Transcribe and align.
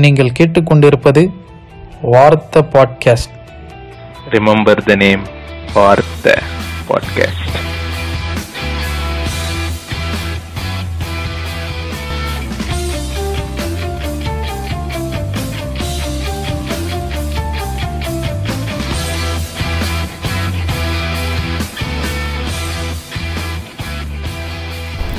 நீங்கள் 0.00 0.36
கேட்டுக்கொண்டிருப்பது 0.38 1.22
வார்த்த 2.02 2.62
podcast 2.72 3.34
remember 4.36 4.74
the 4.88 4.96
name 5.04 5.22
for 5.74 5.94
the 6.24 6.34
podcast. 6.88 7.44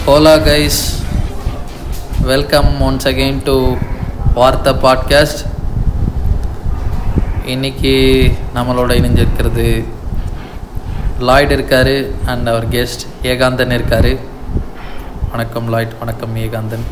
Hola 0.05 0.39
guys, 0.39 0.77
welcome 2.23 2.79
once 2.79 3.05
again 3.05 3.41
to 3.41 3.55
Vaarthai 4.39 4.73
podcast 4.73 5.45
இன்னைக்கு 7.45 7.93
நம்மளோட 8.55 8.91
இணைஞ்சிருக்கிறது 8.99 9.85
லாய்டு 11.19 11.55
இருக்காரு 11.57 12.11
அண்ட் 12.25 12.47
அவர் 12.47 12.69
கெஸ்ட் 12.69 13.03
ஏகாந்தன் 13.23 13.73
இருக்காரு. 13.77 14.17
வணக்கம் 15.31 15.73
லாய்ட் 15.73 15.97
வணக்கம் 15.99 16.35
ஏகாந்தன். 16.35 16.85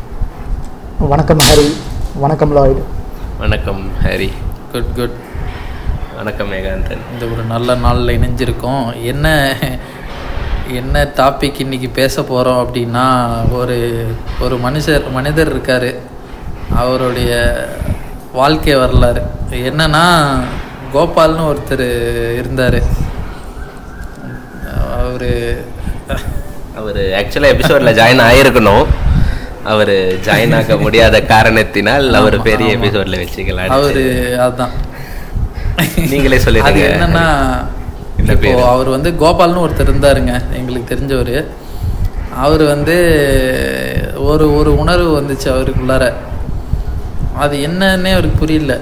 வணக்கம் 0.98 1.38
ஹரி. 1.38 1.72
வணக்கம் 2.14 2.56
லாய்டு 2.56 2.82
வணக்கம் 3.38 3.88
ஹரி. 4.04 4.32
குட் 4.72 4.94
குட் 4.94 5.16
வணக்கம் 6.16 6.52
மேகாந்தன் 6.52 6.98
இந்த 7.12 7.26
ஒரு 7.32 7.42
நல்ல 7.48 7.74
நாளில் 7.74 8.18
இணைஞ்சிருக்கோம். 8.18 9.02
என்ன 9.02 9.56
என்ன 10.68 11.04
டாபிக் 11.16 11.60
இன்னைக்கு 11.60 11.88
பேச 11.88 12.22
போகிறோம் 12.22 12.68
அப்படின்னா 12.68 13.06
ஒரு 13.52 14.06
ஒரு 14.40 14.56
மனுஷர் 14.56 15.10
மனிதர் 15.10 15.50
இருக்கார். 15.50 16.16
அவருடைய 16.76 17.32
வாழ்க்கை 18.32 18.74
வரலாறு. 18.74 19.22
என்னன்னா 19.68 20.04
கோபால்னு 20.94 21.44
ஒருத்தர் 21.50 21.88
இருந்தார். 22.38 22.80
அவர் 24.98 25.30
அவர் 26.76 27.00
ஆக்சுவலாக 27.20 27.54
எபிசோட்ல 27.54 27.92
ஜாயின் 28.00 28.26
ஆயிருக்கணும். 28.28 28.86
அவர் 29.64 29.94
ஜாயின் 30.26 30.56
ஆக 30.56 30.76
முடியாத 30.76 31.22
காரணத்தினால் 31.22 32.14
அவர் 32.14 32.42
பெரிய 32.42 32.76
எபிசோட்ல 32.76 33.20
வச்சுக்கலாம் 33.22 33.74
அவர் 33.78 34.02
அதுதான் 34.44 34.74
நீங்களே 36.12 36.36
அது 36.36 36.44
சொல்லிடுங்க 36.46 36.84
என்னன்னா 36.90 37.26
என்ன 38.16 38.32
இப்போ? 38.32 38.52
அவர் 38.64 38.88
வந்து 38.88 39.10
கோபால்னு 39.10 39.64
ஒருத்தர் 39.64 39.90
இருந்தாருங்க 39.90 40.32
எங்களுக்கு 40.52 40.92
தெரிஞ்சவர். 40.94 41.44
அவர் 42.36 42.62
வந்து 42.62 42.96
ஒரு 44.16 44.56
ஒரு 44.56 44.78
உணர்வு 44.78 45.10
வந்துச்சு 45.20 45.48
அவருக்குள்ளார. 45.54 46.12
அது 47.44 47.54
என்னன்னே 47.66 48.12
அவருக்கு 48.16 48.42
புரியல. 48.42 48.74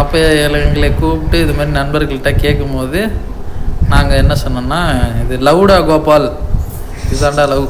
அப்போ 0.00 0.18
எங்களை 0.64 0.88
கூப்பிட்டு 1.00 1.36
இது 1.44 1.52
மாதிரி 1.58 1.72
நண்பர்கள்ட்ட 1.78 2.30
கேட்கும்போது 2.44 3.00
நாங்கள் 3.92 4.20
என்ன 4.22 4.34
சொன்னோம்னா 4.42 4.80
இது 5.22 5.36
லவ்டா 5.48 5.78
கோபால் 5.88 6.28
இதுதான்டா 7.10 7.44
லவ் 7.52 7.66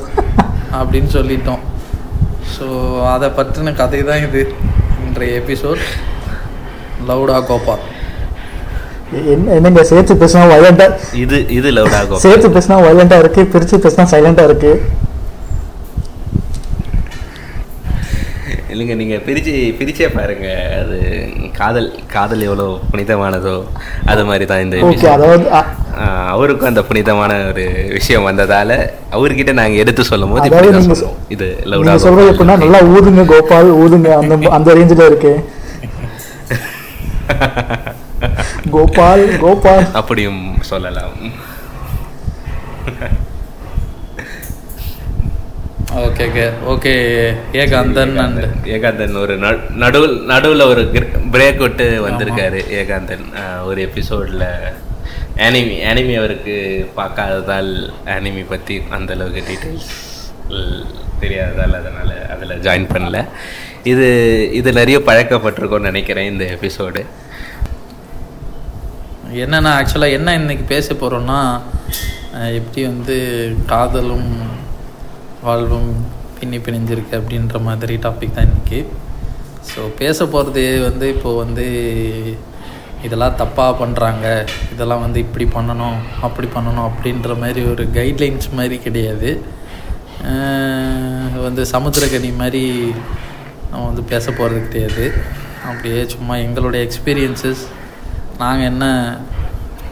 அப்படின்னு 0.80 1.10
சொல்லிட்டோம். 1.18 1.62
ஸோ 2.54 2.66
அதை 3.14 3.28
பற்றின 3.38 3.74
கதை 3.80 4.00
தான் 4.10 4.24
இது. 4.26 4.42
இன்றைய 5.06 5.38
எபிசோட் 5.42 5.82
லவ்டா 7.10 7.38
கோபால். 7.50 7.84
என்ன 9.34 9.54
என்னங்க 9.58 9.82
சேர்த்து 9.90 10.14
பேசினா 10.22 10.42
வயலண்டா 10.50 10.86
இது 11.22 11.38
இது 11.58 11.68
லவுட் 11.76 11.96
ஆகும் 12.00 12.20
சேர்த்து 12.24 12.48
பேசினா 12.56 12.76
வயலண்டா 12.86 13.16
இருக்கு 13.22 13.42
பிரிச்சு 13.54 13.76
பேசினா 13.84 14.04
சைலண்டா 14.12 14.44
இருக்கு. 14.48 14.72
இல்லைங்க 18.72 18.94
நீங்க 19.00 19.16
பிரிச்சு 19.26 19.52
பிரிச்சே 19.78 20.06
பாருங்க. 20.16 20.48
அது 20.80 20.96
காதல் 21.58 21.88
காதல் 22.14 22.44
எவ்வளோ 22.48 22.66
புனிதமானதோ 22.90 23.54
அது 24.12 24.22
மாதிரி 24.28 24.44
தான் 24.50 24.64
இந்த. 24.64 24.76
அதாவது 25.14 25.46
அவருக்கும் 26.32 26.70
அந்த 26.70 26.82
புனிதமான 26.88 27.32
ஒரு 27.50 27.64
விஷயம் 27.96 28.26
வந்ததால 28.28 28.70
அவர்கிட்ட 29.16 29.52
நாங்க 29.60 29.76
எடுத்து 29.84 30.02
சொல்லும் 30.10 30.32
போது. 30.34 30.50
இது 31.36 31.48
சொல்றது 32.06 32.30
எப்படின்னா 32.32 32.58
நல்லா 32.64 32.80
ஊதுங்க 32.94 33.24
கோபால் 33.32 33.70
ஊதுங்க. 33.84 34.10
அந்த 34.22 34.50
அந்த 34.58 34.74
ரேஞ்சில் 34.78 35.08
இருக்கு. 35.10 35.32
கோபால் 38.74 39.24
கோபால். 39.42 39.84
அப்படியும் 40.00 40.40
சொல்லலாம். 40.70 41.16
Okay 45.98 46.24
okay 46.26 46.42
okay 46.64 46.92
Ekanthan 47.60 48.12
and 48.16 48.42
Ekanthan 48.74 49.16
ஒரு 49.16 49.34
நடுவில் 49.82 50.14
நடுவில் 50.26 50.64
ஒரு 50.64 50.82
பிரேக் 51.34 51.62
விட்டு 51.62 51.86
வந்திருக்காரு 52.06 52.60
ஏகாந்தன் 52.80 53.24
ஒரு 53.64 53.80
எபிசோடில் 53.82 54.46
அனிமி 55.46 55.76
அனிமி 55.84 56.14
அவருக்கு 56.16 56.54
பார்க்காததால் 56.94 57.72
அனிமி 58.14 58.44
பற்றி 58.44 58.76
அந்த 58.90 59.10
அளவுக்கு 59.12 59.42
டீட்டெயில்ஸ் 59.48 59.90
தெரியாததால் 61.20 61.76
அதனால் 61.80 62.14
அதில் 62.34 62.62
ஜாயின் 62.66 62.90
பண்ணல. 62.92 63.18
இது 63.84 64.06
இது 64.52 64.70
நிறைய 64.72 64.98
பழக்கப்பட்டிருக்கோம்னு 65.00 65.90
நினைக்கிறேன் 65.90 66.30
இந்த 66.30 66.44
எபிசோடு 66.56 67.02
என்னன்னா 69.42 69.72
ஆக்சுவலாக 69.78 70.10
என்ன 70.10 70.34
இன்னைக்கு 70.34 70.64
பேச 70.66 70.94
போகிறோம்னா 70.94 71.40
எப்படி 72.54 72.82
வந்து 72.86 73.16
காதலும் 73.66 74.30
வாழ்வும் 75.46 75.90
பின்னி 76.38 76.58
பிணைஞ்சிருக்கு 76.64 77.14
அப்படின்ற 77.20 77.58
மாதிரி 77.68 77.94
டாபிக் 78.04 78.36
தான் 78.36 78.48
இன்றைக்கி 78.48 78.80
ஸோ 79.70 79.80
பேச 80.00 80.18
போகிறது 80.34 80.64
வந்து 80.86 81.06
இப்போது 81.14 81.40
வந்து 81.42 81.66
இதெல்லாம் 83.06 83.38
தப்பாக 83.42 83.72
பண்ணுறாங்க 83.82 84.26
இதெல்லாம் 84.72 85.04
வந்து 85.04 85.18
இப்படி 85.26 85.46
பண்ணணும் 85.56 85.98
அப்படி 86.26 86.48
பண்ணணும் 86.56 86.86
அப்படின்ற 86.88 87.34
மாதிரி 87.42 87.60
ஒரு 87.72 87.84
கைட்லைன்ஸ் 87.98 88.48
மாதிரி 88.58 88.78
கிடையாது. 88.86 89.30
வந்து 91.46 91.62
சமுத்திரக்கனி 91.74 92.30
மாதிரி 92.42 92.62
நம்ம 93.70 93.84
வந்து 93.90 94.04
பேச 94.12 94.26
போகிறது 94.38 94.60
கிடையாது. 94.66 95.04
அப்படியே 95.70 96.00
சும்மா 96.14 96.34
எங்களுடைய 96.46 96.80
எக்ஸ்பீரியன்ஸஸ் 96.88 97.62
நாங்கள் 98.42 98.70
என்ன 98.72 98.84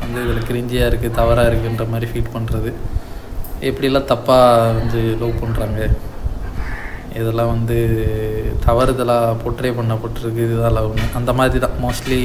வந்து 0.03 0.19
இதில் 0.25 0.49
கிரிஞ்சியாக 0.51 0.91
இருக்குது 0.91 1.17
தவறாக 1.21 1.51
இருக்குன்ற 1.51 1.87
மாதிரி 1.95 2.09
ஃபீல் 2.13 2.35
பண்ணுறது 2.37 2.73
எப்படிலாம் 3.67 4.11
தப்பாக 4.11 4.75
வந்து 4.79 5.01
லவ் 5.21 5.41
பண்ணுறாங்க 5.43 5.81
இதெல்லாம் 7.21 7.53
வந்து 7.55 7.77
தவறுதலாக 8.65 9.39
போர்ட்ரே 9.43 9.71
பண்ணப்பட்டிருக்கு 9.79 10.45
இதுதான் 10.47 10.77
லவ்னு 10.77 11.07
அந்த 11.21 11.33
மாதிரி 11.39 11.61
தான் 11.65 11.79
மோஸ்ட்லி 11.85 12.21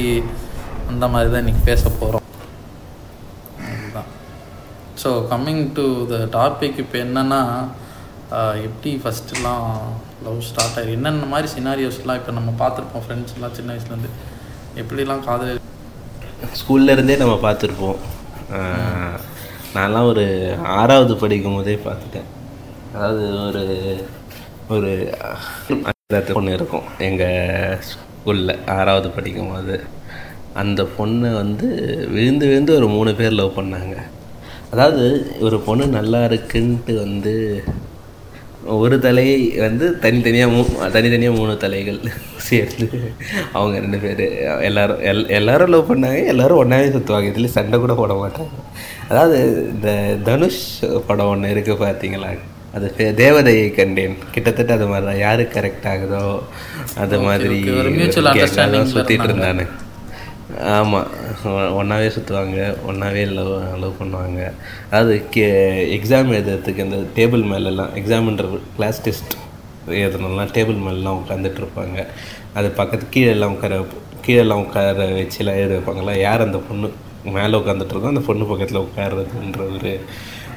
அந்த 0.90 1.04
மாதிரி 1.12 1.30
தான் 1.32 1.42
இன்றைக்கி 1.42 1.62
பேச 1.70 1.82
போகிறோம் 2.00 2.26
அதுதான். 3.70 4.08
So 5.02 5.10
coming 5.32 5.64
to 5.78 5.86
the 6.12 6.20
topic 6.38 6.80
இப்போ 6.84 6.98
என்னென்னா 7.06 7.40
எப்படி 8.66 8.92
ஃபஸ்ட்டுலாம் 9.02 9.66
லவ் 10.26 10.40
ஸ்டார்ட் 10.50 10.78
ஆகி 10.80 10.96
என்னென்ன 10.98 11.26
மாதிரி 11.34 11.48
சினாரியோஸ்லாம் 11.56 12.20
இப்போ 12.20 12.32
நம்ம 12.38 12.52
பார்த்துருப்போம் 12.62 13.04
ஃப்ரெண்ட்ஸ்லாம் 13.04 13.56
சின்ன 13.58 13.70
வயசுலேருந்து? 13.72 14.10
எப்படிலாம் 14.82 15.26
காதல் 15.28 15.60
ஸ்கூல்ல 16.60 16.94
இருந்தே 16.96 17.16
நம்ம 17.22 17.36
பார்த்துருப்போம். 17.46 18.00
நான்லாம் 19.76 20.08
ஒரு 20.10 20.24
ஆறாவது 20.80 21.14
படிக்கும் 21.22 21.56
போதே 21.56 21.74
பார்த்துட்டேன். 21.86 22.28
அதாவது 22.94 23.24
ஒரு 23.46 23.62
ஒரு 24.74 24.90
பொண்ணு 26.34 26.52
இருக்கும். 26.58 26.86
எங்கள் 27.06 27.78
ஸ்கூலில் 27.88 28.52
ஆறாவது 28.76 29.08
படிக்கும் 29.16 29.52
போது 29.52 29.76
அந்த 30.62 30.80
பொண்ணை 30.98 31.30
வந்து 31.40 31.68
விழுந்து 32.14 32.44
விழுந்து 32.50 32.72
ஒரு 32.78 32.88
மூணு 32.96 33.12
பேர் 33.20 33.38
லவ் 33.40 33.56
பண்ணாங்க. 33.58 33.96
அதாவது 34.74 35.06
ஒரு 35.46 35.56
பொண்ணு 35.66 35.86
நல்லா 35.98 36.20
இருக்குன்ட்டு 36.30 36.94
வந்து 37.04 37.34
ஒரு 38.74 38.96
தலை 39.04 39.26
வந்து 39.64 39.86
தனித்தனியாக 40.04 40.52
மூ 40.52 40.62
தனித்தனியாக 40.94 41.38
மூணு 41.38 41.54
தலைகள் 41.64 41.98
சேர்ந்து 42.48 42.86
அவங்க 43.56 43.74
ரெண்டு 43.84 43.98
பேர். 44.04 44.22
எல்லோரும் 44.68 45.02
எல் 45.10 45.28
எல்லோரும் 45.38 45.72
லவ் 45.74 45.90
பண்ணாங்க. 45.90 46.20
எல்லோரும் 46.32 46.60
ஒன்றாவே 46.62 46.86
சுற்றுவாங்க 46.94 47.30
இதுலேயும் 47.32 47.56
சண்டை 47.58 47.78
கூட 47.78 47.94
போட 48.00 48.14
மாட்டாங்க. 48.22 48.54
அதாவது 49.10 49.38
இந்த 49.74 49.88
தனுஷ் 50.28 50.62
படம் 51.08 51.30
ஒன்று 51.32 51.52
இருக்குது 51.54 51.82
பார்த்தீங்களா 51.84 52.30
அது 52.76 52.86
தேவதையை 53.22 53.66
கண்டேன். 53.78 54.14
கிட்டத்தட்ட 54.34 54.70
அது 54.76 54.86
மாதிரி 54.92 55.06
தான் 55.08 55.20
யாரு 55.26 55.42
கரெக்ட் 55.56 55.86
ஆகுதோ 55.90 56.22
அது 57.02 57.16
மாதிரி 57.26 57.58
சுற்றிட்டு. 58.92 59.26
இருந்தானு. 59.28 59.64
ஆமாம் 60.78 61.06
ஒன்றாவே 61.78 62.08
சுற்றுவாங்க 62.16 62.58
ஒன்றாவே 62.88 63.22
லவ் 63.36 63.52
லவ் 63.82 64.00
பண்ணுவாங்க. 64.00 64.40
அதாவது 64.90 65.14
கே 65.34 65.46
எக்ஸாம் 65.96 66.34
எழுதுறதுக்கு 66.38 66.86
அந்த 66.86 66.98
டேபிள் 67.18 67.44
மேலெல்லாம் 67.52 67.92
எக்ஸாம்ன்ற 68.00 68.48
கிளாஸ் 68.76 69.02
டெஸ்ட் 69.06 69.34
எழுதணும்லாம் 70.00 70.52
டேபிள் 70.56 70.78
மேலெலாம் 70.86 71.20
உட்காந்துட்டு 71.22 71.60
இருப்பாங்க 71.62 71.98
அது 72.58 72.68
பக்கத்து 72.80 73.06
கீழெல்லாம் 73.14 73.54
உட்கார 73.56 73.78
கீழெல்லாம் 74.26 74.62
உட்கார 74.64 75.06
வச்சுலாம் 75.20 75.58
எழுத 75.62 75.72
வைப்பாங்களா? 75.76 76.12
யார் 76.26 76.46
அந்த 76.46 76.58
பொண்ணு? 76.68 76.88
மேலே 77.24 77.58
உட்காந்துட்டு 77.58 77.94
இருக்கோ 77.94 78.06
அந்த 78.06 78.20
பொண்ணு 78.20 78.44
பக்கத்தில் 78.44 78.84
உட்காருறதுன்ற 78.86 79.62
ஒரு 79.74 80.00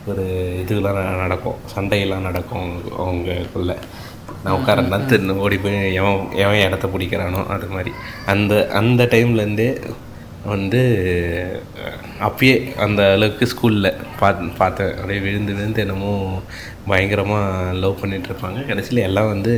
ஒரு 0.07 0.23
இதுலாம் 0.63 1.17
நடக்கும். 1.17 1.55
சண்டையெல்லாம் 1.75 2.27
நடக்கும் 2.29 2.67
அவங்க 2.97 3.31
அவங்களுக்குள்ள 3.31 3.77
நான் 4.43 4.57
உட்காரன்னா 4.59 5.05
திரும்ப 5.05 5.33
ஓடி 5.33 5.57
போய் 5.57 5.93
எவன் 5.93 6.31
எவன் 6.33 6.65
இடத்த 6.67 6.87
பிடிக்கிறானோ 6.87 7.47
அது 7.47 7.67
மாதிரி. 7.67 7.91
அந்த 8.25 8.69
அந்த 8.73 9.03
டைம்லேருந்தே 9.03 9.69
வந்து 10.45 10.81
அப்பயே 12.19 12.75
அந்த 12.75 13.11
அளவுக்கு 13.11 13.45
ஸ்கூலில் 13.45 13.95
பார்த்து 14.19 14.51
பார்த்தேன் 14.57 14.93
அப்படியே 14.93 15.19
விழுந்து 15.19 15.53
விழுந்து 15.53 15.81
என்னமோ 15.81 16.41
பயங்கரமாக 16.87 17.73
லவ் 17.73 17.99
பண்ணிட்டு 17.99 18.29
இருப்பாங்க 18.29 18.65
கடைசியில் 18.65 19.03
எல்லாம் 19.03 19.27
வந்து 19.27 19.53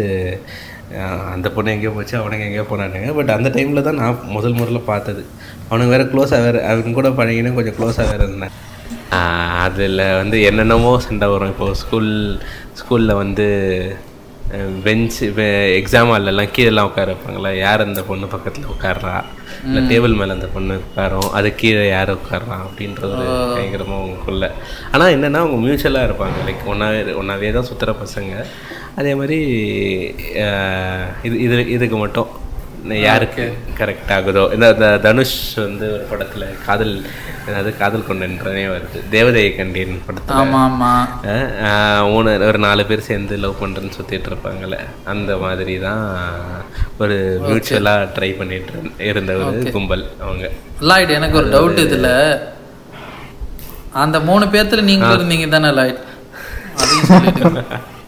அந்த 1.34 1.48
பொண்ணு 1.56 1.74
எங்கேயோ 1.76 1.94
போச்சு 1.96 2.16
அவனுங்க 2.20 2.46
எங்கேயோ 2.48 2.66
போனானுங்க. 2.72 3.10
பட் 3.20 3.36
அந்த 3.38 3.50
டைமில் 3.56 3.88
தான் 3.88 4.00
நான் 4.02 4.20
முதல் 4.36 4.60
முதல்ல 4.60 4.82
பார்த்தது. 4.92 5.24
அவனுங்க 5.70 5.94
வேறு 5.96 6.12
க்ளோஸாக 6.14 6.46
வேறு 6.48 6.60
அவங்க 6.72 6.98
கூட 7.00 7.10
பழகினா 7.22 7.54
கொஞ்சம் 7.60 7.78
க்ளோஸாக 7.80 8.10
வேறு 8.12 8.26
இருந்தேன் 8.28 8.56
அதில் 9.66 10.02
வந்து 10.22 10.38
என்னென்னமோ 10.50 10.92
சண்டை 11.08 11.28
வரும். 11.32 11.52
இப்போது 11.54 11.80
ஸ்கூல் 11.82 12.14
ஸ்கூலில் 12.80 13.20
வந்து 13.24 13.48
பெஞ்ச் 14.86 15.18
எக்ஸாம் 15.80 16.12
ஹால்லலாம் 16.12 16.54
கீழெல்லாம் 16.56 16.88
உட்கார 16.90 17.12
வைப்பாங்களா 17.12 17.50
யார் 17.58 17.86
அந்த 17.86 18.02
பொண்ணு 18.08 18.28
பக்கத்தில் 18.34 18.72
உட்கார்றா? 18.74 19.14
இல்லை 19.66 19.82
டேபிள் 19.90 20.18
மேலே 20.20 20.34
அந்த 20.38 20.48
பொண்ணு 20.56 20.76
உட்காரும். 20.86 21.28
அது 21.38 21.50
கீழே 21.62 21.84
யார் 21.88 22.12
உட்கார்றா? 22.16 22.58
அப்படின்றது 22.68 23.14
ஒரு 23.20 23.28
பயங்கரமாக 23.56 24.00
அவங்களுக்குள்ள 24.00 24.48
ஆனால் 24.94 25.14
என்னென்னா 25.16 25.42
அவங்க 25.44 25.60
மியூச்சுவலாக 25.66 26.08
இருப்பாங்க. 26.10 26.40
லைக் 26.48 26.64
ஒன்றாவே 26.74 27.02
ஒன்றாவே 27.22 27.52
தான் 27.58 27.70
சுற்றுற 27.70 27.94
பசங்க. 28.04 28.34
அதே 29.00 29.16
மாதிரி 29.16 29.38
இது 31.24 31.40
இது 31.40 31.70
இதுக்கு 31.70 31.98
மட்டும். 31.98 32.30
யாருக்கு 33.04 33.44
கரெக்ட் 33.78 34.12
ஆகுதோ? 34.16 34.54
இந்த 34.54 35.00
தனுஷ் 35.02 35.54
வந்து 35.56 35.94
ஒரு 35.94 36.04
படத்தில் 36.04 36.46
காதல் 36.66 36.94
அதாவது 37.48 37.78
காதல் 37.78 38.06
கொண்டன்றனே 38.10 38.64
வருது. 38.74 39.00
தேவதையை 39.12 39.56
கண்டேன் 39.56 40.02
படத்தில். 40.06 40.36
ஆமா 40.36 40.62
ஆமா. 40.68 40.92
மூணு 42.12 42.46
ஒரு 42.46 42.60
நாலு 42.60 42.86
பேர் 42.86 43.00
சேர்ந்து 43.00 43.38
லவ் 43.38 43.64
பண்ணுறேன்னு 43.64 43.92
சுற்றிட்டு 43.98 44.30
இருப்பாங்கல்ல. 44.32 44.78
அந்த 45.06 45.38
மாதிரி 45.38 45.80
தான் 45.80 46.04
ஒரு 46.98 47.18
மியூச்சுவலாக 47.42 48.10
ட்ரை 48.16 48.38
பண்ணிட்டு 48.38 48.74
இருந்த- 48.98 49.36
ஒரு 49.46 49.72
கும்பல் 49.72 50.06
அவங்க. 50.22 50.50
லாய்ட் 50.82 51.10
எனக்கு 51.10 51.38
ஒரு 51.38 51.50
டவுட் 51.50 51.84
இதுல. 51.86 52.10
அந்த 53.98 54.20
மூணு 54.20 54.46
பேர்த்துல 54.46 54.82
நீங்க 54.82 55.06
இருந்தீங்க 55.06 55.50
தானே 55.50 55.70
லாய்ட்? 55.70 56.02
அதையும் 56.78 57.64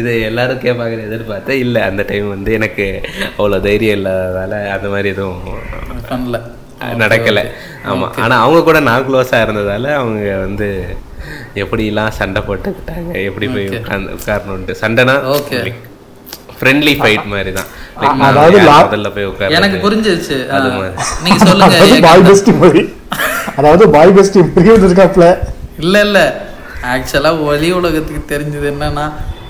இது 0.00 0.12
எல்லாரும் 0.22 0.62
கேட்பாங்கன்னு 0.62 1.08
எதிர்பார்த்தேன் 1.08 1.62
இல்லை 1.64 1.80
அந்த 1.88 2.02
டைம் 2.08 2.28
வந்து 2.28 2.52
எனக்கு 2.58 2.86
அவ்வளோ 3.32 3.58
தைரியம் 3.66 3.98
இல்லாததால 3.98 4.54
அந்த 4.74 4.88
மாதிரி 4.88 5.10
எதுவும் 5.14 5.42
பண்ணல. 6.10 6.38
நடக்கலை. 7.00 7.42
ஆமாம் 7.90 8.12
ஆனால் 8.22 8.42
அவங்க 8.42 8.60
கூட 8.66 8.78
நான் 8.86 9.06
க்ளோஸாக 9.06 9.44
இருந்ததால 9.46 9.86
அவங்க 9.98 10.18
வந்து 10.44 10.68
எப்படிலாம் 11.62 12.16
சண்டை 12.18 12.40
போட்டுக்கிட்டாங்க 12.42 13.12
எப்படி 13.28 13.46
போய் 13.54 13.68
உட்கார்ந்து 13.74 14.16
உட்காரணுன்ட்டு 14.18 14.76
சண்டைனா 14.82 15.16
Okay. 15.34 15.62
ஃப்ரெண்ட்லி 16.58 16.92
ஃபைட் 17.00 17.26
மாதிரி 17.32 17.50
தான் 17.52 17.68
அதாவது 18.26 18.58
முதல்ல 18.84 19.08
போய் 19.16 19.28
உட்கார 19.30 19.56
எனக்கு 19.58 19.76
புரிஞ்சிருச்சு. 19.84 20.36
அது 20.56 20.68
மாதிரி. 20.76 20.94
நீங்க 21.24 21.38
சொல்லுங்க 21.44 21.76
அதாவது 21.76 21.98
பாய் 22.06 22.24
பெஸ்டி 22.28 22.52
மாதிரி. 22.62 22.82
அதாவது 23.56 23.84
பாய் 23.94 24.14
பெஸ்டி 24.16 24.40
பிரிவு 24.56 24.78
இருக்காப்ல 24.80 25.26
இல்ல 25.84 25.96
இல்ல. 26.06 26.18
ஆக்சுவலா 26.92 27.30
ஒலி 27.48 27.68
உலகத்துக்கு 27.78 28.22
தெரிஞ்சது 28.32 28.66
என்னன்னா 28.72 29.06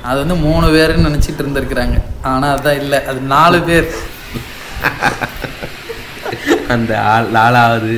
அது 0.09 0.19
வந்து 0.23 0.37
மூணு 0.47 0.67
பேருன்னு 0.75 1.09
நினைச்சிட்டு 1.09 1.43
இருந்திருக்கிறாங்க. 1.43 1.97
ஆனா 2.31 2.47
அதான் 2.57 2.79
இல்ல. 2.83 2.95
அது 3.11 3.21
நாலு 3.35 3.59
பேர். 3.69 3.89
அந்த 6.75 6.93
ஆள் 7.13 7.29
நாலாவது 7.37 7.93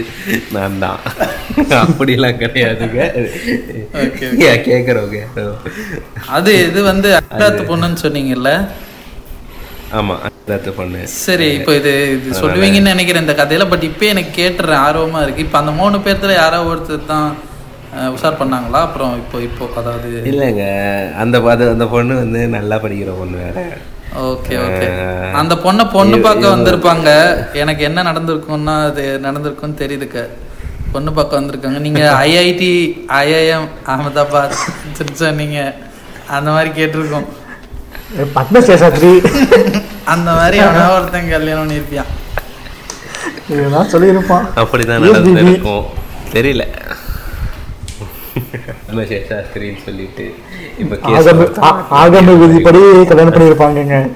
நான் 0.56 0.78
தான். 0.84 1.00
அப்படிலாம் 1.80 2.40
கிடையாதுங்க 2.42 2.98
கேட்குறவங்க 4.68 5.20
அது 6.36 6.52
இது 6.66 6.80
வந்து 6.92 7.08
அக்காத்து 7.20 7.62
பொண்ணுன்னு 7.70 8.02
சொன்னீங்கல்ல? 8.04 8.52
ஆமாம் 9.98 10.20
அந்த 10.26 10.72
பொண்ணு. 10.78 11.00
சரி 11.24 11.48
இப்போ 11.58 11.72
இது 11.80 11.92
இது 12.16 12.40
சொல்லுவீங்கன்னு 12.42 12.94
நினைக்கிறேன் 12.94 13.24
இந்த 13.26 13.36
கதையில 13.42 13.66
பட் 13.72 13.86
இப்போ 13.90 14.06
எனக்கு 14.14 14.32
கேட்டுறேன் 14.40 14.82
ஆர்வமா 14.88 15.22
இருக்கு. 15.24 15.44
இப்போ 15.46 15.58
அந்த 15.62 15.72
மூணு 15.80 15.98
பேர்த்துல 16.06 16.34
யாரோ 16.42 16.60
ஒருத்தர் 16.72 17.10
தான் 17.14 17.28
உஷார் 17.96 18.38
பண்ணாங்களா? 18.40 18.80
அப்புறம் 18.86 19.14
இப்போ 19.14 19.38
இப்போ 19.38 19.68
அதாவது 19.76 20.22
இல்லைங்க. 20.24 20.64
அந்த 21.16 21.38
அது 21.38 21.68
அந்த 21.68 21.86
பொண்ணு 21.86 22.14
வந்து 22.14 22.46
நல்லா 22.46 22.76
படிக்கிற 22.76 23.10
பொண்ணு 23.18 23.36
வேற. 23.36 23.68
Okay 24.16 24.54
okay. 24.66 25.32
அந்த 25.32 25.54
பொண்ணை 25.54 25.90
பொண்ணு 25.92 26.18
பார்க்க 26.18 26.48
வந்திருப்பாங்க. 26.48 27.08
எனக்கு 27.56 27.84
என்ன 27.84 28.02
நடந்திருக்கும்னா 28.02 28.84
அது 28.84 29.20
நடந்திருக்கும்னு 29.22 29.80
தெரியுதுக்க 29.82 30.28
பொண்ணு 30.92 31.12
பார்க்க 31.12 31.40
வந்திருக்காங்க. 31.40 31.78
நீங்க 31.78 32.16
ஐஐடி 32.24 32.72
ஐஐஎம் 33.08 33.68
அகமதாபாத் 33.86 34.56
சொன்னீங்க. 35.12 35.74
அந்த 36.28 36.50
மாதிரி 36.50 36.84
கேட்டிருக்கோம். 36.84 37.28
பட்ன 38.34 38.60
சேஷாத்ரி 38.68 39.12
அந்த 40.04 40.30
மாதிரி 40.32 40.58
அவன் 40.58 40.88
ஒருத்தன் 40.88 41.30
கல்யாணம் 41.30 41.70
பண்ணியிருப்பியான் 41.70 42.10
இதுதான் 43.48 43.90
சொல்லியிருப்பான். 43.92 44.46
அப்படிதான். 44.56 44.98
நடந்திருக்கும். 44.98 45.84
தெரியல. 46.32 46.64
நம்ம 48.86 49.02
சேஷாஸ்திரின்னு 49.02 49.82
சொல்லிட்டு 49.84 50.34
இப்ப 50.78 50.96
ஆகம 51.90 52.38
விதிப்படி 52.38 52.78
கல்யாணம் 53.04 53.32
பண்ணியிருப்பாங்கங்க. 53.32 54.10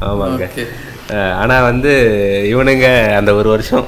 ஆமாங்க. 0.00 0.48
Okay. 0.56 0.66
அஹ், 1.08 1.32
ஆனா 1.32 1.62
வந்து 1.62 1.90
இவனுங்க 2.52 3.14
அந்த 3.14 3.34
ஒரு 3.34 3.48
வருஷம் 3.48 3.84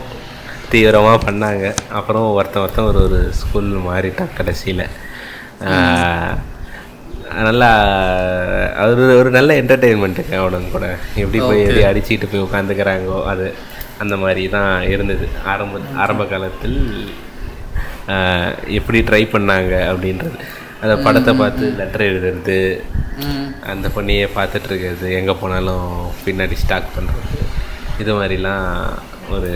தீவிரமா 0.73 1.19
பண்ணாங்க. 1.26 1.75
அப்புறம் 1.90 2.32
ஒருத்தன் 2.32 2.62
ஒருத்தன் 2.62 2.84
ஒரு 2.84 3.02
ஒரு 3.02 3.28
ஸ்கூல் 3.32 3.79
மாறிட்டான் 3.79 4.29
கடைசியில. 4.38 4.87
நல்லா 7.43 7.82
அது 8.76 8.96
ஒரு- 8.96 9.19
ஒரு 9.19 9.31
நல்ல 9.31 9.62
என்டர்டெயின்மெண்ட்டுங்க 9.62 10.32
அவனுங்க 10.32 10.70
கூட. 10.70 10.96
எப்படி 11.14 11.44
போய் 11.44 11.64
எப்படி 11.64 11.82
அடிச்சுட்டு 11.82 12.29
போய் 12.32 12.43
உட்காந்துக்கிறாங்கோ 12.43 13.25
அது 13.25 13.55
அந்த 13.99 14.17
மாதிரி 14.17 14.49
தான் 14.49 14.82
இருந்தது. 14.82 15.29
ஆரம்ப 15.44 15.79
ஆரம்ப 15.96 16.25
காலத்தில் 16.25 17.08
எப்படி 18.79 18.99
ட்ரை 19.08 19.23
பண்ணாங்க 19.35 19.73
அப்படின்றது. 19.93 20.38
அந்த 20.82 20.94
படத்தை 21.05 21.32
பார்த்து 21.41 21.67
லெட்டர் 21.81 22.08
எழுதுறது. 22.11 22.58
அந்த 23.73 23.87
பொண்ணையே 23.94 24.26
பார்த்துட்டு 24.37 24.69
இருக்கிறது 24.70 25.08
எங்கே 25.19 25.35
போனாலும் 25.43 25.87
பின்னாடி 26.25 26.56
ஸ்டாக் 26.62 26.94
பண்ணுறது 26.97 27.38
இது 28.03 28.12
மாதிரிலாம் 28.19 28.67
ஒரு 29.35 29.50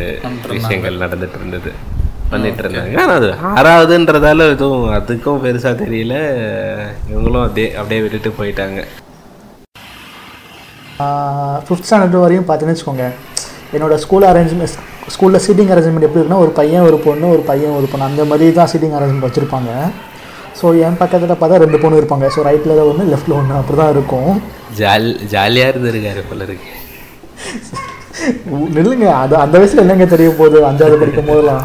விஷயங்கள் 0.56 1.02
நடந்துட்டு 1.04 1.38
இருந்தது. 1.40 1.72
பண்ணிட்டு 2.30 2.62
இருந்தாங்க. 2.62 2.96
ஆனால் 3.02 3.18
அது 3.20 3.30
ஆறாவதுன்றதால 3.60 4.46
எதுவும் 4.54 4.88
அதுக்கும் 4.98 5.42
பெருசாக 5.44 5.74
தெரியல. 5.82 6.16
இவங்களும் 7.10 7.44
அப்படியே 7.46 7.68
அப்படியே 7.80 8.00
விட்டுட்டு 8.04 8.30
போயிட்டாங்க. 8.40 8.80
ஃபிஃப்த் 11.66 11.86
ஸ்டாண்டர்ட் 11.88 12.22
வரையும் 12.24 12.46
பார்த்தீங்கன்னு 12.48 12.76
வச்சுக்கோங்க. 12.76 13.06
என்னோட 13.76 13.94
ஸ்கூல் 14.04 14.30
அரேஞ்ச்மெண்ட் 14.30 14.64
ஸ்கூலில் 15.14 15.42
சீட்டிங் 15.46 15.70
அரேஞ்ச்மெண்ட் 15.72 16.06
எப்படி 16.06 16.20
இருக்குன்னா 16.20 16.42
ஒரு 16.44 16.52
பையன் 16.60 16.86
ஒரு 16.88 16.98
பொண்ணு 17.06 17.26
ஒரு 17.34 17.42
பையன் 17.50 17.76
ஒரு 17.78 17.86
பொண்ணு. 17.90 18.08
அந்த 18.10 18.24
மாதிரி 18.30 18.52
தான் 18.58 18.70
சீட்டிங் 18.72 18.96
அரேஞ்ச்மெண்ட் 18.98 19.26
வச்சுருப்பாங்க. 19.28 19.70
ஸோ 20.58 20.66
என் 20.86 20.98
பக்கத்தில் 21.02 21.38
பார்த்தா 21.40 21.60
ரெண்டு 21.64 21.78
பொண்ணு 21.82 22.00
இருப்பாங்க. 22.00 22.26
ஸோ 22.34 22.42
ரைட்டில் 22.48 22.82
ஒன்று 22.88 23.10
லெஃப்ட்டில் 23.12 23.36
ஒன்று 23.40 23.60
அப்படி 23.60 23.78
தான் 23.82 23.92
இருக்கும். 23.96 24.32
ஜால் 24.80 25.08
ஜாலியாக 25.34 25.72
இருந்திருக்காரு 25.72 26.22
போல 26.30 26.44
இருக்கு. 26.48 26.68
நில்லுங்க. 28.76 29.06
அது 29.22 29.34
அந்த 29.44 29.54
வயசுல 29.60 29.84
என்னங்க 29.84 30.06
தெரிய 30.14 30.30
போகுது? 30.40 30.58
அஞ்சாவது 30.70 31.00
படிக்கும் 31.02 31.30
போதெல்லாம். 31.30 31.64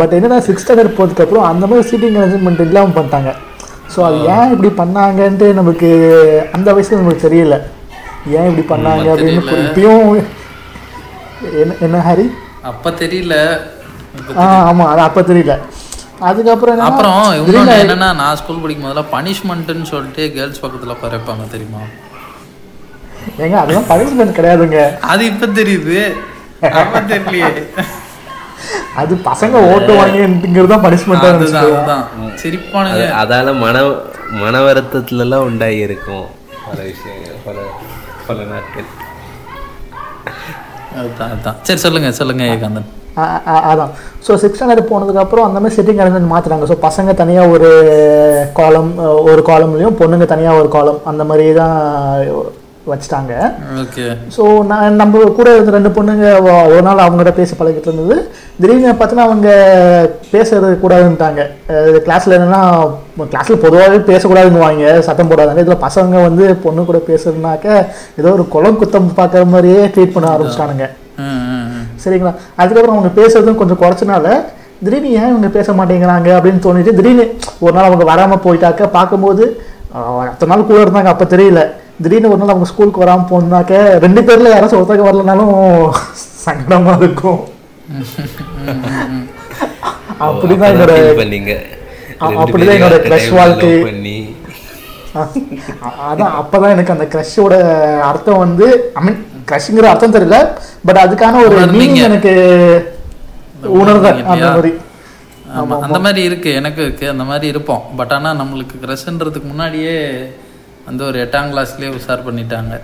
பட் 0.00 0.12
என்னன்னா 0.16 0.38
சிக்ஸ் 0.48 0.64
ஸ்டாண்டர்ட் 0.64 0.96
போனதுக்கப்புறம் 0.98 1.46
அந்த 1.52 1.64
மாதிரி 1.70 1.88
சீட்டிங் 1.90 2.18
அரேஞ்ச்மெண்ட் 2.20 2.66
இல்லாமல் 2.66 2.96
பண்ணிட்டாங்க. 2.98 3.32
ஸோ 3.94 4.00
அது 4.08 4.18
ஏன் 4.34 4.52
இப்படி 4.54 4.70
பண்ணாங்கன்ட்டு 4.82 5.46
நமக்கு 5.60 5.88
அந்த 6.56 6.68
வயசுல 6.74 7.00
நமக்கு 7.00 7.26
தெரியல. 7.26 7.56
ஏன் 8.36 8.48
இப்படி 8.50 8.64
பண்ணாங்க 8.74 9.06
அப்படின்னு 9.14 9.42
இப்பயும் 9.64 10.06
என்ன 11.62 11.74
என்ன 11.86 12.02
ஹரி? 12.08 12.26
அப்ப 12.70 12.90
தெரியல. 13.02 13.36
ஆ 14.40 14.44
ஆமாம் 14.68 14.90
அது 14.92 15.00
அப்போ 15.08 15.20
தெரியல. 15.30 15.54
அதுக்கப்புறம் 16.30 16.82
அப்புறம் 16.88 17.20
திடீர்னு 17.46 17.76
என்னன்னா 17.84 18.08
நான் 18.20 18.38
ஸ்கூல் 18.40 18.60
படிக்கும் 18.64 18.86
போதெல்லாம் 18.86 19.12
பனிஷ்மெண்ட்டுன்னு 19.14 19.88
சொல்லிட்டு 19.92 20.24
கேர்ள்ஸ் 20.36 20.62
பக்கத்துல 20.64 20.94
உட்கார 20.96 21.12
வைப்பாங்க 21.16 21.46
தெரியுமா? 21.54 21.82
ஏங்க 23.42 23.56
அதெல்லாம் 23.62 23.88
பனிஷ்மெண்ட் 23.92 24.36
கிடையாதுங்க. 24.38 24.78
அது 25.12 25.22
இப்ப 25.32 25.48
தெரியுது. 25.60 25.98
அப்ப 26.80 27.00
தெரியலையே. 27.12 27.50
அது 29.00 29.12
பசங்க 29.28 29.56
ஓட்டு 29.72 29.92
வாங்கிங்கிறது 30.00 30.72
தான் 30.72 30.84
பனிஷ்மெண்ட்டாக 30.86 31.38
அதுதான் 31.38 32.04
சிரிப்பானுங்க. 32.42 32.96
அது 32.96 33.06
அதால 33.22 33.54
மன 33.64 33.76
மன 34.42 34.60
வருத்தத்துலலாம் 34.66 35.46
உண்டாகி 35.48 35.80
இருக்கும் 35.86 36.26
பல 36.66 36.78
விஷயங்கள் 36.90 37.38
பல 37.46 37.56
பல 38.28 38.44
நாட்கள். 38.52 38.88
அதுதான் 40.96 41.30
அதுதான். 41.30 41.56
சரி 41.62 41.80
சொல்லுங்க 41.80 42.10
சொல்லுங்க 42.12 42.44
ஏகாந்தன். 42.52 42.88
ஆ- 43.18 43.40
அதான். 43.70 43.90
ஸோ 44.26 44.34
சிக்ஸ் 44.34 44.58
ஸ்டாண்டர்ட் 44.58 44.90
போனதுக்கப்புறம் 44.90 45.46
அந்த 45.46 45.60
மாதிரி 45.60 45.76
சிட்டிங் 45.76 46.00
அரேஞ்ச்மெண்ட் 46.02 46.32
மாற்றுறாங்க 46.32 46.66
ஸோ 46.66 46.76
பசங்க 46.82 47.14
தனியாக 47.14 47.52
ஒரு 47.54 47.70
காலம் 48.52 48.90
ஒரு 49.26 49.42
காலம்லேயும் 49.46 49.98
பொண்ணுங்க 49.98 50.26
தனியாக 50.26 50.60
ஒரு 50.60 50.68
காலம் 50.68 51.00
அந்த 51.04 51.24
மாதிரி 51.24 51.46
தான் 51.54 51.76
வச்சுட்டாங்க. 52.90 53.32
ஓகே. 53.82 54.04
ஸோ 54.36 54.42
நான் 54.70 54.98
நம்ம 55.00 55.20
கூட 55.38 55.48
இருந்த 55.56 55.72
ரெண்டு 55.76 55.90
பொண்ணுங்க 55.96 56.24
ஒரு 56.72 56.80
நாள் 56.86 57.02
அவங்ககிட்ட 57.04 57.32
பேச 57.40 57.50
பழகிட்டு 57.58 57.88
இருந்தது. 57.90 58.16
திடீர்னு 58.60 58.88
பார்த்தீங்கன்னா 59.00 59.26
அவங்க 59.28 59.50
பேசுறது 60.32 60.72
கூடாதுன்ட்டாங்க 60.84 61.42
கிளாஸில் 62.06 62.36
என்னன்னா 62.38 62.62
கிளாஸில் 63.32 63.62
பொதுவாகவே 63.64 63.98
பேசக்கூடாதுன்னுவாங்க 64.10 64.94
சத்தம் 65.08 65.30
போடாதாங்க. 65.32 65.64
இதில் 65.66 65.84
பசங்க 65.86 66.22
வந்து 66.28 66.46
பொண்ணு 66.64 66.88
கூட 66.90 67.00
பேசுறதுனாக்க 67.10 67.68
ஏதோ 68.22 68.32
ஒரு 68.38 68.46
குளம் 68.54 68.80
குத்தம் 68.80 69.08
பார்க்குற 69.20 69.44
மாதிரியே 69.54 69.82
ட்ரீட் 69.96 70.16
பண்ண 70.16 70.28
ஆரம்பிச்சிட்டானுங்க. 70.32 70.88
சரிங்களா? 72.04 72.34
அதுக்கப்புறம் 72.60 72.96
அவங்க 72.96 73.12
பேசுறதும் 73.20 73.60
கொஞ்சம் 73.60 73.80
குறைச்சனால 73.82 74.26
திடீர்னு 74.86 75.10
ஏன் 75.18 75.30
இவங்க 75.32 75.48
பேச 75.56 75.68
மாட்டேங்கிறாங்க 75.78 76.28
அப்படின்னு 76.36 76.64
தோணிட்டு 76.64 76.96
திடீர்னு 76.98 77.26
ஒரு 77.64 77.74
நாள் 77.76 77.88
அவங்க 77.90 78.04
வராமல் 78.12 78.42
போயிட்டாக்க 78.46 78.88
பார்க்கும்போது 78.96 79.44
அத்தனை 80.30 80.50
நாள் 80.52 80.68
கூட 80.68 80.78
இருந்தாங்க 80.84 81.10
அப்போ 81.12 81.26
தெரியல. 81.34 81.62
திடீர்னு 82.00 82.28
ஒரு 82.28 82.40
நாள் 82.40 82.48
அவங்க 82.48 82.64
ஸ்கூலுக்கு 82.64 83.02
வராமல் 83.02 83.30
போனாக்க 83.30 83.74
ரெண்டு 83.98 84.20
பேர்ல 84.20 84.52
யாராச்சும் 84.52 84.80
ஒருத்தங்க 84.80 85.08
வரலனாலும் 85.08 85.54
சங்கடமா 86.44 86.94
இருக்கும் 86.98 87.40
அப்படிதான் 90.26 90.72
என்னோட 90.72 90.94
பண்ணீங்க 91.18 91.52
அப்படிதான் 92.40 92.76
என்னோட 92.78 92.96
ல 93.04 93.16
வாழ்க்கை. 93.36 93.70
அதான் 96.04 96.36
அப்பதான் 96.40 96.72
எனக்கு 96.72 96.92
அந்த 96.92 97.06
க்ரஷோட 97.12 97.54
அர்த்தம் 98.02 98.38
வந்து 98.38 98.66
ஐ 98.94 99.02
மீன் 99.04 99.18
க்ரஷ்ங்கிற 99.48 99.88
அர்த்தம் 99.88 100.14
தெரியல 100.14 100.38
பட் 100.84 101.00
அதுக்கான 101.02 101.40
ஒரு. 101.46 101.56
மீனிங் 101.72 101.98
எனக்கு 102.02 102.32
உணர்ந்தேன் 103.80 104.22
அந்த? 104.26 104.46
மாதிரி 104.48 104.72
அந்த 105.80 105.98
மாதிரி 105.98 106.22
இருக்கு 106.22 106.50
எனக்கு 106.54 106.82
இருக்கு 106.82 107.06
அந்த 107.08 107.24
மாதிரி 107.24 107.46
இருப்போம் 107.46 107.82
பட் 107.96 108.12
ஆனா 108.12 108.30
நம்மளுக்கு 108.34 108.76
க்ரஷ்ன்றதுக்கு 108.84 109.44
முன்னாடியே 109.44 109.96
வந்து 110.86 111.02
ஒரு 111.08 111.18
எட்டாம் 111.24 111.50
கிளாஸ்லயே 111.52 111.90
உஷார் 111.98 112.26
பண்ணிட்டாங்க. 112.28 112.74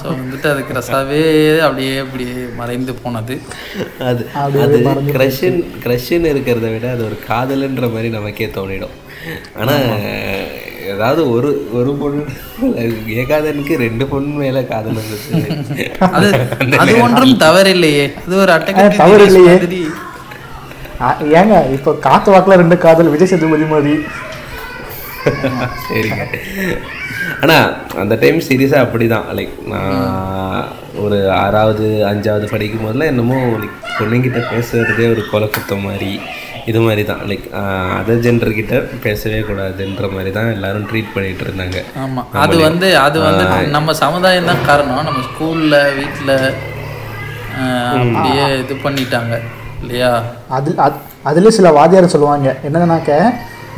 ஸோ 0.00 0.06
வந்துட்டு 0.20 0.46
அது 0.52 0.60
க்ரஷாவே 0.68 1.22
அப்படியே 1.66 1.94
அப்படியே 2.04 2.36
மறைந்து 2.60 2.92
போனது. 3.02 3.34
அது 4.10 4.22
அது 4.64 4.78
க்ரஷன் 5.14 5.58
க்ரஷ்ன்னு 5.84 6.30
இருக்கிறத 6.34 6.68
விட 6.74 6.86
அது 6.96 7.02
ஒரு 7.08 7.16
காதல்ன்ற 7.28 7.88
மாதிரி 7.94 8.10
நமக்கே 8.16 8.48
தோணிடும். 8.58 8.96
ஆனா 9.60 9.74
ஏதாவது 10.94 11.22
ஒரு 11.34 11.48
ஒரு 11.78 11.92
பொண்ணு 12.00 12.22
ஏகாதனுக்கு 13.22 13.76
ரெண்டு 13.84 14.04
பொண்ணு 14.12 14.32
மேல 14.42 14.60
காதல் 14.72 14.98
இருந்தது 15.00 15.86
அது 16.16 16.28
அது 16.82 16.92
ஒன்றும் 17.06 17.34
தவறில்லையே. 17.46 18.06
அது 18.24 18.36
ஒரு 18.44 18.52
அட்டகத்தி 18.56 19.00
தவறு 19.02 19.24
இல்லையே. 19.30 19.56
ஏங்க 21.38 21.56
இப்போ 21.76 21.90
காத்து 22.06 22.28
வாக்குல 22.34 22.60
ரெண்டு 22.62 22.78
காதல் 22.86 23.12
விஜய் 23.14 23.30
சேதுபதி 23.32 23.66
மாதிரி. 23.74 23.94
சரிங்க. 25.86 26.22
ஆனா 27.42 27.56
அந்த 28.00 28.14
டைம் 28.16 28.38
சீரியஸாக 28.46 28.84
அப்படிதான். 28.84 29.26
லைக் 29.38 29.54
நான் 29.66 30.66
ஒரு 31.04 31.16
ஆறாவது 31.40 31.86
அஞ்சாவது 32.10 32.46
படிக்கும் 32.50 32.84
போதெல்லாம் 32.84 33.12
என்னமோ 33.12 33.38
லைக் 33.62 33.78
பொண்ணுங்கிட்ட 33.98 34.40
பேசுறதே 34.50 35.06
ஒரு 35.10 35.22
கொலை 35.30 35.48
குத்தம் 35.48 35.86
மாதிரி 35.86 36.10
இது 36.70 36.80
மாதிரி 36.80 37.02
தான் 37.04 37.20
லைக் 37.30 37.44
அதர் 37.98 38.22
ஜெண்டர் 38.24 38.56
கிட்ட 38.56 38.76
பேசவே 39.02 39.40
கூடாதுன்ற 39.40 40.06
மாதிரி 40.12 40.30
தான் 40.32 40.54
எல்லாரும் 40.54 40.86
ட்ரீட் 40.88 41.12
பண்ணிட்டு 41.14 41.44
இருந்தாங்க. 41.44 41.78
ஆமா. 42.04 42.22
அது 42.44 42.56
வந்து 42.62 42.88
அது 42.98 43.18
வந்து 43.22 43.44
நம்ம 43.76 43.94
சமுதாயம் 44.00 44.50
தான் 44.50 44.64
காரணம். 44.64 45.04
நம்ம 45.04 45.22
ஸ்கூல்ல 45.28 45.76
வீட்ல 45.98 46.32
ஆஹ், 47.58 47.92
அப்படியே 48.00 48.42
இது 48.58 48.74
பண்ணிட்டாங்க. 48.82 49.34
இல்லையா? 49.82 50.10
அது 50.50 50.70
அது 50.78 50.96
அதுல 51.24 51.50
சில 51.50 51.70
வாத்தியார் 51.72 52.14
சொல்லுவாங்க. 52.14 52.48
என்னன்னாக்க 52.66 53.12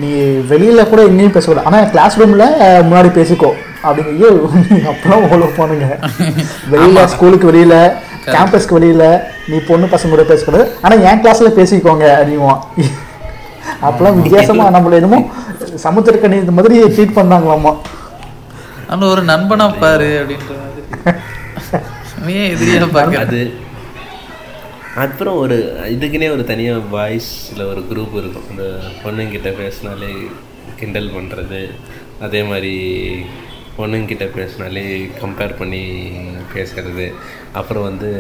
நீ 0.03 0.11
வெளியில 0.51 0.81
கூட 0.91 1.01
எங்கேயும் 1.09 1.35
பேசக்கூடாது. 1.37 1.67
ஆனா 1.69 1.79
கிளாஸ் 1.95 2.19
ரூம்ல 2.21 2.45
முன்னாடி 2.89 3.11
பேசிக்கோ. 3.19 3.51
அப்படிங்க 3.87 4.13
ஐயோ 4.15 4.31
அப்பெல்லாம் 4.91 5.25
ஓல 5.35 5.49
போனுங்க 5.59 5.87
வெளியில 6.73 7.05
ஸ்கூலுக்கு 7.15 7.51
வெளியில 7.51 7.75
கேம்பஸ்க்கு 8.35 8.77
வெளியில 8.79 9.05
நீ 9.51 9.59
பொண்ணு 9.69 9.87
பசங்க 9.93 10.13
கூட 10.15 10.25
பேசக்கூடாது. 10.31 10.65
ஆனா 10.85 10.95
என் 11.11 11.23
கிளாஸ்ல 11.25 11.51
பேசிக்கோங்க 11.61 12.07
அப்படிங்குவான் 12.19 12.63
அப்பெல்லாம் 13.87 14.19
வித்தியாசமா 14.19 14.65
நம்மள 14.75 14.99
என்னமோ 15.01 15.19
சமுத்திரக்கணி 15.85 16.37
இந்த 16.43 16.53
மாதிரி 16.57 16.77
ட்ரீட் 16.95 17.17
பண்ணாங்களாமா. 17.19 17.73
ஆனா 18.91 19.07
ஒரு 19.15 19.23
நண்பனா 19.33 19.67
பாரு 19.83 20.11
அப்படின்ற 20.21 20.53
மாதிரி. 20.63 20.85
நீ 22.27 22.35
எதிரியா 22.55 22.79
அப்புறம் 25.03 25.39
ஒரு 25.45 25.57
இதுக்குன்னே 25.95 26.29
ஒரு 26.35 26.45
தனியாக 26.51 26.87
பாய்ஸில் 26.95 27.69
ஒரு 27.73 27.81
குரூப் 27.91 28.15
இருக்கும். 28.21 28.47
அந்த 28.53 28.65
பொண்ணுங்கிட்ட 29.03 29.51
பேசினாலே 29.61 30.11
கிண்டல் 30.81 31.15
பண்ணுறது 31.17 31.61
அதே 32.27 32.41
மாதிரி 32.51 32.73
பொண்ணுங்கிட்ட 33.79 34.27
பேசினாலே 34.39 34.85
கம்பேர் 35.21 35.59
பண்ணி 35.61 35.83
பேசுறது. 36.55 37.07
அப்புறம் 37.61 37.87
வந்து 37.91 38.11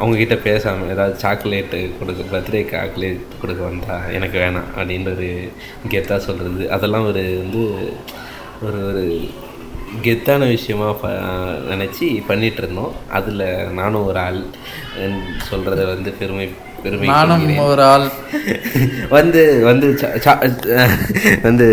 அவங்கக்கிட்ட 0.00 0.36
பேசாமல் 0.46 0.92
ஏதாவது 0.94 1.14
சாக்லேட்டு 1.22 1.78
கொடுக்க 1.98 2.22
பர்த்டே 2.32 2.60
சாக்லேட் 2.72 3.22
கொடுக்க 3.42 3.60
வந்தா 3.68 3.96
எனக்கு 4.16 4.36
வேணாம் 4.42 4.70
அப்படின்ற 4.76 5.12
ஒரு 5.16 5.30
கெத்தாக 5.92 6.20
சொல்கிறது 6.28 6.64
அதெல்லாம் 6.76 7.06
ஒரு 7.10 7.22
வந்து 7.42 7.62
ஒரு 8.66 8.80
ஒரு 8.90 9.04
கெத்தான 10.04 10.46
விஷயமா 10.46 10.88
ப 10.92 11.08
நினச்சி 11.70 12.06
பண்ணிட்டு 12.26 12.60
இருந்தோம் 12.62 12.94
அதில் 13.10 13.44
நானும் 13.72 14.06
ஒரு 14.06 14.18
ஆள் 14.18 14.40
சொல்கிறத 15.50 15.82
வந்து 15.86 16.10
பெருமை 16.12 16.46
பெருமை 16.82 17.06
நானும். 17.08 17.44
ஒரு 17.62 17.82
ஆள். 17.84 18.04
வந்து 19.16 19.40
வந்து 19.68 19.86
வந்து 21.46 21.66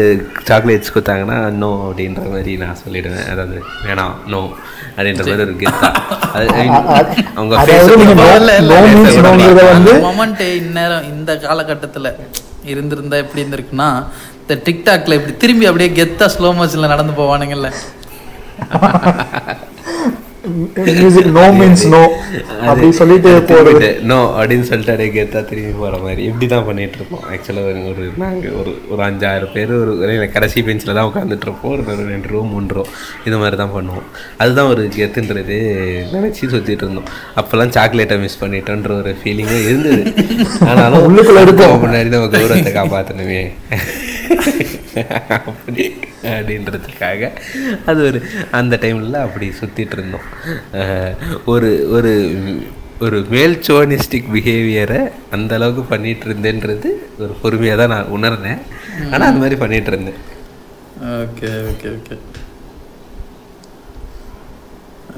சாக்லேட்ஸ் 0.47 0.93
கொடுத்தாங்கன்னா 0.95 1.37
நோ 1.55 1.69
அப்படின்ற 1.87 2.23
மாதிரி 2.29 2.53
நான் 2.57 2.79
சொல்லிடுவேன். 2.83 3.27
அதாவது 3.31 3.57
வேணாம் 3.85 4.15
நோ 4.27 4.41
அப்படின்ற 4.95 5.23
மாதிரி 5.27 5.45
ஒரு 5.47 5.55
கெத்தா. 5.63 5.89
அவங்க 7.37 7.53
இந்நேரம் 10.61 11.07
இந்த 11.13 11.33
காலகட்டத்துல 11.45 12.11
இருந்திருந்தா 12.65 13.17
எப்படி 13.17 13.43
இருந்திருக்குன்னா 13.43 13.89
இந்த 14.41 14.55
டிக்டாக்ல 14.65 15.13
இப்படி 15.13 15.35
திரும்பி 15.37 15.65
அப்படியே 15.65 15.91
கெத்தா 15.99 16.25
ஸ்லோ 16.35 16.49
மோஷன்ல 16.57 16.87
நடந்து 16.87 17.13
போவானுங்கல்ல. 17.13 17.69
மியூசிக் 20.75 21.25
நோ 21.25 21.51
மீன்ஸ் 21.51 21.87
நோ 21.87 22.11
அப்படி 22.61 22.91
சொல்லிட்டு 22.91 23.39
போறது. 23.39 24.01
நோ 24.01 24.33
அப்படின்னு 24.37 24.61
சொல்லிட்டு 24.61 24.91
அப்படியே 24.91 25.23
கெத்தா 25.23 25.45
திரும்பி 25.45 25.71
போகிற 25.79 26.01
மாதிரி. 26.01 26.23
இப்படி 26.23 26.45
தான் 26.45 26.65
பண்ணிட்டு 26.65 26.95
இருப்போம். 26.95 27.23
ஆக்சுவலாக 27.31 27.87
ஒரு 27.87 28.11
நாங்கள் 28.17 28.51
ஒரு 28.51 28.81
ஒரு 28.89 29.03
அஞ்சாறு 29.03 29.51
பேர் 29.51 29.73
ஒரு 29.73 30.29
கடைசி 30.33 30.63
பெஞ்சில் 30.63 30.93
தான் 30.93 31.11
உட்காந்துட்டு 31.15 31.41
இருப்போம். 31.41 31.71
ஒரு 31.71 31.81
ரெண்டு- 31.81 32.07
ரெண்டு 32.07 32.27
ரூம் 32.27 32.47
மூணு 32.47 32.65
ரூம் 32.67 32.85
இது 33.25 33.37
மாதிரி 33.37 33.55
தான் 33.55 33.71
பண்ணுவோம். 33.75 34.03
அதுதான் 34.37 34.67
ஒரு 34.67 34.89
கெத்துன்றது 34.97 35.55
நினச்சி 36.13 36.49
சுற்றிட்டு 36.49 36.69
இருந்தோம். 36.69 37.09
அப்போல்லாம் 37.35 37.69
சாக்லேட்டை 37.69 38.17
மிஸ் 38.17 38.43
பண்ணிட்டோன்ற 38.43 38.97
ஒரு 38.97 39.15
ஃபீலிங்கும் 39.23 39.63
இருந்தது. 39.63 40.13
ஆனாலும் 40.67 41.03
உள்ளுக்குள்ள 41.03 41.41
இருக்கும். 41.41 41.83
முன்னாடி 41.83 42.05
நம்ம 42.05 42.27
கௌரவத்தை 42.27 42.73
காப்பாற்றணுமே 42.73 43.51
அப்படி 45.37 45.83
அப்படின்றதுக்காக 46.35 47.29
அது 47.91 47.99
ஒரு 48.09 48.19
அந்த 48.59 48.79
டைம்ல 48.83 49.19
அப்படி 49.27 49.47
சுத்திட்டு 49.59 49.95
இருந்தோம். 49.97 50.27
ஒரு 51.53 51.71
ஒரு 51.97 52.13
ஒரு 53.05 53.17
மேல் 53.33 53.55
சோனிஸ்டிக் 53.67 54.31
பிஹேவியரை 54.35 54.99
அந்த 55.35 55.51
அளவுக்கு 55.57 55.83
பண்ணிட்டு 55.91 56.25
இருந்தேன்றது 56.29 56.89
ஒரு 57.23 57.33
பொறுமையாக 57.41 57.79
தான் 57.81 57.93
நான் 57.95 58.13
உணர்ந்தேன். 58.17 58.61
ஆனால் 59.11 59.27
அந்த 59.29 59.41
மாதிரி 59.43 59.59
பண்ணிட்டு 59.63 59.91
இருந்தேன். 59.93 60.19
Okay 61.21 61.49
okay 61.71 61.87
okay. 61.97 62.17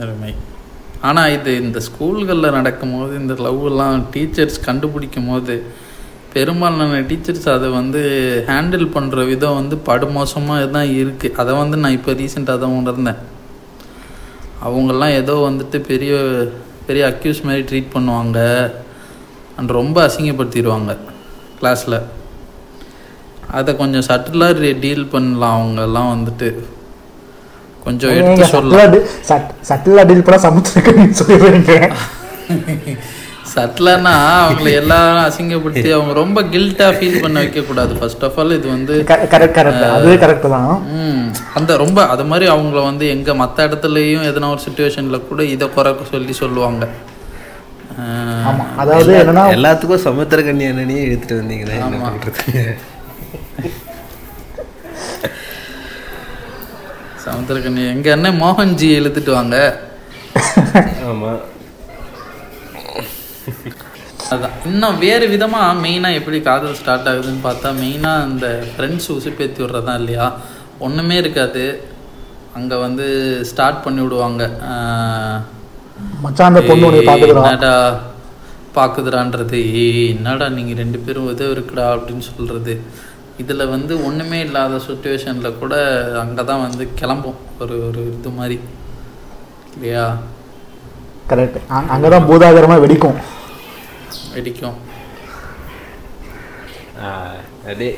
அருமை. 0.02 0.32
ஆனால் 1.08 1.34
இது 1.36 1.52
இந்த 1.64 1.80
ஸ்கூல்களில் 1.88 2.56
நடக்கும்போது 2.58 3.14
இந்த 3.22 3.34
லவ் 3.48 3.62
எல்லாம் 3.72 3.98
டீச்சர்ஸ் 4.14 4.66
கண்டுபிடிக்கும் 4.68 5.30
போது 5.32 5.56
பெரும்பாலான 6.38 7.00
டீச்சர்ஸ் 7.10 7.48
அதை 7.56 7.68
வந்து 7.80 8.02
ஹேண்டில் 8.50 8.86
பண்ணுற 8.96 9.26
விதம் 9.32 9.58
வந்து 9.60 9.76
படுமோசமாக 9.90 10.68
தான் 10.76 10.90
இருக்குது 11.02 11.36
அதை 11.42 11.54
வந்து 11.62 11.78
நான் 11.84 11.98
இப்போ 11.98 12.14
ரீசெண்டாக 12.22 12.62
தான் 12.64 12.78
உணர்ந்தேன். 12.80 13.20
அவங்கெல்லாம் 14.68 15.16
ஏதோ 15.22 15.34
வந்துட்டு 15.48 15.78
பெரிய 15.90 16.14
பெரிய 16.88 17.04
அக்யூஸ் 17.12 17.46
மாதிரி 17.48 17.64
ட்ரீட் 17.70 17.94
பண்ணுவாங்க. 17.96 18.40
அண்ட் 19.58 19.72
ரொம்ப 19.80 19.98
அசிங்கப்படுத்திடுவாங்க 20.08 20.92
கிளாஸில் 21.60 21.98
அதை 23.58 23.72
கொஞ்சம் 23.82 24.08
சட்டிலாக 24.10 24.72
டீல் 24.84 25.12
பண்ணலாம் 25.14 25.58
அவங்கெல்லாம் 25.60 26.10
வந்துட்டு. 26.16 26.50
கொஞ்சம் 27.86 28.14
எடுத்து 28.18 28.48
சொல்லலாம். 28.56 28.98
சட்டிலா 29.70 30.04
டீல் 30.10 30.26
பண்ணா 30.28 30.42
சமுத்திரக்கணி 30.48 31.06
சொல்லிடுறீங்க. 31.22 31.76
சட்டிலானா 33.54 34.14
அவங்கள 34.44 34.74
எல்லாரும் 34.74 35.26
அசிங்கப்படுத்தி 35.28 35.90
அவங்க 35.92 36.14
ரொம்ப 36.14 36.42
கில்ட்டாக 36.54 36.96
ஃபீல் 36.98 37.22
பண்ண 37.22 37.42
வைக்கக்கூடாது. 37.42 37.94
ஃபர்ஸ்ட் 38.00 38.24
ஆஃப் 38.24 38.40
ஆல் 38.40 38.52
இது 38.52 38.68
வந்து 38.68 38.94
கரெக்ட் 39.12 39.56
கரெக்ட் 39.58 39.84
அதுவே 39.90 40.16
கரெக்ட் 40.16 40.50
தான். 40.50 40.72
ம். 40.98 41.24
அந்த 41.54 41.78
ரொம்ப 41.78 42.08
அது 42.08 42.26
மாதிரி 42.26 42.48
அவங்கள 42.52 42.84
வந்து 42.84 43.08
எங்க 43.10 43.36
மற்ற 43.36 43.68
இடத்துலையும் 43.68 44.28
எதனா 44.32 44.50
ஒரு 44.50 44.62
சுச்சுவேஷன்ல 44.68 45.20
கூட 45.28 45.44
இதை 45.56 45.70
குறை 45.70 45.94
சொல்லி 46.12 46.34
சொல்லுவாங்க. 46.34 46.86
ஆமா. 48.50 48.66
அதாவது 48.78 49.14
என்னன்னா 49.22 49.46
எல்லாத்துக்கும் 49.58 50.06
சமுத்திர 50.08 50.44
கண்ணி 50.44 50.66
அண்ணனையே 50.66 51.04
எடுத்துட்டு 51.08 51.40
வந்தீங்கன்னா 51.42 51.78
என்ன 51.80 52.10
பண்றது? 52.10 52.64
சமுத்திரக்கண்ணி 57.26 57.84
எங்கள் 57.94 58.12
அண்ணன் 58.12 58.42
மோகன்ஜி 58.42 58.90
இழுத்துட்டு 59.00 59.32
வாங்க. 59.32 59.56
ஆமாம் 61.10 61.42
அதான். 64.34 64.56
இன்னும் 64.66 64.98
வேறு 64.98 65.26
விதமாக 65.34 65.80
மெயினாக 65.84 66.18
எப்படி 66.20 66.42
காதல் 66.42 66.78
ஸ்டார்ட் 66.80 67.10
ஆகுதுன்னு 67.12 67.46
பார்த்தா 67.46 67.70
மெயினாக 67.82 68.26
அந்த 68.28 68.46
ஃப்ரெண்ட்ஸ் 68.72 69.10
உசுப்பேத்தி 69.16 69.60
விட்றதான் 69.64 70.00
இல்லையா? 70.00 70.26
ஒன்றுமே 70.80 71.16
இருக்காது. 71.18 71.64
அங்கே 72.54 72.76
வந்து 72.76 73.06
ஸ்டார்ட் 73.44 73.84
பண்ணி 73.86 74.02
விடுவாங்க. 74.02 74.44
மச்சான் 76.24 76.58
என்னடா 77.30 77.74
பார்க்குதுறான்றது 78.78 79.60
ஏய் 79.84 80.12
என்னடா 80.16 80.48
நீங்கள் 80.50 80.80
ரெண்டு 80.84 81.00
பேரும் 81.00 81.30
உதவி 81.32 81.54
இருக்குடா 81.56 81.86
அப்படின்னு 81.94 82.26
சொல்கிறது 82.30 82.74
இதில் 83.42 83.72
வந்து 83.76 83.94
ஒன்றுமே 84.08 84.40
இல்லாத 84.40 84.80
சுச்சுவேஷனில் 84.88 85.60
கூட 85.60 85.74
அங்கே 86.24 86.44
தான் 86.44 86.64
வந்து 86.66 86.84
கிளம்பும். 87.00 87.40
ஒரு 87.62 87.76
ஒரு 87.88 88.02
இது 88.12 88.30
மாதிரி. 88.30 88.58
இல்லையா? 89.76 90.06
கரெக்ட் 91.32 91.58
அங்கே 91.94 92.10
தான் 92.10 92.28
பூதாகரமாக 92.30 92.84
வெடிக்கும். 92.86 93.18
வெடிக்கும் 94.38 94.80
அதே 97.72 97.90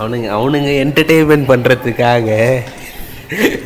அவனுங்க 0.00 0.28
அவனுங்க 0.36 0.70
என்டர்டெயின்மெண்ட் 0.84 1.50
பண்ணுறதுக்காக 1.52 2.28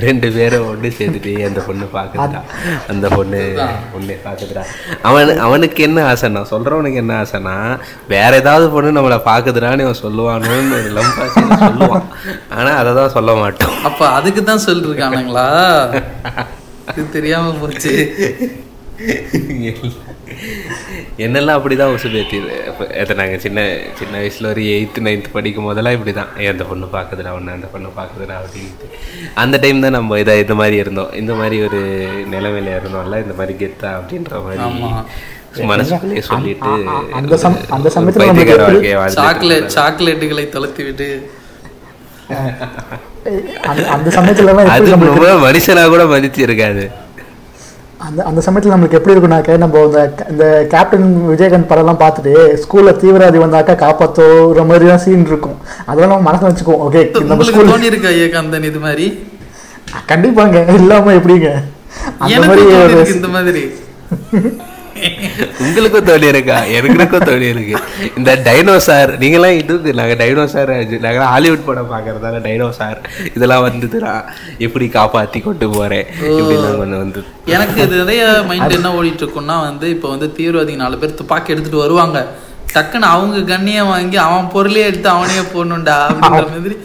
ரெண்டு 0.05 0.29
பேரும் 0.37 0.64
ஒன்று 0.69 0.88
சேர்த்துட்டு 0.97 1.33
அந்த 1.49 1.61
பொண்ணு 1.67 1.87
பார்க்குறா 1.97 2.41
அந்த 2.93 3.07
பொண்ணு 3.14 3.41
பொண்ணு 3.93 4.14
பார்க்குதுடா 4.25 4.62
அவன் 5.09 5.31
அவனுக்கு 5.47 5.81
என்ன 5.88 5.99
ஆசைன்னா 6.12 6.43
சொல்கிறவனுக்கு 6.52 7.02
என்ன 7.02 7.14
ஆசைன்னா 7.23 7.55
வேற 8.14 8.31
ஏதாவது 8.43 8.67
பொண்ணு 8.75 8.97
நம்மளை 8.99 9.19
பார்க்குதுடான்னு 9.29 9.85
இவன் 9.87 10.02
சொல்லுவானோன்னு 10.05 10.81
லம்பாசின்னு 10.97 11.61
சொல்லுவான். 11.67 12.09
ஆனால் 12.59 12.79
அதை 12.81 12.93
தான் 13.00 13.14
சொல்ல 13.17 13.35
மாட்டோம். 13.43 13.76
அப்போ 13.91 14.05
அதுக்கு 14.19 14.45
தான் 14.50 14.67
சொல்லிருக்கானுங்களா? 14.69 15.49
இது 16.97 17.09
தெரியாமல் 17.19 17.61
போச்சு. 17.62 17.95
என்னெல்லாம் 21.25 21.59
அப்படி 21.59 21.75
தான் 21.76 21.93
உசு 21.95 22.09
பேத்திது 22.12 22.52
அதை 23.00 23.14
நாங்கள் 23.19 23.43
சின்ன 23.45 23.61
சின்ன 23.99 24.14
வயசில் 24.19 24.49
ஒரு 24.50 24.62
எயித்து 24.73 25.05
நைன்த் 25.07 25.29
படிக்கும் 25.35 25.67
போதெல்லாம் 25.69 25.97
இப்படி 25.97 26.12
தான் 26.14 26.31
அந்த 26.52 26.64
பொண்ணு 26.64 26.87
பார்க்குதுடா 26.95 27.33
ஒன்று 27.37 27.57
அந்த 27.57 27.69
பொண்ணு 27.73 27.91
பார்க்குதுடா 27.97 28.37
அப்படின்ட்டு. 28.41 28.87
அந்த 29.43 29.59
டைம் 29.62 29.85
தான் 29.85 29.97
நம்ம 29.97 30.19
இதை 30.23 30.35
இந்த 30.43 30.57
மாதிரி 30.61 30.79
இருந்தோம். 30.83 31.12
இந்த 31.21 31.35
மாதிரி 31.35 31.59
ஒரு 31.67 31.81
நிலைமையில 32.33 32.73
இருந்தோம்ல 32.79 33.19
இந்த 33.25 33.37
மாதிரி 33.38 33.55
கெத்தா 33.61 33.91
அப்படின்ற 33.99 34.41
மாதிரி 34.45 34.62
ஆமா. 34.69 34.91
மனசுக்குள்ளேயே 35.71 36.23
சொல்லிட்டு 36.26 36.71
அந்த 37.19 37.35
அந்த 37.75 37.88
சமயத்துல 37.97 39.09
சாக்லேட் 39.19 39.71
சாக்லேட்டுகளை 39.75 40.45
தொலைத்து 40.49 40.85
விட்டு 40.87 41.09
அந்த 43.64 44.11
ரொம்ப 44.95 45.26
மனுஷனா 45.43 45.83
கூட 45.91 46.05
மதிச்சு 46.12 46.41
இருக்காது 46.47 46.85
அந்த 48.02 48.21
அந்த 48.23 48.40
சமயத்தில் 48.40 48.73
நம்மளுக்கு 48.73 48.99
எப்படி 48.99 49.14
இருக்கும்னாக்க 49.14 49.56
நம்ம 49.59 49.80
இந்த 49.82 50.00
க- 50.12 50.26
இந்த 50.30 50.44
கேப்டன் 50.71 51.04
விஜயகாந்த் 51.28 51.68
படம்லாம் 51.68 52.00
பார்த்துட்டு 52.00 52.32
ஸ்கூலில் 52.62 52.99
தீவிரவாதி 53.00 53.38
வந்தாக்கா 53.38 53.75
காப்பாற்றுற 53.82 54.64
மாதிரி 54.66 54.87
தான் 54.87 55.02
சீன் 55.04 55.26
இருக்கும். 55.26 55.56
அதெல்லாம் 55.87 56.12
நம்ம 56.12 56.26
மனசில் 56.28 56.49
வச்சுக்குவோம். 56.49 56.82
ஓகே 56.87 57.02
நம்ம 57.25 57.44
ஸ்கூல் 57.44 57.71
தோணி 57.71 57.90
இருக்கா 57.90 58.12
ஏகாந்தன் 58.23 58.68
இது 58.71 58.80
மாதிரி? 58.80 59.06
கண்டிப்பாங்க 60.09 60.56
இல்லாமல் 60.76 61.18
எப்படிங்க? 61.18 61.49
அந்த 62.21 62.40
மாதிரி 62.42 62.64
இந்த 63.14 63.30
மாதிரி. 63.30 63.62
உங்களுக்கும் 65.64 66.06
தோணி 66.09 66.26
இருக்கா? 66.32 66.56
எனக்கும் 66.78 67.26
தோணி 67.28 67.47
இருக்கு. 67.52 67.75
இந்த 68.18 68.30
டைனோசார் 68.49 69.12
நீங்களாம் 69.23 69.56
இதுக்கு 69.61 69.97
நாங்கள் 70.00 70.21
டைனோசார் 70.23 70.73
நாங்கள் 71.06 71.28
ஹாலிவுட் 71.32 71.66
படம் 71.68 71.90
பார்க்கறதால 71.92 72.40
டைனோசார் 72.47 72.99
இதெல்லாம் 73.37 73.64
வந்துதுடா 73.68 74.12
எப்படி 74.66 74.88
காப்பாற்றி 74.99 75.40
கொண்டு 75.49 75.68
போகிறேன் 75.75 76.06
இப்படிலாம் 76.38 76.78
கொஞ்சம் 76.82 77.02
வந்து 77.04 77.23
எனக்கு 77.56 77.78
இது 77.87 78.00
நிறைய 78.02 78.23
மைண்ட் 78.50 78.76
என்ன 78.78 78.94
ஓடிட்டு 78.99 79.25
இருக்கும்னா 79.26 79.59
வந்து 79.68 79.88
இப்போ 79.97 80.09
வந்து 80.14 80.28
தீவிரவாதிங்க 80.38 80.82
நாலு 80.85 80.99
பேர் 81.02 81.18
துப்பாக்கி 81.21 81.52
எடுத்துட்டு 81.54 81.85
வருவாங்க. 81.85 82.18
டக்குன்னு 82.75 83.09
அவங்க 83.14 83.38
கண்ணையை 83.52 83.85
வாங்கி 83.92 84.18
அவன் 84.26 84.52
பொருளே 84.52 84.82
எடுத்து 84.88 85.09
அவனையே 85.14 85.44
போடணும்டா 85.54 85.97
அப்படின்ற 86.09 86.47
மாதிரி 86.54 86.76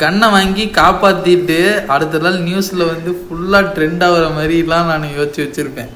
கண்ணை 0.00 0.28
வாங்கி 0.30 0.64
காப்பாத்திட்டு 0.78 1.58
அடுத்த 1.94 2.18
நாள் 2.18 2.38
நியூஸ்ல 2.48 2.86
வந்து 2.90 3.10
ஃபுல்லா 3.20 3.60
ட்ரெண்ட் 3.76 4.02
ஆகுற 4.06 4.24
மாதிரிலாம் 4.38 4.90
நான் 4.90 5.14
யோசிச்சு 5.18 5.40
வச்சிருப்பேன். 5.44 5.90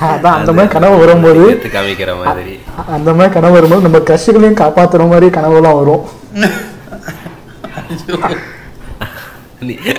அதான் 0.00 0.36
அந்த 0.38 0.52
மாதிரி 0.52 0.72
கனவு 0.72 0.96
வரும்போது 0.98 1.70
காமிக்கிற 1.72 2.24
மாதிரி. 2.24 2.58
அந்த 2.90 3.12
மாதிரி 3.12 3.32
கனவு 3.32 3.52
வரும்போது 3.52 3.80
நம்ம 3.82 3.98
கஷ்டங்களையும் 3.98 4.58
காப்பாற்றுற 4.58 5.08
மாதிரி 5.08 5.26
கனவுலாம் 5.26 5.78
வரும். 5.78 6.04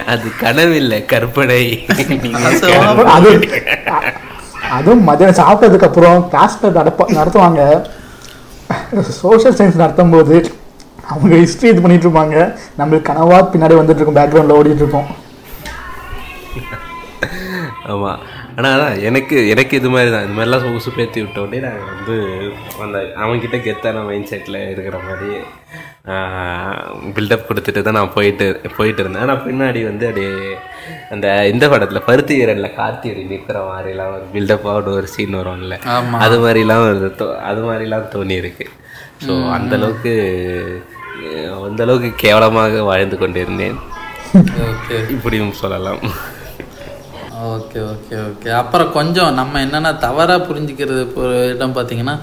அது 0.07 0.35
கனவில்லை 0.39 1.05
கற்பனை. 1.05 1.85
ஆசைவா- 2.45 3.03
அது 3.03 3.29
அதுவும் 4.71 5.07
மதியானம் 5.07 5.39
சாப்பிட்டதுக்கு 5.39 5.83
அப்புறம் 5.83 6.29
கிளாஸ்ல 6.31 6.65
நடப்ப 6.65 7.01
நடத்துவாங்க. 7.07 7.61
சோஷியல் 9.01 9.55
சயின்ஸ் 9.55 9.75
நடத்தும் 9.75 10.09
போது 10.09 10.51
அவங்க 11.09 11.35
ஹிஸ்ட்ரி 11.35 11.69
இது 11.69 11.81
பண்ணிட்டு 11.81 12.09
இருப்பாங்க 12.09 12.55
நம்மளுக்கு 12.81 13.01
கனவா 13.01 13.49
பின்னாடி 13.53 13.75
வந்துட்டு 13.75 13.89
இருக்கும் 13.89 14.15
பேக்ரவுண்ட்ல 14.15 14.65
ஓடிட்டு 14.65 14.75
இருக்கோம். 14.75 15.07
ஆமாம் 17.87 18.19
ஆனால் 18.55 18.73
அதான் 18.73 19.01
எனக்கு 19.01 19.49
எனக்கு 19.49 19.77
இது 19.77 19.89
மாதிரி 19.89 20.11
தான். 20.11 20.23
இது 20.23 20.33
மாதிரிலாம் 20.33 20.75
உசு 20.75 20.89
பேத்தி 20.95 21.21
விட்ட 21.21 21.41
உடனே 21.41 21.59
நாங்கள் 21.59 21.93
வந்து 21.93 22.15
அந்த 22.81 22.97
அவன்கிட்ட 23.21 23.57
கெத்தான 23.59 24.05
மைண்ட் 24.05 24.27
செட்டில் 24.27 24.69
இருக்கிற 24.69 24.99
மாதிரி 25.07 25.31
பில்டப் 27.15 27.47
கொடுத்துட்டு 27.47 27.81
தான் 27.81 27.93
நான் 27.93 28.13
போயிட்டு 28.13 28.45
போயிட்டு 28.77 29.01
இருந்தேன். 29.01 29.21
ஆனால் 29.21 29.43
பின்னாடி 29.45 29.83
வந்து 29.83 30.07
அப்படியே 30.07 30.31
அந்த 31.09 31.47
இந்த 31.47 31.69
படத்தில் 31.69 32.01
பருத்தி 32.01 32.35
வீரனில் 32.35 32.75
கார்த்தி 32.77 33.09
அப்படி 33.09 33.23
நிற்கிற 33.23 33.59
மாதிரிலாம் 33.69 34.13
ஒரு 34.13 34.25
பில்டப்பாக 34.33 34.93
ஒரு 34.93 35.07
சீன் 35.07 35.35
வரும்ல. 35.35 35.77
அது 36.17 36.37
மாதிரிலாம் 36.39 36.97
ஒரு 36.97 37.15
தோ- 37.17 37.37
அது 37.41 37.61
மாதிரிலாம் 37.63 38.11
தோணி 38.13 38.35
இருக்கு 38.35 38.67
ஸோ 39.25 39.31
அந்தளவுக்கு 39.55 40.13
அந்த 41.65 41.83
அளவுக்கு 41.83 42.13
கேவலமாக 42.15 42.81
வாழ்ந்து 42.81 43.17
கொண்டிருந்தேன். 43.17 43.77
இப்படியும் 45.09 45.51
சொல்லலாம். 45.53 46.01
Okay 47.51 47.79
okay 47.93 48.15
okay. 48.29 48.49
அப்புறம் 48.61 48.89
கொஞ்சம் 48.97 49.37
நம்ம 49.39 49.61
என்னென்னா 49.65 49.91
தவறாக 50.05 50.45
புரிஞ்சுக்கிறது 50.49 51.03
ஒரு 51.21 51.37
இடம் 51.53 51.75
பார்த்தீங்கன்னா 51.77 52.15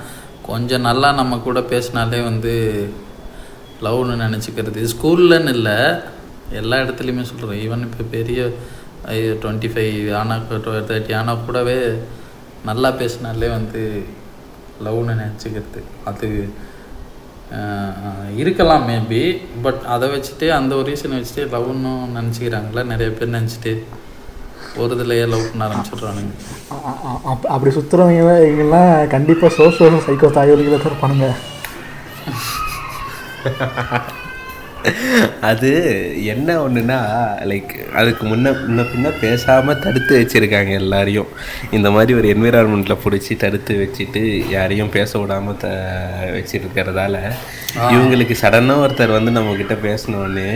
கொஞ்சம் 0.49 0.87
நல்லா 0.89 1.09
நம்ம 1.21 1.39
கூட 1.47 1.61
பேசினாலே 1.73 2.21
வந்து 2.29 2.53
லவ்னு 3.87 4.15
நினச்சிக்கிறது. 4.25 4.81
ஸ்கூல்லன்னு 4.93 5.53
இல்லை 5.57 5.77
எல்லா 6.61 6.77
இடத்துலையுமே 6.85 7.25
சொல்கிறேன் 7.31 7.61
ஈவன் 7.65 7.85
இப்போ 7.89 8.05
பெரிய 8.17 8.41
டுவெண்ட்டி 9.43 9.69
ஃபைவ் 9.73 9.99
ஆனால் 10.21 10.47
தேர்ட்டி 10.91 11.13
ஆனால் 11.21 11.45
கூடவே 11.47 11.79
நல்லா 12.69 12.91
பேசினாலே 13.01 13.49
வந்து 13.59 13.83
லவ்னு 14.87 15.15
நினச்சிக்கிறது. 15.23 15.81
அது 16.11 16.29
இருக்கலாம் 18.41 18.85
மேபி 18.91 19.23
பட் 19.65 19.81
அதை 19.95 20.07
வச்சுட்டு 20.13 20.47
அந்த 20.59 20.73
ஒரு 20.81 20.87
ரீசனை 20.91 21.17
வச்சுட்டு 21.19 21.45
லவ்னு 21.55 21.93
நினச்சிக்கிறாங்கல்ல 22.19 22.83
நிறைய 22.93 23.11
பேர் 23.19 23.37
நினச்சிட்டு 23.39 23.73
ஒரு 24.77 24.95
இதுலையே 24.97 25.25
லவ் 25.29 25.49
பண்ண 25.49 25.67
ஆரம்பிச்சிடுறானுங்க? 25.67 26.33
அப்- 27.27 27.49
அப்படி 27.49 27.71
சுற்றுறவங்க 27.73 28.21
இவங்கெல்லாம் 28.45 28.93
கண்டிப்பாக 29.09 29.55
சோஷியல் 29.57 30.05
சைக்கோ 30.07 30.31
தாய்வலிகளை 30.31 30.77
தான் 30.77 30.91
இருப்பானுங்க 30.91 31.29
அது 35.43 35.71
என்ன 36.33 36.49
ஒன்றுனா 36.63 36.99
லைக் 37.51 37.71
அதுக்கு 37.95 38.23
முன்ன 38.27 38.53
முன்ன 38.61 38.85
பின்ன 38.91 39.13
பேசாமல் 39.21 39.81
தடுத்து 39.81 40.13
வச்சுருக்காங்க 40.19 40.73
எல்லாரையும். 40.79 41.31
இந்த 41.71 41.89
மாதிரி 41.91 42.13
ஒரு 42.15 42.29
என்விரான்மெண்ட்டில் 42.35 43.03
பிடிச்சி 43.03 43.35
தடுத்து 43.37 43.75
வச்சுட்டு 43.81 44.23
யாரையும் 44.51 44.91
பேச 44.91 45.13
விடாமல் 45.19 45.59
த 45.59 45.69
வச்சுருக்கிறதால 46.35 47.17
இவங்களுக்கு 47.91 48.35
சடனாக 48.41 48.85
ஒருத்தர் 48.85 49.17
வந்து 49.17 49.31
நம்மக்கிட்ட 49.31 49.75
பேசினோடனே 49.83 50.49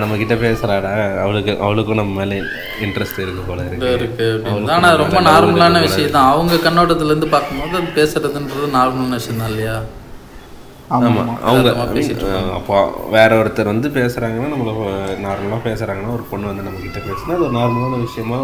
நம்மக்கிட்ட 0.00 0.34
பேசுகிறாடா 0.42 0.92
அவளுக்கு 1.22 1.52
அவளுக்கும் 1.60 2.00
நம்ம 2.00 2.14
மேலே 2.20 2.38
இன்ட்ரெஸ்ட் 2.84 3.20
இருக்கு 3.20 3.42
போல 3.42 3.60
இருக்கு. 3.96 4.26
ஆனால் 4.74 5.00
ரொம்ப 5.02 5.20
நார்மலான 5.28 5.80
விஷயம் 5.82 6.16
தான் 6.16 6.30
அவங்க 6.32 6.56
கண்ணோட்டத்துல 6.66 7.12
இருந்து 7.12 7.28
பார்க்கும்போது 7.28 7.78
அது 7.80 7.96
பேசுறதுன்றது 7.98 8.68
நார்மலான 8.76 9.18
விஷயம் 9.20 9.42
தான் 9.42 9.52
இல்லையா? 9.52 9.76
ஆமாம் 10.94 11.30
அவங்க 11.48 11.68
அப்போ 12.56 12.76
வேற 13.14 13.30
ஒருத்தர் 13.42 13.70
வந்து 13.70 13.88
பேசுகிறாங்கன்னா 13.96 14.50
நம்மள 14.52 14.72
நார்மலாக 15.24 15.60
பேசுகிறாங்கன்னா 15.64 16.12
ஒரு 16.16 16.24
பொண்ணு 16.30 16.50
வந்து 16.50 16.66
நம்மக்கிட்ட 16.66 17.00
பேசுனா 17.06 17.34
அது 17.36 17.46
ஒரு 17.48 17.56
நார்மலான 17.58 17.98
விஷயமா 18.04 18.38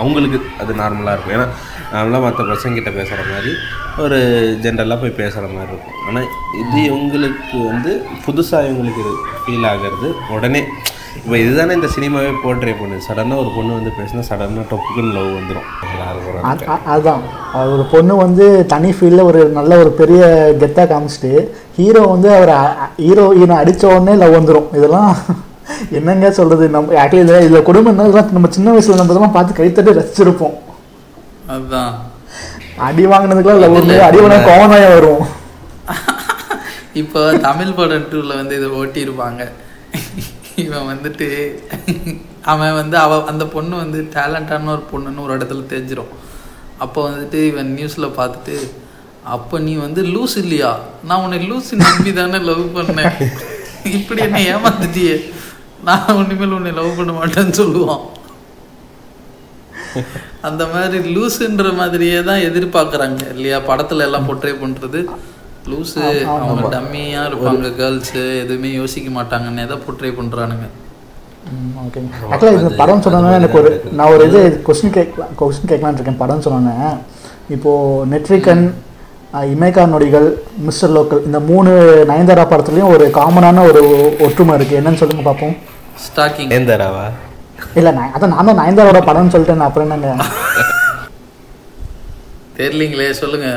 அவங்களுக்கு 0.00 0.38
அது 0.62 0.74
நார்மலாக 0.82 1.14
இருக்கும். 1.16 1.34
ஏன்னா 1.36 1.48
நார்மலாக 1.94 2.24
மற்ற 2.26 2.44
பசங்கிட்ட 2.52 2.92
பேசுகிற 2.94 3.24
மாதிரி 3.32 3.52
ஒரு 4.04 4.18
ஜென்ரலாக 4.62 5.00
போய் 5.00 5.18
பேசுகிற 5.22 5.46
மாதிரி 5.56 5.70
இருக்கும். 5.72 5.98
ஆனால் 6.08 6.28
இது 6.62 6.80
இவங்களுக்கு 6.90 7.58
வந்து 7.66 7.92
புதுசாக 8.26 8.70
இவங்களுக்கு 8.70 9.04
ஃபீல் 9.42 9.68
ஆகிறது 9.72 10.10
உடனே 10.36 10.62
இப்போ 11.18 11.34
இதுதானே 11.36 11.72
இந்த 11.78 11.88
சினிமாவே 11.94 12.30
போர்ட்ரே 12.42 12.72
பண்ணுது 12.78 13.06
சடனாக 13.06 13.42
ஒரு 13.42 13.50
பொண்ணு 13.56 13.72
வந்து 13.78 13.90
பேசினா 13.98 14.22
சடனாக 14.28 14.64
டொப்புக்குன்னு 14.70 15.14
லவ் 15.16 15.30
வந்துடும் 15.36 15.68
அதுதான். 16.90 17.22
அது 17.54 17.70
ஒரு 17.76 17.84
பொண்ணு 17.92 18.14
வந்து 18.16 18.44
தனி 18.72 18.90
ஃபீல்டில் 18.96 19.28
ஒரு 19.30 19.40
நல்ல 19.58 19.78
ஒரு 19.82 19.90
பெரிய 20.00 20.20
கெத்தாக 20.60 20.86
காமிச்சிட்டு 20.92 21.32
ஹீரோ 21.78 22.02
வந்து 22.12 22.28
அவர் 22.36 22.52
ஹீரோயினை 23.04 23.56
அடித்த 23.62 23.86
உடனே 23.90 24.16
லவ் 24.22 24.36
வந்துடும் 24.40 24.68
இதெல்லாம் 24.78 25.12
என்னங்க 25.98 26.28
சொல்றது? 26.36 26.64
நம்ம 26.74 26.94
ஆக்சுவலி 27.00 27.24
இதில் 27.24 27.44
இதில் 27.46 27.66
குடும்பம் 27.66 27.98
நம்ம 28.36 28.48
சின்ன 28.56 28.72
வயசுல 28.72 28.96
நம்ம 28.96 29.12
இதெல்லாம் 29.12 29.36
பார்த்து 29.36 29.58
கைத்தட்டி 29.58 29.92
ரசிச்சிருப்போம். 29.98 30.56
அதுதான். 31.48 31.92
அடி 32.86 33.04
வாங்கினதுக்குலாம் 33.06 33.58
இல்லை 33.58 33.68
ஒரு 33.76 34.00
அடி 34.08 34.18
வாங்கின 34.18 34.40
கோவனாயம் 34.48 34.94
வரும். 34.96 35.22
இப்போ 37.00 37.20
தமிழ் 37.46 37.74
படம் 37.74 38.08
டூவில் 38.12 38.38
வந்து 38.40 38.56
இதை 38.60 38.68
ஓட்டியிருப்பாங்க. 38.80 39.42
இவன் 40.56 40.88
வந்துட்டு 40.90 41.28
அவன் 42.42 42.74
வந்து 42.74 42.96
அவ 42.96 43.24
அந்த 43.24 43.46
பொண்ணு 43.46 43.76
வந்து 43.76 44.08
டேலண்டான 44.14 44.70
ஒரு 44.70 44.84
பொண்ணுன்னு 44.92 45.24
ஒரு 45.24 45.36
இடத்துல 45.38 45.66
தெரிஞ்சிடும் 45.72 46.12
அப்போ 46.78 47.10
வந்துட்டு 47.10 47.34
இவன் 47.34 47.74
நியூஸில் 47.78 48.16
பார்த்துட்டு 48.18 48.70
அப்போ 49.24 49.58
நீ 49.58 49.74
வந்து 49.74 50.02
லூஸ் 50.02 50.36
இல்லையா? 50.36 50.78
நான் 51.04 51.22
உன்னை 51.22 51.50
லூஸ் 51.50 51.70
நம்பி 51.72 52.12
தானே 52.12 52.38
லவ் 52.38 52.62
பண்ணேன். 52.76 53.16
இப்படி 53.84 54.22
என்ன 54.22 54.38
ஏமாத்துட்டியே. 54.38 55.32
நான் 55.84 56.06
உன்னிமேல் 56.06 56.56
உன்னை 56.58 56.72
லவ் 56.72 56.96
பண்ண 56.96 57.12
மாட்டேன்னு 57.12 57.54
சொல்லுவான். 57.60 58.02
அந்த 60.40 60.66
மாதிரி 60.66 61.14
லூஸுன்ற 61.14 61.76
மாதிரியே 61.76 62.22
தான் 62.22 62.38
எதிர்பார்க்குறாங்க 62.38 63.34
இல்லையா? 63.34 63.58
படத்துல 63.58 63.98
எல்லாம் 63.98 64.28
பொட்ரே 64.28 64.52
பண்றது. 64.64 65.08
லூஸு 65.70 66.02
அவங்க 66.32 66.68
டம்மியா 66.74 67.22
இருப்பாங்க 67.30 67.70
கேர்ள்ஸ் 67.78 68.12
எதுவுமே 68.42 68.68
யோசிக்க 68.80 69.08
மாட்டாங்கன்னே 69.16 69.64
தான் 69.72 69.82
பொட்ரே 69.86 70.10
பண்றானுங்க. 70.18 70.66
ஓகே 71.84 72.00
ஆக்சுவலாக 72.30 72.60
இந்த 72.60 72.70
படம் 72.80 73.02
சொன்னோன்னா 73.04 73.38
எனக்கு 73.40 73.58
ஒரு 73.60 73.70
நான் 73.98 74.12
ஒரு 74.14 74.24
இது 74.30 74.40
கொஸ்டின் 74.66 74.96
கேட்கலாம் 74.98 75.32
கொஸ்டின் 75.40 75.70
கேட்கலான்னு 75.72 75.98
இருக்கேன். 75.98 76.20
படம் 76.22 76.44
சொன்னோன்னே 76.46 76.76
இப்போது 77.56 78.06
நெட்ரிகன் 78.12 78.64
இமேகா 79.54 79.82
நொடிகள் 79.92 80.26
மிஸ்டர் 80.68 80.94
லோக்கல் 80.96 81.24
இந்த 81.28 81.38
மூணு 81.50 81.72
நயன்தாரா 82.10 82.44
படத்துலையும் 82.52 82.92
ஒரு 82.94 83.04
காமனான 83.18 83.64
ஒரு 83.70 83.82
ஒற்றுமை 84.26 84.54
இருக்குது 84.56 84.78
என்னன்னு 84.80 85.00
சொல்லுங்க 85.02 85.24
பார்ப்போம் 85.28 85.54
ஸ்டாக்கிங் 86.06 86.52
ஏந்தராவா 86.56 87.04
இல்லை 87.78 87.90
நான் 87.98 88.12
அதான் 88.16 88.32
நான் 88.34 88.48
தான் 88.50 88.60
நயன்தாரோட 88.60 89.00
படம்னு 89.08 89.32
சொல்லிட்டேன் 89.34 89.68
அப்புறம் 89.68 89.86
என்னங்க? 89.88 90.10
தெரியலீங்களே 92.58 93.06
சொல்லுங்க. 93.20 93.48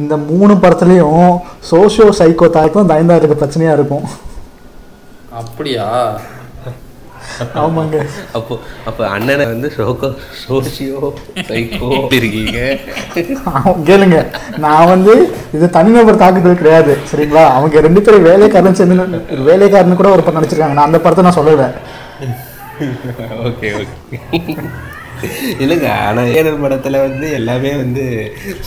இந்த 0.00 0.14
மூணு 0.28 0.52
படத்துலையும் 0.62 1.24
சோஷியோ 1.70 2.06
சைக்கோ 2.18 2.46
தாய்க்கும் 2.56 2.90
நயன்தாருக்கு 2.90 3.40
பிரச்சனையாக 3.40 3.78
இருக்கும். 3.78 4.06
அப்படியா? 5.40 5.86
ஆமாங்க. 7.62 7.96
அப்போ 8.36 8.54
அப்போ 8.88 9.02
அண்ணனை 9.14 9.44
வந்து 9.50 9.68
சோகோ 9.76 10.08
சோசியோ 10.42 10.98
சைக்கோ 11.50 11.90
இருக்கீங்க. 12.18 12.58
அவன் 13.58 13.86
கேளுங்க. 13.88 14.18
நான் 14.64 14.90
வந்து 14.92 15.14
இது 15.56 15.68
தனிநபர் 15.76 16.20
தாக்குதல் 16.22 16.60
கிடையாது 16.62 16.94
சரிங்களா? 17.10 17.44
அவங்க 17.58 17.84
ரெண்டு 17.88 18.02
பேரும் 18.06 18.28
வேலைக்காரன் 18.30 18.78
சேர்ந்து 18.80 19.44
வேலைக்காரன் 19.50 20.00
கூட 20.00 20.10
ஒரு 20.16 20.24
படம் 20.26 20.38
நடிச்சிருக்காங்க. 20.38 20.78
நான் 20.78 20.90
அந்த 20.90 21.00
படத்தை 21.06 21.24
நான் 21.26 21.38
சொல்லலை. 21.40 21.68
Okay 23.48 23.70
okay. 23.82 24.18
இல்லைங்க 25.62 25.88
ஆனால் 26.08 26.30
ஏனல் 26.38 26.62
படத்தில் 26.64 27.04
வந்து 27.06 27.26
எல்லாமே 27.38 27.72
வந்து 27.82 28.04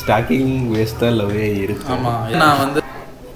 ஸ்டாக்கிங் 0.02 0.52
வேஸ்ட்டாக 0.74 1.12
லவ்வே 1.20 1.48
இருக்கு. 1.66 1.88
ஆமா 1.96 2.14
நான் 2.44 2.62
வந்து 2.64 2.82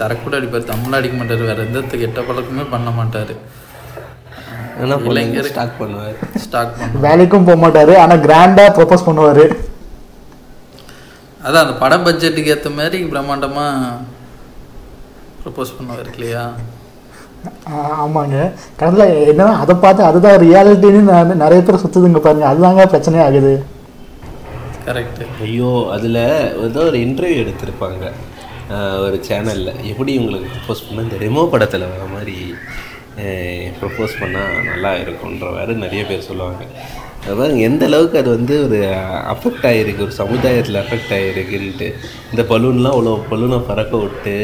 சரக்கு 0.00 0.24
கூட 0.26 0.36
அடிப்பார் 0.40 0.70
தமிழ் 0.72 0.98
அடிக்க 0.98 1.16
மாட்டாரு 1.20 1.48
வேற 1.50 1.64
எந்த 1.68 1.96
கெட்ட 2.02 2.20
பழக்கமே 2.28 2.64
பண்ண 2.74 2.90
மாட்டாரு. 2.98 3.34
ஆனால் 4.82 5.02
இளைஞர் 5.10 5.50
ஸ்டாக் 5.50 5.80
பண்ணுவார். 5.80 6.18
ஸ்டாக் 6.44 6.76
பண்ண 6.78 7.02
வேலைக்கும் 7.06 7.48
போக 7.48 7.58
மாட்டாரு 7.64 7.94
ஆனா 8.04 8.14
கிராண்டா 8.26 8.64
ப்ரொபோஸ் 8.78 9.06
பண்ணுவாரு. 9.08 9.44
அதான் 11.46 11.64
அந்த 11.64 11.74
பட 11.82 11.94
பட்ஜெட்டுக்கு 12.06 12.52
ஏற்ற 12.54 12.70
மாதிரி 12.78 12.98
பிரம்மாண்டமா 13.12 13.66
ப்ரப்போஸ் 15.42 15.76
பண்ணுவார் 15.76 16.08
இல்லையா? 16.14 16.44
ஆமாங்க. 18.04 18.38
கடவுள 18.80 19.04
என்னன்னா 19.32 19.46
அதை 19.62 19.74
பார்த்து 19.84 20.02
அதுதான் 20.08 20.40
ரியாலிட்டின்னு 20.46 21.02
நான் 21.10 21.42
நிறைய 21.44 21.60
பேர் 21.66 21.82
சுத்துதுங்க 21.82 22.20
பாருங்க. 22.26 22.46
அதுதாங்க 22.52 22.86
பிரச்சனை 22.92 23.20
ஆகுது. 23.26 23.52
கரெக்ட் 24.86 25.22
ஐயோ 25.46 25.72
அதில் 25.94 26.22
ஏதோ 26.66 26.82
ஒரு 26.90 26.98
இன்டர்வியூ 27.06 27.40
எடுத்திருப்பாங்க. 27.44 28.04
ஒரு 29.04 29.16
சேனலில் 29.28 29.78
எப்படி 29.90 30.12
உங்களுக்கு 30.20 30.48
ப்ரப்போஸ் 30.54 30.84
பண்ண 30.86 31.04
இந்த 31.06 31.16
ரெமோ 31.24 31.44
படத்தில் 31.52 31.90
வர 31.92 32.04
மாதிரி 32.14 32.36
ப்ரப்போஸ் 33.78 34.12
பண்ணால் 34.20 34.66
நல்லா 34.70 34.90
இருக்குன்ற 35.04 35.46
மாதிரி 35.56 35.74
நிறைய 35.84 36.02
பேர் 36.10 36.28
சொல்லுவாங்க. 36.28 36.64
அதாவது 37.30 37.56
எந்த 37.68 37.82
அளவுக்கு 37.88 38.20
அது 38.20 38.30
வந்து 38.36 38.54
ஒரு 38.66 38.78
அஃபெக்ட் 39.32 39.66
ஆகிருக்கு 39.70 40.04
ஒரு 40.06 40.14
சமுதாயத்தில் 40.20 40.80
அஃபெக்ட் 40.82 41.14
ஆகிருக்குன்ட்டு 41.16 41.88
இந்த 42.32 42.42
பலூன்லாம் 42.52 42.94
அவ்வளோ 42.96 43.16
பலூனை 43.32 43.58
பறக்க 43.70 43.94
விட்டு 44.04 44.34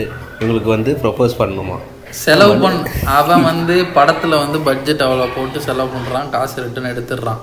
இவங்களுக்கு 0.41 0.71
வந்து 0.77 0.93
ப்ரப்போஸ் 1.05 1.39
பண்ணணுமா? 1.43 1.79
செலவு 2.23 2.55
பண் 2.63 2.79
அவன் 3.19 3.47
வந்து 3.51 3.75
படத்துல 3.97 4.39
வந்து 4.43 4.59
பட்ஜெட் 4.69 5.05
அவ்வளோ 5.07 5.27
போட்டு 5.35 5.59
செலவு 5.67 5.91
பண்றான் 5.95 6.31
காசு 6.35 6.57
ரிட்டர்ன் 6.65 6.93
எடுத்துடுறான். 6.93 7.43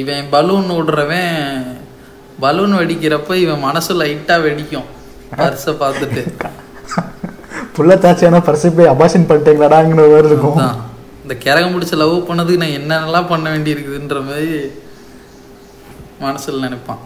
இவன் 0.00 0.30
பலூன் 0.34 0.70
விடுறவன் 0.76 1.34
பலூன் 2.44 2.74
வெடிக்கிறப்ப 2.78 3.34
இவன் 3.44 3.64
மனசு 3.66 3.92
லைட்டா 4.02 4.36
வெடிக்கும் 4.46 4.88
பர்ஸை 5.38 5.74
பார்த்துட்டு. 5.82 6.22
புள்ளத்தாச்சியான 7.76 8.40
பரிசு 8.48 8.68
போய் 8.76 8.92
அபாஷன் 8.94 9.28
பண்ணிட்டீங்களாடாங்கிற 9.30 10.02
மாதிரி 10.12 10.30
இருக்கும். 10.32 10.60
இந்த 11.22 11.34
கிறக 11.44 11.64
முடிச்ச 11.72 11.94
லவ் 12.02 12.14
பண்ணதுக்கு 12.30 12.62
நான் 12.62 12.76
என்னென்னலாம் 12.80 13.30
பண்ண 13.32 13.46
வேண்டி 13.54 13.74
இருக்குதுன்ற 13.74 14.18
மாதிரி 14.28 14.56
மனசுல 16.24 16.64
நினைப்பான். 16.66 17.02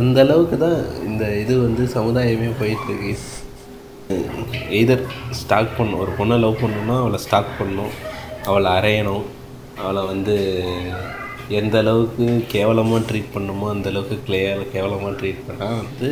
அந்த 0.00 0.18
அளவுக்கு 0.24 0.56
தான் 0.64 0.78
இந்த 1.08 1.24
இது 1.42 1.54
வந்து 1.66 1.82
சமுதாயமே 1.96 2.48
போயிட்டுருக்கு. 2.60 3.12
எய்தர் 4.78 5.04
ஸ்டாக் 5.40 5.76
பண்ணும் 5.78 6.00
ஒரு 6.04 6.12
பொண்ணை 6.18 6.36
லவ் 6.44 6.60
பண்ணணும்னா 6.62 6.96
அவளை 7.02 7.18
ஸ்டாக் 7.24 7.52
பண்ணணும் 7.58 7.92
அவளை 8.48 8.70
அரையணும் 8.78 9.26
அவளை 9.82 10.02
வந்து 10.12 10.34
எந்த 11.60 11.76
அளவுக்கு 11.82 12.26
கேவலமாக 12.54 13.00
ட்ரீட் 13.08 13.32
பண்ணணுமோ 13.34 13.66
அந்த 13.74 13.86
அளவுக்கு 13.92 14.16
கிளியர் 14.26 14.62
கேவலமாக 14.74 15.12
ட்ரீட் 15.20 15.46
பண்ணால் 15.48 15.78
வந்து 15.82 16.10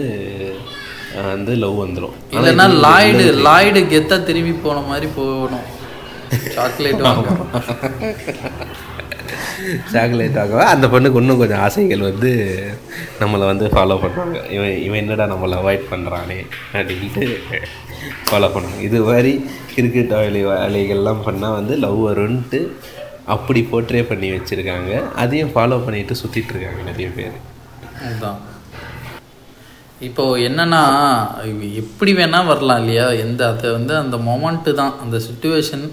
வந்து 1.33 1.53
லவ் 1.65 1.83
வந்துடும் 1.85 2.17
இல்லைன்னா 2.37 2.67
லாய்டு 2.87 3.25
லாய்டு 3.49 3.81
கெத்தா 3.93 4.17
திரும்பி 4.29 4.55
போன 4.65 4.83
மாதிரி 4.91 5.09
போகணும். 5.19 5.69
சாக்லேட் 6.57 7.01
வாங்க. 7.07 7.31
சாக்லேட் 9.93 10.39
ஆகவா? 10.43 10.65
அந்த 10.75 10.87
பொண்ணுக்கு 10.93 11.21
இன்னும் 11.23 11.41
கொஞ்சம் 11.43 11.63
ஆசைகள் 11.67 12.09
வந்து 12.09 12.31
நம்மளை 13.21 13.45
வந்து 13.53 13.67
ஃபாலோ 13.67 13.97
பண்ணுவாங்க. 14.03 14.39
இவன் 14.57 14.77
இவன் 14.87 15.01
என்னடா 15.03 15.27
நம்மளை 15.33 15.57
அவாய்ட் 15.63 15.91
பண்ணுறானே 15.93 16.39
அப்படின்ட்டு 16.73 17.25
ஃபாலோ 18.29 18.49
பண்ணுவாங்க. 18.55 18.83
இது 18.89 19.01
மாதிரி 19.11 19.33
கிரிக்கெட் 19.75 20.15
வேலை 20.21 20.43
வேலைகள்லாம் 20.47 21.25
பண்ணால் 21.27 21.57
வந்து 21.59 21.77
லவ் 21.87 22.01
வரும்ன்ட்டு 22.09 22.61
அப்படி 23.35 23.61
போர்ட்ரே 23.73 24.03
பண்ணி 24.13 24.31
வச்சுருக்காங்க. 24.31 24.93
அதையும் 25.15 25.53
ஃபாலோ 25.55 25.79
பண்ணிட்டு 25.85 26.15
சுற்றிட்டு 26.23 26.55
இருக்காங்க 26.55 26.83
நிறைய 26.91 27.09
பேர். 27.19 27.37
அதுதான். 28.05 28.41
இப்போ 30.09 30.25
என்னன்னா 30.49 30.83
எப்படி 31.83 32.13
வேணால் 32.19 32.51
வரலாம் 32.51 32.79
இல்லையா? 32.83 33.07
எந்த 33.25 33.49
அது 33.49 33.73
வந்து 33.73 33.93
அந்த 33.97 34.17
மொமெண்ட்டு 34.29 34.73
தான். 34.73 34.95
அந்த 35.03 35.17
சுச்சுவேஷன் 35.29 35.85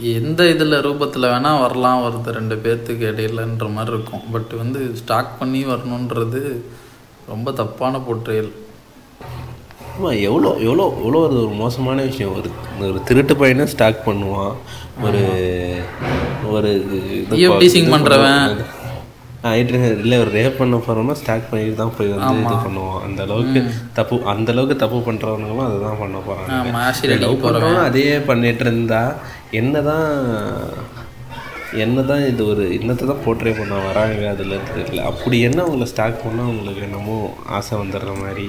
எந்த 0.00 0.48
இதில் 0.48 0.82
ரூபத்தில் 0.86 1.28
வேணா 1.30 1.52
வரலாம் 1.60 2.02
வருது 2.04 2.30
ரெண்டு 2.38 2.56
பேர்த்துக்கு 2.64 3.04
இடையிலன்ற 3.10 3.72
மாதிரி 3.72 3.94
இருக்கும். 3.96 4.24
பட் 4.32 4.52
வந்து 4.56 4.80
ஸ்டாக் 5.00 5.38
பண்ணி 5.38 5.64
வரணுன்றது 5.64 6.42
ரொம்ப 7.28 7.52
தப்பான 7.60 8.00
போற்றையல் 8.08 8.50
ஆமாம் 9.96 10.18
எவ்வளோ 10.26 10.50
எவ்வளோ 10.66 10.84
எவ்வளோ 10.98 11.20
அது 11.26 11.36
ஒரு 11.44 11.54
மோசமான 11.62 12.02
விஷயம். 12.02 12.34
ஒரு 12.38 12.50
ஒரு 12.88 13.02
திருட்டு 13.04 13.36
பையனை 13.36 13.66
ஸ்டாக் 13.66 14.06
பண்ணுவான். 14.06 14.54
ஒரு 15.06 15.22
ஒரு 16.54 16.70
sing 17.74 17.88
பண்றவன். 17.94 18.64
இல்லை 19.98 20.16
ஒரு 20.18 20.30
ரேப் 20.30 20.58
பண்ண 20.58 20.76
போகிறோம்னா 20.78 21.16
ஸ்டாக் 21.20 21.48
பண்ணிட்டு 21.50 21.76
தான் 21.76 21.94
போய் 21.96 22.12
வந்து 22.14 22.44
இது 22.44 22.56
பண்ணுவான் 22.64 23.02
அந்த 23.06 23.20
அளவுக்கு 23.26 23.60
தப்பு 23.94 24.16
அந்த 24.32 24.48
அளவுக்கு 24.54 24.76
தப்பு 24.76 24.98
பண்ணுறவனுங்களும் 25.06 25.66
அதை 25.66 25.76
தான் 25.84 26.00
பண்ண 26.00 26.20
போகிறாங்க 26.20 27.18
லவ் 27.24 27.42
பண்ணுறவன் 27.44 27.84
அதே 27.84 28.06
பண்ணிட்டு 28.28 28.64
இருந்தா 28.66 29.02
என்னதான் 29.52 30.08
என்னதான் 31.78 32.22
இது 32.28 32.42
ஒரு 32.46 32.64
என்னத்தை 32.76 33.06
தான் 33.06 33.22
போர்ட்ரே 33.24 33.52
பண்ண 33.56 33.78
வராங்க 33.86 34.22
அதில் 34.30 34.54
தெரியல 34.68 35.02
அப்படி 35.10 35.38
என்ன 35.48 35.58
அவங்கள 35.64 35.86
ஸ்டாக் 35.90 36.22
பண்ணால் 36.22 36.46
அவங்களுக்கு 36.46 36.82
என்னமோ 36.86 37.16
ஆசை 37.56 37.74
வந்துடுற 37.80 38.12
மாதிரி. 38.22 38.46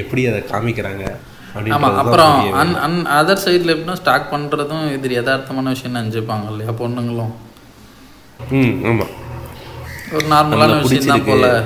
எப்படி 0.00 0.22
அதை 0.30 0.40
காமிக்கிறாங்க 0.52 1.04
ஆமாம் 1.72 1.82
தான் 1.82 1.98
அப்புறம் 2.02 2.36
அன் 2.62 2.72
அன் 2.84 2.96
அதர் 3.18 3.42
சைடில் 3.44 3.72
எப்படின்னா 3.74 4.00
ஸ்டாக் 4.00 4.32
பண்ணுறதும் 4.32 4.86
இது 4.94 5.18
யதார்த்தமான 5.18 5.74
விஷயம் 5.74 5.98
நினச்சிப்பாங்க 5.98 6.48
இல்லையா 6.52 6.74
பொண்ணுங்களும். 6.80 7.34
ம் 8.54 8.74
ஆமாம் 8.84 9.12
ஒரு 10.12 10.26
நார்மலான 10.26 10.80
விஷயம் 10.80 11.06
தான் 11.06 11.24
போல. 11.24 11.62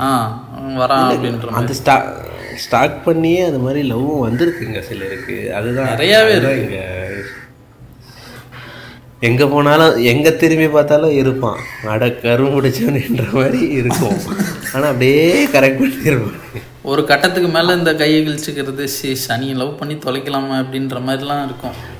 ஆ 0.00 0.42
வரான் 0.58 1.14
அப்படின்ற 1.14 1.50
மாதிரி 1.50 1.50
அந்த 1.52 1.72
ஸ்டா 1.84 2.12
ஸ்டாக் 2.56 3.04
பண்ணியே 3.04 3.40
அது 3.40 3.58
மாதிரி 3.58 3.92
லவ்வும் 3.92 4.26
வந்திருக்குங்க 4.26 4.80
சிலருக்கு. 4.80 5.54
அதுதான் 5.54 5.86
நிறையாவே 5.86 6.56
இங்க 6.58 6.84
எங்க 9.20 9.46
போனாலும் 9.46 10.02
எங்க 10.02 10.30
திரும்பி 10.30 10.68
பார்த்தாலும் 10.68 11.10
இருப்பான். 11.10 11.58
அட 11.86 12.06
கரும் 12.06 12.54
முடிச்சவன்ற 12.54 13.32
மாதிரி 13.32 13.68
இருக்கும். 13.68 14.16
ஆனா 14.74 14.86
அப்படியே 14.86 15.46
கரெக்ட் 15.46 15.82
பண்ணிருப்பான். 15.82 16.32
ஒரு 16.82 17.04
கட்டத்துக்கு 17.04 17.48
மேலே 17.48 17.72
இந்த 17.72 17.94
கையை 17.94 18.26
கிழிச்சுக்கிறது 18.26 18.84
சி 18.84 19.14
சனி 19.14 19.54
லவ் 19.54 19.78
பண்ணி 19.78 19.94
தொலைக்கலாமா 19.94 20.58
அப்படின்ற 20.60 21.00
மாதிரிலாம் 21.06 21.44
இருக்கும். 21.44 21.94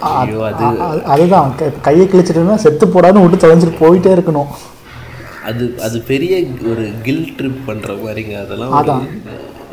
ஐயோ 0.00 0.46
அது 0.46 0.64
அது- 0.64 1.02
அதுதான். 1.02 1.54
கையை 1.82 2.06
கிழிச்சிட்டுனா 2.06 2.54
செத்து 2.54 2.86
போடான்னு 2.86 3.28
விட்டு 3.28 3.46
தொலைஞ்சிட்டு 3.46 3.82
போயிட்டே 3.82 4.18
இருக்கணும். 4.18 4.46
அது 5.44 5.80
அது 5.82 6.00
பெரிய 6.00 6.42
ஒரு 6.66 6.92
கில் 7.02 7.34
ட்ரிப் 7.36 7.70
பண்ணுற 7.70 7.98
மாதிரிங்க. 7.98 8.44
அதெல்லாம் 8.44 8.72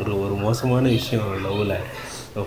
ஒரு- 0.00 0.20
ஒரு 0.20 0.34
மோசமான 0.34 0.88
விஷயம் 0.88 1.24
லவ்வில் 1.44 1.76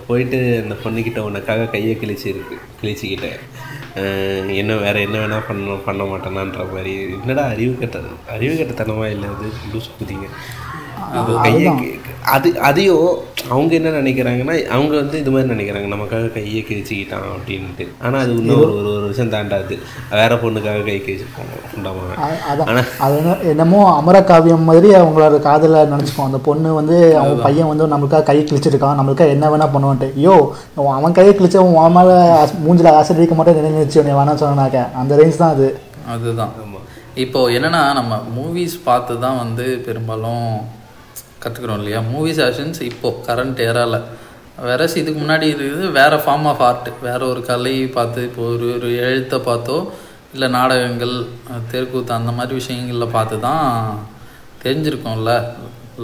போயிட்டு 0.06 0.62
அந்த 0.62 0.74
பொண்ணுக்கிட்ட 0.84 1.18
உனக்காக 1.18 1.64
கையை 1.64 1.98
கிழிச்சு 2.00 2.26
இருக்கு 2.26 2.58
கிழிச்சிக்கிட்டேன். 2.82 4.54
என்ன 4.54 4.76
வேற 4.76 5.00
என்ன 5.00 5.26
வேணா 5.26 5.40
பண்ண 5.48 5.74
பண்ண 5.74 6.04
மாட்டேனான்ற 6.04 6.72
மாதிரி. 6.72 7.00
என்னடா 7.20 7.42
அறிவு 7.42 7.78
கட்ட 7.78 8.00
அறிவு 8.28 8.54
கட்டத்தனமா 8.54 9.10
இல்லை 9.10 9.28
அது? 9.28 9.48
லூஸ் 9.72 9.90
குதிங்க. 10.00 10.26
கையை 11.42 11.72
அது 12.24 12.60
அதையும் 12.60 13.08
அவங்க 13.48 13.74
என்ன 13.74 13.88
நினைக்கிறாங்கன்னா 13.90 14.66
அவங்க 14.66 14.96
வந்து 14.96 15.18
இது 15.18 15.30
மாதிரி 15.30 15.52
நினைக்கிறாங்க 15.52 15.88
நமக்காக 15.88 16.32
கையை 16.32 16.66
கிழிச்சிக்கிட்டான் 16.68 17.26
அப்படின்ட்டு. 17.34 17.88
ஆனால் 18.02 18.20
அது 18.20 18.36
இன்னும் 18.36 18.60
ஒரு 18.60 18.76
ஒரு 18.76 18.96
ஒரு 18.96 19.06
விஷயம் 19.06 19.30
தாண்டாது. 19.30 19.74
வேற 20.10 20.34
பொண்ணுக்காக 20.34 20.84
கை 20.84 21.00
கிழிச்சு 21.00 21.26
போனோம் 21.34 22.00
அ- 22.20 22.40
அதான். 22.50 22.88
அது 22.98 23.16
என்ன- 23.16 23.38
என்னமோ 23.42 24.02
அமரகாவியம் 24.02 24.62
மாதிரி 24.62 24.94
அவங்களோட 24.94 25.38
காதலை 25.38 25.80
நினச்சிப்போம் 25.82 26.24
அந்த 26.24 26.38
பொண்ணு 26.38 26.74
வந்து 26.74 27.18
அவன் 27.18 27.40
பையன் 27.42 27.68
வந்து 27.68 27.86
நம்மளுக்காக 27.86 28.22
கை 28.22 28.44
கிழிச்சிருக்கான் 28.44 28.98
நம்மளுக்காக 29.00 29.28
என்ன 29.28 29.48
வேணா 29.48 29.68
பண்ணுவான்ட்டு. 29.74 30.14
ஐயோ 30.16 30.36
அவன் 30.92 31.12
கையை 31.12 31.34
கிழிச்சு 31.34 31.76
அவன் 31.76 31.92
மேலே 31.92 32.16
மூஞ்சில் 32.66 32.94
ஆசிட் 32.94 33.16
அடிக்க 33.16 33.34
மாட்டேன் 33.34 33.64
நினைச்சு 33.68 33.98
உன்னை 33.98 34.14
வேணாம் 34.14 34.42
சொன்னாக்க 34.42 34.92
அந்த 34.94 35.16
ரேஞ்ச் 35.16 35.36
தான் 35.36 35.50
அது. 35.50 35.68
அதுதான். 36.08 36.54
இப்போ 37.14 37.48
என்னன்னா 37.48 37.92
நம்ம 37.92 38.20
மூவிஸ் 38.36 38.80
பார்த்து 38.84 39.18
தான் 39.18 39.36
வந்து 39.36 39.82
பெரும்பாலும் 39.86 40.48
கற்றுக்குறோம் 41.46 41.80
இல்லையா? 41.82 42.02
மூவிஸ் 42.12 42.40
ஆக்ஷன்ஸ் 42.46 42.82
இப்போ 42.92 43.10
கரண்ட் 43.28 43.60
ஏரால 43.68 43.98
வேற 44.68 44.82
இதுக்கு 45.00 45.18
முன்னாடி 45.22 45.46
இருக்குது 45.52 45.86
வேற 46.00 46.12
ஃபார்ம் 46.24 46.46
ஆஃப் 46.50 46.62
ஆர்ட் 46.66 46.90
வேற 47.06 47.20
ஒரு 47.32 47.40
கலை 47.48 47.74
பார்த்து 47.96 48.20
இப்போ 48.28 48.42
ஒரு 48.52 48.66
ஒரு 48.76 48.90
எழுத்தை 49.06 49.38
பார்த்தோ 49.48 49.76
இல்லை 50.34 50.48
நாடகங்கள் 50.56 51.14
தெருக்கூத்து 51.72 52.12
அந்த 52.16 52.30
மாதிரி 52.38 52.54
விஷயங்களில் 52.60 53.14
பார்த்து 53.16 53.36
தான் 53.48 53.66
தெரிஞ்சிருக்கோம்ல. 54.62 55.32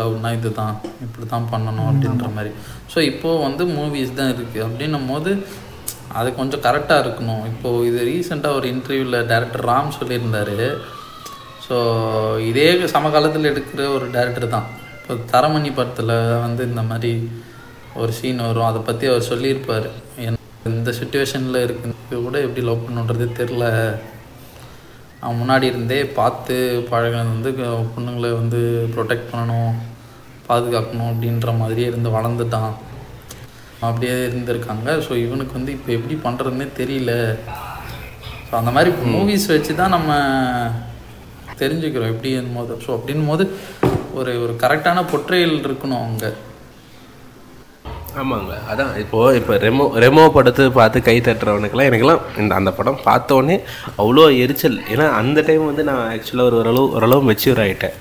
லவ்னா 0.01 0.29
இது 0.37 0.51
தான் 0.59 0.75
இப்படி 1.05 1.27
தான் 1.33 1.49
பண்ணணும் 1.53 1.89
அப்படின்ற 1.91 2.29
மாதிரி. 2.37 2.51
ஸோ 2.93 2.99
இப்போது 3.09 3.43
வந்து 3.47 3.63
மூவிஸ் 3.77 4.15
தான் 4.19 4.31
இருக்குது 4.35 4.65
அப்படின்னும் 4.67 5.09
போது 5.13 5.31
அது 6.19 6.29
கொஞ்சம் 6.39 6.63
கரெக்டாக 6.67 7.03
இருக்கணும். 7.05 7.43
இப்போது 7.51 7.85
இது 7.89 7.99
ரீசெண்டாக 8.11 8.59
ஒரு 8.59 8.67
இன்டர்வியூவில் 8.75 9.19
டேரக்டர் 9.33 9.67
ராம் 9.71 9.97
சொல்லியிருந்தாரு. 9.99 10.59
ஸோ 11.67 11.77
இதே 12.51 12.69
சமகாலத்தில் 12.95 13.51
எடுக்கிற 13.53 13.91
ஒரு 13.97 14.07
டேரக்டர் 14.17 14.55
தான். 14.57 14.69
இப்போ 15.03 15.15
தரமணி 15.31 15.71
படத்தில் 15.77 16.13
வந்து 16.45 16.63
இந்த 16.71 16.83
மாதிரி 16.89 17.13
ஒரு 18.01 18.13
சீன் 18.19 18.43
வரும். 18.47 18.67
அதை 18.69 18.81
பற்றி 18.89 19.05
அவர் 19.13 19.31
சொல்லியிருப்பார். 19.31 19.87
இந்த 20.71 20.91
சுச்சுவேஷனில் 20.99 21.65
இருக்கு 21.65 22.19
கூட 22.27 22.37
எப்படி 22.47 22.63
லவ் 22.69 22.85
பண்ணுன்றது 22.85 23.27
தெரில 23.39 23.65
அவன் 25.23 25.41
முன்னாடி 25.41 25.67
இருந்தே 25.71 25.99
பார்த்து 26.19 26.55
பழகினது 26.91 27.33
வந்து 27.35 27.51
பொண்ணுங்களை 27.95 28.31
வந்து 28.41 28.61
ப்ரொடெக்ட் 28.95 29.29
பண்ணணும் 29.33 29.75
பாதுகாக்கணும் 30.49 31.11
அப்படின்ற 31.11 31.51
மாதிரியே 31.63 31.89
இருந்து 31.91 32.11
வளர்ந்துட்டான். 32.17 32.73
அப்படியே 33.89 34.15
இருந்திருக்காங்க. 34.29 34.89
ஸோ 35.07 35.13
இவனுக்கு 35.27 35.59
வந்து 35.59 35.75
இப்போ 35.77 35.91
எப்படி 35.99 36.17
பண்ணுறதுனே 36.27 36.69
தெரியல. 36.81 37.13
ஸோ 38.49 38.53
அந்த 38.61 38.73
மாதிரி 38.77 38.93
மூவிஸ் 39.15 39.51
வச்சு 39.55 39.75
தான் 39.83 39.95
நம்ம 39.97 40.13
தெரிஞ்சுக்கிறோம். 41.63 42.13
எப்படி 42.15 42.31
போது 42.59 42.75
ஸோ 42.87 42.91
அப்படின் 42.99 43.31
போது 43.33 43.45
ஒரு 44.21 44.33
ஒரு 44.45 44.55
கரெக்டான 44.63 45.05
பொற்றையில் 45.13 45.57
இருக்கணும் 45.67 46.05
அங்கே. 46.07 46.31
ஆமாங்க. 48.21 48.55
அதான் 48.71 48.93
இப்போது 49.03 49.37
இப்போ 49.41 49.55
ரெமோ 49.65 49.85
ரெமோ 50.05 50.25
படத்தை 50.37 50.65
பார்த்து 50.79 50.99
கை 51.09 51.17
தட்டுறவனுக்கெல்லாம் 51.29 51.91
எனக்கெல்லாம் 51.91 52.25
இந்த 52.43 52.53
அந்த 52.61 52.71
படம் 52.79 52.99
பார்த்தோன்னே 53.09 53.57
அவ்வளோ 54.03 54.25
எரிச்சல். 54.45 54.79
ஏன்னா 54.95 55.07
அந்த 55.21 55.39
டைம் 55.49 55.65
வந்து 55.71 55.85
நான் 55.91 56.05
ஆக்சுவலாக 56.15 56.49
ஒரு 56.51 56.59
ஓரளவு 56.63 56.89
ஓரளவு 56.99 57.29
மெச்சூர் 57.31 57.63
ஆகிட்டேன் 57.65 57.97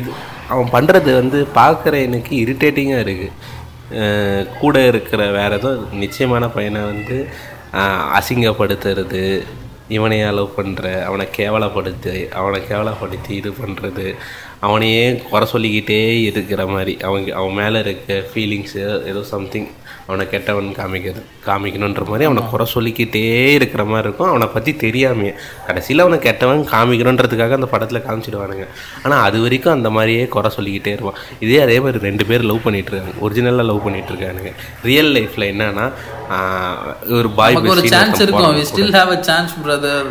இது 0.00 0.10
அவன் 0.52 0.72
பண்ணுறது 0.74 1.10
வந்து 1.20 1.38
பார்க்குற 1.60 1.94
எனக்கு 2.08 2.34
இரிட்டேட்டிங்காக 2.44 3.04
இருக்குது 3.06 4.50
கூட 4.60 4.76
இருக்கிற 4.90 5.22
வேறு 5.38 5.56
ஏதோ 5.60 5.70
நிச்சயமான 6.02 6.44
பையனை 6.54 6.82
வந்து 6.92 7.16
அசிங்கப்படுத்துறது 8.18 9.22
இவனை 9.96 10.18
லவ் 10.38 10.56
பண்ணுற 10.58 10.86
அவனை 11.08 11.24
கேவலப்படுத்தி 11.38 12.14
அவனை 12.40 12.58
கேவலப்படுத்தி 12.70 13.32
இது 13.40 13.50
பண்ணுறது 13.60 14.06
அவனையே 14.66 15.04
குறை 15.30 15.46
சொல்லிக்கிட்டே 15.52 16.00
இருக்கிற 16.30 16.62
மாதிரி. 16.72 16.92
அவங்க 17.06 17.30
அவன் 17.38 17.56
மேலே 17.60 17.78
இருக்க 17.84 18.18
ஃபீலிங்ஸு 18.32 18.82
ஏதோ 19.12 19.22
சம்திங் 19.34 19.70
அவனை 20.06 20.24
கெட்டவன் 20.30 20.68
காமிக்கிறது 20.78 21.20
காமிக்கணுன்ற 21.46 22.04
மாதிரி 22.10 22.24
அவனை 22.28 22.42
குறை 22.52 22.64
சொல்லிக்கிட்டே 22.72 23.22
இருக்கிற 23.58 23.82
மாதிரி 23.90 24.06
இருக்கும். 24.08 24.30
அவனை 24.32 24.46
பற்றி 24.54 24.72
தெரியாமையே. 24.84 25.32
கடைசியில் 25.66 26.04
அவனை 26.04 26.18
கெட்டவன் 26.26 26.62
காமிக்கணுன்றதுக்காக 26.72 27.58
அந்த 27.58 27.68
படத்தில் 27.74 28.04
காமிச்சிடுவானுங்க. 28.06 28.66
ஆனால் 29.04 29.22
அது 29.26 29.38
வரைக்கும் 29.44 29.76
அந்த 29.76 29.90
மாதிரியே 29.96 30.24
குறை 30.34 30.50
சொல்லிக்கிட்டே 30.56 30.94
இருப்பான். 30.96 31.20
இதே 31.46 31.60
அதே 31.66 31.78
மாதிரி 31.84 32.04
ரெண்டு 32.08 32.26
பேர் 32.30 32.48
லவ் 32.50 32.64
பண்ணிட்டு 32.66 32.92
இருக்காங்க 32.92 33.14
ஒரிஜினலாக 33.26 33.68
லவ் 33.70 33.84
பண்ணிட்டு 33.86 34.12
இருக்கானுங்க 34.14 34.52
ரியல் 34.90 35.12
லைஃப்பில் 35.18 35.50
என்னன்னா 35.52 35.86
ஒரு 37.18 37.30
பாய் 37.38 37.62
ஒரு 37.76 37.84
சான்ஸ் 37.94 38.22
இருக்கும். 38.26 38.60
Still 38.72 38.94
have 38.98 39.14
a 39.16 39.20
chance 39.30 39.54
brother 39.64 40.10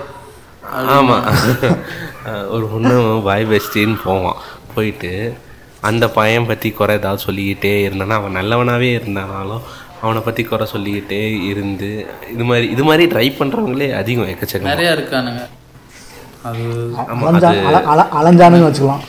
ஆமாம் 0.69 1.26
ஒரு 2.50 2.65
பொண்ணு 2.65 3.21
பாய் 3.24 3.45
பெஸ்டின்னு 3.45 4.02
போவான். 4.04 4.36
போயிட்டு 4.76 5.34
அந்த 5.82 6.10
பையன் 6.10 6.45
பற்றி 6.45 6.71
குறை 6.71 6.95
ஏதாவது 6.95 7.21
சொல்லிக்கிட்டே 7.21 7.89
இருந்தானா? 7.89 8.10
அவன் 8.10 8.36
நல்லவனாகவே 8.36 8.95
இருந்தானாலும் 8.97 9.62
அவனை 10.02 10.21
பற்றி 10.21 10.43
குறை 10.43 10.67
சொல்லிக்கிட்டே 10.71 11.43
இருந்து 11.43 12.08
இது 12.34 12.43
மாதிரி 12.43 12.69
இது 12.69 12.84
மாதிரி 12.84 13.15
ட்ரை 13.15 13.41
பண்ணுறவங்களே 13.41 13.95
அதிகம் 13.95 14.30
எக்கச்சக்கம். 14.30 14.60
நிறைய 14.60 14.91
இருக்கானுங்க. 14.91 15.47
அது 16.43 16.93
அலைஞ்சா 16.97 17.65
அல- 17.65 17.84
அல- 17.84 18.08
அலைஞ்சானுன்னு 18.13 18.74
வச்சுக்கலாம். 18.74 19.00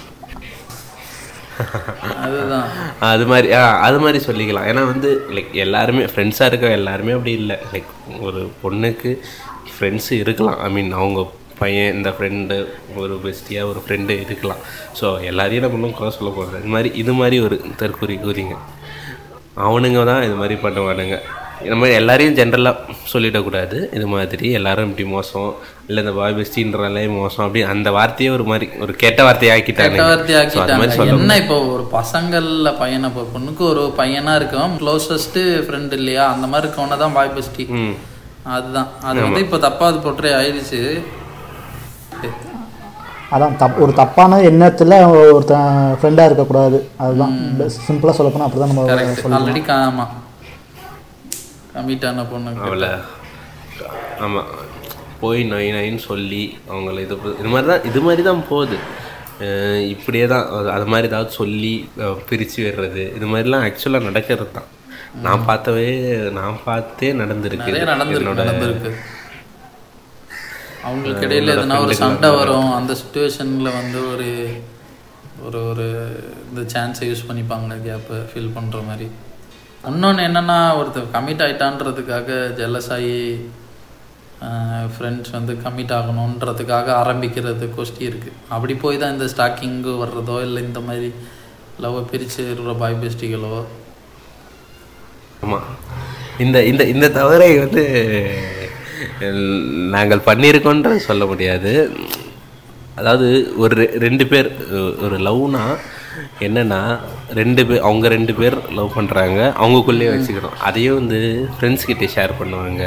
அதுதான். 2.22 2.68
அது 3.00 3.26
மாதிரி 3.26 3.52
ஆ 3.52 3.78
அது 3.78 3.98
மாதிரி 3.98 4.24
சொல்லிக்கலாம். 4.24 4.64
ஏன்னா 4.64 4.84
வந்து 4.86 5.26
லைக் 5.30 5.50
எல்லாருமே 5.52 6.04
ஃப்ரெண்ட்ஸாக 6.04 6.44
இருக்க 6.44 6.68
எல்லாருமே 6.68 7.12
அப்படி 7.12 7.32
இல்லை. 7.32 7.56
லைக் 7.72 8.20
ஒரு 8.20 8.52
பொண்ணுக்கு 8.62 9.18
ஃப்ரெண்ட்ஸு 9.78 10.12
இருக்கலாம். 10.12 10.58
ஐ 10.58 10.70
மீன் 10.70 10.92
அவங்க 10.92 11.30
பையன் 11.62 11.94
இந்த 11.98 12.10
ஃப்ரெண்டு 12.16 12.56
ஒரு 13.02 13.14
பெஸ்டியாக 13.26 13.70
ஒரு 13.72 13.82
ஃப்ரெண்டு 13.84 14.14
இருக்கலாம். 14.24 14.62
ஸோ 15.00 15.06
எல்லாரையும் 15.30 15.64
நம்ம 15.66 15.78
ஒன்றும் 15.80 15.98
குறை 16.00 16.10
சொல்ல 16.18 16.32
போகிறது 16.38 16.60
இது 16.62 16.72
மாதிரி 16.74 16.90
இது 17.02 17.14
மாதிரி 17.20 17.38
ஒரு 17.46 17.58
தற்கூரி 17.82 18.16
கூறிங்க. 18.24 18.56
அவனுங்க 19.68 20.02
தான் 20.10 20.24
இது 20.26 20.36
மாதிரி 20.42 20.54
பண்ணுவானுங்க. 20.66 21.16
நம்ம 21.72 21.88
எல்லாரையும் 21.98 22.36
ஜென்ரலாக 22.38 22.94
சொல்லிடக்கூடாது. 23.10 23.76
இது 23.96 24.06
மாதிரி 24.12 24.46
எல்லாரும் 24.58 24.88
இப்படி 24.88 25.04
மோசம் 25.12 25.50
இல்லை 25.88 26.00
இந்த 26.04 26.12
பாய் 26.16 26.34
பெஸ்டின்றாலே 26.38 27.02
மோசம் 27.18 27.44
அப்படி 27.44 27.60
அந்த 27.72 27.88
வார்த்தையே 27.96 28.30
ஒரு 28.36 28.44
மாதிரி 28.50 28.66
ஒரு 28.84 28.92
கெட்ட 29.02 29.20
வார்த்தையை 29.26 29.52
ஆக்கிட்டாங்க 29.56 29.96
கெட்ட 29.96 30.06
வார்த்தை 30.10 30.32
So, 30.54 30.62
அது 30.62 30.78
மாதிரி 30.80 30.92
ஆக்கிட்டாங்க. 30.94 31.20
என்ன 31.24 31.36
இப்போ 31.42 31.58
ஒரு 31.74 31.84
பசங்கள்ல 31.98 32.70
பையனை 32.82 33.08
இப்போ 33.12 33.24
பொண்ணுக்கு 33.34 33.64
ஒரு 33.72 33.84
பையனா 34.00 34.34
இருக்கவன் 34.40 34.74
க்ளோசஸ்ட் 34.82 35.40
ஃப்ரெண்ட் 35.66 35.94
இல்லையா? 36.00 36.24
அந்த 36.34 36.48
மாதிரி 36.52 36.66
இருக்கவன 36.68 36.98
தான் 37.04 37.16
பாய் 37.18 37.34
பெஸ்டி 37.36 37.66
அதுதான். 38.56 38.88
அது 39.08 39.18
வந்து 39.26 39.44
இப்போ 39.46 39.58
தப்பா 39.66 39.86
அது 39.92 40.00
பொற்றே 40.08 40.32
ஆயிடுச்சு. 40.40 40.80
அதான் 43.32 43.54
தப் 43.60 43.78
ஒரு 43.78 43.92
தப்பான 43.92 44.40
எண்ணத்தில் 44.48 44.94
ஒருத்தன் 45.28 45.68
ஃப்ரெண்டாக 46.00 46.28
இருக்கக்கூடாது. 46.28 46.78
அதுதான். 46.98 47.36
சிம்பிளாக 47.78 48.14
சொல்லப்போனால் 48.16 48.48
அப்படி 48.48 48.62
தான் 48.62 48.72
நம்ம 48.72 49.36
ஆல்ரெடி 49.38 49.62
ஆமா 49.78 50.04
கமிட் 51.74 52.04
ஆன 52.08 52.24
பொண்ணுக்கு 52.32 52.66
அவளை 52.66 52.90
ஆமாம் 54.20 54.50
போய் 55.20 55.40
நொய் 55.44 55.72
நொயின்னு 55.74 56.02
சொல்லி 56.06 56.42
அவங்கள 56.70 57.00
இது 57.00 57.16
இது 57.40 57.48
மாதிரி 57.48 57.68
தான் 57.70 57.86
இது 57.90 58.00
மாதிரி 58.00 58.22
தான் 58.22 58.42
போகுது. 58.48 58.76
இப்படியே 59.92 60.26
தான் 60.26 60.44
அது- 60.72 60.90
மாதிரி 60.92 61.08
ஏதாவது 61.08 61.30
சொல்லி 61.38 61.72
பிரிச்சு 62.28 62.58
விடுறது. 62.64 63.04
இது 63.16 63.26
மாதிரிலாம் 63.26 63.64
ஆக்சுவலாக 63.66 64.08
நடக்கிறது 64.08 64.52
தான் 64.52 64.68
நான் 65.24 65.46
பார்த்தவே 65.48 65.88
நான் 66.32 66.60
பார்த்தே 66.64 67.08
நடந்திருக்கு 67.14 67.70
என்னோட 67.72 67.88
நடந்திருக்கு. 68.42 68.92
அவங்களுக்கு 70.82 71.26
இடையில 71.26 71.54
எதுனா 71.54 71.78
ஒரு 71.78 71.94
சண்டை 71.94 72.30
வரும் 72.32 72.70
அந்த 72.72 72.92
சுச்சுவேஷன்ல 72.94 73.68
வந்து 73.74 74.00
ஒரு 74.12 74.28
ஒரு 75.42 75.58
ஒரு 75.66 75.86
இந்த 76.48 76.62
சான்ஸை 76.72 77.06
யூஸ் 77.08 77.28
பண்ணிப்பாங்க 77.28 77.76
கேப்பை 77.84 78.18
ஃபில் 78.30 78.54
பண்ற 78.54 78.78
மாதிரி. 78.82 79.06
இன்னொன்று 79.88 80.22
என்னன்னா 80.22 80.56
ஒருத்தர் 80.78 81.12
கமிட் 81.14 81.42
ஆயிட்டான்றதுக்காக 81.42 82.28
ஜெல்லஸ் 82.58 82.90
ஆகி 82.92 83.16
ஃப்ரெண்ட்ஸ் 84.94 85.30
வந்து 85.30 85.52
கமிட் 85.64 85.92
ஆகணுன்றதுக்காக 85.92 86.88
ஆரம்பிக்கிறது 87.02 87.66
கோஷ்டி 87.76 88.04
இருக்குது 88.08 88.36
அப்படி 88.48 88.74
போய் 88.74 88.98
தான் 88.98 89.12
இந்த 89.12 89.26
ஸ்டாக்கிங்கு 89.32 89.92
வர்றதோ 90.02 90.36
இல்லை 90.42 90.62
இந்த 90.62 90.80
மாதிரி 90.80 91.08
லவ்வை 91.82 92.02
பிரித்து 92.04 92.42
இருக்கிற 92.46 92.74
பாய் 92.74 93.00
பெஸ்டிகளோ 93.02 93.54
ஆமாம் 95.42 95.68
இந்த 96.38 96.58
இந்த 96.64 96.82
இந்த 96.86 97.06
தவறை 97.10 97.50
வந்து 97.58 97.84
நாங்கள் 99.94 100.26
பண்ணியிருக்கோன்றது 100.28 101.00
சொல்ல 101.08 101.24
முடியாது. 101.32 101.72
அதாவது 103.00 103.28
ஒரு 103.64 103.74
ரெண்டு 104.04 104.24
பேர் 104.32 104.48
ஒரு 105.04 105.16
லவ்னா 105.26 105.64
என்னன்னா 106.46 106.80
ரெண்டு 107.40 107.62
பேர் 107.68 107.84
அவங்க 107.88 108.06
ரெண்டு 108.14 108.32
பேர் 108.40 108.56
லவ் 108.78 108.96
பண்ணுறாங்க 108.96 109.40
அவங்கக்குள்ளேயே 109.60 110.10
வச்சுக்கணும். 110.14 110.58
அதையும் 110.68 110.98
வந்து 111.00 111.20
ஃப்ரெண்ட்ஸ் 111.54 111.88
கிட்டே 111.90 112.08
ஷேர் 112.16 112.38
பண்ணுவாங்க. 112.40 112.82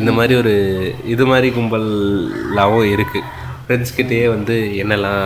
இந்த 0.00 0.10
மாதிரி 0.18 0.34
ஒரு 0.42 0.54
இது 1.14 1.24
மாதிரி 1.32 1.48
கும்பல்லாவும் 1.56 2.90
இருக்குது 2.94 3.28
ஃப்ரெண்ட்ஸ் 3.64 3.96
கிட்டேயே 3.98 4.28
வந்து 4.36 4.56
என்னெல்லாம் 4.82 5.24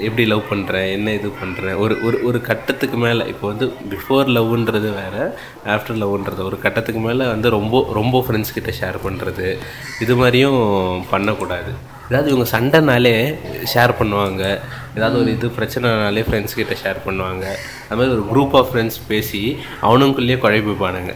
எப்படி 0.00 0.26
லவ் 0.26 0.42
பண்ணுறேன் 0.50 0.92
என்ன 0.92 1.12
இது 1.12 1.28
பண்ணுறேன் 1.28 1.76
ஒரு 1.76 1.98
ஒரு 2.02 2.20
ஒரு 2.22 2.40
கட்டத்துக்கு 2.40 2.96
மேலே 2.96 3.26
இப்போ 3.26 3.48
வந்து 3.48 3.66
பிஃபோர் 3.66 4.28
லவ்ன்றது 4.38 4.80
வேறு 4.80 5.34
ஆஃப்டர் 5.66 5.96
லவ்ன்றது 5.96 6.44
ஒரு 6.44 6.58
கட்டத்துக்கு 6.58 7.00
மேலே 7.00 7.26
வந்து 7.26 7.50
ரொம்ப 7.50 7.90
ரொம்ப 7.94 8.24
ஃப்ரெண்ட்ஸ் 8.28 8.52
கிட்ட 8.54 8.72
ஷேர் 8.80 8.94
பண்ணுறது 9.06 9.58
இது 10.00 10.16
மாதிரியும் 10.16 11.04
பண்ணக்கூடாது. 11.10 11.90
ஏதாவது 12.10 12.30
இவங்க 12.30 12.60
சண்டைனாலே 12.60 13.38
ஷேர் 13.74 13.94
பண்ணுவாங்க. 14.00 14.58
ஏதாவது 14.96 15.20
ஒரு 15.20 15.30
இது 15.30 15.48
பிரச்சனைனாலே 15.48 16.24
ஃப்ரெண்ட்ஸ் 16.30 16.54
கிட்ட 16.54 16.76
ஷேர் 16.84 17.08
பண்ணுவாங்க. 17.08 17.44
அது 17.88 17.96
மாதிரி 17.96 18.08
ஒரு 18.08 18.24
குரூப் 18.34 18.50
ஆஃப் 18.52 18.76
ஃப்ரெண்ட்ஸ் 18.76 19.00
பேசி 19.08 19.58
அவனுக்குள்ளேயே 19.80 20.38
குழப்பிப்பானுங்க. 20.42 21.14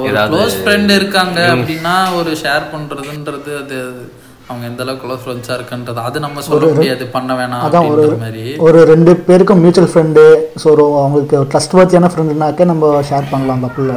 ஒரு 0.00 0.12
ஏதாவது- 0.12 0.16
க்ளோஸ் 0.16 0.52
ஃப்ரெண்ட் 0.64 0.94
இருக்காங்க 0.94 1.54
அப்படின்னா 1.54 2.14
ஒரு 2.14 2.32
ஷேர் 2.42 2.62
பண்றதுன்றது 2.74 3.62
அது 3.62 4.10
அவங்க 4.48 4.64
எந்த 4.66 4.82
அளவுக்கு 4.84 5.04
க்ளோஸ் 5.04 5.22
ஃப்ரெண்ட்ஸா 5.22 5.54
இருக்குன்றது 5.56 6.00
அது 6.02 6.18
நம்ம 6.20 6.42
சொல்ல 6.44 6.68
முடியாது 6.72 7.04
பண்ண 7.14 7.32
வேணாம் 7.34 7.64
அதான் 7.66 7.88
ஒரு 7.94 8.04
மாதிரி. 8.18 8.44
ஒரு 8.66 8.78
ரெண்டு 8.90 9.12
பேருக்கும் 9.26 9.60
மியூச்சுவல் 9.62 9.90
ஃப்ரெண்டு 9.92 10.22
ஸோ 10.62 10.66
ஒரு 10.72 10.84
அவங்களுக்கு 10.98 11.40
ட்ரஸ்ட் 11.52 11.76
வர்த்தியான 11.78 12.10
ஃப்ரெண்டுனாக்கே 12.12 12.66
நம்ம 12.70 12.92
ஷேர் 13.10 13.32
பண்ணலாம் 13.32 13.64
தப்புல 13.64 13.96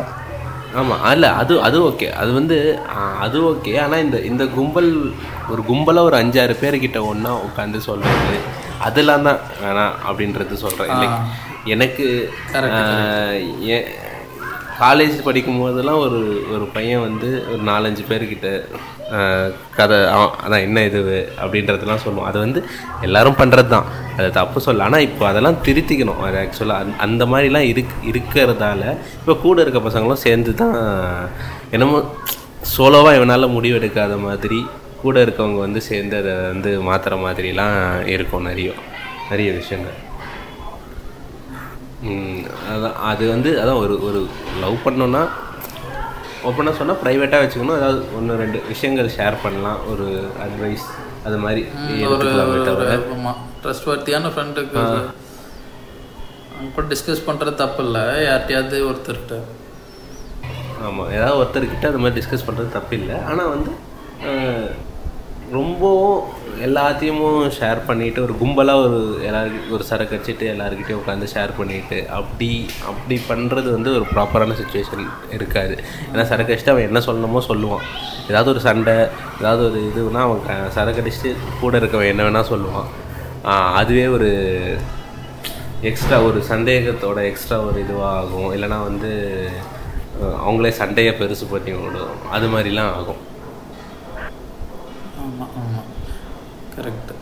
ஆமாம் 0.75 1.01
அல்ல 1.07 1.29
அது 1.39 1.53
அது 1.63 1.77
ஓகே 1.87 2.07
அது 2.19 2.31
வந்து 2.33 2.57
அது 3.21 3.39
ஓகே 3.47 3.71
ஆனால் 3.79 4.03
இந்த 4.03 4.17
இந்த 4.27 4.43
கும்பல் 4.53 4.91
ஒரு 5.51 5.61
கும்பலாக 5.67 6.09
ஒரு 6.09 6.17
அஞ்சாறு 6.19 6.55
பேர்கிட்ட 6.61 6.99
ஒன்றா 7.07 7.31
உட்காந்து 7.47 7.79
சொல்கிறது 7.87 8.37
அதெல்லாம் 8.81 9.25
தான் 9.27 9.41
வேணாம் 9.61 9.95
அப்படின்றது 10.07 10.61
சொல்கிறேன் 10.61 10.93
இல்லை 10.95 11.09
எனக்கு 11.73 12.05
காலேஜ் 14.79 15.17
படிக்கும் 15.25 15.59
போதெல்லாம் 15.59 16.01
ஒரு 16.05 16.19
ஒரு 16.53 16.65
பையன் 16.73 17.03
வந்து 17.03 17.29
ஒரு 17.51 17.61
நாலஞ்சு 17.67 18.03
பேர்கிட்ட 18.07 18.47
கதை 19.77 19.97
அதான் 20.45 20.65
என்ன 20.67 20.83
இது 20.89 20.99
அப்படின்றதெல்லாம் 21.43 22.03
சொல்லுவோம். 22.03 22.27
அது 22.29 22.37
வந்து 22.45 22.59
எல்லாரும் 23.07 23.39
பண்ணுறது 23.41 23.69
தான் 23.75 23.87
அது 24.17 24.27
தப்பு 24.39 24.59
சொல்ல 24.65 24.85
ஆனால் 24.87 25.05
இப்போ 25.07 25.23
அதெல்லாம் 25.31 25.61
திருத்திக்கணும். 25.67 26.21
அது 26.27 26.37
ஆக்சுவலாக 26.43 26.83
அந் 26.83 26.99
அந்த 27.05 27.25
மாதிரிலாம் 27.31 27.67
இருக் 27.71 27.95
இருக்கிறதால 28.11 28.83
இப்போ 29.21 29.35
கூட 29.45 29.57
இருக்க 29.65 29.81
பசங்களும் 29.87 30.23
சேர்ந்து 30.25 30.53
தான் 30.61 30.77
என்னமோ 31.75 31.99
சோலோவாக 32.75 33.17
இவனால் 33.19 33.53
முடிவெடுக்காத 33.57 34.15
மாதிரி 34.27 34.61
கூட 35.03 35.17
இருக்கவங்க 35.25 35.59
வந்து 35.65 35.81
சேர்ந்து 35.89 36.15
அதை 36.21 36.33
வந்து 36.53 36.71
மாற்றுற 36.87 37.15
மாதிரிலாம் 37.25 37.77
இருக்கும் 38.15 38.47
நிறைய 38.49 38.71
நிறைய 39.31 39.49
விஷயங்கள். 39.59 39.99
அதான் 42.73 42.97
அது 43.09 43.23
வந்து 43.31 43.49
அதான் 43.61 43.79
ஒரு 43.83 43.95
ஒரு 44.07 44.19
லவ் 44.63 44.77
பண்ணோன்னா 44.85 45.21
ஓப்பனாக 46.47 46.75
சொன்னால் 46.79 46.99
ப்ரைவேட்டாக 47.03 47.41
வச்சுக்கணும். 47.43 47.79
ஏதாவது 47.81 48.01
ஒன்று 48.17 48.37
ரெண்டு 48.43 48.59
விஷயங்கள் 48.71 49.09
ஷேர் 49.17 49.35
பண்ணலாம். 49.45 49.79
ஒரு 49.91 50.07
அட்வைஸ் 50.45 50.85
அது 51.27 51.37
மாதிரி 51.45 51.63
ட்ரஸ்ட் 53.63 53.89
வர்த்தியான 53.89 54.29
ஃப்ரெண்டுக்கு 54.35 54.83
கூட 56.75 56.85
டிஸ்கஸ் 56.93 57.27
பண்றது 57.27 57.53
தப்பு 57.61 57.81
இல்லை 57.85 58.03
யார்கிட்டயாவது 58.27 58.77
ஒருத்தர்கிட்ட. 58.89 59.35
ஆமாம் 60.87 61.11
ஏதாவது 61.17 61.39
ஒருத்தர்கிட்ட 61.41 61.85
அது 61.91 62.01
மாதிரி 62.03 62.17
டிஸ்கஸ் 62.19 62.47
பண்ணுறது 62.47 62.69
தப்பு 62.77 62.93
இல்லை 62.99 63.17
ஆனால் 63.29 63.51
வந்து 63.55 63.71
ரொம்பவும் 65.57 66.19
எல்லாத்தையும் 66.65 67.23
ஷேர் 67.57 67.79
பண்ணிவிட்டு 67.87 68.19
ஒரு 68.25 68.33
கும்பலாக 68.41 68.83
ஒரு 68.85 68.99
எல்லாருக்கும் 69.27 69.71
ஒரு 69.75 69.83
சரக்கு 69.89 70.15
வச்சுட்டு 70.17 70.45
எல்லாருக்கிட்டையும் 70.53 71.01
உட்காந்து 71.01 71.27
ஷேர் 71.33 71.51
பண்ணிவிட்டு 71.59 71.97
அப்படி 72.17 72.49
அப்படி 72.89 73.15
பண்ணுறது 73.29 73.69
வந்து 73.75 73.91
ஒரு 73.97 74.05
ப்ராப்பரான 74.13 74.55
சுச்சுவேஷன் 74.59 75.05
இருக்காது. 75.37 75.75
ஏன்னா 76.11 76.25
சரக்கு 76.31 76.53
அடிச்சுட்டு 76.53 76.73
அவன் 76.75 76.87
என்ன 76.89 77.01
சொல்லணுமோ 77.07 77.41
சொல்லுவான். 77.51 77.85
ஏதாவது 78.29 78.51
ஒரு 78.53 78.61
சண்டை 78.67 78.95
ஏதாவது 79.41 79.63
ஒரு 79.69 79.81
இதுனா 79.89 80.23
அவன் 80.27 80.71
சரக்கு 80.77 81.03
அடிச்சுட்டு 81.03 81.31
கூட 81.63 81.73
இருக்கவன் 81.81 82.11
என்ன 82.13 82.27
வேணால் 82.27 82.51
சொல்லுவான். 82.53 82.89
அதுவே 83.81 84.05
ஒரு 84.17 84.29
எக்ஸ்ட்ரா 85.89 86.17
ஒரு 86.29 86.39
சந்தேகத்தோட 86.53 87.19
எக்ஸ்ட்ரா 87.31 87.57
ஒரு 87.67 87.77
இதுவாக 87.85 88.17
ஆகும். 88.21 88.49
இல்லைனா 88.55 88.79
வந்து 88.89 89.11
அவங்களே 90.45 90.71
சண்டையை 90.81 91.13
பெருசு 91.19 91.45
பண்ணி 91.53 91.73
விடும். 91.77 92.15
அது 92.35 92.47
மாதிரிலாம் 92.53 92.93
ஆகும். 92.99 93.21
ஆமாம் 95.41 95.53
ஆமாம் 95.61 95.89
கரெக்டு 96.75 97.13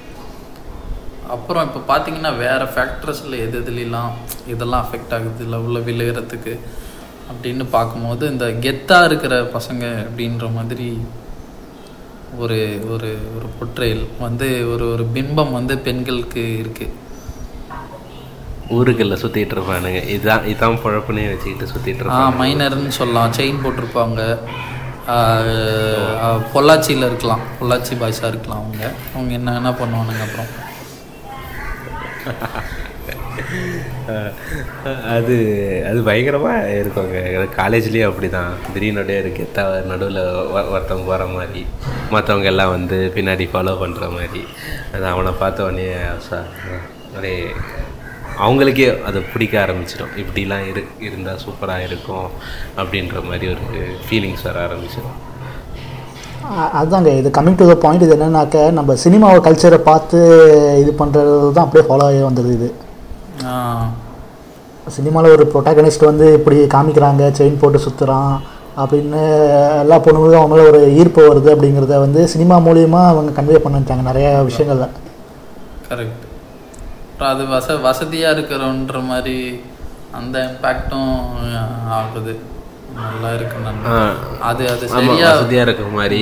அப்புறம் 1.36 1.66
இப்போ 1.68 1.82
பார்த்தீங்கன்னா 1.90 2.38
வேறு 2.38 2.66
ஃபேக்டர்ஸில் 2.74 3.36
எது 3.46 3.58
எதுலாம் 3.62 4.14
இதெல்லாம் 4.48 4.84
அஃபெக்ட் 4.86 5.14
ஆகுது? 5.14 5.44
லவ்வில் 5.54 5.86
விழுகிறதுக்கு 5.88 6.54
அப்படின்னு 7.32 7.66
பார்க்கும்போது 7.76 8.24
இந்த 8.32 8.46
கெத்தாக 8.64 9.08
இருக்கிற 9.10 9.36
பசங்க 9.56 9.84
அப்படின்ற 10.06 10.48
மாதிரி 10.52 10.88
ஒரு 12.38 12.58
ஒரு 12.94 13.10
ஒரு 13.36 13.48
பொற்றையில் 13.60 14.04
வந்து 14.20 14.48
ஒரு 14.74 14.86
ஒரு 14.94 15.04
பிம்பம் 15.16 15.52
வந்து 15.52 15.76
பெண்களுக்கு 15.88 16.44
இருக்குது 16.64 16.96
ஊருக்குள்ள 18.76 19.16
சுற்றிட்டு 19.22 19.56
இருப்பானுங்க. 19.56 20.00
இதுதான் 20.06 20.44
இதான் 20.46 20.82
குழப்புனே 20.82 21.24
வச்சுக்கிட்டு 21.30 21.70
சுற்றிட்டு 21.72 22.12
ஆ 22.16 22.20
மைனர்னு 22.42 22.92
சொல்லலாம். 23.00 23.32
செயின் 23.38 23.62
போட்டிருப்பாங்க. 23.64 24.20
பொள்ளாச்சியில் 26.54 27.06
இருக்கலாம். 27.06 27.40
பொள்ளாச்சி 27.60 27.96
பாய்ஸாக 27.96 28.28
இருக்கலாம் 28.28 28.58
அவங்க. 28.58 28.92
அவங்க 29.14 29.34
என்ன 29.34 29.56
என்ன 29.56 29.70
பண்ணுவானுங்க 29.70 30.28
அப்புறம்? 30.28 30.48
அது 35.16 35.36
அது 35.90 36.04
பயங்கரமாக 36.04 36.70
இருக்குங்க. 36.70 37.48
காலேஜ்லேயே 37.58 38.04
அப்படி 38.04 38.30
தான் 38.30 38.54
திடீர்னுடைய 38.74 39.20
இருக்கு 39.20 39.44
எத்த 39.44 39.84
நடுவில் 39.86 40.46
ஒருத்தவங்க 40.74 41.06
போகிற 41.06 41.26
மாதிரி. 41.26 41.66
மற்றவங்க 42.12 42.44
எல்லாம் 42.44 42.70
வந்து 42.70 43.12
பின்னாடி 43.16 43.50
ஃபாலோ 43.54 43.64
பண்ணுற 43.84 44.12
மாதிரி. 44.12 44.48
அது 44.94 45.06
அவனை 45.06 45.32
பார்த்த 45.32 45.64
உடனே 45.64 45.94
அப்படியே 47.10 47.52
அவங்களுக்கே 48.40 49.04
அது 49.04 49.22
பிடிக்க 49.22 49.66
ஆரம்பிச்சிடும். 49.66 50.14
இப்படிலாம் 50.18 50.70
இரு 50.70 50.84
இருந்தால் 51.00 51.38
சூப்பராக 51.38 51.84
இருக்கும் 51.84 52.28
அப்படின்ற 52.78 53.24
மாதிரி 53.24 53.48
ஒரு 53.48 53.88
ஃபீலிங்ஸ் 54.10 54.44
வர 54.44 54.66
ஆரம்பிச்சிடும். 54.66 55.18
அ- 56.60 56.84
அதாங்க 56.84 57.18
இது 57.18 57.30
கம்மிங் 57.30 57.56
டு 57.56 57.68
த 57.68 57.76
பாயிண்ட் 57.76 58.02
இது 58.02 58.16
என்னன்னாக்க 58.16 58.72
நம்ம 58.72 58.94
சினிமாவை 58.94 59.40
கல்ச்சரை 59.40 59.78
பார்த்து 59.78 60.18
இது 60.80 60.92
பண்ணுறது 60.92 61.52
தான் 61.52 61.66
அப்படியே 61.66 61.94
ஃபாலோ 61.94 62.04
ஆகி 62.04 62.16
வந்துடுது 62.16 62.52
இது. 62.52 62.74
சினிமாவில் 64.88 65.32
ஒரு 65.32 65.52
ப்ரொட்டாகனிஸ்ட் 65.54 66.06
வந்து 66.06 66.34
இப்படி 66.34 66.58
காமிக்கிறாங்க 66.58 67.32
செயின் 67.38 67.60
போட்டு 67.60 67.80
சுற்றுறான் 67.80 68.40
அப்படின்னு 68.78 69.22
எல்லா 69.80 70.00
பொண்ணுங்களுக்கும் 70.00 70.36
அவங்க 70.36 70.48
மேலே 70.48 70.68
ஒரு 70.68 70.96
ஈர்ப்பு 70.98 71.36
வருது 71.36 71.58
அப்படிங்கிறத 71.58 72.00
வந்து 72.00 72.28
சினிமா 72.28 72.58
மூலியமா 72.58 73.08
அவங்க 73.08 73.42
கன்வே 73.42 73.56
பண்ணிட்டாங்க 73.56 74.02
நிறைய 74.02 74.46
விஷயங்கள்ல. 74.50 74.88
கரெக்ட் 75.90 76.28
அப்புறம் 77.20 77.36
அது 77.36 77.46
வச 77.54 77.74
வசதியாக 77.86 78.36
இருக்கிறோன்ற 78.36 79.00
மாதிரி 79.10 79.40
அந்த 80.18 80.36
இம்பேக்டும் 80.50 81.10
ஆகுது. 81.96 82.34
நல்லா 83.00 83.30
இருக்கு 83.38 83.58
அது 84.50 84.62
அது 84.74 84.86
ஆமாம் 84.92 85.10
சரியா 85.10 85.32
வசதியாக 85.32 85.66
இருக்கிற 85.68 85.90
மாதிரி. 85.98 86.22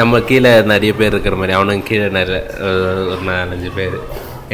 நம்ம 0.00 0.20
கீழே 0.30 0.52
நிறைய 0.72 0.92
பேர் 0.98 1.14
இருக்கிற 1.14 1.38
மாதிரி 1.42 1.56
அவனுங்க 1.58 1.88
கீழே 1.90 2.10
நிறைய 2.18 2.42
ஒரு 3.14 3.22
நாலஞ்சு 3.30 3.72
பேர். 3.78 3.96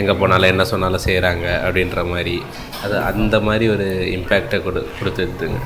எங்கே 0.03 0.17
போனாலும் 0.23 0.53
என்ன 0.53 0.69
சொன்னாலும் 0.73 1.07
செய்கிறாங்க 1.09 1.49
அப்படின்ற 1.65 2.07
மாதிரி. 2.13 2.37
அது 2.85 2.97
அந்த 3.11 3.43
மாதிரி 3.49 3.67
ஒரு 3.75 3.89
இம்பேக்டை 4.17 4.63
கொடு 4.69 4.87
கொடுத்துருதுங்க. 5.01 5.61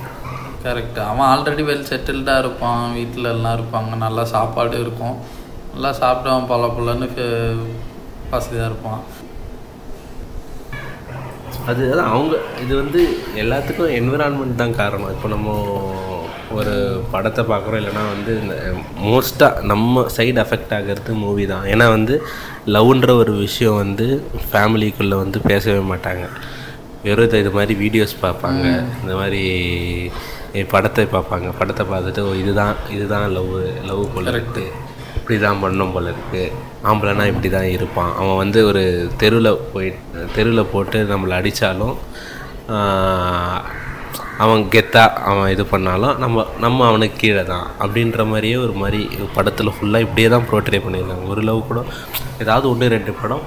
கரெக்ட் 0.67 1.05
அவன் 1.11 1.29
ஆல்ரெடி 1.35 1.65
வெல் 1.71 1.89
செட்டில்டாக 1.93 2.45
இருப்பான். 2.47 2.83
வீட்டில் 2.99 3.35
எல்லாம் 3.37 3.57
இருப்பாங்க. 3.61 3.95
நல்லா 4.09 4.27
சாப்பாடு 4.35 4.77
இருக்கும். 4.87 5.17
நல்லா 5.75 5.93
சாப்பிட்டவன் 6.03 6.53
பல 6.57 6.67
பலன்னு 6.79 7.09
வசதியாக 8.33 8.71
இருப்பான். 8.71 9.01
அது 11.67 11.95
அதான் 11.95 12.05
அவங்க 12.05 12.37
இது 12.65 12.77
வந்து 12.77 13.19
எல்லாத்துக்கும் 13.37 13.93
என்விரான்மெண்ட் 13.93 14.55
தான் 14.55 14.77
காரணம். 14.77 15.11
இப்போ 15.11 15.29
நம்ம 15.29 15.95
ஒரு 16.51 17.03
படத்தை 17.11 17.45
பார்க்குறோம் 17.45 17.83
இல்லைன்னா 17.83 18.13
வந்து 18.13 18.41
இந்த 18.41 18.73
மோஸ்ட்டாக 19.05 19.63
நம்ம 19.63 20.07
சைடு 20.17 20.45
அஃபெக்ட் 20.45 20.75
ஆகிறது 20.75 21.13
மூவி 21.13 21.47
தான். 21.47 21.65
ஏன்னா 21.65 21.89
வந்து 21.89 22.23
லவ்ன்ற 22.67 23.11
ஒரு 23.11 23.33
விஷயம் 23.33 23.77
வந்து 23.77 24.27
ஃபேமிலிக்குள்ளே 24.53 25.17
வந்து 25.17 25.41
பேசவே 25.41 25.95
மாட்டாங்க. 25.95 26.29
வெறும் 27.03 27.29
இது- 27.29 27.53
மாதிரி 27.53 27.89
வீடியோஸ் 27.89 28.17
பார்ப்பாங்க. 28.23 28.85
இந்த 29.03 29.15
மாதிரி 29.15 30.11
படத்தை 30.69 31.05
பார்ப்பாங்க. 31.05 31.53
படத்தை 31.59 31.87
பார்த்துட்டு 31.87 32.35
இதுதான் 32.35 32.75
இதுதான் 32.91 33.31
லவ் 33.31 33.61
லவ் 33.85 34.15
போல 34.15 34.31
இருக்கு. 34.31 34.73
இப்படி 35.17 35.39
தான் 35.39 35.61
பண்ணும் 35.61 35.93
போல 35.93 36.11
இருக்கு. 36.11 36.53
ஆம்பளைனா 36.91 37.25
இப்படி 37.31 37.49
தான் 37.57 37.71
இருப்பான். 37.77 38.13
அவன் 38.21 38.41
வந்து 38.43 38.61
ஒரு 38.71 38.83
தெருவில் 39.23 39.51
போய் 39.73 39.89
தெருவில் 40.37 40.71
போட்டு 40.73 41.01
நம்மளை 41.13 41.35
அடித்தாலும் 41.41 41.97
அவன் 44.43 44.63
கெத்தா 44.75 45.03
அவன் 45.31 45.51
இது 45.55 45.65
பண்ணாலும் 45.73 46.15
நம்ம 46.23 46.45
நம்ம 46.65 46.87
அவனுக்கு 46.91 47.17
கீழே 47.23 47.43
தான். 47.51 47.67
அப்படின்ற 47.83 48.25
மாதிரியே 48.31 48.57
ஒரு 48.67 48.75
மாதிரி 48.83 49.01
படத்தில் 49.37 49.75
ஃபுல்லாக 49.77 50.07
இப்படியே 50.07 50.29
தான் 50.35 50.47
ப்ரோட்ரே 50.51 50.81
பண்ணியிருக்காங்க. 50.85 51.27
ஒரு 51.35 51.43
லவ் 51.49 51.69
கூட 51.71 51.81
ஏதாவது 52.45 52.67
ஒன்று 52.73 52.95
ரெண்டு 52.97 53.13
படம் 53.21 53.45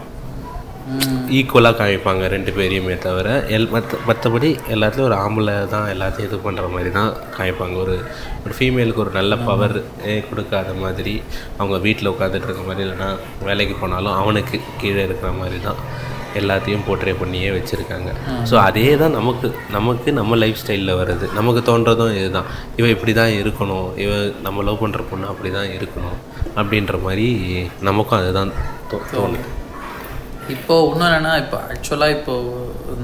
ஈக்குவலாக 1.38 1.76
காமிப்பாங்க 1.80 2.24
ரெண்டு 2.34 2.52
பேரையுமே 2.58 2.96
தவிர. 3.06 3.28
எல் 3.56 3.70
மற்ற 3.76 3.98
மற்றபடி 4.10 4.50
எல்லாத்துலேயும் 4.74 5.10
ஒரு 5.10 5.18
ஆம்பளை 5.24 5.56
தான் 5.76 5.88
எல்லாத்தையும் 5.94 6.30
இது 6.30 6.38
பண்ணுற 6.48 6.66
மாதிரி 6.74 6.90
தான் 6.98 7.12
காமிப்பாங்க. 7.38 7.78
ஒரு 7.84 7.96
ஒரு 8.46 8.54
ஃபீமேலுக்கு 8.58 9.04
ஒரு 9.06 9.14
நல்ல 9.20 9.36
பவர் 9.48 9.78
கொடுக்காத 10.30 10.74
மாதிரி 10.84 11.14
அவங்க 11.60 11.78
வீட்டில் 11.88 12.12
உட்காந்துட்டு 12.14 12.50
இருக்க 12.50 12.66
மாதிரி 12.70 12.84
இல்லைன்னா 12.86 13.10
வேலைக்கு 13.48 13.78
போனாலும் 13.82 14.18
அவனுக்கு 14.22 14.60
கீழே 14.84 15.02
இருக்கிற 15.08 15.32
மாதிரி 15.42 15.60
தான் 15.70 15.82
எல்லாத்தையும் 16.42 16.86
போர்ட்ரே 16.86 17.12
பண்ணியே 17.20 17.50
வச்சுருக்காங்க. 17.58 18.10
ஸோ 18.50 18.56
அதே 18.68 18.88
தான் 19.02 19.14
நமக்கு 19.20 19.48
நமக்கு 19.76 20.10
நம்ம 20.20 20.38
லைஃப் 20.44 20.62
ஸ்டைலில் 20.62 20.98
வருது. 21.02 21.26
நமக்கு 21.40 21.62
தோன்றதும் 21.70 22.16
இதுதான். 22.20 22.50
இவன் 22.80 22.96
இப்படி 22.96 23.14
தான் 23.22 23.36
இருக்கணும். 23.42 23.88
இவன் 24.06 24.26
நம்ம 24.48 24.64
லவ் 24.70 24.82
பண்ணுற 24.86 25.04
பொண்ணு 25.12 25.32
அப்படி 25.34 25.52
தான் 25.60 25.70
இருக்கணும். 25.78 26.18
அப்படின்ற 26.62 26.98
மாதிரி 27.06 27.28
நமக்கும் 27.90 28.20
அதுதான் 28.22 28.52
தோணுது. 28.92 29.46
இப்போ 30.54 30.76
இன்னும் 30.88 31.08
என்னென்னா 31.08 31.32
இப்போ 31.43 31.58
ஆக்சுவலாக 31.74 32.16
இப்போ 32.18 32.34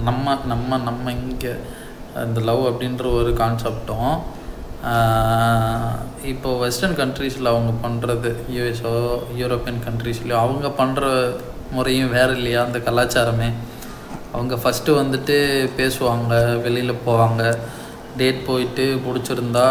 நம்ம 0.08 0.36
நம்ம 0.46 0.78
நம்ம 0.78 1.12
இங்கே 1.12 1.54
இந்த 2.26 2.39
லவ் 2.50 2.64
அப்படின்ற 2.70 3.06
ஒரு 3.20 3.32
கான்செப்டும் 3.34 4.12
இப்போ 6.34 6.50
வெஸ்டர்ன் 6.64 6.96
கண்ட்ரீஸில் 7.02 7.52
அவங்க 7.54 7.72
பண்ணுறது 7.86 8.30
யூஎஸ்ஓ 8.56 8.94
யூரோப்பியன் 9.42 9.82
கண்ட்ரீஸ்லையோ 9.88 10.38
அவங்க 10.46 10.68
பண்ணுற 10.82 11.04
முறையும் 11.72 12.14
வேறு 12.18 12.34
இல்லையா 12.38 12.62
அந்த 12.66 12.80
கலாச்சாரமே? 12.88 13.50
அவங்க 14.34 14.56
ஃபஸ்ட்டு 14.56 14.98
வந்துட்டு 15.02 15.38
பேசுவாங்க 15.80 16.34
வெளியில் 16.66 17.04
போவாங்க 17.08 17.44
டேட் 18.18 18.46
போயிட்டு 18.46 18.86
பிடிச்சிருந்தா 19.06 19.68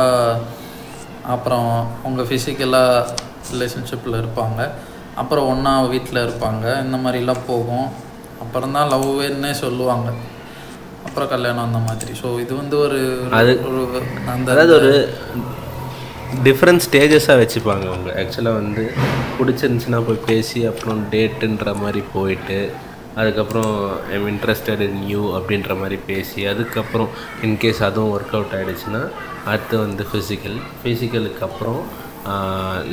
அப்புறம் 1.34 1.70
அவங்க 2.02 2.22
ஃபிசிக்கலாக 2.22 3.08
ரிலேஷன்ஷிப்பில் 3.52 4.20
இருப்பாங்க. 4.22 4.60
அப்புறம் 5.20 5.48
ஒன்றா 5.52 5.72
வீட்டில் 5.94 6.24
இருப்பாங்க. 6.26 6.64
இந்த 6.84 6.98
மாதிரிலாம் 7.04 7.46
போகும். 7.50 7.88
அப்புறம் 8.44 8.74
தான் 8.76 8.90
லவ்வேன்னே 8.92 9.52
சொல்லுவாங்க. 9.64 10.10
அப்புறம் 11.06 11.30
கல்யாணம் 11.32 11.66
அந்த 11.68 11.80
மாதிரி. 11.88 12.12
ஸோ 12.22 12.28
இது 12.44 12.52
வந்து 12.62 12.76
ஒரு 12.84 13.00
அது 13.38 13.52
அந்த 14.34 14.48
அதாவது 14.54 14.74
ஒரு 14.78 14.92
டிஃப்ரெண்ட் 16.46 16.84
ஸ்டேஜஸாக 16.86 17.40
வச்சுப்பாங்க 17.42 17.84
அவங்க. 17.90 18.10
ஆக்சுவலாக 18.20 18.60
வந்து 18.60 18.84
பிடிச்சிருந்துச்சுன்னா 19.38 20.00
போய் 20.08 20.26
பேசி 20.30 20.60
அப்புறம் 20.70 21.00
டேட்டுன்ற 21.14 21.72
மாதிரி 21.82 22.02
போயிட்டு 22.14 22.58
அதுக்கப்புறம் 23.20 23.72
ஐம் 24.16 24.28
இன்ட்ரெஸ்டட் 24.32 24.82
இன் 24.86 25.00
யூ 25.12 25.22
அப்படின்ற 25.38 25.72
மாதிரி 25.80 25.96
பேசி 26.10 26.40
அதுக்கப்புறம் 26.50 27.10
இன்கேஸ் 27.46 27.80
அதுவும் 27.86 28.12
ஒர்க் 28.16 28.34
அவுட் 28.36 28.54
ஆகிடுச்சுன்னா 28.58 29.02
அடுத்து 29.50 29.76
வந்து 29.84 30.04
ஃபிசிக்கல் 30.10 30.58
ஃபிசிக்கலுக்கு 30.80 31.42
அப்புறம் 31.48 31.80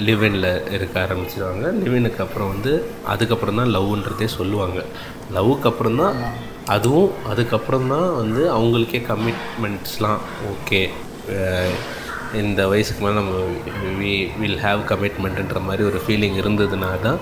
லிவினில் 0.05 0.49
இருக்க 0.69 0.95
ஆரம்பிச்சிடுவாங்க 0.99 1.71
லிவினுக்கு 1.83 2.21
அப்புறம் 2.21 2.49
வந்து 2.49 2.71
அதுக்கப்புறம் 3.05 3.55
தான் 3.55 3.73
லவ்ன்றதே 3.75 4.25
சொல்லுவாங்க. 4.25 4.79
லவ்வுக்கு 5.33 5.67
அப்புறம் 5.67 5.95
தான் 5.95 6.15
அதுவும் 6.67 7.11
அதுக்கப்புறம் 7.27 7.87
தான் 7.87 8.15
வந்து 8.15 8.51
அவங்களுக்கே 8.51 9.01
கமிட்மெண்ட்ஸ்லாம் 9.09 10.21
ஓகே 10.51 10.81
இந்த 12.33 12.67
வயசுக்கு 12.67 13.03
மேலே 13.03 13.15
நம்ம 13.15 13.35
வி 13.97 14.29
வில் 14.39 14.59
ஹாவ் 14.59 14.81
கமிட்மெண்ட்டுன்ற 14.89 15.59
மாதிரி 15.61 15.83
ஒரு 15.83 15.99
ஃபீலிங் 16.05 16.37
இருந்ததுனா 16.37 16.89
தான் 16.99 17.19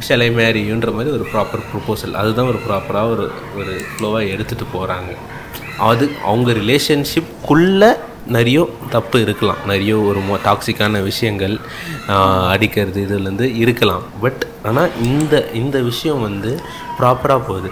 ஷலை 0.00 0.28
மேரியுன்ற 0.30 0.92
மாதிரி 0.92 1.10
ஒரு 1.14 1.26
ப்ராப்பர் 1.32 1.66
ப்ரொப்போசல் 1.70 2.14
அதுதான் 2.14 2.46
ஒரு 2.46 2.60
ப்ராப்பராக 2.66 3.10
ஒரு 3.10 3.30
ஒரு 3.56 3.80
ஃப்ளோவாக 3.90 4.24
எடுத்துகிட்டு 4.26 4.66
போகிறாங்க 4.72 5.12
அது 5.78 6.16
அவங்க 6.22 6.52
ரிலேஷன்ஷிப்புக்குள்ளே 6.52 7.90
நிறைய 8.36 8.58
தப்பு 8.94 9.16
இருக்கலாம். 9.24 9.62
நிறைய 9.70 9.92
ஒரு 10.08 10.20
மோ 10.28 10.36
டாக்ஸிக்கான 10.48 11.02
விஷயங்கள் 11.10 11.56
அடிக்கிறது 12.54 13.00
இதுலேருந்து 13.06 13.48
இருக்கலாம். 13.62 14.04
பட் 14.24 14.44
ஆனால் 14.68 14.92
இந்த 15.08 15.34
இந்த 15.62 15.76
விஷயம் 15.90 16.22
வந்து 16.28 16.52
ப்ராப்பராக 17.00 17.42
போகுது. 17.48 17.70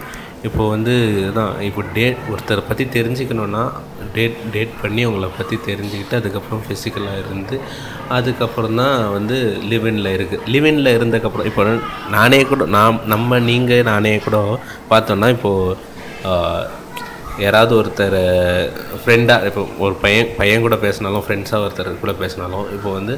இப்போ 0.49 0.63
வந்து 0.73 0.93
தான் 1.39 1.51
இப்போ 1.67 1.83
டேட் 1.97 2.21
ஒருத்தரை 2.33 2.63
பற்றி 2.69 2.85
தெரிஞ்சுக்கணுன்னா 2.95 3.63
டேட் 4.15 4.39
டேட் 4.55 4.73
பண்ணி 4.83 5.03
அவங்கள 5.07 5.27
பற்றி 5.39 5.57
தெரிஞ்சுக்கிட்டு 5.67 6.15
அதுக்கப்புறம் 6.21 6.63
ஃபிசிக்கலாக 6.67 7.21
இருந்து 7.25 7.57
அதுக்கப்புறம் 8.19 8.79
தான் 8.83 8.97
வந்து 9.17 9.37
லிவினில் 9.73 10.15
இருக்குது 10.17 10.47
லிவினில் 10.55 10.95
இருந்ததுக்கப்புறம் 10.97 11.49
இப்போ 11.51 11.65
நானே 12.17 12.41
கூட 12.53 12.67
நாம் 12.77 13.01
நம்ம 13.15 13.41
நீங்கள் 13.51 13.89
நானே 13.93 14.15
கூட 14.27 14.39
பார்த்தோன்னா 14.93 15.29
இப்போது 15.37 15.77
யாராவது 17.39 17.73
ஒருத்தர் 17.81 18.21
ஃப்ரெண்டாக 19.03 19.47
இப்போ 19.51 19.63
ஒரு 19.79 19.95
பையன் 20.03 20.33
பையன் 20.41 20.65
கூட 20.67 20.77
பேசினாலும் 20.87 21.25
ஃப்ரெண்ட்ஸாக 21.27 21.65
ஒருத்தர் 21.67 21.91
கூட 22.03 22.13
பேசினாலும் 22.23 22.67
இப்போ 22.77 22.91
வந்து 22.99 23.15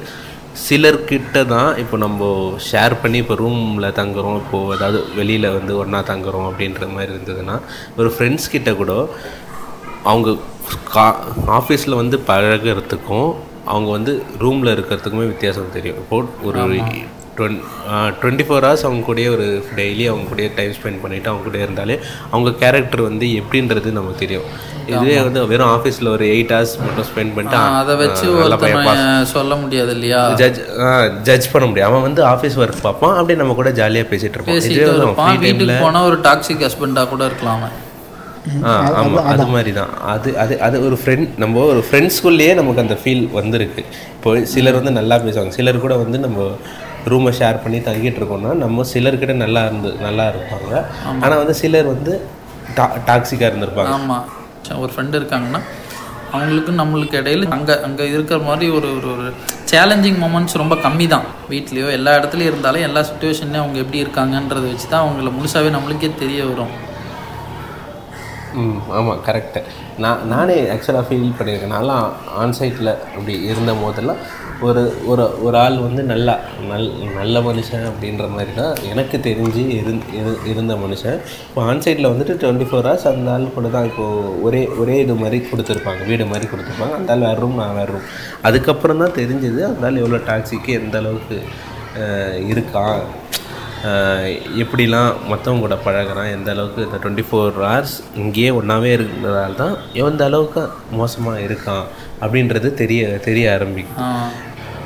சிலர்கிட்ட 0.64 1.46
தான் 1.46 1.70
இப்போ 1.82 1.96
நம்ம 1.96 2.24
ஷேர் 2.70 2.94
பண்ணி 3.02 3.18
இப்போ 3.22 3.34
ரூமில் 3.34 3.96
தங்குறோம். 4.00 4.38
இப்போது 4.42 4.74
ஏதாவது 4.76 4.98
வெளியில் 5.18 5.54
வந்து 5.58 5.72
ஒன்றா 5.82 6.00
தங்குறோம் 6.10 6.48
அப்படின்ற 6.48 6.88
மாதிரி 6.94 7.12
இருந்ததுன்னா 7.14 7.56
ஒரு 7.96 8.10
ஃப்ரெண்ட்ஸ் 8.16 8.52
கிட்ட 8.54 8.72
கூட 8.74 8.92
அவங்க 10.10 10.36
கா 10.94 11.06
ஆஃபீஸில் 11.58 12.00
வந்து 12.02 12.18
பழகுறதுக்கும் 12.30 13.30
அவங்க 13.64 13.90
வந்து 13.90 14.12
ரூமில் 14.44 14.74
இருக்கிறதுக்குமே 14.74 15.26
வித்தியாசம் 15.32 15.74
தெரியும். 15.78 16.00
இப்போ 16.02 16.18
ஒரு 16.48 16.62
டுவென் 17.36 17.56
டுவெண்ட்டி 18.20 18.44
ஃபோர் 18.46 18.64
ஹவர்ஸ் 18.66 18.84
அவங்க 18.86 19.02
கூடயே 19.08 19.28
ஒரு 19.34 19.46
டெய்லி 19.78 20.04
அவங்க 20.10 20.24
கூடயே 20.30 20.48
டைம் 20.56 20.72
ஸ்பெண்ட் 20.78 21.00
பண்ணிவிட்டு 21.02 21.30
அவங்க 21.30 21.44
கூட 21.48 21.58
இருந்தாலே 21.66 21.94
அவங்க 22.32 22.50
கேரக்டர் 22.62 23.02
வந்து 23.08 23.26
எப்படின்றது 23.40 23.92
நமக்கு 23.98 24.22
தெரியும். 24.24 24.48
இதுவே 24.90 25.16
வந்து 25.26 25.40
வெறும் 25.52 25.72
ஆஃபீஸில் 25.76 26.10
ஒரு 26.14 26.24
எயிட் 26.34 26.52
ஹவர்ஸ் 26.54 26.74
மட்டும் 26.84 27.06
ஸ்பெண்ட் 27.10 27.32
பண்ணிட்டு 27.36 27.58
அதை 27.80 27.94
வச்சு 28.02 28.26
சொல்ல 29.34 29.56
முடியாது 29.62 29.92
இல்லையா? 29.96 30.20
ஜட்ஜ் 30.42 30.60
ஜட்ஜ் 31.28 31.48
பண்ண 31.54 31.64
முடியும். 31.70 31.88
அவன் 31.90 32.04
வந்து 32.08 32.22
ஆஃபீஸ் 32.34 32.58
ஒர்க் 32.62 32.84
பார்ப்பான் 32.88 33.16
அப்படியே 33.18 33.38
நம்ம 33.42 33.56
கூட 33.60 33.72
ஜாலியாக 33.80 34.10
பேசிகிட்டு 34.12 34.38
இருப்பான். 34.38 35.40
வீட்டுக்கு 35.46 35.78
போனால் 35.86 36.08
ஒரு 36.10 36.18
டாக்ஸிக் 36.28 36.66
ஹஸ்பண்டாக 36.68 37.10
கூட 37.14 37.24
இருக்கலாம் 37.30 37.64
ஆமாம் 39.00 39.26
அது 39.32 39.44
மாதிரி 39.54 39.72
தான் 39.80 39.90
அது 40.12 40.30
அது 40.42 40.54
அது 40.66 40.76
ஒரு 40.86 40.96
ஃப்ரெண்ட் 41.02 41.34
நம்ம 41.42 41.64
ஒரு 41.72 41.82
ஃப்ரெண்ட்ஸ்குள்ளேயே 41.88 42.52
நமக்கு 42.60 42.82
அந்த 42.84 42.96
ஃபீல் 43.02 43.26
வந்திருக்கு. 43.40 43.82
இப்போ 44.16 44.30
சிலர் 44.52 44.78
வந்து 44.78 44.92
நல்லா 45.00 45.16
பேசுவாங்க. 45.26 45.52
சிலர் 45.58 45.84
கூட 45.84 45.96
வந்து 46.04 46.18
நம்ம 46.24 46.48
ரூமை 47.10 47.30
ஷேர் 47.38 47.62
பண்ணி 47.62 47.78
தங்கிட்டு 47.88 48.20
இருக்கோம்னா 48.20 48.52
நம்ம 48.64 48.84
சிலர்கிட்ட 48.92 49.34
நல்லா 49.44 49.62
இருந்து 49.68 49.90
நல்லா 50.06 50.24
இருப்பாங்க. 50.32 50.72
ஆனால் 51.24 51.40
வந்து 51.42 51.54
சிலர் 51.62 51.88
வந்து 51.94 52.12
டா 52.76 52.84
டாக்ஸிக்காக 53.08 53.50
இருந்திருப்பாங்க. 53.50 53.94
ஆமாம் 54.00 54.26
ஒரு 54.82 54.90
ஃப்ரெண்டு 54.92 55.18
இருக்காங்கன்னா 55.20 55.60
அவங்களுக்கு 56.36 56.72
நம்மளுக்கு 56.80 57.16
இடையில 57.20 57.48
அங்கே 57.56 57.74
அங்கே 57.86 58.04
இருக்கிற 58.14 58.38
மாதிரி 58.46 58.66
ஒரு 58.76 58.88
ஒரு 58.98 59.08
ஒரு 59.14 59.26
சேலஞ்சிங் 59.70 60.20
மூமெண்ட்ஸ் 60.22 60.60
ரொம்ப 60.62 60.74
கம்மி 60.84 61.06
தான் 61.14 61.26
வீட்லேயோ 61.50 61.88
எல்லா 61.98 62.12
இடத்துலையும் 62.18 62.50
இருந்தாலும் 62.52 62.86
எல்லா 62.88 63.00
சுச்சுவேஷன்லையும் 63.10 63.64
அவங்க 63.64 63.78
எப்படி 63.84 64.02
இருக்காங்கன்றதை 64.04 64.66
வச்சு 64.72 64.88
தான் 64.94 65.04
அவங்கள 65.04 65.32
முழுசாகவே 65.38 65.72
நம்மளுக்கே 65.76 66.10
தெரிய 66.22 66.40
வரும். 66.50 66.72
ம் 68.54 68.78
ஆமாம் 68.88 69.20
கரெக்டு 69.26 69.60
நான் 69.98 70.26
நானே 70.26 70.62
ஆக்சுவலாக 70.62 71.04
ஃபீல் 71.08 71.36
பண்ணியிருக்கேன் 71.38 71.74
நான்லாம் 71.74 72.06
ஆன்சைட்டில் 72.38 72.96
அப்படி 73.16 73.42
இருந்த 73.42 73.74
போதெல்லாம் 73.74 74.16
ஒரு 74.60 74.94
ஒரு 75.06 75.42
ஒரு 75.42 75.58
ஆள் 75.58 75.78
வந்து 75.78 76.02
நல்லா 76.02 76.38
நல் 76.68 76.92
நல்ல 77.14 77.40
மனுஷன் 77.40 77.86
அப்படின்ற 77.86 78.30
மாதிரி 78.30 78.54
தான் 78.54 78.74
எனக்கு 78.90 79.16
தெரிஞ்சு 79.18 79.68
இருந் 79.70 80.02
இரு- 80.12 80.46
இருந்த 80.46 80.74
மனுஷன். 80.74 81.18
இப்போ 81.48 81.74
ஆன்சைட்டில் 81.74 82.10
வந்துட்டு 82.12 82.34
டுவெண்ட்டி 82.42 82.68
ஃபோர் 82.70 82.86
ஹவர்ஸ் 82.86 83.06
அந்த 83.06 83.30
ஆள் 83.30 83.54
கூட 83.54 83.68
தான் 83.68 83.84
இப்போது 83.84 84.42
ஒரே 84.42 84.68
ஒரே 84.78 84.98
இது 84.98 85.14
மாதிரி 85.14 85.46
கொடுத்துருப்பாங்க. 85.52 86.06
வீடு 86.06 86.26
மாதிரி 86.26 86.46
கொடுத்துருப்பாங்க. 86.46 86.94
அந்த 86.94 87.12
ஆள் 87.12 87.18
வேறு 87.18 87.40
ரூம் 87.40 87.54
நான் 87.54 87.74
வேறு 87.74 87.92
ரூம் 87.92 88.06
அதுக்கப்புறம் 88.42 88.98
தான் 88.98 89.16
தெரிஞ்சது 89.16 89.62
அந்த 89.62 89.86
ஆள் 89.86 89.96
எவ்வளோ 89.96 90.16
டாக்ஸிக்கு 90.26 90.68
எந்த 90.68 90.98
அளவுக்கு 90.98 91.42
இருக்கான். 92.48 93.02
எப்படிலாம் 94.58 95.12
மற்றவங்க 95.28 95.60
கூட 95.60 95.76
பழகுறான் 95.84 96.30
எந்த 96.30 96.50
அளவுக்கு 96.50 96.82
இந்த 96.82 96.98
டுவெண்ட்டி 97.02 97.24
ஃபோர் 97.28 97.52
ஹவர்ஸ் 97.56 97.94
இங்கேயே 98.16 98.50
ஒன்றாவே 98.50 98.90
இருக்கிறதால 98.96 99.54
தான் 99.54 99.74
எந்த 100.02 100.24
அளவுக்கு 100.24 100.62
மோசமாக 100.90 101.40
இருக்கான் 101.40 101.84
அப்படின்றது 102.20 102.74
தெரிய 102.74 103.18
தெரிய 103.24 103.52
ஆரம்பிக்கும். 103.52 104.30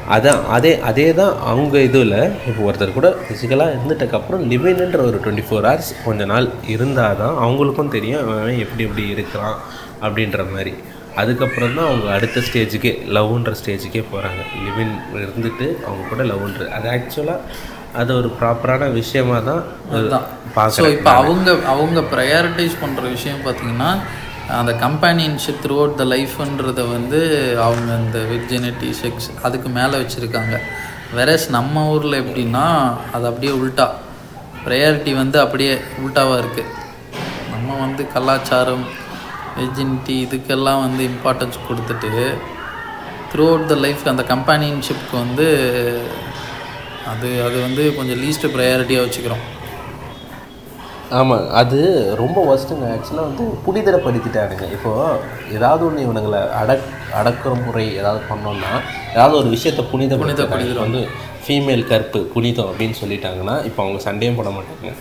அதான் 0.09 0.43
அதே 0.47 0.81
அதே 0.81 1.13
தான் 1.13 1.35
அவங்க 1.43 1.81
இதில் 1.81 2.17
இப்போ 2.47 2.61
ஒருத்தர் 2.63 2.93
கூட 2.93 3.17
ஃபிசிக்கலாக 3.23 3.75
இருந்துட்டக்கப்புறம் 3.75 4.43
லிவின்ன்ற 4.51 5.01
ஒரு 5.01 5.19
டுவெண்ட்டி 5.25 5.47
ஃபோர் 5.49 5.67
ஹவர்ஸ் 5.67 5.93
கொஞ்ச 6.05 6.25
நாள் 6.25 6.49
இருந்தால் 6.67 7.17
தான் 7.17 7.37
அவங்களுக்கும் 7.37 7.89
தெரியும் 7.89 8.23
அவன் 8.25 8.59
எப்படி 8.59 8.85
எப்படி 8.85 9.07
இருக்கிறான் 9.09 9.57
அப்படின்ற 10.03 10.53
மாதிரி. 10.53 10.75
அதுக்கப்புறம் 11.17 11.75
தான் 11.75 11.87
அவங்க 11.87 12.09
அடுத்த 12.11 12.41
ஸ்டேஜுக்கே 12.41 12.91
லவ்ன்ற 13.09 13.53
ஸ்டேஜுக்கே 13.61 14.05
போகிறாங்க 14.11 14.43
லிவின் 14.65 14.95
இருந்துட்டு 15.23 15.67
அவங்க 15.87 16.03
கூட 16.09 16.23
லவ்ன்ற 16.23 16.67
அது 16.69 16.89
ஆக்சுவலாக 16.89 17.41
அது 18.01 18.11
ஒரு 18.21 18.29
ப்ராப்பரான 18.39 18.89
விஷயமா 19.01 19.39
தான் 19.49 19.63
அதுதான். 19.95 20.27
ஸோ 20.79 20.87
இப்போ 20.97 21.11
அவங்க 21.21 21.49
அவங்க 21.75 22.01
ப்ரையாரிட்டைஸ் 22.13 22.77
பண்ணுற 22.83 23.05
விஷயம் 23.17 23.45
பார்த்தீங்கன்னா 23.47 23.91
அந்த 24.59 24.73
கம்பேனியன்ஷிப் 24.85 25.61
த்ரூ 25.63 25.77
அவுட் 25.83 25.97
த 26.01 26.05
லைஃப்ன்றதை 26.15 26.85
வந்து 26.97 27.21
அவங்க 27.67 27.91
இந்த 28.03 28.19
விர்ஜினிட்டி 28.33 28.91
செக்ஸ் 29.03 29.29
அதுக்கு 29.47 29.71
மேலே 29.79 29.95
வச்சுருக்காங்க. 30.03 30.57
வெரஸ் 31.17 31.47
நம்ம 31.57 31.83
ஊரில் 31.93 32.21
எப்படின்னா 32.23 32.65
அது 33.15 33.25
அப்படியே 33.31 33.53
உல்ட்டா 33.61 33.87
ப்ரையாரிட்டி 34.65 35.13
வந்து 35.23 35.39
அப்படியே 35.43 35.75
உல்ட்டாவாக 36.03 36.41
இருக்குது 36.43 36.73
நம்ம 37.53 37.77
வந்து 37.85 38.03
கலாச்சாரம் 38.15 38.87
வெர்ஜினிட்டி 39.59 40.17
இதுக்கெல்லாம் 40.25 40.81
வந்து 40.87 41.03
இம்பார்ட்டன்ஸ் 41.13 41.59
கொடுத்துட்டு 41.69 42.11
த்ரூ 43.31 43.45
அவுட் 43.53 43.69
த 43.73 43.77
லைஃப் 43.85 44.03
அந்த 44.13 44.25
கம்பேனியன்ஷிப்க்கு 44.33 45.15
வந்து 45.25 45.47
அது 47.13 47.29
அது 47.47 47.57
வந்து 47.67 47.83
கொஞ்சம் 47.99 48.21
லீஸ்ட் 48.23 48.53
ப்ரையாரிட்டியாக 48.55 49.05
வச்சுக்கிறோம். 49.07 49.45
ஆமாம் 51.19 51.45
அது 51.61 51.79
ரொம்ப 52.21 52.39
ஒஸ்ட்டுங்க 52.53 52.87
ஆக்சுவலாக 52.95 53.27
வந்து 53.29 53.45
புனிதரப்படுத்திட்டானுங்க. 53.67 54.65
இப்போது 54.77 55.21
ஏதாவது 55.57 55.83
ஒன்று 55.89 56.07
இவனுங்களை 56.07 56.41
அடக் 56.61 56.89
அடக்குற 57.19 57.53
முறை 57.67 57.85
ஏதாவது 58.01 58.23
பண்ணோம்னா 58.31 58.73
ஏதாவது 59.15 59.37
ஒரு 59.43 59.49
விஷயத்தை 59.55 59.85
புனிதப்படுத்த 59.93 60.81
வந்து 60.87 61.03
ஃபீமேல் 61.45 61.87
கற்பு 61.91 62.21
புனிதம் 62.35 62.71
அப்படின்னு 62.71 62.97
சொல்லிட்டாங்கன்னா 63.03 63.55
இப்போ 63.69 63.81
அவங்க 63.85 64.01
சண்டையும் 64.07 64.39
போட 64.39 64.51
மாட்டாங்க. 64.57 64.93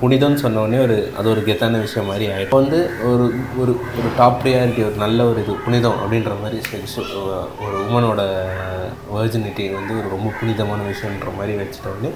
புனிதம்னு 0.00 0.42
சொன்னோடனே 0.42 0.78
ஒரு 0.82 1.12
அது 1.18 1.30
ஒரு 1.30 1.40
கெத்தான 1.40 1.80
விஷயம் 1.80 2.06
மாதிரி 2.06 2.26
ஆகிடும் 2.26 2.40
இப்போ 2.40 2.60
வந்து 2.60 2.90
ஒரு 3.04 3.24
ஒரு 3.58 3.80
ஒரு 3.98 4.08
டாப் 4.16 4.44
ப்ரியாரிட்டி 4.44 4.84
ஒரு 4.84 4.94
நல்ல 4.94 5.24
ஒரு 5.24 5.40
இது 5.40 5.54
புனிதம் 5.64 5.98
அப்படின்ற 6.02 6.32
மாதிரி 6.42 6.58
ஒரு 7.66 7.76
உமனோட 7.86 8.20
வேர்ஜினிட்டி 9.14 9.74
வந்து 9.74 9.98
ஒரு 9.98 10.08
ரொம்ப 10.10 10.32
புனிதமான 10.40 10.80
விஷயன்ற 10.88 11.36
மாதிரி 11.36 11.58
வச்சுட்டோடனே 11.58 12.10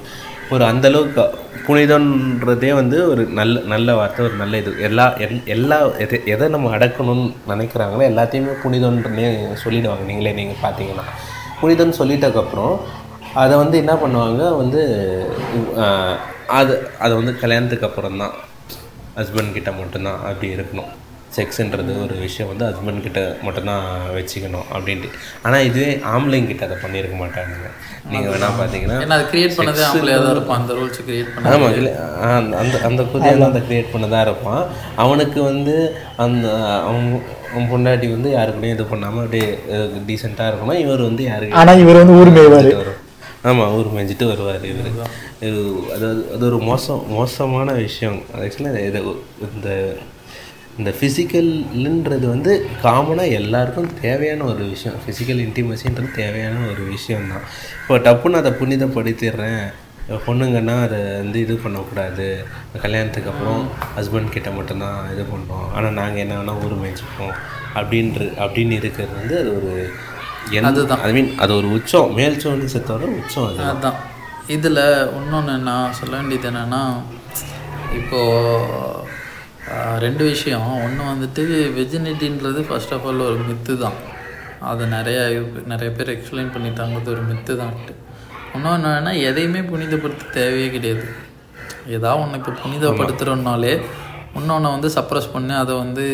ஒரு 0.51 0.65
அந்தளவுக்கு 0.65 1.25
புனிதன்றதே 1.67 2.75
வந்து 2.75 3.09
ஒரு 3.11 3.25
நல்ல 3.25 3.61
நல்ல 3.61 3.95
வார்த்தை 3.95 4.27
ஒரு 4.27 4.35
நல்ல 4.35 4.59
இது. 4.59 4.81
எல்லா 4.81 5.13
எல் 5.17 5.45
எல்லா 5.45 5.87
எதை 5.99 6.21
எதை 6.25 6.49
நம்ம 6.49 6.77
அடக்கணும்னு 6.77 7.33
நினைக்கிறாங்களோ 7.49 8.05
எல்லாத்தையுமே 8.13 8.55
புனிதன்றனே 8.65 9.29
சொல்லிடுவாங்க. 9.65 10.05
நீங்களே 10.07 10.33
நீங்கள் 10.33 10.63
பார்த்தீங்கன்னா. 10.63 11.07
புனிதம்னு 11.63 11.99
சொல்லிட்டதுக்கப்புறம் 11.99 12.79
அதை 13.35 13.57
வந்து 13.57 13.79
என்ன 13.79 13.93
பண்ணுவாங்க? 13.93 14.57
வந்து 14.57 14.81
அது 16.59 16.75
அதை 17.05 17.13
வந்து 17.21 17.35
கல்யாணத்துக்கு 17.45 17.89
அப்புறம் 17.89 18.21
தான் 18.25 18.35
ஹஸ்பண்ட் 19.21 19.57
கிட்ட 19.59 19.71
மட்டும்தான் 19.79 20.21
அப்படி 20.31 20.49
இருக்கணும். 20.57 20.91
செக்ஸ்ன்றது 21.37 21.93
ஒரு 22.05 22.15
விஷயம் 22.25 22.49
வந்து 22.51 22.65
ஹஸ்பண்ட் 22.69 23.05
கிட்ட 23.05 23.21
மட்டும்தான் 23.45 23.85
வச்சுக்கணும் 24.17 24.67
அப்படின்ட்டு. 24.75 25.09
ஆனால் 25.45 25.67
இதுவே 25.69 25.91
ஆம்பளைங்க 26.11 26.49
கிட்ட 26.51 26.67
அதை 26.67 26.77
பண்ணியிருக்க 26.83 27.17
மாட்டாங்க 27.21 27.71
நீங்கள் 28.13 28.33
வேணா 28.33 28.49
பார்த்தீங்கன்னா 28.59 29.17
அது 29.17 29.25
கிரியேட் 29.31 29.57
பண்ணதே 29.59 29.85
ஆம்பளையாக 29.91 30.23
தான் 30.25 30.35
இருக்கும் 30.35 30.57
அந்த 30.59 30.75
ரூல்ஸ் 30.79 31.01
கிரியேட் 31.09 31.31
பண்ண 31.35 31.55
ஆமாம் 31.55 31.77
இல்லை 31.79 31.93
அந்த 32.63 32.81
அந்த 32.89 33.05
குதியால் 33.13 33.49
அந்த 33.51 33.63
க்ரியேட் 33.69 33.93
பண்ணதாக 33.95 34.27
இருப்பான். 34.29 34.63
அவனுக்கு 35.05 35.41
வந்து 35.51 35.77
அந்த 36.25 36.49
அவங்க 36.89 37.23
அவன் 37.53 37.71
பொண்டாட்டி 37.73 38.11
வந்து 38.17 38.29
யாருக்கூடயும் 38.37 38.77
இது 38.77 38.87
பண்ணாமல் 38.93 39.25
அப்படியே 39.25 39.49
டீசெண்டாக 40.11 40.51
இருக்கணும். 40.51 40.83
இவர் 40.85 41.09
வந்து 41.09 41.25
யாருக்கு 41.31 41.59
ஆனா 41.63 41.75
இவர் 41.85 42.03
வந்து 42.03 42.19
ஊர் 42.21 42.35
மேய்வாரு 42.39 42.73
வரும் 42.83 43.01
ஆமாம் 43.49 43.73
ஊர் 43.77 43.93
மேய்ஞ்சிட்டு 43.95 44.27
வருவார் 44.31 44.65
இவர். 44.71 44.91
இது 45.47 45.61
அது 45.95 46.09
அது 46.35 46.43
ஒரு 46.49 46.59
மோசம் 46.71 47.01
மோசமான 47.19 47.69
விஷயம். 47.85 48.19
ஆக்சுவலாக 48.41 48.83
இது 48.89 49.01
இந்த 49.57 49.71
இந்த 50.79 50.91
ஃபிசிக்கல்ன்றது 50.99 52.27
வந்து 52.35 52.53
காமனாக 52.85 53.39
எல்லாருக்கும் 53.39 53.89
தேவையான 54.05 54.45
ஒரு 54.53 54.65
விஷயம். 54.75 54.99
ஃபிசிக்கல் 55.03 55.43
இன்டிமசின்றது 55.47 56.11
தேவையான 56.21 56.61
ஒரு 56.73 56.85
விஷயந்தான் 56.95 57.47
இப்போ 57.81 57.97
டப்புன்னு 58.07 58.41
அதை 58.43 58.53
புனிதப்படுத்திடுறேன் 58.61 59.65
பொண்ணுங்கன்னா 60.27 60.77
அதை 60.85 61.01
வந்து 61.21 61.39
இது 61.45 61.55
பண்ணக்கூடாது. 61.65 62.29
கல்யாணத்துக்கு 62.85 63.31
அப்புறம் 63.33 63.61
ஹஸ்பண்ட் 63.99 64.35
கிட்ட 64.37 64.51
மட்டும்தான் 64.57 64.99
இது 65.13 65.25
பண்ணுறோம். 65.33 65.69
ஆனால் 65.77 65.99
நாங்கள் 66.01 66.23
என்ன 66.25 66.39
வேணால் 66.39 66.63
ஊர் 66.65 66.81
மேய்ச்சிப்போம் 66.85 67.37
அப்படின்ற 67.79 68.23
அப்படின்னு 68.45 68.75
இருக்கிறது 68.81 69.15
வந்து 69.21 69.37
அது 69.43 69.51
ஒரு 69.59 69.73
அதுதான். 70.71 71.03
ஐ 71.09 71.13
மீன் 71.13 71.31
அது 71.39 71.53
ஒரு 71.57 71.69
உச்சம். 71.73 72.15
மேல் 72.15 72.41
சோனிசத்தோட 72.45 73.05
உச்சம் 73.21 73.49
அது. 73.49 73.63
அதுதான் 73.71 73.99
இதில் 74.47 74.85
இன்னொன்று 75.19 75.55
நான் 75.71 75.93
சொல்ல 75.93 76.15
வேண்டியது 76.17 76.51
என்னென்னா 76.51 76.83
இப்போது 77.99 79.11
ரெண்டு 79.99 80.25
விஷயம். 80.25 80.69
ஒன்று 80.85 81.03
வந்துட்டு 81.13 81.43
வெஜினிட்டின்றது 81.79 82.61
ஃபர்ஸ்ட் 82.69 82.93
ஆஃப் 82.93 83.07
ஆல் 83.07 83.27
ஒரு 83.29 83.41
மித்து 83.51 83.75
தான் 83.79 83.99
அதை 84.71 84.87
நிறைய 84.87 85.21
நிறைய 85.73 85.91
பேர் 85.97 86.13
எக்ஸ்பிளைன் 86.15 86.53
பண்ணிட்டாங்க. 86.55 86.95
அது 87.01 87.11
ஒரு 87.11 87.23
மித்து 87.31 87.53
தான்ட்டு 87.63 87.95
இன்னொன்று 88.55 88.89
என்னன்னா 88.89 89.13
எதையுமே 89.29 89.61
புனிதப்படுத்த 89.73 90.31
தேவையே 90.31 90.71
கிடையாது. 90.71 91.05
ஏதாவது 91.97 92.39
இப்போ 92.39 92.53
புனிதப்படுத்துகிறோம்னாலே 92.65 93.75
இன்னொன்று 94.35 94.69
வந்து 94.75 94.89
சப்ரஸ் 94.89 95.33
பண்ணி 95.33 95.55
அதை 95.63 95.75
வந்து 95.75 96.07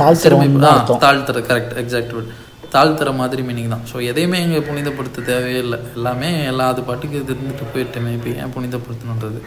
தாழ்த்துறோம் 0.00 0.58
தாழ்த்துற 1.06 1.40
கரெக்ட் 1.50 1.74
எக்ஸாக்ட் 1.82 2.14
வேர்ட் 2.16 2.32
தாழ்த்துற 2.74 3.10
மாதிரி 3.20 3.42
மீனிங் 3.48 3.72
தான். 3.74 3.84
ஸோ 3.90 3.96
எதையுமே 4.10 4.38
இங்கே 4.44 4.60
புனிதப்படுத்த 4.68 5.24
தேவையே 5.28 5.60
இல்லை. 5.64 5.78
எல்லாமே 5.96 6.30
எல்லா 6.50 6.64
அது 6.72 6.80
பாட்டுக்கு 6.88 7.18
இருந்துட்டு 7.20 7.66
போயிட்டுமே 7.74 8.10
இப்போ 8.16 8.30
ஏன் 8.42 8.54
புனிதப்படுத்தணுன்றது. 8.56 9.40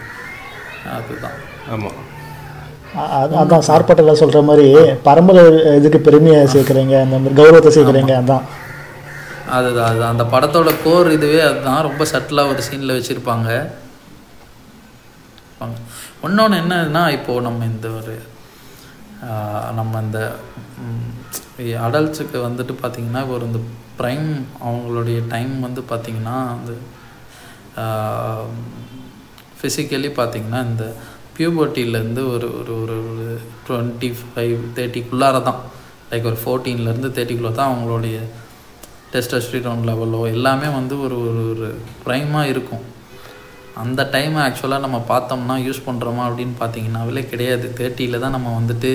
அதுதான். 0.98 1.38
ஆமாம் 1.74 1.98
அதான் 3.42 3.66
சார்பட்டல 3.68 4.14
சொல்ற 4.22 4.40
மாதிரி 4.50 4.68
பரம்பரை 5.08 5.42
இதுக்கு 5.80 6.00
பெருமையை 6.08 6.40
சேர்க்குறீங்க 6.54 6.96
அந்த 7.04 7.18
மாதிரி 7.24 7.38
கௌரவத்தை 7.40 7.72
சேர்க்குறீங்க 7.76 8.14
அதான். 8.22 8.46
அதுதான் 9.58 9.90
அது 9.92 10.02
அந்த 10.14 10.24
படத்தோட 10.34 10.72
கோர் 10.86 11.10
இதுவே 11.18 11.42
அதுதான். 11.50 11.86
ரொம்ப 11.90 12.06
சட்டிலாக 12.14 12.52
ஒரு 12.54 12.64
சீனில் 12.70 12.96
வச்சுருப்பாங்க. 12.98 13.50
இன்னொன்று 16.28 16.58
என்னன்னா 16.64 17.04
இப்போது 17.18 17.46
நம்ம 17.48 17.66
இந்த 17.74 17.88
ஒரு 18.00 18.14
நம்ம 19.76 20.02
இந்த 20.02 20.20
அடல்ட்ஸுக்கு 21.80 22.38
வந்துட்டு 22.38 22.74
பார்த்திங்கன்னா 22.82 23.28
ஒரு 23.28 23.46
இந்த 23.46 23.60
ப்ரைம் 23.98 24.46
அவங்களுடைய 24.64 25.28
டைம் 25.28 25.60
வந்து 25.60 25.82
பார்த்திங்கன்னா 25.90 26.36
அந்த 26.50 26.72
ஃபிசிக்கலி 29.62 30.10
பார்த்திங்கன்னா 30.10 30.62
இந்த 30.66 30.96
பியூபர்ட்டிலேருந்து 31.38 32.34
ஒரு 32.34 32.48
ஒரு 32.60 32.82
ஒரு 32.82 32.96
ஒரு 33.12 33.42
டுவெண்ட்டி 33.70 34.16
ஃபைவ் 34.36 34.60
தேர்ட்டிக்குள்ளார 34.76 35.42
தான் 35.44 35.60
லைக் 36.12 36.24
ஒரு 36.24 36.38
ஃபோர்டீன்லேருந்து 36.46 37.10
தேர்ட்டிக்குள்ளே 37.10 37.52
தான் 37.52 37.72
அவங்களுடைய 37.72 38.20
டெஸ்டஸ்டிரோன் 39.14 39.86
லெவலோ 39.86 40.28
எல்லாமே 40.28 40.68
வந்து 40.68 41.02
ஒரு 41.02 41.30
ஒரு 41.30 41.50
ஒரு 41.50 41.82
ப்ரைமாக 42.06 42.44
இருக்கும். 42.48 42.98
அந்த 43.84 44.02
டைமை 44.14 44.40
ஆக்சுவலாக 44.46 44.86
நம்ம 44.86 44.98
பார்த்தோம்னா 45.12 45.56
யூஸ் 45.68 45.86
பண்ணுறோமா 45.88 46.24
அப்படின்னு 46.30 46.56
பார்த்தீங்கன்னாவிலே 46.62 47.24
கிடையாது. 47.34 47.68
தேர்ட்டியில் 47.80 48.24
தான் 48.24 48.36
நம்ம 48.38 48.54
வந்துட்டு 48.60 48.92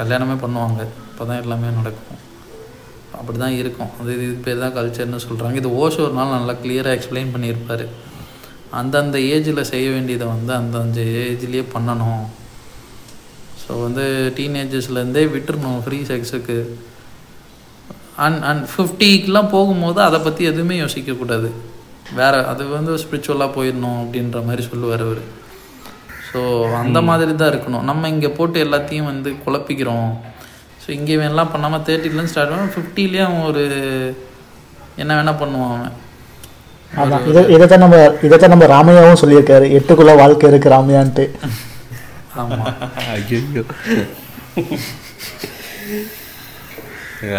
கல்யாணமே 0.00 0.36
பண்ணுவாங்க. 0.44 0.80
அப்போ 1.10 1.22
தான் 1.30 1.40
எல்லாமே 1.44 1.68
நடக்கும். 1.78 2.20
அப்படி 3.20 3.38
தான் 3.44 3.56
இருக்கும். 3.60 3.92
அது 4.00 4.10
இது 4.26 4.34
பேர் 4.46 4.62
தான் 4.64 4.74
கல்ச்சர்னு 4.78 5.20
சொல்கிறாங்க 5.26 5.62
இது 5.62 5.70
ஓஷோ 5.82 6.02
ஒரு 6.08 6.14
நாள் 6.18 6.34
நல்லா 6.36 6.54
கிளியராக 6.64 6.96
எக்ஸ்பிளைன் 6.98 7.32
பண்ணியிருப்பார். 7.34 7.86
அந்தந்த 8.80 9.18
ஏஜில் 9.34 9.68
செய்ய 9.72 9.86
வேண்டியதை 9.94 10.26
வந்து 10.34 10.52
அந்தந்த 10.60 11.00
ஏஜ்லேயே 11.22 11.64
பண்ணணும். 11.74 12.26
ஸோ 13.62 13.72
வந்து 13.86 14.04
டீனேஜஸ்லேருந்தே 14.36 15.24
விட்டுருணும் 15.34 15.80
ஃப்ரீ 15.86 15.98
செக்ஸுக்கு 16.10 16.58
அண்ட் 18.26 18.44
அண்ட் 18.50 18.64
ஃபிஃப்டிக்கெலாம் 18.74 19.52
போகும்போது 19.56 20.00
அதை 20.08 20.20
பற்றி 20.26 20.44
எதுவுமே 20.52 20.76
யோசிக்கக்கூடாது. 20.84 21.50
வேறு 22.16 22.38
அது 22.50 22.62
வந்து 22.76 22.92
ஸ்பிரிச்சுவலாக 23.02 23.54
போயிடணும் 23.56 24.00
அப்படின்ற 24.02 24.38
மாதிரி 24.48 24.62
சொல்லுவார் 24.70 25.04
அவர். 25.06 25.22
ஸோ 26.30 26.40
அந்த 26.82 26.98
மாதிரி 27.08 27.32
தான் 27.34 27.52
இருக்கணும். 27.52 27.86
நம்ம 27.90 28.08
இங்கே 28.14 28.30
போட்டு 28.38 28.58
எல்லாத்தையும் 28.66 29.10
வந்து 29.12 29.30
குழப்பிக்கிறோம். 29.44 30.10
ஸோ 30.82 30.88
இங்கே 30.98 31.16
வேணலாம் 31.20 31.52
பண்ணாமல் 31.54 31.84
தேர்ட்டிலேருந்து 31.86 32.32
ஸ்டார்ட் 32.32 32.52
பண்ணால் 32.52 32.74
ஃபிஃப்டிலேயே 32.74 33.24
அவன் 33.28 33.48
ஒரு 33.50 33.64
என்ன 35.02 35.10
வேணால் 35.18 35.40
பண்ணுவான் 35.42 35.72
அவன். 35.76 35.96
அதான் 37.02 37.26
இதை 37.30 37.40
இதைத்தான் 37.54 37.84
நம்ம 37.84 37.96
இதைத்தான் 38.26 38.54
நம்ம 38.54 38.68
ராமையாவும் 38.74 39.22
சொல்லியிருக்காரு. 39.22 39.66
எட்டுக்குள்ள 39.78 40.14
வாழ்க்கை 40.22 40.50
இருக்கு 40.50 40.74
ராமையான்ட்டு. 40.76 41.26
ஆமாம் 42.40 42.66
ஐயோ 43.14 43.64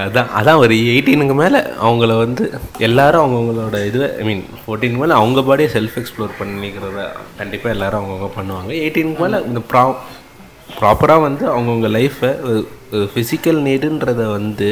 அதான் 0.04 0.32
அதான் 0.38 0.62
ஒரு 0.64 0.74
எயிட்டீனுக்கு 0.92 1.36
மேலே 1.42 1.60
அவங்கள 1.86 2.12
வந்து 2.24 2.44
எல்லாரும் 2.88 3.22
அவங்கவுங்களோட 3.24 3.78
இது 3.90 4.00
ஐ 4.22 4.24
மீன் 4.30 4.44
ஃபோர்டீனுக்கு 4.62 5.02
மேலே 5.04 5.16
அவங்க 5.20 5.42
பாடியே 5.50 5.70
செல்ஃப் 5.76 5.96
எக்ஸ்ப்ளோர் 6.02 6.34
பண்ணிக்கிறத 6.40 7.04
கண்டிப்பாக 7.40 7.76
எல்லாரும் 7.76 8.00
அவங்கவுங்க 8.00 8.30
பண்ணுவாங்க. 8.38 8.72
எயிட்டீனுக்கு 8.82 9.24
மேலே 9.26 9.40
இந்த 9.50 9.62
ப்ரா 9.70 9.84
ப்ராப்பராக 10.80 11.26
வந்து 11.28 11.44
அவங்கவுங்க 11.54 11.90
லைஃப்பை 11.98 12.32
ஃபிசிக்கல் 13.14 13.62
நீடுன்றத 13.68 14.26
வந்து 14.38 14.70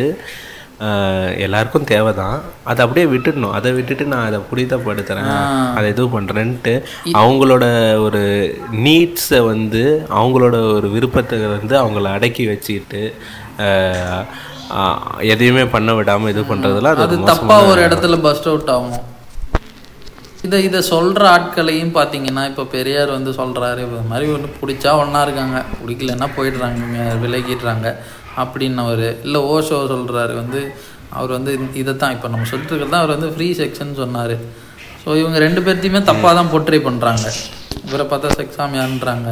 எல்லாருக்கும் 1.46 1.88
தேவை 1.92 2.12
தான் 2.20 2.36
அதை 2.70 2.80
அப்படியே 2.86 3.06
விட்டுடணும். 3.14 3.56
அதை 3.58 3.70
விட்டுட்டு 3.78 4.06
நான் 4.12 4.28
அதை 4.30 4.40
புனிதப்படுத்துகிறேன் 4.50 5.32
அதை 5.78 5.88
இது 5.94 6.04
பண்ணுறேன்ட்டு 6.18 6.74
அவங்களோட 7.22 7.66
ஒரு 8.08 8.22
நீட்ஸை 8.86 9.40
வந்து 9.54 9.84
அவங்களோட 10.20 10.58
ஒரு 10.76 10.90
விருப்பத்தை 10.96 11.40
வந்து 11.56 11.76
அவங்கள 11.84 12.12
அடக்கி 12.18 12.46
வச்சுக்கிட்டு 12.52 13.04
எதையுமே 15.34 15.64
பண்ண 15.76 15.90
விடாமல் 15.98 16.32
இது 16.34 16.42
பண்ணுறதுலாம் 16.50 16.96
அது 16.96 17.06
அது 17.08 17.16
ஒரு 17.20 17.30
தப்பாக 17.32 17.70
ஒரு 17.72 17.82
இடத்துல 17.88 18.18
பஸ்ட் 18.26 18.50
அவுட் 18.52 18.72
ஆகும். 18.76 19.06
இதை 20.46 20.58
இதை 20.68 20.80
சொல்கிற 20.92 21.24
ஆட்களையும் 21.36 21.94
பார்த்தீங்கன்னா 21.98 22.44
இப்போ 22.52 22.64
பெரியார் 22.76 23.16
வந்து 23.16 23.32
சொல்கிறாரு 23.40 23.80
இது 23.86 24.02
மாதிரி 24.12 24.28
ஒன்று 24.36 24.50
பிடிச்சா 24.60 24.92
ஒன்றா 25.02 25.22
இருக்காங்க. 25.28 25.58
பிடிக்கலன்னா 25.80 26.28
போயிடுறாங்க 26.38 27.06
விலகிடுறாங்க 27.24 27.88
அப்படின்னவர் 28.44 29.08
இல்லை 29.26 29.40
ஓஷோ 29.54 29.80
சொல்கிறாரு 29.94 30.34
வந்து 30.42 30.62
அவர் 31.18 31.32
வந்து 31.38 31.52
இதை 31.82 31.94
தான் 32.04 32.14
இப்போ 32.16 32.28
நம்ம 32.34 32.48
சொல்லிட்டு 32.52 32.74
இருக்கிறது 32.74 32.94
தான் 32.96 33.04
அவர் 33.04 33.16
வந்து 33.16 33.32
ஃப்ரீ 33.36 33.48
செக்ஷன் 33.62 33.98
சொன்னார். 34.02 34.36
ஸோ 35.04 35.10
இவங்க 35.22 35.38
ரெண்டு 35.46 35.62
பேர்த்தையுமே 35.66 36.02
தப்பாக 36.12 36.34
தான் 36.40 36.52
போர்ட்ரே 36.54 36.80
பண்ணுறாங்க 36.88 37.26
இவரை 37.88 38.06
பார்த்தா 38.12 38.30
செக்ஸாமியான்றாங்க 38.42 39.30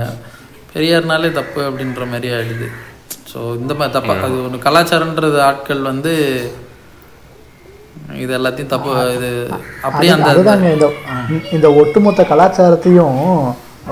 பெரியார்னாலே 0.74 1.32
தப்பு 1.40 1.62
அப்படின்ற 1.70 2.06
மாதிரி 2.14 2.30
ஆயிடுது. 2.38 2.68
ஸோ 3.36 3.42
இந்த 3.56 3.74
மாதிரி 3.74 3.94
தப்பா 3.96 4.14
அது 4.26 4.36
ஒன்று 4.44 4.66
கலாச்சாரன்றது 4.66 5.40
ஆட்கள் 5.48 5.82
வந்து 5.90 6.12
இது 8.18 8.32
எல்லாத்தையும் 8.38 8.72
தப்பு 8.72 8.90
இது 9.16 9.30
அப்படியே 9.84 10.12
அந்த 10.16 10.28
அதுதாங்க 10.32 10.68
இந்த 10.74 10.88
இந்த 11.52 11.68
ஒட்டுமொத்த 11.82 12.24
கலாச்சாரத்தையும் 12.30 13.20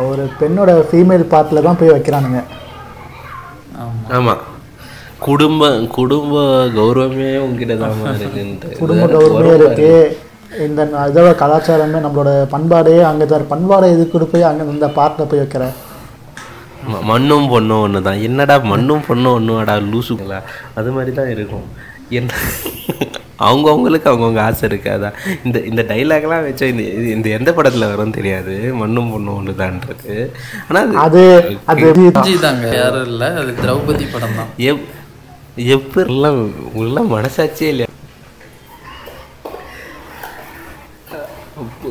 ஒரு 0.06 0.24
பெண்ணோட 0.40 0.72
ஃபீமேல் 0.88 1.32
பார்ட்டில் 1.32 1.66
தான் 1.66 1.80
போய் 1.80 1.94
வைக்கிறானுங்க. 1.94 2.40
ஆமாம் 3.78 4.06
ஆமா. 4.18 4.34
குடும்ப 5.22 5.64
குடும்ப 5.96 6.36
கௌரவமே 6.78 7.32
உங்ககிட்ட 7.44 7.76
தான் 7.78 7.94
இருக்குன்ட்டு. 8.22 8.70
குடும்ப 8.80 9.04
கௌரவமே 9.14 9.52
இருக்கு. 9.60 9.92
இந்த 10.66 10.82
இதோட 11.10 11.30
கலாச்சாரமே 11.38 12.00
நம்மளோட 12.00 12.32
பண்பாடே 12.52 12.96
அங்கே 13.10 13.26
தான் 13.28 13.52
பண்பாடை 13.52 13.88
எதுக்கு 13.94 14.28
போய் 14.34 14.50
அங்கே 14.50 14.66
இந்த 14.74 14.90
பார்ட்டில் 14.98 15.30
போய் 15.30 15.44
வைக்கிற. 15.44 15.64
ம- 15.70 15.83
மண்ணும் 17.12 17.48
பொண்ணும் 17.54 17.82
ஒன்று 17.86 18.02
தான் 18.08 18.24
என்னடா 18.28 18.56
மண்ணும் 18.72 19.06
பொண்ணும் 19.08 19.36
ஒன்றுவாடா 19.38 19.76
லூசுங்களா 19.92 20.40
அது 20.80 20.92
மாதிரி 20.96 21.14
தான் 21.20 21.32
இருக்கும். 21.36 21.68
என்ன 22.20 22.32
அவங்கவுங்களுக்கு 23.46 24.10
அவங்கவுங்க 24.10 24.42
ஆசை 24.48 24.66
இருக்காதா? 24.70 25.10
இந்த 25.46 25.58
இந்த 25.70 25.82
டைலாக்லாம் 25.90 26.46
வச்சா 26.48 26.66
இந்த 26.74 26.84
இந்த 27.16 27.28
எந்த 27.38 27.50
படத்தில் 27.58 27.90
வரும்னு 27.92 28.18
தெரியாது. 28.20 28.54
மண்ணும் 28.82 29.12
பொண்ணும் 29.14 29.38
ஒன்று 29.40 29.54
தான்றது 29.62 30.16
ஆனால் 30.68 30.94
அது 31.06 31.24
அது 31.74 31.88
தாங்க 32.48 32.68
யாரும் 32.82 33.08
இல்லை. 33.12 33.30
அது 33.42 33.54
திரௌபதி 33.64 34.08
படம் 34.16 34.38
தான் 34.40 34.52
எப் 34.72 34.86
எப்பெல்லாம் 35.78 36.40
உள்ள 36.82 37.00
மனசாட்சியே 37.16 37.72
இல்லையா? 37.74 37.90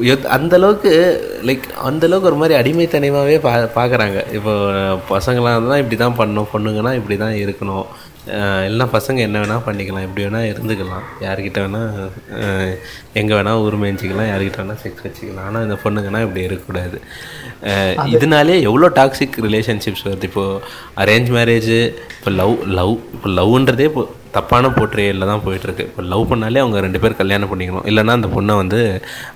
எத்- 0.03 0.27
அந்த 0.27 0.57
அளவுக்கு 0.57 0.93
லைக் 1.43 1.71
அந்த 1.83 2.07
அளவுக்கு 2.07 2.31
ஒரு 2.31 2.37
மாதிரி 2.37 2.55
அடிமைத்தனமாகவே 2.61 3.41
பா 3.41 3.57
பார்க்குறாங்க 3.57 4.33
இப்போ 4.33 4.53
பசங்களாக 5.09 5.69
தான் 5.69 5.79
இப்படி 5.79 5.97
தான் 5.97 6.17
பண்ணணும் 6.19 6.47
பொண்ணுங்கன்னா 6.53 6.95
இப்படி 6.95 7.17
தான் 7.17 7.33
இருக்கணும். 7.33 7.87
அஹ் 8.27 8.65
இல்லைன்னா 8.67 8.89
பசங்க 8.93 9.19
என்ன 9.19 9.41
வேணால் 9.41 9.67
பண்ணிக்கலாம் 9.67 10.03
எப்படி 10.03 10.27
வேணால் 10.27 10.53
இருந்துக்கலாம். 10.53 11.05
யார்கிட்ட 11.21 11.61
வேணால் 11.61 12.79
எங்கே 13.13 13.35
வேணால் 13.35 13.63
உரிமைஞ்சிக்கலாம் 13.63 14.31
யார்கிட்ட 14.33 14.61
வேணால் 14.63 14.83
செக்ஸ் 14.83 15.05
வச்சுக்கலாம். 15.05 15.45
ஆனால் 15.47 15.63
இந்த 15.63 15.75
பொண்ணுங்கன்னா 15.85 16.23
இப்படி 16.23 16.43
இருக்கக்கூடாது. 16.43 17.01
இதனாலே 18.15 18.57
எவ்வளோ 18.69 18.87
டாக்ஸிக் 18.99 19.39
ரிலேஷன்ஷிப்ஸ் 19.49 20.07
வருது? 20.09 20.27
இப்போது 20.31 20.59
அரேஞ்ச் 21.03 21.31
மேரேஜ் 21.37 21.73
இப்போ 22.17 22.33
லவ் 22.41 22.57
லவ் 22.79 22.97
இப்போ 23.17 23.29
லவ்ன்றதே 23.39 23.87
இப்போ 23.91 24.05
தப்பான 24.37 24.69
போர்ட்ரேயில் 24.77 25.27
தான் 25.31 25.43
போயிட்டுருக்கு. 25.47 25.85
இப்போ 25.89 26.03
லவ் 26.11 26.23
பண்ணாலே 26.31 26.61
அவங்க 26.63 26.79
ரெண்டு 26.85 27.01
பேர் 27.03 27.17
கல்யாணம் 27.19 27.51
பண்ணிக்கணும். 27.51 27.87
இல்லைன்னா 27.91 28.13
அந்த 28.19 28.29
பொண்ணை 28.35 28.55
வந்து 28.61 28.79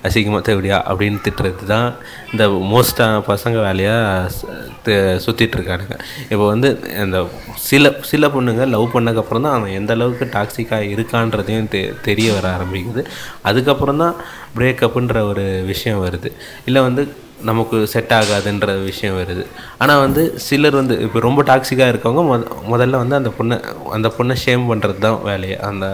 அசிங்கமாக 0.07 0.41
தேவையா 0.47 0.77
அப்படின்னு 0.91 1.19
திட்டுறது 1.25 1.65
தான் 1.73 1.87
இந்த 2.31 2.45
மோஸ்ட்டாக 2.71 3.19
பசங்க 3.29 3.57
வேலையாக 3.67 5.19
சுற்றிட்டு 5.25 5.57
இருக்கானுங்க. 5.57 5.97
இப்போ 6.31 6.45
வந்து 6.53 6.71
இந்த 7.03 7.19
சில 7.67 7.93
சில 8.11 8.29
பொண்ணுங்க 8.35 8.65
லவ் 8.73 8.87
பண்ணக்கப்புறம் 8.95 9.45
தான் 9.47 9.55
அவன் 9.59 9.75
எந்த 9.81 9.93
அளவுக்கு 9.97 10.27
டாக்ஸிக்காக 10.37 10.89
இருக்கான்றதையும் 10.95 11.69
தெ 11.75 11.83
தெரிய 12.09 12.31
வர 12.37 12.47
ஆரம்பிக்குது. 12.57 13.03
அதுக்கப்புறம் 13.51 14.03
தான் 14.05 14.17
பிரேக்கப்புன்ற 14.57 15.25
ஒரு 15.31 15.45
விஷயம் 15.71 16.03
வருது. 16.07 16.31
இல்லை 16.69 16.83
வந்து 16.89 17.05
நமக்கு 17.49 17.77
செட் 17.91 18.13
ஆகாதுன்ற 18.17 18.67
விஷயம் 18.87 19.17
வருது. 19.19 19.43
ஆனால் 19.81 20.01
வந்து 20.05 20.21
சிலர் 20.45 20.77
வந்து 20.79 20.95
இப்போ 21.05 21.19
ரொம்ப 21.25 21.41
டாக்ஸிக்காக 21.49 21.91
இருக்கவங்க 21.93 22.23
மொத 22.29 22.45
முதல்ல 22.71 23.01
வந்து 23.03 23.15
அந்த 23.19 23.31
பொண்ணை 23.37 23.57
அந்த 23.97 24.07
பொண்ணை 24.17 24.35
ஷேம் 24.45 24.63
பண்ணுறது 24.71 24.99
தான் 25.05 25.19
வேலையை. 25.29 25.57
அந்த 25.69 25.85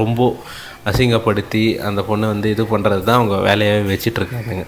ரொம்ப 0.00 0.28
அசிங்கப்படுத்தி 0.90 1.62
அந்த 1.88 2.00
பொண்ணை 2.08 2.26
வந்து 2.32 2.48
இது 2.54 2.64
பண்ணுறது 2.72 3.02
தான் 3.08 3.18
அவங்க 3.20 3.36
வேலையாகவே 3.48 3.84
வச்சிட்ருக்காங்க 3.92 4.64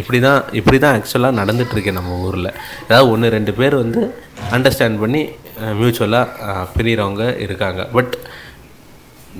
இப்படி 0.00 0.18
தான் 0.26 0.40
இப்படி 0.60 0.78
தான் 0.84 0.94
ஆக்சுவலாக 0.98 1.38
நடந்துகிட்ருக்கு 1.40 1.92
நம்ம 1.98 2.16
ஊரில். 2.26 2.50
ஏதாவது 2.88 3.10
ஒன்று 3.14 3.34
ரெண்டு 3.36 3.54
பேர் 3.60 3.76
வந்து 3.82 4.00
அண்டர்ஸ்டாண்ட் 4.56 5.00
பண்ணி 5.02 5.22
மியூச்சுவலாக 5.80 6.66
பிரிகிறவங்க 6.76 7.24
இருக்காங்க. 7.46 7.82
பட் 7.96 8.14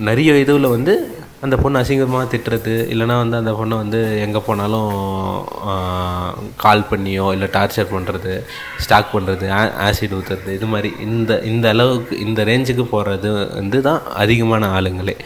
நிறைய 0.09 0.33
இதுவில் 0.43 0.75
வந்து 0.75 0.95
அந்த 1.43 1.57
பொண்ணு 1.57 1.81
அசிங்கமாக 1.81 2.27
திட்டுறது 2.33 2.75
இல்லைன்னா 2.93 3.15
வந்து 3.23 3.37
அந்த 3.37 3.53
பொண்ணை 3.53 3.77
வந்து 3.77 4.01
எங்கே 4.21 4.41
போனாலும் 4.47 4.91
கால் 6.57 6.89
பண்ணியோ 6.91 7.27
இல்லை 7.35 7.49
டார்ச்சர் 7.53 7.93
பண்ணுறது 7.95 8.33
ஸ்டாக் 8.79 9.13
பண்ணுறது 9.15 9.47
ஆசிட் 9.87 10.15
ஊற்றுறது 10.19 10.53
இது 10.59 10.67
மாதிரி 10.67 10.91
இந்த 11.07 11.41
இந்த 11.53 11.69
அளவுக்கு 11.69 12.17
இந்த 12.27 12.45
ரேஞ்சுக்கு 12.45 12.87
போகிறது 12.91 13.33
வந்து 13.55 13.81
தான் 13.83 14.03
அதிகமான 14.23 14.69
ஆளுங்களே. 14.79 15.17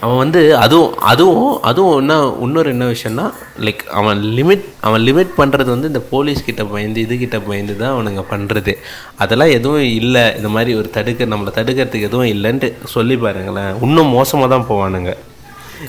அவன் 0.00 0.16
வந்து 0.16 0.40
அதுவும் 0.56 0.92
அதுவும் 1.02 1.38
அதுவும் 1.62 1.98
என்ன 2.00 2.14
இன்னொரு 2.40 2.70
என்ன 2.70 2.84
விஷயம்னா 2.86 3.24
லைக் 3.60 3.82
அவன் 3.92 4.18
லிமிட் 4.36 4.64
அவன் 4.80 5.02
லிமிட் 5.02 5.32
பண்ணுறது 5.36 5.68
வந்து 5.74 5.86
இந்த 5.86 6.00
போலீஸ் 6.10 6.44
கிட்ட 6.44 6.64
பயந்து 6.64 7.00
இது 7.00 7.18
கிட்ட 7.18 7.40
பயந்து 7.40 7.76
தான் 7.76 7.94
அவனுங்க 7.94 8.24
பண்ணுறது 8.30 8.72
அதெல்லாம் 9.16 9.48
எதுவும் 9.48 9.88
இல்லை. 10.00 10.36
இந்த 10.36 10.48
மாதிரி 10.48 10.74
ஒரு 10.74 10.90
தடுக்க 10.90 11.24
நம்மளை 11.24 11.52
தடுக்கிறதுக்கு 11.58 12.08
எதுவும் 12.10 12.30
இல்லைன்ட்டு 12.34 12.68
சொல்லி 12.94 13.16
பாருங்களேன். 13.16 13.72
இன்னும் 13.82 14.14
மோசமாக 14.18 14.50
தான் 14.54 14.68
போவானுங்க. 14.70 15.12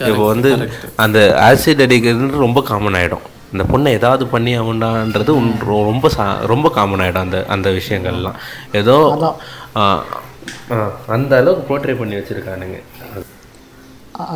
இப்போ 0.09 0.25
வந்து 0.31 0.49
அந்த 0.95 1.19
ஆசிட் 1.47 1.81
அடிக்கிறது 1.81 2.43
ரொம்ப 2.45 2.61
காமன் 2.61 2.93
ஆகிடும் 2.93 3.25
இந்த 3.53 3.63
பொண்ணை 3.71 3.87
ஏதாவது 3.99 4.27
பண்ணி 4.27 4.51
ரொ- 5.69 5.85
ரொம்ப 5.91 6.09
சா 6.09 6.25
ரொம்ப 6.51 6.69
காமன் 6.69 6.99
ஆகிடும் 6.99 7.25
அந்த 7.27 7.45
அந்த 7.47 7.69
விஷயங்கள்லாம். 7.79 8.37
ஏதோ 8.71 8.95
அந்த 11.15 11.31
அளவுக்கு 11.41 11.65
போர்ட்ரே 11.69 11.97
பண்ணி 11.97 12.15
வச்சுருக்கானுங்க. 12.15 12.77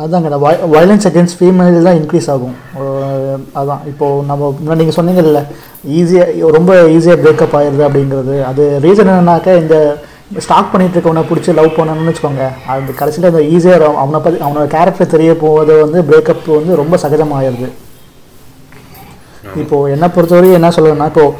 அதாங்க 0.02 0.28
இந்த 0.30 0.38
வயலன்ஸ் 0.74 1.06
அகேன்ஸ்ட் 1.08 1.36
ஃபீமேல் 1.38 1.86
தான் 1.86 1.98
இன்க்ரீஸ் 2.00 2.28
ஆகும். 2.34 2.54
அதான் 3.60 3.82
இப்போது 3.90 4.24
நம்ம 4.30 4.76
நீங்கள் 4.80 4.96
சொன்னீங்கல்ல 4.98 5.40
ஈஸியாக 5.98 6.50
ரொம்ப 6.56 6.72
ஈஸியாக 6.96 7.20
பிரேக்கப் 7.24 7.56
ஆயிடுது 7.58 7.86
அப்படிங்கிறது. 7.88 8.36
அது 8.50 8.64
ரீசன் 8.86 9.10
என்னன்னாக்கா 9.12 9.54
இந்த 9.62 9.76
ஸ்டாக் 10.44 10.70
பண்ணிட்டு 10.72 10.96
இருக்கவனை 10.96 11.24
பிடிச்சி 11.30 11.50
லவ் 11.60 11.76
பண்ணணும்னு 11.78 12.10
வச்சுக்கோங்க. 12.12 12.46
அது 12.74 12.98
கடைசியில் 13.00 13.30
அந்த 13.32 13.42
ஈஸியாக 13.54 13.90
அவனை 14.02 14.20
பற்றி 14.26 14.38
அவனோட 14.46 14.66
கேரக்டர் 14.76 15.14
தெரிய 15.16 15.32
போவது 15.44 15.74
வந்து 15.84 16.00
பிரேக்கப் 16.10 16.48
வந்து 16.58 16.80
ரொம்ப 16.82 16.98
சகஜமாகிடுது 17.04 17.68
இப்போது 19.62 19.92
என்னை 19.92 20.08
பொறுத்தவரையும் 20.08 20.58
என்ன 20.58 20.70
சொல்லணும்னா 20.76 21.08
இப்போது 21.12 21.34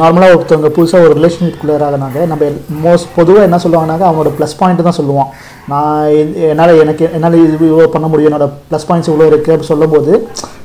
நார்மலாக 0.00 0.34
ஒருத்தவங்க 0.34 0.70
புதுசாக 0.76 1.06
ஒரு 1.06 1.14
ரிலேஷன்ஷிப்குள்ளே 1.18 1.76
ஆகினாங்க 1.88 2.26
நம்ம 2.26 2.50
மோஸ்ட் 2.86 3.08
பொதுவாக 3.16 3.46
என்ன 3.48 3.60
சொல்லுவாங்கனாக்கா 3.64 4.08
அவங்களோட 4.08 4.32
ப்ளஸ் 4.38 4.58
பாயிண்ட் 4.60 4.86
தான் 4.88 4.98
சொல்லுவான் 5.00 5.30
நான் 5.72 6.12
என்னால் 6.50 6.80
எனக்கு 6.84 7.04
என்னால் 7.16 7.42
இது 7.44 7.68
இவ்வளோ 7.70 7.90
பண்ண 7.96 8.06
முடியும் 8.08 8.30
என்னோட 8.30 8.48
ப்ளஸ் 8.70 8.88
பாயிண்ட்ஸ் 8.88 9.10
இவ்வளோ 9.12 9.28
இருக்குது 9.30 9.52
அப்படின்னு 9.54 9.72
சொல்லும்போது 9.72 10.12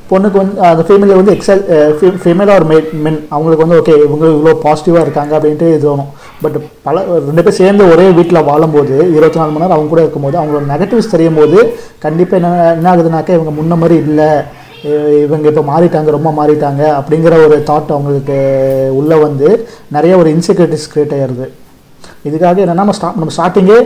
பொண்ணுக்கு 0.09 0.37
வந்து 0.41 0.55
அந்த 0.69 0.83
ஃபீமேலில் 0.87 1.19
வந்து 1.19 1.33
எக்ஸல் 1.35 1.61
ஃபீமேலாக 2.23 2.57
ஒரு 2.59 2.65
மென் 2.71 2.89
மென் 3.03 3.19
அவங்களுக்கு 3.29 3.65
வந்து 3.65 3.77
ஓகே 3.81 3.93
இவங்க 4.07 4.25
இவ்வளோ 4.33 4.53
பாசிட்டிவாக 4.65 5.05
இருக்காங்க 5.05 5.31
அப்படின்ட்டு 5.37 5.69
இது 5.73 5.85
தோணும். 5.85 6.09
பட் 6.43 6.57
பல 6.83 6.95
ரெண்டு 7.27 7.43
பேர் 7.45 7.57
சேர்ந்து 7.59 7.83
ஒரே 7.93 8.05
வீட்டில் 8.17 8.47
வாழும்போது 8.49 8.95
இருபத்தி 9.15 9.39
நாலு 9.39 9.51
மணி 9.51 9.63
நேரம் 9.63 9.75
அவங்க 9.77 9.91
கூட 9.93 10.01
இருக்கும்போது 10.01 10.37
அவங்களோட 10.39 10.65
நெகட்டிவ்ஸ் 10.73 11.13
தெரியும் 11.13 11.39
போது 11.39 11.57
கண்டிப்பாக 12.05 12.39
என்ன 12.41 12.49
என்ன 12.73 12.89
ஆகுதுனாக்கா 12.93 13.37
இவங்க 13.37 13.53
முன்ன 13.59 13.77
மாதிரி 13.83 13.97
இல்லை. 14.03 14.29
இவங்க 15.25 15.45
இப்போ 15.51 15.63
மாறிட்டாங்க 15.71 16.09
ரொம்ப 16.15 16.29
மாறிட்டாங்க 16.39 16.81
அப்படிங்கிற 16.99 17.33
ஒரு 17.47 17.57
தாட் 17.69 17.93
அவங்களுக்கு 17.95 18.37
உள்ளே 18.99 19.17
வந்து 19.25 19.49
நிறைய 19.97 20.13
ஒரு 20.21 20.31
இன்செக்யூரிட்டிஸ் 20.35 20.89
க்ரியேட் 20.93 21.13
ஆகிடுது 21.17 21.47
இதுக்காக 22.27 22.63
என்னன்னா 22.63 22.81
நம்ம 22.81 22.95
ஸ்டா 22.97 23.07
நம்ம 23.19 23.33
ஸ்டார்டிங்கே 23.35 23.77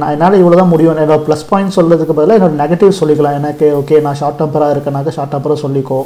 நான் 0.00 0.12
என்னால் 0.14 0.38
இவ்வளோ 0.42 0.56
தான் 0.60 0.72
முடியும் 0.74 0.92
என்னோட 0.94 1.16
ப்ளஸ் 1.26 1.44
பாயிண்ட் 1.50 1.76
சொல்கிறதுக்கு 1.78 2.16
பதிலாக 2.18 2.38
என்னோடய 2.38 2.60
நெகட்டிவ் 2.62 2.98
சொல்லிக்கலாம். 3.00 3.36
எனக்கு 3.40 3.66
ஓகே 3.80 3.98
நான் 4.06 4.18
ஷார்ட் 4.20 4.40
டெம்பராக 4.40 4.74
இருக்கேனாக்க 4.74 5.16
ஷார்ட் 5.16 5.34
டெம்பராக 5.34 5.62
சொல்லிக்கோ. 5.64 5.98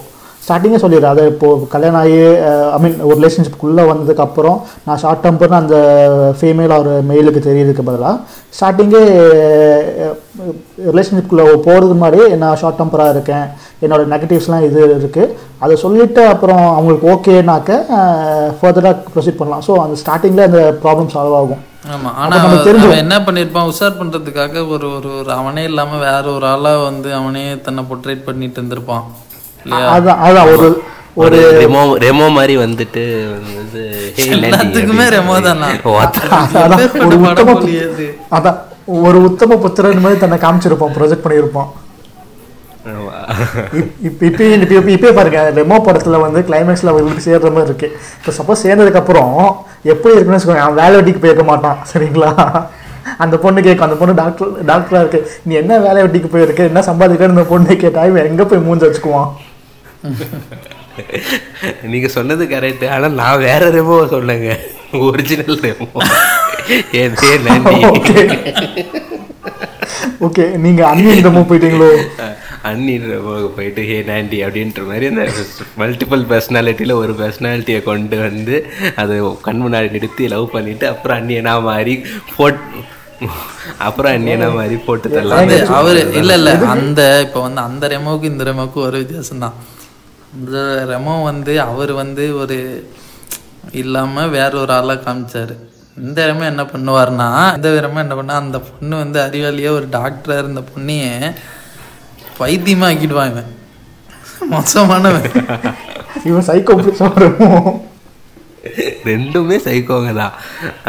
ஸ்டார்டிங்கே 0.45 0.79
சொல்லிடுறேன். 0.83 1.15
அதை 1.15 1.25
இப்போது 1.31 1.67
கல்யாணம் 1.75 2.01
ஆகி 2.03 2.21
ஐ 2.77 2.79
மீன் 2.83 2.97
ஒரு 3.09 3.17
ரிலேஷன்ஷிப்குள்ளே 3.21 3.83
வந்ததுக்கப்புறம் 3.91 4.59
நான் 4.87 5.01
ஷார்ட் 5.03 5.25
டெம்பர்னு 5.27 5.61
அந்த 5.63 5.77
ஃபீமேல் 6.39 6.75
ஒரு 6.81 6.93
மெயிலுக்கு 7.11 7.41
தெரியறதுக்கு 7.49 7.89
பதிலாக 7.89 8.17
ஸ்டார்டிங்கே 8.59 9.03
ரிலேஷன்ஷிப்குள்ளே 10.91 11.45
போகிறதுக்கு 11.67 11.99
முன்னாடி 12.01 12.21
நான் 12.43 12.59
ஷார்ட் 12.63 12.81
டெம்பராக 12.81 13.15
இருக்கேன். 13.17 13.47
என்னோட 13.85 14.03
நெகட்டிவ்ஸ்லாம் 14.13 14.67
இது 14.69 14.81
இருக்குது 14.99 15.33
அதை 15.65 15.75
சொல்லிவிட்டு 15.85 16.23
அப்புறம் 16.33 16.65
அவங்களுக்கு 16.77 17.11
ஓகேனாக்க 17.15 17.71
ஃபர்தராக 18.59 19.13
ப்ரொசீட் 19.15 19.41
பண்ணலாம். 19.41 19.65
ஸோ 19.69 19.73
அந்த 19.85 19.97
ஸ்டார்டிங்கில் 20.03 20.49
அந்த 20.49 20.63
ப்ராப்ளம் 20.85 21.13
சால்வ் 21.15 21.39
ஆகும். 21.41 21.63
ஆமா. 21.95 22.11
அப்ப 22.11 22.21
ஆனா 22.23 22.35
நமக்கு 22.43 22.67
தெரிஞ்சிரும். 22.69 22.93
அவன் 22.95 23.05
என்ன 23.07 23.17
பண்ணிருப்பான்? 23.27 23.71
உஷார் 23.73 23.99
பண்றதுக்காக 24.01 24.67
ஒரு 24.75 24.89
ஒரு 25.21 25.31
அவனே 25.41 25.63
இல்லாம 25.71 25.99
வேற 26.09 26.25
ஒரு 26.37 26.47
ஆளா 26.55 26.73
வந்து 26.91 27.11
அவனே 27.21 27.45
தன்னை 27.67 27.85
பொர்ட்ரேட் 27.91 28.27
பண்ணிட்டு 28.29 28.59
இருந்திருப்பான். 28.61 29.05
அதான் 29.91 30.21
அதான் 30.21 30.49
ஒரு 30.53 30.69
ஒரு 31.17 31.39
ரெமோ 31.61 31.81
ரெமோ 32.03 32.27
மாதிரி 32.31 32.55
வந்துட்டு 32.59 33.03
எல்லாத்துக்குமே 34.27 35.07
ரெமோ 35.15 35.35
தானா? 35.43 35.69
ஒரு 37.01 37.17
உத்தம. 37.25 37.55
அதான் 38.31 38.59
ஒரு 39.01 39.19
உத்தம 39.23 39.57
புத்திரன் 39.57 40.01
மாதிரி 40.01 40.21
தன்னை 40.21 40.39
காமிச்சிருப்பான் 40.39 40.97
ப்ரொஜெக்ட் 40.97 41.25
பண்ணியிருப்பான் 41.25 41.71
ஆமா. 42.91 43.15
இப்- 43.79 43.91
இப்ப 44.03 44.21
இப்பயும் 44.27 44.63
இப்ப 44.63 44.75
இப்ப 44.75 44.91
இப்பயே 44.91 45.13
பாருங்க 45.13 45.41
ரெமோ 45.57 45.77
படத்துல 45.87 46.21
வந்து 46.21 46.41
கிளைமேக்ஸ்ல 46.41 46.93
அவங்களுக்கு 46.93 47.27
சேர்ற 47.27 47.49
மாதிரி 47.51 47.69
இருக்கு. 47.69 47.89
இப்போ 48.17 48.33
சப்போஸ் 48.39 48.65
சேர்ந்ததுக்கு 48.65 48.97
அப்புறம் 48.97 49.33
எப்படி 49.85 50.15
இருக்குன்னு 50.15 50.39
வச்சுக்கோங்க 50.39 50.65
அவன் 50.65 50.81
வேலை 50.81 50.95
வெட்டிக்கு 50.97 51.21
போயிருக்க 51.21 51.45
மாட்டான் 51.45 51.79
சரிங்களா? 51.91 52.31
அந்த 53.19 53.37
பொண்ணு 53.39 53.61
கேட்கும் 53.63 53.87
அந்த 53.87 53.97
பொண்ணு 53.97 54.15
டாக்டர் 54.15 54.51
டாக்டரா 54.67 55.01
இருக்கு 55.01 55.21
நீ 55.43 55.55
என்ன 55.55 55.79
வேலை 55.79 56.01
வெட்டிக்கு 56.03 56.29
போயிருக்க? 56.29 56.63
என்ன 56.65 56.83
சம்பாதிக்கிறன்னு? 56.83 57.37
இந்த 57.37 57.47
பொண்ணு 57.47 57.77
கேட்டா 57.77 58.05
இவன் 58.07 58.27
எங்க 58.27 58.45
போய் 58.45 58.67
மூஞ்சி 58.67 58.87
வச்சுக்குவான்? 58.87 59.31
நீங்க 61.91 62.09
சொன்னது 62.15 62.45
கரெக்ட் 62.53 62.85
ஆனா 62.93 63.09
நான் 63.19 63.43
வேற 63.43 63.63
ரெமோ 63.75 63.97
சொன்னேங்க. 64.13 64.51
ஒரிஜினல் 65.07 65.59
ரெமோ 65.65 65.87
ஏன் 67.01 67.17
பேர் 67.21 67.43
நன்றி. 67.47 67.75
ஓகே 67.91 68.23
ஓகே 70.27 70.45
நீங்க 70.65 70.83
அன்னியன் 70.89 71.25
ரெமோ 71.27 71.43
போயிட்டீங்களோ? 71.51 71.89
அன்னி 72.69 72.95
போயிட்டு 73.57 73.83
ஹே 73.89 73.97
நாண்டி 74.09 74.39
அப்படின்ற 74.47 74.81
மாதிரி 74.89 75.07
அந்த 75.11 75.23
மல்டிபிள் 75.81 76.23
பர்சனாலிட்டியில் 76.31 77.01
ஒரு 77.03 77.13
பர்சனாலிட்டியை 77.21 77.81
கொண்டு 77.85 78.17
வந்து 78.25 78.57
அதை 79.03 79.17
கண் 79.47 79.63
முன்னாடி 79.63 79.91
நிறுத்தி 79.95 80.27
லவ் 80.35 80.47
பண்ணிட்டு 80.55 80.87
அப்புறம் 80.93 81.19
அன்னியனா 81.21 81.55
மாதிரி 81.69 81.95
போட் 82.35 82.61
அப்புறம் 83.87 84.13
அன்னியனா 84.15 84.49
மாதிரி 84.55 84.77
போட்டு 84.85 85.09
தரலாம் 85.11 85.51
அவரு 85.79 86.01
இல்ல 86.21 86.33
இல்ல. 86.41 86.51
அந்த 86.75 87.01
இப்ப 87.27 87.41
வந்து 87.47 87.63
அந்த 87.69 87.85
ரெமோவுக்கு 87.95 88.33
இந்த 88.33 88.45
ரெமோவுக்கு 88.51 88.81
ஒரு 88.87 88.99
வித்தியாசம் 89.03 89.45
தான் 89.45 89.57
ரெமோ 90.93 91.15
வந்து 91.31 91.53
அவர் 91.71 91.93
வந்து 92.01 92.25
ஒரு 92.43 92.59
இல்லாம 93.81 94.27
வேற 94.37 94.53
ஒரு 94.63 94.73
ஆளா 94.77 94.95
காமிச்சாரு. 95.07 95.55
இந்த 96.07 96.21
ரெமோ 96.31 96.45
என்ன 96.51 96.63
பண்ணுவாருன்னா 96.73 97.29
இந்த 97.57 97.69
ரெமோ 97.87 98.01
என்ன 98.05 98.15
பண்ணா 98.19 98.35
அந்த 98.43 98.59
பொண்ணு 98.69 98.95
வந்து 99.03 99.19
அறிவாளியே 99.27 99.71
ஒரு 99.79 99.87
டாக்டரா 99.97 100.37
இருந்த 100.43 100.61
பொண்ணையே 100.71 101.13
வைத்தியமா 102.43 102.89
ஆக்கிடுவான் 102.91 103.31
இவன். 103.33 103.51
மோசமானவன். 104.53 105.31
இவன் 106.29 106.47
சைக்கோ 106.51 106.75
ரெமோ. 107.25 107.51
ரெண்டுமே 109.11 109.57
சைக்கோங்க 109.67 110.11
தான். 110.21 110.35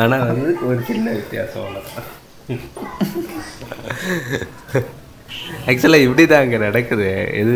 ஆனால் 0.02 0.26
வந்து 0.30 0.52
ஒரு 0.70 0.80
சின்ன 0.90 1.08
வித்தியாசம் 1.20 1.64
அவ்வளோதான் 1.64 2.10
ஆக்சுவலாக 5.70 6.06
இப்படி 6.06 6.24
தான் 6.26 6.44
அங்கே 6.46 6.60
நடக்குது. 6.68 7.10
இது 7.42 7.56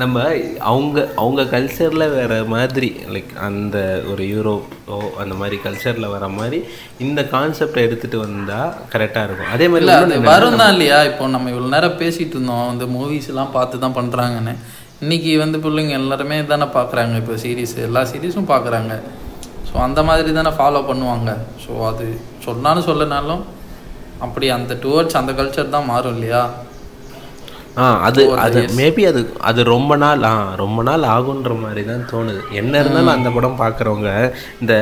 நம்ம 0.00 0.22
அவங்க 0.70 0.96
அவங்க 1.22 1.42
கல்ச்சரில் 1.52 2.04
வேற 2.14 2.32
மாதிரி 2.52 2.88
லைக் 3.14 3.32
அந்த 3.48 3.76
ஒரு 4.12 4.22
யூரோப்போ 4.32 4.96
அந்த 5.22 5.34
மாதிரி 5.40 5.56
கல்ச்சரில் 5.66 6.06
வர 6.14 6.28
மாதிரி 6.38 6.58
இந்த 7.06 7.20
கான்செப்டை 7.34 7.82
எடுத்துகிட்டு 7.86 8.18
வந்தால் 8.24 8.72
கரெக்டாக 8.94 9.26
இருக்கும். 9.28 9.52
அதே 9.56 9.66
மாதிரி 9.72 9.92
அது 9.98 10.18
வரும் 10.32 10.60
தான் 10.62 10.72
இல்லையா? 10.74 10.98
இப்போ 11.10 11.28
நம்ம 11.34 11.52
இவ்வளவு 11.52 11.74
நேரம் 11.76 12.00
பேசிட்டு 12.02 12.36
இருந்தோம். 12.38 12.66
இந்த 12.74 12.88
மூவிஸ் 12.96 13.30
எல்லாம் 13.32 13.54
பார்த்து 13.56 13.82
தான் 13.84 13.96
பண்றாங்கன்னு. 14.00 14.54
இன்னைக்கு 15.04 15.32
வந்து 15.44 15.60
பிள்ளைங்க 15.66 15.94
எல்லாருமே 16.02 16.38
தானே 16.52 16.68
பார்க்குறாங்க. 16.78 17.14
இப்போ 17.22 17.36
சீரிஸ் 17.44 17.76
எல்லா 17.88 18.04
சீரீஸும் 18.12 18.52
பார்க்குறாங்க. 18.52 18.94
ஸோ 19.68 19.74
அந்த 19.86 20.02
மாதிரி 20.10 20.32
தானே 20.40 20.54
ஃபாலோ 20.58 20.82
பண்ணுவாங்க. 20.90 21.30
ஸோ 21.64 21.72
அது 21.92 22.06
சொன்னாலும் 22.48 22.88
சொல்லனாலும் 22.90 23.42
அப்படி 24.24 24.46
அந்த 24.58 24.72
டுவர்ட்ஸ் 24.84 25.20
அந்த 25.20 25.32
கல்ச்சர் 25.38 25.74
தான் 25.76 25.90
மாறும் 25.92 26.14
இல்லையா? 26.16 26.44
ஆ 27.82 27.84
அது 28.06 28.22
அது 28.42 28.58
மேபி 28.78 29.02
அது 29.10 29.20
அது 29.48 29.60
ரொம்ப 29.72 29.92
நாள் 30.02 30.20
ஆ 30.28 30.32
ரொம்ப 30.60 30.80
நாள் 30.88 31.04
ஆகுன்ற 31.14 31.54
மாதிரி 31.62 31.82
தான் 31.88 32.04
தோணுது. 32.12 32.40
என்ன 32.60 32.72
இருந்தாலும் 32.82 33.14
அந்த 33.16 33.30
படம் 33.36 33.60
பார்க்குறவங்க 33.62 34.10
இந்த 34.62 34.74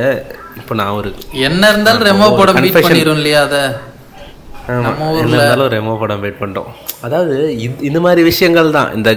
இப்போ 0.60 0.74
நான் 0.80 0.96
ஒரு 0.98 1.10
என்ன 1.48 1.70
இருந்தாலும் 1.72 2.06
ரெமோ 2.10 2.28
படம் 2.40 2.58
பீட். 2.64 2.76
பண்ணிடும் 2.86 3.18
இல்லையா 3.20 3.40
அதை? 3.48 3.62
என்ன 5.22 5.36
இருந்தாலும் 5.36 5.72
ரெமோ 5.76 5.94
படம் 6.02 6.22
வெயிட் 6.24 6.40
பண்ணிட்டோம் 6.40 6.70
அதாவது 7.06 7.36
இந்த 7.88 8.00
மாதிரி 8.06 8.22
விஷயங்கள் 8.30 8.76
தான் 8.78 8.90
இந்த 8.98 9.10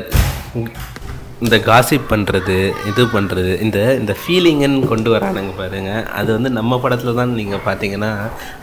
இந்த 1.46 1.56
காசிப் 1.68 2.10
பண்ணுறது 2.12 2.56
இது 2.90 3.02
பண்ணுறது 3.16 3.54
இந்த 3.66 3.80
இந்த 4.02 4.14
ஃபீலிங்குன்னு 4.20 4.90
கொண்டு 4.92 5.10
வரானுங்க 5.14 5.54
பாருங்க. 5.60 5.92
அது 6.20 6.30
வந்து 6.38 6.50
நம்ம 6.58 6.80
படத்தில் 6.84 7.18
தான் 7.20 7.36
நீங்கள் 7.40 7.64
பார்த்தீங்கன்னா 7.68 8.12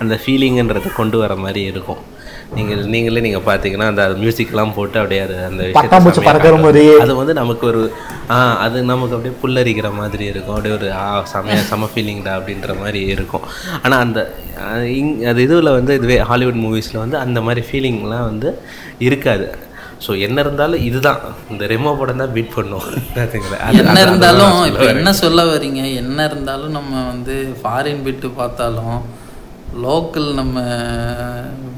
அந்த 0.03 0.15
ஃபீலிங்குன்றதை 0.23 0.91
கொண்டு 1.01 1.19
வர 1.23 1.35
மாதிரி 1.45 1.63
இருக்கும். 1.73 2.01
நீங்கள் 2.57 2.81
நீங்களே 2.95 3.21
நீங்கள் 3.27 3.45
பார்த்தீங்கன்னா 3.49 3.87
அந்த 3.93 4.05
மியூசிக்லாம் 4.23 4.75
போட்டு 4.79 4.97
அப்படியே 5.03 5.21
அது 5.27 5.37
அந்த 5.49 5.61
விஷயத்தை 5.63 5.81
பட்டாம்பூச்சி 5.81 6.23
பறக்கிற. 6.27 6.57
மாதிரி. 6.65 6.83
அது 7.05 7.13
வந்து 7.21 7.35
நமக்கு 7.41 7.65
ஒரு 7.71 7.83
ஆ 8.31 8.37
அது 8.65 8.79
நமக்கு 8.91 9.15
அப்படியே 9.17 9.35
புல்லரிக்கிற 9.43 9.89
மாதிரி 10.01 10.25
இருக்கும். 10.33 10.55
அப்படியே 10.57 10.75
ஒரு 10.79 10.89
ஆ 11.01 11.07
செமையா 11.33 11.63
செம 11.71 11.89
ஃபீலிங்டா 11.93 12.33
அப்படின்ற 12.39 12.75
மாதிரி 12.83 13.01
இருக்கும். 13.15 13.45
ஆனால் 13.83 14.03
அந்த 14.07 14.21
இங் 14.99 15.13
அது 15.31 15.41
இதுவில் 15.47 15.77
வந்து 15.79 15.95
இதுவே 15.95 16.19
ஹாலிவுட் 16.31 16.61
மூவிஸில் 16.65 17.03
வந்து 17.05 17.19
அந்த 17.25 17.41
மாதிரி 17.41 17.65
ஃபீலிங்லாம் 17.69 18.29
வந்து 18.31 18.51
இருக்காது. 19.09 19.47
ஸோ 20.07 20.13
என்ன 20.27 20.39
இருந்தாலும் 20.41 20.85
இதுதான். 20.89 21.21
இந்த 21.53 21.65
ரெமோ 21.73 21.91
படம் 21.99 22.23
தான் 22.23 22.33
பீட் 22.37 22.55
பண்ணும். 22.55 22.87
என்ன 23.81 23.99
இருந்தாலும் 24.07 24.55
இப்போ 24.69 24.85
சொல்ல 24.85 24.95
என்ன 24.95 25.13
சொல்ல 25.23 25.43
வரீங்க? 25.53 25.83
என்ன 26.03 26.25
இருந்தாலும் 26.31 26.77
நம்ம 26.79 26.93
வந்து 27.11 27.35
ஃபாரின் 27.61 28.05
விட்டு 28.09 28.31
பார்த்தாலும் 28.41 28.97
லோக்கல் 29.87 30.29
நம்ம 30.41 30.57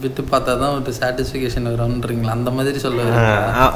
விட்டு 0.02 0.22
பார்த்தா 0.30 0.52
தான் 0.62 0.74
ஒரு 0.76 0.92
சாட்டிஸ்ஃபிகேஷன் 1.00 1.68
வரும்ன்றீங்களா? 1.72 2.32
அந்த 2.36 2.50
மாதிரி 2.56 2.78
சொல்ல 2.84 3.02
வரீங்களா 3.08 3.66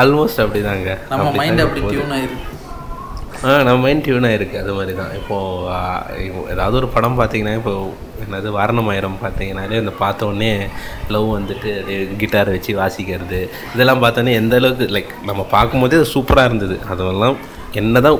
ஆல்மோஸ்ட் 0.00 0.42
அப்படிதாங்க. 0.44 0.90
நம்ம 1.10 1.24
அப்படிதாங்க 1.24 1.38
மைண்ட் 1.40 1.62
அப்படி. 1.64 1.82
டியூன் 1.92 2.14
ஆயிருக்கு. 2.16 2.48
ஆ 3.46 3.52
நம்ம 3.66 3.78
மைண்ட் 3.84 4.04
டியூனாக 4.06 4.36
இருக்குது 4.38 4.60
அது 4.62 4.72
மாதிரி 4.78 4.92
தான் 4.98 5.14
இப்போது 5.20 6.50
ஏதாவது 6.54 6.76
ஒரு 6.80 6.88
படம் 6.96 7.16
பார்த்தீங்கன்னா 7.20 7.54
இப்போ 7.60 7.72
என்னது 8.24 8.48
வாரணமாயிரம் 8.56 9.16
பார்த்தீங்கன்னாலே 9.22 9.80
அந்த 9.82 9.92
பார்த்த 10.02 10.28
உடனே 10.30 10.50
லவ் 11.14 11.26
வந்துட்டு 11.38 11.70
கிட்டார் 12.20 12.52
வச்சு 12.54 12.72
வாசிக்கிறது 12.80 13.40
இதெல்லாம் 13.74 14.02
பார்த்தோன்னே 14.04 14.34
எந்த 14.42 14.56
அளவுக்கு 14.60 14.86
லைக் 14.96 15.12
நம்ம 15.30 15.46
பார்க்கும்போதே 15.56 15.98
அது 16.00 16.12
சூப்பராக 16.16 16.50
இருந்தது. 16.50 16.76
அதெல்லாம் 16.92 17.38
என்னதான் 17.80 18.18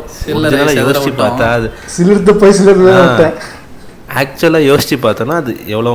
யோசிச்சு. 0.80 1.12
பார்த்தா 1.22 1.48
அது 1.58 1.68
சிலிர்த்து 1.96 2.34
போய் 2.42 2.56
சிலிர்த்து 2.60 3.26
ஆக்சுவலாக 4.20 4.68
யோசிச்சு 4.70 4.96
பார்த்தோன்னா 5.02 5.36
அது 5.42 5.52
எவ்வளோ 5.66 5.92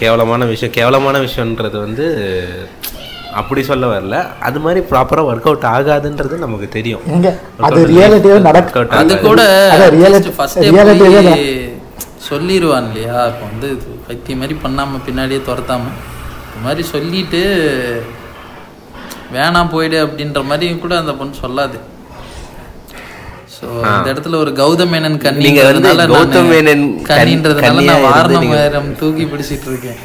கேவலமான 0.00 0.44
விஷயம் 0.44 0.72
கேவலமான 0.72 1.18
விஷயன்றது 1.18 1.76
வந்து 1.86 2.04
அப்படி 3.32 3.62
சொல்ல 3.62 3.86
வரல. 3.86 4.16
அது 4.40 4.58
மாதிரி 4.60 4.80
ப்ராப்பராக 4.90 5.28
ஒர்க் 5.30 5.48
அவுட் 5.50 5.66
ஆகாதுன்றது 5.72 6.36
நமக்கு 6.38 6.68
தெரியும். 6.68 7.02
அது 7.66 7.80
work 8.34 8.42
நடக்க 8.48 8.78
அது. 9.00 9.16
கூட 9.28 9.40
தான். 11.28 11.42
சொல்லிடுவான் 12.28 12.86
இல்லையா? 12.88 13.26
இப்போ 13.26 13.44
வந்து 13.50 13.68
இது 13.70 13.98
பைத்தியம் 14.06 14.38
மாதிரி 14.38 14.56
பண்ணாம 14.64 15.00
பின்னாடியே 15.08 15.40
துரத்தாம. 15.48 15.92
இந்த 16.46 16.58
மாதிரி 16.64 16.82
சொல்லிட்டு 16.92 17.42
வேணாம் 19.36 19.70
போயிடு 19.70 20.06
அப்படின்ற 20.06 20.44
மாதிரி 20.44 20.78
கூட 20.84 20.98
அந்த 20.98 21.12
பொண்ணு 21.14 21.34
சொல்லாது. 21.44 21.78
ஸோ 23.58 23.66
இந்த 23.90 24.08
இடத்துல 24.12 24.36
ஒரு 24.36 24.50
கௌதம் 24.54 24.92
மேனன் 24.92 25.16
கண்ணி 25.18 25.44
நீங்க 25.44 25.62
வந்து 25.68 25.90
கௌதம் 26.10 26.50
மேனன் 26.50 26.84
கண்- 27.00 27.18
கண்ணின்றதுனால 27.20 27.64
நான் 27.80 27.96
இருந்து 27.96 28.06
வாரணம் 28.08 28.42
நீங்க- 28.44 28.58
உயரம் 28.58 28.90
தூக்கி 28.96 29.24
பிடிச்சிட்டு 29.24 29.68
இருக்கேன் 29.68 29.98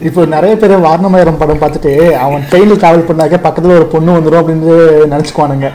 இப்போ 0.00 0.24
நிறைய 0.26 0.54
பேர் 0.56 0.74
வாரணமாயிரம் 0.82 1.36
படம் 1.36 1.60
பார்த்துட்டு 1.60 1.92
அவன் 2.16 2.42
ட்ரெயினில் 2.50 2.80
ட்ராவல் 2.80 3.06
பண்ணாக்க 3.06 3.36
பக்கத்தில் 3.38 3.76
ஒரு 3.76 3.86
பொண்ணு 3.86 4.16
வந்துடும் 4.16 4.40
அப்படின்னு 4.40 4.74
நினச்சிக்குவானுங்க. 5.12 5.68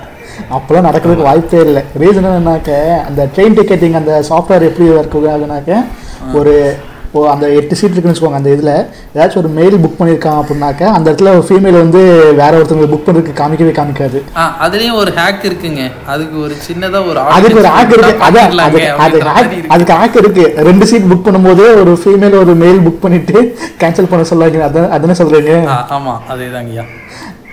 அப்போலாம் 0.51 0.87
நடக்கிறதுக்கு 0.87 1.21
வாய்ப்பே 1.21 1.59
இல்லை. 1.61 1.81
ரீசன் 1.99 2.27
என்னன்னாக்க 2.29 2.71
அந்த 3.03 3.29
ட்ரெயின் 3.35 3.57
டிக்கெட்டிங் 3.57 3.95
அந்த 3.95 4.13
சாஃப்ட்வேர் 4.29 4.67
எப்படி 4.67 4.87
ஒர்க் 4.91 5.17
ஆகுனாக்க 5.31 5.73
ஒரு 6.33 6.53
இப்போ 7.13 7.23
அந்த 7.31 7.47
எட்டு 7.57 7.75
சீட் 7.75 7.91
இருக்குன்னு 7.91 8.13
வச்சுக்கோங்க 8.13 8.39
அந்த 8.39 8.49
இதில் 8.49 8.69
ஏதாச்சும் 9.13 9.39
ஒரு 9.39 9.49
மெயில் 9.49 9.75
புக் 9.75 9.97
பண்ணியிருக்கான் 9.97 10.37
அப்படின்னாக்க 10.39 10.83
அந்த 10.93 11.05
இடத்துல 11.09 11.31
ஒரு 11.33 11.43
ஃபீமேல் 11.47 11.77
வந்து 11.77 11.99
வேற 12.33 12.51
ஒருத்தவங்க 12.57 12.87
புக் 12.93 13.03
பண்ணுறதுக்கு 13.03 13.33
காமிக்கவே 13.39 13.73
காமிக்காது. 13.75 14.19
ஆ 14.35 14.43
அதுலயும் 14.61 14.97
ஒரு 15.01 15.11
ஹேக் 15.11 15.43
இருக்குங்க. 15.43 15.83
அதுக்கு 16.07 16.37
ஒரு 16.39 16.55
சின்னதா 16.63 17.01
ஒரு 17.07 17.19
அதுக்கு 17.35 17.59
ஒரு 17.61 17.71
ஆக் 17.73 17.93
இருக்கு. 17.93 18.23
அதான் 18.27 18.57
அது 18.65 18.79
அது. 19.35 19.59
அதுக்கு 19.69 19.93
ஆக் 19.97 20.17
இருக்கு. 20.17 20.45
ரெண்டு 20.63 20.85
சீட் 20.85 21.07
புக் 21.11 21.25
பண்ணும்போது 21.27 21.65
ஒரு 21.81 21.93
ஃபீமேல் 22.01 22.39
ஒரு 22.39 22.55
மெயில் 22.55 22.81
புக் 22.87 22.99
பண்ணிட்டு 22.99 23.37
கேன்சல் 23.81 24.11
பண்ண 24.11 24.25
சொல்லுவாங்க 24.25 24.65
அதான் 24.67 24.91
அதுன்னு 24.97 25.19
சொல்றீங்க? 25.21 25.53
ஆ, 25.69 25.77
ஆமா 25.91 26.15
அதேதாங்கய்யா 26.29 26.85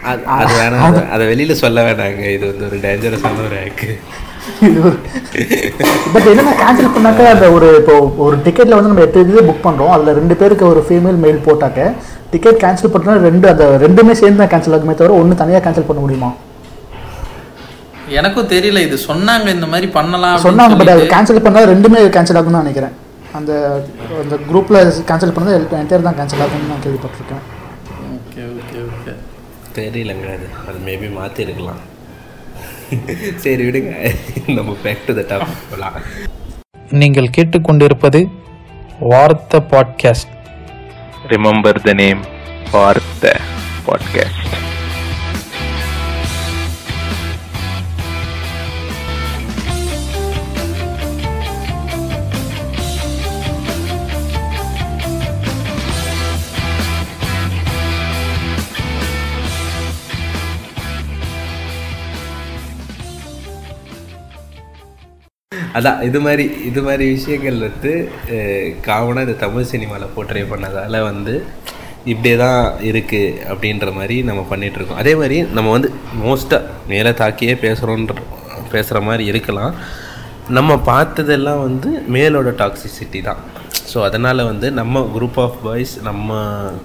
அது 0.07 0.21
அது 0.37 0.53
வேணாம் 0.59 0.87
அது- 0.87 1.07
அதை 1.13 1.27
வெளியில 1.27 1.57
சொல்ல 1.59 1.81
வேணாங்க 1.83 2.25
இது 2.31 2.45
வந்து 2.47 2.67
ஒரு 2.67 2.79
டேஞ்சரஸான 2.83 3.45
ஒரு 3.47 3.59
ஆக்கு 3.63 3.91
பட் 6.13 6.29
என்னன்னா 6.31 6.53
கேன்சல் 6.61 6.95
பண்ணாக்க 6.95 7.27
அந்த 7.33 7.47
ஒரு 7.57 7.69
இப்போ 7.81 7.95
ஒரு 8.27 8.37
டிக்கெட்ல 8.47 8.77
வந்து 8.77 8.91
நம்ம 8.91 9.05
எட்டு 9.07 9.23
இது 9.25 9.43
புக் 9.49 9.67
பண்றோம் 9.67 9.93
அதுல 9.95 10.15
ரெண்டு 10.19 10.35
பேருக்கு 10.41 10.65
ஒரு 10.71 10.81
ஃபீமேல் 10.87 11.19
மெயில் 11.25 11.45
போட்டாக்க 11.47 11.81
டிக்கெட் 12.33 12.61
கேன்சல் 12.65 12.93
பண்ணா 12.95 13.17
ரெண்டு 13.27 13.47
அந்த 13.53 13.65
ரெண்டுமே 13.85 14.15
சேர்ந்து 14.21 14.41
தான் 14.43 14.53
கேன்சல் 14.53 14.77
ஆகுமே 14.77 14.95
தவிர 15.01 15.19
ஒன்று 15.21 15.41
தனியாக 15.43 15.63
கேன்சல் 15.67 15.89
பண்ண 15.89 16.01
முடியுமா? 16.05 16.31
எனக்கும் 18.19 18.51
தெரியல 18.55 18.83
இது 18.87 18.97
சொன்னாங்க 19.09 19.49
இந்த 19.57 19.67
மாதிரி 19.73 19.89
பண்ணலாம் 19.99 20.45
சொன்னாங்க 20.47 20.77
பட் 20.81 20.93
அது. 20.95 21.05
கேன்சல் 21.15 21.45
பண்ணா 21.47 21.63
ரெண்டுமே 21.73 22.01
கேன்சல் 22.17 22.41
ஆகும்னு 22.41 22.63
நினைக்கிறேன். 22.65 22.95
அந்த 23.39 23.53
அந்த 24.23 24.37
குரூப்ல 24.49 24.79
கேன்சல் 25.11 25.37
பண்ணது 25.37 25.53
என்டையர் 25.83 26.09
தான் 26.09 26.19
கேன்சல் 26.21 26.45
ஆகும்னு 26.47 26.71
நான் 26.73 26.85
கேள்விப்பட்டிருக்கேன். 26.87 27.45
ஓகே 28.17 28.43
ஓகே 28.55 28.79
ஓகே 28.91 29.15
தெரியலங்க 29.79 30.29
அது 30.37 30.49
அது 30.69 30.79
மேபி 30.89 31.11
மாற்றி 31.19 31.43
இருக்கலாம் 31.47 31.81
சரி 33.37 33.63
விடுங்க. 33.69 33.93
நம்ம 34.47 34.77
பேக் 34.83 35.07
டு 35.07 35.15
த 35.15 35.21
டாபிக் 35.21 35.63
போகலாம் 35.71 35.99
நீங்கள் 36.91 37.31
கேட்டுக்கொண்டிருப்பது 37.37 38.21
Vaarthai 39.01 39.59
podcast 39.71 40.33
remember 41.29 41.81
the 41.83 41.93
name 41.93 42.21
Vaarthai 42.71 43.37
podcast 43.87 44.47
அதான் 65.79 66.01
இது 66.09 66.19
மாதிரி 66.27 66.45
இது 66.69 66.81
மாதிரி 66.87 67.05
விஷயங்கள் 67.17 67.59
வந்து 67.67 67.93
காமனாக 68.89 69.27
இந்த 69.27 69.37
தமிழ் 69.45 69.71
சினிமாவில் 69.73 70.13
போர்ட்ரே 70.15 70.43
பண்ணதால் 70.53 71.07
வந்து 71.11 71.35
இப்படியே 72.13 72.37
தான் 72.43 72.63
இருக்குது 72.89 73.39
அப்படின்ற 73.53 73.89
மாதிரி 73.99 74.17
நம்ம 74.29 74.43
பண்ணிகிட்ருக்கோம் 74.51 75.01
அதே 75.03 75.13
மாதிரி 75.21 75.39
நம்ம 75.57 75.73
வந்து 75.77 75.89
மோஸ்ட்டாக 76.25 76.71
மேலே 76.93 77.11
தாக்கியே 77.23 77.55
பேசுகிறோன்ற 77.65 78.15
பேசுகிற 78.75 78.99
மாதிரி 79.09 79.25
இருக்கலாம். 79.33 79.75
நம்ம 80.57 80.77
பார்த்ததெல்லாம் 80.91 81.63
வந்து 81.69 81.89
மேலோட 82.15 82.51
டாக்ஸிசிட்டி 82.61 83.21
தான். 83.29 83.41
ஸோ 83.91 83.99
அதனால் 84.07 84.41
வந்து 84.51 84.67
நம்ம 84.79 85.03
குரூப் 85.15 85.39
ஆஃப் 85.45 85.59
பாய்ஸ் 85.65 85.95
நம்ம 86.09 86.39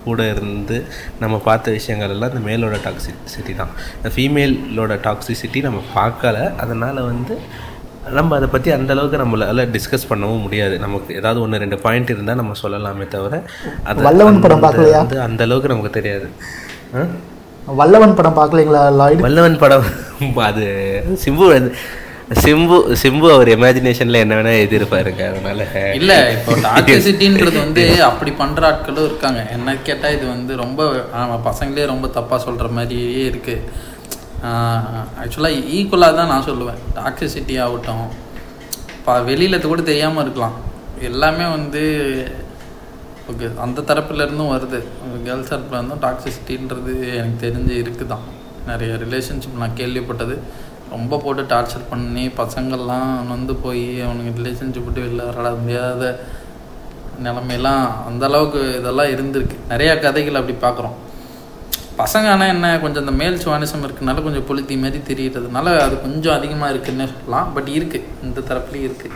கூட 0.05 0.19
இருந்து 0.33 0.77
நம்ம 1.23 1.35
பார்த்த 1.47 1.75
விஷயங்கள் 1.77 2.13
எல்லாம் 2.15 2.31
இந்த 2.33 2.43
மேலோட 2.49 2.77
டாக்ஸிசிட்டி 2.87 3.53
தான். 3.61 3.71
இந்த 3.97 4.11
ஃபீமேலோட 4.15 4.95
டாக்ஸிசிட்டி 5.07 5.61
நம்ம 5.67 5.81
பார்க்கல. 5.97 6.37
அதனால் 6.63 7.01
வந்து 7.11 7.37
நம்ம 8.17 8.35
அதை 8.37 8.47
பற்றி 8.53 8.69
அந்த 8.77 8.91
அளவுக்கு 8.93 9.21
நம்மளால 9.21 9.63
டிஸ்கஸ் 9.75 10.09
பண்ணவும் 10.09 10.43
முடியாது. 10.45 10.75
நமக்கு 10.85 11.15
ஏதாவது 11.19 11.39
ஒன்று 11.43 11.61
ரெண்டு 11.63 11.77
பாயிண்ட் 11.85 12.13
இருந்தால் 12.13 12.39
நம்ம 12.41 12.55
சொல்லலாமே 12.63 13.07
தவிர 13.15 13.41
அது 13.89 14.05
வல்லவன் 14.07 14.43
படம் 14.45 14.63
பார்க்கலையா? 14.65 14.99
வந்து 15.03 15.19
அந்த 15.27 15.43
அளவுக்கு 15.47 15.71
நமக்கு 15.73 15.97
தெரியாது? 15.97 16.27
வல்லவன் 17.79 18.17
படம் 18.17 18.37
பார்க்கலீங்களா 18.39 18.81
லாய்டு? 19.01 19.25
வல்லவன் 19.27 19.61
படம் 19.63 19.87
அது 20.49 20.65
சிம்பு 21.25 21.47
சிம்பு 22.43 22.77
சிம்பு 23.01 23.27
அவர் 23.33 23.49
இமேஜினேஷனில் 23.55 24.21
என்ன 24.21 24.35
வேணால் 24.37 24.59
எழுதியிருப்பாருங்க 24.59 25.23
அதனால. 25.31 25.65
இல்ல 25.99 26.13
இப்போ 26.35 26.53
டாக்ஸிசிட்டின்றது 26.63 27.57
வந்து 27.65 27.83
அப்படி 28.09 28.31
பண்ற 28.39 28.61
ஆட்களும் 28.69 29.07
இருக்காங்க. 29.09 29.41
என்ன 29.55 29.75
கேட்டா 29.89 30.09
இது 30.15 30.25
வந்து 30.35 30.55
ரொம்ப 30.63 30.87
ஆமா 31.21 31.35
பசங்களே 31.49 31.85
ரொம்ப 31.91 32.07
தப்பா 32.17 32.37
சொல்ற 32.47 32.69
மாதிரியே 32.77 33.25
இருக்கு. 33.31 33.55
ஆக்சுவலாக 35.21 35.61
ஈக்குவலாக 35.77 36.17
தான் 36.19 36.31
நான் 36.33 36.47
சொல்லுவேன். 36.49 36.81
டாக்ஸிசிட்டி 36.97 37.55
ஆகட்டும். 37.65 38.07
இப்போ 38.97 39.13
வெளியில 39.29 39.55
கூட 39.61 39.81
தெரியாமல் 39.91 40.23
இருக்கலாம். 40.25 40.57
எல்லாமே 41.09 41.45
வந்து 41.57 41.83
ஓகே 43.31 43.47
அந்த 43.65 43.83
தரப்புல 43.89 44.25
இருந்தும் 44.25 44.53
வருது 44.55 44.79
கேர்ள்ஸ் 45.27 45.51
தரப்புலேருந்தும் 45.51 46.03
டாக்ஸிசிட்டின்றது 46.05 46.93
எனக்கு 47.19 47.37
தெரிஞ்சு 47.45 47.73
இருக்குது 47.83 48.11
தான் 48.13 48.25
நிறைய 48.69 48.91
ரிலேஷன்ஷிப் 49.03 49.59
நான் 49.61 49.77
கேள்விப்பட்டது. 49.79 50.35
ரொம்ப 50.93 51.17
போட்டு 51.23 51.43
டார்ச்சர் 51.53 51.89
பண்ணி 51.91 52.23
பசங்கள்லாம் 52.41 53.13
வந்து 53.33 53.53
போய் 53.63 53.85
அவனுக்கு 54.07 54.39
ரிலேஷன்ஷிப் 54.41 54.87
விட்டு 54.87 55.05
வெளில 55.05 55.25
வர 55.29 55.53
முடியாத 55.61 56.03
நிலமையெல்லாம் 57.25 57.83
அந்த 58.09 58.23
அளவுக்கு 58.29 58.61
இதெல்லாம் 58.79 59.11
இருந்திருக்கு. 59.15 59.57
நிறையா 59.71 59.93
கதைகள் 60.05 60.39
அப்படி 60.39 60.55
பார்க்குறோம் 60.65 60.95
பசங்க 61.99 62.27
ஆனால் 62.33 62.51
என்ன 62.53 62.69
கொஞ்சம் 62.83 63.03
அந்த 63.03 63.13
மேல் 63.19 63.41
சுவானிசம் 63.43 63.83
இருக்கனால 63.87 64.23
கொஞ்சம் 64.25 64.45
புளுத்தி 64.47 64.75
மாதிரி 64.83 64.99
தெரியுறதுனால 65.09 65.73
அது 65.83 65.95
கொஞ்சம் 66.05 66.35
அதிகமாக 66.37 66.71
இருக்குன்னே 66.73 67.05
சொல்லலாம். 67.11 67.47
பட் 67.55 67.69
இருக்கு 67.77 67.99
இந்த 68.27 68.39
தரப்புலேயும் 68.49 68.87
இருக்கு. 68.89 69.09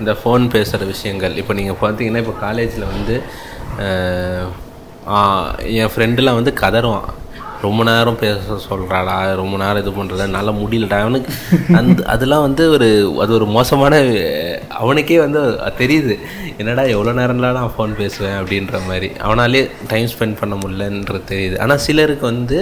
இந்த 0.00 0.12
ஃபோன் 0.20 0.44
பேசுகிற 0.54 0.86
விஷயங்கள். 0.94 1.34
இப்போ 1.42 1.52
நீங்கள் 1.58 1.80
பார்த்தீங்கன்னா 1.82 2.22
இப்போ 2.24 2.34
காலேஜில் 2.46 2.90
வந்து 2.94 3.16
என் 5.80 5.92
ஃப்ரெண்டுலாம் 5.94 6.38
வந்து 6.40 6.52
கதருவான் 6.62 7.08
ரொம்ப 7.64 7.80
நேரம் 7.88 8.18
பேச 8.22 8.56
சொல்கிறாடா 8.66 9.16
ரொம்ப 9.40 9.54
நேரம் 9.62 9.80
இது 9.82 9.92
பண்ணுறத 9.98 10.26
நல்லா 10.36 10.52
முடியலடா. 10.60 10.98
அவனுக்கு 11.04 11.30
அந்த 11.78 11.98
அதெல்லாம் 12.14 12.44
வந்து 12.46 12.64
ஒரு 12.74 12.88
அது 13.22 13.32
ஒரு 13.38 13.46
மோசமான 13.56 14.00
அவனுக்கே 14.82 15.18
வந்து 15.24 15.40
அது 15.66 15.74
தெரியுது. 15.82 16.16
என்னடா 16.60 16.84
எவ்வளோ 16.94 17.14
நேரம்லாம் 17.20 17.58
நான் 17.60 17.74
ஃபோன் 17.76 17.94
பேசுவேன் 18.02 18.38
அப்படின்ற 18.40 18.80
மாதிரி. 18.88 19.10
அவனாலே 19.26 19.62
டைம் 19.92 20.10
ஸ்பெண்ட் 20.14 20.38
பண்ண 20.42 20.54
முடியலன்றது 20.62 21.24
தெரியுது 21.32 21.58
ஆனால் 21.64 21.82
சிலருக்கு 21.86 22.26
வந்து 22.32 22.58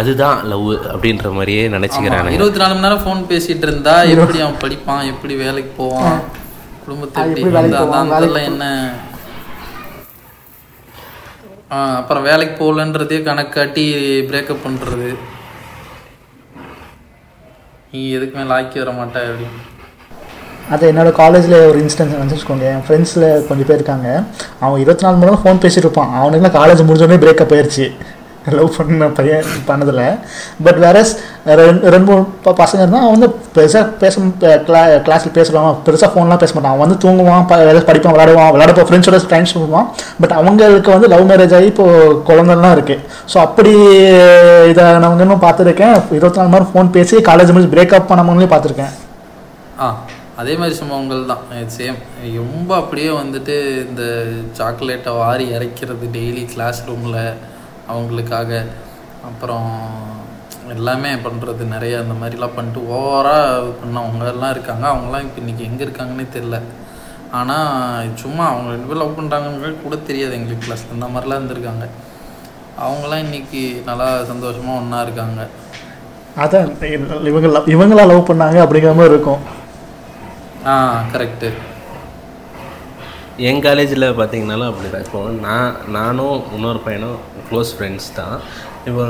அதுதான் 0.00 0.38
லவ் 0.50 0.68
அப்படின்ற 0.92 1.30
மாதிரியே 1.38 1.64
நினச்சிக்கிறானுங்க. 1.76 2.36
இருபத்தி 2.38 2.60
நாலு 2.62 2.74
மணி 2.74 2.86
நேரம் 2.86 3.04
ஃபோன் 3.06 3.22
பேசிட்டு 3.32 3.66
இருந்தா 3.68 3.96
எப்படி 4.12 4.40
அவன் 4.44 4.62
படிப்பான் 4.64 5.08
எப்படி 5.12 5.34
வேலைக்கு 5.44 5.72
போவான் 5.80 6.20
குடும்பத்தை 6.84 7.24
எப்படி 7.24 8.44
என்ன 8.50 8.66
அப்புறம் 11.76 12.26
வேலைக்கு 12.28 12.54
போகலன்றதே 12.62 13.18
கணக்கு 13.22 13.54
காட்டி 13.54 13.84
பிரேக்கப் 14.30 14.64
பண்ணுறது 14.64 15.10
நீ 17.92 18.00
எதுக்குமே 18.16 18.44
லாக்கி 18.50 18.78
வர 18.82 18.90
மாட்டே 18.98 19.22
அப்படின்னு 19.30 19.60
அது 20.74 20.90
என்னோட 20.92 21.10
காலேஜில் 21.12 21.56
ஒரு 21.68 21.78
இன்ஸ்டன்ஸ் 21.84 22.18
நினச்சிக்கோங்க 22.22 22.66
என் 22.72 22.84
ஃப்ரெண்ட்ஸில் 22.86 23.26
கொஞ்சம் 23.46 23.68
பேர் 23.68 23.78
இருக்காங்க. 23.80 24.08
அவன் 24.64 24.80
இருபத்தி 24.82 25.04
நாலு 25.04 25.16
மணி 25.16 25.28
நேரம் 25.28 25.42
ஃபோன் 25.44 25.62
பேசிட்டு 25.64 25.86
இருப்பான். 25.86 26.12
அவனுக்குலாம் 26.20 26.58
காலேஜ் 26.58 26.86
முடிஞ்சோடனே 26.88 27.18
பிரேக்கப் 27.24 27.54
ஆயிடுச்சு 27.56 27.86
லவ் 28.50 28.76
பண்ண 28.76 29.06
பையன் 29.06 29.44
பண்ணதில்லை. 29.66 30.06
பட் 30.64 30.78
வேற 30.78 30.96
ரெண்டு 31.44 31.90
ரெண்டு 31.90 32.12
மூணு 32.12 32.22
ப- 32.42 32.54
பசங்க 32.58 32.74
இருந்தால் 32.74 33.02
அவன் 33.02 33.18
வந்து 33.18 33.28
பெருசாக 33.54 33.84
பேச 33.98 34.20
கிளா 34.66 34.80
கிளாஸில் 35.06 35.34
பேசுவான் 35.34 35.76
பெருசாக 35.86 36.10
ஃபோன்லாம் 36.14 36.42
பேச 36.42 36.52
மாட்டான் 36.54 36.72
அவன் 36.72 36.84
வந்து 36.84 36.98
தூங்குவான் 37.04 37.44
ஏதாவது 37.66 37.84
படிப்பான் 37.88 38.14
விளாடுவான் 38.16 38.52
விளாடப்போ 38.54 38.84
ஃப்ரெண்ட்ஸோட 38.88 39.20
டைம் 39.28 39.52
சொல்லுவான். 39.54 39.86
பட் 40.20 40.30
அவங்களுக்கு 40.30 40.90
வந்து 40.90 41.08
லவ் 41.08 41.28
மேரேஜ் 41.30 41.54
ஆகி 41.54 41.64
இப்போ 41.64 41.86
குழந்தைலாம் 42.28 42.74
இருக்குது 42.76 43.04
ஸோ 43.34 43.38
அப்படி 43.38 43.72
இதை 44.70 44.84
நான் 44.84 45.20
இன்னும் 45.20 45.44
பார்த்துருக்கேன். 45.46 45.94
இருபத்தி 46.10 46.40
நாலு 46.40 46.52
மாதிரி 46.54 46.70
ஃபோன் 46.72 46.90
பேசி 46.90 47.16
காலேஜ் 47.16 47.52
முடிஞ்சு 47.52 47.74
பிரேக்கப் 47.76 48.10
பண்ணவங்களையும் 48.10 48.54
பார்த்துருக்கேன். 48.54 48.92
ஆ 49.80 49.86
அதே 50.36 50.54
மாதிரி 50.54 50.74
சம்பவங்கள் 50.76 51.26
தான். 51.26 51.42
சேம் 51.78 51.98
ரொம்ப 52.36 52.76
அப்படியே 52.76 53.08
வந்துட்டு 53.08 53.56
இந்த 53.88 54.04
சாக்லேட்டை 54.52 55.12
வாரி 55.12 55.52
இறைக்கிறது 55.52 56.06
டெய்லி 56.12 56.44
கிளாஸ் 56.52 56.80
ரூமில் 56.86 57.18
அவங்களுக்காக. 57.88 58.66
அப்புறம் 59.24 59.80
எல்லாமே 60.68 61.14
பண்ணுறது 61.14 61.66
நிறைய 61.66 61.98
அந்த 61.98 62.26
மாதிரிலாம் 62.26 62.50
பண்ணிட்டு 62.54 62.94
ஓவராக 62.94 63.72
பண்ணவங்க 63.82 64.28
எல்லாம் 64.28 64.50
இருக்காங்க. 64.50 64.88
அவங்களாம் 64.88 65.20
இப்போ 65.20 65.40
இன்றைக்கி 65.40 65.56
எங்கே 65.56 65.84
இருக்காங்கன்னே 65.84 66.26
தெரில 66.36 66.60
ஆனால் 67.30 68.08
சும்மா 68.14 68.48
அவங்க 68.48 68.70
ரெண்டு 68.70 68.86
பேரும் 68.86 69.16
லவ் 69.16 69.18
பண்ணுறாங்கன்னு 69.20 69.82
கூட 69.82 69.96
தெரியாது 69.96 70.32
எங்களுக்கு 70.32 70.66
கிளாஸ் 70.66 70.84
இந்த 70.92 71.06
மாதிரிலாம் 71.06 71.40
இருந்திருக்காங்க. 71.40 71.88
அவங்களாம் 72.82 73.18
இன்னைக்கு 73.18 73.82
நல்லா 73.86 74.24
சந்தோஷமாக 74.24 74.80
ஒன்றா 74.80 75.02
இருக்காங்க. 75.02 75.46
அதான் 76.36 77.24
இவங்க 77.24 77.46
love- 77.46 77.68
இவங்களா 77.68 78.06
லவ் 78.06 78.30
பண்ணாங்க 78.30 78.60
அப்படிங்கிற 78.64 78.94
மாதிரி 78.94 79.14
இருக்கும். 79.14 79.38
ஆ 80.66 81.02
கரெக்டு 81.12 81.52
என் 83.48 83.62
காலேஜில் 83.66 84.04
பார்த்தீங்கனாலும் 84.18 84.68
அப்படி 84.70 84.88
தான் 84.94 85.04
இப்போ 85.06 85.20
நான் 85.44 85.76
நானும் 85.96 86.36
இன்னொரு 86.56 86.80
பையனும் 86.86 87.16
க்ளோஸ் 87.48 87.70
ஃப்ரெண்ட்ஸ் 87.76 88.08
தான். 88.18 88.36
இப்போ 88.88 89.04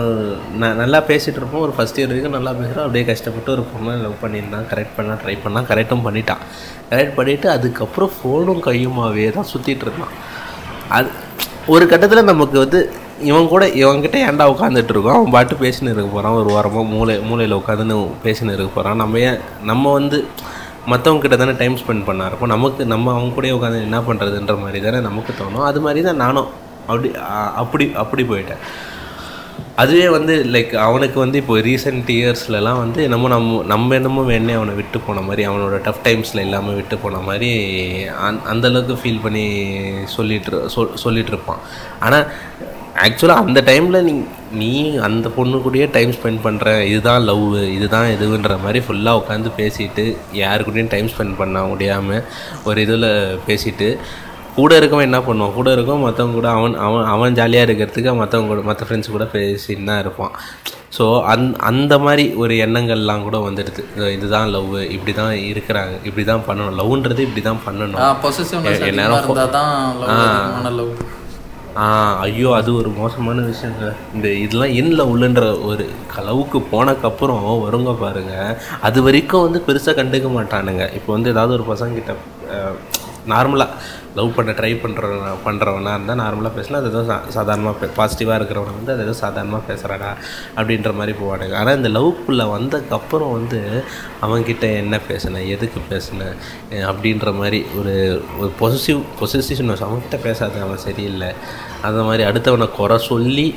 நான் 0.61 0.79
நல்லா 0.83 0.99
பேசிகிட்டு 1.11 1.41
இருப்போம். 1.41 1.65
ஒரு 1.67 1.73
ஃபஸ்ட் 1.77 1.99
இயர் 1.99 2.11
வரைக்கும் 2.11 2.37
நல்லா 2.37 2.53
பேசுகிறோம் 2.61 2.87
அப்படியே 2.87 3.05
கஷ்டப்பட்டு 3.11 3.53
ஒரு 3.57 3.65
பொண்ணை 3.73 3.95
லவ் 4.05 4.17
பண்ணியிருந்தான் 4.25 4.67
கரெக்ட் 4.73 4.97
பண்ணால் 4.99 5.21
ட்ரை 5.23 5.35
பண்ணால் 5.45 5.69
கரெக்டும் 5.71 6.05
பண்ணிட்டான். 6.07 6.43
கரெக்ட் 6.91 7.17
பண்ணிவிட்டு 7.19 7.49
அதுக்கப்புறம் 7.57 8.13
ஃபோனும் 8.17 8.63
கையுமாவே 8.69 9.27
தான் 9.37 9.51
சுற்றிட்டு 9.53 9.87
இருந்தான். 9.87 10.15
அது 10.99 11.11
ஒரு 11.75 11.85
கட்டத்தில் 11.93 12.31
நமக்கு 12.33 12.59
வந்து 12.65 12.81
இவன் 13.31 13.51
கூட 13.55 13.65
இவன்கிட்ட 13.81 14.19
ஏன்டா 14.29 14.45
உட்காந்துட்டு 14.55 14.93
இருக்கோம்? 14.95 15.19
அவன் 15.19 15.35
பாட்டு 15.35 15.55
பேசின்னு 15.65 15.93
இருக்க 15.95 16.09
போகிறான் 16.15 16.39
ஒரு 16.41 16.51
வாரமாக 16.55 16.87
மூளை 16.95 17.15
மூளையில் 17.29 17.59
உட்காந்துன்னு 17.61 17.99
பேசின்னு 18.25 18.55
இருக்க 18.57 18.71
போகிறான் 18.77 19.01
நம்ம 19.03 19.21
ஏன் 19.29 19.39
நம்ம 19.71 19.93
வந்து 19.99 20.19
மற்றவங்க 20.91 21.23
கிட்ட 21.23 21.37
தானே 21.41 21.53
டைம் 21.59 21.77
ஸ்பெண்ட் 21.81 22.07
பண்ணா 22.07 22.25
அப்போ 22.35 22.47
நமக்கு 22.53 22.83
நம்ம 22.93 23.13
அவங்க 23.17 23.35
கூடயே 23.35 23.57
உட்காந்து 23.57 23.87
என்ன 23.89 23.99
பண்ணுறதுன்ற 24.07 24.55
மாதிரி 24.63 24.79
தானே 24.87 25.01
நமக்கு 25.09 25.33
தோணும். 25.41 25.67
அது 25.69 25.81
மாதிரி 25.85 26.01
தான் 26.09 26.21
நானும் 26.25 26.49
அப்படி 26.87 27.09
அப்படி 27.63 27.85
அப்படி 28.03 28.23
போயிட்டேன். 28.31 28.63
அதுவே 29.83 30.07
வந்து 30.15 30.35
லைக் 30.55 30.73
அவனுக்கு 30.87 31.19
வந்து 31.23 31.37
இப்போ 31.43 31.55
ரீசெண்ட் 31.69 32.11
இயர்ஸ்லலாம் 32.17 32.81
வந்து 32.85 33.01
என்னமோ 33.07 33.29
நம்ம 33.35 33.63
நம்ம 33.73 33.95
என்னமோ 33.99 34.23
வேணே 34.31 34.55
அவனை 34.59 34.75
விட்டு 34.81 34.99
போன 35.07 35.23
மாதிரி 35.29 35.43
அவனோட 35.51 35.77
டஃப் 35.87 36.03
டைம்ஸில் 36.07 36.45
இல்லாமல் 36.47 36.79
விட்டு 36.79 36.97
போன 37.05 37.21
மாதிரி 37.29 37.51
அந் 38.27 38.41
அந்த 38.53 38.67
அளவுக்கு 38.71 38.97
ஃபீல் 39.03 39.23
பண்ணி 39.27 39.45
சொல்லிட்டு 40.17 40.61
சொல் 40.75 40.95
சொல்லிகிட்ருப்பான் 41.05 41.63
ஆனால் 42.01 42.27
ஆக்சுவலாக 42.97 43.43
அந்த 43.43 43.61
டைமில் 43.63 44.03
நீ 44.03 44.15
நீ 44.53 44.71
அந்த 44.99 45.29
பொண்ணு 45.29 45.57
கூடயே 45.59 45.91
டைம் 45.91 46.11
ஸ்பெண்ட் 46.13 46.45
பண்ணுற 46.45 46.67
இதுதான் 46.87 47.23
லவ் 47.23 47.45
இதுதான் 47.69 48.09
இதுன்ற 48.15 48.59
மாதிரி 48.59 48.81
ஃபுல்லாக 48.81 49.21
உட்காந்து 49.21 49.51
பேசிட்டு 49.57 50.05
யாரு 50.35 50.65
கூடயும் 50.65 50.91
டைம் 50.91 51.09
ஸ்பெண்ட் 51.09 51.37
பண்ண 51.37 51.63
முடியாமல் 51.65 52.27
ஒரு 52.65 52.81
இதில் 52.81 53.09
பேசிட்டு 53.47 53.89
கூட 54.55 54.79
இருக்கவன் 54.79 55.01
என்ன 55.01 55.19
பண்ணுவான்? 55.21 55.53
கூட 55.53 55.69
இருக்கவன் 55.75 56.05
மற்றவங்க 56.05 56.33
கூட 56.33 56.49
அவன் 56.51 56.75
அவன் 56.79 57.07
அவன் 57.07 57.35
ஜாலியாக 57.35 57.67
இருக்கிறதுக்கு 57.67 58.13
மற்றவங்க 58.17 58.49
கூட 58.49 58.63
மற்ற 58.63 58.87
ஃப்ரெண்ட்ஸ் 58.87 59.11
கூட 59.11 59.25
பேசின்னு 59.33 59.87
தான் 59.87 59.99
இருப்பான். 59.99 60.35
ஸோ 60.97 61.05
அந் 61.25 61.47
அந்த 61.63 61.99
மாதிரி 61.99 62.35
ஒரு 62.37 62.55
எண்ணங்கள்லாம் 62.65 63.23
கூட 63.23 63.39
வந்துடுது. 63.39 63.83
இது- 63.97 64.13
இதுதான் 64.13 64.49
லவ் 64.49 64.75
இப்படி 64.91 65.13
தான் 65.13 65.33
இருக்கிறாங்க 65.49 65.95
இப்படி 66.05 66.25
தான் 66.25 66.45
பண்ணணும். 66.49 66.77
லவ்ன்றது 66.81 67.21
இப்படி 67.21 67.41
தான் 67.43 67.63
பண்ணணும் 67.67 68.03
பொசிசிவ்னஸ் 68.25 68.85
ஐயோ 72.21 72.55
அது 72.55 72.71
ஒரு 72.75 72.89
மோசமான 72.89 73.41
விஷயங்க 73.41 73.85
இந்த 74.15 74.29
இதெல்லாம் 74.45 74.75
எண்ணில் 74.81 75.09
உள்ளன்ற 75.13 75.45
ஒரு 75.65 75.85
களவுக்கு 76.15 76.59
போனக்கப்புறம் 76.73 77.45
வருங்க 77.65 77.93
பாருங்க. 77.99 78.35
அது 78.81 79.03
வரைக்கும் 79.03 79.43
வந்து 79.43 79.63
பெருசாக 79.67 79.95
கண்டுக்க 80.01 80.29
மாட்டானுங்க. 80.39 80.95
இப்போ 80.95 81.13
வந்து 81.13 81.31
ஏதாவது 81.31 81.53
ஒரு 81.53 81.65
பசங்கிட்ட 81.73 82.13
நார்மலாக 83.29 83.71
லவ் 84.15 84.35
பண்ண 84.37 84.51
ட்ரை 84.53 84.71
பண்ணுறவன 84.83 85.29
பண்ணுறவனா 85.45 85.93
இருந்தால் 85.97 86.21
நார்மலாக 86.23 86.53
பேசினா 86.57 86.81
அது 86.81 86.91
ஏதோ 86.91 87.03
சாதாரணமாக 87.29 87.89
பாசிட்டிவாக 87.99 88.39
இருக்கிறவன 88.39 88.75
வந்து 88.79 88.93
அது 88.93 89.03
ஏதோ 89.03 89.13
சாதாரணமாக 89.13 89.73
பேசுகிறாடா 89.73 90.11
அப்படின்ற 90.57 90.95
மாதிரி 90.95 91.17
போவானுங்க. 91.21 91.55
ஆனால் 91.55 91.77
இந்த 91.77 91.89
லவ்க்குள்ளே 91.89 92.47
வந்ததுக்கப்புறம் 92.57 93.33
வந்து 93.39 93.85
அவன்கிட்ட 94.21 94.75
என்ன 94.83 95.01
பேசினேன் 95.09 95.47
எதுக்கு 95.47 95.81
பேசினேன் 95.93 96.37
அப்படின்ற 96.91 97.35
மாதிரி 97.41 97.65
ஒரு 97.79 98.23
ஒரு 98.39 98.53
பொசிசிவ் 98.61 99.03
பொசிசிவ்னஸ் 99.21 99.85
அவங்ககிட்ட 99.87 100.21
பேசாத 100.23 100.63
அவன் 100.63 100.85
சரியில்லை. 100.89 101.33
அந்த 101.83 102.03
மாதிரி 102.03 102.25
அடுத்தவனை 102.31 102.71
குறை 102.71 102.99
சொல்லி 102.99 103.55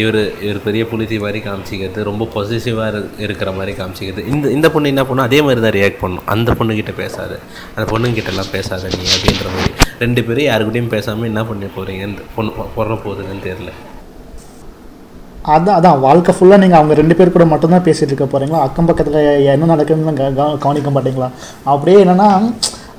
இவர் 0.00 0.20
இவர் 0.44 0.62
பெரிய 0.64 0.82
புலிதி 0.90 1.16
மாதிரி 1.24 1.40
காமிச்சிக்கிறது 1.44 2.06
ரொம்ப 2.08 2.28
பொசிசிவாக 2.34 3.02
இருக்கிற 3.24 3.50
மாதிரி 3.58 3.72
காமிச்சிக்கிறது. 3.80 4.22
இந்த 4.32 4.46
இந்த 4.56 4.68
பொண்ணு 4.74 4.92
என்ன 4.92 5.02
பண்ணும்? 5.08 5.26
அதே 5.28 5.40
மாதிரி 5.46 5.60
தான் 5.64 5.76
ரியாக்ட் 5.76 6.02
பண்ணும். 6.04 6.24
அந்த 6.34 6.52
பொண்ணுக்கிட்ட 6.58 6.94
பேசாது. 7.02 7.36
அந்த 7.74 7.86
பொண்ணுங்கிட்டலாம் 7.92 8.50
பேசாத 8.56 8.88
நீ 8.96 9.04
அப்படின்ற 9.16 9.46
மாதிரி. 9.56 9.72
ரெண்டு 10.04 10.22
பேரும் 10.26 10.48
யாருக்கிட்டையும் 10.48 10.94
பேசாமல் 10.96 11.30
என்ன 11.30 11.44
பண்ண 11.50 11.68
போகிறீங்கன்னு 11.76 12.26
பொண்ணு 12.38 12.50
போடுற 12.78 12.96
போகுதுன்னு 13.04 13.46
தெரில 13.50 13.70
அதான் 15.54 15.76
அதான். 15.78 16.00
வாழ்க்கை 16.06 16.32
ஃபுல்லாக 16.36 16.60
நீங்கள் 16.62 16.78
அவங்க 16.78 16.94
ரெண்டு 17.00 17.14
பேர் 17.18 17.34
கூட 17.34 17.44
மட்டும்தான் 17.52 17.84
பேசிகிட்டு 17.86 18.12
இருக்க 18.12 18.26
போகிறீங்களா 18.32 18.64
அக்கம் 18.66 18.88
பக்கத்தில் 18.88 19.20
என்ன 19.52 19.68
நடக்குதுன்னு 19.74 20.58
கவனிக்க 20.64 20.90
மாட்டீங்களா? 20.96 21.28
அப்படியே 21.74 21.98
என்னன்னா 22.04 22.28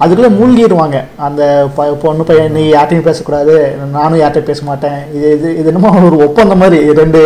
அதுக்குள்ளே 0.04 0.30
மூழ்கிடுவாங்க. 0.40 0.98
அந்த 1.28 1.42
ப 1.78 1.86
பொண்ணு 2.04 2.24
பையன் 2.28 2.54
நீ 2.58 2.62
யார்ட்டையும் 2.74 3.08
பேசக்கூடாது. 3.08 3.56
நானும் 3.96 4.20
யார்ட்டையும் 4.22 4.50
பேச 4.50 4.62
மாட்டேன். 4.70 5.00
இது 5.18 5.28
இது 5.38 5.50
இது 5.60 5.68
என்னமோ 5.72 5.90
ஒரு 6.10 6.18
ஒப்பந்தம் 6.28 6.62
மாதிரி. 6.64 6.80
ரெண்டு 7.00 7.22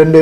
ரெண்டு 0.00 0.20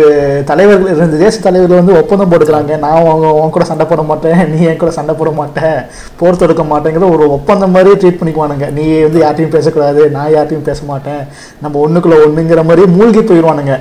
தலைவர்கள் 0.50 0.98
ரெண்டு 1.02 1.18
தேச 1.24 1.34
தலைவர்கள் 1.46 1.80
வந்து 1.82 1.98
ஒப்பந்தம் 2.00 2.32
போட்டுக்கிறாங்க. 2.32 2.78
நான் 2.84 2.98
அவங்க 3.02 3.34
உன் 3.42 3.54
கூட 3.56 3.66
சண்டை 3.72 3.86
போட 3.92 4.02
மாட்டேன். 4.10 4.40
நீ 4.52 4.60
என் 4.70 4.82
கூட 4.82 4.92
சண்டை 4.98 5.16
போட 5.20 5.32
மாட்டேன். 5.40 5.78
போர் 6.22 6.40
தொடுக்க 6.42 6.64
மாட்டேங்கிற 6.72 7.12
ஒரு 7.16 7.26
ஒப்பந்தம் 7.38 7.76
மாதிரி 7.76 8.00
ட்ரீட் 8.00 8.20
பண்ணிக்குவானுங்க. 8.22 8.68
நீ 8.80 8.86
வந்து 9.06 9.20
யார்ட்டையும் 9.26 9.56
பேசக்கூடாது. 9.58 10.02
நான் 10.18 10.34
யார்ட்டையும் 10.38 10.68
பேச 10.72 10.80
மாட்டேன். 10.92 11.22
நம்ம 11.64 11.78
ஒன்றுக்குள்ளே 11.86 12.24
ஒன்றுங்கிற 12.26 12.64
மாதிரி 12.70 12.92
மூழ்கி 12.98 13.22
போயிடுவானுங்க. 13.30 13.76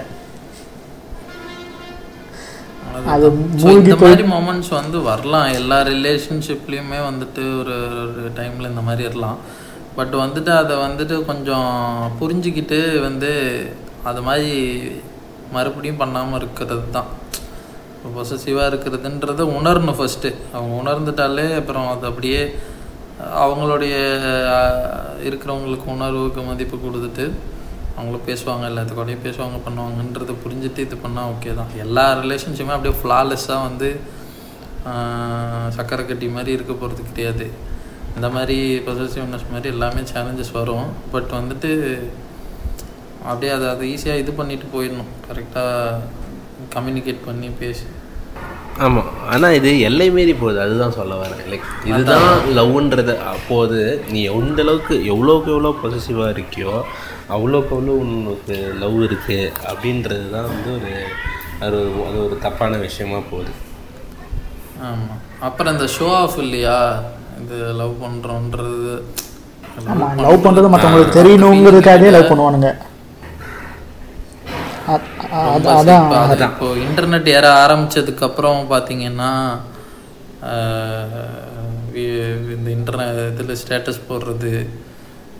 அது 3.13 3.27
மூழ்கி 3.61 3.93
மாதிரி 4.03 4.23
மொமெண்ட்ஸ் 4.33 4.71
வந்து 4.79 4.97
வரலாம். 5.09 5.47
எல்லா 5.59 5.77
ரிலேஷன்ஷிப்லேயுமே 5.91 6.99
வந்துட்டு 7.09 7.43
ஒரு 7.59 7.75
ஒரு 8.01 8.23
டைமில் 8.39 8.71
இந்த 8.71 8.83
மாதிரி 8.87 9.05
இருக்கலாம் 9.05 9.39
பட் 9.97 10.15
வந்துட்டு 10.23 10.51
அதை 10.61 10.75
வந்துட்டு 10.85 11.15
கொஞ்சம் 11.29 11.69
புரிஞ்சுக்கிட்டு 12.19 12.79
வந்து 13.07 13.31
அது 14.09 14.19
மாதிரி 14.27 14.51
மறுபடியும் 15.55 16.01
பண்ணாமல் 16.01 16.39
இருக்கிறது 16.39 16.85
தான். 16.97 17.09
பொசசிவாக 18.17 18.69
இருக்கிறதுன்றத 18.71 19.45
உணரணும் 19.57 19.97
ஃபஸ்ட்டு 19.99 20.29
அவங்க 20.53 20.73
உணர்ந்துட்டாலே 20.81 21.47
அப்புறம் 21.59 21.87
அது 21.93 22.05
அப்படியே 22.07 22.41
அவங்களுடைய 23.43 23.95
இருக்கிறவங்களுக்கு 25.27 25.87
உணர்வுக்கு 25.95 26.41
மதிப்பு 26.41 26.77
கொடுத்துட்டு 26.77 27.25
அவங்களும் 27.99 28.27
பேசுவாங்க 28.29 28.65
எல்லாத்துக்கூடயும் 28.71 29.25
பேசுவாங்க 29.27 29.57
பண்ணுவாங்கன்றதை 29.65 30.35
புரிஞ்சுட்டு 30.43 30.85
இது 30.87 30.97
பண்ணால் 31.05 31.31
ஓகே 31.33 31.53
தான். 31.59 31.71
எல்லா 31.85 32.05
ரிலேஷன்ஷிப்புமே 32.23 32.75
அப்படியே 32.77 32.95
ஃப்ளாலெஸ்ஸாக 33.01 33.67
வந்து 33.67 33.89
சக்கரை 35.77 36.03
கட்டி 36.09 36.27
மாதிரி 36.35 36.51
இருக்க 36.57 36.73
போகிறது 36.81 37.01
கிடையாது. 37.09 37.45
இந்த 38.17 38.27
மாதிரி 38.35 38.57
பொசசிவ்னஸ் 38.87 39.51
மாதிரி 39.53 39.69
எல்லாமே 39.75 40.01
சேலஞ்சஸ் 40.13 40.55
வரும். 40.59 40.87
பட் 41.13 41.31
வந்துட்டு 41.39 41.71
அப்படியே 43.29 43.51
அதை 43.55 43.65
அதை 43.73 43.85
ஈஸியாக 43.93 44.21
இது 44.21 44.31
பண்ணிட்டு 44.39 44.67
போயிடணும். 44.75 45.11
கரெக்டாக 45.27 45.99
கம்யூனிகேட் 46.75 47.25
பண்ணி 47.27 47.49
பேசி. 47.61 47.87
ஆமாம் 48.85 49.09
ஆனால் 49.33 49.55
இது 49.59 49.69
எல்லை 49.87 50.07
மீறி 50.15 50.33
போகுது. 50.41 50.59
அதுதான் 50.65 50.97
சொல்ல 50.97 51.13
வரேன். 51.21 51.43
லைக் 51.51 51.69
இதுதான் 51.91 52.27
லவ்ன்றது 52.57 53.13
அப்போது 53.33 53.79
நீ 54.13 54.19
எந்த 54.33 54.61
அளவுக்கு 54.65 54.95
எவ்வளோக்கு 55.13 55.49
எவ்வளோ 55.55 55.71
பொசிசிவாக 55.81 56.33
இருக்கியோ 56.35 56.75
அவ்வளோக்கு 57.33 57.71
அவ்வளோ 57.77 57.95
உனக்கு 58.03 58.55
லவ் 58.83 58.97
இருக்குது 59.07 59.51
அப்படின்றது 59.71 60.25
தான் 60.35 60.49
வந்து 60.53 60.69
ஒரு 60.77 60.91
அது 61.65 61.77
ஒரு 61.83 62.01
அது 62.07 62.17
ஒரு 62.25 62.35
தப்பான 62.45 62.77
விஷயமா 62.87 63.19
போகுது. 63.31 63.51
ஆமாம் 64.89 65.21
அப்புறம் 65.47 65.73
இந்த 65.75 65.87
ஷோ 65.97 66.07
ஆஃப் 66.21 66.37
இல்லையா? 66.45 66.77
இது 67.41 67.57
லவ் 67.81 67.95
பண்ணுறோன்றது 68.03 68.93
ஆமாம் 69.91 70.21
லவ் 70.25 70.43
பண்ணுறது 70.45 70.71
மற்றவங்களுக்கு 70.73 71.17
தெரியணுங்கிறதுக்காகவே 71.19 72.13
லவ் 72.15 72.29
பண்ணுவானுங்க. 72.31 72.69
அதான் 75.77 76.05
அது 76.19 76.43
இப்போ 76.51 76.67
இன்டர்நெட் 76.85 77.27
ஏற 77.37 77.47
ஆரம்பிச்சதுக்கு 77.63 78.23
அப்புறம் 78.27 78.61
பார்த்தீங்கன்னா 78.71 79.31
இந்த 82.55 82.69
இன்டர்நெட் 82.77 83.19
இதில் 83.33 83.59
ஸ்டேட்டஸ் 83.61 84.07
போடுறது 84.07 84.53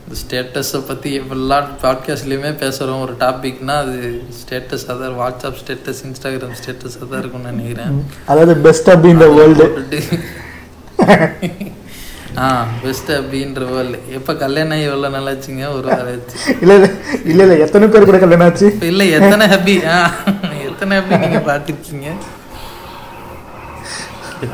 இந்த 0.10 0.20
ஸ்டேட்டஸை 0.22 0.80
பற்றி 0.86 1.10
எப்பெல்லாம் 1.18 1.66
பாட்காஸ்ட்லேயுமே 1.82 2.51
பேசுகிறோம் 2.62 3.01
ஒரு 3.05 3.14
டாபிக்னா 3.24 3.74
அது 3.82 3.97
ஸ்டேட்டஸ் 4.38 4.86
அதான் 4.91 5.18
வாட்ஸ்அப் 5.20 5.60
ஸ்டேட்டஸ் 5.62 6.01
இன்ஸ்டாகிராம் 6.05 6.55
ஸ்டேட்டஸ் 6.60 6.95
தான் 7.12 7.20
இருக்கும்னு 7.20 7.51
நினைக்கிறேன். 7.51 7.99
அதாவது 8.32 8.55
பெஸ்ட் 8.66 8.89
அப்படி 8.93 9.12
இந்த 9.16 9.28
வேர்ல்டு 9.36 9.68
ஆ 12.45 12.47
பெஸ்ட் 12.84 13.12
அப்படின்ற 13.20 13.70
வேர்ல்டு 13.76 13.99
எப்போ 14.18 14.36
கல்யாணம் 14.43 14.76
ஆகி 14.78 14.88
எவ்வளோ 14.89 15.14
நல்லா 15.18 15.36
ஆச்சுங்க? 15.36 15.70
ஒரு 15.78 15.86
வாரம் 15.91 16.12
ஆச்சு. 16.16 16.38
இல்லை 16.64 16.76
இல்லை 16.80 16.89
இல்லை 17.43 17.60
எத்தனை 17.68 17.88
பேர் 17.93 18.10
கூட 18.10 18.20
கல்யாணம் 18.26 18.47
ஆச்சு? 18.49 18.68
இல்ல 18.91 19.10
எத்தனை 19.20 19.47
ஹாப்பி 19.53 19.78
ஆ 19.95 20.01
எத்தனை 20.68 20.91
ஹாப்பி 20.97 21.24
நீங்க 21.28 21.43
பார்த்துருக்கீங்க? 21.53 22.10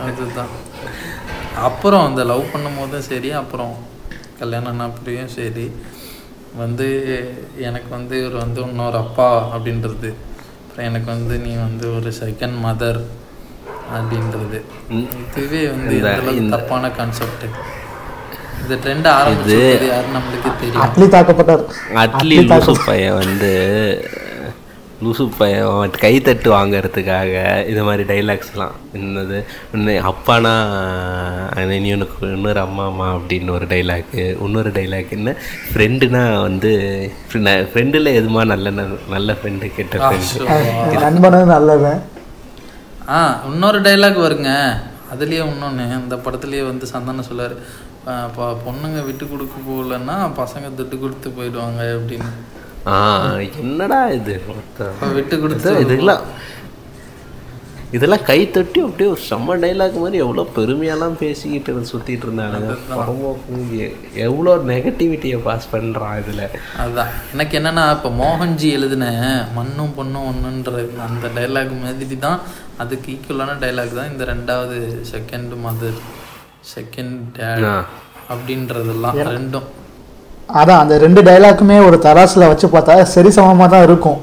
அதுதான். 0.09 0.53
அப்புறம் 1.69 2.07
அந்த 2.07 2.21
லவ் 2.33 2.49
பண்ணும் 2.53 2.79
போதும் 2.79 3.09
சரி 3.11 3.31
அப்புறம் 3.43 3.75
கல்யாணம் 4.39 4.85
அப்படியும் 4.87 5.33
சரி 5.37 5.67
வந்து 6.61 6.87
எனக்கு 7.67 7.89
வந்து 7.97 8.15
இவர் 8.21 8.41
வந்து 8.43 8.59
இன்னொரு 8.69 8.97
அப்பா 9.05 9.29
அப்படின்றது. 9.55 10.09
அப்புறம் 10.63 10.87
எனக்கு 10.89 11.09
வந்து 11.15 11.35
நீ 11.45 11.53
வந்து 11.67 11.85
ஒரு 11.97 12.11
செகண்ட் 12.21 12.57
மதர் 12.65 13.01
அப்படின்றது. 13.97 14.59
இதுவே 14.91 15.61
வந்து 15.73 15.95
தப்பான 16.53 16.91
கான்செப்ட் 16.99 17.45
இந்த 18.61 18.75
ட்ரெண்ட் 18.83 19.07
ஆரம்பிச்சது 19.15 19.87
யாரு 19.93 20.07
நம்மளுக்கு 20.17 20.51
தெரியும்? 20.61 20.83
அட்லி 20.85 21.07
தாக்கப்பட்டார். 21.15 21.65
அட்லி 22.03 22.37
பையன் 22.85 23.19
வந்து 23.23 23.51
லூசு 25.03 25.31
பையன் 25.37 25.61
அவன் 25.61 25.91
கைத்தட்டு 25.91 26.51
வாங்குறதுக்காக 26.51 27.65
இது 27.67 27.83
மாதிரி 27.83 28.03
டைலாக்ஸ்லாம் 28.03 28.71
என்னது? 28.93 29.43
இன்னும் 29.73 30.13
அப்பானா? 30.13 30.53
நீ 31.79 31.93
உனக்கு 31.93 32.31
இன்னொரு 32.31 32.59
அம்மா 32.59 32.85
அம்மா 32.85 33.15
அப்படின்னு 33.15 33.49
ஒரு 33.51 33.65
டைலாக்கு 33.65 34.41
இன்னொரு 34.41 34.69
டைலாக் 34.69 35.09
என்ன? 35.09 35.35
ஃப்ரெண்டுனா 35.73 36.41
வந்து 36.41 36.71
ஃப்ரெண்டில் 37.33 38.13
எதுமா 38.19 38.45
நல்ல 38.45 38.71
ந- 38.71 38.99
நல்ல 39.09 39.33
ஃப்ரெண்டு 39.33 39.71
கெட்ட 39.75 39.97
ஃப்ரெண்டு 39.97 40.99
நண்பனது 40.99 41.45
நல்லவன் 41.45 42.01
ஆ 43.09 43.41
இன்னொரு 43.51 43.81
டைலாக் 43.81 44.21
வருங்க. 44.25 44.73
அதுலேயே 45.13 45.45
இன்னொன்று 45.45 45.87
இந்த 45.89 46.15
படத்துலேயே 46.15 46.65
வந்து 46.65 46.87
சந்தானம் 46.93 47.19
சொல்லார். 47.19 47.53
பொண்ணுங்க 48.39 49.05
விட்டு 49.05 49.29
கொடுக்க 49.29 49.71
போகலன்னா 49.71 50.17
பசங்க 50.37 50.69
துட்டு 50.77 50.99
கொடுத்து 50.99 51.29
போயிடுவாங்க 51.29 51.81
அப்படின்னு. 51.81 52.29
என்னடா 53.59 54.07
இது? 54.11 54.35
விட்டு 55.13 55.35
கொடுத்து 55.39 55.69
இது- 55.73 55.85
இதெல்லாம் 55.85 56.23
இதெல்லாம் 57.93 58.23
கை 58.23 58.51
தட்டி 58.51 58.81
அப்படியே 58.81 59.09
ஒரு 59.09 59.21
செம்ம 59.29 59.55
டைலாக் 59.59 59.99
மாதிரி 59.99 60.17
எவ்வளோ 60.17 60.47
பெருமையெல்லாம் 60.55 61.15
பேசிக்கிட்டு 61.19 61.85
சுற்றிட்டு 61.85 62.25
இருந்தானுங்க 62.25 62.71
பரமோக்கு 62.91 63.85
எவ்வளோ 64.19 64.55
நெகட்டிவிட்டியை 64.65 65.41
பாஸ் 65.41 65.67
பண்ணுறான் 65.71 66.17
இதில். 66.19 66.43
அதுதான் 66.77 67.11
எனக்கு 67.33 67.59
என்னன்னா 67.59 67.91
இப்போ 67.91 68.09
மோகன்ஜி 68.15 68.71
எழுதின 68.71 69.05
மண்ணும் 69.53 69.93
பொண்ணும் 69.97 70.27
ஒன்றுன்ற 70.27 70.73
அந்த 70.99 71.27
டைலாக் 71.35 71.81
மாதிரி 71.81 72.17
தான் 72.19 72.39
அதுக்கு 72.77 73.11
ஈக்குவலான 73.11 73.57
டைலாக் 73.59 73.93
தான் 73.93 74.11
இந்த 74.11 74.25
ரெண்டாவது 74.25 74.79
செகண்ட் 75.13 75.53
மதர் 75.65 76.01
செகண்ட் 76.75 77.17
டேட். 77.33 77.65
அப்படின்றதெல்லாம் 78.29 79.17
ரெண்டும். 79.31 79.67
அதான் 80.49 80.81
அந்த 80.83 80.95
ரெண்டு 81.03 81.21
டைலாக்குமே 81.27 81.77
ஒரு 81.87 81.97
தராசில் 82.07 82.49
வச்சு 82.51 82.67
பார்த்தா 82.75 82.95
சரி 83.15 83.29
சமமாக 83.37 83.69
தான் 83.73 83.85
இருக்கும். 83.87 84.19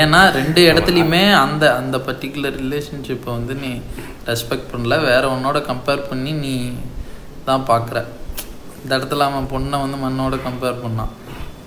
ஏன்னா 0.00 0.20
ரெண்டு 0.36 0.60
இடத்துலையுமே 0.70 1.22
அந்த 1.44 1.64
அந்த 1.80 1.96
பர்டிகுலர் 2.06 2.58
ரிலேஷன்ஷிப்பை 2.64 3.30
வந்து 3.38 3.54
நீ 3.62 3.70
ரெஸ்பெக்ட் 4.30 4.70
பண்ணல. 4.72 4.96
வேற 5.08 5.22
உன்னோட 5.34 5.58
கம்பேர் 5.70 6.06
பண்ணி 6.10 6.32
நீ 6.44 6.54
தான் 7.48 7.66
பார்க்குற. 7.70 7.98
இந்த 8.82 8.92
இடத்துல 8.98 9.26
அவன் 9.30 9.50
பொண்ணை 9.54 9.78
வந்து 9.84 9.98
மண்ணோட 10.04 10.36
கம்பேர் 10.46 10.80
பண்ணான். 10.84 11.12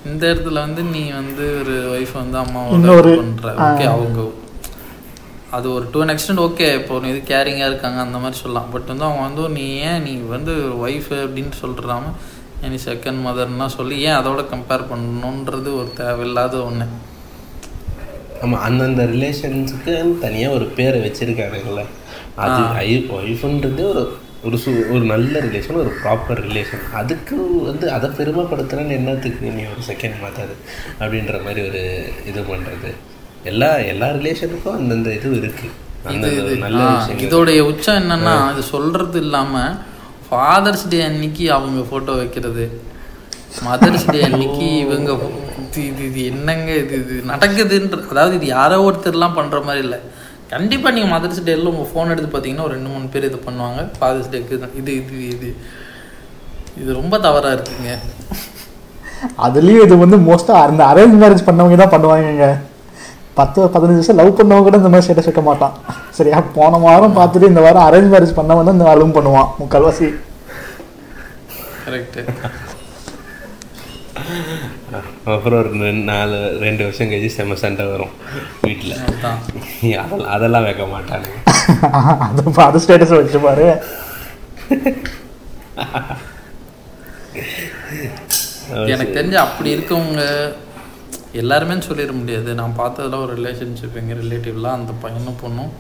இந்த 0.10 0.24
இடத்துல 0.32 0.58
வந்து 0.66 0.82
நீ 0.94 1.04
வந்து 1.20 1.46
ஒரு 1.62 1.76
ஒய்ஃப் 1.96 2.16
வந்து 2.22 2.38
அம்மாவோட 2.44 3.14
பண்ற. 3.22 3.54
ஓகே 3.68 3.88
அவங்க 3.96 4.22
அது 5.56 5.68
ஒரு 5.74 5.86
டூ 5.92 6.00
அன் 6.02 6.14
எக்ஸ்டென்ட் 6.14 6.44
ஓகே 6.44 6.68
இப்போ 6.74 7.00
இது 7.08 7.20
கேரிங்காக 7.28 7.70
இருக்காங்க 7.70 8.00
அந்த 8.02 8.18
மாதிரி 8.18 8.38
சொல்லலாம். 8.40 8.70
பட் 8.72 8.90
வந்து 8.92 9.06
அவங்க 9.08 9.24
வந்து 9.26 9.44
நீ 9.56 9.66
ஏன் 9.86 10.04
நீ 10.04 10.14
வந்து 10.30 10.54
ஒய்ஃப் 10.82 11.12
அப்படின்னு 11.20 11.56
சொல்றாம 11.62 12.12
ஏன் 12.62 12.74
நீ 12.74 12.80
செகண்ட் 12.86 13.22
மதர்னா 13.26 13.68
சொல்லி 13.76 13.96
ஏன் 14.08 14.18
அதோட 14.20 14.44
கம்பேர் 14.52 14.90
பண்ணணுன்றது 14.90 15.72
ஒரு 15.80 15.90
தேவையில்லாத 15.98 16.58
ஒன்று 16.64 16.88
ஆமாம் 18.42 18.64
அந்தந்த 18.64 19.04
ரிலேஷன்ஸுக்கு 19.12 19.94
தனியாக 20.22 20.56
ஒரு 20.58 20.66
பேரை 20.78 21.00
வச்சுருக்கானுங்கள 21.02 21.84
அது 22.38 22.62
ஐ 22.82 22.90
ஒய்ஃபுன்றது 23.18 23.84
ஒரு 23.92 24.04
ஒரு 24.48 24.58
சு 24.58 24.72
ஒரு 24.94 25.04
நல்ல 25.06 25.40
ரிலேஷன் 25.40 25.82
ஒரு 25.84 25.92
ப்ராப்பர் 26.02 26.42
ரிலேஷன் 26.48 26.84
அதுக்கு 26.94 27.38
வந்து 27.66 27.86
அதை 27.92 28.08
பெருமைப்படுத்துறேன்னு 28.18 28.98
என்னத்துக்கு 28.98 29.54
நீ 29.56 29.64
ஒரு 29.72 29.84
செகண்ட் 29.88 30.18
மாத்தாது 30.24 30.56
அப்படின்ற 31.00 31.38
மாதிரி 31.44 31.62
ஒரு 31.70 31.82
இது 32.26 32.42
பண்ணுறது 32.52 32.92
எல்லா 33.52 33.70
எல்லா 33.92 34.08
ரிலேஷனுக்கும் 34.20 34.78
அந்தந்த 34.80 35.10
இது 35.18 35.36
இருக்குது 35.42 35.74
இதோடைய 37.26 37.60
உச்சம் 37.72 38.00
என்னன்னா 38.02 38.34
இது 38.54 38.64
சொல்றது 38.74 39.18
இல்லாம 39.26 39.64
ஃபாதர்ஸ் 40.28 40.86
டே 40.92 41.00
அன்னைக்கு 41.08 41.46
அவங்க 41.56 41.82
போட்டோ 41.92 42.14
வைக்கிறது. 42.20 42.66
மதர்ஸ் 43.66 44.06
டே 44.14 44.20
அன்னைக்கு 44.28 44.68
இவங்க 44.84 45.10
இது 45.68 45.82
இது 45.92 46.04
இது 46.10 46.22
என்னங்க 46.32 46.70
இது 46.84 46.96
இது 47.04 47.16
நடக்குதுன்ற 47.32 48.00
அதாவது 48.14 48.36
இது 48.40 48.48
யாரோ 48.58 48.78
ஒருத்தர்லாம் 48.88 49.38
பண்ற 49.40 49.60
மாதிரி 49.68 49.84
இல்லை. 49.86 50.00
கண்டிப்பா 50.54 50.90
நீங்க 50.96 51.10
மதர்ஸ் 51.16 51.46
டேல 51.48 51.72
உங்க 51.74 51.86
ஃபோன் 51.92 52.12
எடுத்து 52.14 52.30
பார்த்தீங்கன்னா 52.34 52.66
ஒரு 52.68 52.76
ரெண்டு 52.78 52.92
மூணு 52.94 53.08
பேர் 53.14 53.30
இது 53.30 53.40
பண்ணுவாங்க. 53.48 53.82
ஃபாதர்ஸ் 53.98 54.32
டேக்கு 54.34 54.60
இது 54.82 54.92
இது 55.02 55.18
இது. 55.36 55.50
இது 56.82 56.90
ரொம்ப 57.02 57.16
தவறா 57.26 57.52
இருக்குங்க. 57.58 57.92
அதுலேயும் 59.46 59.86
இது 59.88 59.96
வந்து 60.06 60.18
மோஸ்ட்டாக 60.30 60.64
அந்த 60.70 60.82
அரேஞ்ச் 60.92 61.20
மேரேஜ் 61.24 61.48
பண்ணவங்க 61.50 61.78
தான் 61.84 61.94
பண்ணுவாங்கங்க. 61.96 62.48
பத்து 63.40 63.60
பதினஞ்சு 63.74 64.00
வருஷம் 64.00 64.20
லவ் 64.20 64.38
பண்ணவங்க 64.38 64.66
கூட 64.68 64.78
இந்த 64.82 64.90
மாதிரி 64.92 65.06
ஸ்டேட்டஸ் 65.06 65.28
வைக்க 65.30 65.42
மாட்டான். 65.48 65.74
சரியா? 66.18 66.38
போன 66.58 66.78
வாரம் 66.86 67.18
பார்த்துட்டு 67.18 67.50
இந்த 67.52 67.62
வாரம் 67.66 67.86
அரேஞ்ச் 67.88 68.12
மேரேஜ் 68.14 68.38
பண்ணவன் 68.40 68.68
தான் 68.68 68.78
இந்த 68.78 68.88
வாரம் 68.90 69.16
பண்ணுவான். 69.18 69.50
முக்கால்வாசி 69.62 70.08
கரெக்ட் 71.86 72.20
அப்புறம் 75.32 75.58
ஒரு 75.62 75.72
ரெண்டு 75.86 76.06
நாலு 76.12 76.38
ரெண்டு 76.64 76.82
வருஷம் 76.86 77.10
கழிச்சு 77.12 77.36
செம 77.36 77.56
சண்டை 77.64 77.86
வரும் 77.92 78.14
வீட்டில் 78.62 78.94
அதெல்லாம் 80.04 80.32
அதெல்லாம் 80.36 80.66
வைக்க 80.68 80.86
மாட்டானுங்க. 80.94 81.38
அது 82.28 82.44
அது 82.68 82.84
ஸ்டேட்டஸ் 82.86 83.18
வச்சு 83.18 83.42
பாரு. 83.48 83.68
எனக்கு 88.94 89.16
தெரிஞ்சு 89.18 89.38
அப்படி 89.46 89.70
இருக்கவங்க 89.76 90.22
எல்லாருமே 91.42 91.76
சொல்லிட 91.88 92.12
முடியாது. 92.20 92.50
நான் 92.60 92.76
பார்த்ததுல 92.80 93.20
ஒரு 93.24 93.34
ரிலேஷன்ஷிப் 93.40 93.98
எங்கள் 94.02 94.20
ரிலேட்டிவ்லாம் 94.24 94.78
அந்த 94.80 94.94
பையனும் 95.04 95.40
பொண்ணும் 95.44 95.72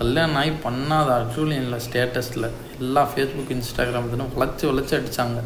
கல்யாணம் 0.00 0.38
ஆகி 0.40 0.52
பண்ணாத 0.66 1.08
ஆக்சுவலி 1.20 1.56
இல்லை 1.64 1.78
ஸ்டேட்டஸில் 1.86 2.46
எல்லா 2.82 3.02
ஃபேஸ்புக் 3.12 3.52
இன்ஸ்டாகிராம் 3.56 4.06
இதுன்னு 4.08 4.26
வளைச்சி 4.36 4.64
வளைச்சி 4.70 4.94
அடித்தாங்க 4.98 5.40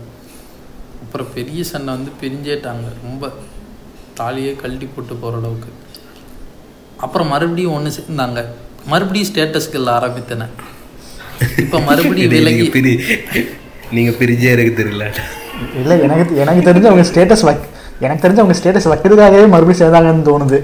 அப்புறம் 1.05 1.31
பெரிய 1.37 1.61
சண்டை 1.71 1.91
வந்து 1.97 2.13
பிரிஞ்சேட்டாங்க. 2.23 2.87
ரொம்ப 3.07 3.33
தாலியே 4.19 4.53
கழட்டி 4.61 4.87
போட்டு 4.95 5.15
போகிற 5.23 5.41
அளவுக்கு. 5.41 5.71
அப்புறம் 7.05 7.31
மறுபடியும் 7.35 7.75
ஒன்று 7.77 7.91
சேர்ந்தாங்க. 7.99 8.41
மறுபடியும் 8.93 9.31
ஸ்டேட்டஸ்க்கு 9.31 9.79
இல்லை 9.81 9.93
ஆரம்பித்தன. 9.99 10.49
இப்போ 11.65 11.81
மறுபடியும் 11.89 12.33
விலகி 12.37 12.57
நீங்க 12.59 12.73
பிரி 12.77 12.95
நீங்கள் 13.97 14.19
பிரிஞ்சே 14.21 14.51
எனக்கு 14.57 14.75
தெரியல. 14.81 15.07
இல்லை 15.81 15.97
எனக்கு 16.07 16.35
எனக்கு 16.45 16.67
தெரிஞ்சு 16.69 16.91
அவங்க 16.91 17.07
ஸ்டேட்டஸ் 17.11 17.47
வைக் 17.49 17.65
எனக்கு 18.05 18.23
தெரிஞ்சு 18.25 18.43
அவங்க 18.43 18.57
ஸ்டேட்டஸ் 18.61 18.91
வைக்கிறதுக்காகவே 18.93 19.47
மறுபடியும் 19.55 19.81
சேர்ந்தாங்கன்னு 19.83 20.29
தோணுது. 20.31 20.61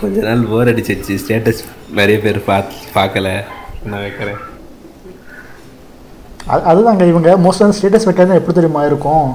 கொஞ்ச 0.00 0.20
நாள் 0.26 0.48
போர் 0.50 0.70
அடிச்சிருச்சு. 0.72 1.14
ஸ்டேட்டஸ் 1.22 1.62
நிறைய 1.98 2.18
பேர் 2.24 2.46
பார்த்து 2.50 2.92
பார்க்கல. 2.98 3.28
நான் 3.90 4.04
வைக்கிறேன். 4.06 4.40
அது 6.52 6.62
அதுதாங்க 6.70 7.06
இவங்க 7.12 7.30
மோஸ்ட்டாக 7.44 7.76
ஸ்டேட்டஸ் 7.78 8.06
வைக்கிறது 8.08 8.40
எப்படி 8.40 8.56
தெரியுமா 8.58 8.82
இருக்கும்? 8.90 9.26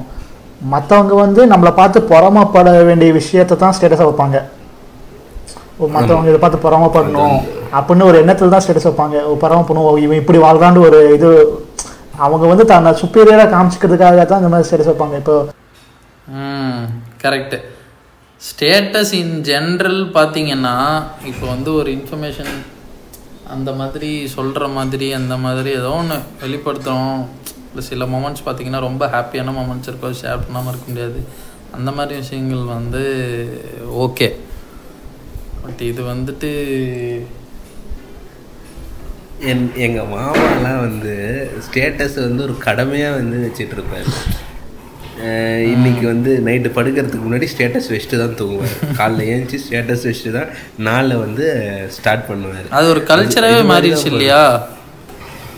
மற்றவங்க 0.72 1.14
வந்து 1.24 1.40
நம்மளை 1.52 1.72
பார்த்து 1.80 1.98
பொறாமப்பட 2.12 2.70
வேண்டிய 2.88 3.12
விஷயத்தை 3.20 3.54
தான் 3.62 3.74
ஸ்டேட்டஸாக 3.76 4.08
வைப்பாங்க. 4.10 4.38
மற்றவங்க 5.94 6.30
இதை 6.30 6.40
பார்த்து 6.42 6.64
பொறாமப்படணும் 6.64 7.38
அப்படின்னு 7.76 8.08
ஒரு 8.10 8.18
எண்ணத்தில் 8.22 8.52
தான் 8.54 8.64
ஸ்டேட்டஸ் 8.64 8.88
வைப்பாங்க. 8.88 9.16
பொறாமப்படணும் 9.42 10.02
இவன் 10.06 10.20
இப்படி 10.22 10.40
வாழ்றான்னு 10.46 10.84
ஒரு 10.88 11.00
இது 11.16 11.30
அவங்க 12.24 12.44
வந்து 12.52 12.64
தன்னை 12.72 12.90
சுப்பீரியராக 13.02 13.52
காமிச்சிக்கிறதுக்காக 13.54 14.24
தான் 14.30 14.42
இந்த 14.42 14.50
மாதிரி 14.52 14.66
ஸ்டேட்டஸ் 14.68 14.90
வைப்பாங்க. 14.90 15.16
இப்போ 15.22 15.36
கரெக்டு 17.24 17.58
ஸ்டேட்டஸ் 18.48 19.12
இன் 19.20 19.34
ஜென்ரல் 19.50 20.00
பார்த்தீங்கன்னா 20.16 20.76
இப்போ 21.30 21.44
வந்து 21.54 21.70
ஒரு 21.80 21.90
இன்ஃபர்மேஷன் 21.98 22.52
அந்த 23.54 23.70
மாதிரி 23.80 24.10
சொல்கிற 24.34 24.66
மாதிரி 24.76 25.08
அந்த 25.20 25.34
மாதிரி 25.44 25.70
ஏதோ 25.80 25.92
ஒன்று 26.00 26.16
வெளிப்படுத்துகிறோம் 26.42 27.18
இல்லை 27.70 27.84
சில 27.90 28.04
மொமெண்ட்ஸ் 28.14 28.44
பார்த்தீங்கன்னா 28.46 28.80
ரொம்ப 28.88 29.04
ஹாப்பியான 29.14 29.54
மொமெண்ட்ஸ் 29.60 29.88
இருக்கும். 29.90 30.18
ஷேர் 30.22 30.44
பண்ணாமல் 30.44 30.70
இருக்க 30.72 30.86
முடியாது. 30.90 31.20
அந்த 31.76 31.90
மாதிரி 31.96 32.14
விஷயங்கள் 32.22 32.64
வந்து 32.76 33.02
ஓகே 34.04 34.28
பட் 35.62 35.82
இது 35.90 36.02
வந்துட்டு 36.12 36.50
என் 39.50 39.62
எங்கள் 39.76 40.10
மாமாலாம் 40.14 40.80
வந்து 40.86 41.14
ஸ்டேட்டஸ் 41.66 42.16
வந்து 42.26 42.42
ஒரு 42.46 42.54
கடமையாக 42.66 43.18
வந்து 43.20 43.36
வச்சிட்டு 43.44 43.76
இருப்பாரு 43.78 44.10
இன்னைக்கு 45.72 46.04
வந்து 46.06 46.30
நைட்டு 46.46 46.70
படுக்கிறதுக்கு 46.76 47.26
முன்னாடி 47.26 47.48
ஸ்டேட்டஸ் 47.52 47.90
வச்சுட்டு 47.92 48.16
தான் 48.22 48.36
தூங்குவார். 48.40 48.74
காலைல 48.98 49.26
ஏஞ்சி 49.32 49.58
ஸ்டேட்டஸ் 49.64 50.06
வச்சுட்டு 50.08 50.32
தான் 50.38 50.50
நாளில் 50.88 51.20
வந்து 51.24 51.44
ஸ்டார்ட் 51.96 52.26
பண்ணுவார். 52.30 52.66
அது 52.78 52.88
ஒரு 52.94 53.02
கல்ச்சராகவே 53.10 53.62
மாறிடுச்சு 53.72 54.08
இல்லையா? 54.12 54.40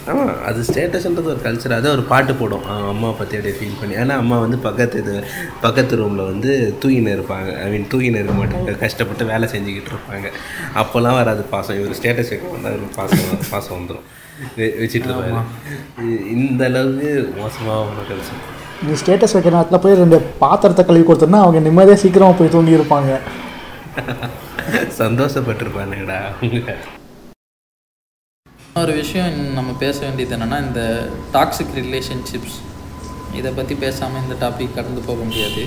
ஆமாம் 0.09 0.45
அது 0.45 0.61
ஸ்டேட்டஸ்ன்றது 0.61 1.25
ஒரு 1.25 1.39
கல்ச்சர் 1.45 1.73
அதை 1.73 1.91
ஒரு 1.91 2.03
பாட்டு 2.03 2.35
போடும். 2.35 2.65
அவங்க 2.65 2.89
அம்மா 2.89 3.11
பற்றி 3.11 3.37
அப்படியே 3.37 3.61
ஃபீல் 3.61 3.81
பண்ணி. 3.81 3.95
ஏன்னா 3.95 4.17
அம்மா 4.17 4.39
வந்து 4.39 4.59
பக்கத்து 4.59 4.99
இது 4.99 5.25
பக்கத்து 5.61 5.97
ரூமில் 5.97 6.25
வந்து 6.25 6.75
தூங்கின்னு 6.83 7.15
இருப்பாங்க. 7.17 7.63
ஐ 7.63 7.71
மீன் 7.71 7.87
தூங்கின்னு 7.93 8.21
இருக்க 8.23 8.33
மாட்டாங்க. 8.33 8.79
கஷ்டப்பட்டு 8.79 9.25
வேலை 9.25 9.49
செஞ்சுக்கிட்டு 9.49 9.91
இருப்பாங்க. 9.95 10.33
அப்போல்லாம் 10.75 11.15
வராது 11.15 11.43
பாசம். 11.43 11.81
இவர் 11.81 11.97
ஸ்டேட்டஸ் 11.97 12.29
வைக்க 12.29 12.49
வந்தால் 12.49 12.73
இவருக்கு 12.73 12.97
பாசம் 12.97 13.39
பாசம் 13.51 13.77
வந்துடும் 13.79 14.05
வச்சுட்டு 14.57 15.11
இருப்பாரு. 15.11 15.41
இ- 16.01 16.27
இந்த 16.27 16.65
அளவுக்கு 16.65 17.33
மோசமாக 17.37 17.87
கல்ச்சர் 18.11 18.85
நீ 18.87 18.93
ஸ்டேட்டஸ் 18.93 19.37
வைக்கிற 19.37 19.51
நேரத்தில் 19.51 19.79
போய் 19.79 19.95
ரெண்டு 19.95 20.19
பாத்திரத்தை 20.39 20.85
கழுவி 20.85 21.13
கொடுத்தோன்னா 21.13 21.41
அவங்க 21.41 21.59
நிம்மதியாக 21.59 22.01
சீக்கிரமாக 22.01 22.39
போய் 22.39 22.49
தூங்கி 22.49 22.73
இருப்பாங்க 22.73 23.19
சந்தோஷப்பட்டிருப்பானுங்கடா. 24.99 26.21
ஒரு 28.81 28.93
விஷயம் 29.01 29.37
நம்ம 29.57 29.71
பேச 29.83 29.97
வேண்டியது 30.05 30.33
என்னன்னா 30.37 30.57
இந்த 30.65 30.81
டாக்ஸிக் 31.35 31.71
ரிலேஷன்ஷிப்ஸ் 31.77 32.57
இதை 33.39 33.51
பற்றி 33.59 33.75
பேசாமல் 33.85 34.23
இந்த 34.25 34.35
டாபிக் 34.43 34.75
கடந்து 34.79 35.01
போக 35.07 35.21
முடியாது. 35.29 35.63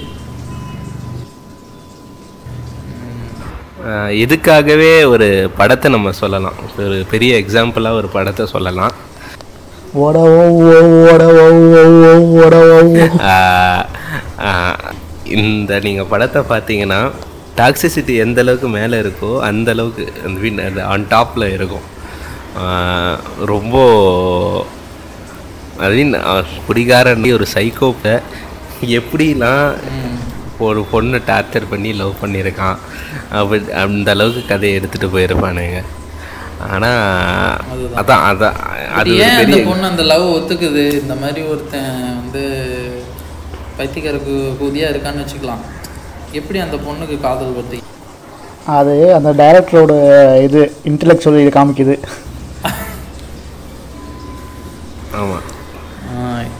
இதுக்காகவே 4.23 4.91
ஒரு 5.13 5.29
படத்தை 5.59 5.89
நம்ம 5.95 6.13
சொல்லலாம். 6.21 6.57
ஒரு 6.85 6.99
பெரிய 7.13 7.41
எக்ஸாம்பிளாக 7.41 7.99
ஒரு 8.01 8.09
படத்தை 8.17 8.45
சொல்லலாம். 8.55 8.95
இந்த 15.43 15.79
நீங்கள் 15.87 16.11
படத்தை 16.15 16.41
பார்த்தீங்கன்னா 16.55 16.99
டாக்ஸிசிட்டி 17.61 18.15
எந்த 18.25 18.41
அளவுக்கு 18.45 18.69
மேலே 18.79 18.97
இருக்கோ 19.05 19.31
அந்த 19.51 19.71
அளவுக்கு 19.77 20.05
அந்த 20.67 20.83
ஆன் 20.93 21.09
டாப்பில் 21.15 21.53
இருக்கும். 21.59 21.87
ரொம்ப 23.53 23.75
அது 25.85 26.03
குடிகாரன் 26.67 27.27
ஒரு 27.37 27.45
சைக்கோப்பை 27.55 28.15
எப்படிலாம் 28.97 29.67
ஒரு 30.67 30.81
பொண்ணை 30.91 31.19
டார்ச்சர் 31.29 31.69
பண்ணி 31.71 31.89
லவ் 31.99 32.19
பண்ணியிருக்கான். 32.21 32.77
அப்படி 33.39 33.59
அந்த 33.83 34.09
அளவுக்கு 34.15 34.41
கதையை 34.51 34.73
எடுத்துகிட்டு 34.79 35.13
போயிருப்பானுங்க. 35.13 35.79
ஆனால் 36.73 37.03
அதான் 37.99 38.23
அதான் 38.29 38.57
அது 38.99 39.11
ஏன் 39.25 39.37
அந்த 39.43 39.59
பொண்ணு 39.69 39.85
அந்த 39.91 40.03
லவ் 40.11 40.25
ஒத்துக்குது? 40.37 40.83
இந்த 41.01 41.15
மாதிரி 41.21 41.41
ஒருத்தன் 41.51 41.93
வந்து 42.21 42.43
பைத்தியக்காரக்கு 43.77 44.33
கூதியாக 44.61 44.93
இருக்கான்னு 44.93 45.23
வச்சுக்கலாம். 45.23 45.63
எப்படி 46.39 46.59
அந்த 46.65 46.77
பொண்ணுக்கு 46.87 47.17
காதல் 47.27 47.57
வருது? 47.59 47.77
அது 48.79 48.95
அந்த 49.17 49.29
டைரக்டரோட 49.43 49.93
இது 50.47 50.59
இன்டெலெக்சுவல் 50.91 51.41
இது 51.43 51.53
காமிக்குது. 51.59 51.95
ஆமாம் 55.19 55.45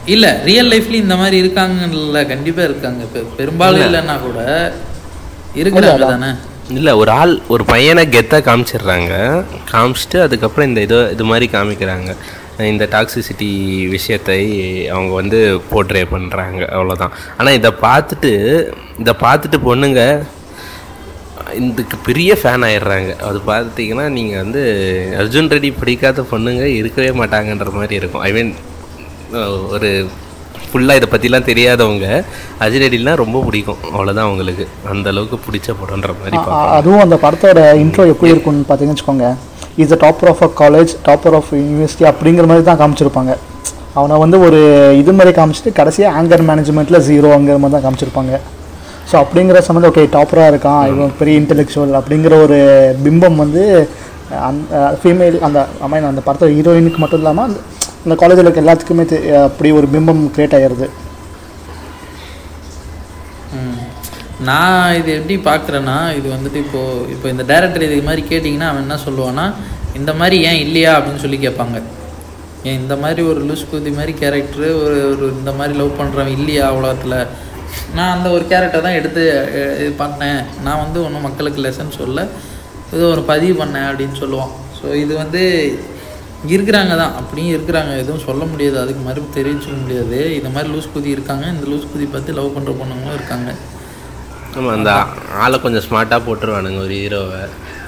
இல்ல 0.06 0.40
ரியல் 0.44 0.70
லைஃப்லயும் 0.70 1.04
இந்த 1.06 1.16
மாதிரி 1.16 1.36
இருக்காங்கல்ல 1.42 2.26
கண்டிப்பா 2.26 2.62
இருக்காங்க. 2.62 3.04
பெ- 3.14 3.26
பெரும்பாலும் 3.36 3.80
இல்லைன்னா 3.80 4.20
கூட 4.20 4.40
இருக்கிறாங்க 5.54 6.06
தானே? 6.06 6.30
இல்லை 6.68 6.92
ஒரு 6.92 7.10
ஆள் 7.10 7.40
ஒரு 7.48 7.64
பையனை 7.64 8.06
கெத்தாக 8.06 8.42
காமிச்சிடுறாங்க. 8.46 9.12
காமிச்சிட்டு 9.72 10.20
அதுக்கப்புறம் 10.20 10.68
இந்த 10.68 10.80
இது 10.80 11.10
இது 11.12 11.24
மாதிரி 11.24 11.46
காமிக்கிறாங்க. 11.52 12.10
இந்த 12.64 12.88
டாக்ஸிசிட்டி 12.90 13.48
விஷயத்தை 13.88 14.38
அவங்க 14.88 15.14
வந்து 15.14 15.38
போர்ட்ரே 15.70 16.04
பண்ணுறாங்க 16.10 16.60
அவ்வளோதான் 16.72 17.14
ஆனால் 17.36 17.54
இதை 17.54 17.70
பார்த்துட்டு 17.82 18.32
இதை 18.98 19.14
பார்த்துட்டு 19.20 19.58
பொண்ணுங்க 19.64 20.02
இதுக்கு 21.58 21.96
பெரிய 22.08 22.36
ஃபேன் 22.40 22.64
ஆயிடுறாங்க. 22.66 23.10
அது 23.28 23.38
பார்த்தீங்கன்னா 23.46 24.08
நீங்கள் 24.08 24.38
வந்து 24.38 24.62
அர்ஜுன் 25.20 25.50
ரெட்டி 25.54 25.74
பிடிக்காத 25.80 26.22
பொண்ணுங்க 26.32 26.64
இருக்கவே 26.80 27.10
மாட்டாங்கன்ற 27.20 27.72
மாதிரி 27.72 27.94
இருக்கும். 27.94 28.22
ஐ 28.28 28.32
மீன் 28.32 28.52
ஒரு 29.74 30.08
ஃபுல்லாக 30.72 30.98
இதை 30.98 31.08
பற்றிலாம் 31.12 31.46
தெரியாதவங்க 31.50 32.06
அஜிரடிலாம் 32.64 33.14
ரொம்ப 33.14 33.42
பிடிக்கும். 33.42 33.78
அவ்வளோதான் 33.94 34.28
அவங்களுக்கு. 34.28 34.66
அந்த 34.92 35.08
அளவுக்கு 35.08 35.38
பிடிச்ச 35.46 35.74
படம்ன்ற 35.80 36.12
மாதிரி 36.20 36.36
அ-. 36.36 36.68
அதுவும் 36.78 37.00
அந்த 37.00 37.16
படத்தோட 37.24 37.60
இன்ட்ரோ 37.84 38.06
எப்படி 38.12 38.32
இருக்கும்னு 38.32 38.68
பார்த்தீங்கன்னு 38.68 38.96
வச்சுக்கோங்க. 38.96 39.28
Is 39.76 39.88
the 39.88 39.98
topper 40.06 40.30
of 40.32 40.42
a 40.42 40.50
college 40.62 40.92
topper 41.08 41.36
of 41.38 41.50
university 41.54 42.06
அப்படிங்கிற 42.12 42.46
மாதிரி 42.46 42.64
தான் 42.64 42.80
காமிச்சிருப்பாங்க. 42.82 43.34
அவனை 43.94 44.16
வந்து 44.18 44.40
ஒரு 44.40 44.58
இது 44.98 45.12
மாதிரி 45.12 45.40
காமிச்சிட்டு 45.40 45.72
கடைசியாக 45.72 46.22
ஆங்கர் 46.22 46.46
மேனேஜ்மெண்ட்டில் 46.50 47.04
ஜீரோங்கிற 47.08 47.58
மாதிரி 47.58 47.74
தான் 47.76 47.86
காமிச்சிருப்பாங்க. 47.86 48.34
ஸோ 49.10 49.16
அப்படிங்கிற 49.22 49.58
சம்மந்தம் 49.66 49.90
ஓகே 49.90 50.02
டாப்பராக 50.14 50.52
இருக்கான் 50.52 50.82
இவன் 50.90 51.16
பெரிய 51.20 51.40
இன்டெலெக்சுவல் 51.40 51.98
அப்படிங்கிற 52.00 52.34
ஒரு 52.44 52.58
பிம்பம் 53.04 53.40
வந்து 53.42 53.62
அந்த 54.48 54.62
ஃபீமேல் 55.00 55.38
அந்த 55.46 55.60
ஐ 55.88 56.00
அந்த 56.10 56.22
படத்தோட 56.26 56.50
ஹீரோயினுக்கு 56.56 57.02
மட்டும் 57.02 57.20
இல்லாமல் 57.22 57.46
அந்த 57.48 57.60
அந்த 58.04 58.14
காலேஜில் 58.14 58.46
இருக்க 58.46 58.64
எல்லாத்துக்குமே 58.64 59.04
அப்படி 59.46 59.70
ஒரு 59.78 59.86
பிம்பம் 59.94 60.22
க்ரியேட் 60.34 60.56
ஆகிடுது 60.58 60.88
நான் 64.48 64.94
இது 64.98 65.10
எப்படி 65.16 65.36
பார்க்குறேன்னா 65.48 65.96
இது 66.18 66.28
வந்துட்டு 66.34 66.58
இப்போது 66.64 67.10
இப்போ 67.14 67.26
இந்த 67.28 67.44
டேரக்டர் 67.50 67.86
இது 67.88 68.02
மாதிரி 68.02 68.22
கேட்டிங்கன்னா 68.30 68.68
அவன் 68.70 68.84
என்ன 68.84 68.96
சொல்லுவான்னா 69.06 69.46
இந்த 69.94 70.12
மாதிரி 70.14 70.36
ஏன் 70.48 70.60
இல்லையா 70.64 70.92
அப்படின்னு 70.96 71.22
சொல்லி 71.24 71.38
கேட்பாங்க. 71.38 71.78
ஏன் 72.64 72.78
இந்த 72.82 72.94
மாதிரி 72.96 73.22
ஒரு 73.30 73.40
லூஸ் 73.48 73.70
குதி 73.70 73.90
மாதிரி 73.98 74.12
கேரக்டரு 74.20 74.68
ஒரு 74.82 74.96
ஒரு 75.10 75.26
இந்த 75.38 75.52
மாதிரி 75.58 75.74
லவ் 75.78 75.98
பண்ணுறவன் 76.00 76.34
இல்லையா 76.38 76.66
உலகத்தில்? 76.78 77.16
நான் 77.96 78.14
அந்த 78.16 78.28
ஒரு 78.36 78.44
கேரக்டர் 78.50 78.86
தான் 78.86 78.98
எடுத்து 79.00 79.22
இது 79.82 79.92
பண்ணேன். 80.02 80.40
நான் 80.66 80.82
வந்து 80.84 80.98
ஒன்றும் 81.06 81.26
மக்களுக்கு 81.28 81.64
லெசன் 81.66 81.98
சொல்ல 82.00 82.26
இது 82.94 83.02
ஒரு 83.14 83.22
பதிவு 83.32 83.54
பண்ணேன் 83.62 83.88
அப்படின்னு 83.90 84.16
சொல்லுவான். 84.22 84.52
ஸோ 84.78 84.86
இது 85.04 85.12
வந்து 85.22 85.42
இருக்கிறாங்க 86.52 86.92
தான். 87.02 87.16
அப்படியும் 87.20 87.54
இருக்கிறாங்க. 87.56 87.92
எதுவும் 88.02 88.24
சொல்ல 88.28 88.42
முடியாது. 88.52 88.76
அதுக்கு 88.82 89.02
மறுப்பு 89.08 89.36
தெரிவிச்சுக்க 89.38 89.76
முடியாது. 89.82 90.18
இந்த 90.38 90.50
மாதிரி 90.54 90.68
லூஸ் 90.74 90.92
குதி 90.94 91.10
இருக்காங்க. 91.16 91.44
இந்த 91.54 91.66
லூஸ் 91.72 91.90
குதி 91.92 92.06
பார்த்து 92.14 92.36
லவ் 92.38 92.54
பண்ணுற 92.56 92.74
பொண்ணுங்களும் 92.80 93.18
இருக்காங்க. 93.18 93.50
ஆமாம் 94.56 94.74
அந்த 94.76 94.92
ஆளை 95.42 95.56
கொஞ்சம் 95.64 95.84
ஸ்மார்ட்டாக 95.86 96.20
போட்டுருவானுங்க. 96.28 96.80
ஒரு 96.86 96.94
ஹீரோவை 97.02 97.42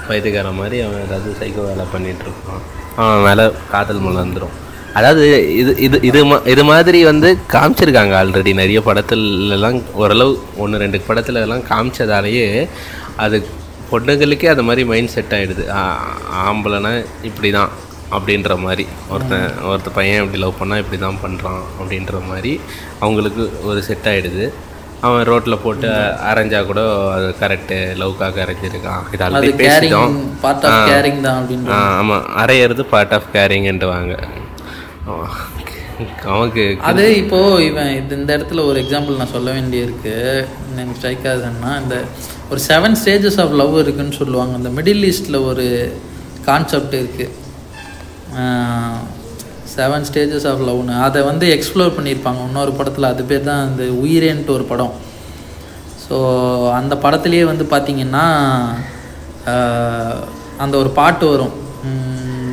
வயதுக்கார 0.09 0.51
மாதிரி 0.59 0.77
அவன் 0.85 1.03
ஏதாவது 1.07 1.29
சைக்கோ 1.39 1.65
வேலை 1.69 1.85
பண்ணிகிட்ருக்கான் 1.93 2.63
அவன் 3.01 3.25
மேலே 3.27 3.45
காதல் 3.73 4.05
மலர்ந்துடும் 4.05 4.55
அதாவது 4.93 5.25
இது 5.59 5.71
இது 5.85 5.97
இது 6.09 6.19
மா 6.29 6.37
இது 6.53 6.63
மாதிரி 6.63 6.99
வந்து 7.09 7.29
காமிச்சிருக்காங்க 7.53 8.13
ஆல்ரெடி 8.19 8.51
நிறைய 8.59 8.79
படத்துலலாம் 8.87 9.79
ஓரளவு 10.01 10.33
ஒன்று 10.63 10.81
ரெண்டு 10.83 10.99
படத்துல 11.07 11.43
எல்லாம் 11.45 11.63
காமிச்சதாலேயே 11.69 12.47
அது 13.17 13.37
பொண்ணுங்களுக்கே 13.91 14.51
அது 14.51 14.63
மாதிரி 14.67 14.83
மைண்ட் 14.91 15.13
செட் 15.15 15.33
ஆகிடுது 15.37 15.63
ஆம்பளைனா 16.43 16.91
இப்படி 17.29 17.49
தான் 17.57 17.71
அப்படின்ற 18.15 18.53
மாதிரி. 18.63 18.83
ஒருத்தன் 19.13 19.45
ஒருத்த 19.69 19.89
பையன் 19.95 20.21
இப்படி 20.23 20.39
லவ் 20.43 20.59
பண்ணால் 20.59 20.81
இப்படி 20.83 20.99
தான் 20.99 21.19
பண்ணுறான் 21.23 21.63
அப்படின்ற 21.77 22.19
மாதிரி 22.29 22.51
அவங்களுக்கு 22.99 23.43
ஒரு 23.69 23.79
செட் 23.87 24.09
ஆகிடுது 24.11 24.45
அவன் 25.01 25.23
ரோட்டில் 25.29 25.61
போட்டு 25.63 25.87
அரைஞ்சா 26.29 26.59
கூட 26.67 26.81
அது 27.15 27.27
கரெக்டு 27.41 27.77
லவ்க்காக 28.01 28.43
அரைஞ்சிருக்கான். 28.45 29.01
இது 29.13 29.23
ஆல்ரெடி 29.25 29.53
பேசிட்டோம். 29.63 30.13
பார்ட் 30.43 30.65
ஆஃப் 30.69 30.79
கேரிங் 30.91 31.21
தான் 31.25 31.39
அப்படின்னு 31.39 31.73
ஆ 31.75 31.81
ஆமாம் 31.99 32.25
அரையிறது 32.43 32.85
பார்ட் 32.93 33.15
ஆஃப் 33.17 33.29
கேரிங்ன்ட்டுவாங்க 33.35 34.13
அவனுக்கு 35.11 36.65
அது 36.89 37.03
இப்போ 37.21 37.39
இவன் 37.69 37.89
இது 37.99 38.13
இந்த 38.19 38.31
இடத்துல 38.37 38.61
ஒரு 38.69 38.77
எக்ஸாம்பிள் 38.83 39.19
நான் 39.21 39.33
சொல்ல 39.33 39.49
வேண்டியிருக்கு. 39.57 40.13
எனக்கு 40.73 40.95
ஸ்ட்ரைக் 40.97 41.25
ஆகுதுன்னா 41.31 41.71
இந்த 41.83 41.95
ஒரு 42.51 42.59
செவன் 42.67 42.97
ஸ்டேஜஸ் 43.01 43.39
ஆஃப் 43.43 43.55
லவ் 43.61 43.75
இருக்குன்னு 43.81 44.19
சொல்லுவாங்க. 44.21 44.53
இந்த 44.59 44.71
மிடில் 44.77 45.05
ஈஸ்டில் 45.09 45.39
ஒரு 45.49 45.65
கான்செப்ட் 46.47 46.95
இருக்குது 47.01 47.41
செவன் 49.75 50.07
ஸ்டேஜஸ் 50.09 50.47
ஆஃப் 50.51 50.63
லவ்னு 50.69 50.95
அதை 51.07 51.19
வந்து 51.29 51.45
எக்ஸ்ப்ளோர் 51.55 51.95
பண்ணியிருப்பாங்க. 51.97 52.41
இன்னொரு 52.49 52.73
படத்தில் 52.79 53.11
அது 53.11 53.23
பேர் 53.31 53.47
தான் 53.51 53.67
இந்த 53.69 53.83
உயிரேன்ட்டு 54.05 54.55
ஒரு 54.57 54.65
படம். 54.71 54.95
ஸோ 56.05 56.15
அந்த 56.79 56.93
படத்துலேயே 57.05 57.45
வந்து 57.51 57.67
பார்த்திங்கன்னா 57.73 58.25
அந்த 60.63 60.75
ஒரு 60.83 60.91
பாட்டு 60.99 61.25
வரும். 61.33 61.55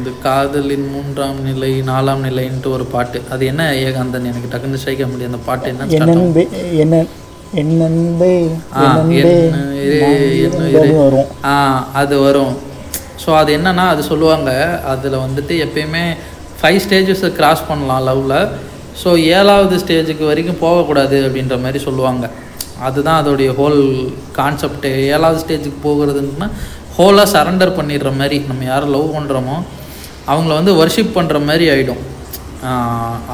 இந்த 0.00 0.10
காதலின் 0.26 0.86
மூன்றாம் 0.92 1.40
நிலை 1.46 1.70
நாலாம் 1.88 2.22
நிலைன்ட்டு 2.26 2.68
ஒரு 2.76 2.84
பாட்டு. 2.92 3.18
அது 3.34 3.42
என்ன 3.52 3.62
ஏகாந்தன்? 3.86 4.28
எனக்கு 4.30 4.50
டக்குன்னு 4.52 4.80
ஸ்ட்ரைக்க 4.82 5.06
முடியும் 5.12 5.32
அந்த 5.32 5.42
பாட்டு 5.48 5.66
என்ன 5.72 5.86
என்ன 10.82 10.96
வரும். 11.04 11.30
ஆ 11.52 11.54
அது 12.00 12.16
வரும். 12.26 12.52
ஸோ 13.22 13.30
அது 13.40 13.50
என்னன்னா 13.58 13.84
அது 13.94 14.02
சொல்லுவாங்க. 14.10 14.50
அதில் 14.92 15.16
வந்துட்டு 15.24 15.54
எப்பயுமே 15.64 16.04
ஃபைவ் 16.60 16.80
ஸ்டேஜஸை 16.84 17.30
கிராஸ் 17.38 17.66
பண்ணலாம் 17.70 18.04
லவ்வில் 18.08 18.38
ஸோ 19.02 19.10
ஏழாவது 19.38 19.74
ஸ்டேஜுக்கு 19.82 20.24
வரைக்கும் 20.30 20.62
போகக்கூடாது 20.64 21.18
அப்படின்ற 21.26 21.56
மாதிரி 21.64 21.80
சொல்லுவாங்க. 21.88 22.24
அதுதான் 22.86 23.20
அதோடைய 23.22 23.50
ஹோல் 23.60 23.80
கான்செப்ட்டு 24.38 24.90
ஏழாவது 25.14 25.42
ஸ்டேஜுக்கு 25.44 25.80
போகிறதுன்னா 25.88 26.48
ஹோலாக 26.96 27.28
சரண்டர் 27.34 27.76
பண்ணிடுற 27.80 28.10
மாதிரி. 28.20 28.38
நம்ம 28.48 28.64
யாரை 28.72 28.86
லவ் 28.96 29.14
பண்ணுறோமோ 29.18 29.58
அவங்கள 30.32 30.52
வந்து 30.60 30.72
வர்ஷிப் 30.80 31.16
பண்ணுற 31.16 31.38
மாதிரி 31.48 31.66
ஆகிடும் 31.74 32.02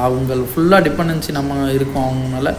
அவங்க 0.05 0.33
ஃபுல்லாக 0.51 0.81
டிபெண்டன்சி 0.87 1.31
நம்ம 1.37 1.55
இருக்கோம் 1.77 2.05
அவங்க 2.07 2.27
மேலே. 2.35 2.51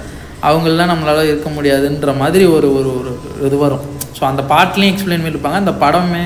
அவங்களெலாம் 0.48 0.90
நம்மளால் 0.92 1.28
இருக்க 1.30 1.48
முடியாதுன்ற 1.54 2.10
மாதிரி 2.22 2.44
ஒரு 2.56 2.68
ஒரு 2.78 2.90
ஒரு 2.98 3.12
இது 3.46 3.56
வரும். 3.62 3.84
ஸோ 4.16 4.22
அந்த 4.30 4.42
பாட்டுலேயும் 4.52 4.92
எக்ஸ்பிளைன் 4.92 5.22
பண்ணியிருப்பாங்க 5.22 5.60
அந்த 5.62 5.74
படமே 5.84 6.22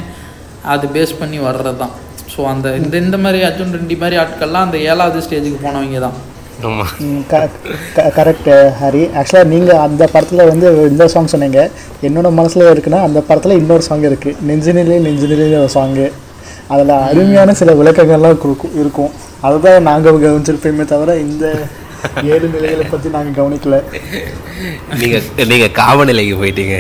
அது 0.73 0.87
பேஸ் 0.97 1.15
பண்ணி 1.21 1.39
வர்றது 1.47 1.79
தான் 1.83 1.95
ஸோ 2.33 2.41
அந்த 2.53 2.67
இந்த 2.81 2.95
இந்த 3.05 3.17
மாதிரி 3.25 3.39
அர்ஜுன் 3.49 3.75
ரெட்டி 3.77 3.97
மாதிரி 4.03 4.17
ஆட்கள்லாம் 4.23 4.67
அந்த 4.67 4.79
ஏழாவது 4.91 5.23
ஸ்டேஜுக்கு 5.27 5.61
போனவங்க 5.67 6.01
தான் 6.07 6.19
கரெக்ட் 8.19 8.49
ஹரி. 8.81 9.03
ஆக்சுவலாக 9.19 9.49
நீங்கள் 9.53 9.81
அந்த 9.87 10.03
படத்தில் 10.15 10.49
வந்து 10.51 10.67
இந்த 10.91 11.05
சாங் 11.15 11.33
சொன்னீங்க. 11.33 11.61
என்னோட 12.09 12.29
மனசில் 12.39 12.71
இருக்குன்னா 12.73 13.01
அந்த 13.09 13.21
படத்தில் 13.29 13.59
இன்னொரு 13.61 13.85
சாங் 13.89 14.07
இருக்குது 14.11 14.37
நெஞ்சினிலே 14.49 14.99
நெஞ்சினிலே 15.07 15.47
ஒரு 15.63 15.73
சாங்கு 15.77 16.07
அதில் 16.73 16.93
அருமையான 17.11 17.55
சில 17.61 17.71
விளக்கங்கள்லாம் 17.81 18.37
இருக்கும். 18.83 19.13
அதுதான் 19.47 19.89
நாங்கள் 19.91 20.21
கவனிச்சிருப்போமே 20.25 20.85
தவிர 20.93 21.17
இந்த 21.27 21.47
ஏழு 22.35 22.47
நிலைகளை 22.57 22.85
பற்றி 22.93 23.09
நாங்கள் 23.17 23.39
கவனிக்கல. 23.41 23.79
நீங்கள் 25.01 25.49
நீங்கள் 25.53 25.77
காவநிலைக்கு 25.81 26.37
போயிட்டீங்க. 26.43 26.77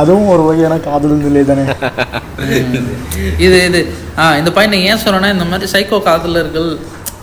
அதுவும் 0.00 0.30
ஒரு 0.32 0.42
வகையான 0.48 0.74
காதல் 0.86 1.22
நிலை 1.26 1.42
தானே. 1.50 1.64
இது 3.44 3.56
இது 3.68 3.80
ஆ 4.22 4.24
இந்த 4.40 4.50
பையனை 4.56 4.80
ஏன் 4.88 5.02
சொல்கிறேன்னா 5.04 5.30
இந்த 5.36 5.46
மாதிரி 5.52 5.70
சைக்கோ 5.74 6.00
காதலர்கள் 6.08 6.70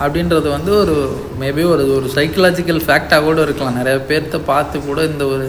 அப்படின்றது 0.04 0.48
வந்து 0.56 0.72
ஒரு 0.82 0.96
மேபி 1.40 1.62
ஒரு 1.74 1.84
ஒரு 1.96 2.06
சைக்கலாஜிக்கல் 2.16 2.82
ஃபேக்டாக 2.86 3.24
கூட 3.28 3.40
இருக்கலாம். 3.46 3.78
நிறைய 3.80 3.98
பேர்த்த 4.10 4.40
பார்த்து 4.50 4.76
கூட 4.88 5.00
இந்த 5.12 5.24
ஒரு 5.34 5.46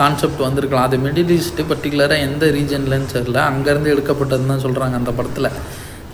கான்செப்ட் 0.00 0.44
வந்திருக்கலாம். 0.46 0.86
அது 0.88 0.96
மிடில் 1.04 1.32
ஈஸ்ட்டு 1.38 1.68
பர்டிகுலராக 1.70 2.26
எந்த 2.28 2.44
ரீஜன்லன்னு 2.58 3.08
தெரியல. 3.14 3.38
அங்கேருந்து 3.52 3.92
எடுக்கப்பட்டதுன்னு 3.94 4.52
தான் 4.54 4.64
சொல்கிறாங்க 4.66 4.96
அந்த 5.00 5.12
படத்தில். 5.18 5.50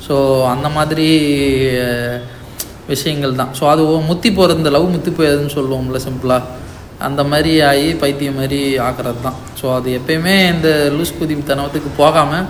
ஸோ 0.06 0.14
அந்த 0.54 0.68
மாதிரி 0.76 1.08
விஷயங்கள் 2.92 3.40
தான். 3.40 3.52
ஸோ 3.58 3.64
அது 3.72 3.82
முத்தி 4.10 4.28
போகிறது 4.38 4.60
இந்த 4.62 4.72
லவ் 4.76 4.94
முத்தி 4.94 5.10
போயாதுன்னு 5.18 5.56
சொல்லுவோம்ல 5.58 6.00
சிம்பிளாக 6.06 6.54
அந்த 7.06 7.22
மாதிரி 7.30 7.50
ஆகி 7.70 7.88
பைத்தியம் 8.02 8.38
மாதிரி 8.40 8.60
ஆக்கிறது 8.86 9.20
தான். 9.26 9.36
ஸோ 9.58 9.66
அது 9.78 9.88
எப்பயுமே 9.98 10.34
இந்த 10.54 10.70
லூஸ் 10.96 11.18
குதி 11.18 11.34
தனத்துக்கு 11.50 11.90
போகாமல் 12.02 12.46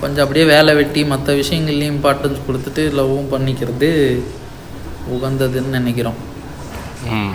கொஞ்சம் 0.00 0.24
அப்படியே 0.24 0.46
வேலை 0.54 0.72
வெட்டி 0.78 1.02
மற்ற 1.10 1.34
விஷயங்கள்லையும் 1.42 1.94
இம்பார்ட்டன்ஸ் 1.96 2.40
கொடுத்துட்டு 2.46 2.82
லவ்வும் 2.98 3.30
பண்ணிக்கிறது 3.34 3.90
உகந்ததுன்னு 5.16 5.76
நினைக்கிறோம். 5.78 6.18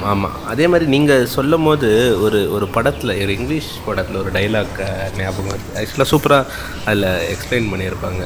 ஆமாம் 0.04 0.46
அதே 0.46 0.68
மாதிரி 0.68 0.90
நீங்கள் 0.90 1.26
சொல்லும் 1.26 1.64
போது 1.64 2.18
ஒரு 2.22 2.52
ஒரு 2.52 2.68
படத்தில் 2.68 3.22
ஒரு 3.24 3.34
இங்கிலீஷ் 3.38 3.70
படத்தில் 3.86 4.16
ஒரு 4.16 4.32
டைலாக் 4.32 4.80
ஞாபகம் 5.18 5.52
வருது. 5.52 5.76
ஆக்சுவலாக 5.76 6.12
சூப்பராக 6.12 6.46
அதில் 6.86 7.36
எக்ஸ்பிளைன் 7.36 7.70
பண்ணியிருப்பாங்க. 7.72 8.24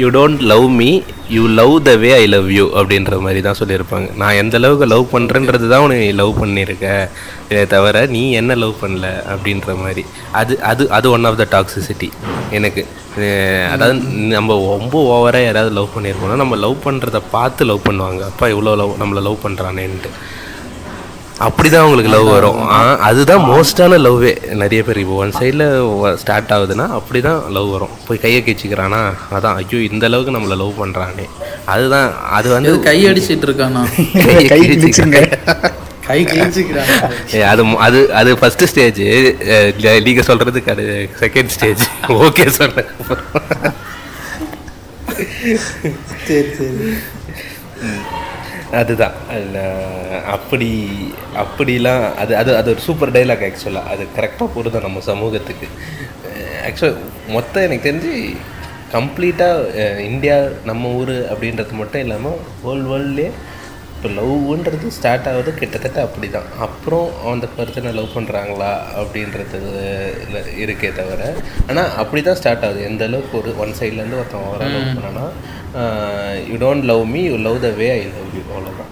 You 0.00 0.08
don't 0.16 0.40
love 0.52 0.66
me 0.80 0.90
you 1.34 1.42
love 1.58 1.74
the 1.88 1.92
way 2.02 2.10
I 2.20 2.24
love 2.34 2.48
you 2.56 2.64
அப்படின்ற 2.78 3.18
மாதிரி 3.24 3.40
தான் 3.46 3.58
சொல்லியிருப்பாங்க. 3.60 4.08
நான் 4.22 4.38
எந்த 4.42 4.56
அளவுக்கு 4.60 4.86
லவ் 4.94 5.04
பண்ணுறேன்றது 5.14 5.66
தான் 5.72 5.84
உனக்கு 5.86 6.08
லவ் 6.20 6.32
பண்ணியிருக்க. 6.42 6.86
இதை 7.50 7.62
தவிர 7.74 8.04
நீ 8.16 8.22
என்ன 8.40 8.56
லவ் 8.64 8.74
பண்ணல 8.82 9.08
அப்படின்ற 9.34 9.76
மாதிரி. 9.84 10.04
அது 10.40 10.54
அது 10.72 10.84
அது 10.98 11.06
ஒன் 11.16 11.28
ஆஃப் 11.30 11.40
த 11.42 11.46
டாக்ஸிசிட்டி 11.56 12.10
எனக்கு. 12.58 12.84
அதாவது 13.74 13.96
நம்ம 14.36 14.54
ரொம்ப 14.74 14.96
ஓவராக 15.14 15.48
யாராவது 15.48 15.72
லவ் 15.78 15.94
பண்ணியிருக்கோம்னா 15.96 16.42
நம்ம 16.42 16.58
லவ் 16.66 16.78
பண்ணுறத 16.86 17.20
பார்த்து 17.36 17.70
லவ் 17.70 17.86
பண்ணுவாங்க. 17.88 18.22
அப்பா 18.32 18.46
இவ்வளோ 18.54 18.74
லவ் 18.82 18.94
நம்மளை 19.02 19.22
லவ் 19.28 19.44
பண்ணுறானேன்ட்டு 19.46 20.12
அப்படிதான் 21.42 21.84
உங்களுக்கு 21.84 22.10
லவ் 22.12 22.28
வரும். 22.32 22.58
ஆ, 22.70 22.78
அதுதான் 23.06 23.44
மோஸ்டான 23.48 23.98
லவ்வே 24.02 24.32
நிறைய 24.60 24.80
பேர் 24.82 25.00
இப்போ 25.02 25.14
ஒன் 25.20 25.34
சைடில் 25.36 25.64
ஸ்டார்ட் 26.20 26.52
ஆகுதுன்னா 26.56 26.86
அப்படிதான் 26.98 27.40
லவ் 27.56 27.68
வரும். 27.74 27.94
போய் 28.06 28.22
கையை 28.24 28.40
கிச்சிக்கிறானா? 28.42 29.00
அதான் 29.36 29.56
ஐயோ 29.60 29.78
இந்த 29.88 30.04
அளவுக்கு 30.08 30.34
நம்மளை 30.36 30.56
லவ் 30.62 30.80
பண்ணுறானே 30.80 31.26
அதுதான் 31.66 32.08
அது 32.32 32.48
வந்து 32.54 32.72
கை 32.86 32.98
அடிச்சிட்டு 33.10 33.48
இருக்கானா? 33.48 33.82
கை. 36.06 36.20
கை 36.28 37.40
அது 37.48 37.62
அது 37.80 37.98
அது 38.20 38.30
ஃபர்ஸ்ட் 38.38 38.64
ஸ்டேஜ் 38.70 39.00
நீங்க 40.06 40.22
சொல்றது 40.24 40.62
செகண்ட் 41.22 41.52
ஸ்டேஜ் 41.56 41.84
ஓகே 42.20 42.46
சொன்னேன் 42.58 42.90
சரி 46.22 46.50
சரி. 46.58 46.90
அதுதான். 48.72 49.12
அதில் 49.30 49.58
அப்படி 50.26 50.68
அப்படிலாம் 51.36 52.14
அது 52.14 52.36
அது 52.36 52.56
அது 52.56 52.70
ஒரு 52.70 52.80
சூப்பர் 52.80 53.12
டைலாக் 53.12 53.44
ஆக்சுவலாக 53.48 53.90
அது 53.92 54.04
கரெக்டாக 54.16 54.48
பொருந்தும் 54.54 54.82
நம்ம 54.82 55.00
சமூகத்துக்கு. 55.00 55.68
ஆக்சுவலாக 56.66 56.96
மொத்தம் 57.28 57.62
எனக்கு 57.62 57.88
தெரிஞ்சு 57.88 58.12
கம்ப்ளீட்டாக 58.92 60.00
இந்தியா 60.00 60.36
நம்ம 60.64 60.88
ஊர் 60.92 61.14
அப்படின்றது 61.32 61.72
மட்டும் 61.72 62.00
இல்லாமல் 62.00 62.38
வேர்ல்டு 62.62 62.90
வேர்ல்ட்லேயே 62.92 63.30
இப்போ 64.02 64.14
லவ்ன்றது 64.16 64.86
ஸ்டார்ட் 64.90 65.26
ஆகுது 65.28 65.50
கிட்டத்தட்ட 65.54 65.98
அப்படி 66.02 66.28
தான் 66.28 66.46
அப்புறம் 66.58 67.04
அந்த 67.26 67.46
பர்சனை 67.56 67.90
லவ் 67.94 68.14
பண்ணுறாங்களா 68.14 68.70
அப்படின்றது 69.00 69.58
இல்ல- 70.24 70.42
இருக்கே 70.62 70.90
தவிர. 70.92 71.20
ஆனால் 71.68 71.90
அப்படி 71.96 72.22
தான் 72.22 72.34
ஸ்டார்ட் 72.34 72.64
ஆகுது. 72.64 72.80
எந்த 72.84 73.04
அளவுக்கு 73.04 73.36
ஒரு 73.38 73.50
ஒன் 73.58 73.74
சைட்லேருந்து 73.78 74.18
ஒருத்தன் 74.18 74.46
ஓவராக 74.46 74.72
லவ் 74.74 74.88
பண்ணானா 74.90 75.26
you 76.48 76.56
don't 76.58 76.84
love 76.84 77.04
me 77.08 77.22
you 77.24 77.36
love 77.42 77.60
the 77.60 77.70
way 77.76 77.88
I 77.92 78.02
love 78.10 78.32
you 78.34 78.42
அவ்வளோதான் 78.50 78.90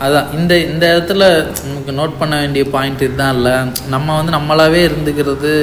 அதான். 0.00 0.28
இந்த 0.34 0.52
இந்த 0.66 0.84
இடத்துல 0.92 1.24
நமக்கு 1.64 1.92
நோட் 1.92 2.18
பண்ண 2.18 2.34
வேண்டிய 2.38 2.64
பாயிண்ட் 2.70 3.02
இதுதான் 3.02 3.34
இல்லை. 3.36 3.56
நம்ம 3.88 4.16
வந்து 4.16 4.32
நம்மளாவே 4.32 4.82
இருந்துக்கிறது 4.86 5.54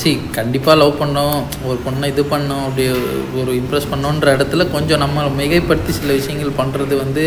சி 0.00 0.10
கண்டிப்பாக 0.38 0.76
லவ் 0.80 1.00
பண்ணோம். 1.02 1.38
ஒரு 1.68 1.78
பொண்ணை 1.86 2.06
இது 2.12 2.22
பண்ணோம். 2.34 2.64
அப்படி 2.66 2.84
ஒரு 3.40 3.52
இம்ப்ரெஸ் 3.60 3.90
பண்ணோன்ற 3.92 4.26
இடத்துல 4.36 4.66
கொஞ்சம் 4.74 5.02
நம்ம 5.04 5.24
மிகைப்படுத்தி 5.40 5.92
சில 6.00 6.10
விஷயங்கள் 6.20 6.58
பண்ணுறது 6.60 6.96
வந்து 7.04 7.24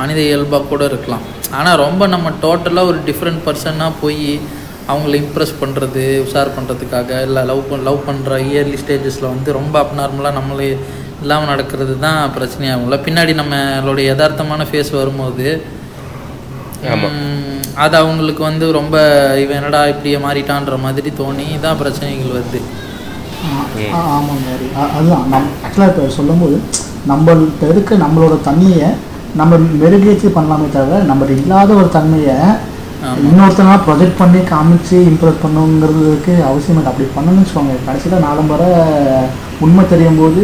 மனித 0.00 0.18
இயல்பாக 0.28 0.68
கூட 0.72 0.82
இருக்கலாம். 0.90 1.24
ஆனால் 1.58 1.80
ரொம்ப 1.84 2.02
நம்ம 2.14 2.30
டோட்டலாக 2.44 2.90
ஒரு 2.90 3.00
டிஃப்ரெண்ட் 3.08 3.42
பர்சனாக 3.46 3.98
போய் 4.02 4.30
அவங்கள 4.92 5.14
இம்ப்ரெஸ் 5.22 5.58
பண்ணுறது 5.62 6.04
உஷார் 6.26 6.54
பண்ணுறதுக்காக 6.54 7.20
இல்லை 7.26 7.42
லவ் 7.50 7.68
பண் 7.70 7.86
லவ் 7.88 8.06
பண்ணுற 8.08 8.38
இயர்லி 8.52 8.78
ஸ்டேஜஸில் 8.82 9.32
வந்து 9.34 9.50
ரொம்ப 9.58 9.74
அப்நார்மலாக 9.84 10.38
நம்மளே 10.38 10.70
இல்லாமல் 11.22 11.50
நடக்கிறது 11.52 11.94
தான் 12.06 12.20
பிரச்சனையாகும்ல. 12.36 12.96
பின்னாடி 13.06 13.32
நம்மளுடைய 13.40 14.04
யதார்த்தமான 14.12 14.64
ஃபேஸ் 14.70 14.90
வரும்போது 15.00 15.46
அது 17.76 17.96
அவங்களுக்கு 17.96 18.42
வந்து 18.42 18.72
ரொம்ப 18.72 18.96
இவன் 19.36 19.56
என்னடா 19.56 19.86
இப்படியே 19.86 20.16
மாறிட்டான்ற 20.18 20.78
மாதிரி 20.80 21.10
தோணி 21.18 21.60
தான் 21.60 21.78
பிரச்சனைகள் 21.78 22.34
வருது. 22.34 22.60
ஆ, 23.92 24.00
ஆமாங்க 24.16 24.48
ஹரி. 24.48 24.66
அ- 24.76 24.90
அதுதான். 24.96 25.24
நம் 25.28 25.48
ஆக்சுவலாக 25.64 25.88
இப்போ 25.88 26.08
சொல்லும்போது 26.10 26.56
நம்மள்ட்ட 27.08 27.68
இருக்க 27.68 27.94
நம்மளோட 27.96 28.40
தன்மையை 28.42 28.88
நம்ம 29.34 29.52
மெருகேற்றி 29.80 30.28
பண்ணலாமே 30.28 30.70
தவிர 30.70 30.98
நம்மகிட்ட 31.02 31.38
இல்லாத 31.38 31.74
ஒரு 31.74 31.88
தன்மையை 31.88 32.36
இன்னொருத்தனா 33.22 33.74
ப்ரொஜெக்ட் 33.86 34.18
பண்ணி 34.18 34.40
காமிச்சு 34.50 34.96
இம்ப்ரெஸ் 35.10 35.42
பண்ணுங்கிறதுக்கு 35.42 36.34
அவசியம் 36.42 36.76
இல்லை. 36.76 36.90
அப்படி 36.90 37.08
பண்ணணும்னு 37.16 37.42
வச்சுக்கோங்க. 37.42 37.76
கடைசியில் 37.86 38.20
நாளம் 38.20 38.46
வர 38.46 38.62
உண்மை 39.60 39.84
தெரியும் 39.88 40.16
போது 40.16 40.42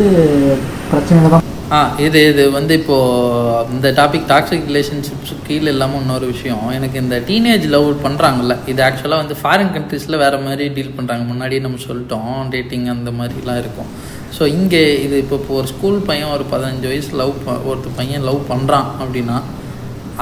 பிரச்சனைகள் 0.90 1.30
தான் 1.30 1.46
ஆ 1.76 1.78
இது 2.04 2.20
இது 2.28 2.42
வந்து 2.56 2.72
இப்போது 2.80 3.72
இந்த 3.72 3.88
டாபிக் 3.98 4.28
டாக்ஸிக் 4.30 4.68
ரிலேஷன்ஷிப்ஸ் 4.70 5.32
கீழே 5.46 5.68
இல்லாமல் 5.72 6.00
இன்னொரு 6.02 6.26
விஷயம். 6.30 6.62
எனக்கு 6.76 6.96
இந்த 7.02 7.16
டீனேஜ் 7.28 7.66
லவ் 7.74 7.88
பண்ணுறாங்கல்ல 8.04 8.54
இது 8.72 8.80
ஆக்சுவலாக 8.86 9.22
வந்து 9.22 9.36
ஃபாரின் 9.40 9.72
கண்ட்ரீஸில் 9.74 10.20
வேறு 10.22 10.38
மாதிரி 10.46 10.66
டீல் 10.76 10.94
பண்ணுறாங்க 10.98 11.24
முன்னாடியே 11.32 11.60
நம்ம 11.66 11.82
சொல்லிட்டோம் 11.88 12.32
டேட்டிங் 12.54 12.88
அந்த 12.94 13.12
மாதிரிலாம் 13.18 13.60
இருக்கும். 13.62 13.90
ஸோ 14.38 14.42
இங்கே 14.56 14.82
இது 15.04 15.18
இப்போ 15.24 15.36
இப்போ 15.42 15.54
ஒரு 15.60 15.68
ஸ்கூல் 15.74 16.00
பையன் 16.08 16.34
ஒரு 16.36 16.44
பதினஞ்சு 16.54 16.88
வயசு 16.92 17.12
லவ் 17.22 17.34
ஒருத்த 17.70 17.94
பையன் 18.00 18.26
லவ் 18.30 18.42
பண்ணுறான் 18.52 18.88
அப்படின்னா 19.02 19.38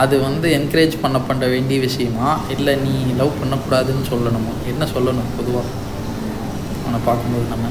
அது 0.03 0.15
வந்து 0.29 0.47
என்கரேஜ் 0.59 0.95
பண்ண 1.03 1.19
பண்ண 1.29 1.45
வேண்டிய 1.53 1.81
விஷயமா? 1.89 2.31
இல்லை 2.55 2.73
நீ 2.87 2.95
லவ் 3.21 3.39
பண்ணக்கூடாதுன்னு 3.43 4.07
சொல்லணுமா? 4.13 4.55
என்ன 4.73 4.89
சொல்லணும் 4.95 5.31
பொதுவாக 5.37 5.69
அவனை 6.83 7.01
பார்க்கும்போது 7.07 7.47
நம்ம. 7.53 7.71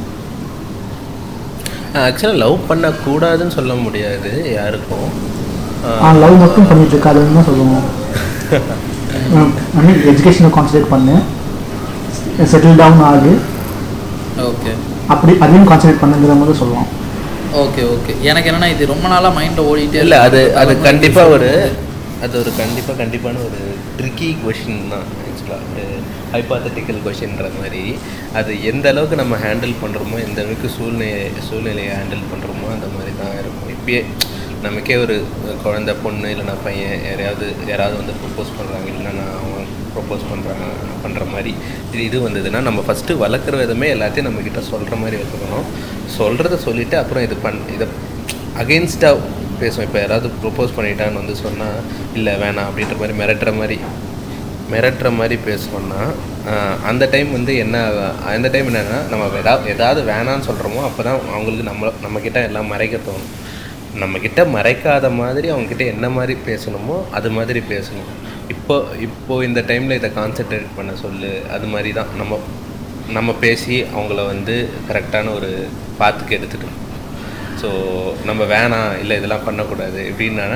ஆக்சுவலாக 2.04 2.40
லவ் 2.44 2.58
பண்ணக்கூடாதுன்னு 2.70 3.56
சொல்ல 3.58 3.74
முடியாது 3.86 4.32
யாருக்கும். 4.58 5.10
லவ் 6.24 6.42
மட்டும் 6.44 6.68
பண்ணிட்டு 6.70 6.96
இருக்காதுன்னு 6.96 7.38
தான் 7.38 7.50
சொல்லுவோம். 7.50 7.86
ஐ 9.78 9.82
மீன் 9.88 10.02
எஜுகேஷனை 10.12 10.50
கான்சன்ட்ரேட் 10.58 10.94
பண்ணு. 10.94 11.16
செட்டில் 12.52 12.80
டவுன் 12.82 13.04
ஆகு. 13.12 13.34
ஓகே 14.50 14.72
அப்படி 15.14 15.34
அதையும் 15.46 15.68
கான்சன்ட்ரேட் 15.72 16.04
பண்ணுங்கிற 16.04 16.36
மாதிரி 16.42 16.56
சொல்லுவோம். 16.62 16.90
ஓகே 17.64 17.82
ஓகே 17.96 18.14
எனக்கு 18.30 18.50
என்னன்னா 18.52 18.70
இது 18.76 18.92
ரொம்ப 18.94 19.06
நாளாக 19.14 19.36
மைண்டில் 19.38 19.68
ஓடிட்டே 19.72 20.02
இல்லை 20.06 20.18
அது. 20.28 20.42
அது 20.62 20.74
கண்டிப்பாக 20.88 21.36
ஒரு. 21.36 21.52
அது 22.26 22.36
ஒரு 22.42 22.52
கண்டிப்பாக 22.62 22.98
கண்டிப்பான 23.04 23.42
ஒரு 23.48 23.62
ட்ரிக்கி 23.98 24.30
கொஷின் 24.44 24.84
தான் 24.94 25.08
ஆக்சுவலாக 25.28 25.64
ஹைப்பாத்தட்டிக்கல் 26.36 27.04
கொஷின்ற 27.06 27.50
மாதிரி 27.60 27.84
அது 28.40 28.52
எந்த 28.72 28.86
அளவுக்கு 28.94 29.22
நம்ம 29.24 29.38
ஹேண்டில் 29.46 29.76
பண்ணுறோமோ 29.84 30.18
எந்த 30.28 30.40
அளவுக்கு 30.44 30.70
சூழ்நிலை 30.78 31.12
சூழ்நிலையை 31.50 31.92
ஹேண்டில் 32.00 32.26
பண்ணுறோமோ 32.32 32.68
அந்த 32.76 32.88
மாதிரி 32.96 33.14
தான் 33.22 33.38
இருக்கும். 33.42 33.72
இப்பயே 33.76 34.02
நமக்கே 34.66 34.96
ஒரு 35.04 35.16
குழந்தை 35.64 35.94
பொண்ணு 36.04 36.28
இல்லைனா 36.34 36.54
பையன் 36.66 37.02
யாரையாவது 37.08 37.48
யாராவது 37.72 37.96
வந்து 38.02 38.14
ப்ரொப்போஸ் 38.22 38.56
பண்ணுறாங்க 38.58 38.88
இல்லைன்னா 38.92 39.14
நான் 39.20 39.36
அவன் 39.42 39.68
ப்ரொப்போஸ் 39.96 40.24
பண்ணுறாங்க 40.32 40.66
பண்ணுற 41.04 41.26
மாதிரி 41.34 41.52
இது 41.94 42.02
இது 42.10 42.18
வந்ததுன்னா 42.26 42.62
நம்ம 42.68 42.84
ஃபஸ்ட்டு 42.88 43.20
வளர்க்குற 43.24 43.58
விதமே 43.64 43.88
எல்லாத்தையும் 43.96 44.28
நம்மக்கிட்ட 44.30 44.62
சொல்கிற 44.72 44.96
மாதிரி 45.04 45.20
வச்சுக்கணும். 45.22 45.68
சொல்கிறத 46.18 46.58
சொல்லிவிட்டு 46.68 46.98
அப்புறம் 47.02 47.26
இது 47.28 47.38
பண் 47.46 47.62
இதை 47.76 47.88
அகெயின்ஸ்டாக 48.64 49.22
பேசுவோம். 49.62 49.88
இப்போ 49.88 50.00
யாராவது 50.04 50.28
ப்ரொப்போஸ் 50.42 50.76
பண்ணிட்டான்னு 50.78 51.22
வந்து 51.22 51.36
சொன்னால் 51.44 51.78
இல்லை 52.18 52.34
வேணாம் 52.42 52.68
அப்படின்ற 52.70 52.96
மாதிரி 53.02 53.18
மிரட்டுற 53.22 53.52
மாதிரி 53.62 53.78
மிரட்டுற 54.72 55.08
மாதிரி 55.20 55.36
பேசுவோம்னா 55.48 56.02
அந்த 56.90 57.04
டைம் 57.14 57.30
வந்து 57.38 57.54
என்ன 57.64 57.78
அந்த 58.34 58.48
டைம் 58.54 58.70
என்னென்னா 58.72 59.00
நம்ம 59.12 59.28
எதா 59.42 59.54
ஏதாவது 59.74 60.02
வேணான்னு 60.12 60.48
சொல்கிறோமோ 60.50 60.82
அப்போ 60.88 61.02
தான் 61.08 61.20
அவங்களுக்கு 61.36 61.66
நம்ம 61.72 61.92
நம்மக்கிட்ட 62.06 62.42
எல்லாம் 62.50 62.72
மறைக்க 62.74 62.98
தோணும். 63.08 63.34
நம்மக்கிட்ட 64.02 64.42
மறைக்காத 64.56 65.10
மாதிரி 65.20 65.48
அவங்கக்கிட்ட 65.54 65.84
என்ன 65.94 66.06
மாதிரி 66.18 66.34
பேசணுமோ 66.48 66.96
அது 67.18 67.30
மாதிரி 67.38 67.60
பேசணும். 67.74 68.10
இப்போ 68.54 68.76
இப்போ 69.08 69.34
இந்த 69.50 69.60
டைமில் 69.70 69.98
இதை 70.00 70.10
கான்சென்ட்ரேட் 70.18 70.76
பண்ண 70.78 70.94
சொல்லு 71.04 71.32
அது 71.58 71.68
மாதிரி 71.74 71.92
தான். 72.00 72.12
நம்ம 72.22 72.40
நம்ம 73.18 73.32
பேசி 73.46 73.76
அவங்கள 73.96 74.20
வந்து 74.34 74.56
கரெக்டான 74.90 75.34
ஒரு 75.38 75.52
பாத்துக்கு 76.00 76.36
எடுத்துக்கணும். 76.38 76.82
ஸோ 77.62 77.70
நம்ம 78.30 78.42
வேணாம் 78.54 78.92
இல்லை 79.04 79.16
இதெல்லாம் 79.20 79.46
பண்ணக்கூடாது 79.48 80.00
இப்படின்னா 80.10 80.48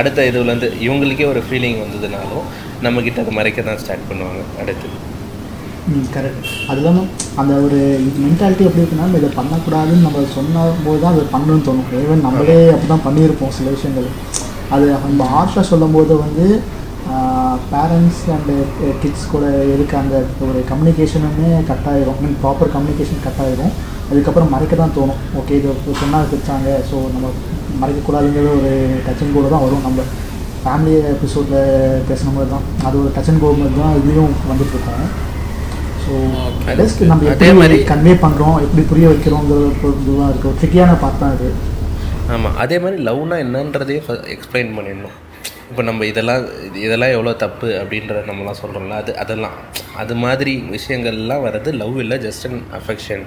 அடுத்த 0.00 0.26
இதுலேருந்து 0.30 0.68
இவங்களுக்கே 0.86 1.26
ஒரு 1.32 1.40
ஃபீலிங் 1.46 1.80
வந்ததுனாலும் 1.84 2.44
நம்மக்கிட்ட 2.86 3.24
அதை 3.24 3.34
மறைக்க 3.38 3.62
தான் 3.70 3.80
ஸ்டார்ட் 3.82 4.08
பண்ணுவாங்க 4.10 4.42
அடுத்து 4.62 4.88
கரெக்ட் 6.14 6.50
அது 6.70 6.80
இல்லாமல் 6.80 7.08
அந்த 7.40 7.52
ஒரு 7.66 7.78
மென்டாலிட்டி 8.24 8.66
எப்படி 8.66 8.82
இருக்குன்னா 8.82 9.06
நம்ம 9.06 9.20
இதை 9.22 9.30
பண்ணக்கூடாதுன்னு 9.38 10.04
நம்ம 10.06 10.20
சொன்ன 10.36 10.66
போது 10.84 11.00
தான் 11.04 11.14
அதை 11.14 11.24
பண்ணணும்னு 11.32 11.66
தோணும். 11.68 11.88
ஈவன் 12.02 12.24
நம்மளே 12.26 12.58
அப்படி 12.74 12.90
தான் 12.92 13.06
பண்ணியிருப்போம் 13.06 13.56
சில 13.56 13.70
விஷயங்கள். 13.76 14.08
அது 14.74 14.84
நம்ம 15.06 15.26
ஆர்ஷாக 15.40 15.64
சொல்லும் 15.70 15.96
போது 15.96 16.12
வந்து 16.24 16.46
பேரண்ட்ஸ் 17.72 18.22
அண்டு 18.34 18.54
கிட்ஸ் 19.02 19.26
கூட 19.32 19.44
இருக்க 19.72 19.94
அந்த 20.02 20.16
ஒரு 20.48 20.60
கம்யூனிகேஷனுமே 20.70 21.48
கட் 21.70 21.88
ஆயிரும். 21.92 22.20
மீன் 22.22 22.38
ப்ராப்பர் 22.44 22.72
கம்யூனிகேஷன் 22.76 23.24
கட் 23.26 23.42
ஆயிரும். 23.46 23.72
அதுக்கப்புறம் 24.10 24.50
மறைக்க 24.50 24.76
தான் 24.76 24.94
தோணும். 24.96 25.20
ஓகே 25.38 25.50
இது 25.50 25.68
சொன்னால் 26.00 26.26
பிடிச்சாங்க 26.26 26.68
ஸோ 26.90 26.96
நம்ம 27.12 27.26
மறைக்கக்கூடாதுங்கிற 27.80 28.48
ஒரு 28.58 28.72
டச்சிங் 29.06 29.32
கூட 29.32 29.48
தான் 29.48 29.64
வரும். 29.64 29.80
நம்ம 29.80 30.00
ஃபேமிலி 30.64 30.94
எபிசோடில் 31.12 31.60
பேசின 32.08 32.32
மாதிரி 32.32 32.50
தான். 32.50 32.66
அது 32.84 33.00
ஒரு 33.00 33.12
டச் 33.16 33.28
அண்ட் 33.28 33.40
கோ 33.40 33.52
மாதிரி 33.52 33.74
தான் 33.80 33.94
இதுலேயும் 33.96 34.34
வந்துட்டு 34.50 34.74
இருக்கோம் 34.74 35.10
ஸோ 36.04 36.12
ஜஸ்ட் 36.76 37.00
நம்ம 37.02 37.30
அதே 37.30 37.52
மாதிரி- 37.52 37.84
கன்வே 37.86 38.14
பண்ணுறோம் 38.14 38.60
எப்படி 38.60 38.82
புரிய 38.82 39.08
வைக்கிறோங்கிறது 39.08 39.66
இதுதான் 40.02 40.30
இருக்குது 40.32 40.56
ட்ரிக்கியான 40.60 40.98
பார்ட் 40.98 41.18
தான் 41.18 41.34
இது. 41.34 41.50
ஆமாம் 42.30 42.56
அதே 42.56 42.78
மாதிரி 42.78 43.02
லவ்னா 43.02 43.36
என்னன்றதையே 43.36 44.00
எக்ஸ்பிளைன் 44.26 44.76
பண்ணிடணும். 44.76 45.16
இப்போ 45.70 45.82
நம்ம 45.82 46.06
இதெல்லாம் 46.06 46.42
இது- 46.66 46.76
இதெல்லாம் 46.76 47.10
எவ்வளோ 47.10 47.32
தப்பு 47.32 47.66
அப்படின்றத 47.66 48.22
நம்மலாம் 48.26 48.60
சொல்கிறோம்ல 48.62 48.90
அது 48.90 49.16
அதெல்லாம். 49.16 49.56
அது 49.96 50.14
மாதிரி 50.14 50.64
விஷயங்கள்லாம் 50.70 51.44
வர்றது 51.44 51.72
லவ் 51.72 51.98
இல்லை 51.98 52.18
ஜஸ்ட் 52.18 52.46
அன் 52.50 52.62
அஃபெக்ஷன் 52.72 53.24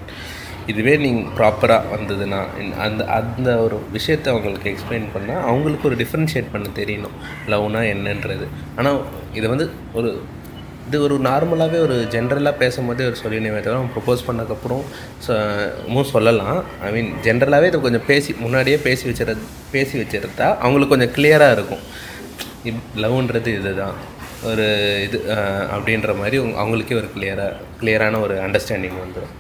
இதுவே 0.72 0.94
நீங்கள் 1.04 1.34
ப்ராப்பராக 1.38 1.92
வந்ததுன்னா 1.96 2.40
அந்த 2.86 3.02
அந்த 3.18 3.50
ஒரு 3.66 3.78
விஷயத்தை 3.98 4.28
அவங்களுக்கு 4.34 4.72
எக்ஸ்பிளைன் 4.72 5.06
பண்ணால் 5.16 5.44
அவங்களுக்கு 5.50 5.88
ஒரு 5.90 5.98
டிஃப்ரென்ஷியேட் 6.02 6.54
பண்ண 6.54 6.70
தெரியணும். 6.80 7.16
லவ்னா 7.54 7.84
என்னன்றது. 7.94 8.48
ஆனால் 8.78 9.00
இது 9.40 9.46
வந்து 9.54 9.68
ஒரு 10.00 10.10
இது 10.88 10.98
ஒரு 11.06 11.16
நார்மலாகவே 11.28 11.78
ஒரு 11.86 11.96
ஜென்ரலாக 12.16 12.56
பேசும்போதே 12.64 13.06
ஒரு 13.10 13.18
சொல்லினே 13.22 13.52
தவிர 13.54 13.78
அவன் 13.78 13.94
ப்ரொப்போஸ் 13.94 14.26
பண்ணக்கப்புறம் 14.28 14.84
சொல்லலாம். 16.16 16.60
ஐ 16.88 16.90
மீன் 16.96 17.10
ஜென்ரலாகவே 17.28 17.70
இதை 17.72 17.80
கொஞ்சம் 17.86 18.06
பேசி 18.10 18.36
முன்னாடியே 18.44 18.78
பேசி 18.88 19.04
வச்சுறது 19.10 19.46
பேசி 19.76 19.96
வச்சிருந்தா 20.02 20.50
அவங்களுக்கு 20.64 20.94
கொஞ்சம் 20.96 21.16
கிளியராக 21.18 21.56
இருக்கும். 21.58 21.86
லவ்ன்றது 23.06 23.50
இதுதான். 23.62 23.98
ஒரு 24.52 24.68
இது 25.06 25.18
அப்படின்ற 25.76 26.12
மாதிரி 26.22 26.38
அவங்களுக்கே 26.62 27.00
ஒரு 27.02 27.10
கிளியராக 27.16 27.58
கிளியரான 27.82 28.20
ஒரு 28.28 28.36
அண்டர்ஸ்டாண்டிங் 28.46 29.02
வந்துடும் 29.04 29.34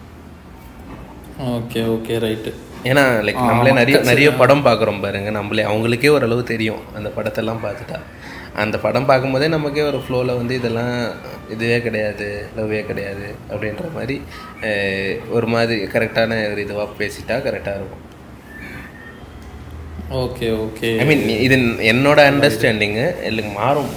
ஓகே 1.43 1.81
ஓகே 1.93 2.15
ரைட்டு. 2.23 2.51
ஏன்னா 2.89 3.03
லைக் 3.27 3.39
நம்மளே 3.49 3.71
நிறைய 3.79 3.97
நிறைய 4.09 4.29
படம் 4.41 4.65
பார்க்குறோம் 4.65 5.01
பாருங்க. 5.05 5.29
நம்மளே 5.37 5.63
அவங்களுக்கே 5.71 6.09
ஓரளவு 6.15 6.43
தெரியும் 6.51 6.81
அந்த 6.97 7.09
படத்தெல்லாம் 7.17 7.63
பார்த்துட்டா. 7.65 7.99
அந்த 8.63 8.75
படம் 8.83 9.07
பார்க்கும்போதே 9.09 9.47
நமக்கே 9.53 9.81
ஒரு 9.91 9.99
ஃப்ளோவில் 10.03 10.37
வந்து 10.41 10.53
இதெல்லாம் 10.59 10.93
இதுவே 11.53 11.77
கிடையாது 11.85 12.27
லவ்வே 12.57 12.81
கிடையாது 12.89 13.27
அப்படின்ற 13.51 13.87
மாதிரி 13.95 14.17
ஒரு 15.37 15.47
மாதிரி 15.55 15.77
கரெக்டான 15.95 16.39
ஒரு 16.51 16.61
இதுவாக 16.65 16.89
பேசிட்டா 17.01 17.37
கரெக்டாக 17.47 17.79
இருக்கும். 17.79 18.03
Okay 20.23 20.47
okay. 20.65 20.89
ஐ 21.01 21.05
மீன் 21.09 21.23
இது 21.45 21.55
என்னோட 21.91 22.19
அண்டர்ஸ்டாண்டிங்கு 22.31 23.05
எனக்கு 23.29 23.51
மாறும். 23.61 23.91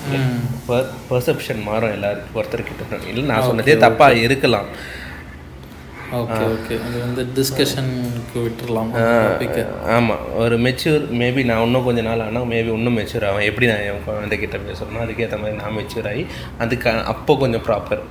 பர்செப்ஷன் 1.11 1.61
மாறும் 1.71 1.95
எல்லாருக்கும் 1.97 2.39
ஒருத்தர்கிட்ட. 2.43 3.01
இல்லை 3.11 3.25
நான் 3.33 3.47
சொன்னதே 3.49 3.77
தப்பாக 3.87 4.23
இருக்கலாம். 4.29 4.71
ஓகே 6.17 6.43
ஓகே 6.53 6.75
அது 6.87 6.99
வந்து 7.07 7.23
டிஸ்கஷனுக்கு 7.39 8.39
விட்டுறலாம் 8.45 8.93
டாபிக்கை 8.97 9.65
ஆமாம் 9.97 10.23
ஒரு 10.43 10.57
மெச்சூர் 10.67 11.03
மேபி 11.23 11.43
நான் 11.51 11.65
இன்னும் 11.67 11.87
கொஞ்ச 11.89 12.03
நாள் 12.09 12.25
ஆனால் 12.27 12.49
மேபி 12.53 12.71
இன்னும் 12.79 12.97
மெச்சூர் 12.99 13.27
ஆகும் 13.31 13.49
எப்படி 13.51 13.67
நான் 13.71 13.85
என் 13.89 14.07
குழந்தைகிட்ட 14.07 14.59
பேசுகிறேனோ 14.69 15.03
அதுக்கேற்ற 15.05 15.39
மாதிரி 15.43 15.59
நான் 15.63 15.77
மெச்சூர் 15.79 16.09
ஆகி 16.13 16.25
அதுக்கு 16.65 16.91
அப்போ 17.15 17.37
கொஞ்சம் 17.45 17.67
ப்ராப்பர் 17.69 18.03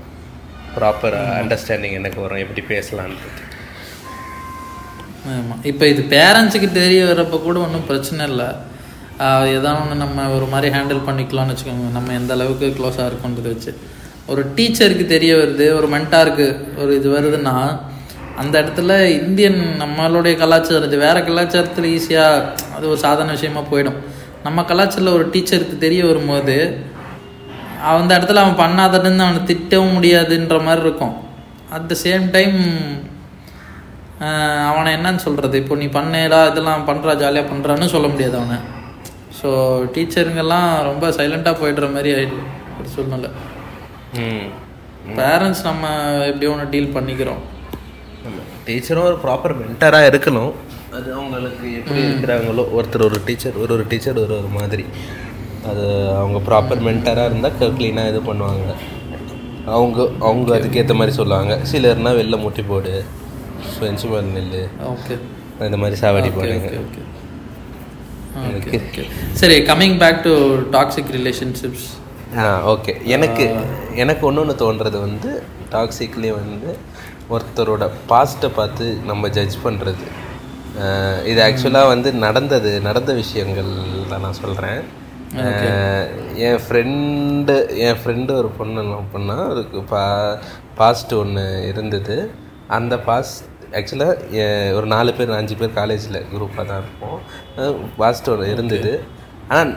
ப்ராப்பர் 0.77 1.15
அண்டர்ஸ்டாண்டிங் 1.41 1.97
எனக்கு 1.99 2.19
வரும். 2.23 2.41
எப்படி 2.43 2.61
பேசலான்றது. 2.73 3.43
ஆமாம் 5.35 5.61
இப்போ 5.71 5.87
இது 5.87 6.01
பேரண்ட்ஸுக்கு 6.15 6.69
தெரிய 6.71 7.03
வரப்போ 7.05 7.37
கூட 7.45 7.57
ஒன்றும் 7.59 7.87
பிரச்சனை 7.87 8.25
இல்லை. 8.31 8.49
ஏதாவது 9.55 9.81
ஒன்று 9.81 9.95
நம்ம 10.03 10.27
ஒரு 10.35 10.45
மாதிரி 10.45 10.67
ஹேண்டில் 10.75 11.05
பண்ணிக்கலாம்னு 11.07 11.53
வச்சுக்கோங்க. 11.53 11.87
நம்ம 11.97 12.13
எந்த 12.13 12.33
அளவுக்கு 12.33 12.67
க்ளோஸாக 12.79 13.09
இருக்கோன்றது 13.09 13.51
வச்சு. 13.53 13.73
ஒரு 14.31 14.41
டீச்சருக்கு 14.55 15.05
தெரிய 15.15 15.31
வருது 15.41 15.65
ஒரு 15.79 15.87
மென்டாருக்கு 15.93 16.47
ஒரு 16.81 16.91
இது 16.99 17.07
வருதுன்னா 17.17 17.55
அந்த 18.41 18.55
இடத்துல 18.61 18.91
இந்தியன் 19.19 19.61
நம்மளுடைய 19.81 20.33
கலாச்சாரம் 20.41 20.87
இது 20.89 20.97
வேறு 21.05 21.19
கலாச்சாரத்தில் 21.29 21.87
ஈஸியாக 21.97 22.43
அது 22.75 22.85
ஒரு 22.91 22.99
சாதாரண 23.05 23.35
விஷயமா 23.37 23.61
போயிடும். 23.71 23.97
நம்ம 24.45 24.65
கலாச்சாரத்தில் 24.71 25.15
ஒரு 25.17 25.25
டீச்சருக்கு 25.33 25.77
தெரிய 25.85 26.01
வரும்போது 26.09 26.57
அந்த 27.95 28.11
இடத்துல 28.17 28.43
அவன் 28.43 28.61
பண்ணாததுன்னு 28.63 29.25
அவனை 29.25 29.41
திட்டவும் 29.51 29.95
முடியாதுன்ற 29.97 30.57
மாதிரி 30.67 30.85
இருக்கும். 30.85 31.15
அட் 31.75 31.89
த 31.91 31.95
சேம் 32.05 32.25
டைம் 32.35 32.59
அவனை 34.69 34.89
என்னன்னு 34.97 35.25
சொல்கிறது 35.25 35.55
இப்போ 35.63 35.75
நீ 35.81 35.87
பண்ணேடா 35.97 36.39
இதெல்லாம் 36.51 36.87
பண்ணுறா 36.89 37.13
ஜாலியாக 37.23 37.49
பண்ணுறான்னு 37.51 37.93
சொல்ல 37.95 38.07
முடியாது 38.13 38.35
அவனை. 38.41 38.57
ஸோ 39.39 39.49
டீச்சருங்கெல்லாம் 39.95 40.69
ரொம்ப 40.89 41.07
சைலண்ட்டாக 41.19 41.61
போயிடுற 41.61 41.87
மாதிரி 41.95 42.11
ஆயிடுது 42.17 42.45
ஒரு 42.79 42.89
சூழ்நிலை. 42.95 43.29
பேரண்ட்ஸ் 45.19 45.63
நம்ம 45.67 45.85
எப்படியோ 46.29 46.51
ஒன்று 46.53 46.65
டீல் 46.73 46.95
பண்ணிக்கிறோம்? 46.95 47.41
டீச்சரும் 48.67 49.07
ஒரு 49.09 49.17
ப்ராப்பர் 49.25 49.55
மென்டராக 49.61 50.09
இருக்கணும். 50.11 50.53
அது 50.97 51.07
அவங்களுக்கு 51.17 51.65
எப்படி 51.79 51.99
இருக்கிறாங்களோ 52.07 52.63
ஒருத்தர் 52.77 53.07
ஒரு 53.07 53.19
டீச்சர் 53.27 53.57
ஒரு 53.63 53.71
ஒரு 53.77 53.85
டீச்சர் 53.91 54.19
ஒரு 54.25 54.33
ஒரு 54.41 54.49
மாதிரி. 54.59 54.85
அது 55.69 55.85
அவங்க 56.21 56.39
ப்ராப்பர் 56.49 56.85
மென்டராக 56.87 57.29
இருந்தால் 57.29 57.75
க்ளீனாக 57.79 58.11
இது 58.11 58.21
பண்ணுவாங்க. 58.29 58.69
அவங்க 59.75 59.99
அவங்க 60.27 60.49
அதுக்கேற்ற 60.57 60.93
மாதிரி 60.99 61.15
சொல்லுவாங்க. 61.19 61.53
சிலர்னா 61.71 62.13
வெளில 62.19 62.37
முட்டி 62.43 62.63
போடு 62.71 62.93
ஃப்ரெண்ட்ஸு 63.71 64.09
மேலே 64.11 64.27
நெல் 64.35 64.57
ஓகே 64.93 65.15
இந்த 65.69 65.77
மாதிரி 65.83 65.97
சாவடி 66.01 66.29
போடுங்க. 66.37 66.69
ஓகே 68.57 69.03
சரி 69.41 69.57
coming 69.69 69.97
back 70.03 70.19
to 70.27 70.33
toxic 70.75 71.11
relationships 71.17 71.87
okay 72.73 72.93
எனக்கு 73.05 73.45
எனக்கு 73.95 74.23
ஒன்று 74.25 74.41
ஒன்று 74.41 74.55
தோன்றது 74.61 74.97
வந்து 74.99 75.29
டாக்ஸிக்லேயே 75.71 76.33
வந்து 76.41 76.69
ஒருத்தரோட 77.29 77.85
பாஸ்ட்டை 78.09 78.49
பார்த்து 78.55 78.85
நம்ம 79.05 79.27
ஜட்ஜ் 79.27 79.57
பண்ணுறது 79.63 80.05
இது 81.23 81.39
ஆக்சுவலாக 81.45 81.91
வந்து 81.93 82.09
நடந்தது 82.25 82.71
நடந்த 82.81 83.13
விஷயங்கள் 83.13 83.71
தான் 84.09 84.23
நான் 84.25 84.39
சொல்கிறேன் 84.43 84.81
என் 86.47 86.61
ஃப்ரெண்டு 86.65 87.55
என் 87.85 87.99
ஃப்ரெண்டு 88.01 88.31
ஒரு 88.31 88.49
பொண்ணு 88.57 88.81
லவ் 88.81 89.13
பண்ணா 89.13 89.37
அதுக்கு 89.51 89.79
பா 89.83 90.03
பாஸ்ட் 90.79 91.13
ஒன்று 91.13 91.45
இருந்தது. 91.67 92.17
அந்த 92.77 92.93
பாஸ்ட் 93.07 93.45
ஆக்சுவலாக 93.77 94.43
ஒரு 94.75 94.87
நாலு 94.95 95.13
பேர் 95.13 95.37
அஞ்சு 95.39 95.55
பேர் 95.55 95.77
காலேஜில் 95.79 96.25
குரூப்பாக 96.33 96.65
தான் 96.67 96.81
இருப்போம். 96.83 97.19
பாஸ்ட் 97.97 98.29
ஒன்று 98.29 98.51
இருந்தது. 98.51 98.91
ஆனால் 99.49 99.73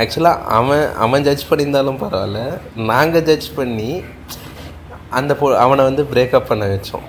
ஆக்சுவலாக 0.00 0.44
அவன் 0.58 0.84
அவன் 1.04 1.24
ஜட்ஜ் 1.26 1.48
பண்ணியிருந்தாலும் 1.48 1.98
பரவாயில்ல. 2.02 2.42
நாங்கள் 2.90 3.24
ஜட்ஜ் 3.28 3.48
பண்ணி 3.58 3.90
அந்த 5.18 5.32
பொ 5.40 5.46
அவனை 5.64 5.82
வந்து 5.88 6.02
பிரேக்கப் 6.12 6.48
பண்ண 6.50 6.64
வச்சோம். 6.74 7.04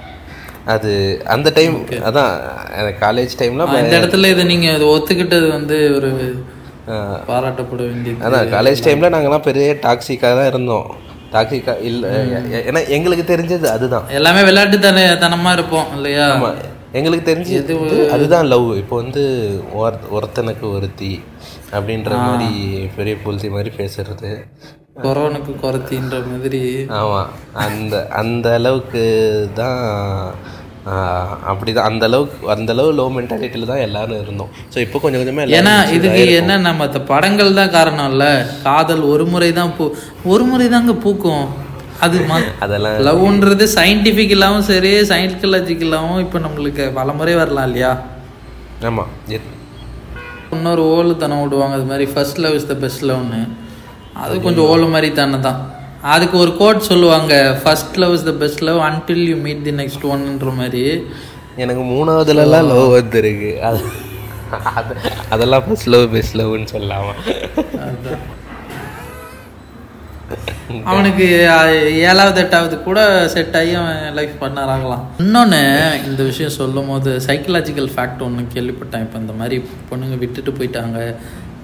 அது 0.74 0.92
அந்த 1.34 1.48
டைம் 1.58 1.76
அதான் 2.08 2.34
காலேஜ் 3.06 3.38
டைமில் 3.42 3.64
இந்த 3.84 3.96
இடத்துல 4.02 4.32
இதை 4.34 4.44
நீங்கள் 4.52 4.76
இது 4.78 4.86
ஒத்துக்கிட்டது 4.96 5.48
வந்து 5.58 5.78
ஒரு 5.98 6.12
பாராட்டப்பட 7.30 7.82
வேண்டியது. 7.90 8.20
அதான் 8.28 8.52
காலேஜ் 8.56 8.84
டைமில் 8.88 9.14
நாங்கள்லாம் 9.16 9.48
பெரிய 9.50 9.68
டாக்ஸிக்காக 9.88 10.34
தான் 10.40 10.52
இருந்தோம். 10.52 10.88
டாக்ஸிக்கா 11.34 11.74
இல்லை 11.90 12.10
ஏன்னா 12.70 12.82
எங்களுக்கு 12.96 13.26
தெரிஞ்சது 13.34 13.68
அதுதான். 13.76 14.08
எல்லாமே 14.20 14.42
விளையாட்டு 14.50 14.78
தன 14.88 15.06
தனமாக 15.24 15.56
இருப்போம் 15.58 15.88
இல்லையா? 15.98 16.26
ஆமாம் 16.36 16.60
எங்களுக்கு 17.00 17.26
தெரிஞ்சது 17.30 17.76
அதுதான் 18.16 18.50
லவ் 18.54 18.68
இப்போ 18.82 18.96
வந்து 19.04 19.24
ஒர் 19.84 19.96
ஒருத்தனுக்கு 20.16 20.66
ஒருத்தி 20.78 21.12
அப்படின்ற 21.78 22.12
மாதிரி 22.24 22.50
பெரிய 22.98 23.16
புல்தி 23.26 23.48
மாதிரி 23.56 23.72
பேசுறது. 23.82 24.32
கொரோனுக்கு 25.04 25.54
குறைத்தின்ற 25.62 26.18
மாதிரி. 26.32 26.62
ஆமாம் 26.98 27.30
அந்த 27.66 27.94
அந்த 28.22 28.48
அளவுக்கு 28.60 29.04
தான் 29.60 29.82
அப்படிதான். 31.50 31.88
அந்த 31.90 32.04
அளவுக்கு 32.10 32.50
அந்த 32.56 32.70
அளவு 32.76 32.90
லோ 33.00 33.06
மென்டாலிட்டியில் 33.18 33.72
தான் 33.72 33.84
எல்லாரும் 33.88 34.22
இருந்தோம். 34.24 34.52
ஸோ 34.74 34.78
இப்போ 34.86 34.98
கொஞ்சம் 35.04 35.22
கொஞ்சமாக 35.22 35.58
ஏன்னா 35.60 35.76
இதுக்கு 35.98 36.24
என்ன 36.42 36.58
நம்ம 36.68 36.88
படங்கள் 37.12 37.58
தான் 37.60 37.74
காரணம் 37.78 38.10
இல்லை. 38.14 38.32
காதல் 38.68 39.04
ஒரு 39.14 39.26
முறை 39.34 39.50
தான் 39.60 39.74
பூ 39.78 39.88
ஒரு 40.34 40.46
முறை 40.52 40.68
தாங்க 40.76 40.96
பூக்கும். 41.06 41.46
அது 42.06 42.18
அதெல்லாம் 42.66 43.02
லவ்ன்றது 43.08 43.66
சயின்டிஃபிக்கலாகவும் 43.78 44.68
சரி 44.72 44.94
சயின்டிக்கலாஜிக்கலாகவும் 45.12 46.22
இப்போ 46.26 46.38
நம்மளுக்கு 46.46 46.86
பல 47.00 47.14
முறை 47.20 47.36
வரலாம் 47.42 47.68
இல்லையா? 47.70 47.92
ஆமாம் 48.90 49.12
இன்னொரு 50.58 50.84
ஓலு 50.96 51.14
தனம் 51.24 51.44
விடுவாங்க 51.44 51.76
அது 51.80 51.88
மாதிரி 51.92 52.06
first 52.14 52.42
love 52.46 52.56
is 52.60 52.70
the 52.72 52.76
best 52.84 53.04
லவ்னு 53.10 53.42
அது 54.24 54.34
கொஞ்சம் 54.46 54.68
ஓலு 54.72 54.88
மாதிரி 54.94 55.10
தானே 55.20 55.40
தான். 55.48 55.60
அதுக்கு 56.14 56.36
ஒரு 56.44 56.52
கோட் 56.62 56.88
சொல்லுவாங்க 56.90 57.34
first 57.64 57.98
love 58.04 58.14
is 58.18 58.26
the 58.30 58.34
best 58.42 58.64
love 58.68 58.80
until 58.90 59.24
you 59.32 59.36
meet 59.46 59.64
the 59.68 59.74
next 59.82 60.06
ஒன்ன்ற 60.14 60.52
மாதிரி. 60.62 60.84
எனக்கு 61.64 61.84
மூணாவதுலலாம் 61.94 62.70
லவ் 62.74 62.88
வந்துருக்கு. 62.98 63.52
அது 63.70 63.82
அது 64.80 64.94
அதெல்லாம் 65.34 65.64
ஃபர்ஸ்ட் 65.68 65.90
லவ் 65.94 66.06
பெஸ்ட் 66.16 66.38
லவ்னு 66.40 66.68
சொல்லலாமா 66.76 67.14
அவனுக்கு 70.92 71.26
ஏழாவது 72.10 72.40
எட்டாவது 72.44 72.76
கூட 72.88 73.00
செட் 73.34 73.56
ஆகி 73.60 73.74
அவன் 73.82 74.02
லைஃப் 74.18 74.36
பண்ணாராகலாம் 74.44 75.04
இன்னொன்று 75.24 75.62
இந்த 76.10 76.22
விஷயம் 76.30 76.58
சொல்லும் 76.60 76.92
போது 76.92 77.12
சைக்கலாஜிக்கல் 77.28 77.90
ஃபேக்ட் 77.96 78.24
ஒன்று 78.28 78.46
கேள்விப்பட்டேன். 78.56 79.04
இப்போ 79.08 79.20
இந்த 79.24 79.36
மாதிரி 79.42 79.58
பொண்ணுங்க 79.90 80.18
விட்டுட்டு 80.24 80.54
போயிட்டாங்க 80.60 81.00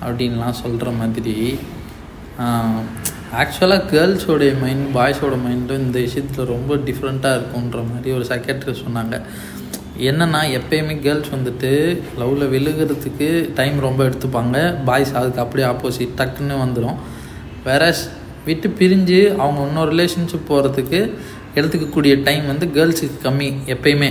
அப்படின்லாம் 0.06 0.60
சொல்கிற 0.64 0.90
மாதிரி 1.02 1.38
ஆக்சுவலாக 3.40 3.88
கேர்ள்ஸோடைய 3.94 4.52
மைண்ட் 4.62 4.86
பாய்ஸோட 4.98 5.36
மைண்டும் 5.46 5.84
இந்த 5.86 5.98
விஷயத்தில் 6.06 6.52
ரொம்ப 6.54 6.76
டிஃப்ரெண்ட்டாக 6.88 7.38
இருக்குன்ற 7.40 7.80
மாதிரி 7.90 8.12
ஒரு 8.18 8.26
சைக்கட்ரி 8.30 8.74
சொன்னாங்க. 8.86 9.16
என்னென்னா 10.10 10.42
எப்பயுமே 10.58 10.96
கேர்ள்ஸ் 11.06 11.34
வந்துட்டு 11.36 11.72
லவ்வில் 12.20 12.52
விழுகிறதுக்கு 12.54 13.28
டைம் 13.58 13.78
ரொம்ப 13.88 14.02
எடுத்துப்பாங்க. 14.08 14.58
பாய்ஸ் 14.90 15.12
அதுக்கு 15.20 15.44
அப்படியே 15.44 15.68
ஆப்போசிட் 15.74 16.18
டக்குன்னு 16.22 16.58
வந்துடும் 16.66 17.00
வேற 17.68 17.84
விட்டு 18.48 18.68
பிரிஞ்சு 18.80 19.20
அவங்க 19.42 19.60
இன்னொரு 19.70 19.92
ரிலேஷன்ஷிப் 19.96 20.50
போகிறதுக்கு 20.50 21.00
எடுத்துக்கக்கூடிய 21.58 22.14
டைம் 22.28 22.46
வந்து 22.52 22.66
கேர்ள்ஸுக்கு 22.78 23.20
கம்மி 23.28 23.50
எப்பயுமே. 23.74 24.10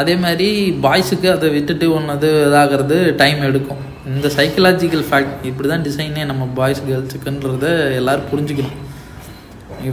அதே 0.00 0.14
மாதிரி 0.24 0.48
பாய்ஸுக்கு 0.84 1.28
அதை 1.36 1.48
விட்டுட்டு 1.56 1.86
ஒன்று 1.96 2.28
இதாகிறது 2.46 2.98
டைம் 3.22 3.40
எடுக்கும். 3.48 3.82
இந்த 4.12 4.28
சைக்கலாஜிக்கல் 4.36 5.04
ஃபேக்ட் 5.08 5.44
இப்படி 5.48 5.66
தான் 5.72 5.84
டிசைனே 5.88 6.22
நம்ம 6.30 6.44
பாய்ஸ் 6.58 6.80
கேர்ள்ஸுக்குன்றத 6.88 7.66
எல்லோரும் 7.98 8.30
புரிஞ்சுக்கணும். 8.32 8.78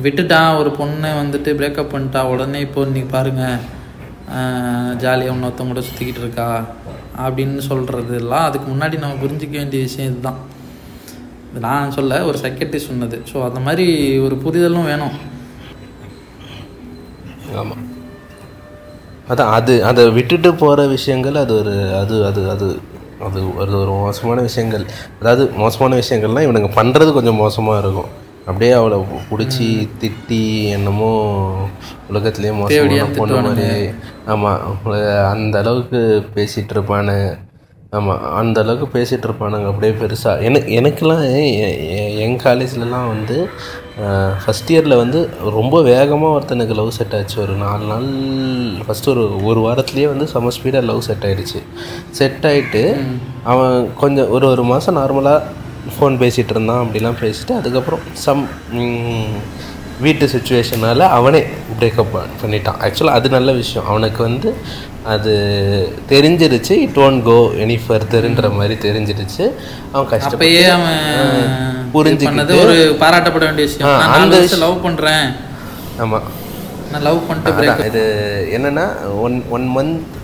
விட்டுட்டான் 0.06 0.58
ஒரு 0.62 0.70
பொண்ணை 0.80 1.12
வந்துட்டு 1.20 1.50
பிரேக்கப் 1.60 1.94
பண்ணிட்டா 1.94 2.22
உடனே 2.32 2.60
இப்போ 2.68 2.80
இன்றைக்கி 2.88 3.10
பாருங்கள் 3.16 3.60
ஜாலியாக 5.04 5.34
இன்னொருத்தவங்க 5.36 5.74
கூட 5.74 5.84
சுற்றிக்கிட்டு 5.88 6.22
இருக்கா 6.24 6.48
அப்படின்னு 7.26 7.62
சொல்கிறதெல்லாம் 7.70 8.48
அதுக்கு 8.50 8.68
முன்னாடி 8.74 8.98
நம்ம 9.04 9.18
புரிஞ்சிக்க 9.24 9.56
வேண்டிய 9.62 9.80
விஷயம் 9.88 10.10
இதுதான். 10.10 10.40
இது 11.50 11.60
நான் 11.68 11.96
சொல்ல 11.98 12.20
ஒரு 12.30 12.38
செக்ரட்டரி 12.46 12.82
சொன்னது. 12.90 13.18
ஸோ 13.32 13.38
அந்த 13.48 13.60
மாதிரி 13.68 13.86
ஒரு 14.26 14.36
புரிதலும் 14.44 14.90
வேணும். 14.92 15.16
ஆமாம் 17.62 17.84
அதான் 19.32 19.52
அது 19.58 19.74
அதை 19.90 20.04
விட்டுட்டு 20.18 20.50
போகிற 20.62 20.86
விஷயங்கள் 20.96 21.42
அது 21.44 21.54
ஒரு 21.62 21.74
அது 22.02 22.16
அது 22.30 22.42
அது 22.54 22.68
அது 23.28 23.40
அது 23.64 23.74
ஒரு 23.82 23.94
மோசமான 24.06 24.42
விஷயங்கள். 24.48 24.86
அதாவது 25.20 25.44
மோசமான 25.64 25.98
விஷயங்கள்லாம் 26.02 26.48
இவனுங்க 26.48 26.70
பண்ணுறது 26.78 27.10
கொஞ்சம் 27.18 27.42
மோசமாக 27.44 27.82
இருக்கும். 27.84 28.10
அப்படியே 28.50 28.72
அவளை 28.78 28.98
பிடிச்சி 29.30 29.68
திட்டி 30.02 30.44
என்னமோ 30.76 31.10
உலகத்துலேயே 32.12 32.54
மோசமான 32.62 33.10
பொண்ணு 33.20 33.42
மாதிரி. 33.48 33.68
ஆமாம் 34.34 34.62
அந்த 35.34 35.56
அளவுக்கு 35.64 36.00
பேசிகிட்டு 36.36 36.76
இருப்பானு. 36.78 37.18
ஆமாம் 37.92 38.34
அந்த 38.36 38.62
அளவுக்கு 38.62 39.00
பேசிகிட்டு 39.00 39.26
இருப்பானுங்க. 39.26 39.68
அப்படியே 39.68 39.94
பெருசாக 39.94 40.42
எனக்கு 40.42 40.80
எனக்கெல்லாம் 40.82 41.24
எ- 41.24 42.14
என் 42.14 42.38
காலேஜ்லலாம் 42.38 43.08
வந்து 43.08 43.50
ஃபஸ்ட் 44.46 44.68
இயரில் 44.68 44.98
வந்து 44.98 45.30
ரொம்ப 45.44 45.82
வேகமாக 45.82 46.40
ஒருத்தனுக்கு 46.40 46.76
லவ் 46.76 46.90
செட் 46.90 47.14
ஆச்சு. 47.14 47.42
ஒரு 47.42 47.54
நாலு 47.54 47.86
நாள் 47.86 48.04
ஃபஸ்ட்டு 48.88 49.10
ஒரு 49.10 49.44
ஒரு 49.44 49.60
வாரத்துலேயே 49.62 50.06
வந்து 50.06 50.28
செம 50.28 50.48
ஸ்பீடாக 50.48 50.84
லவ் 50.84 51.00
செட் 51.00 51.24
ஆகிடுச்சு 51.24 51.64
செட் 52.12 52.38
ஆகிட்டு 52.42 53.06
அவன் 53.44 53.90
கொஞ்சம் 53.96 54.30
ஒரு 54.30 54.48
ஒரு 54.48 54.64
மாதம் 54.64 54.98
நார்மலாக 54.98 55.42
ஃபோன் 56.00 56.22
பேசிகிட்டு 56.22 56.50
இருந்தான். 56.50 56.88
அப்படிலாம் 56.88 57.24
பேசிட்டு 57.24 57.52
அதுக்கப்புறம் 57.52 58.00
சம் 58.14 58.48
வீட்டு 60.02 60.26
சுச்சுவேஷனால் 60.26 61.00
அவனே 61.00 61.44
பிரேக்கப் 61.80 62.06
பண்ணிட்டான். 62.46 62.76
ஆக்சுவலாக 62.80 63.18
அது 63.20 63.30
நல்ல 63.30 63.52
விஷயம். 63.52 63.88
அவனுக்கு 63.88 64.24
வந்து 64.24 64.56
அது 65.04 65.94
தெரிஞ்சிருச்சு. 66.10 66.72
இட் 66.72 66.96
ஒன்ட் 66.96 67.22
கோ 67.22 67.48
எனி 67.48 67.80
ஃபர்தர்ன்ற 67.88 68.56
மாதிரி 68.56 68.90
தெரிஞ்சிருச்சு. 68.90 69.52
அவன் 69.92 70.08
கஷ்டப்பட்டு 70.10 70.72
அவன் 70.72 71.90
புரிஞ்சுக்கிட்டு- 71.94 72.62
ஒரு 72.62 72.96
பாராட்டப்பட 73.00 73.38
வேண்டிய 73.38 73.68
விஷயம். 73.68 74.00
அந்த 74.00 74.36
வருஷம் 74.36 74.60
லவ் 74.60 74.84
பண்றேன். 74.84 75.32
ஆமாம் 75.98 76.22
நான் 76.92 77.02
லவ் 77.02 77.28
பண்ணிட்டு 77.28 77.86
இது 77.88 78.50
என்னன்னா 78.58 78.88
one 79.22 79.44
one 79.50 79.74
month 79.78 80.18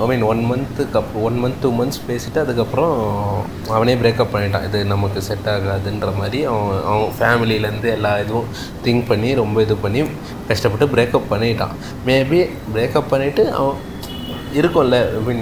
I 0.00 0.06
mean 0.06 0.22
one 0.22 0.52
மந்த்துக்கு 0.52 0.96
அப்புறம் 0.96 1.22
ஒன் 1.22 1.44
மந்த் 1.44 1.54
டூ 1.60 1.72
மந்த்ஸ் 1.72 2.10
பேசிட்டு 2.10 2.38
அதுக்கப்புறம் 2.38 3.22
அவனே 3.68 3.94
பிரேக்கப் 3.94 4.26
பண்ணிட்டான். 4.32 4.64
இது 4.64 4.84
நமக்கு 4.84 5.22
செட் 5.22 5.38
ஆகாதுன்ற 5.44 6.16
மாதிரி 6.18 6.44
அவன் 6.44 6.80
அவன் 6.86 7.08
ஃபேமிலியிலேருந்து 7.18 7.90
எல்லா 7.90 8.18
இதுவும் 8.18 8.44
திங்க் 8.84 9.06
பண்ணி 9.06 9.34
ரொம்ப 9.34 9.62
இது 9.62 9.76
பண்ணி 9.76 10.02
கஷ்டப்பட்டு 10.48 10.96
பிரேக்கப் 10.96 11.32
பண்ணிட்டான். 11.32 11.74
மேபி 12.06 12.50
பிரேக்கப் 12.74 13.04
பண்ணிவிட்டு 13.10 13.50
அவன் 13.50 13.90
இருக்கும்ல 14.60 14.96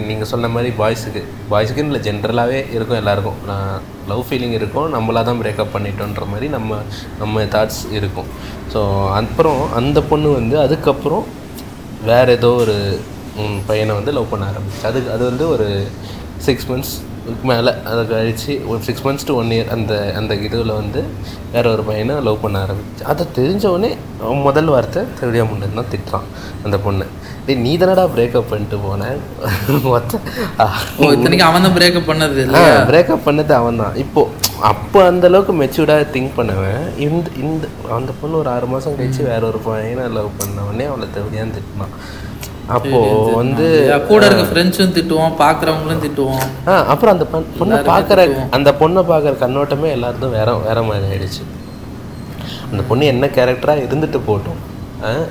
நீங்கள் 0.08 0.28
சொன்ன 0.32 0.48
மாதிரி 0.54 0.70
பாய்ஸுக்கு 0.80 1.20
பாய்ஸுக்குன்னு 1.50 1.90
இல்லை 1.90 2.02
ஜென்ரலாகவே 2.06 2.58
இருக்கும் 2.76 3.00
எல்லாருக்கும். 3.00 3.38
லவ் 4.10 4.24
ஃபீலிங் 4.28 4.54
இருக்கும் 4.58 4.88
நம்மளாக 4.94 5.24
தான் 5.28 5.40
பிரேக்கப் 5.42 5.74
பண்ணிட்டோன்ற 5.74 6.24
மாதிரி 6.32 6.48
நம்ம 6.56 6.78
நம்ம 7.22 7.44
தாட்ஸ் 7.54 7.82
இருக்கும். 7.98 8.28
ஸோ 8.72 8.80
அப்புறம் 9.20 9.62
அந்த 9.80 9.98
பொண்ணு 10.10 10.30
வந்து 10.40 10.56
அதுக்கப்புறம் 10.64 11.26
வேறு 12.10 12.32
ஏதோ 12.38 12.50
ஒரு 12.62 12.76
பையனை 13.70 13.92
வந்து 13.98 14.12
லவ் 14.18 14.32
பண்ண 14.32 14.44
ஆரம்பிச்சு. 14.52 14.82
அது 14.90 14.98
அது 15.14 15.22
வந்து 15.30 15.44
ஒரு 15.54 15.68
சிக்ஸ் 16.46 16.68
மந்த்ஸ் 16.70 16.94
மேலே 17.50 17.72
அதை 17.90 18.02
கழிச்சு 18.10 18.52
ஒரு 18.70 18.80
six 18.86 19.04
months 19.06 19.26
to 19.28 19.34
one 19.40 19.52
year 19.56 19.70
அந்த 19.76 19.92
அந்த 20.18 20.32
இதுவில் 20.46 20.72
வந்து 20.80 21.00
வேற 21.54 21.64
ஒரு 21.74 21.82
பையனை 21.88 22.14
லவ் 22.26 22.42
பண்ண 22.44 22.56
ஆரம்பிச்சு. 22.64 23.04
அதை 23.12 23.24
தெரிஞ்ச 23.38 23.64
உடனே 23.74 23.90
அவன் 24.24 24.46
முதல் 24.48 24.70
வார்த்தை 24.74 25.02
திருடியா 25.18 25.44
முன்னு 25.50 25.78
தான் 25.80 25.90
திட்டுறான் 25.94 26.28
அந்த 26.64 26.76
பொண்ணு. 26.86 27.06
டேய் 27.46 27.62
நீ 27.66 27.72
தானடா 27.82 28.04
பிரேக்கப் 28.14 28.50
பண்ணிட்டு 28.50 28.78
போனேன் 28.86 29.18
இத்தனைக்கு 31.14 31.46
அவன் 31.48 31.66
தான் 31.66 31.76
பிரேக்கப் 31.78 32.08
பண்ணது 32.10 32.40
இல்ல 32.46 32.60
பிரேக்கப் 32.92 33.26
பண்ணது 33.28 33.52
அவன் 33.60 33.82
தான். 33.82 33.96
இப்போ 34.04 34.22
அப்போ 34.70 34.98
அந்த 35.10 35.26
அளவுக்கு 35.30 35.52
மெச்சூர்டாக 35.60 36.06
திங்க் 36.14 36.34
பண்ணவன். 36.38 36.82
இந்த 37.06 37.26
இந்த 37.44 37.64
அந்த 37.98 38.10
பொண்ணு 38.20 38.40
ஒரு 38.40 38.50
ஆறு 38.54 38.66
மாதம் 38.72 38.96
கழிச்சு 38.98 39.22
வேற 39.30 39.42
ஒரு 39.50 39.60
பையனை 39.68 40.04
லவ் 40.16 40.38
பண்ணவனே 40.40 40.86
அவளை 40.90 41.08
தேவையான்னு 41.16 41.56
திட்டினான். 41.58 41.94
அப்போ 42.70 42.98
வந்து 43.34 43.66
கூட 44.08 44.26
இருக்க 44.26 44.44
ஃப்ரெண்ட்ஸும் 44.50 44.94
திட்டுவோம் 44.96 45.34
பாக்குறவங்களும் 45.38 46.02
திட்டுவோம். 46.02 46.44
ஆ 46.66 46.86
அப்புறம் 46.86 47.14
அந்த 47.14 47.26
பொண்- 47.32 47.48
பொண்ணை 47.60 47.78
பார்க்குற 47.90 48.20
அந்த 48.50 48.74
பொண்ணை 48.80 49.02
பார்க்குற 49.10 49.34
கண்ணோட்டமே 49.44 49.90
எல்லாருக்கும் 49.90 50.30
வேற 50.30 50.54
வேற 50.58 50.82
மாதிரி 50.82 51.06
ஆயிடுச்சு. 51.06 51.42
அந்த 52.70 52.82
பொண்ணு 52.88 53.04
என்ன 53.04 53.26
கேரக்டராக 53.26 53.86
இருந்துட்டு 53.86 54.20
போகட்டும். 54.26 54.60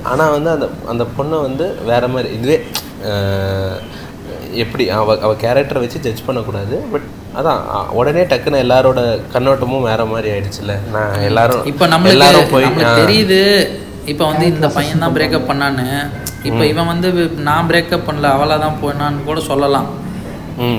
ஆனால் 0.02 0.30
வந்து 0.30 0.50
அந்த 0.50 0.68
அந்த 0.88 1.04
பொண்ணை 1.18 1.40
வந்து 1.40 1.76
வேற 1.86 2.08
மாதிரி 2.08 2.34
இதுவே 2.34 2.56
எப்படி 4.52 4.90
அவ 4.90 5.18
அவ 5.20 5.34
கேரக்டரை 5.34 5.78
வச்சு 5.78 6.00
ஜட்ஜ் 6.00 6.24
பண்ணக்கூடாது 6.26 6.76
பட் 6.92 7.06
அதான் 7.36 7.60
உடனே 7.90 8.22
டக்குன்னு 8.22 8.62
எல்லாரோட 8.64 9.00
கண்ணோட்டமும் 9.32 9.82
வேற 9.82 10.04
மாதிரி 10.04 10.30
ஆயிடுச்சுல 10.30 10.74
நான் 10.92 11.20
எல்லாரும் 11.22 11.64
இப்ப 11.64 11.86
நம்மளுக்கு 11.86 12.16
எல்லாரும் 12.16 12.50
போய் 12.50 12.64
தெரியுது 13.00 13.40
இப்ப 14.04 14.26
வந்து 14.26 14.46
இந்த 14.46 14.68
பையன் 14.68 14.98
தான் 14.98 15.14
பிரேக்கப் 15.14 15.48
பண்ணான்னு. 15.48 15.86
இப்ப 16.48 16.62
இவன் 16.72 16.90
வந்து 16.92 17.08
நான் 17.48 17.68
பிரேக்கப் 17.70 18.06
பண்ணல 18.06 18.28
அவளா 18.36 18.56
தான் 18.64 18.78
போனான்னு 18.82 19.26
கூட 19.30 19.40
சொல்லலாம். 19.48 19.88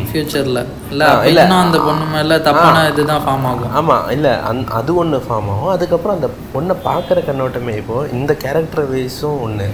ஃபியூச்சர்ல 0.10 0.60
இல்ல 0.92 1.04
இன்னும் 1.30 1.62
அந்த 1.66 1.78
பொண்ணு 1.86 2.06
மேல 2.14 2.38
தப்பான 2.48 2.82
இதுதான் 2.92 3.24
ஃபார்ம் 3.26 3.46
ஆகும். 3.52 3.72
ஆமாம் 3.80 4.10
இல்லை 4.16 4.34
அந் 4.50 4.60
அது 4.80 4.92
ஒன்று 5.02 5.20
ஃபார்ம் 5.28 5.50
ஆகும். 5.54 5.72
அதுக்கப்புறம் 5.76 6.18
அந்த 6.18 6.30
பொண்ணை 6.54 6.76
பார்க்குற 6.88 7.20
கண்ணோட்டமே 7.30 7.76
இப்போது 7.82 8.12
இந்த 8.18 8.34
கேரக்டர் 8.44 8.90
வைஸும் 8.94 9.40
ஒன்று 9.46 9.70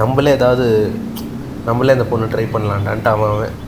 நம்மளே 0.00 0.32
ஏதாவது 0.38 0.66
நம்மளே 1.68 1.96
அந்த 1.96 2.06
பொண்ணு 2.12 2.32
ட்ரை 2.32 2.46
பண்ணலான்டான்ட்டு 2.54 3.12
அவன் 3.14 3.58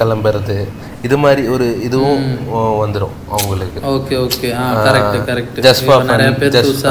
கிளம்புறது. 0.00 0.58
இது 1.06 1.16
மாதிரி 1.22 1.42
ஒரு 1.54 1.66
இதுவும் 1.86 2.24
வந்துடும் 2.82 3.16
அவங்களுக்கு. 3.36 3.80
Okay 3.92 4.14
okay 4.24 4.48
correct 4.86 5.18
correct 5.30 5.58
just 5.66 5.84
for 5.86 6.04
fun 6.08 6.54
just. 6.56 6.86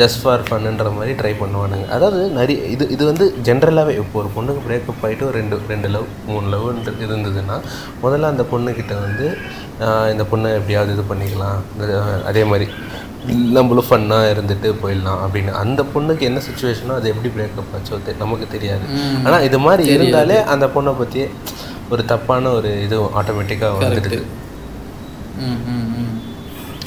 Just 0.00 0.20
for 0.22 0.44
ஃபன்ன்ற 0.48 0.92
மாதிரி 0.98 1.14
ட்ரை 1.20 1.32
பண்ணுவானுங்க. 1.42 1.86
அதாவது 1.96 2.20
நிறைய 2.38 2.58
இது 2.74 2.86
இது 2.96 3.02
வந்து 3.10 3.26
ஜென்ரலாகவே 3.48 3.94
இப்போ 4.02 4.18
ஒரு 4.22 4.30
பொண்ணுக்கு 4.36 4.62
பிரேக்கப் 4.66 5.02
ஆகிட்டு 5.06 5.26
ஒரு 5.30 5.36
ரெண்டு 5.40 5.58
ரெண்டு 5.72 5.90
லவ் 5.94 6.08
மூணு 6.32 6.48
லவ் 6.54 6.66
இருந்ததுன்னா 7.06 7.58
முதல்ல 8.04 8.32
அந்த 8.34 8.46
பொண்ணுக்கிட்ட 8.52 8.94
வந்து 9.06 9.28
இந்த 10.12 10.24
பொண்ணை 10.30 10.48
எப்படியாவது 10.60 10.94
இது 10.96 11.04
பண்ணிக்கலாம். 11.10 11.60
அதே 12.30 12.42
மாதிரி 12.50 12.66
நம்மளும் 13.56 13.86
ஃபன்னாக 13.88 14.32
இருந்துட்டு 14.34 14.68
போயிடலாம் 14.82 15.20
அப்படின்னு. 15.24 15.52
அந்த 15.62 15.80
பொண்ணுக்கு 15.94 16.24
என்ன 16.28 16.42
சுச்சுவேஷனோ 16.48 16.94
அது 16.98 17.10
எப்படி 17.12 17.30
பிரேக்கப் 17.36 17.74
ஆச்சோ 17.78 17.98
நமக்கு 18.24 18.46
தெரியாது. 18.54 18.84
ஆனால் 19.24 19.44
இது 19.48 19.58
மாதிரி 19.66 19.84
இருந்தாலே 19.94 20.38
அந்த 20.54 20.68
பொண்ணை 20.76 20.94
பற்றி 21.00 21.22
ஒரு 21.90 22.04
தப்பான 22.04 22.48
ஒரு 22.48 22.82
இது 22.82 23.00
ஆட்டோமேட்டிக்காக 23.00 23.72
வந்துடுது. 23.80 24.22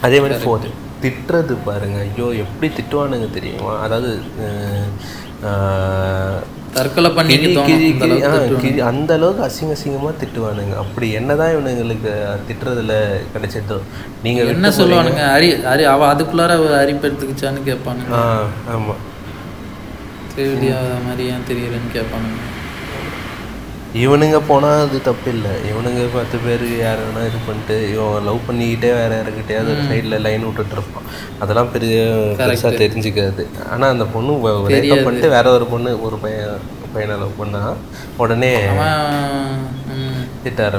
அதே 0.01 0.19
மாதிரி 0.19 0.43
ஃபோன் 0.43 0.59
திட்டுறது 1.01 1.57
பாருங்க. 1.65 1.99
ஐயோ 1.99 2.43
எப்படி 2.43 2.73
திட்டுவானுங்க 2.73 3.29
தெரியுமா? 3.29 3.79
அதாவது 3.79 4.19
தற்கொலை 6.73 7.11
கிழி- 7.11 7.55
கிழி- 8.61 8.77
அந்த 8.77 9.13
அளவுக்கு 9.13 9.43
அசிங்க 9.45 9.69
அசிங்கமாக 9.69 10.13
திட்டுவானுங்க. 10.23 10.77
அப்படி 10.77 11.11
என்னதான் 11.11 11.55
இவனுங்களுக்கு 11.55 12.35
திட்டுறதுல 12.47 13.05
கிடைச்சதோ. 13.37 13.79
நீங்க 14.23 14.43
என்ன 14.43 14.69
சொல்லுவானுங்க? 14.69 15.41
அரி 15.41 15.65
அரி 15.65 15.83
அவ 15.83 16.15
அதுக்குள்ளார 16.15 16.49
அவ 16.49 16.77
அரிப்பு 16.77 17.07
எடுத்துக்கிச்சான்னு 17.07 17.61
கேட்பானுங்க. 17.65 18.13
ஆ 18.13 18.43
ஆமாம் 18.73 19.09
தேடியா 20.37 20.75
மாதிரி 21.07 21.29
ஏன் 21.29 21.43
தெரியலன்னு 21.49 21.97
கேட்பானுங்க. 21.97 22.60
இவனுங்க 23.95 24.39
போனால் 24.41 24.81
அது 24.83 25.01
தப்பு 25.01 25.29
இல்லை 25.31 25.51
இவனுங்க 25.65 26.07
பத்து 26.13 26.37
பேர் 26.37 26.63
யார் 26.77 26.99
வேணா 26.99 27.21
இது 27.25 27.39
பண்ணிட்டு 27.45 27.75
இவன் 27.91 28.25
லவ் 28.25 28.45
பண்ணிக்கிட்டே 28.47 28.91
வேற 28.93 29.09
யாருக்கிட்டையாவது 29.15 29.71
ஒரு 29.71 29.83
சைடில் 29.89 30.19
லைன் 30.19 30.45
விட்டுட்டு 30.45 30.71
இருப்பான். 30.71 31.07
அதெல்லாம் 31.39 31.71
பெரிய 31.71 31.95
பெருசாக 32.39 32.71
தெரிஞ்சுக்காது. 32.83 33.43
ஆனால் 33.69 33.89
அந்த 33.89 34.05
பொண்ணு 34.05 34.33
பிரேக்கப் 34.67 35.03
பண்ணிட்டு 35.03 35.29
வேற 35.29 35.51
ஒரு 35.51 35.65
பொண்ணு 35.65 36.01
ஒரு 36.01 36.17
பையன் 36.17 36.63
பையனை 36.93 37.15
லவ் 37.17 37.37
பண்ணா 37.37 37.63
உடனே 38.17 38.53
திட்ட 40.43 40.69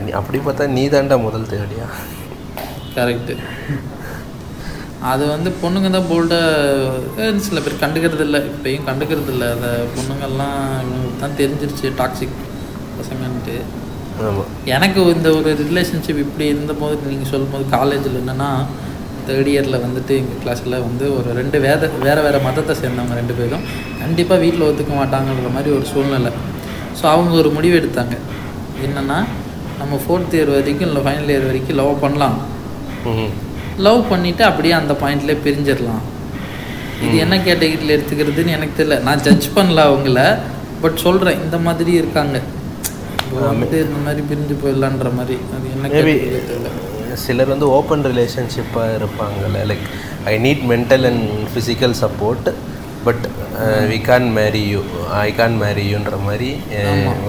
நீ- 0.00 0.12
அப்படி 0.12 0.38
பார்த்தா 0.38 0.66
நீ 0.68 0.88
தாண்டா 0.88 1.20
முதல் 1.20 1.50
தேடியா 1.50 1.86
கரெக்டு 2.94 3.34
அது 5.10 5.24
வந்து 5.32 5.50
பொண்ணுங்க 5.62 5.88
தான் 5.94 6.08
போல்டாக 6.10 7.32
சில 7.46 7.60
பேர் 7.64 7.82
கண்டுக்கிறது 7.82 8.24
இல்லை 8.26 8.40
இப்பயும் 8.50 8.86
கண்டுக்கிறது 8.88 9.32
இல்லை 9.34 9.48
அந்த 9.54 9.68
பொண்ணுங்கள்லாம் 9.96 10.60
இவங்களுக்கு 10.84 11.20
தான் 11.24 11.38
தெரிஞ்சிருச்சு 11.40 11.88
டாக்ஸிக் 12.00 12.38
பசங்கன்ட்டு. 12.98 13.56
எனக்கு 14.74 15.00
இந்த 15.14 15.28
ஒரு 15.38 15.50
ரிலேஷன்ஷிப் 15.70 16.22
இப்படி 16.24 16.44
இருந்தபோது 16.52 17.10
நீங்கள் 17.12 17.30
சொல்லும்போது 17.32 17.64
காலேஜில் 17.76 18.20
என்னென்னா 18.22 18.50
தேர்ட் 19.26 19.50
இயரில் 19.52 19.82
வந்துட்டு 19.84 20.12
எங்கள் 20.20 20.40
கிளாஸில் 20.42 20.82
வந்து 20.86 21.04
ஒரு 21.16 21.28
ரெண்டு 21.40 21.58
வேத 21.66 21.90
வேறு 22.06 22.20
வேறு 22.26 22.38
மதத்தை 22.46 22.74
சேர்ந்தவங்க 22.82 23.16
ரெண்டு 23.20 23.34
பேரும் 23.38 23.64
கண்டிப்பாக 24.02 24.42
வீட்டில் 24.44 24.68
ஒத்துக்க 24.68 24.92
மாட்டாங்கன்ற 25.00 25.50
மாதிரி 25.56 25.70
ஒரு 25.78 25.86
சூழ்நிலை. 25.92 26.32
ஸோ 26.98 27.04
அவங்க 27.14 27.34
ஒரு 27.42 27.50
முடிவு 27.56 27.74
எடுத்தாங்க. 27.80 28.16
என்னென்னா 28.86 29.18
நம்ம 29.80 29.98
ஃபோர்த் 30.04 30.36
இயர் 30.36 30.54
வரைக்கும் 30.56 30.88
இல்லை 30.90 31.02
ஃபைனல் 31.06 31.32
இயர் 31.32 31.48
வரைக்கும் 31.50 31.78
லவ் 31.80 32.02
பண்ணலாம். 32.04 32.38
லவ் 33.78 34.12
பண்ணிவிட்டு 34.12 34.42
அப்படியே 34.42 34.72
அந்த 34.72 34.92
பாயிண்ட்லேயே 34.92 35.36
பிரிஞ்சிடலாம். 35.46 36.04
இது 37.02 37.16
என்ன 37.16 37.36
கேட்டகரியில் 37.36 37.94
எடுத்துக்கிறதுன்னு 37.96 38.54
எனக்கு 38.58 38.84
தெரியல. 38.84 39.00
நான் 39.00 39.20
ஜட்ஜ் 39.20 39.48
பண்ணல 39.56 39.80
அவங்கள 39.90 40.38
பட் 40.80 40.96
சொல்கிறேன் 40.96 41.42
இந்த 41.42 41.58
மாதிரி 41.58 41.92
இருக்காங்க. 41.92 42.40
வந்துட்டு 43.42 43.78
இந்த 43.86 43.98
மாதிரி 44.04 44.22
பிரிஞ்சு 44.30 44.54
போயிடலான்ற 44.62 45.14
மாதிரி. 45.14 45.38
அது 45.56 45.66
என்ன 45.74 45.88
தெரியல. 45.88 46.70
சிலர் 47.14 47.48
வந்து 47.48 47.68
ஓப்பன் 47.68 48.04
ரிலேஷன்ஷிப்பாக 48.04 48.96
இருப்பாங்கல்ல. 49.00 49.60
Like 49.70 49.86
I 50.24 50.34
need 50.46 50.64
mental 50.72 51.06
and 51.06 51.28
physical 51.52 51.94
support 52.00 52.48
but 53.06 53.24
we 53.90 53.98
can 54.08 54.28
marry 54.38 54.62
you 54.72 54.80
I 55.24 55.28
can 55.38 55.56
marry 55.62 55.84
யூன்ற 55.92 56.16
மாதிரி 56.26 56.50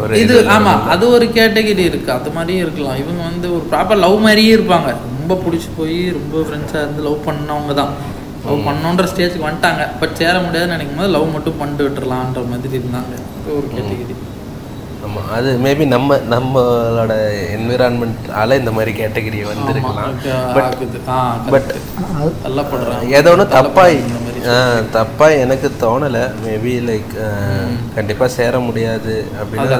ஒரு 0.01 0.19
இது 0.23 0.35
ஆமா 0.55 0.73
அது 0.93 1.03
ஒரு 1.15 1.25
கேட்டகரி 1.37 1.83
இருக்கு. 1.91 2.09
அது 2.17 2.31
மாதிரியும் 2.37 2.63
இருக்கலாம். 2.65 2.99
இவங்க 3.03 3.21
வந்து 3.29 3.47
ஒரு 3.57 3.65
ப்ராப்பர் 3.71 4.03
லவ் 4.05 4.17
மாதிரியே 4.25 4.53
இருப்பாங்க. 4.57 4.91
ரொம்ப 5.17 5.37
பிடிச்சி 5.45 5.69
போய் 5.79 5.97
ரொம்ப 6.19 6.43
ஃப்ரெண்ட்ஸாக 6.47 6.83
இருந்து 6.85 7.05
லவ் 7.07 7.25
பண்ணவங்க 7.27 7.73
தான். 7.81 7.93
லவ் 8.47 8.65
பண்ணோன்ற 8.69 9.05
ஸ்டேஜுக்கு 9.11 9.47
வந்துட்டாங்க. 9.47 9.83
பட் 10.01 10.17
சேர 10.21 10.35
முடியாதுன்னு 10.45 10.75
நினைக்கும் 10.75 11.01
போது 11.01 11.13
லவ் 11.15 11.33
மட்டும் 11.35 11.59
பண்ணிட்டு 11.61 11.85
விட்டுறலான்ற 11.87 12.43
மாதிரி 12.53 12.79
இருந்தாங்க. 12.81 13.13
ஒரு 13.57 13.67
கேட்டகரி 13.75 14.15
ஆமாம் 15.05 15.27
அது 15.37 15.49
மேபி 15.63 15.85
நம்ம 15.95 16.15
நம்மளோட 16.33 17.13
என்விரான்மெண்ட்டால 17.57 18.55
இந்த 18.61 18.71
மாதிரி 18.77 18.91
கேட்டகரி 19.01 19.39
வந்திருக்கலாம். 19.49 20.15
பட் 20.55 20.77
பட் 21.53 21.69
தள்ளப்படுறாங்க 22.45 23.13
ஏதோ 23.19 23.31
ஒன்று 23.35 23.45
தப்பாய் 23.57 23.97
தப்பா 24.95 25.27
எனக்கு 25.43 25.67
தோணலை. 25.83 26.23
மேபி 26.43 26.73
லைக் 26.89 27.13
கண்டிப்பாக 27.95 28.29
சேர 28.37 28.59
முடியாது 28.67 29.15
அப்படின்னு. 29.41 29.77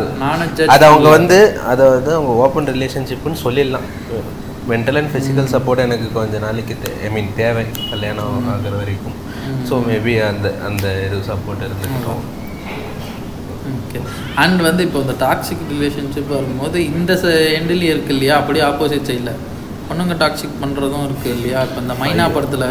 அது 0.75 0.85
அவங்க 0.89 1.07
வந்து 1.17 1.39
அதை 1.71 1.85
வந்து 1.95 2.11
அவங்க 2.17 2.34
ஓப்பன் 2.45 2.71
ரிலேஷன்ஷிப்னு 2.75 3.43
சொல்லிடலாம். 3.45 3.88
மென்டல் 4.71 4.99
அண்ட் 5.01 5.11
ஃபிசிக்கல் 5.13 5.51
சப்போர்ட் 5.55 5.85
எனக்கு 5.88 6.07
கொஞ்ச 6.19 6.39
நாளைக்கு 6.45 6.75
ஐ 7.07 7.11
மீன் 7.17 7.29
தேவை. 7.41 7.65
கல்யாணம் 7.91 8.47
ஆகுற 8.53 8.73
வரைக்கும். 8.81 9.17
ஸோ 9.67 9.75
மேபி 9.89 10.15
அந்த 10.31 10.47
அந்த 10.69 10.85
இது 11.07 11.19
சப்போர்ட் 11.31 11.65
இருந்துக்கிட்டோம் 11.67 12.23
ஓகே 13.75 13.99
அண்ட் 14.43 14.61
வந்து 14.69 14.81
இப்போ 14.88 14.99
இந்த 15.03 15.15
டாக்ஸிக் 15.25 15.63
ரிலேஷன்ஷிப் 15.73 16.34
வரும்போது 16.38 16.77
இந்த 16.89 17.13
எண்ட்லேயும் 17.59 17.93
இருக்கு 17.93 18.13
இல்லையா? 18.15 18.35
அப்படியே 18.41 18.63
ஆப்போசிட் 18.71 19.07
சைடில் 19.09 19.39
பொண்ணுங்க 19.88 20.15
டாக்ஸிக் 20.21 20.61
பண்ணுறதும் 20.63 21.05
இருக்கு 21.09 21.27
இல்லையா? 21.35 21.59
இப்போ 21.67 21.79
இந்த 21.85 21.95
மைனா 22.01 22.25
படத்தில் 22.35 22.67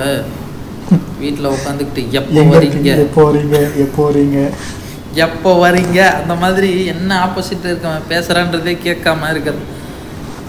வீட்டில் 1.22 1.52
உட்காந்துக்கிட்டு 1.56 2.02
எப்போ 2.20 2.42
வரீங்க? 2.54 2.90
எப்போ 3.04 3.22
வரீங்க? 3.28 3.58
எப்போ 3.84 4.02
வரீங்க? 4.08 4.40
எப்போ 5.24 5.50
வரீங்க? 5.64 5.98
அந்த 6.20 6.34
மாதிரி 6.42 6.70
என்ன 6.94 7.10
ஆப்போசிட் 7.26 7.68
இருக்கவன் 7.70 8.08
பேசுகிறான்றதே 8.12 8.74
கேட்காம 8.86 9.30
இருக்கிறது. 9.34 9.62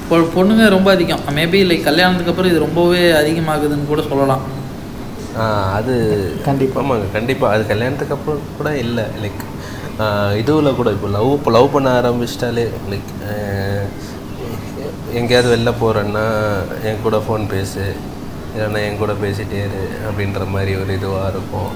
இப்போ 0.02 0.18
பொண்ணுங்க 0.36 0.66
ரொம்ப 0.76 0.90
அதிகம். 0.96 1.24
மேபி 1.38 1.60
லைக் 1.70 1.88
கல்யாணத்துக்கு 1.90 2.34
அப்புறம் 2.34 2.52
இது 2.52 2.66
ரொம்பவே 2.66 3.04
அதிகமாகுதுன்னு 3.22 3.92
கூட 3.92 4.04
சொல்லலாம். 4.12 4.44
அது 5.78 5.94
கண்டிப்பா. 6.46 6.78
ஆமாங்க 6.84 7.08
கண்டிப்பாக 7.16 7.54
அது 7.56 7.64
கல்யாணத்துக்கு 7.72 8.16
அப்புறம் 8.18 8.46
கூட 8.60 8.70
இல்லை. 8.84 9.06
லைக் 9.24 9.44
இதுவில் 10.42 10.78
கூட 10.80 10.90
இப்போ 10.96 11.08
லவ் 11.16 11.32
இப்போ 11.38 11.52
லவ் 11.58 11.74
பண்ண 11.76 11.90
ஆரம்பிச்சிட்டாலே 12.00 12.66
லைக் 12.92 13.12
எங்கேயாவது 15.20 15.50
வெளில 15.54 15.72
போகிறேன்னா 15.82 16.26
என் 16.88 17.04
கூட 17.06 17.18
ஃபோன் 17.26 17.46
பேசு. 17.56 17.84
இல்லைன்னா 18.58 18.80
என் 18.88 19.02
கூட 19.04 19.14
பேசிட்டே 19.24 19.60
இரு 19.68 19.82
அப்படின்ற 20.10 20.44
மாதிரி 20.54 20.72
ஒரு 20.82 20.92
இதுவாக 21.00 21.32
இருக்கும். 21.34 21.72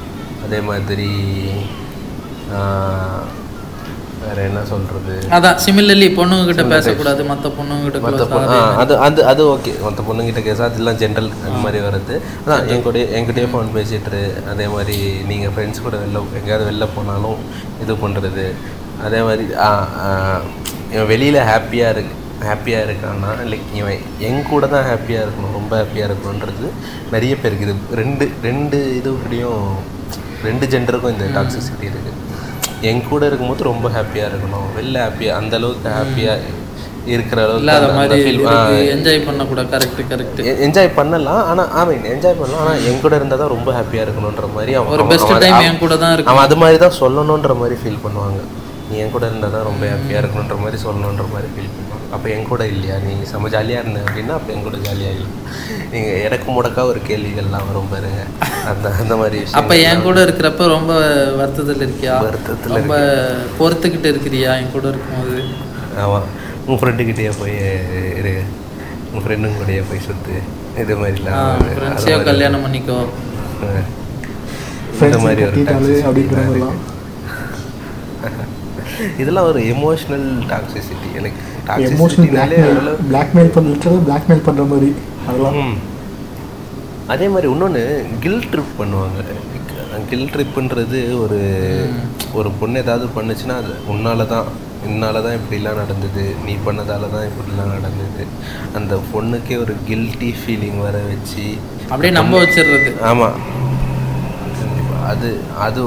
அதே 0.46 0.60
மாதிரி 0.70 1.10
வேற 4.24 4.40
என்ன 4.48 4.62
சொல்கிறது 4.72 5.14
அதான் 5.36 5.60
சிமிலர்லி 5.66 6.08
பொண்ணுங்க 6.18 6.44
கிட்ட 6.48 6.64
பேசக்கூடாது 6.74 7.22
மற்ற 7.30 7.50
பொண்ணுங்க 7.58 7.86
கிட்ட 7.86 8.00
மற்ற 8.06 8.26
பொண்ணு 8.34 8.58
அது 8.82 8.94
அது 9.06 9.22
அது 9.32 9.42
ஓகே 9.54 9.72
மற்ற 9.86 10.04
பொண்ணுங்கிட்ட 10.10 10.42
கேஸ் 10.48 10.62
அதெல்லாம் 10.68 11.00
ஜென்ரல் 11.02 11.30
அந்த 11.46 11.58
மாதிரி 11.64 11.80
வருது 11.88 12.16
அதான் 12.44 12.68
என் 12.74 12.86
கூட 12.88 13.00
என்கிட்டயே 13.18 13.48
ஃபோன் 13.54 13.74
பேசிட்டு. 13.78 14.22
அதே 14.54 14.68
மாதிரி 14.76 14.98
நீங்கள் 15.32 15.54
ஃப்ரெண்ட்ஸ் 15.56 15.84
கூட 15.86 15.96
வெளில 16.04 16.22
எங்கேயாவது 16.40 16.68
வெளில 16.70 16.88
போனாலும் 16.98 17.40
இது 17.86 17.96
பண்ணுறது 18.04 18.46
அதே 19.08 19.22
மாதிரி 19.28 19.46
வெளியில் 21.12 21.48
ஹாப்பியாக 21.52 21.94
இருக்கு. 21.96 22.16
ஹாப்பியாக 22.48 22.86
இருக்கான்னா 22.88 23.32
லைக் 23.52 23.68
இவன் 23.80 24.00
என் 24.28 24.48
கூட 24.50 24.64
தான் 24.74 24.88
ஹாப்பியாக 24.90 25.26
இருக்கணும் 25.26 25.58
ரொம்ப 25.58 25.74
ஹாப்பியாக 25.80 26.08
இருக்கணுன்றது 26.10 26.68
நிறைய 27.14 27.34
பேருக்கு. 27.42 27.68
இது 27.68 27.76
ரெண்டு 28.02 28.26
ரெண்டு 28.48 28.78
இது 29.00 29.10
இப்படியும் 29.16 29.66
ரெண்டு 30.48 30.66
ஜெண்டருக்கும் 30.74 31.14
இந்த 31.16 31.28
டாக்ஸிசிட்டி 31.36 31.86
இருக்குது 31.90 32.18
என் 32.90 33.04
கூட 33.10 33.22
இருக்கும்போது 33.30 33.70
ரொம்ப 33.72 33.88
ஹாப்பியாக 33.96 34.30
இருக்கணும். 34.32 34.68
வெளில 34.78 34.98
ஹாப்பியாக 35.06 35.40
அந்த 35.42 35.56
அளவுக்கு 35.60 35.90
ஹாப்பியாக 35.98 36.58
இருக்கிற 37.14 37.40
அளவுக்கு 37.44 37.64
இல்லாத 37.66 37.86
மாதிரி 37.98 38.32
ஆ, 38.50 38.56
என்ஜாய் 38.96 39.20
பண்ணக்கூடாது. 39.28 39.70
கரெக்ட் 39.74 40.02
கரெக்ட் 40.12 40.42
என்ஜாய் 40.66 40.90
பண்ணலாம். 40.98 41.44
ஆனால் 41.52 41.88
மீன் 41.90 42.10
என்ஜாய் 42.14 42.38
பண்ணலாம். 42.40 42.62
ஆனால் 42.64 42.84
என் 42.90 43.02
கூட 43.04 43.14
இருந்தால் 43.20 43.42
தான் 43.44 43.54
ரொம்ப 43.56 43.70
ஹாப்பியாக 43.78 44.06
இருக்கணுன்ற 44.08 44.48
மாதிரி 44.58 44.74
அவன் 44.80 44.94
ஒரு 44.98 45.06
பெஸ்ட் 45.12 45.34
டைம் 45.46 45.62
என் 45.70 45.82
கூட 45.84 45.96
தான் 46.04 46.14
இருக்கு 46.16 46.32
அவன் 46.34 46.46
அது 46.48 46.58
மாதிரி 46.64 46.80
தான் 46.86 46.98
சொல்லணுன்ற 47.02 47.56
மாதிரி 47.62 47.78
ஃபீல் 47.82 48.04
பண்ணுவாங்க. 48.06 48.42
நீ 48.90 48.98
என் 49.04 49.14
கூட 49.16 49.26
இருந்தால் 49.32 49.56
தான் 49.58 49.68
ரொம்ப 49.70 49.84
ஹாப்பியாக 49.94 50.22
இருக்கணுன்ற 50.24 50.58
மாதிரி 50.64 50.80
சொல்லணுன்ற 50.86 51.26
மாதிரி 51.34 51.50
ஃபீல் 51.54 51.72
பண்ணுவாங்க. 51.72 51.91
அப்போ 52.16 52.28
என் 52.36 52.48
கூட 52.50 52.64
இல்லையா? 52.72 52.96
நீ 53.06 53.12
செம்ம 53.30 53.50
ஜாலியாக 53.54 53.82
இருந்த 53.84 54.00
அப்படின்னா 54.06 54.34
அப்போ 54.38 54.50
என் 54.54 54.66
கூட 54.66 54.78
ஜாலியாக 54.86 55.16
இல்லை. 55.16 55.30
நீங்கள் 55.92 56.18
எனக்கு 56.28 56.48
முடக்கா 56.56 56.82
ஒரு 56.92 57.00
கேள்விகள்லாம் 57.10 57.68
வரும் 57.70 57.92
பாருங்க. 57.94 58.22
அந்த 58.72 58.88
அந்த 59.02 59.16
மாதிரி 59.22 59.40
அப்ப 59.60 59.78
என் 59.90 60.04
கூட 60.08 60.18
இருக்கிறப்ப 60.26 60.68
ரொம்ப 60.76 60.92
வருத்தத்தில் 61.40 61.84
இருக்கியா? 61.86 62.16
வருத்தத்துல 62.28 62.78
ரொம்ப 62.80 62.98
பொறுத்துக்கிட்டு 63.60 64.12
இருக்கிறியா 64.14 64.52
என் 64.62 64.74
கூட 64.76 64.86
இருக்கும்போது? 64.94 65.38
ஆமாம் 66.04 66.28
உன் 66.68 66.80
ஃப்ரெண்டுக்கிட்டேயே 66.82 67.32
போய் 67.42 67.56
இரு. 68.20 68.34
உன் 69.14 69.24
ஃப்ரெண்டுங்க 69.24 69.58
கூடயே 69.62 69.84
போய் 69.90 70.06
சுற்று 70.08 70.36
இது 70.84 70.94
மாதிரிலாம் 71.00 71.64
ஃப்ரெண்ட்ஸையோ 71.72 72.20
கல்யாணம் 72.30 72.64
பண்ணிக்கோ. 72.66 73.00
இந்த 75.06 75.20
மாதிரி 75.26 75.44
ஒரு 75.48 75.60
இதெல்லாம் 79.22 79.48
ஒரு 79.52 79.60
எமோஷ்னல் 79.74 80.26
டாக்ஸிசிட்டி 80.50 81.10
எனக்கு 81.20 81.40
எமோஷனல் 81.90 82.32
பிளாக்மெயில் 82.34 82.90
பிளாக்மெயில் 83.10 83.54
பண்ண 83.56 83.70
லிட்டரல் 83.74 84.04
பிளாக்மெயில் 84.08 84.46
பண்ணுற 84.48 84.66
மாதிரி. 84.72 84.90
அதெல்லாம். 85.28 85.74
அதே 87.14 87.28
மாதிரி 87.34 87.48
இன்னொன்று 87.54 87.84
கில் 88.26 88.48
ட்ரிப் 88.52 88.76
பண்ணுவாங்க. 88.82 89.22
கில் 90.12 90.32
ட்ரிப்புன்றது 90.34 91.00
ஒரு 91.24 91.40
ஒரு 92.40 92.50
பொண்ணு 92.60 92.82
ஏதாவது 92.84 93.06
பண்ணுச்சுன்னா 93.16 93.56
அது 93.62 93.74
உன்னால 93.94 94.28
தான். 94.34 94.48
உன்னால 94.90 95.22
தான் 95.26 95.38
இப்படிலாம் 95.40 95.80
நடந்தது. 95.82 96.24
நீ 96.46 96.54
பண்ணதால 96.68 97.10
தான் 97.16 97.28
இப்படிலாம் 97.30 97.74
நடந்தது. 97.78 98.24
அந்த 98.78 98.94
பொண்ணுக்கே 99.14 99.58
ஒரு 99.64 99.76
கில்ட்டி 99.90 100.32
ஃபீலிங் 100.40 100.80
வர 100.88 100.98
வச்சு 101.12 101.46
அப்படியே 101.92 102.14
நம்ப 102.20 102.36
வச்சிடுறது 102.44 102.92
ஆமாம் 103.12 103.38
அது 105.12 105.30
அது 105.66 105.80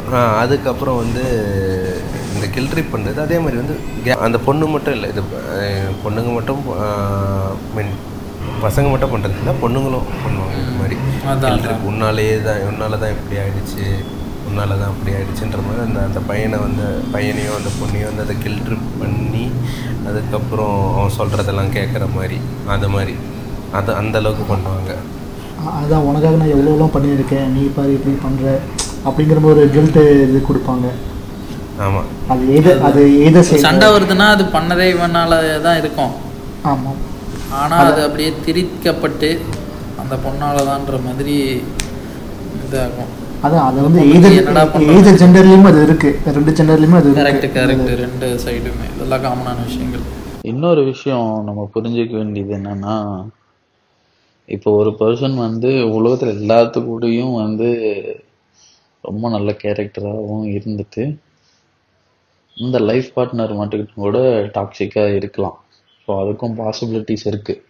அதுக்கப்புறம் 0.43 1.01
வந்து 1.03 1.25
இந்த 2.35 2.47
கில்ட்ரி 2.55 2.83
பண்ணுறது 2.89 3.19
அதே 3.21 3.39
மாதிரி 3.39 3.57
வந்து 3.57 3.75
கே- 4.05 4.19
அந்த 4.21 4.39
பொண்ணு 4.41 4.67
மட்டும் 4.69 4.95
இல்லை 4.95 5.09
இது 5.11 5.23
பொண்ணுங்க 6.03 6.31
மட்டும் 6.33 6.61
மீன் 7.77 7.95
பசங்க 8.63 8.89
மட்டும் 8.91 9.13
பண்ணுறது 9.13 9.39
இல்லை 9.41 9.55
பொண்ணுங்களும் 9.61 10.09
பண்ணுவாங்க 10.23 10.55
இந்த 10.61 10.75
மாதிரி. 10.75 10.97
உன்னாலேயே 11.89 12.37
தான் 12.43 12.61
உன்னால 12.69 12.99
தான் 12.99 13.15
இப்படி 13.15 13.37
ஆயிடுச்சு 13.39 13.85
உன்னால 14.49 14.77
தான் 14.79 14.91
அப்படி 14.91 15.13
ஆயிடுச்சுன்ற 15.15 15.61
மாதிரி 15.63 15.83
அந்த 15.83 16.01
அந்த 16.03 16.21
பையனை 16.21 16.59
வந்து 16.59 16.87
பையனையும் 17.13 17.57
அந்த 17.57 17.71
பொண்ணையும் 17.79 18.11
வந்து 18.11 18.23
அதை 18.23 18.37
கில் 18.39 18.61
ட்ரிப் 18.61 18.91
பண்ணி 18.99 19.45
அதுக்கப்புறம் 20.09 20.77
அவன் 20.95 21.17
சொல்கிறதெல்லாம் 21.19 21.73
கேட்குற 21.73 22.07
மாதிரி 22.15 22.39
அந்த 22.69 22.89
மாதிரி. 22.89 23.15
அது 23.73 23.93
அந்த 23.95 24.17
அளவுக்கு 24.19 24.45
பண்ணுவாங்க. 24.51 24.91
அதான் 25.75 26.05
உனக்காக 26.05 26.37
நான் 26.37 26.55
எவ்வளோலாம் 26.55 26.95
பண்ணியிருக்கேன் 26.95 27.47
நீ 27.53 27.63
பாரு 27.77 27.93
இப்படி 27.93 28.17
பண்ணுற 28.25 28.47
அப்படிங்கிற 29.05 29.39
மாதிரி 29.41 29.61
ஒரு 29.61 29.71
கில்ட்டு 29.71 30.03
இது 30.25 30.41
கொடுப்பாங்க. 30.49 30.87
ஆமாம் 31.85 32.09
அது 32.33 32.43
எது 32.59 32.73
அது 32.89 33.01
எதை 33.29 33.41
சண்டை 33.65 33.87
வருதுன்னா 33.95 34.27
அது 34.35 34.45
பண்ணதே 34.57 34.87
இவனால 34.95 35.33
தான் 35.67 35.79
இருக்கும். 35.83 36.13
ஆமாம் 36.73 37.01
ஆனா 37.61 37.77
அது 37.89 38.01
அப்படியே 38.07 38.31
திரிக்கப்பட்டு 38.47 39.29
அந்த 40.03 40.15
பொண்ணாலதான்ற 40.25 40.97
மாதிரி 41.07 41.37
இதாகும். 42.65 43.13
அதான் 43.45 43.65
அது 43.69 43.79
வந்து 43.87 44.03
எது? 44.17 44.29
எது 44.97 45.11
ஜெண்டர்லேயுமே 45.23 45.71
அது 45.73 45.81
இருக்குது 45.87 46.35
ரெண்டு 46.37 46.53
ஜெண்டர்லேயுமே 46.59 46.99
அது 47.01 47.11
கரெக்ட் 47.19 47.45
இருக்கு 47.45 47.61
கரெக்ட் 47.61 47.91
ரெண்டு 48.05 48.27
சைடுமே 48.45 48.87
இதெல்லாம் 48.95 49.25
காமனான 49.27 49.65
விஷயங்கள். 49.69 50.05
இன்னொரு 50.53 50.83
விஷயம் 50.93 51.29
நம்ம 51.49 51.69
புரிஞ்சுக்க 51.75 52.15
வேண்டியது 52.21 52.55
என்னன்னா 52.59 52.95
இப்போ 54.49 54.71
ஒரு 54.81 54.91
பர்சன் 55.01 55.37
வந்து 55.47 55.69
உலகத்துல 55.99 56.33
எல்லாத்து 56.39 56.79
கூடயும் 56.89 57.35
வந்து 57.43 57.69
ரொம்ப 59.05 59.29
நல்ல 59.29 59.51
கேரக்டராகவும் 59.63 60.45
இருந்துட்டு 60.57 61.05
இந்த 62.57 62.79
லைஃப் 62.79 63.09
பார்ட்னர் 63.17 63.53
மட்டுக்கிட்ட 63.61 63.95
கூட 63.95 64.19
டாக்ஸிக்காக 64.57 65.15
இருக்கலாம். 65.21 65.57
ஸோ 66.03 66.11
அதுக்கும் 66.23 66.57
பாசிபிலிட்டிஸ் 66.61 67.27
இருக்குது 67.31 67.63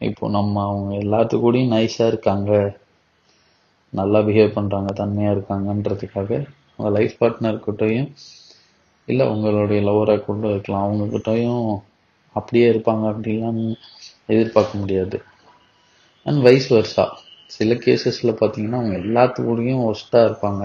இப்போ 0.00 0.28
நம்ம 0.28 0.62
அவங்க 0.70 0.90
எல்லாத்து 1.04 1.36
கூடயும் 1.44 1.72
நைஸாக 1.74 2.10
இருக்காங்க. 2.12 2.50
நல்லா 3.92 4.18
பிஹேவ் 4.26 4.56
பண்ணுறாங்க 4.56 4.90
தன்மையாக 5.00 5.34
இருக்காங்கன்றதுக்காக 5.36 6.30
உங்கள் 6.76 6.94
லைஃப் 6.96 7.14
பார்ட்னர்கிட்டையும் 7.20 8.10
இல்லை 9.08 9.26
உங்களுடைய 9.34 9.80
லவராக 9.88 10.24
கூட 10.24 10.48
இருக்கலாம். 10.54 10.84
அவங்கக்கிட்டையும் 10.86 11.68
அப்படியே 12.36 12.66
இருப்பாங்க 12.72 13.04
அப்படிலாம் 13.12 13.60
எதிர்பார்க்க 14.34 14.82
முடியாது. 14.82 15.18
அண்ட் 16.26 16.42
வைஸ் 16.46 16.68
வர்ஸா 16.74 17.06
சில 17.50 17.74
கேசஸில் 17.74 18.38
பார்த்தீங்கன்னா 18.40 18.80
அவங்க 18.80 18.96
எல்லாத்துக்கூடயும் 19.04 19.84
ஒஸ்ட்டாக 19.90 20.28
இருப்பாங்க. 20.28 20.62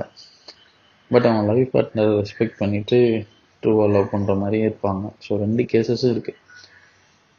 பட் 1.13 1.27
அவங்க 1.29 1.43
லைஃப் 1.51 1.71
பார்ட்னரை 1.75 2.11
ரெஸ்பெக்ட் 2.21 2.59
பண்ணிட்டு 2.61 2.97
ட்ரூவாக 3.63 3.89
லவ் 3.95 4.11
பண்ணுற 4.13 4.33
மாதிரியே 4.41 4.65
இருப்பாங்க. 4.69 5.03
ஸோ 5.25 5.31
ரெண்டு 5.43 5.63
கேசஸும் 5.71 6.13
இருக்குது 6.15 6.39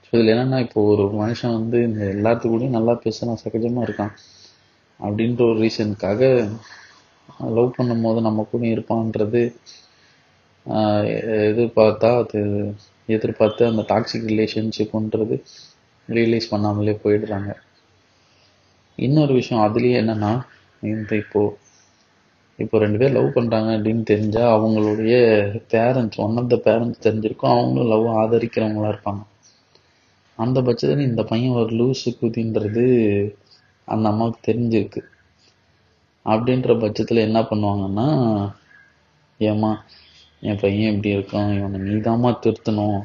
ஸோ 0.05 0.11
இதில் 0.17 0.33
என்னென்னா 0.35 0.59
இப்போ 0.67 0.81
ஒரு 0.93 1.05
மனுஷன் 1.23 1.57
வந்து 1.59 1.79
இந்த 1.89 2.01
எல்லாத்துக்கூடயும் 2.17 2.77
நல்லா 2.79 2.95
பேசுகிறான் 3.05 3.43
சகஜமாக 3.45 3.87
இருக்கான். 3.87 4.15
அப்படின்ற 5.01 5.43
ஒரு 5.51 5.59
ரீசனுக்காக 5.65 6.23
லவ் 7.57 7.77
பண்ணும்போது 7.79 8.21
நம்ம 8.29 8.47
கூட 8.51 8.65
இருப்பான்றது 8.75 9.43
எதிர்பார்த்தா 11.51 12.11
அது 12.23 12.41
எதிர்பார்த்து 13.17 13.63
அந்த 13.71 13.83
டாக்ஸிக் 13.93 14.29
ரிலேஷன்ஷிப்ன்றது 14.33 15.37
ரியலைஸ் 16.09 16.53
பண்ணாமலே 16.53 16.95
போயிடுறாங்க. 17.05 17.51
இன்னொரு 18.99 19.33
விஷயம் 19.41 19.65
அதுலேயே 19.67 19.97
என்னென்னா 20.03 20.33
இந்த 20.93 21.13
இப்போ 21.23 21.41
இப்போ 22.63 22.77
ரெண்டு 22.83 22.99
பேர் 23.01 23.15
லவ் 23.17 23.29
பண்ணுறாங்க 23.37 23.71
அப்படின்னு 23.77 24.05
தெரிஞ்சால் 24.11 24.53
அவங்களுடைய 24.57 25.15
parents 25.75 26.21
one 26.25 26.37
of 26.41 26.51
the 26.53 26.57
parents 26.67 27.05
தெரிஞ்சிருக்கும். 27.07 27.55
அவங்களும் 27.57 27.93
லவ் 27.95 28.07
ஆதரிக்கிறவங்களா 28.23 28.91
இருப்பாங்க. 28.95 29.23
அந்த 30.39 30.59
பட்சத்தில் 30.67 31.09
இந்த 31.11 31.23
பையன் 31.31 31.59
ஒரு 31.63 31.73
லூசு 31.81 32.11
குதின்றது 32.21 32.85
அந்த 33.89 34.05
அம்மாவுக்கு 34.13 34.41
தெரிஞ்சிருக்கு. 34.49 35.03
அப்படின்ற 36.27 36.73
பட்சத்தில் 36.85 37.27
என்ன 37.29 37.39
பண்ணுவாங்கன்னா 37.51 38.09
ஏம்மா 39.51 39.73
என் 40.49 40.63
பையன் 40.63 40.91
எப்படி 40.93 41.11
இருக்கான் 41.17 41.51
இவனை 41.57 41.79
நீதாம்மா 41.89 42.31
திருத்தணும் 42.45 43.01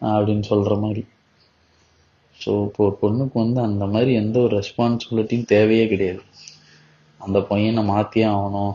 அப்படின்னு 0.00 0.44
சொல்கிற 0.52 0.74
மாதிரி. 0.84 1.02
ஸோ 2.40 2.50
இப்போ 2.66 2.80
ஒரு 2.86 2.96
பொண்ணுக்கு 3.02 3.36
வந்து 3.44 3.60
அந்த 3.68 3.84
மாதிரி 3.92 4.12
எந்த 4.22 4.36
ஒரு 4.46 4.52
ரெஸ்பான்சிபிலிட்டியும் 4.60 5.50
தேவையே 5.54 5.84
கிடையாது. 5.92 6.22
அந்த 7.26 7.38
பையனை 7.50 7.82
மாற்றியே 7.92 8.26
ஆகணும். 8.34 8.74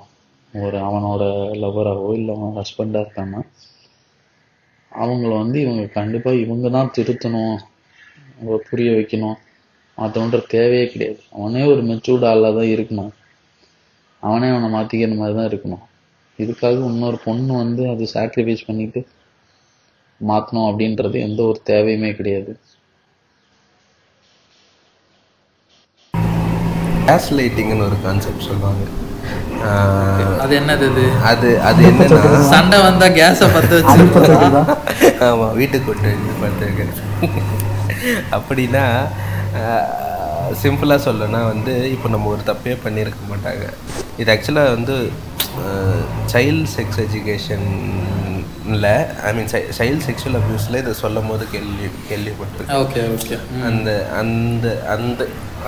ஒரு 0.54 0.78
அவனோட 0.88 1.24
லவராகவோ 1.64 2.10
இல்லை 2.20 2.32
அவன் 2.38 2.58
ஹஸ்பண்டாக 2.62 3.04
இருக்கான்னா 3.06 3.42
அவங்கள 4.92 5.32
வந்து 5.44 5.58
இவங்க 5.66 5.84
கண்டிப்பாக 5.98 6.42
இவங்க 6.44 6.70
தான் 6.76 6.94
திருத்தணும். 6.98 7.56
புரிய 8.70 8.90
வைக்கணும். 8.98 9.38
மற்றவன்ற 9.98 10.38
தேவையே 10.56 10.86
கிடையாது. 10.94 11.22
அவனே 11.38 11.62
ஒரு 11.72 11.82
மெச்சூர்டு 11.90 12.26
ஆளாக 12.32 12.54
தான் 12.60 12.72
இருக்கணும். 12.76 13.12
அவனே 14.24 14.48
அவனை 14.54 14.68
மாற்றிக்கிற 14.76 15.16
மாதிரி 15.22 15.36
தான் 15.40 15.50
இருக்கணும். 15.52 15.84
இதுக்காக 16.40 16.86
இன்னொரு 16.92 17.18
பொண்ணு 17.26 17.54
வந்து 17.64 17.84
அது 17.94 18.04
சாக்ரிஃபைஸ் 18.14 18.68
பண்ணிட்டு 18.70 19.02
மாற்றணும் 20.22 20.68
அப்படின்றது 20.70 21.18
எந்த 21.28 21.42
ஒரு 21.52 21.60
தேவையுமே 21.72 22.12
கிடையாது. 22.20 22.52
கேஸ் 27.12 27.30
லைட்டிங்னு 27.38 27.86
ஒரு 27.92 27.98
கான்செப்ட் 28.04 28.46
சொல்லுவாங்க. 28.50 28.84
அது 30.44 30.54
என்னது 30.60 30.86
அது 31.30 31.50
அது 31.70 31.82
என்னன்னா 31.90 32.40
சண்டை 32.52 32.78
வந்தா 32.86 33.08
கேஸை 33.18 33.48
பத்த 33.56 33.80
அடுப்பத்தை 33.94 34.20
வச்சு 34.20 34.32
வைக்கிறதா? 34.34 34.62
ஆமாம் 35.28 35.54
வீட்டுக்கு 35.60 35.88
கொண்டு 35.88 36.14
வந்து 36.14 36.36
பார்த்துருக்கேன் 36.44 36.94
அப்படின்னா 38.38 38.84
சிம்பிளாக 40.62 41.00
சொல்லணும்னா 41.08 41.42
வந்து 41.52 41.74
இப்போ 41.96 42.08
நம்ம 42.14 42.30
ஒரு 42.36 42.42
தப்பே 42.52 42.76
பண்ணியிருக்க 42.86 43.30
மாட்டாங்க. 43.34 43.66
இது 44.22 44.32
ஆக்சுவலாக 44.36 44.74
வந்து 44.76 44.96
சைல்ட் 46.34 46.72
செக்ஸ் 46.76 47.02
எஜுகேஷனில் 48.62 48.90
ஐ 49.28 49.32
மீன் 49.38 49.50
சைல்ட் 49.78 50.04
செக்ஷுவல் 50.08 50.38
அப்யூஸில் 50.40 50.80
இதை 50.82 50.94
சொல்லும் 51.04 51.30
போது 51.32 51.44
கேள்வி 51.54 51.88
கேள்விப்பட்டிருக்கேன். 52.10 52.82
ஓகே 52.84 53.02
ஓகே 53.16 53.36
அந்த 53.68 53.90
அந்த 54.22 54.66
அந்த 54.96 55.22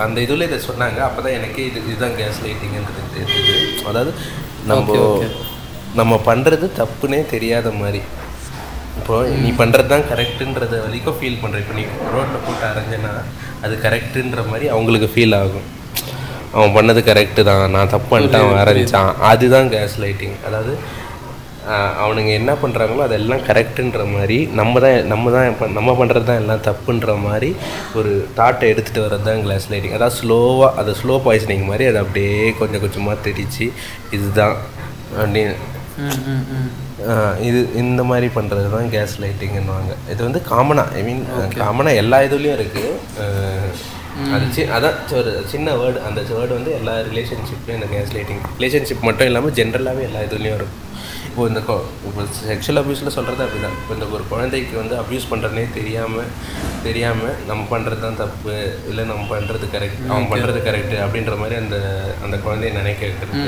அந்த 0.04 0.16
இதில் 0.24 0.46
இதை 0.48 0.58
சொன்னாங்க. 0.68 0.98
அப்போ 1.08 1.20
தான் 1.24 1.36
எனக்கே 1.38 1.64
இது 1.70 1.78
இதுதான் 1.90 2.16
கேஸ் 2.20 2.42
லைட்டிங்கிறது 2.44 3.02
தெரியுது 3.16 3.54
அதாவது 3.90 4.12
நம்ம. 4.72 4.98
நம்ம 6.00 6.14
பண்ணுறது 6.28 6.66
தப்புனே 6.80 7.20
தெரியாத 7.34 7.68
மாதிரி. 7.80 8.00
இப்போ 9.00 9.14
நீ 9.44 9.50
பண்ணுறது 9.60 9.88
தான் 9.92 10.08
கரெக்டுன்றத 10.10 10.74
வரைக்கும் 10.84 11.16
ஃபீல் 11.18 11.40
பண்ணுற 11.42 11.60
இப்போ 11.62 11.74
நீ 11.78 11.84
ரோட்டில் 12.14 12.44
போட்டு 12.46 12.64
அரைஞ்சனா 12.72 13.12
அது 13.64 13.74
கரெக்டுன்ற 13.86 14.42
மாதிரி 14.50 14.66
அவங்களுக்கு 14.74 15.08
ஃபீல் 15.14 15.36
ஆகும். 15.42 15.66
அவன் 16.56 16.74
பண்ணது 16.76 17.00
கரெக்டு 17.10 17.42
தான் 17.48 17.62
நான் 17.76 17.92
தப்பு 17.94 18.08
பண்ணிட்டான் 18.12 18.60
அரைஞ்சான் 18.64 19.10
அதுதான் 19.30 19.70
கேஸ் 19.74 19.96
லைட்டிங் 20.02 20.36
அதாவது 20.48 20.72
அவனுங்க 22.02 22.30
என்ன 22.40 22.52
பண்ணுறாங்களோ 22.62 23.02
அதெல்லாம் 23.06 23.44
கரெக்டுன்ற 23.48 24.02
மாதிரி 24.14 24.38
நம்ம 24.52 24.80
தான் 24.80 25.06
நம்ம 25.06 25.30
தான் 25.30 25.46
நம்ம 25.78 25.94
பண்ணுறது 26.00 26.28
தான் 26.30 26.40
எல்லாம் 26.42 26.64
தப்புன்ற 26.68 27.14
மாதிரி 27.26 27.50
ஒரு 27.94 28.12
தாட்டை 28.34 28.68
எடுத்துகிட்டு 28.72 29.04
வர்றது 29.04 29.28
தான் 29.30 29.42
கிளாஸ் 29.42 29.68
லைட்டிங் 29.72 29.96
அதாவது 29.98 30.18
ஸ்லோவாக 30.20 30.70
அது 30.82 30.94
ஸ்லோ 31.02 31.16
பாய்சனிங் 31.26 31.64
மாதிரி 31.64 31.86
அதை 31.86 32.00
அப்படியே 32.04 32.50
கொஞ்சம் 32.60 32.84
கொஞ்சமாக 32.84 33.16
தெரிச்சு 33.28 33.68
இதுதான் 34.18 34.56
அப்படின்னு 35.18 35.54
இது 37.48 37.58
இந்த 37.74 38.02
மாதிரி 38.10 38.28
பண்ணுறது 38.36 38.68
தான் 38.70 38.92
கேஸ் 38.94 39.16
லைட்டிங்னுவாங்க 39.22 39.92
இது 40.12 40.20
வந்து 40.28 40.40
காமனாக 40.52 40.96
ஐ 40.98 41.02
மீன் 41.02 41.22
காமனாக 41.56 42.00
எல்லா 42.02 42.18
இதுலேயும் 42.28 42.58
இருக்குது 42.58 42.92
அது 44.34 44.46
சி 44.56 44.62
அதான் 44.76 44.98
ஒரு 45.20 45.30
சின்ன 45.52 45.68
வேர்டு 45.76 46.00
அந்த 46.08 46.20
வேர்டு 46.30 46.52
வந்து 46.58 46.72
எல்லா 46.78 46.94
ரிலேஷன்ஷிப்லேயும் 47.08 47.78
இந்த 47.80 47.88
கேஸ் 47.94 48.12
லைட்டிங் 48.16 48.42
ரிலேஷன்ஷிப் 48.58 49.06
மட்டும் 49.08 49.28
இல்லாமல் 49.30 49.56
ஜென்ரலாகவே 49.58 50.02
எல்லா 50.08 50.20
இதுலேயும் 50.20 50.58
இருக்கும். 50.58 50.80
இப்போ 51.34 51.46
இந்த 51.48 51.60
கொ- 51.60 51.76
இப்போ 52.04 52.22
செக்ஷுவல் 52.40 52.78
அப்யூஸில் 52.80 53.14
சொல்கிறது 53.14 53.42
அப்படி 53.44 53.60
தான் 53.60 53.72
இப்போ 53.76 53.92
இந்த 53.94 54.06
ஒரு 54.12 54.24
குழந்தைக்கு 54.28 54.74
வந்து 54.76 54.94
அப்யூஸ் 54.98 55.26
பண்ணுறதுனே 55.30 55.64
தெரியாமல் 55.72 56.28
தெரியாமல் 56.82 57.34
நம்ம 57.46 57.62
பண்ணுறது 57.70 58.00
தான் 58.00 58.18
தப்பு 58.20 58.52
இல்லை 58.88 59.04
நம்ம 59.04 59.24
பண்ணுறது 59.30 59.66
கரெக்ட் 59.72 60.04
அவன் 60.08 60.28
பண்ணுறது 60.28 60.60
கரெக்ட் 60.62 60.94
அப்படின்ற 61.04 61.34
மாதிரி 61.36 61.56
அந்த 61.56 61.76
அந்த 62.24 62.36
குழந்தைய 62.38 62.72
நினைக்க 62.72 63.02
வைக்கிறது. 63.04 63.42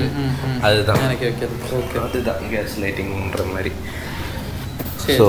அதுதான். 0.63 1.01
எனக்கு 1.05 1.25
வைக்கிறது. 1.25 1.57
ஓகே 1.79 2.01
அதுதான் 2.03 2.43
கேஸ் 2.51 2.77
லைட்டிங்ன்ற 2.83 3.45
மாதிரி 3.53 3.73
ஸோ 5.13 5.29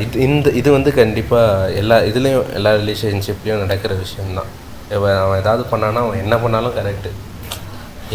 இது 0.00 0.18
இந்த 0.26 0.50
இது 0.54 0.68
வந்து 0.72 0.92
கண்டிப்பாக 0.94 1.48
எல்லா 1.76 1.98
இதுலேயும் 2.06 2.48
எல்லா 2.54 2.72
ரிலேஷன்ஷிப்லேயும் 2.76 3.64
நடக்கிற 3.64 3.92
விஷயம்தான். 4.00 4.50
இவன் 4.90 5.18
அவன் 5.18 5.40
ஏதாவது 5.40 5.64
பண்ணானா 5.72 6.00
அவன் 6.04 6.22
என்ன 6.22 6.36
பண்ணாலும் 6.38 6.76
கரெக்டு 6.76 7.10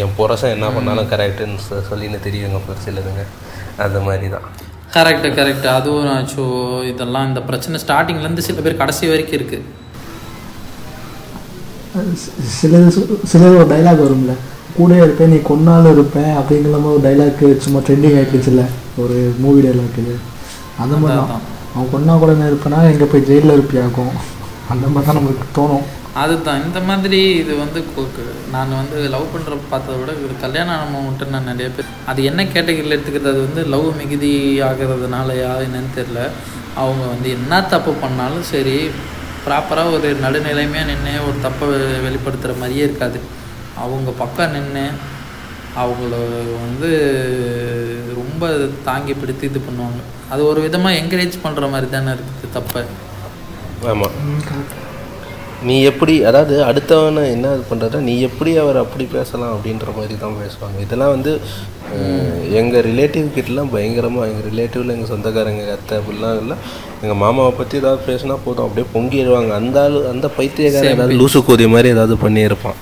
என் 0.02 0.14
புரசம் 0.16 0.54
என்ன 0.54 0.66
பண்ணாலும் 0.74 1.10
கரெக்டுன்னு 1.12 1.60
சொல்லின்னு 1.90 2.18
தெரியுங்க 2.26 2.58
ஒரு 2.64 2.80
சிலதுங்க 2.84 3.22
அந்த 3.84 3.98
மாதிரி 4.00 4.28
தான் 4.34 4.46
கரெக்டு 4.96 5.28
கரெக்ட் 5.38 5.66
அதுவும் 5.76 6.10
ஸோ 6.32 6.42
இதெல்லாம் 6.90 7.26
இந்த 7.30 7.40
பிரச்சனை 7.48 7.80
ஸ்டார்டிங்லேருந்து 7.84 8.46
சில 8.48 8.60
பேர் 8.60 8.80
கடைசி 8.82 9.10
வரைக்கும் 9.12 9.38
இருக்குது 9.38 9.64
சில 12.58 12.78
சில 13.32 13.42
ஒரு 13.54 13.66
டைலாக் 13.70 14.04
வரும்ல. 14.04 14.32
கூடயே 14.76 15.02
இருப்பேன் 15.04 15.30
நீ 15.32 15.38
கொன்னாலும் 15.42 15.94
இருப்பேன் 15.96 16.32
அப்படிங்கிற 16.38 16.72
மாதிரி 16.74 16.94
ஒரு 16.94 17.04
டைலாக் 17.06 17.62
சும்மா 17.64 17.80
ட்ரெண்டிங் 17.86 18.16
ஆகிடுச்சுல 18.20 18.62
ஒரு 19.02 19.14
மூவி 19.38 19.60
டைலாக் 19.66 20.00
இது 20.02 20.14
அந்த 20.82 20.94
மாதிரி 21.02 21.18
தான் 21.22 21.44
அவன் 21.72 21.90
கொன்னா 21.92 22.14
கூட 22.18 22.32
நான் 22.32 22.50
இருப்பேனா? 22.50 22.78
எங்கே 22.90 23.06
போய் 23.12 23.26
ஜெயிலில் 23.28 23.54
இருப்பியாக்கும்? 23.56 24.12
அந்த 24.72 24.84
மாதிரி 24.86 25.06
தான் 25.08 25.18
நமக்கு 25.18 25.46
தோணும். 25.56 25.86
அதுதான். 26.22 26.62
இந்த 26.66 26.80
மாதிரி 26.88 27.18
இது 27.42 27.52
வந்து 27.62 27.80
நான் 28.54 28.76
வந்து 28.80 28.98
லவ் 29.14 29.32
பண்ணுற 29.32 29.56
பார்த்ததை 29.72 29.96
விட 30.00 30.12
ஒரு 30.26 30.34
கல்யாணம் 30.44 30.74
ஆனவங்க 30.74 31.00
மட்டும் 31.06 31.32
நான் 31.34 31.50
நிறைய 31.50 31.68
பேர். 31.76 31.90
அது 32.10 32.20
என்ன 32.30 32.44
கேட்டகரியில் 32.54 32.96
எடுத்துக்கிறது? 32.96 33.32
அது 33.32 33.42
வந்து 33.46 33.62
லவ் 33.74 33.88
மிகுதி 34.00 34.32
ஆகிறதுனாலயா 34.68 35.50
என்னன்னு 35.66 35.92
தெரில 35.98 36.20
அவங்க 36.82 37.02
வந்து 37.12 37.28
என்ன 37.38 37.60
தப்பு 37.74 37.92
பண்ணாலும் 38.04 38.46
சரி 38.52 38.78
ப்ராப்பராக 39.46 39.92
ஒரு 39.96 40.08
நடுநிலைமையாக 40.24 40.88
நின்று 40.90 41.12
ஒரு 41.26 41.36
தப்பை 41.46 41.66
வெளிப்படுத்துகிற 42.06 42.54
மாதிரியே 42.62 42.86
இருக்காது. 42.88 43.18
அவங்க 43.84 44.10
பக்கம் 44.22 44.54
நின்று 44.56 44.86
அவங்கள 45.82 46.16
வந்து 46.64 46.90
ரொம்ப 48.20 48.50
தாங்கி 48.88 49.14
பிடித்து 49.20 49.50
இது 49.50 49.60
பண்ணுவாங்க. 49.68 50.00
அது 50.32 50.42
ஒரு 50.50 50.60
விதமாக 50.66 50.98
என்கரேஜ் 51.02 51.42
பண்ணுற 51.44 51.70
மாதிரி 51.74 51.90
தானே 51.96 52.12
இருக்குது 52.16 52.54
தப்பை. 52.58 52.82
ஆமாம் 53.92 54.16
நீ 55.68 55.76
எப்படி 55.90 56.14
அதாவது 56.28 56.54
அடுத்தவனை 56.68 57.22
என்ன 57.34 57.52
இது 57.56 57.64
பண்ணுறத 57.70 58.00
நீ 58.08 58.14
எப்படி 58.28 58.50
அவர் 58.62 58.78
அப்படி 58.82 59.04
பேசலாம் 59.14 59.52
அப்படின்ற 59.54 59.88
மாதிரி 59.96 60.14
தான் 60.24 60.36
பேசுவாங்க. 60.42 60.76
இதெல்லாம் 60.86 61.12
வந்து 61.16 61.32
எங்கள் 62.60 62.84
ரிலேட்டிவ் 62.88 63.26
கிட்டலாம் 63.36 63.72
பயங்கரமாக 63.74 64.28
எங்கள் 64.30 64.46
ரிலேட்டிவில் 64.50 64.94
எங்கள் 64.94 65.10
சொந்தக்காரங்க 65.12 65.64
அத்தை 65.76 65.94
அப்படிலாம் 66.00 66.40
இல்லை. 66.42 66.56
எங்கள் 67.02 67.20
மாமாவை 67.24 67.52
பற்றி 67.60 67.76
ஏதாவது 67.82 68.00
பேசினா 68.08 68.36
போதும். 68.46 68.66
அப்படியே 68.66 68.86
பொங்கிடுவாங்க 68.94 69.52
அந்த 69.60 69.78
ஆளு 69.84 70.00
அந்த 70.12 70.28
பைத்தியக்காரன் 70.38 70.94
ஏதாவது 70.96 71.20
லூசு 71.22 71.40
கோதி 71.48 71.68
மாதிரி 71.74 71.94
ஏதாவது 71.96 72.16
பண்ணியிருப்பான். 72.24 72.80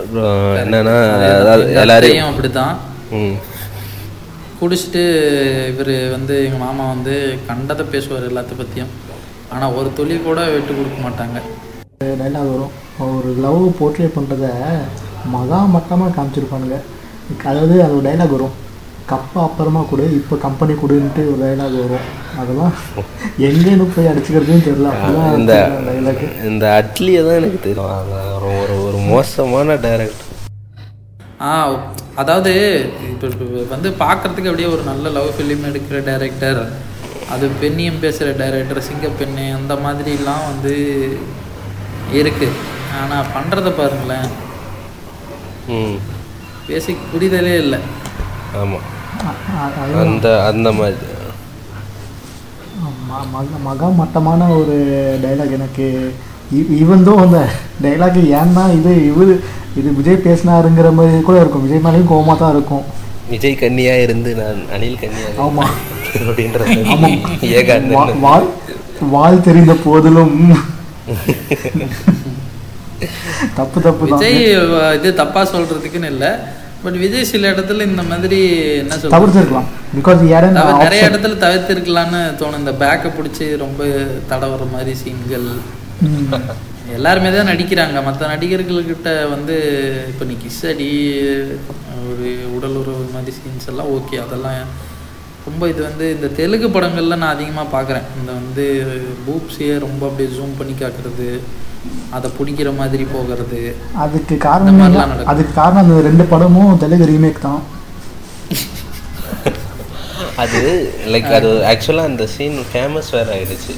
அப்புறம் 0.00 0.40
என்னன்னா 0.62 0.96
அதாவது 1.40 1.76
எல்லாரையும் 1.82 2.30
அப்படி 2.32 2.50
தான் 2.60 2.74
ம். 3.20 3.36
குடிச்சிட்டு 4.60 5.04
இவர் 5.72 5.94
வந்து 6.16 6.34
எங்கள் 6.46 6.64
மாமா 6.66 6.84
வந்து 6.94 7.14
கண்டதை 7.48 7.84
பேசுவார் 7.94 8.28
எல்லாத்த 8.30 8.58
பற்றியும் 8.60 8.92
ஆனால் 9.54 9.74
ஒரு 9.78 9.88
துளி 9.98 10.14
கூட 10.28 10.40
விட்டு 10.54 10.72
கொடுக்க 10.78 10.98
மாட்டாங்க. 11.06 11.38
டைலாக் 12.00 12.48
வரும். 12.52 12.72
ஒரு 13.04 13.28
லவ் 13.44 13.62
போர்ட்ரே 13.76 14.06
பண்ணுறத 14.14 14.46
மகா 15.34 15.58
மட்டமாக 15.74 16.10
காமிச்சிருப்பானுங்க. 16.16 16.78
அதாவது 17.50 17.74
அது 17.84 17.94
ஒரு 17.98 18.04
டைலாக் 18.06 18.34
வரும். 18.34 18.56
கப்பை 19.10 19.38
அப்புறமா 19.44 19.82
கொடு 19.90 20.06
இப்போ 20.18 20.36
கம்பெனி 20.44 20.74
கொடுன்ட்டு 20.82 21.22
ஒரு 21.30 21.38
டைலாக் 21.42 21.76
வரும். 21.84 22.06
அதெல்லாம் 22.40 22.74
எங்கேன்னு 23.48 23.86
போய் 23.94 24.10
அடிச்சுக்கிறதுன்னு 24.10 24.66
தெரியல. 24.68 24.90
இந்த 25.38 25.54
இந்த 26.50 26.66
அட்லியை 26.80 27.22
தான் 27.28 27.38
எனக்கு 27.40 27.60
தெரியும். 27.68 28.12
ஒரு 28.36 28.50
ஒரு 28.62 28.76
ஒரு 28.88 29.00
மோசமான 29.12 29.76
டைரக்டர் 29.86 30.24
ஆ 31.46 31.54
அதாவது 32.20 32.52
இப்போ 33.12 33.28
வந்து 33.72 33.88
பார்க்குறதுக்கு 34.04 34.50
அப்படியே 34.50 34.68
ஒரு 34.74 34.84
நல்ல 34.90 35.08
லவ் 35.16 35.32
ஃபிலிம் 35.38 35.66
எடுக்கிற 35.70 35.98
டைரக்டர் 36.10 36.62
அது 37.34 37.44
பெண்ணியம் 37.64 38.02
பேசுகிற 38.04 38.30
டைரக்டர் 38.42 38.86
சிங்கப்பெண்ணு 38.90 39.46
அந்த 39.58 39.74
மாதிரிலாம் 39.84 40.46
வந்து 40.52 40.74
இருக்குது 42.12 42.56
ஆனால் 42.98 43.30
பண்ணுறத 43.34 43.68
பாருங்களேன். 43.72 44.28
ம். 45.68 45.96
பேசிக் 46.66 47.08
புரிதலே 47.10 47.54
இல்லை. 47.56 47.78
ஆமாம் 48.60 48.86
அந்த 50.04 50.28
அந்த 50.46 50.68
மாதிரி. 50.72 51.12
மக 53.66 53.88
மட்டமான 53.98 54.48
ஒரு 54.56 54.74
டைலாக் 55.22 55.52
எனக்கு 55.52 55.86
ஈவன் 56.78 57.04
தோ 57.06 57.12
அந்த 57.22 57.38
டைலாக் 57.84 58.18
ஏன்னா 58.34 58.64
இது 58.72 58.92
இவர் 59.06 59.32
இது 59.76 59.88
விஜய் 59.92 60.24
பேசினாருங்கிற 60.26 60.90
மாதிரி 60.94 61.20
கூட 61.22 61.36
இருக்கும். 61.40 61.64
விஜய் 61.66 61.84
மேலேயும் 61.86 62.10
கோவமாக 62.10 62.38
தான் 62.38 62.54
இருக்கும். 62.54 62.84
விஜய் 63.30 63.56
கன்னியா 63.56 63.94
இருந்து 63.96 64.30
நான் 64.34 64.60
அனில் 64.74 65.00
கன்னியா 65.00 65.28
ஆமா. 65.46 65.64
அப்படின்ற 66.20 66.60
ஆமாம் 66.92 68.20
வாழ் 68.20 68.46
வாழ் 69.14 69.40
தெரிந்த 69.40 69.72
போதிலும் 69.84 70.34
தப்பு 73.58 73.78
தப்பு 73.86 74.04
விஜய் 74.10 74.38
இது 74.98 75.08
தப்பா 75.20 75.40
சொல்றதுக்குன்னு 75.52 76.10
இல்லை. 76.14 76.30
பட் 76.84 76.98
விஜய் 77.02 77.28
சில 77.30 77.50
இடத்துல 77.52 77.84
இந்த 77.90 78.02
மாதிரி 78.10 78.38
என்ன 78.82 78.94
சொல்றது? 78.96 79.14
தவிர்த்திருக்கலாம். 79.16 79.68
பிகாஸ் 79.98 80.20
நிறைய 80.84 81.08
இடத்துல 81.10 81.36
தவிர்த்திருக்கலான்னு 81.44 82.20
தோணும். 82.40 82.60
இந்த 82.62 82.74
பேக்கை 82.82 83.10
பிடிச்சி 83.18 83.46
ரொம்ப 83.64 83.80
தடவுற 84.32 84.64
மாதிரி 84.74 84.94
சீன்கள் 85.02 85.48
எல்லாருமே 86.96 87.30
தான் 87.36 87.50
நடிக்கிறாங்க. 87.52 87.96
மற்ற 88.08 88.22
நடிகர்கள்கிட்ட 88.34 89.08
வந்து 89.34 89.56
இப்போ 90.10 90.24
நீ 90.30 90.34
கிஸ் 90.44 90.62
அடி 90.72 90.90
ஒரு 92.10 92.26
உடல் 92.56 92.78
உறவு 92.82 93.06
மாதிரி 93.14 93.32
சீன்ஸ் 93.40 93.68
எல்லாம் 93.72 93.90
ஓகே 93.96 94.18
அதெல்லாம் 94.26 94.60
ரொம்ப 95.46 95.68
இது 95.68 95.82
வந்து 95.82 96.04
இந்த 96.14 96.28
தெலுங்கு 96.36 96.68
படங்கள்ல 96.68 97.16
நான் 97.16 97.34
அதிகமாக 97.34 97.68
பார்க்குறேன் 97.72 98.06
இந்த 98.18 98.30
வந்து 98.32 98.64
பூப்ஸையே 99.26 99.78
ரொம்ப 99.78 100.02
அப்படியே 100.06 100.30
ஜூம் 100.30 100.58
பண்ணி 100.58 100.74
காட்டுறது 100.74 101.28
அதை 102.10 102.30
பிடிக்கிற 102.38 102.76
மாதிரி 102.76 103.04
போகிறது. 103.06 103.60
அதுக்கு 103.96 104.36
காரணம். 104.46 104.80
அதுக்கு 105.24 105.52
காரணம் 105.54 105.82
அந்த 105.84 106.00
ரெண்டு 106.08 106.24
படமும் 106.26 106.78
தெலுங்கு 106.78 107.06
ரீமேக் 107.06 107.40
தான். 107.40 107.60
அது 110.42 110.60
லைக் 111.06 111.30
அது 111.32 111.50
ஆக்சுவலாக 111.70 112.10
அந்த 112.10 112.24
சீன் 112.26 112.58
ஃபேமஸ் 112.70 113.10
வேற 113.12 113.28
ஆயிடுச்சு. 113.36 113.74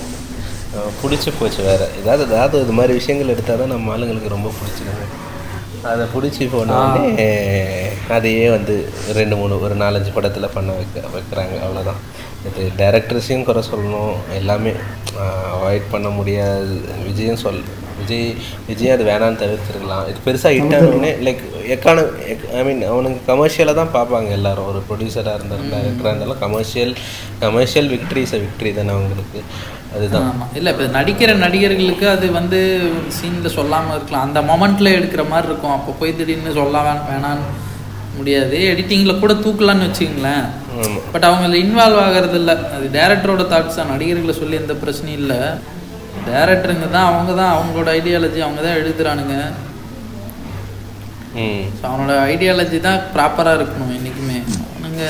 அஹ் 0.77 0.93
பிடிச்சி 1.01 1.31
போச்சு 1.39 1.61
வேற. 1.62 1.81
ஏதாவது 2.01 2.23
ஏதாவது 2.28 2.62
இது 2.62 2.73
மாதிரி 2.73 2.93
விஷயங்கள் 2.93 3.32
எடுத்தால் 3.35 3.59
தான் 3.59 3.73
நம்ம 3.74 3.93
ஆளுங்களுக்கு 3.93 4.28
ரொம்ப 4.28 4.51
பிடிச்சிருங்க 4.59 5.05
அதை 5.93 6.05
பிடிச்சி 6.15 6.44
போனோடனே 6.55 7.28
அதையே 8.16 8.47
வந்து 8.56 8.74
ரெண்டு 9.19 9.35
மூணு 9.40 9.55
ஒரு 9.65 9.74
நாலஞ்சு 9.82 10.10
படத்தில் 10.16 10.55
பண்ண 10.56 10.70
வைக்க 10.78 11.02
வைக்கிறாங்க. 11.16 11.56
அவ்வளோதான் 11.65 12.01
இது 12.48 12.62
டேரக்டர்ஸையும் 12.81 13.47
குறை 13.48 13.62
சொல்லணும். 13.70 14.16
எல்லாமே 14.39 14.73
அவாய்ட் 15.56 15.93
பண்ண 15.93 16.09
முடியாது. 16.19 16.74
விஜயும் 17.06 17.40
சொல் 17.44 17.62
விஜய் 18.01 18.28
விஜய் 18.66 18.93
அது 18.94 19.05
வேணான்னு 19.10 19.40
தவிர்த்துருக்கலாம். 19.40 20.05
இது 20.10 20.19
பெருசாக 20.27 20.52
ஹிட் 20.56 20.77
ஆனோடனே 20.78 21.10
லைக் 21.27 21.40
எக்கான 21.74 22.05
ஐ 22.59 22.60
மீன் 22.69 22.82
அவனுக்கு 22.90 23.20
கமர்ஷியலாக 23.31 23.78
தான் 23.81 23.94
பார்ப்பாங்க 23.97 24.31
எல்லாரும். 24.39 24.69
ஒரு 24.73 24.81
ப்ரொடியூசராக 24.90 25.39
இருந்தாலும் 25.39 25.73
டேரக்டராக 25.74 26.12
இருந்தாலும் 26.12 26.43
commercial 26.44 26.94
commercial 27.44 27.90
victory 27.94 28.23
is 28.27 28.36
victory 28.44 28.73
தானே 28.78 28.94
அவங்களுக்கு. 28.97 29.40
அதுதான். 29.94 30.27
ஆமாம் 30.31 30.52
இல்லை 30.59 30.70
இப்போ 30.73 30.86
நடிக்கிற 30.97 31.31
நடிகர்களுக்கு 31.44 32.06
அது 32.15 32.27
வந்து 32.39 32.59
சீனில் 33.16 33.55
சொல்லாமல் 33.59 33.97
இருக்கலாம். 33.97 34.27
அந்த 34.28 34.40
மொமெண்ட்டில் 34.51 34.97
எடுக்கிற 34.98 35.23
மாதிரி 35.32 35.48
இருக்கும். 35.51 35.74
அப்போ 35.77 35.94
போய் 36.01 36.16
திடீர்னு 36.19 36.59
சொல்ல 36.60 36.82
வேணான்னு 37.10 37.47
முடியாது. 38.19 38.59
எடிட்டிங்கில் 38.73 39.20
கூட 39.23 39.32
தூக்கலான்னு 39.44 39.86
வச்சுங்களேன் 39.89 40.47
பட் 41.12 41.27
அவங்க 41.28 41.56
இன்வால்வ் 41.65 42.02
ஆகிறது 42.05 42.36
இல்லை 42.40 42.55
அது 42.77 42.86
டேரக்டரோட 42.98 43.43
தாட்ஸ் 43.52 43.78
தான். 43.78 43.93
நடிகர்களை 43.94 44.35
சொல்லி 44.40 44.56
எந்த 44.62 44.74
பிரச்சனையும் 44.82 45.20
இல்லை. 45.23 45.40
டேரக்டருங்க 46.28 46.86
தான் 46.97 47.09
அவங்க 47.10 47.32
தான். 47.40 47.55
அவங்களோட 47.56 47.89
ஐடியாலஜி 47.98 48.40
அவங்க 48.47 48.60
தான் 48.66 48.78
எழுதுறானுங்க. 48.81 49.36
அவனோட 51.89 52.12
ஐடியாலஜி 52.32 52.78
தான் 52.89 53.02
ப்ராப்பராக 53.15 53.59
இருக்கணும் 53.59 53.94
என்றைக்குமே 53.97 54.39
அவனுங்க 54.69 55.05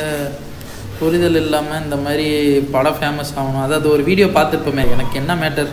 புரிதல் 1.01 1.39
இல்லாமல் 1.41 1.83
இந்த 1.85 1.97
மாதிரி 2.05 2.27
படம் 2.75 2.97
ஃபேமஸ் 2.99 3.33
ஆகணும். 3.41 3.65
அதாவது 3.67 3.87
ஒரு 3.95 4.03
வீடியோ 4.09 4.27
பார்த்துருப்போமே 4.37 4.85
எனக்கு 4.95 5.15
என்ன 5.23 5.33
மேட்டர் 5.43 5.71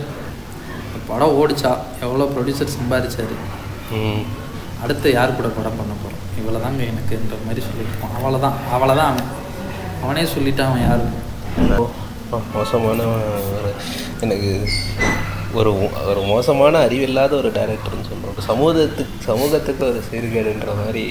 படம் 1.08 1.36
ஓடிச்சா? 1.40 1.72
எவ்வளோ 2.04 2.26
ப்ரொடியூசர் 2.34 2.76
சம்பாதிச்சாரு 2.76 3.36
அடுத்து 4.84 5.08
யார் 5.16 5.36
கூட 5.38 5.48
படம் 5.58 5.78
பண்ண 5.80 5.92
போகிறோம் 6.02 6.22
இவ்வளோ 6.40 6.58
தாங்க 6.64 6.82
எனக்குன்ற 6.92 7.36
மாதிரி 7.46 7.62
சொல்லியிருப்பான். 7.68 8.14
அவ்வளோதான் 8.16 8.56
அவ்வளோதான் 8.74 9.10
அவன். 9.12 9.30
அவனே 10.04 10.24
சொல்லிட்டான் 10.34 10.70
அவன் 10.70 10.84
யாரு. 10.88 11.06
மோசமான 12.56 13.02
ஒரு 13.10 13.70
எனக்கு 14.24 14.50
ஒரு 15.58 15.70
ஒரு 16.10 16.20
மோசமான 16.30 16.78
அறிவில்லாத 16.86 17.32
ஒரு 17.42 17.50
டைரக்டர்னு 17.58 18.08
சொல்கிறோம் 18.10 18.40
சமூகத்துக்கு 18.48 19.24
சமூகத்துக்கு 19.28 19.82
ஒரு 19.90 20.00
சீர்கேடுன்ற 20.08 20.72
மாதிரி 20.80 21.04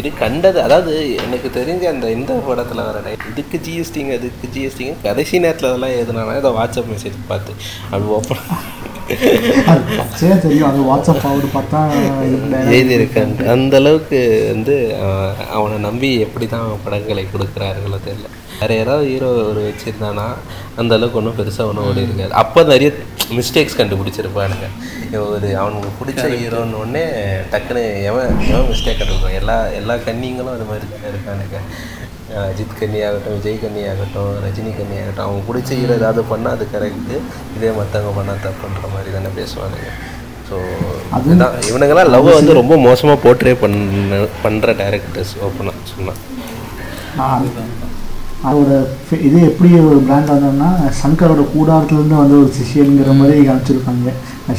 இது 0.00 0.08
கண்டது. 0.22 0.58
அதாவது 0.66 0.92
எனக்கு 1.26 1.48
தெரிஞ்ச 1.58 1.84
அந்த 1.94 2.06
இந்த 2.16 2.32
படத்தில் 2.48 2.86
வர 2.88 3.14
இதுக்கு 3.30 3.58
ஜிஎஸ்டிங்க 3.66 4.16
அதுக்கு 4.18 4.48
ஜிஎஸ்டிங்க 4.56 4.94
கடைசி 5.06 5.42
நேரத்தில் 5.44 5.70
அதெல்லாம் 5.70 5.96
எதுனால 6.02 6.38
இதை 6.40 6.52
வாட்ஸ்அப் 6.58 6.90
மெசேஜ் 6.94 7.16
பார்த்து. 7.30 7.52
ஓப்பன் 8.18 8.44
அது 9.72 9.82
பச்சையா 9.98 10.36
தெரியும். 10.44 10.68
அது 10.70 10.78
வாட்ஸ்அப் 10.88 11.20
ஃபார்வர்டு 11.24 11.50
பார்த்தா 11.56 11.80
எழுதியிருக்கேன். 12.76 13.34
அந்த 13.54 13.76
அளவுக்கு 13.82 14.20
வந்து 14.54 14.74
அவனை 15.58 15.76
நம்பி 15.88 16.10
எப்படி 16.26 16.48
தான் 16.54 16.82
படங்களை 16.86 17.24
கொடுக்குறாருங்களோ 17.34 18.00
தெரியல. 18.08 18.30
வேற 18.60 18.70
யாராவது 18.78 19.06
ஹீரோ 19.12 19.28
ஒரு 19.50 19.62
வச்சிருந்தானா 19.68 20.26
அந்த 20.80 20.92
அளவுக்கு 20.96 21.18
ஒன்றும் 21.20 21.36
பெருசாக 21.38 21.70
ஒன்றும் 21.70 21.88
ஓடி 21.90 22.06
இருக்காது. 22.06 22.32
அப்போ 22.42 22.60
நிறைய 22.72 22.90
மிஸ்டேக்ஸ் 23.38 23.78
கண்டுபிடிச்சிருப்பானுங்க. 23.80 24.66
ஒரு 25.26 25.48
அவனுக்கு 25.60 25.90
பிடிச்ச 26.00 26.24
ஹீரோன்னு 26.40 26.80
உடனே 26.82 27.04
டக்குன்னு 27.52 27.84
எவன் 28.10 28.32
எவன் 28.50 28.68
மிஸ்டேக் 28.72 28.98
கண்டுபிடிப்பான்? 29.00 29.38
எல்லா 29.40 29.56
எல்லா 29.80 29.94
கன்னிங்களும் 30.08 30.54
அது 30.56 30.66
மாதிரி 30.70 30.86
தான் 30.92 31.08
இருக்கானுங்க. 31.12 31.60
அஜித் 32.50 32.78
கன்னி 32.80 33.00
ஆகட்டும் 33.08 33.36
விஜய் 33.38 33.60
கன்னி 33.64 33.82
ஆகட்டும் 33.90 34.32
ரஜினி 34.44 34.72
கன்னி 34.78 34.96
ஆகட்டும் 35.02 35.26
அவங்க 35.26 35.42
பிடிச்ச 35.48 35.70
ஹீரோ 35.80 35.94
ஏதாவது 36.00 36.22
பண்ணால் 36.32 36.54
அது 36.56 36.64
கரெக்டு 36.74 37.16
இதே 37.56 37.70
மற்றவங்க 37.78 38.12
பண்ணால் 38.18 38.44
தப்புன்ற 38.46 38.88
மாதிரி 38.94 39.10
தானே 39.16 39.30
பேசுவானுங்க. 39.40 39.90
ஸோ 40.48 40.56
அதுதான் 41.16 41.54
இவனுங்கெல்லாம் 41.68 42.12
லவ் 42.14 42.28
வந்து 42.38 42.58
ரொம்ப 42.60 42.74
மோசமாக 42.88 43.18
போர்ட்ரே 43.24 43.54
பண்ண 43.62 44.18
பண்ணுற 44.44 44.74
டேரக்டர்ஸ் 44.82 45.34
ஓப்பனாக 45.46 45.86
சொன்னான் 45.92 46.22
அதோட 48.44 48.72
ஃபி- 49.04 49.20
இது 49.20 49.42
எப்படி 49.42 49.80
ஒரு 49.80 49.98
பிராண்ட் 49.98 50.30
வந்தோம்னா 50.30 50.68
சங்கரோட 51.00 51.42
கூடாரத்துலேருந்து 51.52 52.16
வந்த 52.16 52.34
ஒரு 52.34 52.52
சிஷியனுங்கிற 52.56 53.14
மாதிரி 53.14 53.48
காமிச்சிருக்காங்க. 53.48 54.10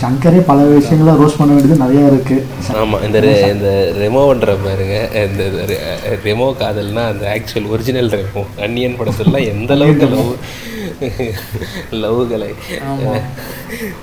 சங்கரே 0.01 0.39
பல 0.41 0.61
விஷயங்கள 0.71 1.15
ரோஸ் 1.17 1.37
பண்ண 1.37 1.53
வேண்டியது 1.53 1.83
நிறையா 1.83 2.05
இருக்குது 2.07 2.77
ஆமாம் 2.77 3.03
இந்த 3.03 3.19
இந்த 3.47 3.69
ரெமோன்ற 3.97 4.55
பாருங்க. 4.63 4.95
இந்த 5.23 5.43
ரெமோ 6.23 6.47
காதல்னா 6.59 7.03
அந்த 7.07 7.25
ஆக்சுவல் 7.33 7.67
ஒரிஜினல் 7.67 8.09
ரெமோ. 8.09 8.43
அன்னியன் 8.61 8.97
படத்துலலாம் 8.99 9.47
எந்த 9.47 9.73
அளவுக்கு 9.73 10.07
லவ் 10.07 10.33
லவ்களை 12.03 12.49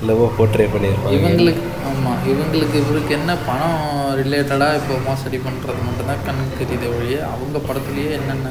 லவ் 0.02 0.22
போர்ட்ரே 0.38 0.66
பண்ணியிருப்பாங்க. 0.68 1.16
இவங்களுக்கு 1.18 1.64
ஆமாம் 1.88 2.18
இவங்களுக்கு 2.26 2.78
இவருக்கு 2.80 3.14
என்ன 3.14 3.36
பணம் 3.46 3.78
ரிலேட்டடாக 4.16 4.74
இப்போ 4.74 4.96
மோசடி 5.06 5.36
பண்ணுறது 5.38 5.82
மட்டும்தான் 5.86 6.24
கண்ணுக்கு 6.26 6.60
தெரியுதே 6.60 6.88
ஒழிய 6.98 7.18
அவங்க 7.26 7.58
படத்துலேயே 7.68 8.10
என்னென்ன 8.12 8.48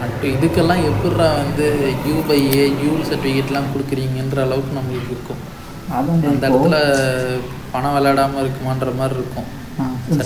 நட்டு 0.00 0.26
இதுக்கெல்லாம் 0.34 0.82
எப்படிரா 0.90 1.28
வந்து 1.40 1.66
யூ 2.08 2.16
பை 2.28 2.38
ஏ 2.58 2.64
யூல் 2.84 3.06
சர்டிஃபிகேட்லாம் 3.08 3.70
கொடுக்குறீங்கன்ற 3.72 4.38
அளவுக்கு 4.46 4.72
நம்மளுக்கு 4.78 5.12
இருக்கும். 5.14 5.40
அதான் 5.96 6.20
அந்த 6.32 6.44
இடத்துல 6.50 6.76
பணம் 7.72 7.96
விளையாடாமல் 7.96 8.42
இருக்குமான்ற 8.44 8.92
மாதிரி 9.00 9.16
இருக்கும். 9.20 9.48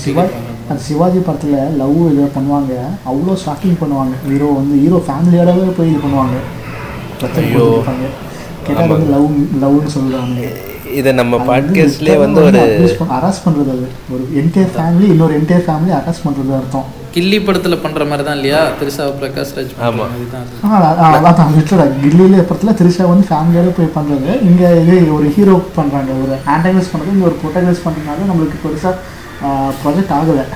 சிவாஜி 0.05 0.37
அந்த 0.71 0.81
சிவாஜி 0.89 1.19
படத்தில் 1.27 1.57
லவ் 1.81 1.99
இதை 2.13 2.29
பண்ணுவாங்க. 2.37 2.75
அவ்வளோ 3.11 3.35
ஸ்டாக்கிங் 3.43 3.81
பண்ணுவாங்க. 3.83 4.15
ஹீரோ 4.29 4.49
வந்து 4.61 4.77
ஹீரோ 4.83 5.01
ஃபேமிலியோடவே 5.09 5.67
போய் 5.79 5.91
இது 5.93 6.01
பண்ணுவாங்க. 6.05 6.37
கேட்டால் 8.67 8.93
வந்து 8.93 9.11
லவ் 9.15 9.29
லவ்னு 9.63 9.91
சொல்லுவாங்க 9.97 10.41
இதை 10.99 11.11
நம்ம 11.21 11.35
பாட்காஸ்ட்லேயே 11.49 12.17
வந்து 12.23 12.41
ஒரு 12.47 12.61
அரெஸ்ட் 13.17 13.45
பண்ணுறது 13.47 13.71
அது. 13.77 13.87
ஒரு 14.15 14.25
என்டையர் 14.41 14.75
ஃபேமிலி 14.77 15.07
இன்னொரு 15.15 15.35
என்டையர் 15.39 15.67
ஃபேமிலி 15.69 15.93
அரெஸ்ட் 16.01 16.25
பண்ணுறது 16.27 16.53
அர்த்தம். 16.59 16.89
கில்லி 17.15 17.39
படத்தில் 17.47 17.83
பண்ணுற 17.83 18.05
மாதிரி 18.11 18.25
தான் 18.27 18.39
இல்லையா? 18.39 18.61
திருசா 18.79 19.05
பிரகாஷ் 19.19 19.53
ராஜ் 19.57 19.73
அதான் 19.87 21.39
தான். 21.39 21.51
லிட்டரா 21.57 21.85
கில்லியில 22.03 22.45
படத்தில் 22.49 22.77
திரிஷா 22.79 23.05
வந்து 23.11 23.27
ஃபேமிலியோட 23.29 23.73
போய் 23.77 23.95
பண்ணுறது 23.97 24.31
இங்கே 24.49 24.69
இது 24.83 24.97
ஒரு 25.17 25.27
ஹீரோ 25.37 25.55
பண்ணுறாங்க 25.79 26.13
ஒரு 26.23 26.37
ஆன்டகனைஸ் 26.55 26.91
பண்ணுறது 26.93 27.15
இங்கே 27.15 27.29
ஒரு 27.31 27.37
ப்ரொட்டகனைஸ் 27.43 27.85
பண்ணுறதுனால 27.87 28.29
நம்மளுக்கு 28.31 28.63
பெருசாக 28.65 28.95
ப்ராஜெக்ட் 29.83 30.15
ஆகலை. 30.19 30.47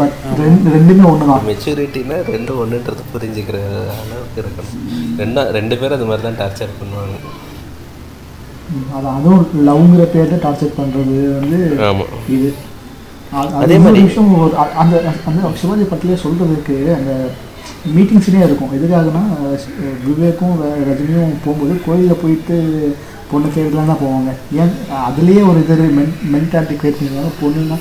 பட் 0.00 0.16
ரெண்டு 0.40 0.72
ரெண்டுமே 0.74 1.04
ஒன்று 1.10 1.28
தான் 1.30 1.46
மெச்சூரிட்டினா 1.48 2.16
ரெண்டும் 2.34 2.60
ஒன்றுன்றது 2.64 3.04
புரிஞ்சுக்கிற 3.12 3.58
அளவுக்கு 4.02 4.38
இருக்கணும். 4.42 4.76
ரெண்டா 5.20 5.42
ரெண்டு 5.58 5.78
பேரும் 5.80 5.96
அது 5.98 6.08
மாதிரி 6.10 6.24
தான் 6.26 6.38
டார்ச்சர் 6.42 6.76
பண்ணுவாங்க 6.80 7.16
அது 8.96 9.06
அதுவும் 9.14 9.46
லவ்ங்கிற 9.68 10.04
பேரில் 10.14 10.42
டார்ச்சர் 10.44 10.76
பண்ணுறது 10.78 11.16
வந்து 11.38 11.58
ஆமாம் 11.88 12.12
இது. 12.36 12.50
அது- 13.32 13.54
மாதிரி- 13.84 14.04
விஷயம் 14.04 14.32
அந்த 14.76 14.94
அந்த 15.26 15.50
சிவாஜி 15.60 15.82
படத்துலேயே 15.82 16.18
சொல்கிறதுக்கு 16.24 16.94
அந்த 16.94 17.12
மீட்டிங்ஸ்லேயே 17.96 18.44
இருக்கும். 18.44 18.72
எதுக்காகனா 18.76 19.22
விவேக்கும் 20.06 20.56
ரஜினியும் 20.88 21.34
போகும்போது 21.44 21.80
கோயிலில் 21.86 22.20
போயிட்டு 22.22 22.56
பொண்ணு 23.30 23.48
தேடிலாம் 23.56 23.86
தான் 23.86 24.00
போவாங்க. 24.00 24.30
ஏன் 24.52 24.72
அதுலேயே 25.08 25.48
ஒரு 25.48 25.58
இது 25.58 25.74
மென் 25.98 26.14
மென்டாலிட்டி 26.32 26.74
கிரியேட் 26.76 26.98
பண்ணிருக்காங்க 26.98 27.32
பொண்ணுன்னா 27.42 27.76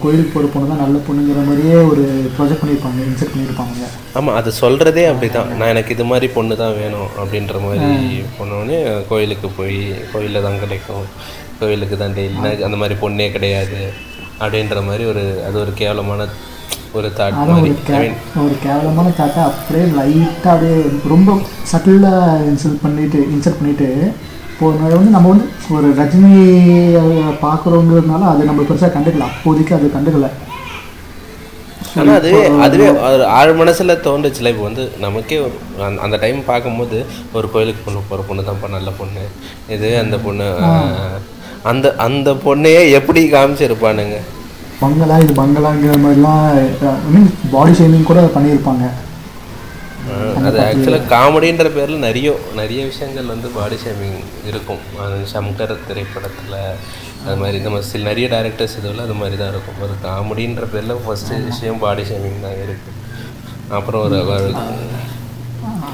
கோயிலுக்கு 0.00 0.32
போகிற 0.32 0.52
பொண்ணு 0.52 0.68
தான் 0.68 0.82
நல்ல 0.82 0.98
பொண்ணுங்கிற 1.08 1.46
மாதிரியே 1.46 1.74
ஒரு 1.74 2.02
ப்ரொஜெக்ட் 2.36 2.62
பண்ணியிருப்பாங்க 2.62 3.00
இன்செர்ட் 3.06 3.34
பண்ணியிருப்பாங்க. 3.34 3.86
ஆமாம் 4.14 4.34
அது 4.34 4.52
சொல்கிறதே 4.60 5.04
அப்படி 5.06 5.32
தான் 5.32 5.56
நான் 5.56 5.68
எனக்கு 5.68 5.92
இது 5.92 6.04
மாதிரி 6.04 6.28
பொண்ணு 6.32 6.56
தான் 6.56 6.74
வேணும் 6.74 7.08
அப்படின்ற 7.18 7.60
மாதிரி 7.64 7.88
போனோடனே 8.38 8.78
கோயிலுக்கு 9.08 9.48
போய் 9.48 9.78
கோயிலில் 10.12 10.42
தான் 10.42 10.58
கிடைக்கும். 10.58 11.04
கோயிலுக்கு 11.60 11.96
தான் 11.96 12.14
டெய்லி 12.14 12.62
அந்த 12.64 12.76
மாதிரி 12.76 12.98
பொண்ணே 13.00 13.32
கிடையாது. 13.32 13.80
அப்படின்ற 14.42 14.86
மாதிரி 14.86 15.04
ஒரு 15.04 15.44
அது 15.48 15.60
ஒரு 15.60 15.72
கேவலமான 15.74 16.26
ஒரு 16.92 17.08
தாட் 17.16 17.36
மாதிரி. 17.46 17.70
ஒரு 18.40 18.54
கேவலமான 18.62 19.08
தாட்டை 19.18 19.42
அப்படியே 19.42 19.86
லைட்டாக 19.92 20.46
அப்படியே 20.46 20.78
ரொம்ப 21.08 21.30
சட்டிலாக 21.72 22.20
இன்சல்ட் 22.50 22.82
பண்ணிட்டு 22.82 23.18
இன்சல்ட் 23.32 23.60
பண்ணிட்டு 23.60 23.88
இப்போ 24.52 24.72
அது 24.84 24.94
வந்து 24.94 25.10
நம்ம 25.10 25.28
வந்து 25.28 25.46
ஒரு 25.70 25.88
ரஜினி 25.94 26.32
பார்க்குறோங்கிறதுனால 27.42 28.22
அது 28.24 28.44
நம்ம 28.44 28.62
பெருசாக 28.62 28.92
கண்டுக்கல. 28.96 29.20
அப்போதைக்கு 29.20 29.74
அது 29.74 29.92
கண்டுக்கல. 29.96 30.28
ஆனால் 31.96 32.14
அதுவே 32.14 32.46
அதுவே 32.58 32.88
ஒரு 32.88 33.26
ஆழ் 33.26 33.52
மனசில் 33.52 34.02
தோன்றுச்சுல. 34.04 34.48
இப்போ 34.48 34.62
வந்து 34.62 34.92
நமக்கே 35.00 35.38
ஒரு 35.38 35.52
அந்த- 36.00 36.16
டைம் 36.16 36.44
பார்க்கும்போது 36.44 36.98
ஒரு 37.32 37.50
கோயிலுக்கு 37.50 37.82
பொண்ணு 37.84 38.00
போகிற 38.08 38.28
பொண்ணு 38.28 38.42
தான்ப்பா 38.42 38.70
நல்ல 38.70 38.90
பொண்ணு. 38.98 39.24
இது 39.68 39.98
அந்த 39.98 40.18
பொண்ணு 40.18 40.46
அந்த 41.70 41.86
அந்த 42.06 42.28
பொண்ணையே 42.44 42.82
எப்படி 42.98 43.20
காமிச்சிருப்பானுங்க? 43.34 44.16
பங்களா 44.82 45.16
இது 45.24 45.32
பங்களாங்கிற 45.40 45.96
மாதிரிலாம் 46.04 46.44
மீன் 47.12 47.28
பாடி 47.54 47.74
ஷேமிங் 47.78 48.08
கூட 48.10 48.20
பண்ணியிருப்பாங்க. 48.36 48.86
அது 50.46 50.58
ஆக்சுவலாக 50.64 51.10
காமெடின்ற 51.12 51.66
பேரில் 51.76 52.04
நிறைய 52.06 52.28
நிறைய 52.60 52.80
விஷயங்கள் 52.90 53.30
வந்து 53.32 53.48
பாடி 53.58 53.76
ஷேமிங் 53.82 54.18
இருக்கும். 54.50 54.82
அது 55.04 55.18
சங்கர் 55.34 55.74
திரைப்படத்தில் 55.88 56.58
அது 57.24 57.36
மாதிரி 57.42 57.58
இந்த 57.60 57.70
மாதிரி 57.72 57.88
சில 57.92 58.06
நிறைய 58.10 58.28
டேரக்டர்ஸ் 58.34 58.76
இதில் 58.80 59.04
அது 59.06 59.16
மாதிரி 59.20 59.36
தான் 59.42 59.52
இருக்கும். 59.54 59.78
ஒரு 59.86 59.94
காமெடின்ற 60.06 60.66
பேரில் 60.72 61.02
ஃபஸ்ட்டு 61.04 61.40
விஷயம் 61.50 61.82
பாடி 61.84 62.04
ஷேமிங் 62.10 62.44
தான் 62.46 62.58
இருக்குது 62.64 62.98
அப்புறம் 63.78 64.02
ஒரு 64.06 64.18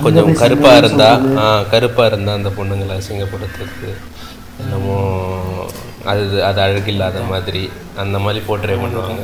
கொஞ்சம் 0.04 0.30
கருப்பாக 0.42 0.80
இருந்தா 0.82 1.10
ஆ 1.42 1.44
கருப்பாக 1.72 2.10
இருந்தா 2.10 2.32
அந்த 2.38 2.50
பொண்ணுங்களை 2.58 2.94
அசிங்கப்படுத்துறது. 3.00 3.90
என்னமோ 4.59 4.97
அது 6.05 6.22
அது 6.43 6.59
அழகில்லாத 6.60 7.20
மாதிரி 7.28 7.62
அந்த 7.97 8.16
மாதிரி 8.18 8.40
போர்ட்ரே 8.47 8.78
பண்ணுவாங்க 8.82 9.22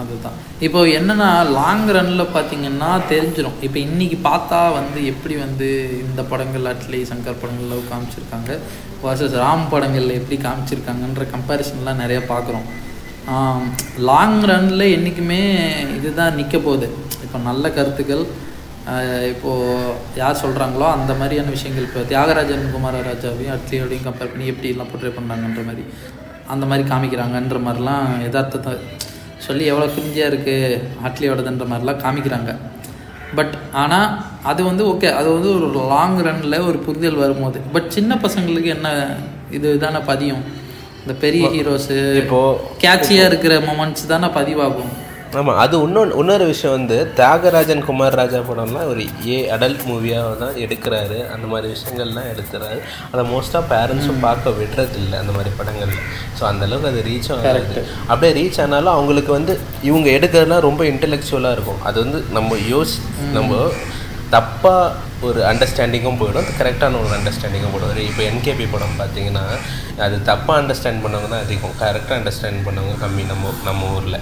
அதுதான். 0.00 0.38
இப்போ 0.60 0.80
என்னன்னா 0.96 1.28
லாங் 1.52 1.84
ரனில் 1.88 2.32
பார்த்தீங்கன்னா 2.32 2.88
தெரிஞ்சிடும் 3.10 3.60
இப்போ 3.60 3.78
இன்னைக்கு 3.78 4.18
பார்த்தா 4.24 4.58
வந்து 4.72 4.98
எப்படி 5.06 5.34
வந்து 5.36 5.68
இந்த 6.02 6.22
படங்கள் 6.22 6.66
அட்லி 6.72 7.00
சங்கர் 7.10 7.40
படங்களில் 7.40 7.88
காமிச்சிருக்காங்க 7.90 8.50
வர்சஸ் 9.04 9.36
ராம் 9.40 9.64
படங்களில் 9.68 10.18
எப்படி 10.18 10.36
காமிச்சிருக்காங்கன்ற 10.42 11.26
கம்பேரிசன்லாம் 11.32 12.02
நிறைய 12.02 12.20
பார்க்குறோம் 12.28 12.66
லாங் 14.08 14.40
ரனில் 14.44 14.92
என்றைக்குமே 14.94 15.40
இதுதான் 15.96 16.36
நிற்க 16.36 16.56
போகுது. 16.58 16.88
இப்போ 17.24 17.38
நல்ல 17.40 17.70
கருத்துக்கள் 17.70 18.24
ஆஹ் 18.92 19.26
இப்போ 19.32 19.50
யார் 20.16 20.42
சொல்கிறாங்களோ 20.42 20.86
அந்த 20.96 21.14
மாதிரியான 21.14 21.50
விஷயங்கள் 21.50 21.82
இப்போ 21.82 22.00
தியாகராஜன் 22.10 22.72
குமாரராஜாவையும் 22.74 23.54
அட்லியோடையும் 23.56 24.04
கம்பேர் 24.04 24.32
பண்ணி 24.32 24.46
எப்படி 24.46 24.68
எல்லாம் 24.68 24.90
போர்ட்ரே 24.92 25.12
பண்ணாங்கன்ற 25.16 25.62
மாதிரி 25.64 25.84
அந்த 26.48 26.64
மாதிரி 26.66 26.88
காமிக்கிறாங்கன்ற 26.88 27.58
மாதிரிலாம் 27.60 28.22
யதார்த்தத்தை 28.24 28.72
சொல்லி 29.38 29.64
எவ்வளோ 29.64 29.86
கிரிஞ்சியாக 29.86 30.30
இருக்குது 30.32 30.76
அட்லியோடதுன்ற 31.04 31.64
மாதிரிலாம் 31.66 32.02
காமிக்கிறாங்க. 32.04 32.50
பட் 33.34 33.54
ஆனால் 33.72 34.08
அது 34.42 34.64
வந்து 34.64 34.84
ஓகே 34.92 35.08
அது 35.12 35.28
வந்து 35.32 35.50
ஒரு 35.56 35.68
லாங் 35.92 36.18
ரன்னில் 36.20 36.66
ஒரு 36.66 36.78
புரிதல் 36.78 37.14
வரும்போது. 37.14 37.58
பட் 37.72 37.88
சின்ன 37.88 38.14
பசங்களுக்கு 38.22 38.66
என்ன 38.66 38.88
இது 39.50 39.78
தானே 39.78 39.98
பதியும்? 39.98 40.44
இந்த 41.02 41.14
பெரிய 41.24 41.48
ஹீரோஸு 41.48 41.96
இப்போ 42.16 42.38
கேட்சியாக 42.78 43.26
இருக்கிற 43.26 43.54
மொமெண்ட்ஸ் 43.60 44.06
தானே 44.06 44.26
பதிவாகும். 44.26 44.92
ஆமாம் 45.38 45.58
அது 45.62 45.76
இன்னொன்று 45.84 46.18
இன்னொரு 46.20 46.44
விஷயம் 46.50 46.74
வந்து 46.76 46.96
தியாகராஜன் 47.18 47.82
குமார் 47.86 48.16
ராஜா 48.20 48.38
படம்லாம் 48.48 48.88
ஒரு 48.92 49.02
ஏ 49.28 49.36
அடல்ட் 49.54 49.82
மூவியாக 49.88 50.36
தான் 50.42 50.56
எடுக்கிறாரு. 50.64 51.18
அந்த 51.34 51.46
மாதிரி 51.52 51.72
விஷயங்கள்லாம் 51.74 52.28
எடுக்கிறாரு. 52.32 52.78
அதை 53.12 53.22
மோஸ்ட்டாக 53.32 53.62
பேரண்ட்ஸும் 53.72 54.22
பார்க்க 54.26 54.54
விடுறதில்ல 54.58 55.18
அந்த 55.22 55.32
மாதிரி 55.36 55.50
படங்கள்ல. 55.58 55.98
ஸோ 56.38 56.44
அந்தளவுக்கு 56.50 56.90
அது 56.92 57.02
ரீச்சும் 57.08 57.36
ஆகாது. 57.38 57.82
அப்படியே 58.10 58.32
ரீச் 58.38 58.60
ஆனாலும் 58.64 58.94
அவங்களுக்கு 58.96 59.32
வந்து 59.38 59.54
இவங்க 59.88 60.08
எடுக்கிறதுலாம் 60.18 60.66
ரொம்ப 60.68 60.84
இன்டெலெக்சுவலாக 60.92 61.56
இருக்கும். 61.58 61.82
அது 61.90 61.98
வந்து 62.04 62.20
நம்ம 62.38 62.56
யோசி 62.72 62.98
நம்ம 63.36 63.60
தப்பாக 64.36 65.04
ஒரு 65.26 65.40
அண்டர்ஸ்டாண்டிங்கும் 65.50 66.18
போயிடும். 66.22 66.48
கரெக்டான 66.60 66.98
ஒரு 67.02 67.12
அண்டர்ஸ்டாண்டிங்கும் 67.18 67.74
போயிடும். 67.74 68.08
இப்போ 68.12 68.22
என்கேபி 68.30 68.64
படம் 68.72 68.98
பார்த்தீங்கன்னா 69.02 69.44
அது 70.06 70.16
தப்பாக 70.30 70.60
அண்டர்ஸ்டாண்ட் 70.62 71.04
பண்ணவங்க 71.04 71.30
தான் 71.34 71.44
அதிகம். 71.46 71.76
கரெக்டாக 71.84 72.18
அண்டர்ஸ்டாண்ட் 72.20 72.66
பண்ணவங்க 72.68 72.96
கம்மி 73.04 73.24
நம்ம 73.34 73.52
நம்ம 73.68 73.92
ஊரில். 73.98 74.18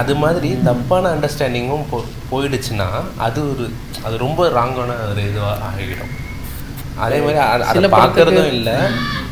அது 0.00 0.12
மாதிரி 0.22 0.48
தப்பான 0.68 1.10
அண்டர்ஸ்டாண்டிங்கும் 1.14 1.88
போ 1.90 1.98
போயிடுச்சுன்னா 2.30 2.88
அது 3.26 3.40
ஒரு 3.52 3.66
அது 4.06 4.16
ரொம்ப 4.26 4.48
ராங்கான 4.58 4.96
ஒரு 5.10 5.22
இதுவாக 5.30 5.66
ஆகிடும் 5.68 6.14
அதே 7.04 7.16
மாதிரி 7.24 7.38
அதை 7.70 7.88
பார்க்கறதும் 7.94 8.50
இல்லை. 8.56 8.74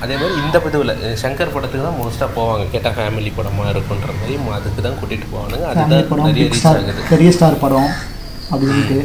அதே 0.02 0.14
மாதிரி 0.20 0.34
இந்த 0.44 0.56
இதுவில் 0.70 0.94
சங்கர் 1.22 1.52
படத்துக்கு 1.54 1.86
தான் 1.86 2.00
மோஸ்ட்டாக 2.00 2.30
போவாங்க. 2.38 2.64
கேட்டால் 2.72 2.96
ஃபேமிலி 2.96 3.30
படமாக 3.38 3.72
இருக்குன்ற 3.74 4.10
மாதிரி 4.18 4.34
அதுக்கு 4.58 4.80
தான் 4.86 4.98
கூட்டிகிட்டு 5.00 5.28
போவானுங்க. 5.34 5.64
அதுதான் 5.70 5.92
நிறைய 6.24 6.34
ரீச் 6.40 6.58
ஸ்டார் 6.60 6.80
ஆகுது. 6.80 7.04
பெரிய 7.12 7.30
ஸ்டார் 7.36 7.62
படம் 7.64 7.90
அப்படின்ட்டு 8.52 8.98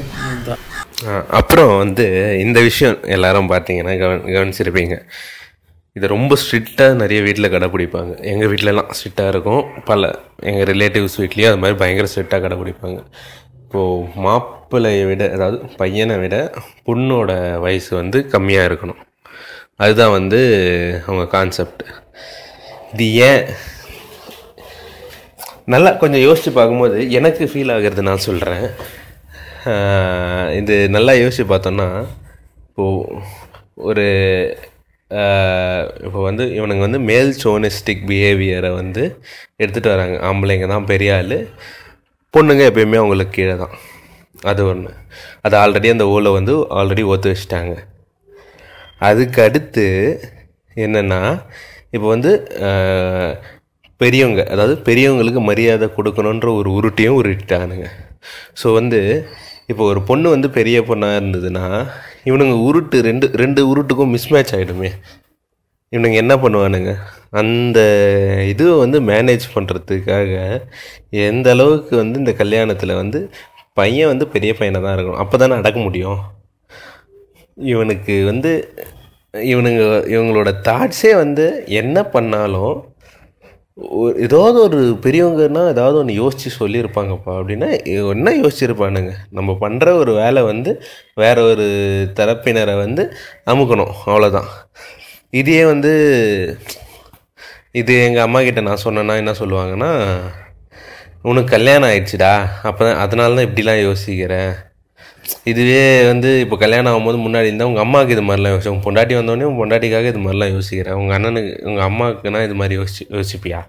அப்புறம் 1.40 1.74
வந்து 1.84 2.06
இந்த 2.46 2.60
விஷயம் 2.70 2.98
எல்லாரும் 3.16 3.52
பார்த்தீங்கன்னா 3.52 3.94
கவன 4.02 4.32
கவனிச்சிருப்பீங்க. 4.38 4.96
இதை 6.00 6.10
ரொம்ப 6.16 6.34
ஸ்ட்ரிக்டாக 6.42 7.00
நிறைய 7.02 7.20
வீட்டில் 7.28 7.54
கடைப்பிடிப்பாங்க 7.56 8.12
எங்கள் 8.32 8.50
வீட்டிலலாம் 8.52 8.92
ஸ்ட்ரிக்டாக 8.98 9.32
இருக்கும். 9.34 9.64
பல 9.90 10.10
எங்கள் 10.50 10.68
ரிலேட்டிவ்ஸ் 10.72 11.18
வீட்லேயும் 11.22 11.52
அது 11.52 11.62
மாதிரி 11.64 11.80
பயங்கர 11.82 12.10
ஸ்ட்ரிக்டாக 12.12 12.42
கடைப்பிடிப்பாங்க 12.46 13.00
இப்போது 13.64 14.06
மாப்பிள்ளையை 14.26 15.02
விட 15.10 15.24
அதாவது 15.36 15.58
பையனை 15.82 16.16
விட 16.22 16.36
பொண்ணோட 16.88 17.32
வயசு 17.66 17.92
வந்து 18.02 18.20
கம்மியாக 18.34 18.70
இருக்கணும். 18.70 19.02
அதுதான் 19.84 20.16
வந்து 20.18 20.40
அவங்க 21.06 21.26
கான்செப்ட் 21.36 21.84
இது 22.94 23.08
ஏன்? 23.28 23.44
நல்லா 25.74 25.92
கொஞ்சம் 26.02 26.26
யோசித்து 26.28 26.52
பார்க்கும்போது 26.56 26.98
எனக்கு 27.18 27.44
ஃபீல் 27.52 27.74
ஆகிறது 27.76 28.08
நான் 28.08 28.26
சொல்கிறேன் 28.30 28.66
இது 30.60 30.76
நல்லா 30.96 31.14
யோசித்து 31.24 31.46
பார்த்தோன்னா 31.52 31.88
இப்போது 32.68 33.22
ஒரு 33.90 34.08
இப்போ 36.06 36.20
வந்து 36.28 36.44
இவனுங்க 36.58 36.84
வந்து 36.88 37.02
மேல் 37.10 37.32
சோனிஸ்டிக் 37.44 38.04
பிஹேவியரை 38.10 38.72
வந்து 38.82 39.04
எடுத்துகிட்டு 39.62 39.94
வராங்க. 39.94 40.16
ஆம்பளைங்க 40.30 40.68
தான் 40.74 40.90
பெரிய 40.92 41.12
ஆள். 41.20 41.38
பொண்ணுங்க 42.34 42.64
எப்பயுமே 42.72 43.00
அவங்களுக்கு 43.02 43.34
கீழே 43.38 43.56
தான். 43.64 43.74
அது 44.52 44.62
ஒன்று 44.72 44.92
அது 45.46 45.56
ஆல்ரெடி 45.62 45.88
அந்த 45.96 46.06
ஊரில் 46.14 46.36
வந்து 46.38 46.54
ஆல்ரெடி 46.80 47.04
ஒத்து 47.14 47.32
வச்சிட்டாங்க. 47.32 47.74
அதுக்கு 49.10 49.40
அடுத்து 49.48 49.86
என்னென்னா 50.86 51.22
இப்போ 51.96 52.08
வந்து 52.16 52.32
பெரியவங்க 54.02 54.42
அதாவது 54.54 54.76
பெரியவங்களுக்கு 54.88 55.42
மரியாதை 55.50 55.88
கொடுக்கணுன்ற 55.98 56.50
ஒரு 56.60 56.70
உருட்டியும் 56.80 57.18
உருட்டானுங்க 57.22 57.88
ஸோ 58.62 58.68
வந்து 58.80 59.00
இப்போ 59.72 59.84
ஒரு 59.92 60.02
பொண்ணு 60.10 60.28
வந்து 60.36 60.50
பெரிய 60.60 60.78
பொண்ணாக 60.90 61.18
இருந்ததுன்னா 61.20 61.66
இவனுங்க 62.24 62.56
உருட்டு 62.68 63.00
ரெண்டு 63.02 63.28
ரெண்டு 63.34 63.76
உருட்டுக்கும் 63.76 64.14
மிஸ்மேட்ச் 64.16 64.54
ஆகிடுமே 64.56 64.90
இவனுங்க 65.92 66.14
என்ன 66.14 66.36
பண்ணுவானுங்க? 66.36 66.96
அந்த 67.30 67.80
இதுவை 68.48 68.78
வந்து 68.78 69.02
மேனேஜ் 69.02 69.46
பண்ணுறதுக்காக 69.56 70.34
எந்த 71.10 71.50
அளவுக்கு 71.50 71.96
வந்து 71.96 72.20
இந்த 72.20 72.32
கல்யாணத்தில் 72.32 72.94
வந்து 72.96 73.30
பையன் 73.74 74.08
வந்து 74.08 74.28
பெரிய 74.28 74.54
பையனை 74.54 74.82
தான் 74.82 74.96
இருக்கணும். 74.98 75.22
அப்போ 75.24 75.38
தானே 75.38 75.54
அடக்க 75.54 75.80
முடியும். 75.80 76.20
இவனுக்கு 77.58 78.26
வந்து 78.26 78.52
இவனுங்க 79.34 79.84
இவங்களோட 80.16 80.50
தாட்ஸே 80.68 81.16
வந்து 81.16 81.64
என்ன 81.66 82.04
பண்ணாலும் 82.04 82.76
ஒரு 83.88 84.22
ஏதாவது 84.22 84.62
ஒரு 84.62 84.80
பெரியவங்கன்னா 85.04 85.70
ஏதாவது 85.70 85.98
ஒன்று 85.98 86.14
யோசித்து 86.14 86.68
சொல்லியிருப்பாங்கப்பா. 86.68 87.34
அப்படின்னா 87.40 87.68
என்ன 87.86 88.32
யோசிச்சிருப்பானுங்க? 88.32 89.12
நம்ம 89.30 89.58
பண்ணுற 89.62 89.92
ஒரு 89.92 90.14
வேலை 90.14 90.42
வந்து 90.44 90.72
வேற 91.14 91.44
ஒரு 91.44 91.68
தரப்பினரை 92.20 92.76
வந்து 92.78 93.06
அமுக்கணும். 93.46 93.94
அவ்வளோதான் 94.06 94.50
இதையே 95.30 95.66
வந்து 95.66 95.92
இது 97.72 98.06
எங்கள் 98.06 98.24
அம்மா 98.24 98.42
கிட்ட 98.42 98.62
நான் 98.62 98.84
சொன்னேன்னா 98.84 99.16
என்ன 99.16 99.32
சொல்லுவாங்கன்னா 99.32 99.92
உனக்கு 101.22 101.50
கல்யாணம் 101.50 101.90
ஆயிடுச்சுடா. 101.90 102.34
அப்போ 102.64 102.82
தான் 102.86 102.98
அதனால 102.98 103.36
தான் 103.36 103.48
இப்படிலாம் 103.50 103.86
யோசிக்கிறேன் 103.88 104.52
இதுவே 105.52 105.82
வந்து 106.12 106.30
இப்போ 106.44 106.56
கல்யாணம் 106.64 106.92
ஆகும்போது 106.92 107.18
முன்னாடி 107.26 107.50
இருந்தால் 107.50 107.70
உங்கள் 107.72 107.86
அம்மாவுக்கு 107.86 108.16
இது 108.16 108.24
மாதிரிலாம் 108.28 108.54
யோசிச்சு 108.54 108.72
உங்கள் 108.74 108.88
பொண்டாட்டி 108.88 109.16
வந்தோடனே 109.20 109.48
உங்கள் 109.50 109.62
பொண்டாட்டிக்காக 109.62 110.12
இது 110.14 110.22
மாதிரிலாம் 110.26 110.54
யோசிக்கிறேன். 110.56 110.98
உங்கள் 111.02 111.16
அண்ணனுக்கு 111.18 111.52
உங்கள் 111.70 111.88
அம்மாவுக்குனா 111.90 112.42
இது 112.48 112.58
மாதிரி 112.62 112.78
யோசிச்சு 112.80 113.06
யோசிப்பியா? 113.18 113.62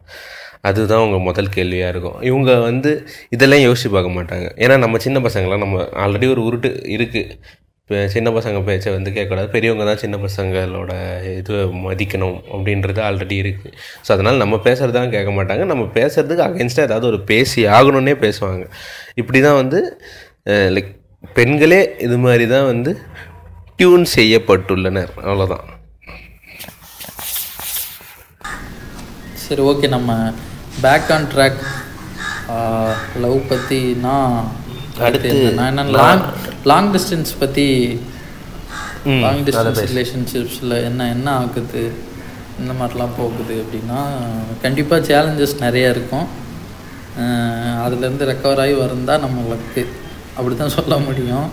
அதுதான் 0.68 1.04
உங்கள் 1.06 1.24
முதல் 1.28 1.54
கேள்வியாக 1.56 1.92
இருக்கும். 1.94 2.18
இவங்க 2.30 2.50
வந்து 2.68 2.90
இதெல்லாம் 3.36 3.64
யோசிச்சு 3.68 3.90
பார்க்க 3.96 4.18
மாட்டாங்க. 4.18 4.46
ஏன்னா 4.64 4.76
நம்ம 4.84 4.98
சின்ன 5.06 5.18
பசங்களாம் 5.26 5.64
நம்ம 5.64 5.86
ஆல்ரெடி 6.04 6.28
ஒரு 6.34 6.42
உருட்டு 6.48 6.70
இருக்குது 6.96 7.22
இப்போ 7.82 8.02
சின்ன 8.14 8.28
பசங்க 8.36 8.58
பேச்சை 8.66 8.90
வந்து 8.96 9.10
கேட்கக்கூடாது. 9.14 9.48
பெரியவங்க 9.54 9.84
தான் 9.88 10.00
சின்ன 10.02 10.16
பசங்களோட 10.24 10.92
இது 11.38 11.54
மதிக்கணும் 11.86 12.36
அப்படின்றது 12.54 13.00
ஆல்ரெடி 13.06 13.36
இருக்குது 13.44 13.74
ஸோ 14.06 14.10
அதனால் 14.16 14.42
நம்ம 14.44 14.58
பேசுகிறது 14.66 14.96
தான் 14.98 15.12
கேட்க 15.16 15.32
மாட்டாங்க. 15.38 15.64
நம்ம 15.72 15.86
பேசுகிறதுக்கு 15.98 16.44
அகேன்ஸ்டாக 16.48 16.88
ஏதாவது 16.90 17.08
ஒரு 17.12 17.20
பேசி 17.32 17.62
ஆகணும்னே 17.78 18.14
பேசுவாங்க. 18.24 18.64
இப்படி 19.22 19.40
தான் 19.48 19.60
வந்து 19.62 19.80
லைக் 20.76 20.92
பெண்களே 21.24 21.80
இது 22.05 22.16
மாதிரி 22.24 22.44
தான் 22.52 22.68
வந்து 22.70 22.90
டியூன் 23.78 24.06
செய்யப்பட்டுள்ளனர். 24.14 25.12
அவ்வளோதான் 25.26 25.66
சரி 29.42 29.62
ஓகே. 29.70 29.88
நம்ம 29.97 30.10
பேக் 30.86 31.10
ஆன் 31.16 31.28
ட்ராக் 31.34 31.62
லவ் 33.24 33.38
பற்றினா 33.52 34.16
அடுத்து 35.06 35.36
நான் 35.59 35.70
என்ன 35.72 35.84
லாங் 35.98 36.24
லாங் 36.70 36.90
டிஸ்டன்ஸ் 36.94 37.32
பற்றி 37.42 37.66
லாங் 39.24 39.42
டிஸ்டன்ஸ். 39.48 39.82
ரிலேஷன்ஷிப்ஸில் 39.90 40.76
என்ன 40.88 41.09
என்ன 41.14 41.28
ஆகுது? 41.42 41.84
இந்த 42.60 42.72
மாதிரிலாம் 42.80 43.16
போகுது 43.20 43.55
அப்படின்னா 43.62 44.01
கண்டிப்பாக 44.64 45.06
சேலஞ்சஸ் 45.10 45.56
நிறைய 45.66 45.94
இருக்கும். 45.94 46.28
அதுலேருந்து 47.84 48.28
ரெக்கவர் 48.32 48.62
ஆகி 48.64 48.74
வந்தால் 48.82 49.24
நம்ம 49.24 49.47
லக்கு 49.52 49.82
அப்படி 50.40 50.56
தான் 50.62 50.76
சொல்ல 50.78 50.96
முடியும். 51.08 51.48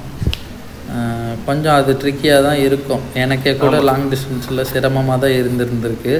கொஞ்சம் 1.47 1.76
அது 1.80 1.91
ட்ரிக்கியாக 2.01 2.45
தான் 2.47 2.59
இருக்கும். 2.68 3.03
எனக்கே 3.23 3.53
கூட 3.64 3.77
லாங் 3.89 4.07
டிஸ்டன்ஸில் 4.14 4.68
சிரமமாக 4.72 5.18
தான் 5.23 5.38
இருந்திருந்திருக்கு. 5.41 6.15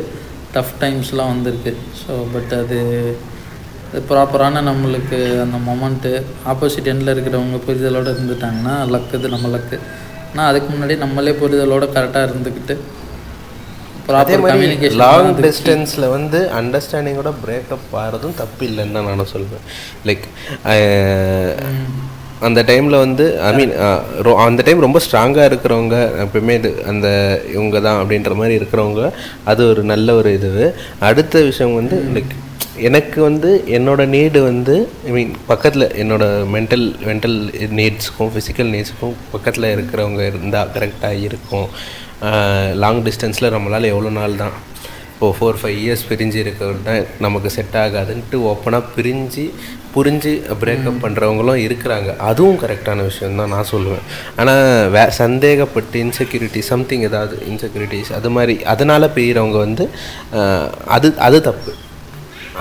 டஃப் 0.56 0.76
டைம்ஸ்லாம் 0.84 1.31
வந்திருக்கு. 1.34 1.72
ஸோ 2.02 2.14
பட் 2.35 2.53
அது 2.61 2.80
ப்ராப்பரான 4.10 4.61
நம்மளுக்கு 4.69 5.18
அந்த 5.44 5.57
மொமெண்ட்டு 5.68 6.11
ஆப்போசிட் 6.53 6.89
எண்டில் 6.91 7.14
இருக்கிறவங்க 7.14 7.60
புரிதலோடு 7.68 8.14
இருந்துட்டாங்கன்னா 8.15 8.73
லக்கு 8.94 9.18
இது 9.19 9.34
நம்ம 9.35 9.49
லக்கு 9.56 9.77
ஆனால் 10.31 10.48
அதுக்கு 10.49 10.69
முன்னாடி 10.73 10.95
நம்மளே 11.03 11.34
புரிதலோட 11.41 11.85
கரெக்டாக 11.95 12.27
இருந்துக்கிட்டு 12.30 12.76
அதே 14.19 14.35
ப்ராப்பர் 14.35 14.41
மாதிரி 14.41 14.52
கம்யூனிகேஷன் 14.53 15.02
லாங் 15.03 15.31
டிஸ்டன்ஸில் 15.45 16.06
வந்து 16.15 16.39
அண்டர்ஸ்டாண்டிங்கோட 16.60 17.31
பிரேக்கப் 17.44 17.95
ஆகிறதும் 18.02 18.38
தப்பு 18.41 18.61
இல்லைன்னு 18.69 18.95
தான் 18.98 19.10
நானும் 19.11 19.31
சொல்வேன். 19.34 19.65
லைக் 20.07 20.27
அந்த 22.41 22.64
டைமில் 22.64 22.97
வந்து 22.97 23.26
ஐ 23.41 23.51
மீன் 23.55 23.72
அந்த 24.47 24.64
டைம் 24.64 24.80
ரொம்ப 24.80 24.99
ஸ்ட்ராங்காக 24.99 25.47
இருக்கிறவங்க 25.49 25.95
எப்பவுமே 26.23 26.53
இது 26.59 26.84
அந்த 26.85 27.07
இவங்க 27.53 27.80
தான் 27.80 27.99
அப்படின்ற 28.01 28.35
மாதிரி 28.35 28.59
இருக்கிறவங்க 28.59 29.03
அது 29.43 29.69
ஒரு 29.69 29.84
நல்ல 29.84 30.15
ஒரு 30.15 30.34
இது. 30.34 30.51
அடுத்த 30.99 31.41
விஷயம் 31.41 31.76
வந்து 31.76 31.97
லைக் 32.15 32.34
எனக்கு 32.76 33.22
வந்து 33.22 33.64
என்னோட 33.68 34.05
நீடு 34.07 34.41
வந்து 34.41 34.76
ஐ 35.07 35.11
மீன் 35.11 35.34
பக்கத்தில் 35.47 35.88
என்னோட 36.01 36.23
மென்டல் 36.55 36.85
மென்டல் 37.07 37.38
நீட்ஸ்க்கும் 37.80 38.31
ஃபிசிக்கல் 38.34 38.69
நீட்ஸ்க்கும் 38.76 39.15
பக்கத்தில் 39.31 39.73
இருக்கிறவங்க 39.76 40.22
இருந்தால் 40.26 40.69
கரெக்டாக 40.76 41.23
இருக்கும். 41.27 41.69
லாங் 42.73 43.01
டிஸ்டன்ஸில் 43.03 43.53
நம்மளால் 43.55 43.91
எவ்வளோ 43.93 44.09
நாள் 44.09 44.35
தான் 44.35 44.53
இப்போது 45.18 45.35
ஃபோர் 45.38 45.57
ஃபைவ் 45.60 45.77
இயர்ஸ் 45.84 46.03
பிரிஞ்சு 46.10 46.38
இருக்கிறது 46.41 46.81
தான் 46.88 47.06
நமக்கு 47.26 47.49
செட் 47.56 47.77
ஆகாதுன்ட்டு 47.84 48.39
ஓப்பனாக 48.49 48.84
பிரிஞ்சு 48.95 49.44
புரிஞ்சு 49.94 50.31
பிரேக்கப் 50.61 50.99
பண்ணுறவங்களும் 51.03 51.61
இருக்கிறாங்க. 51.64 52.10
அதுவும் 52.27 52.60
கரெக்டான 52.64 53.06
விஷயம் 53.07 53.39
தான் 53.39 53.52
நான் 53.56 53.69
சொல்லுவேன். 53.72 54.03
ஆனால் 54.41 54.61
வே 54.95 55.03
சந்தேகப்பட்டு 55.19 55.98
இன்செக்யூரிட்டி 56.06 56.61
சம்திங் 56.69 57.06
ஏதாவது 57.10 57.35
இன்செக்யூரிட்டிஸ் 57.52 58.14
அது 58.19 58.31
மாதிரி 58.35 58.56
அதனால் 58.73 59.11
பிரிகிறவங்க 59.18 59.60
வந்து 59.65 59.88
அது 60.98 61.10
அது 61.30 61.39
தப்பு. 61.49 61.73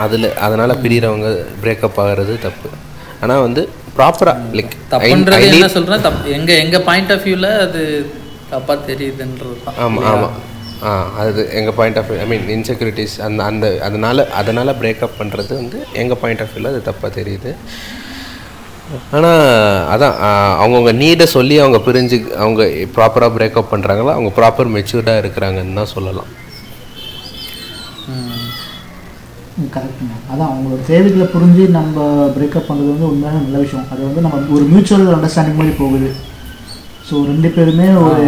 அதில் 0.06 0.30
அதனால் 0.48 0.78
பிரிகிறவங்க 0.86 1.28
பிரேக்கப் 1.64 2.02
ஆகிறது 2.06 2.36
தப்பு. 2.48 2.70
ஆனால் 3.22 3.44
வந்து 3.46 3.64
ப்ராப்பராக 4.00 4.56
லைக் 4.58 4.76
தப்புன்றது 4.96 5.52
என்ன 5.52 5.72
சொல்கிறேன் 5.78 6.06
தப்பு 6.10 6.36
எங்கள் 6.40 6.62
எங்கள் 6.64 6.86
பாயிண்ட் 6.90 7.14
ஆஃப் 7.16 7.24
வியூவில் 7.28 7.52
அது 7.68 7.82
தப்பாக 8.54 8.78
தெரியுதுன்றது 8.90 9.56
தான் 9.68 9.80
ஆமாம் 9.86 10.06
ஆமாம் 10.14 10.36
அது 11.20 11.42
எங்கள் 11.58 11.76
point 11.78 11.98
of 12.00 12.10
I 12.22 12.26
mean 12.32 12.48
insecurities 12.56 13.14
அந்த 13.26 13.40
அந்த 13.50 13.66
அதனால் 13.86 14.22
அதனால் 14.40 14.78
பிரேக்கப் 14.80 15.18
பண்ணுறது 15.20 15.52
வந்து 15.60 15.78
எங்கள் 16.02 16.20
பாயிண்ட் 16.22 16.42
ஆஃப் 16.44 16.52
வியூவில் 16.54 16.72
அது 16.72 16.80
தப்பாக 16.88 17.10
தெரியுது. 17.18 17.52
ஆனால் 19.16 19.40
அதான் 19.92 20.16
அவங்கவுங்க 20.62 20.92
நீடை 21.02 21.26
சொல்லி 21.36 21.54
அவங்க 21.62 21.78
பிரிஞ்சு 21.86 22.18
அவங்க 22.42 22.64
ப்ராப்பராக 22.96 23.34
பிரேக்கப் 23.36 23.72
பண்ணுறாங்களோ 23.72 24.12
அவங்க 24.16 24.32
ப்ராப்பர் 24.38 24.74
மெச்சூர்டாக 24.76 25.22
இருக்கிறாங்கன்னு 25.22 25.78
தான் 25.80 25.94
சொல்லலாம். 25.94 26.30
கரெக்டுங்க 29.74 30.14
அதான் 30.32 30.50
அவங்களோட 30.52 30.80
தேவைகளை 30.92 31.26
புரிஞ்சு 31.34 31.64
நம்ம 31.78 32.06
பிரேக்கப் 32.36 32.68
பண்ணுறது 32.70 32.92
வந்து 32.94 33.10
உண்மையான 33.12 33.42
நல்ல 33.44 33.58
விஷயம். 33.64 33.90
அது 33.92 34.00
வந்து 34.08 34.24
நம்ம 34.24 34.40
ஒரு 34.56 34.64
மியூச்சுவல் 34.72 35.14
அண்டர்ஸ்டாண்டிங் 35.16 35.60
மாதிரி 35.60 35.76
போகுது. 35.82 36.08
ஸோ 37.08 37.14
ரெண்டு 37.32 37.48
பேருமே 37.56 37.88
ஒரு 38.06 38.26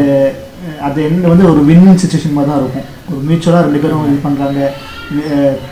அது 0.87 0.99
என்ன 1.09 1.29
வந்து 1.33 1.49
ஒரு 1.53 1.61
வின் 1.69 1.83
வின் 1.87 2.01
சுச்சுவேஷன் 2.03 2.37
மாதிரி 2.37 2.51
தான் 2.51 2.61
இருக்கும். 2.63 2.87
ஒரு 3.11 3.21
மியூச்சுவலாக 3.29 3.65
ரெண்டு 3.67 3.83
பேரும் 3.83 4.07
இது 4.11 4.19
பண்ணுறாங்க 4.27 4.61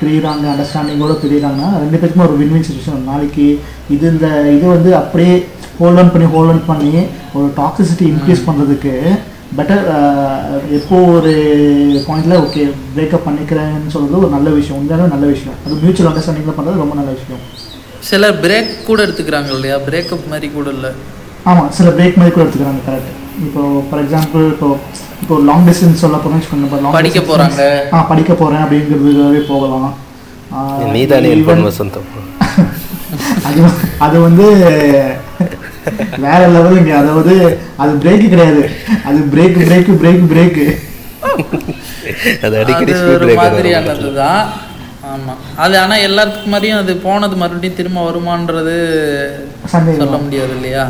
பிரியிறாங்க 0.00 0.44
அண்டர்ஸ்டாண்டிங்கோட 0.52 1.14
பிரியிறாங்கன்னா 1.22 1.70
ரெண்டு 1.84 1.98
பேருக்குமே 2.00 2.26
ஒரு 2.28 2.36
வின் 2.40 2.52
வின் 2.54 2.66
சுச்சுவேஷன் 2.68 3.08
நாளைக்கு 3.12 3.46
இது 3.94 4.04
இந்த 4.14 4.28
இது 4.56 4.64
வந்து 4.76 4.90
அப்படியே 5.00 5.34
ஹோல்ட் 5.80 6.00
ஆன் 6.02 6.12
பண்ணி 6.12 6.28
ஹோல்ட் 6.34 6.52
ஆன் 6.52 6.68
பண்ணி 6.70 6.92
ஒரு 7.38 7.48
டாக்ஸிசிட்டி 7.60 8.06
இன்க்ரீஸ் 8.12 8.46
பண்ணுறதுக்கு 8.46 8.94
பெட்டர் 9.58 9.82
எப்போ 10.78 10.96
ஒரு 11.16 11.32
பாயிண்ட்ல 12.06 12.38
ஓகே 12.44 12.62
பிரேக்கப் 12.94 13.26
பண்ணிக்கிறேன்னு 13.26 13.92
சொல்றது 13.96 14.22
ஒரு 14.22 14.32
நல்ல 14.36 14.48
விஷயம். 14.56 14.78
உண்மையான 14.80 15.10
நல்ல 15.14 15.26
விஷயம். 15.34 15.58
அது 15.64 15.82
மியூச்சுவல் 15.82 16.10
அண்டர்ஸ்டாண்டிங்கில் 16.10 16.58
பண்ணுறது 16.58 16.82
ரொம்ப 16.84 16.96
நல்ல 17.00 17.12
விஷயம். 17.18 17.44
சிலர் 18.08 18.40
பிரேக் 18.46 18.72
கூட 18.88 18.98
எடுத்துக்கிறாங்க 19.06 19.52
இல்லையா? 19.56 19.76
பிரேக்கப் 19.86 20.26
மாதிரி 20.32 20.48
கூட 20.56 20.68
இல்லை. 20.76 20.90
ஆமாம் 21.50 21.70
சில 21.78 21.88
பிரேக் 21.98 22.18
மாதிரி 22.20 22.34
கூட 22.34 22.44
எடுத்துக்கிறாங்க 22.46 22.82
கரெக்ட் 22.88 23.12
இப்போ 23.44 23.60
ஃபார் 23.86 24.02
எக்ஸாம்பிள் 24.02 24.44
இப்போ 24.50 24.68
இப்போ 25.22 25.34
லாங் 25.44 25.66
டிஸ்டன்ஸ் 25.66 26.02
சொல்ல 26.02 26.16
போகிறோம்னு 26.16 26.38
வச்சுக்கோங்க 26.38 26.92
படிக்க 26.96 27.20
போறாங்க. 27.22 27.60
ஆ 27.92 28.02
படிக்க 28.10 28.32
போகிறேன் 28.34 28.62
அப்படிங்கிறதுக்காகவே 28.64 29.42
போகலாம். 29.48 29.88
ஆ, 30.52 30.58
நீ 30.92 31.00
தானே 31.06 31.26
even- 31.26 31.36
இன்ஃபார்ம் 31.36 31.68
வசந்தம் 31.68 32.08
அது 33.48 33.60
அது 33.98 34.16
வந்து 34.20 34.46
வேற 36.22 36.40
லெவலுங்க 36.54 36.92
அதாவது 36.96 37.34
அது 37.76 37.92
பிரேக் 38.02 38.24
கிடையாது. 38.26 38.62
அது 39.04 39.18
பிரேக் 39.32 39.58
பிரேக் 39.62 39.90
பிரேக் 40.00 40.24
பிரேக் 40.28 40.60
அது 42.42 42.54
அடிக்கடி 42.58 42.92
ஒரு 43.14 43.28
மாதிரியானது 43.38 44.10
தான் 44.14 44.42
ஆமாம் 45.08 45.40
அது 45.56 45.74
ஆனால் 45.78 46.04
எல்லாத்துக்கு 46.06 46.48
மாதிரியும் 46.48 46.80
அது 46.80 46.92
போனது 47.04 47.36
மறுபடியும் 47.36 47.78
திரும்ப 47.78 48.00
வருமான்றது 48.06 48.76
சந்தேகம். 49.66 50.00
சொல்ல 50.02 50.18
முடியாது 50.18 50.54
இல்லையா? 50.56 50.84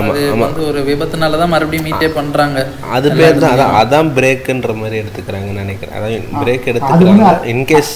அது 0.00 0.24
வந்து 0.44 0.62
ஒரு 0.70 0.80
விபத்துனால 0.88 1.38
தான் 1.42 1.52
மறுபடியும் 1.54 1.86
மீட்டே 1.88 2.08
பண்றாங்க. 2.18 2.58
அது 2.96 3.08
பேர் 3.20 3.40
தான் 3.44 3.54
அதான் 3.54 3.76
அதான் 3.82 4.10
பிரேக்குன்ற 4.18 4.74
மாதிரி 4.82 5.00
எடுத்துக்கிறாங்கன்னு 5.02 5.62
நினைக்கிறேன். 5.64 5.96
அதான் 5.98 6.42
பிரேக் 6.42 6.68
எடுத்துக்கிறாங்க. 6.72 7.30
இன்கேஸ் 7.54 7.94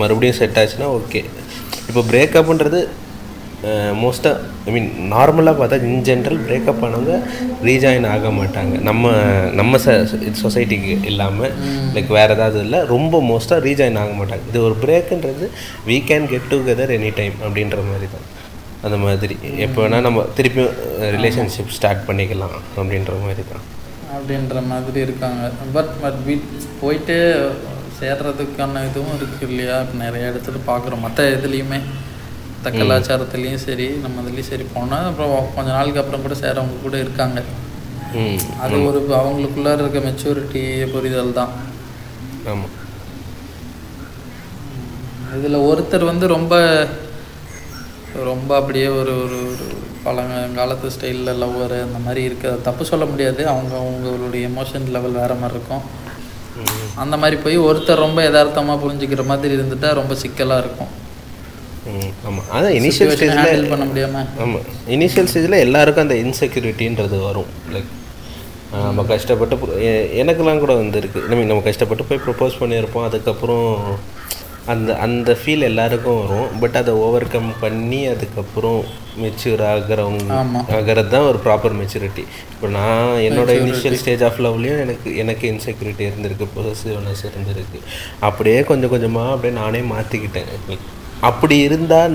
மறுபடியும் 0.00 0.40
செட் 0.40 0.58
ஆச்சுன்னா 0.62 0.90
ஓகே 0.98 1.22
இப்போ 1.90 2.02
பிரேக்கப்ன்றது 2.10 2.80
மோஸ்ட்டாக 4.02 4.48
ஐ 4.68 4.70
மீன் 4.74 4.88
நார்மலாக 5.12 5.54
பார்த்தா 5.58 5.76
இன் 5.88 6.00
ஜென்ரல் 6.06 6.40
பிரேக்கப் 6.46 6.80
ஆனவங்க 6.86 7.16
ரீஜாயின் 7.68 8.08
ஆக 8.14 8.30
மாட்டாங்க. 8.38 8.74
நம்ம 8.88 9.12
நம்ம 9.60 9.78
ச 9.84 9.94
சொசைட்டிக்கு 10.40 10.94
இல்லாமல் 11.10 11.52
லைக் 11.94 12.10
வேறு 12.18 12.34
ஏதாவது 12.36 12.58
இல்லை 12.64 12.80
ரொம்ப 12.94 13.20
மோஸ்ட்டாக 13.30 13.64
ரீஜாயின் 13.68 14.00
ஆக 14.02 14.12
மாட்டாங்க. 14.20 14.44
இது 14.50 14.60
ஒரு 14.68 14.76
பிரேக்குன்றது 14.84 15.48
we 15.90 15.98
can 16.10 16.30
get 16.32 16.50
together 16.54 16.94
any 16.98 17.12
time 17.20 17.36
அப்படின்ற 17.46 17.78
மாதிரி 17.90 18.08
தான். 18.14 18.26
அந்த 18.86 18.96
மாதிரி. 19.02 19.34
எப்போ 19.64 19.78
வேணால் 19.82 20.06
நம்ம 20.06 20.24
திருப்பியும் 20.36 20.72
ரிலேஷன்ஷிப் 21.16 21.74
ஸ்டார்ட் 21.76 22.06
பண்ணிக்கலாம் 22.08 22.54
அப்படின்ற 22.76 23.12
மாதிரி 23.24 23.42
தான். 23.50 23.66
அப்படின்ற 24.16 24.62
மாதிரி 24.70 24.98
இருக்காங்க. 25.06 25.42
பட் 25.76 25.92
பட் 26.02 26.18
வீட் 26.28 26.48
போயிட்டு 26.80 27.16
சேர்றதுக்கான 28.00 28.82
இதுவும் 28.88 29.16
இருக்கு 29.18 29.44
இல்லையா? 29.50 29.76
நிறைய 30.02 30.30
இடத்துல 30.32 30.60
பார்க்குறோம். 30.70 31.04
மற்ற 31.06 31.28
இதுலேயுமே 31.36 31.78
மற்ற 32.54 32.70
கலாச்சாரத்துலேயும் 32.78 33.62
சரி 33.66 33.86
நம்ம 34.02 34.22
இதுலேயும் 34.22 34.50
சரி. 34.50 34.64
போனால் 34.74 35.06
அப்புறம் 35.10 35.48
கொஞ்ச 35.54 35.68
நாளுக்கு 35.76 36.00
அப்புறம் 36.02 36.24
கூட 36.26 36.34
சேரவங்க 36.42 36.82
கூட 36.86 36.96
இருக்காங்க. 37.04 37.40
அது 38.64 38.76
ஒரு 38.88 38.98
அவங்களுக்குள்ள 39.20 39.70
இருக்க 39.78 40.00
மெச்சூரிட்டி 40.08 40.62
புரிதல் 40.94 41.38
தான். 41.38 41.52
ஆமாம் 42.50 42.74
இதில் 45.38 45.64
ஒருத்தர் 45.68 46.10
வந்து 46.10 46.26
ரொம்ப 46.36 46.54
ரொம்ப 48.24 48.56
அப்படியே 48.56 48.86
ஒரு 48.86 49.22
ஒரு 49.22 49.22
ஒரு 49.22 49.56
பழங்காலத்து 50.04 50.90
ஸ்டைலில் 50.98 51.42
லவ்வர் 51.42 51.82
அந்த 51.82 51.98
மாதிரி 52.04 52.22
இருக்க 52.22 52.48
தப்பு 52.48 52.84
சொல்ல 52.84 53.04
முடியாது. 53.04 53.48
அவங்க 53.48 53.76
அவங்களுடைய 53.76 54.40
எமோஷன் 54.40 54.90
லெவல் 54.90 55.12
வேறு 55.12 55.34
மாதிரி 55.34 55.58
இருக்கும். 55.58 56.00
அந்த 56.94 57.16
மாதிரி 57.16 57.42
போய் 57.42 57.58
ஒருத்தர் 57.58 57.94
ரொம்ப 57.94 58.22
யதார்த்தமாக 58.22 58.86
புரிஞ்சுக்கிற 58.86 59.24
மாதிரி 59.24 59.54
இருந்துட்டா 59.54 59.94
ரொம்ப 59.94 60.14
சிக்கலாக 60.14 60.64
இருக்கும். 60.64 61.00
ஆமாம் 62.24 62.44
அதான் 62.54 62.68
இனிஷியல் 62.68 63.12
ஹேண்டில் 63.12 63.44
ஸ்டேஜில் 63.44 63.68
பண்ண 63.68 63.84
முடியாமல் 63.84 64.26
ஆமாம் 64.38 64.60
இனிஷியல் 64.88 65.28
ஸ்டேஜில் 65.34 65.58
எல்லாருக்கும் 65.58 66.08
அந்த 66.08 66.14
இன்செக்யூரிட்டின்றது 66.14 67.22
வரும். 67.22 67.44
லைக் 67.72 67.84
நம்ம 68.82 69.04
கஷ்டப்பட்டு 69.04 69.56
pro- 69.56 69.80
எ- 69.80 70.24
எனக்கெல்லாம் 70.24 70.58
கூட 70.58 70.74
வந்துருக்கு. 70.74 71.28
மீன் 71.28 71.46
நம்ம 71.46 71.62
கஷ்டப்பட்டு 71.62 72.04
போய் 72.04 72.20
ப்ரப்போஸ் 72.26 72.62
பண்ணியிருப்போம். 72.62 73.04
அதுக்கப்புறம் 73.04 73.98
அந்த 74.72 74.90
அந்த 75.04 75.30
ஃபீல் 75.40 75.68
எல்லாருக்கும் 75.68 76.18
வரும். 76.22 76.50
பட் 76.62 76.76
அதை 76.80 76.92
ஓவர் 77.04 77.26
கம் 77.32 77.48
பண்ணி 77.62 78.00
அதுக்கப்புறம் 78.12 78.80
மெச்சூர் 79.22 79.62
ஆகிறவங்க. 79.70 80.36
ஆகிறது 80.76 81.10
தான் 81.14 81.26
ஒரு 81.30 81.38
ப்ராப்பர் 81.46 81.74
மெச்சூரிட்டி 81.80 82.24
இப்போ 82.52 82.68
நான் 82.76 83.16
என்னோட 83.28 83.50
இனிஷியல் 83.62 83.98
ஸ்டேஜ் 84.02 84.22
ஆஃப் 84.28 84.38
லவ்லேயும் 84.46 84.82
எனக்கு 84.84 85.16
எனக்கு 85.22 85.44
இன்செக்யூரிட்டி 85.52 86.04
இருந்திருக்கு 86.10 86.46
பொசசிவ்னஸ் 86.56 87.24
இருந்திருக்கு. 87.30 87.80
அப்படியே 88.28 88.60
கொஞ்சம் 88.70 88.92
கொஞ்சமாக 88.94 89.34
அப்படியே 89.34 89.54
நானே 89.62 89.82
மாற்றிக்கிட்டேன் 89.94 90.52
அப்படி 91.30 91.58
இருந்தால் 91.68 92.14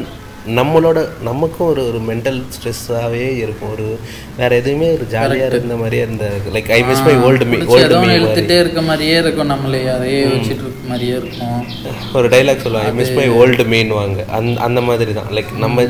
நம்மளோட 0.60 1.00
நமக்கும் 1.28 1.68
ஒரு 1.72 1.82
ஒரு 1.90 2.00
மென்டல் 2.10 2.40
ஸ்ட்ரெஸ்ஸாகவே 2.56 3.24
இருக்கும். 3.44 3.72
ஒரு 3.76 3.88
வேற 4.38 4.50
எதுவுமே 4.62 4.88
ஒரு 4.96 5.06
ஜாலியாக 5.14 5.52
இருந்த 5.52 5.76
மாதிரியே 5.82 6.04
இருந்த 6.06 6.26
like 6.56 6.70
I 6.78 6.80
miss 6.90 7.04
my 7.08 7.16
old 7.28 7.46
me 7.52 7.58
old 7.76 7.94
me 7.94 7.98
ஒன்று 8.02 8.18
இழுத்துட்டே 8.20 8.58
இருக்க 8.64 8.82
மாதிரியே 8.90 9.16
இருக்கும் 9.24 9.52
நம்மளே. 9.54 9.82
அதையே 9.96 10.22
வச்சுட்டு 10.34 10.64
இருக்க 10.66 10.84
மாதிரியே 10.92 11.16
இருக்கும். 11.22 11.64
ஒரு 12.20 12.30
டைலாக் 12.36 12.64
சொல்லுவாங்க 12.66 12.92
ஐ 12.94 12.98
மிஸ் 13.02 13.14
மை 13.20 13.28
ஓல்டு 13.40 13.66
மீன்வாங்க 13.74 14.26
அந்த 14.38 14.60
அந்த 14.68 14.82
மாதிரி 14.90 15.14
தான். 15.20 15.32
லைக் 15.38 15.52
நம்ம 15.66 15.88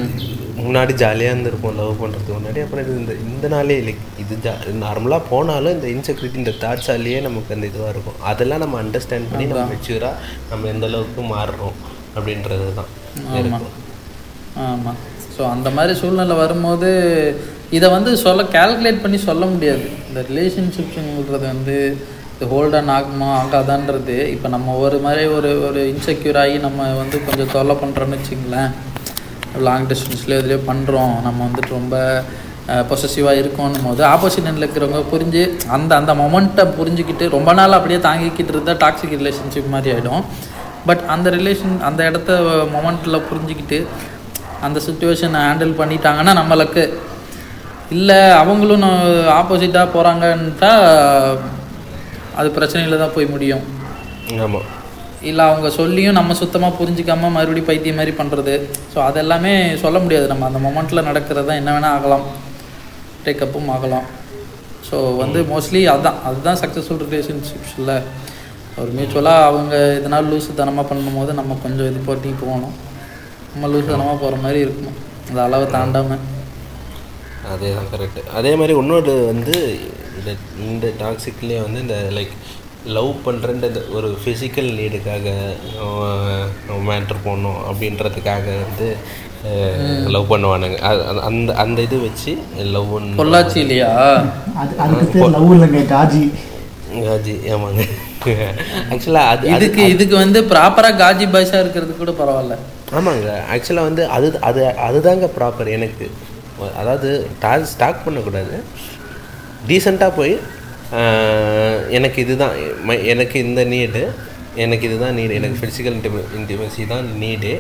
முன்னாடி 0.66 0.94
ஜாலியாக 1.02 1.34
இருந்திருப்போம் 1.34 1.76
லவ் 1.80 2.00
பண்ணுறதுக்கு 2.04 2.38
முன்னாடி. 2.38 2.62
அப்புறம் 2.66 2.88
இந்த 3.02 3.14
இந்த 3.32 3.48
நாளே 3.56 3.78
லைக் 3.88 4.06
இது 4.24 4.38
ஜா 4.46 4.54
நார்மலாக 4.86 5.22
போனாலும் 5.32 5.76
இந்த 5.78 5.88
இன்செக்யூரிட்டி 5.96 6.42
இந்த 6.44 6.54
தாட்ஸாலேயே 6.64 7.20
நமக்கு 7.28 7.56
அந்த 7.56 7.68
இதுவாக 7.72 7.92
இருக்கும். 7.96 8.18
அதெல்லாம் 8.32 8.64
நம்ம 8.64 8.80
அண்டர்ஸ்டாண்ட் 8.84 9.30
பண்ணி 9.32 9.48
நம்ம 9.52 9.66
மெச்சூராக 9.74 10.16
நம்ம 10.52 10.68
எந்த 10.76 10.88
அளவுக்கு 10.92 11.24
மாறுறோம் 11.36 11.78
அப்படின்றது 12.18 12.70
தான். 12.80 12.92
இருக்கும். 13.40 13.76
ஆமாம் 14.66 15.00
ஸோ 15.36 15.42
அந்த 15.54 15.70
மாதிரி 15.70 15.94
சூழ்நிலை 16.00 16.36
வரும்போது 16.44 16.90
இதை 17.78 17.88
வந்து 17.90 18.12
சொல்ல 18.18 18.44
கால்குலேட் 18.56 19.04
பண்ணி 19.04 19.18
சொல்ல 19.30 19.46
முடியாது. 19.46 19.86
இந்த 20.10 20.20
ரிலேஷன்ஷிப்ஸுங்கிறது 20.30 21.46
வந்து 21.54 21.76
இது 22.36 22.48
ஹோல்டன் 22.54 22.92
ஆகுமா 22.96 23.28
ஆகாதான்றது 23.42 24.16
இப்போ 24.34 24.48
நம்ம 24.56 24.76
ஒரு 24.86 24.98
மாதிரி 25.06 25.24
ஒரு 25.38 25.52
ஒரு 25.68 25.82
இன்செக்யூர் 25.94 26.40
ஆகி 26.44 26.58
நம்ம 26.66 26.90
வந்து 27.02 27.20
கொஞ்சம் 27.28 27.52
தொல்லை 27.56 27.76
பண்ணுறோன்னு 27.84 28.18
வச்சுங்களேன். 28.18 28.72
லாங் 29.68 29.88
டிஸ்டன்ஸ்லேயோ 29.92 30.40
இதுலேயோ 30.42 30.62
பண்ணுறோம் 30.72 31.14
நம்ம 31.28 31.40
வந்துட்டு 31.48 31.78
ரொம்ப 31.80 31.96
பொசசிவாக 32.90 33.40
இருக்கோன்னும் 33.42 33.88
போது 33.88 34.02
ஆப்போசிட் 34.14 34.48
எண்டில் 34.50 34.66
இருக்கிறவங்க 34.66 35.02
புரிஞ்சு 35.12 35.44
அந்த 35.76 35.92
அந்த 36.00 36.14
மொமெண்ட்டை 36.22 36.64
புரிஞ்சுக்கிட்டு 36.80 37.26
ரொம்ப 37.36 37.52
நாள் 37.60 37.78
அப்படியே 37.78 38.00
தாங்கிக்கிட்டு 38.08 38.54
இருந்தால் 38.56 38.82
டாக்ஸிக் 38.84 39.18
ரிலேஷன்ஷிப் 39.22 39.74
மாதிரி 39.76 39.94
ஆகிடும் 39.96 40.24
பட் 40.90 41.04
அந்த 41.14 41.28
ரிலேஷன் 41.38 41.76
அந்த 41.90 42.02
இடத்த 42.10 42.34
மொமெண்ட்டில் 42.76 43.26
புரிஞ்சுக்கிட்டு 43.30 43.80
அந்த 44.66 44.78
சுச்சுவேஷனை 44.88 45.40
ஹேண்டில் 45.48 45.74
பண்ணிட்டாங்கன்னா 45.82 46.34
நம்மளுக்கு. 46.42 46.84
இல்லை 47.96 48.20
அவங்களும் 48.42 48.86
ஆப்போசிட்டாக 49.40 49.88
போகிறாங்கன்ட்டா 49.96 50.72
அது 52.40 52.48
பிரச்சனையில் 52.58 53.02
தான் 53.04 53.14
போய் 53.16 53.34
முடியும். 53.34 53.64
ஆமாம் 54.46 54.68
இல்லை 55.30 55.44
அவங்க 55.50 55.68
சொல்லியும் 55.78 56.18
நம்ம 56.20 56.34
சுத்தமாக 56.42 56.78
புரிஞ்சிக்காம 56.80 57.30
மறுபடியும் 57.36 57.70
பைத்தியம் 57.70 57.98
மாதிரி 58.00 58.14
பண்ணுறது 58.20 58.56
ஸோ 58.94 58.98
அதெல்லாமே 59.10 59.54
சொல்ல 59.84 59.98
முடியாது. 60.04 60.26
நம்ம 60.32 60.46
அந்த 60.50 60.60
மொமெண்ட்டில் 60.66 61.08
நடக்கிறது 61.10 61.48
தான் 61.50 61.60
என்ன 61.62 61.72
வேணால் 61.76 61.96
ஆகலாம். 61.98 62.26
டேக்கப்பும் 63.26 63.72
ஆகலாம். 63.76 64.06
ஸோ 64.90 64.98
வந்து 65.22 65.40
மோஸ்ட்லி 65.54 65.82
அதுதான் 65.94 66.20
அதுதான் 66.28 66.60
சக்ஸஸ்ஃபுல் 66.64 67.02
ரிலேஷன்ஷிப்ஸில் 67.06 67.94
ஒரு 68.82 68.92
மியூச்சுவலாக 68.98 69.48
அவங்க 69.50 69.76
இதனால் 70.00 70.30
லூசு 70.32 70.60
தனமாக 70.60 70.86
பண்ணும்போது 70.90 71.32
நம்ம 71.40 71.58
கொஞ்சம் 71.64 71.90
இது 71.92 72.00
போட்டி 72.10 72.30
போகணும். 72.44 72.76
நம்ம 73.58 74.16
போகிற 74.16 74.38
மாதிரி 74.46 74.60
இருக்கணும் 74.66 74.98
அந்த 75.30 75.40
அளவை 75.46 75.66
தாண்டாமல் 75.78 76.24
அதே 77.52 77.70
தான் 77.76 77.92
கரெக்டு 77.92 78.22
அதே 78.38 78.52
மாதிரி 78.60 78.74
இன்னொரு 78.82 79.14
வந்து 79.32 79.56
இந்த 80.18 80.30
இந்த 80.68 80.88
டாக்ஸிக்லேயே 81.02 81.60
வந்து 81.66 81.80
இந்த 81.86 81.98
லைக் 82.18 82.34
லவ் 82.96 83.12
பண்ணுறன்ற 83.26 83.68
ஒரு 83.98 84.10
ஃபிசிக்கல் 84.22 84.70
நீடுக்காக 84.80 85.26
மேட்ரு 86.88 87.18
போடணும் 87.26 87.62
அப்படின்றதுக்காக 87.70 88.46
வந்து 88.66 88.88
லவ் 90.14 90.30
பண்ணுவானுங்க. 90.32 90.78
அந்த 91.28 91.56
அந்த 91.64 91.80
இது 91.88 91.98
வச்சு 92.06 92.32
லவ் 92.76 92.92
பொள்ளாச்சி 93.20 93.58
இல்லையா? 93.64 93.90
அது 94.62 94.74
அதுக்கு 94.86 95.06
பேர் 95.14 95.34
லவ் 95.36 95.52
இல்லைங்க 95.56 95.84
காஜி. 95.94 96.24
காஜி 97.08 97.36
ஆமாங்க. 97.56 97.84
ஆக்சுவலாக 98.92 99.32
அது 99.34 99.46
அது 99.48 99.56
இதுக்கு 99.58 99.84
இதுக்கு 99.96 100.16
வந்து 100.24 100.40
ப்ராப்பராக 100.52 101.00
காஜி 101.04 101.26
பாய்ஸாக 101.34 101.64
இருக்கிறது 101.64 101.94
கூட 102.00 102.12
பரவாயில்ல. 102.22 102.56
ஆமாங்க. 102.98 103.30
ஆக்சுவலாக 103.54 103.88
வந்து 103.90 104.04
அது 104.16 104.28
அது 104.50 104.62
அதுதாங்க 104.88 105.26
ப்ராப்பர் 105.38 105.70
எனக்கு. 105.78 106.06
அதாவது 106.82 107.10
டாக் 107.44 107.68
ஸ்டாக் 107.72 108.06
பண்ணக்கூடாது. 108.06 108.56
டீசெண்டாக 109.70 110.18
போய் 110.20 110.34
எனக்கு 111.98 112.20
இதுதான் 112.26 112.56
எனக்கு 113.14 113.38
இந்த 113.48 113.62
நீடு 113.74 114.04
எனக்கு 114.64 114.86
இதுதான் 114.90 115.18
நீடு 115.20 115.34
எனக்கு 115.40 115.58
ஃபிசிக்கல் 115.62 115.96
இன்டிம 115.98 116.22
இன்டிமசி 116.38 116.84
தான் 116.94 117.08
நீடு 117.24 117.52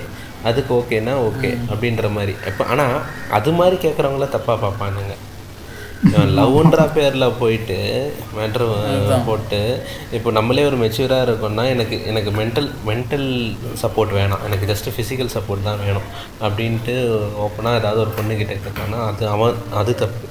அதுக்கு 0.50 0.72
ஓகேனா 0.80 1.14
ஓகே 1.30 1.50
அப்படின்ற 1.72 2.10
மாதிரி. 2.18 2.34
இப்போ 2.50 2.64
ஆனால் 2.74 2.96
அது 3.38 3.52
மாதிரி 3.60 3.78
கேட்குறவங்கள 3.86 4.28
தப்பாக 4.36 4.58
பார்ப்பானுங்க. 4.64 5.16
லவ்ன்ற 6.38 6.82
பேரில் 6.96 7.36
போயிட்டு 7.40 7.78
மேட்ரு 8.38 8.66
போட்டு 9.28 9.60
இப்போ 10.18 10.30
நம்மளே 10.38 10.66
ஒரு 10.70 10.78
மெச்சூராக 10.82 11.26
இருக்கோம்னா 11.28 11.64
எனக்கு 11.74 11.96
எனக்கு 12.12 12.32
மென்டல் 12.40 12.70
மென்டல் 12.90 13.28
சப்போர்ட் 13.84 14.14
வேணாம். 14.18 14.44
எனக்கு 14.48 14.70
ஜஸ்ட் 14.72 14.90
ஃபிசிக்கல் 14.96 15.32
சப்போர்ட் 15.36 15.68
தான் 15.70 15.82
வேணும். 15.86 16.08
அப்படின்ட்டு 16.46 16.96
ஓப்பனாக 17.46 17.80
ஏதாவது 17.82 18.02
ஒரு 18.06 18.12
பொண்ணுக்கிட்ட 18.18 18.58
கேட்டானா 18.66 19.00
அது 19.12 19.24
அவன் 19.36 19.56
அது 19.82 19.94
தப்பு. 20.02 20.28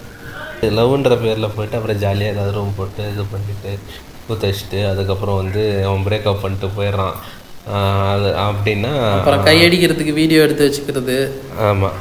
லவ்ன்ற 0.78 1.14
பேரில் 1.24 1.54
போயிட்டு 1.56 1.78
அப்புறம் 1.78 2.00
ஜாலியாக 2.04 2.34
ஏதாவது 2.34 2.54
ரூம் 2.58 2.76
போட்டு 2.76 3.02
இது 3.14 3.24
பண்ணிட்டு 3.32 3.72
குத்தச்சிட்டு 4.28 4.78
அதுக்கப்புறம் 4.92 5.40
வந்து 5.42 5.64
அவன் 5.88 6.06
பிரேக்கப் 6.06 6.42
பண்ணிட்டு 6.44 6.68
போயிடுறான். 6.78 7.16
அது 8.14 8.28
அப்படின்னா 8.46 8.92
அப்புறம் 9.16 9.44
கையடிக்கிறதுக்கு 9.48 10.12
வீடியோ 10.20 10.42
எடுத்து 10.46 10.66
வச்சுக்கிறது. 10.66 11.18
ஆமாம் 11.68 11.96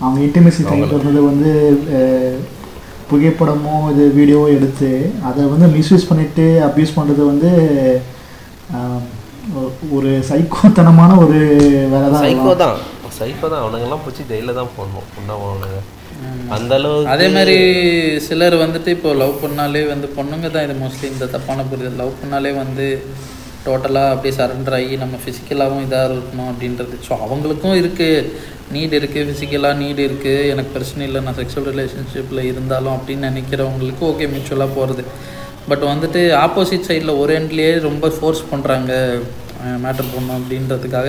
அவங்க 0.00 0.18
இன்டிமேசி 0.24 0.62
பண்ணுறது 0.70 1.20
வந்து 1.28 1.50
அஹ், 1.96 2.38
புகைப்படமோ 3.10 3.74
இது 3.92 4.04
வீடியோவோ 4.16 4.46
எடுத்து 4.54 4.90
அதை 5.28 5.42
வந்து 5.52 5.66
மிஸ்யூஸ் 5.76 6.08
பண்ணிட்டு 6.08 6.46
அப்யூஸ் 6.66 6.96
பண்ணுறது 6.96 7.22
வந்து 7.26 7.50
ஒரு 9.96 10.10
சைக்கோத்தனமான 10.28 11.10
ஒரு 11.24 11.38
வேலை 11.92 12.06
தான் 12.06 12.24
சைக்கோ 12.24 12.54
தான். 12.62 12.78
சைக்கோ 13.18 13.46
தான். 13.46 13.62
அவனுங்கெல்லாம் 13.62 14.02
பிடிச்சி 14.02 14.22
ஜெயிலில் 14.30 14.58
தான் 14.58 14.72
போடணும். 14.74 15.06
உண்டா 15.18 15.34
அவனுங்க 15.38 15.78
அந்த 16.50 16.72
அளவுக்கு 16.78 17.10
அதே 17.12 17.26
மாதிரி 17.32 17.56
சிலர் 18.26 18.54
வந்துட்டு 18.60 18.90
இப்போ 18.96 19.10
லவ் 19.20 19.40
பண்ணாலே 19.42 19.82
வந்து 19.88 20.06
பொண்ணுங்க 20.16 20.48
தான் 20.50 20.66
இது 20.66 20.74
மோஸ்ட்லி 20.80 21.06
இந்த 21.12 21.26
தப்பான 21.34 21.64
புரிதல். 21.70 22.00
லவ் 22.00 22.18
பண்ணாலே 22.20 22.52
வந்து 22.58 22.86
டோட்டலாக 23.66 24.12
அப்படியே 24.12 24.34
சரண்டர் 24.36 24.76
ஆகி 24.76 24.96
நம்ம 24.96 25.16
ஃபிசிக்கலாகவும் 25.22 25.84
இதாக 25.86 26.08
இருக்கணும் 26.10 26.50
அப்படின்றது. 26.50 26.94
ஸோ 27.06 27.12
அவங்களுக்கும் 27.24 27.78
இருக்குது 27.80 28.28
நீட் 28.74 28.94
இருக்குது 28.98 29.26
ஃபிசிக்கலாக 29.26 29.80
நீட் 29.80 30.00
இருக்குது 30.06 30.48
எனக்கு 30.52 30.70
பிரச்சனை 30.72 31.02
இல்லை 31.08 31.20
நான் 31.26 31.38
செக்ஷுவல் 31.38 31.68
ரிலேஷன்ஷிப்பில் 31.72 32.48
இருந்தாலும் 32.50 32.94
அப்படின்னு 32.96 33.28
நினைக்கிறவங்களுக்கு 33.30 34.04
ஓகே 34.10 34.26
மியூச்சுவலாக 34.32 34.76
போகிறது 34.76 35.02
பட் 35.68 35.84
வந்துட்டு 35.90 36.20
ஆப்போசிட் 36.42 36.88
சைடில் 36.88 37.18
ஒரு 37.22 37.32
எண்ட்லேயே 37.38 37.72
ரொம்ப 37.86 38.08
ஃபோர்ஸ் 38.16 38.42
பண்ணுறாங்க 38.50 38.90
மேட்டர் 39.84 40.10
பண்ணணும் 40.10 40.38
அப்படின்றதுக்காக 40.38 41.08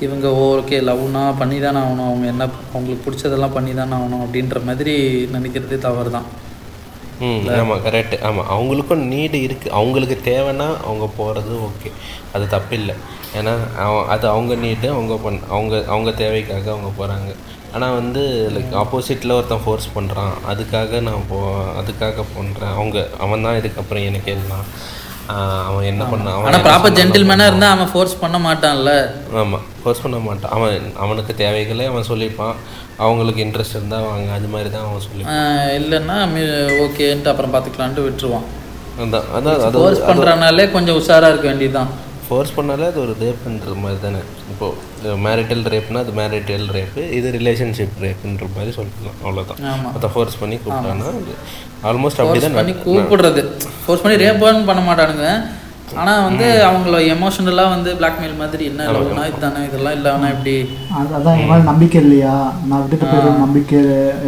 இவங்க 0.00 0.28
ஓகே 0.44 0.78
லவ்னா 0.86 1.24
பண்ணி 1.40 1.58
தானே 1.60 1.80
ஆகணும். 1.82 2.08
அவங்க 2.10 2.26
என்ன 2.26 2.44
அவங்களுக்கு 2.72 3.04
பிடிச்சதெல்லாம் 3.04 3.56
பண்ணி 3.56 3.72
தானே 3.72 3.94
ஆகணும் 3.98 4.22
அப்படின்ற 4.24 4.60
மாதிரி 4.68 4.94
நினைக்கிறதே 5.34 5.78
தவறு 5.84 6.10
தான் 6.16 6.28
ம் 7.20 7.42
ஆமாம் 7.58 7.82
கரெக்டு 7.84 8.16
ஆமாம் 8.28 8.48
அவங்களுக்கும் 8.54 9.04
நீடு 9.12 9.38
இருக்குது 9.46 9.74
அவங்களுக்கு 9.78 10.16
தேவைன்னா 10.30 10.68
அவங்க 10.86 11.06
போகிறது 11.18 11.52
ஓகே 11.68 11.90
அது 12.34 12.46
தப்பில்லை. 12.54 12.94
ஏன்னா 13.34 13.52
அவ- 13.78 14.06
அது 14.08 14.28
அவங்க 14.28 14.54
நீடு 14.54 14.90
அவங்க 14.90 15.16
பண் 15.16 15.40
அவங்க 15.48 15.84
அவங்க 15.88 16.12
தேவைக்காக 16.12 16.70
அவங்க 16.70 16.90
போகிறாங்க 16.98 17.30
ஆனால் 17.74 17.94
வந்து 17.94 18.22
லைக் 18.54 18.76
ஆப்போசிட்டில் 18.76 19.32
ஒருத்தன் 19.32 19.62
ஃபோர்ஸ் 19.64 19.88
பண்ணுறான் 19.94 20.34
அதுக்காக 20.50 21.00
நான் 21.00 21.26
போ 21.28 21.38
அதுக்காக 21.80 22.24
பண்ணுறேன் 22.36 22.74
அவங்க 22.74 23.08
அவன் 23.18 23.42
தான் 23.42 23.54
இதுக்கப்புறம் 23.54 24.04
எனக்கு 24.04 24.32
எல்லாம் 24.32 24.66
அவன் 25.66 25.84
என்ன 25.84 26.04
பண்ணான்? 26.04 26.34
அவன் 26.34 26.54
ப்ராப்பர் 26.54 26.96
ஜென்டில்மேனாக 26.96 27.46
இருந்தால் 27.46 27.70
அவன் 27.70 27.90
ஃபோர்ஸ் 27.92 28.18
பண்ண 28.18 28.38
மாட்டான்ல. 28.38 28.90
ஆமாம் 29.34 29.60
ஃபோர்ஸ் 29.82 30.02
பண்ண 30.02 30.18
மாட்டான். 30.18 30.52
அவன் 30.52 30.92
அவனுக்கு 30.96 31.34
தேவைகளே 31.38 31.86
அவன் 31.86 32.06
சொல்லிப்பான். 32.08 32.54
அவங்களுக்கு 32.96 33.44
இன்ட்ரெஸ்ட் 33.44 33.76
இருந்தால் 33.76 34.02
வாங்க. 34.02 34.32
அது 34.32 34.46
மாதிரி 34.46 34.70
தான் 34.70 34.82
அவன் 34.82 35.02
சொல்லிப்பான். 35.04 35.30
ஆஹ் 35.34 35.74
இல்லைன்னா 35.80 36.16
ஓகேன்ட்டு 36.82 37.28
அப்புறம் 37.28 37.54
பார்த்துக்கலான்ட்டு 37.54 38.04
விட்டுருவான். 38.06 38.46
அதான் 39.00 39.24
அதான் 39.36 39.60
அது 39.60 39.78
ஃபோர்ஸ் 39.78 40.00
பண்ணுறனாலே 40.00 40.70
கொஞ்சம் 40.70 40.96
உஷாராக 40.96 41.28
இருக்க 41.28 41.46
வேண்டியதுதான். 41.48 41.90
ஃபோர்ஸ் 42.32 42.52
பண்ணாலே 42.56 42.86
அது 42.86 43.00
ஒரு 43.00 43.16
ரேப்புன்ற 43.20 43.76
மாதிரி 43.76 44.00
தானே. 44.02 44.20
இப்போது 44.50 45.16
மேரிட்டல் 45.24 45.64
ரேப்னா 45.72 45.98
அது 45.98 46.12
மேரிட்டல் 46.12 46.66
ரேப்பு 46.76 47.10
இது 47.10 47.30
ரிலேஷன்ஷிப் 47.32 47.96
ரேப்புன்ற 48.00 48.46
மாதிரி 48.56 48.72
சொல்லிக்கலாம். 48.76 49.16
அவ்வளோதான் 49.24 49.60
ஆமாம் 49.70 49.94
அதை 49.94 50.10
ஃபோர்ஸ் 50.14 50.38
பண்ணி 50.40 50.56
கூப்பிட்டான்னா 50.56 51.08
ஆல்மோஸ்ட் 51.84 52.20
அப்படி 52.22 52.40
தான் 52.40 52.54
பண்ணி 52.54 52.72
கூப்பிடுறது. 52.84 53.42
ஃபோர்ஸ் 53.86 54.02
பண்ணி 54.02 54.24
ரேப்பான்னு 54.24 54.66
பண்ண 54.66 54.82
மாட்டானுங்க? 54.82 55.26
ஆனால் 55.96 56.22
வந்து 56.22 56.46
அவங்கள 56.66 56.98
எமோஷனலாக 57.14 57.68
வந்து 57.68 57.92
பிளாக்மெயில் 57.92 58.36
மாதிரி 58.36 58.64
என்ன 58.64 58.86
லவ்னா 58.92 59.26
இதுதானே 59.26 59.64
இதெல்லாம் 59.64 59.96
இல்லைன்னா 59.96 60.28
எப்படி? 60.30 60.54
அது- 60.98 61.14
அதான் 61.18 61.38
என் 61.38 61.48
மேலே 61.48 61.62
நம்பிக்கை 61.62 62.02
இல்லையா? 62.02 62.34
நான் 62.64 62.80
விட்டுட்டு 62.80 63.06
போயிட 63.06 63.38
நம்பிக்கை 63.38 63.80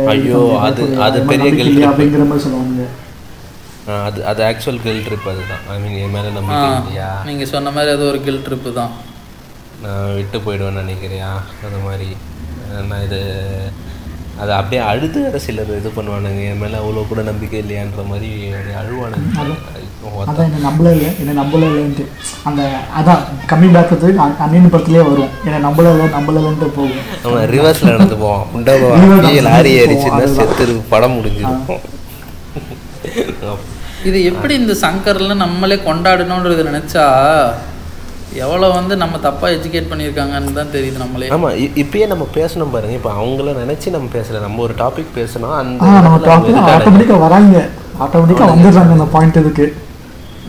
ஐயோ, 0.07 0.43
அது- 0.63 0.99
அது 0.99 1.21
பெரிய. 1.23 1.89
அப்படிங்கிற 1.89 2.27
மாதிரி 2.27 2.39
சொல்லுவாங்க 2.39 2.85
அது 4.09 4.19
அது 4.31 4.41
ஆக்சுவல் 4.49 4.83
கில் 4.85 5.03
ட்ரிப் 5.07 5.27
அதுதான். 5.31 5.65
ஐ 5.73 5.75
மீன் 5.81 5.97
என் 6.03 6.15
மேலே 6.17 6.29
நம்பிக்கை 6.37 6.69
இல்லையா? 6.77 7.09
நீங்கள் 7.29 7.51
சொன்ன 7.55 7.73
மாதிரி 7.77 7.91
அது 7.97 8.05
ஒரு 8.11 8.19
கில் 8.27 8.45
ட்ரிப்பு 8.47 8.71
தான். 8.79 8.93
நான் 9.83 10.15
விட்டு 10.19 10.39
போயிடுவேன்னு 10.45 10.83
நினைக்கிறியா? 10.85 11.31
அது 11.69 11.81
மாதிரி. 11.89 12.09
நான் 12.91 13.03
இது 13.07 13.19
அது 14.43 14.53
அப்படியே 14.59 14.81
அழுது 14.91 15.19
வேற 15.25 15.39
சிலர் 15.47 15.69
இது 15.81 15.91
பண்ணுவானுங்க. 15.97 16.41
என் 16.53 16.63
மேலே 16.63 16.77
அவ்வளோ 16.81 17.03
கூட 17.11 17.21
நம்பிக்கை 17.29 17.59
இல்லையான்ற 17.63 18.05
மாதிரி 18.13 18.31
அழுவானுங்க. 18.81 19.29
என்ன 20.47 20.63
நம்பல 20.69 20.89
இல்லை. 20.97 21.11
என்ன 21.23 21.35
நம்பல 21.41 21.69
இல்லைன்ட்டு. 21.73 22.07
அந்த 22.49 22.63
அதான் 23.01 23.23
கம்மி 23.51 23.69
பேக்கிறது 23.77 24.09
அன்னியன் 24.45 24.73
படத்துலேயே 24.75 25.05
வரும். 25.11 25.31
என்ன 25.47 25.61
நம்பல 25.67 25.93
இல்லை 25.95 26.09
நம்பல 26.17 26.41
இல்லைன்ட்டு 26.43 26.71
போகும். 26.79 27.05
அவன் 27.27 27.47
ரிவர்ஸில் 27.57 27.93
நடந்து 27.93 28.19
போவான் 28.25 28.67
Reverse 29.05 29.47
லாரி 29.51 29.73
ஏறிச்சுன்னா 29.83 30.27
செத்து 30.41 30.67
படம் 30.95 31.17
முடிஞ்சிருக்கும் 31.19 31.83
இது 34.05 34.25
எப்படி 34.25 34.55
இந்த 34.55 34.73
சங்கர்ல 34.73 35.35
நம்மளே 35.35 35.75
கொண்டாடணுன்றது 35.77 36.65
நினைச்சா 36.71 37.05
எவ்வளோ 38.37 38.69
வந்து 38.69 38.97
நம்ம 38.97 39.19
தப்பா 39.19 39.49
எஜுகேட் 39.49 39.91
பண்ணியிருக்காங்கன்னு 39.91 40.53
தான் 40.53 40.73
தெரியுது 40.73 40.97
நம்மளே. 40.97 41.29
ஆமா 41.29 41.49
இ- 41.55 41.73
இப்பயே 41.75 42.07
நம்ம 42.07 42.29
பேசணும் 42.35 42.71
பாருங்க. 42.71 42.95
இப்போ 42.95 43.13
அவங்கள 43.13 43.55
நினைச்சு 43.63 43.91
நம்ம 43.91 44.09
பேசல. 44.13 44.41
நம்ம 44.41 44.63
ஒரு 44.63 44.75
டாபிக் 44.75 45.13
பேசணும். 45.17 45.55
அந்த 45.57 45.85
நம்ம. 45.85 46.19
ஆட்டோமேட்டிக்காக 46.75 47.19
வராங்க. 47.19 47.69
ஆட்டோமேட்டிக்காக 48.01 48.49
வந்துடுறாங்க 48.55 48.91
அந்த 48.91 49.05
பாயிண்ட் 49.05 49.37
இதுக்கு. 49.37 49.67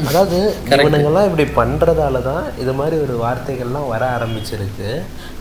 அதாவது 0.07 0.37
இவனுங்கெல்லாம் 0.69 1.25
இப்படி 1.25 1.43
பண்றதால 1.55 2.21
தான் 2.21 2.43
இது 2.57 2.73
மாதிரி 2.73 2.95
ஒரு 2.97 3.19
வார்த்தைகள்லாம் 3.23 3.87
வர 3.87 4.17
ஆரம்பிச்சிருக்கு. 4.17 4.89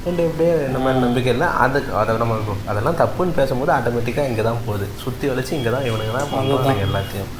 அண்ட் 0.07 0.19
இப்படியே 0.19 0.53
இந்த 0.66 0.78
மாதிரி 0.78 1.01
நம்பிக்கை 1.01 1.32
இல்லை. 1.32 1.47
அது 1.59 1.85
அதை 1.97 2.16
நம்ம 2.16 2.35
அதெல்லாம் 2.66 2.97
தப்புன்னு 2.97 3.35
பேசும்போது 3.35 3.73
ஆட்டோமேட்டிக்காக 3.73 4.28
இங்கே 4.28 4.43
தான் 4.43 4.65
போகுது. 4.66 4.89
சுற்றி 5.05 5.28
வளைச்சு 5.28 5.53
இங்கே 5.53 5.70
தான் 5.70 5.82
இவனுங்க 5.82 6.19
தான் 6.19 6.32
பண்ணுவாங்க 6.35 6.82
எல்லாத்தையும். 6.89 7.32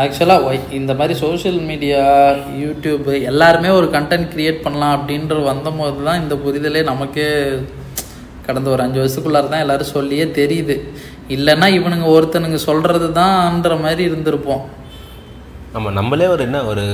ஆக்சுவலாக 0.00 0.52
இந்த 0.70 0.94
மாதிரி 0.94 1.14
சோஷியல் 1.18 1.58
மீடியா 1.70 2.02
யூடியூப்பு 2.60 3.22
எல்லாருமே 3.22 3.68
ஒரு 3.68 3.86
கண்டென்ட் 3.86 4.30
க்ரியேட் 4.34 4.62
பண்ணலாம் 4.62 4.94
அப்படின்ற 4.98 5.36
வந்தபோது 5.44 6.04
தான் 6.04 6.20
இந்த 6.22 6.34
புரிதலே 6.44 6.82
நமக்கே 6.84 7.26
கடந்த 8.46 8.70
ஒரு 8.70 8.82
அஞ்சு 8.82 8.98
வருஷத்துக்குள்ளார 9.00 9.48
தான் 9.48 9.64
எல்லோரும் 9.64 9.94
சொல்லியே 9.96 10.24
தெரியுது. 10.24 10.76
இல்லைன்னா 11.28 11.66
இவனுங்க 11.78 12.06
ஒருத்தனுங்க 12.14 12.58
சொல்கிறது 12.68 13.08
தான்ன்ற 13.20 13.80
மாதிரி 13.80 14.02
இருந்திருப்போம். 14.10 14.62
நம்ம 15.72 15.90
நம்மளே 15.90 16.26
ஒரு 16.26 16.42
என்ன 16.42 16.64
ஒரு 16.64 16.84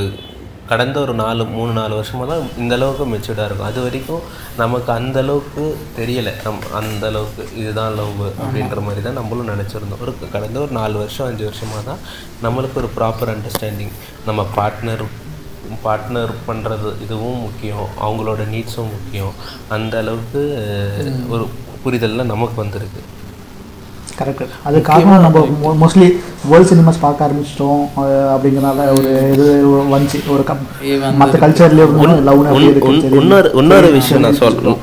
கடந்த 0.71 0.97
ஒரு 1.05 1.13
நாலு 1.21 1.43
மூணு 1.55 1.73
நாலு 1.79 1.95
வருஷமாக 1.99 2.27
தான் 2.31 2.49
இந்தளவுக்கு 2.63 3.05
மெச்சூர்டாக 3.13 3.47
இருக்கும். 3.49 3.69
அது 3.71 3.81
வரைக்கும் 3.85 4.25
நமக்கு 4.61 4.91
அந்த 4.97 5.19
அளவுக்கு 5.25 5.65
தெரியலை. 5.99 6.33
நம் 6.47 6.67
அந்த 6.81 7.05
அளவுக்கு 7.11 7.43
இதுதான் 7.61 7.95
லவ் 8.01 8.21
அப்படின்ற 8.41 8.81
மாதிரி 8.87 9.03
தான் 9.07 9.19
நம்மளும் 9.21 9.51
நினச்சிருந்தோம். 9.53 10.03
ஒரு 10.07 10.13
கடந்த 10.35 10.59
ஒரு 10.65 10.73
நாலு 10.81 10.97
வருஷம் 11.03 11.29
அஞ்சு 11.31 11.45
வருஷமாக 11.49 11.83
தான் 11.91 12.03
நம்மளுக்கு 12.47 12.81
ஒரு 12.83 12.91
ப்ராப்பர் 12.99 13.33
அண்டர்ஸ்டாண்டிங் 13.35 13.95
நம்ம 14.29 14.47
பார்ட்னர் 14.59 15.05
பார்ட்னர் 15.85 16.35
பண்ணுறது 16.49 16.91
இதுவும் 17.05 17.43
முக்கியம். 17.47 17.89
அவங்களோட 18.05 18.43
நீட்ஸும் 18.53 18.93
முக்கியம். 18.97 19.35
அந்த 19.77 19.95
அளவுக்கு 20.03 20.43
ஒரு 21.35 21.47
புரிதலில் 21.83 22.31
நமக்கு 22.33 22.57
வந்திருக்கு. 22.63 23.03
கரெக்ட் 24.21 24.47
அது 24.65 24.81
காரணம் 24.81 25.21
நம்ம 25.21 25.87
மோஸ்ட்லி 25.87 26.09
வேர்ல்ட் 26.49 26.71
சினிமாஸ் 26.71 27.01
பார்க்க 27.01 27.29
ஆரம்பிச்சிட்டோம் 27.29 27.83
அப்படிங்கறனால 28.35 28.81
ஒரு 28.99 29.11
இது 29.33 29.47
வந்துச்சு. 29.93 30.19
ஒரு 30.29 30.45
மற்ற 31.13 31.49
கல்ச்சர்லேயே. 31.49 31.87
இன்னொரு 33.21 33.51
இன்னொரு 33.55 33.91
விஷயம் 33.91 34.23
நான் 34.23 34.39
சொல்லணும். 34.39 34.79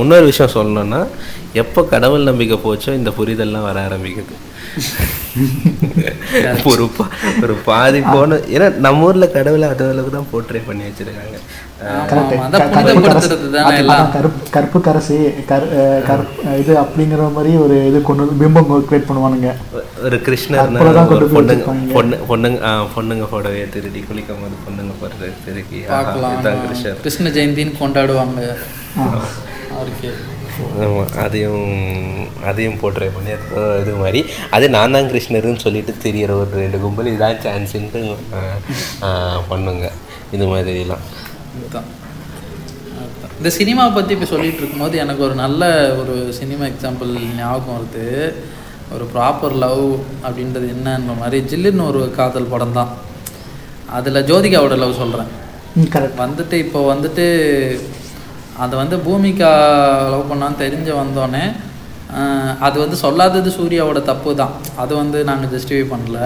இன்னொரு 0.00 0.24
விஷயம் 0.24 0.52
சொல்லணும்னா 0.54 1.06
எப்போ 1.52 1.82
கடவுள் 1.84 2.28
நம்பிக்கை 2.30 2.58
போச்சோ 2.64 2.90
இந்த 2.94 3.10
புரிதல்லாம் 3.18 3.62
வர 3.62 3.80
ஆரம்பிக்குது. 3.86 4.34
ஒரு 6.64 6.84
பா- 6.96 7.10
ஒரு 7.42 7.54
பாதி 7.64 8.00
போன 8.00 8.36
ஏன்னா 8.54 8.74
நம்ம 8.76 9.04
ஊர்ல 9.04 9.26
கடவுளை 9.28 9.68
அது 9.68 9.88
அளவுக்கு 9.90 10.16
தான் 10.16 10.28
போர்ட்ரே 10.32 10.60
பண்ணி 10.66 10.82
வச்சிருக்காங்க. 10.82 11.38
கருப்பு 14.50 14.78
கரசி- 14.80 15.22
இது 16.60 16.72
அப்படிங்கிற 16.80 17.32
மாதிரி 17.32 17.56
ஒரு 17.56 17.88
இது 17.88 18.02
கொண்டு 18.02 18.22
வந்து 18.22 18.36
பிம்பம் 18.42 18.84
கிரியேட் 18.88 19.08
பண்ணுவானுங்க. 19.08 19.50
ஒரு 20.04 20.18
போய் 20.20 21.46
பொண்ணுங்க 21.96 22.18
பொண்ணுங்க 22.28 22.58
பொண்ணுங்க 22.96 23.26
போடவே 23.32 23.68
திருடி 23.68 24.04
குளிக்கும் 24.08 24.42
போது 24.42 24.56
பொண்ணுங்க 24.66 24.94
போடுறது 25.00 25.30
திருக்கி 25.46 25.78
கிருஷ்ணர். 26.64 27.00
கிருஷ்ண 27.00 27.28
ஜெயந்தின்னு 27.28 27.78
கொண்டாடுவாங்க. 27.80 28.40
அவருக்கு. 29.76 30.10
ஆமா, 30.10 30.35
அதையும் 31.24 31.68
அதையும் 32.50 32.78
போர்ட்ரே 32.80 33.08
பண்ணி 33.16 33.30
இது 33.82 33.92
மாதிரி. 34.02 34.20
அது 34.56 34.66
நான் 34.76 34.94
தான் 34.96 35.08
கிருஷ்ணர்னு 35.12 35.64
சொல்லிட்டு 35.66 35.92
தெரியற 36.06 36.32
ஒரு 36.42 36.52
ரெண்டு 36.62 36.78
கும்பல் 36.84 37.12
இதான் 37.14 37.42
சான்ஸுன்ட்டு 37.46 38.02
பண்ணுங்க. 39.50 39.86
இது 40.36 40.44
மாதிரிலாம். 40.52 41.04
இந்த 43.38 43.50
சினிமாவை 43.58 43.92
பற்றி 43.94 44.14
இப்போ 44.16 44.28
சொல்லிட்டு 44.34 44.60
இருக்கும்போது 44.62 44.96
எனக்கு 45.04 45.22
ஒரு 45.28 45.34
நல்ல 45.44 45.62
ஒரு 46.02 46.14
சினிமா 46.38 46.64
எக்ஸாம்பிள் 46.72 47.10
ஞாபகம் 47.40 47.76
வருது. 47.78 48.06
ஒரு 48.94 49.04
ப்ராப்பர் 49.14 49.56
லவ் 49.64 49.84
அப்படின்றது 50.26 50.66
என்னன்ற 50.76 51.14
மாதிரி 51.20 51.38
ஜில்லுன்னு 51.52 51.88
ஒரு 51.90 52.00
காதல் 52.18 52.52
படம் 52.54 52.76
தான். 52.78 52.92
அதில் 53.98 54.26
ஜோதிகாவோட 54.30 54.74
லவ் 54.82 55.00
சொல்கிறேன் 55.02 55.30
கரெக்ட் 55.94 56.22
வந்துட்டு 56.24 56.56
இப்போ 56.64 56.80
வந்துட்டு 56.92 57.24
அதை 58.64 58.74
வந்து 58.82 58.96
பூமிக்கா 59.06 59.50
லவ் 60.12 60.30
பண்ணான்னு 60.30 60.62
தெரிஞ்சு 60.64 60.92
வந்தோடனே 61.02 61.44
அது 62.66 62.76
வந்து 62.82 62.96
சொல்லாதது 63.04 63.50
சூர்யாவோட 63.56 64.00
தப்பு 64.10 64.30
தான். 64.40 64.52
அது 64.82 64.92
வந்து 65.02 65.18
நாங்கள் 65.30 65.50
ஜஸ்டிஃபை 65.54 65.86
பண்ணல. 65.92 66.18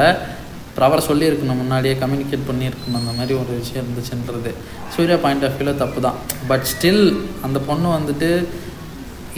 ப்ராப்பராக 0.77 1.05
சொல்லியிருக்கணும் 1.11 1.61
முன்னாடியே 1.61 1.95
கம்யூனிகேட் 2.03 2.49
பண்ணியிருக்கணும் 2.51 2.99
அந்த 3.01 3.13
மாதிரி 3.19 3.33
ஒரு 3.43 3.53
விஷயம் 3.61 3.83
இருந்துச்சுன்றது. 3.85 4.51
சூர்யா 4.95 5.17
பாயிண்ட் 5.25 5.47
ஆஃப் 5.47 5.57
வியூவில் 5.59 5.81
தப்பு 5.85 6.01
தான். 6.07 6.19
பட் 6.51 6.67
ஸ்டில் 6.73 7.05
அந்த 7.47 7.59
பொண்ணு 7.69 7.89
வந்துட்டு 7.99 8.31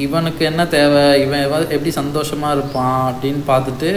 இவனுக்கு 0.05 0.43
என்ன 0.51 0.63
தேவை 0.75 1.05
இவன் 1.23 1.47
எப்படி 1.77 1.91
சந்தோஷமாக 2.01 2.57
இருப்பான் 2.57 3.01
அப்படின்னு 3.13 3.43
பார்த்துட்டு 3.53 3.91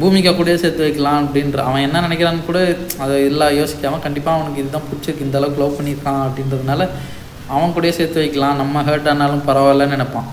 பூமிக்கா 0.00 0.30
கூடயே 0.36 0.56
சேர்த்து 0.62 0.86
வைக்கலாம் 0.86 1.24
அப்படின்ற 1.24 1.58
அவன் 1.68 1.84
என்ன 1.86 2.00
நினைக்கிறான்னு 2.06 2.46
கூட 2.48 2.60
அதை 3.02 3.16
இல்லை 3.30 3.46
யோசிக்காமல் 3.58 4.04
கண்டிப்பாக 4.06 4.38
அவனுக்கு 4.38 4.62
இதுதான் 4.62 4.88
பிடிச்சிருக்கு 4.88 5.26
இந்த 5.26 5.38
அளவுக்கு 5.40 5.62
லவ் 5.62 5.76
பண்ணியிருக்கான் 5.78 6.24
அப்படின்றதுனால 6.28 6.88
அவன் 7.48 7.74
கூடயே 7.74 7.92
சேர்த்து 7.98 8.22
வைக்கலாம். 8.22 8.60
நம்ம 8.62 8.82
ஹர்ட் 8.82 9.10
ஆனாலும் 9.12 9.46
பரவாயில்லன்னு 9.48 9.96
நினைப்பான். 9.96 10.30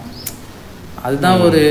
அதுதான் 1.08 1.42
ஒரு 1.42 1.62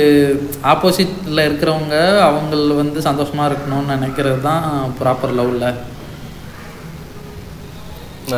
ஆப்போசிட்டில் 0.72 1.46
இருக்கிறவங்க 1.48 1.96
அவங்கள 2.28 2.74
வந்து 2.82 3.00
சந்தோஷமாக 3.08 3.50
இருக்கணும்னு 3.50 3.94
நினைக்கிறது 3.96 4.40
தான் 4.40 4.64
ப்ராப்பர் 5.00 5.36
லவ்வில் 5.38 5.72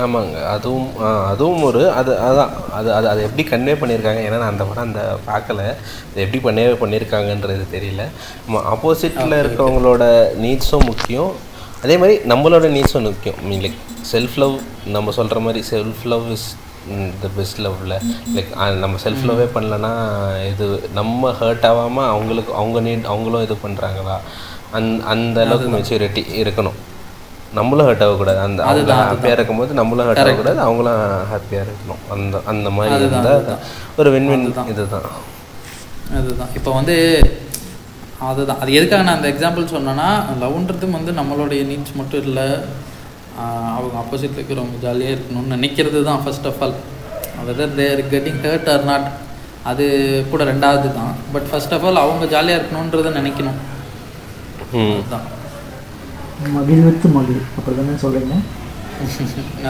ஆமாங்க. 0.00 0.36
அதுவும் 0.54 0.90
அதுவும் 1.30 1.62
ஒரு 1.68 1.80
அது 2.00 2.12
அதான். 2.26 2.52
அது 2.78 2.88
அது 2.98 3.06
அதை 3.08 3.22
எப்படி 3.28 3.44
கன்வே 3.48 3.74
பண்ணியிருக்காங்க? 3.80 4.20
ஏன்னா 4.26 4.38
நான் 4.42 4.52
அந்த 4.52 4.64
படம் 4.68 4.86
அந்த 4.88 5.02
பார்க்கல. 5.26 5.60
அது 6.10 6.22
எப்படி 6.24 6.40
பண்ணே 6.46 6.64
பண்ணியிருக்காங்கன்றது 6.82 7.64
தெரியல. 7.74 8.04
ஆப்போசிட்டில் 8.74 9.36
இருக்கவங்களோட 9.42 10.04
நீட்ஸும் 10.44 10.88
முக்கியம். 10.90 11.32
அதே 11.84 11.96
மாதிரி 12.02 12.16
நம்மளோட 12.32 12.66
நீட்ஸும் 12.76 13.08
முக்கியம். 13.10 13.40
மீன் 13.48 13.64
லைக் 13.66 13.80
செல்ஃப் 14.12 14.36
லவ் 14.42 14.56
நம்ம 14.96 15.10
சொல்கிற 15.18 15.40
மாதிரி 15.40 15.62
self 15.70 16.04
love 16.12 16.30
is 16.36 16.48
the 17.22 17.28
best 17.36 17.60
லவ்ல 17.60 17.96
லைக் 18.36 18.78
நம்ம 18.84 18.96
செல்ஃப் 19.04 19.26
லவ்வே 19.28 19.46
பண்ணலன்னா 19.56 19.92
இது 20.52 20.66
நம்ம 20.94 21.30
ஹர்ட் 21.40 21.66
ஆகாமல் 21.70 22.08
அவங்களுக்கு 22.14 22.54
அவங்க 22.54 22.80
நீட் 22.80 23.10
அவங்களும் 23.12 23.42
இது 23.42 23.56
பண்ணுறாங்களா 23.66 24.16
அந் 24.70 25.00
அந்த 25.12 25.38
அளவுக்கு 25.44 25.70
மெச்சூரிட்டி 25.76 26.22
இருக்கணும். 26.42 26.78
நம்மளும் 27.54 27.86
ஹர்ட் 27.88 28.04
ஆகக்கூடாது. 28.04 28.38
அந்த 28.38 28.60
அவங்க 28.64 28.94
ஹாப்பியாக 28.94 29.36
இருக்கும்போது 29.38 29.72
நம்மளும் 29.74 30.06
ஹர்ட் 30.06 30.22
ஆகக்கூடாது. 30.22 30.60
அவங்களும் 30.60 31.02
ஹாப்பியாக 31.32 31.64
இருக்கணும். 31.66 32.02
அந்த 32.14 32.40
அந்த 32.44 32.70
மாதிரி 32.70 32.94
இருந்தால் 32.94 33.58
ஒரு 33.96 34.10
வின்-வின் 34.14 34.46
இதுதான். 34.68 35.08
அதுதான். 36.18 36.52
இப்போ 36.54 36.70
வந்து 36.72 36.96
அதுதான். 38.30 38.60
அது 38.60 38.72
எதுக்காக 38.72 39.02
நான் 39.02 39.16
அந்த 39.16 39.28
எக்ஸாம்பிள் 39.32 39.72
சொன்னேன்னா 39.74 40.08
லவ்ன்றது 40.42 40.90
வந்து 40.90 41.12
நம்மளுடைய 41.20 41.60
நீட்ஸ் 41.70 41.94
மட்டும் 41.94 42.22
இல்லை. 42.22 42.48
அவங்க 43.72 43.96
ஆப்போசிட்டில் 43.98 44.38
இருக்கிறவங்க 44.38 44.78
ஜாலியாக 44.80 45.14
இருக்கணும்னு 45.14 45.56
நினைக்கிறது 45.56 46.00
தான் 46.02 46.22
first 46.24 46.46
of 46.46 46.62
all 46.62 46.74
whether 47.46 47.74
they're 47.74 48.02
getting 48.10 48.40
hurt 48.44 48.70
or 48.70 48.84
not 48.84 49.06
அது 49.64 49.84
கூட 50.30 50.42
ரெண்டாவது 50.44 50.88
தான் 50.94 51.14
பட் 51.32 51.46
ஃபர்ஸ்ட் 51.50 51.74
ஆஃப் 51.74 51.84
ஆல் 51.84 51.96
அவங்க 51.96 52.24
ஜாலியாக 52.26 52.58
இருக்கணுன்றதை 52.60 53.12
நினைக்கணும். 53.18 53.58
ம். 54.74 54.92
அதுதான் 54.94 55.26
மகிழ் 56.52 56.84
வித்து 56.84 57.08
மகிழ் 57.10 57.42
அப்படி 57.56 57.74
தானே 57.76 57.98
சொல்கிறீங்க 58.02 58.36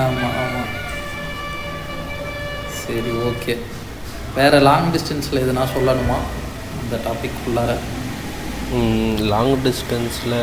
ஆமாம் 0.03 0.37
ஆமாம் 0.43 0.71
சரி 2.81 3.13
ஓகே 3.27 3.55
வேறு 4.35 4.59
லாங் 4.61 4.93
டிஸ்டன்ஸில் 4.93 5.43
எதுனா 5.43 5.65
சொல்லணுமா? 5.75 6.19
அந்த 6.81 6.97
டாபிக் 7.05 7.43
உள்ளார 7.47 7.73
லாங் 9.19 9.57
டிஸ்டன்ஸில் 9.63 10.41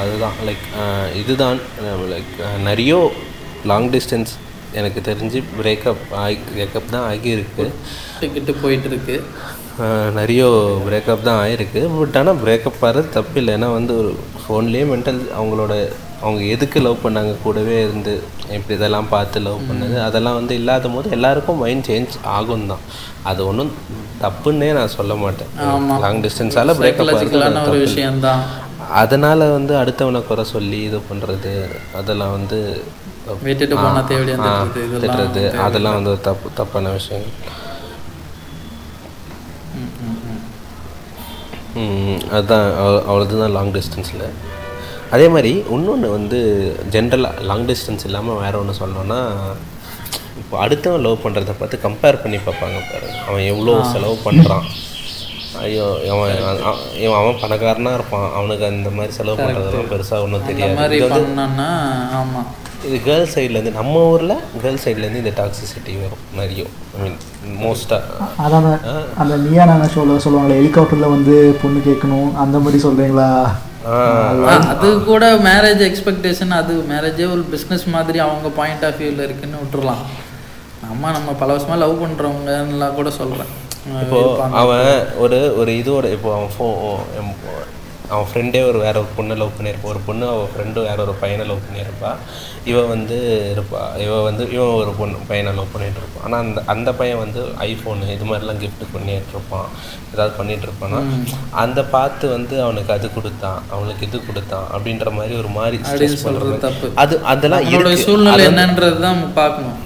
அதுதான். 0.00 0.32
லைக் 0.46 1.16
இதுதான். 1.16 1.58
லைக் 2.12 2.60
நிறைய 2.62 3.12
லாங் 3.64 3.90
டிஸ்டன்ஸ் 3.90 4.32
எனக்கு 4.72 5.00
தெரிஞ்சு 5.00 5.42
பிரேக்கப் 5.62 6.14
ஆகி 6.14 6.38
பிரேக்கப் 6.56 6.90
தான் 6.90 7.12
ஆகியிருக்கு. 7.12 7.70
கிட்ட 8.20 8.52
போயிட்டு 8.52 8.86
இருக்கு 8.86 9.24
ஆஹ் 9.80 10.12
நிறைய 10.12 10.44
பிரேக்கப் 10.88 11.22
தான் 11.22 11.48
ஆயிருக்கு. 11.48 11.98
பட் 11.98 12.16
ஆனால் 12.16 12.42
பிரேக்கப் 12.42 12.78
ஆகிறது 12.80 13.08
தப்பு 13.08 13.38
இல்லை. 13.38 13.54
ஏன்னா 13.54 13.72
வந்து 13.72 13.94
ஒரு 13.98 14.16
ஃபோன்லேயே 14.42 14.86
மென்டல் 14.92 15.22
அவங்களோட 15.40 15.92
அவங்க 16.20 16.42
எதுக்கு 16.44 16.80
லவ் 16.80 17.04
பண்ணாங்க? 17.04 17.34
கூடவே 17.42 17.82
இருந்து 17.82 18.12
இப்படி 18.50 18.74
இதெல்லாம் 18.74 19.08
பார்த்து 19.08 19.40
லவ் 19.40 19.60
பண்ணது. 19.68 20.00
அதெல்லாம் 20.00 20.34
வந்து 20.34 20.54
இல்லாத 20.54 20.88
போது 20.88 21.10
எல்லாருக்கும் 21.10 21.58
மைண்ட் 21.58 21.86
சேஞ்ச் 21.86 22.14
ஆகும் 22.30 22.66
தான் 22.66 22.82
அது 23.22 23.46
ஒன்றும் 23.46 23.72
தப்புன்னே 24.22 24.72
நான் 24.72 24.88
சொல்ல 24.88 25.14
மாட்டேன். 25.14 25.48
லாங் 26.00 26.22
டிஸ்டன்ஸால் 26.22 26.72
பிரேக்கப் 26.80 27.00
ஒரு 27.68 27.78
விஷயம்தான். 27.80 28.42
அதனால் 28.94 29.38
வந்து 29.50 29.74
அடுத்தவனை 29.74 30.26
குறை 30.26 30.44
சொல்லி 30.44 30.82
இது 30.82 31.00
பண்ணுறது 31.10 31.52
அதெல்லாம் 31.94 32.30
வந்து 32.30 32.58
விட்டுட்டு 33.42 33.74
போனா 33.76 34.00
தேவையான 34.00 34.46
ஆ, 34.48 34.62
திட்டுறது, 34.62 34.84
இதெல்லாம் 34.88 35.02
திட்டுறது 35.02 35.32
தேவையில்லை. 35.32 35.60
அதெல்லாம் 35.60 35.94
வந்து 35.94 36.20
தப்பு 36.20 36.50
தப்பான 36.54 36.88
விஷயங்கள் 36.90 37.36
ம், 41.74 42.20
அதுதான் 42.30 42.70
அவ்- 42.78 43.04
அவ்வளவுதான் 43.04 43.50
லாங் 43.50 43.72
டிஸ்டன்ஸில் 43.72 44.24
அதே 45.10 45.26
மாதிரி 45.28 45.52
இன்னொன்று 45.70 46.08
வந்து 46.10 46.38
ஜென்ரலாக 46.92 47.44
லாங் 47.44 47.66
டிஸ்டன்ஸ் 47.66 48.04
இல்லாமல் 48.04 48.40
வேற 48.40 48.54
ஒன்று 48.58 48.80
சொல்லணும்னா 48.80 49.20
இப்போ 50.40 50.56
அடுத்தவன் 50.60 51.04
லவ் 51.04 51.24
பண்ணுறத 51.24 51.52
பார்த்து 51.54 51.84
கம்பேர் 51.84 52.22
பண்ணி 52.22 52.38
பார்ப்பாங்க 52.40 52.78
பாருங்க 52.84 53.16
அவன் 53.26 53.48
எவ்வளோ 53.48 53.74
செலவு 53.90 54.16
பண்ணுறான் 54.24 54.66
ஐயோ 55.60 55.84
அவன் 56.10 56.32
அவன் 56.42 56.60
இவன் 56.98 57.18
அவன் 57.18 57.40
பணக்காரனாக 57.40 57.94
இருப்பான். 57.94 58.28
அவனுக்கு 58.36 58.64
அந்த 58.66 58.90
மாதிரி 58.90 59.12
செலவு 59.12 59.36
பண்ணுறதெல்லாம் 59.38 59.90
பெருசாக 59.90 60.24
ஒன்றும் 60.24 60.46
தெரியாது. 60.46 60.76
மாதிரி 60.76 60.96
இது 60.96 61.08
வந்து 61.08 61.24
பண்ணோன்னா 61.24 61.68
ஆமா. 62.18 62.42
இது 62.86 62.98
கேர்ள்ஸ் 63.02 63.34
சைட்லேருந்து 63.34 63.72
நம்ம 63.72 64.04
ஊரில் 64.10 64.34
கேர்ள்ஸ் 64.62 64.84
சைட்லேருந்து 64.86 65.22
இந்த 65.22 65.32
டாக்ஸிசிட்டி 65.36 65.94
வரும் 65.98 66.22
நிறைய. 66.36 66.62
ஐ 66.94 67.00
மீன் 67.02 67.18
மோஸ்ட்டாக 67.58 68.28
அதான் 68.44 68.68
அந்த- 69.18 69.40
நீயா 69.44 69.64
நாங்கள் 69.64 69.92
ஷோவில் 69.94 70.24
சொல்லுவாங்களே 70.24 70.60
ஹெலிகாப்டரில் 70.60 71.12
வந்து 71.12 71.34
பொண்ணு 71.62 71.80
கேட்கணும் 71.84 72.30
அந்த 72.36 72.58
மாதிரி 72.58 72.80
சொல்கிறீங்களா 72.82 73.28
அது 74.72 74.88
கூட 75.04 75.34
மேரேஜ் 75.36 75.82
எக்ஸ்பெக்டேஷன் 75.88 76.50
அது 76.50 76.74
மேரேஜே 76.90 77.26
ஒரு 77.32 77.44
பிஸ்னஸ் 77.54 77.86
மாதிரி 77.86 78.18
அவங்க 78.18 78.48
பாயிண்ட் 78.48 78.84
ஆஃப் 78.84 78.98
வியூவில் 78.98 79.24
இருக்குன்னு 79.26 79.62
விட்டுறலாம். 79.62 80.02
நம்ம 80.82 81.10
நம்ம 81.12 81.32
பல 81.32 81.56
வருஷமா 81.56 81.76
லவ் 81.78 82.02
பண்ணுறவங்கலாம் 82.02 82.94
கூட 82.94 83.10
சொல்கிறேன் 83.10 83.50
இப்போ 84.02 84.18
அவன் 84.62 84.88
ஒரு 85.18 85.38
ஒரு 85.56 85.72
இதோட 85.82 86.06
இப்போ 86.12 86.30
அவன் 86.34 86.52
ஃபோ 86.56 86.66
அவன் 88.14 88.28
ஃப்ரெண்டே 88.30 88.60
ஒரு 88.68 88.78
வேற 88.84 88.94
ஒரு 89.02 89.10
பொண்ணை 89.18 89.34
லவ் 89.40 89.56
பண்ணியிருப்பான் 89.58 89.90
ஒரு 89.92 90.00
பொண்ணு 90.06 90.24
அவன் 90.32 90.50
ஃப்ரெண்டு 90.52 90.78
வேற 90.88 90.98
ஒரு 91.06 91.14
பையனை 91.22 91.44
லவ் 91.50 91.64
பண்ணியிருப்பா. 91.66 92.10
இவன் 92.70 92.88
வந்து 92.94 93.16
இருப்பா. 93.54 93.82
இவன் 94.04 94.24
வந்து 94.28 94.44
இவன் 94.56 94.74
ஒரு 94.82 94.92
பொண்ணு 95.00 95.18
பையனை 95.30 95.52
லவ் 95.58 95.72
பண்ணிட்டு 95.74 96.00
இருப்பான் 96.02 96.24
ஆனால் 96.26 96.40
அந்த 96.44 96.62
அந்த 96.74 96.92
பையன் 97.00 97.22
வந்து 97.24 97.42
ஐஃபோனு 97.68 98.10
இது 98.16 98.26
மாதிரிலாம் 98.30 98.60
gift 98.64 98.82
பண்ணிட்டு 98.94 99.32
இருப்பான் 99.36 99.68
ஏதாவது 100.12 100.34
பண்ணிட்டு 100.38 100.66
இருப்பான்னா 100.68 101.00
அந்த 101.62 101.80
பார்த்து 101.94 102.28
வந்து 102.36 102.54
அவனுக்கு 102.66 102.92
அது 102.96 103.08
கொடுத்தான். 103.16 103.60
அவனுக்கு 103.76 104.06
இது 104.08 104.20
கொடுத்தான். 104.26 104.66
அப்படின்ற 104.74 105.12
மாதிரி 105.18 105.36
ஒரு 105.42 105.52
மாதிரி 105.58 105.78
பண்றது. 106.26 106.58
தப்பு. 106.66 106.88
அது 107.04 107.14
அதெல்லாம். 107.34 107.66
சூழ்நிலை 108.06 108.46
என்னன்றது 108.50 108.98
தான் 109.06 109.20
பார்க்கணும். 109.40 109.78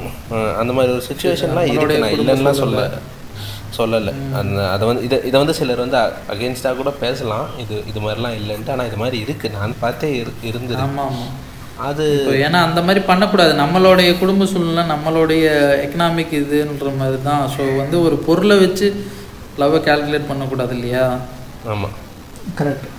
அந்த 0.61 0.73
மாதிரி 0.77 0.93
ஒரு 0.97 1.05
சுச்சுவேஷன்லாம் 1.11 1.69
இருக்கு 1.73 1.99
நான் 2.05 2.17
இல்லைன்னா 2.19 2.55
சொல்ல 2.63 2.87
சொல்லலை. 3.79 4.13
அந்த 4.41 4.61
அதை 4.75 4.85
வந்து 4.91 5.03
இதை 5.09 5.19
இதை 5.29 5.37
வந்து 5.43 5.57
சிலர் 5.61 5.83
வந்து 5.85 5.99
அகேன்ஸ்டாக 6.35 6.79
கூட 6.81 6.91
பேசலாம். 7.05 7.47
இது 7.65 7.75
இது 7.91 7.99
மாதிரிலாம் 8.05 8.37
இல்லைன்ட்டு 8.41 8.75
ஆனால் 8.75 8.89
இது 8.91 9.01
மாதிரி 9.03 9.19
இருக்கு. 9.25 9.51
நான் 9.59 9.81
பார்த்தே 9.85 10.11
இரு 10.21 10.33
இருந்தது. 10.51 10.81
ஆமாம் 10.87 11.19
அது 11.89 12.05
இப்போ 12.17 12.35
ஏன்னா 12.47 12.59
அந்த 12.69 12.81
மாதிரி 12.87 13.01
பண்ணக்கூடாது. 13.11 13.53
நம்மளுடைய 13.63 14.11
குடும்ப 14.23 14.47
சூழ்நிலை 14.51 14.85
நம்மளுடைய 14.95 15.45
எக்கனாமிக் 15.85 16.35
இதுன்ற 16.41 16.91
மாதிரி 17.01 17.21
தான். 17.29 17.45
ஸோ 17.55 17.63
வந்து 17.83 17.97
ஒரு 18.07 18.19
பொருளை 18.27 18.57
வச்சு 18.65 18.89
லவ்வை 19.63 19.81
கால்குலேட் 19.87 20.31
பண்ணக்கூடாது 20.33 20.75
இல்லையா? 20.77 21.07
ஆமாம் 21.73 21.97
கரெக்ட் 22.61 22.91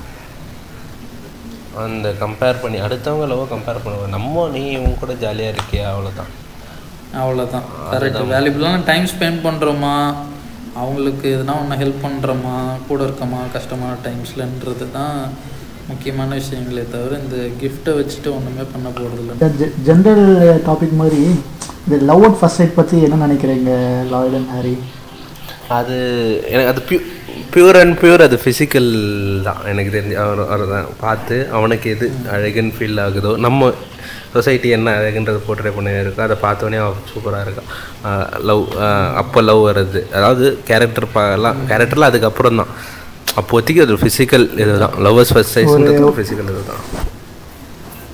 அந்த 1.86 2.10
கம்பேர் 2.22 2.62
பண்ணி 2.64 2.78
அடுத்தவங்க 2.84 3.26
லவ் 3.32 3.42
கம்பேர் 3.54 3.82
பண்ணுவோம் 3.86 4.14
நம்ம 4.16 4.44
நீ 4.58 4.62
இவங்க 4.76 4.94
கூட 5.02 5.14
ஜாலியாக 5.24 5.54
இருக்கியா? 5.56 5.88
அவ்வளோதான் 5.94 6.32
அவ்வளோதான் 7.22 7.66
கரெக்ட் 7.94 8.32
வேல்யூபிளான 8.36 8.84
டைம் 8.90 9.06
ஸ்பெண்ட் 9.14 9.42
பண்ணுறோமா 9.48 9.96
அவங்களுக்கு 10.76 11.28
எதுனா 11.36 11.54
ஒன்று 11.60 11.82
ஹெல்ப் 11.82 12.04
பண்ணுறோமா 12.04 12.56
கூட 12.88 13.00
இருக்கோமா? 13.06 13.42
கஷ்டமான 13.54 13.94
டைம்ஸ்லன்றது 14.06 14.88
தான் 14.92 15.18
முக்கியமான 15.90 16.30
விஷயங்களே 16.40 16.84
தவிர 16.92 17.18
இந்த 17.22 17.38
கிஃப்ட்டை 17.60 17.94
வச்சுட்டு 17.98 18.30
ஒன்றுமே 18.36 18.66
பண்ண 18.72 18.88
போகிறதில்ல 18.92 19.50
ஜென்ரல் 19.88 20.26
டாபிக் 20.68 21.00
மாதிரி 21.02 21.22
இந்த 21.84 21.98
லவ் 22.10 22.26
அட் 22.28 22.38
ஃபர்ஸ்ட் 22.40 22.60
சைட் 22.60 22.78
பற்றி 22.78 22.98
என்ன 23.08 23.20
நினைக்கிறீங்க 23.26 23.72
லாயல் 24.12 24.38
அண்ட் 24.40 24.52
ஹாரி? 24.54 24.76
அது 25.76 25.98
எனக்கு 26.50 26.72
அது 26.72 26.82
பியூ 26.88 27.00
பியூர் 27.54 27.78
அண்ட் 27.80 27.96
பியூர் 28.02 28.24
அது 28.26 28.38
ஃபிசிக்கல் 28.42 28.90
தான். 29.48 29.62
எனக்கு 29.72 29.92
தெரிஞ்சு 29.96 30.18
அவர் 30.24 30.42
அவர் 30.48 30.64
தான் 30.70 30.90
பார்த்து 31.00 31.38
அவனுக்கு 31.58 31.88
எது 31.94 32.06
அழகுன்னு 32.34 32.76
ஃபீல் 32.78 33.02
ஆகுதோ 33.06 33.32
நம்ம 33.46 33.72
சொசைட்டி 34.36 34.70
என்ன 34.78 34.94
அழகுன்றது 35.00 35.40
போர்ட்ரே 35.48 35.72
பண்ணி 35.78 35.92
இருக்கோ 36.04 36.24
அதை 36.28 36.38
பார்த்தோன்னே 36.46 36.80
அவன் 36.84 37.10
சூப்பராக 37.14 37.46
இருக்கான் 37.48 37.70
லவ் 38.50 38.64
அப்போ 39.22 39.42
லவ் 39.50 39.64
வருது 39.70 40.02
அதாவது 40.18 40.46
கேரக்டர் 40.70 41.10
எல்லாம் 41.38 41.60
கேரக்டர்லாம் 41.72 42.12
அதுக்கப்புறம் 42.12 42.62
தான். 42.62 42.72
அப்போதைக்கு 43.42 43.82
அது 43.86 44.02
ஃபிசிக்கல் 44.04 44.46
இதுதான். 44.62 44.94
லவ்வர்ஸ் 45.06 45.34
ஃபர்ஸ்ட் 45.36 45.56
சைஸ்ன்றது 45.58 46.14
ஃபிசிக்கல் 46.18 46.52
இதுதான். 46.54 46.84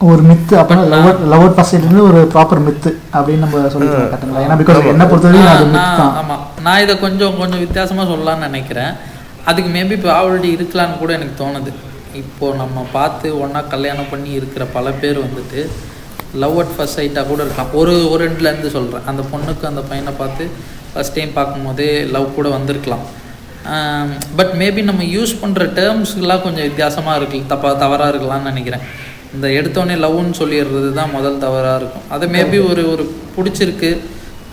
ஒரு 0.10 0.22
மித்து 0.30 0.54
அப்படின்னா 0.60 0.86
லவ் 0.94 1.20
லவ் 1.32 1.44
அட் 1.48 1.56
ஃபர்ஸ்ட் 1.58 1.74
சைட்லேருந்து 1.74 2.06
ஒரு 2.10 2.20
ப்ராப்பர் 2.34 2.62
மித்து 2.68 2.90
அப்படின்னு 3.18 3.44
நம்ம 3.46 3.60
சொல்லிக்கலாம் 3.74 4.10
கரெக்டுங்களா 4.12 4.44
ஏன்னா 4.46 4.58
பிகாஸ் 4.62 4.90
என்ன 4.94 5.06
பொறுத்தவரைக்கும் 5.12 5.54
அது 5.54 5.68
மித்து 5.76 6.00
தான். 6.02 6.16
ஆமாம் 6.22 6.44
நான் 6.66 6.82
இதை 6.86 6.96
கொஞ்சம் 7.06 7.38
கொஞ்சம் 7.42 7.64
வித்தியாசமாக 7.66 8.10
சொல்லலாம்னு 8.14 8.48
நினைக்கிறேன். 8.50 8.92
அதுக்கு 9.50 9.70
மேபி 9.76 9.96
இப்போ 9.98 10.12
ஆல்ரெடி 10.18 10.50
இருக்கலான்னு 10.56 11.00
கூட 11.04 11.12
எனக்கு 11.20 11.36
தோணுது. 11.44 11.72
இப்போது 12.22 12.58
நம்ம 12.62 12.86
பார்த்து 12.98 13.28
ஒன்றா 13.44 13.62
கல்யாணம் 13.74 14.10
பண்ணி 14.14 14.32
இருக்கிற 14.40 14.64
பல 14.78 14.90
பேர் 15.02 15.24
வந்துட்டு 15.26 15.62
லவ் 16.34 16.60
அட் 16.60 16.76
ஃபர்ஸ்ட் 16.76 17.00
சைட்டாக 17.00 17.28
கூட 17.28 17.44
இருக்கலாம். 17.44 17.72
ஒரு 17.74 18.10
ஒரு 18.12 18.30
எண்ட்லேருந்து 18.30 18.72
சொல்கிறேன் 18.72 19.06
அந்த 19.06 19.24
பொண்ணுக்கு 19.32 19.66
அந்த 19.66 19.82
பையனை 19.82 20.14
பார்த்து 20.18 20.50
ஃபஸ்ட் 20.96 21.16
டைம் 21.16 21.34
பார்க்கும்போதே 21.34 22.06
லவ் 22.06 22.36
கூட 22.36 22.50
வந்திருக்கலாம். 22.50 23.06
பட் 24.36 24.54
மேபி 24.60 24.84
நம்ம 24.84 25.04
யூஸ் 25.04 25.34
பண்ணுற 25.42 25.64
டேர்ம்ஸ்லாம் 25.80 26.42
கொஞ்சம் 26.42 26.68
வித்தியாசமாக 26.70 27.18
இருக்கு 27.18 27.44
தப்பா 27.48 27.74
தவறாக 27.74 28.18
இருக்கலாம்னு 28.18 28.42
நினைக்கிறேன். 28.42 28.82
இந்த 29.36 29.48
எடுத்தோடனே 29.48 29.96
லவ்னு 30.06 30.34
சொல்லிடுறது 30.40 30.94
தான் 30.94 31.12
முதல் 31.14 31.38
தவறாக 31.38 31.76
இருக்கும். 31.76 32.04
அதை 32.10 32.30
மேபி 32.30 32.70
ஒரு 32.70 32.92
ஒரு 32.92 33.16
பிடிச்சிருக்கு 33.36 34.02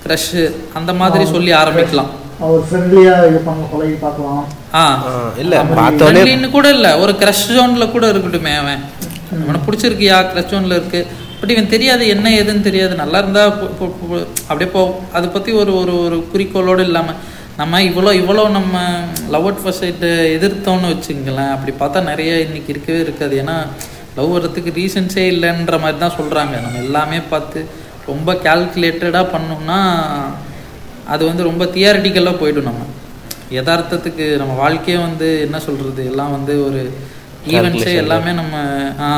க்ரஷ்ஷு 0.06 0.54
அந்த 0.74 0.92
மாதிரி 0.92 1.24
சொல்லி 1.26 1.52
ஆரம்பிக்கலாம். 1.52 2.10
அவர் 2.40 2.60
ஃப்ரெண்ட்லியாக 2.60 3.28
இது 3.28 3.38
பண்ண 3.38 3.64
பழகி 3.72 3.92
பார்க்கலாம். 3.92 4.46
ஆ. 4.74 4.84
இல்லை 5.38 5.58
பார்த்தோன்னே 5.58 6.00
ஃப்ரெண்ட்லின்னு 6.00 6.50
கூட 6.50 6.68
இல்லை. 6.70 6.94
ஒரு 6.94 7.12
க்ரஷ் 7.12 7.46
ஜோனில் 7.54 7.90
கூட 7.90 8.12
இருக்கட்டுமே 8.12 8.56
அவன். 8.56 8.80
அவனை 9.42 9.60
பிடிச்சிருக்கியா? 9.66 10.18
க்ரஷ் 10.32 10.50
ஜோனில் 10.50 10.70
இருக்கு. 10.70 11.06
பட் 11.40 11.50
இவன் 11.50 11.68
தெரியாது 11.68 12.08
என்ன 12.08 12.30
ஏதுன்னு 12.30 12.60
தெரியாது. 12.60 12.94
நல்லா 12.94 13.18
இருந்தா 13.18 13.48
போ- 13.48 13.70
போ- 13.80 13.94
போ- 14.00 14.26
அப்படியே 14.42 14.70
போ. 14.70 14.82
அதை 15.12 15.28
பற்றி 15.28 15.52
ஒரு 15.52 15.76
ஒரு 15.76 16.04
ஒரு 16.04 16.28
குறிக்கோளோடு 16.32 16.80
இல்லாமல் 16.80 17.18
நம்ம 17.56 17.82
இவ்வளோ 17.82 18.10
இவ்வளோ 18.14 18.50
நம்ம 18.50 18.74
லவ் 19.30 19.46
அட் 19.46 19.62
ஃபர்ஸ்ட் 19.62 19.84
சைட்டு 19.84 20.10
எதிர்த்தோன்னு 20.36 20.90
வச்சுங்களேன் 20.90 21.50
அப்படி 21.50 21.72
பார்த்தா 21.80 22.04
நிறைய 22.04 22.40
இன்னைக்கு 22.40 22.72
இருக்கவே 22.72 22.98
இருக்காது. 23.00 23.42
ஏன்னா 23.42 23.56
லவ் 24.16 24.32
வர்றதுக்கு 24.32 24.70
ரீசன்ஸே 24.70 25.24
இல்லைன்ற 25.32 25.80
மாதிரி 25.80 25.98
தான் 25.98 26.16
சொல்கிறாங்க 26.18 26.62
நம்ம 26.62 26.78
எல்லாமே 26.78 27.20
பார்த்து 27.30 27.60
ரொம்ப 28.06 28.32
கால்குலேட்டடாக 28.44 29.26
பண்ணோம்னா 29.32 29.78
அது 31.06 31.26
வந்து 31.26 31.42
ரொம்ப 31.42 31.64
தியாரிட்டிக்கலாக 31.64 32.40
போயிடும் 32.40 32.62
நம்ம. 32.62 32.84
யதார்த்தத்துக்கு 33.50 34.36
நம்ம 34.36 34.54
வாழ்க்கையே 34.54 35.00
வந்து 35.00 35.40
என்ன 35.40 35.60
சொல்கிறது 35.60 36.06
எல்லாம் 36.06 36.30
வந்து 36.30 36.64
ஒரு 36.66 36.80
ஈவெண்ட்ஸே 37.46 37.94
எல்லாமே 37.94 38.32
நம்ம 38.32 38.54
ஆ 39.00 39.08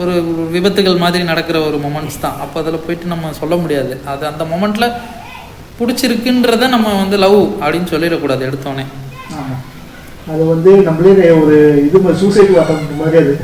ஒரு 0.00 0.14
விபத்துகள் 0.54 1.02
மாதிரி 1.04 1.22
நடக்கிற 1.30 1.58
ஒரு 1.68 1.78
மொமெண்ட்ஸ் 1.84 2.22
தான். 2.24 2.36
அப்போ 2.44 2.56
அதில் 2.62 2.84
போயிட்டு 2.86 3.12
நம்ம 3.12 3.32
சொல்ல 3.40 3.54
முடியாது. 3.62 3.94
அது 4.12 4.24
அந்த 4.32 4.44
மொமெண்ட்டில் 4.52 4.94
பிடிச்சிருக்குன்றத 5.78 6.68
நம்ம 6.74 6.94
வந்து 7.02 7.16
லவ் 7.24 7.40
அப்படின்னு 7.62 7.92
சொல்லிடக்கூடாது 7.94 8.46
எடுத்தோடனே 8.48 8.84
ஆமாம் 9.38 9.62
அது 10.32 10.42
வந்து 10.52 10.70
நம்மளே 10.86 11.30
ஒரு 11.42 11.56
இது 11.86 11.98
சூசைட் 12.22 12.52
மாதிரி 13.02 13.18
அது. 13.24 13.34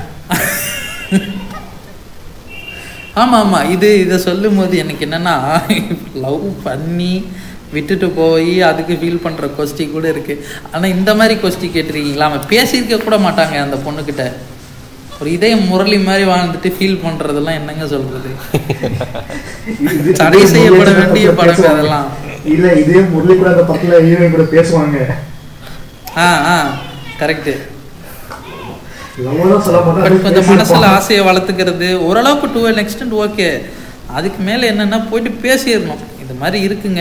ஆமாம் 3.23 3.41
ஆமாம் 3.45 3.71
இது 3.75 3.89
இதை 4.03 4.17
சொல்லும் 4.27 4.59
போது 4.59 4.75
எனக்கு 4.83 5.07
என்னென்னா 5.07 5.35
லவ் 6.25 6.47
பண்ணி 6.67 7.13
விட்டுட்டு 7.75 8.07
போய் 8.19 8.55
அதுக்கு 8.69 8.95
ஃபீல் 9.01 9.23
பண்ணுற 9.25 9.47
கொஸ்டி 9.59 9.85
கூட 9.93 10.07
இருக்குது 10.15 10.43
ஆனால் 10.73 10.95
இந்த 10.97 11.11
மாதிரி 11.19 11.35
கொஸ்டி 11.43 11.67
கேட்டிருக்கீங்களா? 11.75 12.29
அவன் 12.31 12.49
பேசியிருக்க 12.53 12.99
கூட 13.05 13.17
மாட்டாங்க 13.27 13.57
அந்த 13.67 13.77
பொண்ணுக்கிட்ட 13.87 14.25
ஒரு 15.23 15.33
இதய 15.33 15.57
முரளி 15.57 15.99
மாதிரி 15.99 16.25
வாழ்ந்துட்டு 16.31 16.73
ஃபீல் 16.79 16.99
பண்ணுறதெல்லாம் 17.05 17.55
என்னங்க 17.55 17.87
சொல்கிறது 17.87 18.31
இது- 19.83 20.13
தடை 20.13 20.47
செய்யப்பட 20.47 20.91
வேண்டிய 20.91 21.29
பேசுவாங்க. 21.29 21.65
அதெல்லாம். 21.65 22.07
இல்ல 22.45 22.73
இதே 22.73 23.01
முரளி 23.01 23.35
கூட 23.37 23.51
அந்த 23.51 23.63
பக்கத்துல 23.63 24.05
ஹீரோயின் 24.05 24.31
கூட 24.31 24.43
பேசுவாங்க. 24.43 24.97
ஆ 26.17 26.45
ஆ 26.45 26.71
கரெக்டு 27.19 27.57
கொஞ்சம் 30.23 30.59
மனசுல 30.59 30.73
ஆசையை 30.73 31.27
வளர்த்துக்கிறது 31.27 31.99
ஓரளவுக்கு 31.99 32.49
டு 32.53 32.67
an 32.69 32.75
extent 32.75 33.15
ஓகே 33.15 33.63
அதுக்கு 34.07 34.43
மேலே 34.43 34.71
என்னன்னா 34.71 35.11
போயிட்டு 35.11 35.55
பேசிடணும். 35.55 36.03
இது 36.25 36.35
மாதிரி 36.39 36.69
இருக்குங்க. 36.69 36.99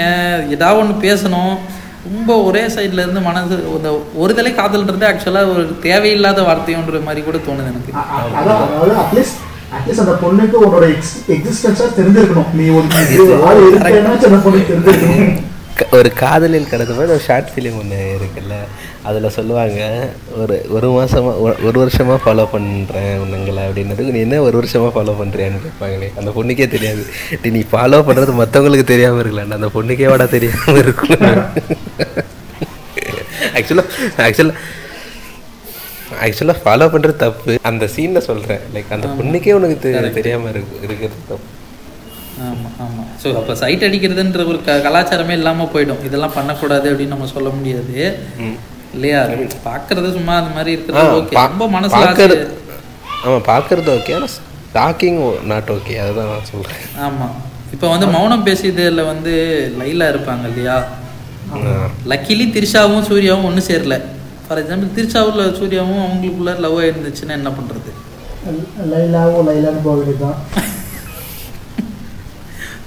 ஏதாவது 0.49 0.79
ஒன்று 0.79 1.13
பேசணும். 1.13 1.57
ரொம்ப 2.05 2.43
ஒரே 2.43 2.65
சைடுல 2.65 3.01
இருந்து 3.03 3.19
மனசு 3.19 3.63
இந்த 3.77 3.89
ஒரு 4.15 4.35
தலை 4.35 4.51
காதல்ன்றது 4.53 5.07
ஆக்சுவலாக 5.11 5.51
ஒரு 5.53 5.79
தேவையில்லாத 5.81 6.41
வார்த்தையோன்ற 6.41 7.03
மாதிரி 7.03 7.21
கூட 7.21 7.37
தோணுது 7.37 7.69
எனக்கு. 7.71 7.91
அட்லீஸ்ட் 9.03 9.37
அட்லீஸ்ட் 9.75 9.99
அந்த 9.99 10.15
பொண்ணுக்கு 10.21 10.57
உன்னோட 10.63 10.85
எக்ஸிஸ்டன்ஸா 11.27 11.85
தெரிஞ்சிருக்கணும். 11.97 12.53
நீ 12.53 12.69
ஒரு 12.69 12.85
அந்த 14.27 14.49
பொண்ணுக்கு 14.49 14.71
தெரிஞ்சிருக்கணும்? 14.71 15.50
ஒரு 15.97 16.09
காதலில் 16.21 16.69
கடந்த 16.71 16.93
மாதிரி 16.95 17.13
ஒரு 17.15 17.23
ஷார்ட் 17.27 17.51
ஃபிலிம் 17.53 17.77
ஒன்று 17.81 17.99
இருக்குல்ல 18.17 18.55
அதில் 19.09 19.35
சொல்லுவாங்க 19.35 19.81
ஒரு 20.41 20.55
ஒரு 20.75 20.87
மாதமாக 20.95 21.53
ஒரு 21.67 21.77
வருஷமாக 21.81 22.17
ஃபாலோ 22.23 22.45
பண்ணுறேன் 22.53 23.13
உங்களை 23.23 23.61
அப்படின்னதுக்கு 23.67 24.15
நீ 24.15 24.19
என்ன 24.25 24.41
ஒரு 24.47 24.55
வருஷமாக 24.59 24.91
ஃபாலோ 24.95 25.13
பண்ணுறியான்னு 25.21 25.61
கேட்பாங்களே. 25.65 26.09
அந்த 26.19 26.29
பொண்ணுக்கே 26.37 26.67
தெரியாது. 26.75 27.03
நீ 27.57 27.61
ஃபாலோ 27.71 28.01
பண்ணுறது 28.09 28.33
மற்றவங்களுக்கு 28.41 28.87
தெரியாமல் 28.93 29.21
இருக்கலாம்டா 29.23 29.59
அந்த 29.61 29.71
பொண்ணுக்கே 29.77 30.09
வாடா 30.11 30.27
தெரியாமல் 30.35 30.81
இருக்கும். 30.83 31.15
ஆக்சுவலாக 33.57 33.87
ஆக்சுவலாக 34.27 34.57
ஆக்சுவலாக 36.25 36.57
ஃபாலோ 36.65 36.87
பண்ணுறது 36.93 37.17
தப்பு. 37.25 37.53
அந்த 37.71 37.85
சீனில் 37.95 38.27
சொல்கிறேன் 38.29 38.61
லைக் 38.75 38.93
அந்த 38.97 39.09
பொண்ணுக்கே 39.19 39.55
உனக்கு 39.59 39.79
தெரியாமல் 40.19 40.51
இருக்கு 40.53 40.75
இருக்கிறது 40.87 41.17
தப்பு. 41.31 41.47
ஆமாம் 42.43 42.75
ஆமாம் 42.79 43.07
ஸோ 43.21 43.29
அப்போ 43.35 43.53
சைட் 43.55 43.83
அடிக்கிறதுன்ற 43.83 44.45
ஒரு 44.47 44.59
க 44.61 44.77
கலாச்சாரமே 44.83 45.33
இல்லாமல் 45.33 45.71
போயிடும். 45.73 46.01
இதெல்லாம் 46.03 46.33
பண்ணக்கூடாது 46.33 46.87
அப்படின்னு 46.91 47.07
நம்ம 47.07 47.27
சொல்ல 47.27 47.49
முடியாது. 47.49 47.95
இல்லையா? 48.93 49.19
பார்க்கறது 49.65 50.07
சும்மா 50.11 50.33
அந்த 50.37 50.51
மாதிரி 50.55 50.71
இருக்கிறது 50.73 51.11
ஓகே 51.17 51.35
ரொம்ப 51.41 51.65
ஆசை- 51.67 52.57
ஆமாம் 53.23 53.45
பார்க்கறது 53.47 53.89
ஓகே 53.95 54.13
ஆனால் 54.13 54.33
ஸ்டாக்கிங் 54.35 55.19
நாட் 55.43 55.71
ஓகே 55.71 55.95
அதுதான் 55.97 56.29
நான் 56.29 56.49
சொல்கிறேன் 56.49 56.83
ஆமாம் 57.01 57.35
இப்போ 57.73 57.87
வந்து 57.89 58.07
மௌனம் 58.07 58.45
பேசியதில் 58.45 59.03
வந்து 59.05 59.33
லைலா 59.79 60.07
இருப்பாங்க 60.09 60.45
இல்லையா? 60.47 60.77
லக்கிலி 62.07 62.45
திரிஷாவும் 62.51 63.07
சூர்யாவும் 63.07 63.45
ஒன்றும் 63.45 63.67
சேரல. 63.67 63.95
ஃபார் 64.45 64.59
எக்ஸாம்பிள் 64.61 64.95
திருச்சாவூரில் 64.95 65.57
சூர்யாவும் 65.57 66.01
அவங்களுக்குள்ள 66.03 66.53
லவ் 66.59 66.77
இருந்துச்சுன்னா 66.83 67.35
என்ன 67.39 67.51
பண்ணுறது 67.51 67.91
லைலாவும் 68.91 69.47
லைலான்னு 69.49 69.81
போக 69.83 69.95
வேண்டியதுதான். 69.97 70.37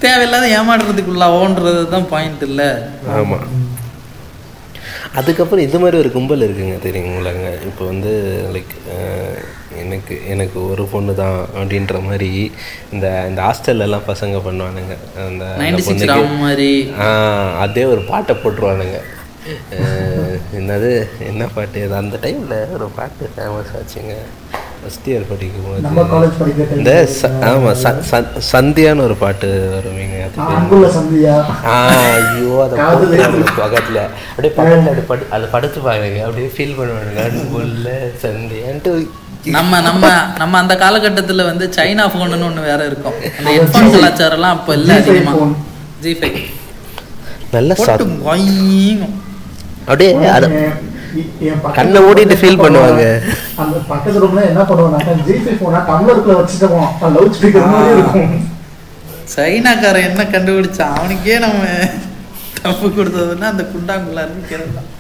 தேவையில்லாத 0.03 0.47
ஏமாடுறதுக்குள்ளாவோன்றது 0.59 1.83
தான் 1.95 2.11
பாயிண்ட் 2.13 2.43
இல்லை. 2.49 2.69
ஆமாம் 3.17 3.47
அதுக்கப்புறம் 5.19 5.65
இது 5.65 5.79
மாதிரி 5.83 5.97
ஒரு 6.03 6.11
கும்பல் 6.15 6.45
இருக்குங்க 6.45 6.77
தெரியுங்களாங்க 6.87 7.49
இப்போ 7.69 7.83
வந்து 7.91 8.13
லைக் 8.55 8.73
எனக்கு 9.83 10.15
எனக்கு 10.33 10.59
ஒரு 10.71 10.85
பொண்ணு 10.93 11.13
தான் 11.21 11.37
அப்படின்ற 11.59 12.01
மாதிரி 12.09 12.31
இந்த 12.95 13.07
இந்த 13.29 13.41
ஹாஸ்டல்ல 13.47 13.87
எல்லாம் 13.87 14.09
பசங்க 14.11 14.39
பண்ணுவானுங்க. 14.47 14.95
அந்த 15.27 15.45
மாதிரி. 16.45 16.71
அதே 17.65 17.85
ஒரு 17.93 18.03
பாட்டை 18.11 18.35
போட்டுருவானுங்க. 18.43 18.99
என்னது 20.59 20.91
என்ன 21.31 21.49
பாட்டு? 21.57 21.85
அது 21.87 21.97
அந்த 22.03 22.19
டைமில் 22.25 22.73
ஒரு 22.77 22.89
பாட்டு 22.99 23.31
ஃபேமஸ் 23.35 23.75
ஆச்சுங்க. 23.79 24.15
ஃபஸ்ட் 24.85 25.07
இயர் 25.11 25.27
படிக்கும் 25.29 25.85
நம்ம 25.85 26.03
காலேஜ் 26.11 26.39
படிக்கிற 26.41 26.77
இந்த 26.79 26.93
ஆமா 27.51 27.71
சந்தியான்னு 28.51 29.05
ஒரு 29.07 29.17
பாட்டு 29.23 29.49
வருவீங்க 29.75 30.17
அது 30.23 30.35
பேரு. 30.39 30.55
அங்குள்ள 30.57 30.89
சந்தியா? 30.97 31.35
ஆ, 31.67 31.77
ஐயோ 32.15 32.55
அதை 32.65 32.75
பக்கத்துல 32.81 33.21
அப்படியே 33.27 34.53
பக்கத்துல 34.55 34.87
அப்படி 34.87 35.05
படு 35.11 35.27
அது 35.31 35.47
படுத்து 35.55 35.81
பாருங்க. 35.87 36.19
அப்படியே 36.27 36.51
ஃபீல் 36.55 36.77
பண்ணுவாங்க 36.79 37.23
அன்புள்ள 37.27 37.87
சந்தியான்ட்டு. 38.25 38.95
நம்ம 39.55 39.81
நம்ம 39.83 40.05
நம்ம 40.39 40.59
அந்த 40.61 40.75
காலகட்டத்தில் 40.79 41.49
வந்து 41.49 41.65
சைனா 41.77 42.05
ஃபோனுன்னு 42.13 42.47
ஒன்று 42.47 42.69
வேற 42.69 42.81
இருக்கும். 42.91 43.17
அந்த 43.39 43.49
ஹெட்ஃபோன் 43.57 43.91
கலாச்சாரம்லாம் 43.95 44.57
அப்போ 44.59 44.75
இல்லை 44.75 44.95
G5 44.97 45.03
அதிகமாக 45.05 45.39
phone. 45.41 45.55
ஜி 46.03 46.13
ஃபைவ் 46.21 46.39
நல்ல 47.53 47.73
போட்டு 47.75 48.05
சத் 48.05 48.23
கொய்யும். 48.25 49.05
அப்படியே 49.85 50.11
அது 50.37 50.47
கண்ணை 51.79 52.01
மூடிட்டு 52.07 52.37
feel 52.43 52.57
பண்ணுவாங்க. 52.65 53.03
அந்த 53.63 53.77
பக்கத்து 53.91 54.23
ரூம்ல 54.25 54.43
என்ன 54.53 54.63
பண்ணுவாங்க? 54.71 55.15
ஜிபி 55.29 55.55
போனா 55.63 55.81
டம்ளருக்குள்ள 55.91 56.37
வச்சுட்டு 56.41 56.69
லவுட் 57.17 57.37
ஸ்பீக்கர் 57.39 57.71
மாதிரி 57.75 57.95
இருக்கும். 57.99 58.33
சைனாக்காரன் 59.35 60.09
என்ன 60.09 60.23
கண்டுபிடிச்சான்? 60.35 60.97
அவனுக்கே 60.99 61.37
நம்ம 61.47 61.63
தப்பு 62.65 62.87
கொடுத்ததுன்னா 62.89 63.49
அந்த 63.53 63.65
குண்டாங்குள்ள 63.75 64.21
இருக்கிறது 64.31 64.73
தான் 64.79 64.91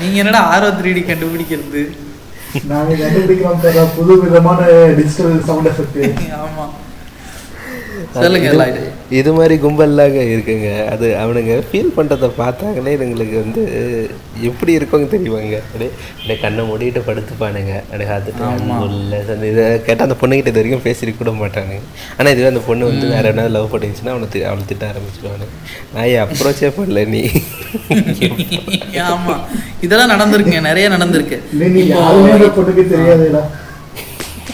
நீங்கள் 0.00 0.20
என்னடா 0.22 0.40
ஆரோ 0.54 0.68
த்ரீ 0.78 0.90
டி 0.96 1.02
கண்டுபிடிக்கிறது? 1.10 1.82
நாங்க 2.72 2.92
கண்டுபிடிக்கிறோம் 3.02 3.94
புது 3.96 4.12
விதமான 4.24 4.60
டிஜிட்டல் 4.98 5.34
சவுண்ட் 5.48 5.70
எஃபெக்ட் 5.72 5.98
ஆமாம் 6.44 6.74
சொல்லுங்க 8.14 8.48
இது- 8.48 8.56
மாதிரி 9.32 9.54
கும்பல்லாக 9.56 10.16
இருக்குங்க. 10.34 10.86
அது 10.86 11.06
அவனுங்க 11.08 11.62
ஃபீல் 11.72 11.92
பண்ணுறத 11.96 12.30
பார்த்தாங்களே 12.38 12.92
இதுங்களுக்கு 12.96 13.34
வந்து 13.34 13.62
எப்படி 14.40 14.76
இருக்குங்க 14.76 15.06
தெரியுமாங்க? 15.14 15.58
அப்படியே 15.60 15.90
அப்படியே 16.10 16.38
கண்ணை 16.40 16.64
மூடிட்டு 16.70 17.02
படுத்துப்பானுங்க. 17.06 17.72
அப்படியே 17.84 18.10
சந்தி 19.26 19.46
இதை 19.46 19.82
கேட்டால் 19.82 20.08
அந்த 20.08 20.16
பொண்ணுகிட்ட 20.20 20.46
இது 20.46 20.52
வரைக்கும் 20.52 20.84
பேசிட்டு 20.84 21.16
கூட 21.16 21.30
மாட்டானுங்க. 21.30 21.80
ஆனால் 22.18 22.32
இதுவே 22.32 22.48
அந்த 22.48 22.60
பொண்ணு 22.60 22.84
வந்து 22.84 23.06
வேற 23.06 23.28
என்ன 23.28 23.48
லவ் 23.48 23.74
பண்ணிச்சுன்னா 23.74 24.08
அவனை 24.08 24.28
அவளை 24.44 24.64
திட்ட 24.66 24.86
ஆரம்பிச்சிடுவானுங்க 24.86 25.56
நான் 25.94 26.28
அப்ரோச்சே 26.28 26.72
பண்ணல 26.78 27.06
நீ? 27.06 27.30
ஆமாம் 29.00 29.40
இதெல்லாம் 29.80 30.10
நடந்திருக்குங்க. 30.10 30.60
நிறைய 30.60 30.88
நடந்திருக்கு. 30.88 31.38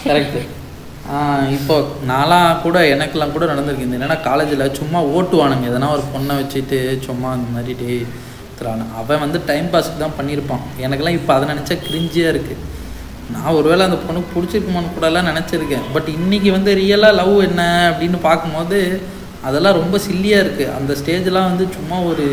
கரெக்டு 0.06 0.40
இப்போ 1.56 1.74
நாளாக 2.10 2.52
கூட 2.64 2.76
எனக்கெல்லாம் 2.94 3.32
கூட 3.34 3.46
நடந்திருக்கு. 3.50 3.88
இந்த 3.88 4.16
காலேஜில் 4.28 4.62
சும்மா 4.78 5.00
ஓட்டுவானுங்க. 5.16 5.66
எதனா 5.70 5.88
ஒரு 5.96 6.04
பொண்ணை 6.12 6.34
வச்சுட்டு 6.38 6.78
சும்மா 7.06 7.30
அந்த 7.36 7.48
மாதிரி 7.56 7.74
டே 7.80 7.96
திரான 8.58 8.86
அவன் 9.00 9.22
வந்து 9.24 9.38
டைம் 9.50 9.68
பாஸ்க்கு 9.72 10.02
தான் 10.04 10.16
பண்ணியிருப்பான். 10.18 10.62
எனக்கெல்லாம் 10.84 11.18
இப்போ 11.18 11.32
அதை 11.36 11.48
நினச்சா 11.52 11.76
கிரிஞ்சியாக 11.88 12.32
இருக்குது 12.34 12.62
நான் 13.34 13.56
ஒருவேளை 13.58 13.82
அந்த 13.88 13.98
பொண்ணுக்கு 14.06 14.34
பிடிச்சிருக்குமான்னு 14.36 14.94
கூடலாம் 14.94 15.30
நினச்சிருக்கேன். 15.30 15.84
பட் 15.94 16.08
இன்றைக்கி 16.16 16.50
வந்து 16.56 16.72
ரியலாக 16.80 17.18
லவ் 17.20 17.36
என்ன 17.48 17.62
அப்படின்னு 17.90 18.18
பார்க்கும்போது 18.28 18.80
அதெல்லாம் 19.48 19.78
ரொம்ப 19.80 19.96
சில்லியாக 20.08 20.44
இருக்குது 20.44 20.74
அந்த 20.78 20.92
ஸ்டேஜ்லாம் 21.00 21.50
வந்து 21.52 21.66
சும்மா 21.76 21.96
ஒரு 22.10 22.26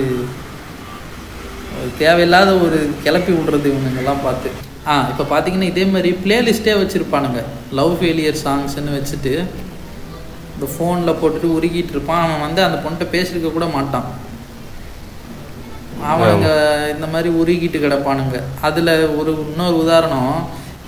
தேவையில்லாத 2.01 2.51
ஒரு 2.65 2.79
கிளப்பி 3.05 3.31
விடுறது 3.37 3.67
இவங்கெல்லாம் 3.71 4.25
பார்த்து. 4.27 4.49
ஆ 4.89 4.93
இப்போ 5.11 5.23
பார்த்தீங்கன்னா 5.31 5.67
இதே 5.71 5.83
மாதிரி 5.93 6.11
பிளேலிஸ்ட்டே 6.23 6.73
வச்சுருப்பானுங்க. 6.81 7.41
லவ் 7.79 7.93
ஃபெயிலியர் 7.99 8.39
சாங்ஸ்ன்னு 8.45 8.95
வச்சுட்டு 8.97 9.33
இந்த 10.53 10.67
ஃபோனில் 10.73 11.17
போட்டுட்டு 11.19 11.49
உருகிட்டு 11.57 11.93
இருப்பான். 11.95 12.23
அவன் 12.25 12.43
வந்து 12.45 12.61
அந்த 12.67 12.77
பொண்ணுகிட்ட 12.83 13.07
பேசியிருக்க 13.15 13.51
கூட 13.53 13.67
மாட்டான். 13.75 14.07
அவனுங்க 16.11 16.49
இந்த 16.93 17.07
மாதிரி 17.13 17.29
உருகிட்டு 17.41 17.79
கிடப்பானுங்க. 17.85 18.37
அதில் 18.67 18.93
ஒரு 19.19 19.31
இன்னொரு 19.51 19.77
உதாரணம் 19.83 20.35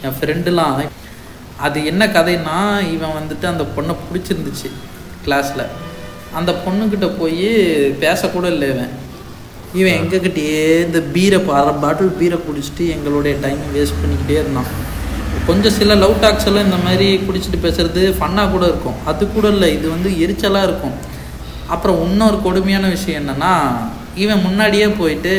என் 0.05 0.17
ஃப்ரெண்டுலாம் 0.19 0.81
அது 1.65 1.79
என்ன 1.91 2.03
கதைன்னா 2.17 2.57
இவன் 2.95 3.17
வந்துட்டு 3.19 3.45
அந்த 3.53 3.63
பொண்ணை 3.75 3.95
பிடிச்சிருந்துச்சு 4.07 4.69
கிளாஸில் 5.25 5.65
அந்த 6.39 6.51
பொண்ணுக்கிட்ட 6.65 7.07
போய் 7.19 7.49
பேசக்கூட 8.03 8.45
இல்லை 8.55 8.67
இவன். 8.73 8.93
இவன் 9.79 9.97
எங்ககிட்டயே 10.01 10.59
இந்த 10.87 10.99
பீரை 11.13 11.37
அரை 11.59 11.73
பாட்டில் 11.83 12.17
பீரை 12.19 12.37
குடிச்சிட்டு 12.47 12.83
எங்களுடைய 12.95 13.33
டைம் 13.43 13.61
வேஸ்ட் 13.75 14.01
பண்ணிக்கிட்டே 14.01 14.35
இருந்தான். 14.41 14.69
கொஞ்சம் 15.47 15.75
சில 15.77 15.95
லவ் 16.03 16.19
டாக்ஸ் 16.23 16.47
எல்லாம் 16.49 16.67
இந்த 16.67 16.79
மாதிரி 16.83 17.07
குடிச்சிட்டு 17.27 17.59
பேசுறது 17.63 18.01
ஃபன்னாக 18.19 18.51
கூட 18.51 18.63
இருக்கும். 18.71 18.99
அது 19.11 19.23
கூட 19.35 19.47
இல்லை 19.55 19.69
இது 19.77 19.87
வந்து 19.95 20.09
எரிச்சலாக 20.25 20.67
இருக்கும். 20.69 20.95
அப்புறம் 21.73 21.99
இன்னொரு 22.05 22.37
கொடுமையான 22.45 22.85
விஷயம் 22.95 23.19
என்னன்னா 23.21 23.53
இவன் 24.23 24.45
முன்னாடியே 24.47 24.87
போயிட்டு 24.99 25.33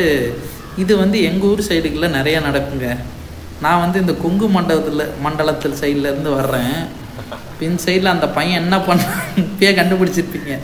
இது 0.82 0.92
வந்து 1.02 1.18
எங்கள் 1.28 1.48
ஊர் 1.50 1.68
சைடுக்குள்ளே 1.70 2.08
நிறையா 2.18 2.38
நடக்குங்க. 2.48 2.88
நான் 3.64 3.82
வந்து 3.84 3.98
இந்த 4.04 4.14
கொங்கு 4.22 4.46
மண்டலத்தில் 4.56 5.10
மண்டலத்தில் 5.24 5.80
சைட்லேருந்து 5.82 6.30
வர்றேன். 6.38 6.76
பின் 7.58 7.78
சைடில் 7.84 8.14
அந்த 8.14 8.26
பையன் 8.38 8.60
என்ன 8.62 8.76
பண்ண 8.86 9.02
இப்பயே 9.42 9.72
கண்டுபிடிச்சிருப்பீங்க. 9.80 10.54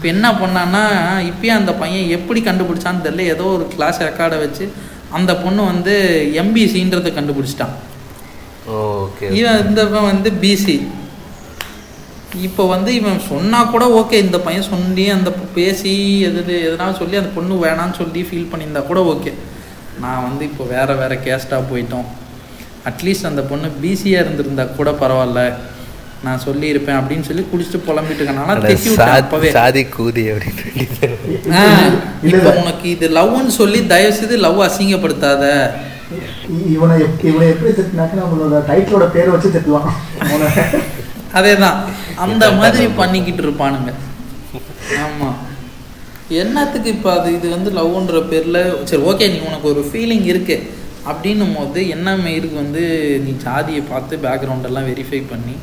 இப்போ 0.00 0.08
என்ன 0.16 0.28
பண்ணான்னா 0.40 0.82
இப்பயே 1.30 1.50
அந்த 1.60 1.72
பையன் 1.80 2.06
எப்படி 2.16 2.40
கண்டுபிடிச்சான்னு 2.44 3.02
தெரியல. 3.06 3.24
ஏதோ 3.32 3.44
ஒரு 3.56 3.64
கிளாஸ் 3.72 3.98
ரெக்கார்டை 4.06 4.36
வச்சு 4.42 4.64
அந்த 5.18 5.32
பொண்ணு 5.42 5.62
வந்து 5.70 5.94
எம்பிசின்றதை 6.42 7.10
கண்டுபிடிச்சிட்டான். 7.16 7.74
ஓகே. 8.76 9.26
இவன் 9.38 9.60
இந்த 9.68 9.80
இவன் 9.88 10.08
வந்து 10.10 10.30
பிசி 10.44 10.76
இப்போ 12.46 12.64
வந்து 12.72 12.90
இவன் 13.00 13.20
சொன்னா 13.28 13.60
கூட 13.74 13.84
ஓகே 14.00 14.20
இந்த 14.26 14.38
பையன் 14.46 14.66
சொல்லி 14.70 15.04
அந்த 15.16 15.32
பேசி 15.56 15.92
எது 16.28 16.54
எதனா 16.68 16.86
சொல்லி 17.00 17.20
அந்த 17.20 17.32
பொண்ணு 17.36 17.60
வேணான்னு 17.66 17.98
சொல்லி 18.00 18.22
ஃபீல் 18.28 18.50
பண்ணியிருந்தா 18.52 18.84
கூட 18.86 19.02
ஓகே 19.14 19.32
நான் 20.04 20.24
வந்து 20.28 20.44
இப்போ 20.50 20.66
வேற 20.74 20.94
வேற 21.02 21.14
கேஸ்டாக 21.26 21.68
போயிட்டோம். 21.72 22.08
அட்லீஸ்ட் 22.90 23.30
அந்த 23.32 23.44
பொண்ணு 23.52 23.70
பிசியாக 23.82 24.24
இருந்திருந்தா 24.24 24.66
கூட 24.80 24.92
பரவாயில்ல. 25.02 25.42
நான் 26.24 26.42
சொல்லியிருப்பேன் 26.44 26.98
அப்படின்னு 26.98 27.26
சொல்லி 27.26 27.42
குடிச்சிட்டு 27.44 27.78
புலம்பிட்டு 27.84 28.20
இருக்கனால 28.20 28.56
திட்டி 28.62 28.88
விட்டேன் 28.88 29.12
அப்பவே. 29.20 29.50
சாதி 29.52 29.82
கூதி 29.94 30.24
அப்படின்னு 30.30 31.54
ஆ, 31.54 31.62
இப்போ 32.30 32.50
உனக்கு 32.60 32.86
இது 32.90 33.06
லவ்னு 33.10 33.52
சொல்லி 33.54 33.80
தயவு 33.86 34.12
செய்து 34.12 34.36
லவ் 34.38 34.60
அசிங்கப்படுத்தாத. 34.62 35.44
இவனை 36.70 36.94
இவனை 37.28 37.46
எப்படி 37.50 37.70
திட்டினாக்க 37.72 38.66
டைட்டிலோட 38.68 39.06
பேரை 39.12 39.30
வச்சு 39.30 39.54
திட்டலாம் 39.56 39.88
அவனை. 40.24 40.48
அதேதான். 41.32 41.78
அந்த 42.24 42.44
மாதிரி 42.58 42.86
பண்ணிக்கிட்டு 42.94 43.42
இருப்பானுங்க. 43.42 43.90
ஆமா. 45.04 45.30
என்னத்துக்கு 46.40 46.88
இப்போ 46.88 47.10
அது 47.12 47.28
இது 47.34 47.46
வந்து 47.48 47.70
லவ்ன்ற 47.70 48.18
பேரில் 48.28 48.60
சரி 48.84 49.02
ஓகே 49.04 49.28
நீ 49.32 49.38
உனக்கு 49.48 49.66
ஒரு 49.68 49.82
ஃபீலிங் 49.88 50.26
இருக்கு. 50.26 50.56
அப்படின்னும் 51.10 51.54
போது 51.54 51.80
என்ன 51.88 52.16
மயிருக்கு 52.16 52.56
வந்து 52.56 52.82
நீ 53.24 53.30
ஜாதியை 53.44 53.82
பார்த்து 53.84 54.14
பேக்ரவுண்ட் 54.24 54.66
எல்லாம் 54.66 54.88
வெரிஃபை 54.88 55.20
பண்ணி 55.28 55.54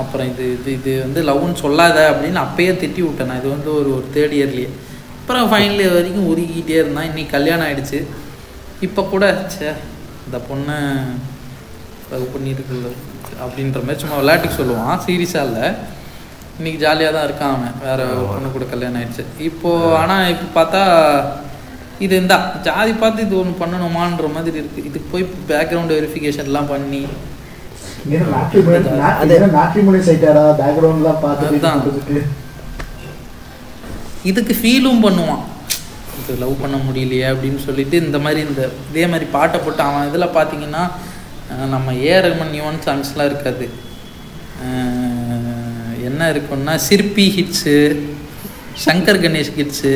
அப்புறம் 0.00 0.28
இது 0.32 0.44
இது 0.56 0.70
இது 0.78 0.92
வந்து 1.04 1.20
லவ்னு 1.28 1.62
சொல்லாத 1.62 1.98
அப்படின்னு 2.12 2.40
அப்பயே 2.44 2.72
திட்டி 2.82 3.00
விட்டேன் 3.06 3.28
நான். 3.30 3.40
இது 3.42 3.48
வந்து 3.56 3.70
ஒரு 3.78 3.90
ஒரு 3.96 4.06
தேர்ட் 4.14 4.36
இயர்லேயே 4.38 4.70
அப்புறம் 5.20 5.50
ஃபைனல் 5.52 5.82
இயர் 5.82 5.96
வரைக்கும் 5.98 6.28
உருகிக்கிட்டே 6.32 6.76
இருந்தான். 6.82 7.08
இன்னைக்கு 7.10 7.34
கல்யாணம் 7.36 7.66
ஆயிடுச்சு. 7.66 8.00
இப்போ 8.86 9.00
கூட 9.12 9.24
ச்சே 9.52 9.68
இந்த 10.26 10.38
பொண்ணை 10.48 10.78
லவ் 12.12 12.32
பண்ணியிருக்குல்ல 12.34 12.88
அப்படின்ற 13.44 13.80
மாதிரி 13.86 14.02
சும்மா 14.02 14.18
விளையாட்டுக்கு 14.20 14.58
சொல்லுவான். 14.60 15.02
சீரியஸாக 15.06 15.46
இல்லை. 15.48 15.66
இன்னைக்கு 16.58 16.80
ஜாலியாக 16.84 17.12
தான் 17.16 17.26
இருக்கான் 17.28 17.54
அவன். 17.56 17.76
வேற 17.86 18.00
பொண்ணு 18.30 18.48
கூட 18.56 18.64
கல்யாணம் 18.72 18.98
ஆயிடுச்சு. 19.00 19.24
இப்போ 19.48 19.70
ஆனால் 20.00 20.30
இப்போ 20.34 20.48
பார்த்தா 20.58 20.82
இது 22.04 22.14
இந்த 22.22 22.34
ஜாதி 22.66 22.92
பார்த்து 23.02 23.24
இது 23.26 23.34
ஒன்று 23.42 23.60
பண்ணணுமான்ற 23.62 24.28
மாதிரி 24.36 24.56
இருக்கு. 24.62 24.80
இதுக்கு 24.90 25.08
போய் 25.14 25.24
பேக்ரவுண்ட் 25.50 25.94
வெரிஃபிகேஷன்லாம் 25.98 26.70
பண்ணி 26.74 27.02
இதுக்கு 34.30 34.54
ஃபீலும் 34.60 35.02
பண்ணுவான். 35.06 35.42
இது 36.20 36.32
லவ் 36.42 36.60
பண்ண 36.62 36.76
முடியலையே 36.86 37.26
அப்படின்னு 37.32 37.60
சொல்லிட்டு 37.66 37.96
இந்த 38.06 38.18
மாதிரி 38.24 38.40
இந்த 38.48 38.62
இதே 38.90 39.04
மாதிரி 39.12 39.26
பாட்டை 39.36 39.58
போட்டு 39.60 39.82
அவன் 39.86 40.08
இதில் 40.10 40.34
பார்த்தீங்கன்னா 40.36 40.82
நம்ம 41.74 41.94
ஏ 42.08 42.12
ரஹ்மான் 42.26 42.54
யுவன் 42.58 42.82
சாங்ஸ்லாம் 42.86 43.30
இருக்காது. 43.30 43.66
என்ன 46.08 46.20
இருக்குன்னா 46.32 46.74
சிற்பி 46.88 47.26
ஹிட்ஸு 47.36 47.76
சங்கர் 48.84 49.22
கணேஷ் 49.24 49.56
ஹிட்ஸு 49.58 49.92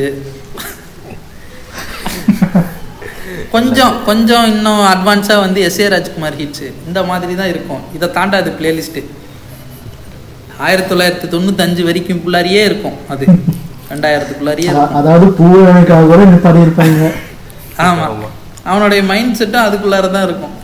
கொஞ்சம் 3.51 3.95
கொஞ்சம் 4.05 4.47
இன்னும் 4.47 4.83
அட்வான்ஸாக 4.87 5.41
வந்து 5.41 5.61
எஸ் 5.63 5.81
ஏ 5.81 5.89
ராஜ்குமார் 5.89 6.39
ஹிட்ஸு 6.39 6.69
இந்த 6.87 7.01
மாதிரி 7.05 7.35
தான் 7.35 7.49
இருக்கும். 7.49 7.83
இதை 7.95 8.09
தாண்டாது 8.11 8.51
பிளேலிஸ்ட்டு 8.59 9.03
ஆயிரத்தி 10.61 10.91
தொள்ளாயிரத்தி 10.91 11.29
தொண்ணூத்தஞ்சு 11.29 11.83
வரைக்கும் 11.85 12.23
குள்ளாரியே 12.23 12.63
இருக்கும் 12.65 12.99
அது. 13.09 13.25
ரெண்டாயிரத்துக்குள்ளாரியே 13.91 14.71
அதாவது 14.99 15.27
பூவனுக்காக 15.39 16.07
கூட 16.07 16.21
இந்த 16.23 16.39
பாடி 16.43 16.65
இருப்பாங்க 16.65 17.03
ஆமா. 17.85 18.07
அவனுடைய 18.65 19.01
மைண்ட் 19.05 19.39
செட்டும் 19.41 19.67
அதுக்குள்ளார 19.67 20.07
தான் 20.11 20.27
இருக்கும் 20.29 20.55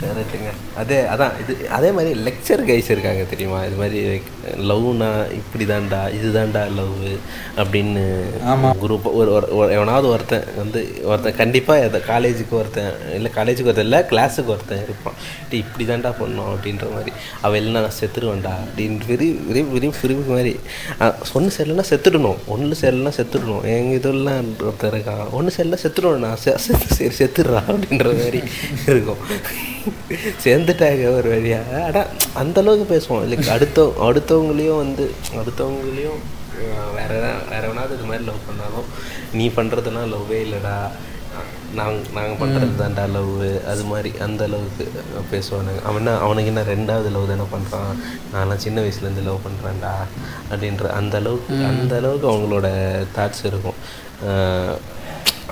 கரெக்டுங்க 0.00 0.50
அதே 0.76 1.00
அதான் 1.00 1.32
இது 1.48 1.68
அதே 1.68 1.90
மாதிரி 1.90 2.20
லெக்சர் 2.20 2.64
கைஸ் 2.66 2.90
இருக்காங்க 2.90 3.22
தெரியுமா? 3.22 3.64
இது 3.64 3.76
மாதிரி 3.76 4.20
லவ்னா 4.56 5.32
இப்படி 5.32 5.64
தான்டா 5.64 6.14
இது 6.14 6.40
தான்டா 6.40 6.74
லவ் 6.74 6.94
அப்படின்னு. 7.56 8.20
குரூப் 8.82 9.12
ஒரு 9.12 9.48
ஒரு- 9.52 9.70
எவனாவது 9.70 10.08
ஒருத்தன் 10.08 10.44
வந்து 10.56 11.00
ஒருத்தன் 11.04 11.36
கண்டிப்பாக 11.36 11.82
எதை 11.82 12.00
காலேஜுக்கு 12.00 12.50
ஒருத்தன் 12.50 12.92
இல்லை 13.14 13.30
காலேஜுக்கு 13.34 13.62
ஒருத்தன் 13.62 13.84
இல்லை 13.84 13.98
கிளாஸுக்கு 13.98 14.46
ஒருத்தன் 14.46 14.82
இருப்பான். 14.82 15.14
டேய் 15.50 15.64
இப்படி 15.76 15.84
தான்டா 15.84 16.12
பண்ணோம் 16.12 16.56
அப்படின்ற 16.56 16.92
மாதிரி. 16.92 17.12
அவள் 17.40 17.62
இல்லைனா 17.62 17.70
நான் 17.70 17.90
செத்துருவேன்டா 18.00 18.54
அப்படின்னு 18.76 18.98
வெறி 19.06 19.30
வெறி 19.30 19.62
வெறி 19.62 19.92
பிரிவு 20.02 20.24
மாதிரி. 20.28 20.60
ஒன்று 21.32 21.64
சரியில்லைனா 21.64 21.84
செத்துடணும் 21.90 22.36
ஒன்று 22.46 22.76
சரியில்லைனா 22.80 23.12
செத்துடணும் 23.16 23.62
எங்கள் 23.62 23.98
இதெல்லாம் 23.98 24.52
ஒருத்தர் 24.52 24.94
இருக்கான் 24.94 25.30
ஒன்று 25.30 25.50
சரியில்லை 25.50 25.78
செத்துடுவேன் 25.82 26.26
நான் 26.26 26.36
சரி 26.36 27.14
செத்துடுறா 27.18 27.62
அப்படின்ற 27.68 28.04
மாதிரி 28.04 28.40
இருக்கும். 28.86 29.16
வந்துட்டாங்க 30.66 31.14
ஒரு 31.16 31.28
வழியாக 31.28 31.84
ஆனால் 31.84 32.06
அந்த 32.32 32.60
அளவுக்கு 32.60 32.96
பேசுவோம். 32.96 33.24
லைக் 33.24 33.46
அடுத்த 33.46 33.94
அடுத்தவங்களையும் 34.00 34.76
வந்து 34.76 35.14
அடுத்தவங்களையும் 35.34 36.18
வேற 36.94 37.10
எதா- 37.10 37.48
வேற 37.48 37.62
எவனாவது 37.62 37.94
இது 37.94 38.04
மாதிரி 38.04 38.24
லவ் 38.24 38.44
பண்ணாலும் 38.46 38.88
நீ 39.32 39.48
பண்ணுறதுனா 39.48 40.14
லவ்வே 40.14 40.36
இல்லைடா. 40.36 40.88
நாங்கள் 41.74 42.12
நாங்கள் 42.14 42.48
பண்ணுறது 42.48 42.80
தான்டா 42.80 43.10
லவ் 43.10 43.66
அது 43.66 43.84
மாதிரி 43.84 44.18
அந்த 44.18 44.44
அளவுக்கு 44.44 44.92
பேசுவானுங்க. 45.32 45.82
அவனா 45.84 46.18
அவனுக்கு 46.18 46.46
என்ன 46.46 46.62
ரெண்டாவது 46.62 47.10
லவ் 47.10 47.28
தானே 47.28 47.40
பண்ணுறான் 47.40 47.92
நான்லாம் 48.34 48.56
சின்ன 48.56 48.80
வயசுலேருந்து 48.80 49.22
லவ் 49.24 49.40
பண்ணுறேன்டா 49.46 49.92
அப்படின்ற 50.50 50.86
அந்த 50.86 51.16
அளவுக்கு 51.16 51.54
அந்த 51.66 51.96
அளவுக்கு 51.96 52.30
அவங்களோட 52.30 52.66
தாட்ஸ் 53.16 53.44
இருக்கும். 53.44 53.78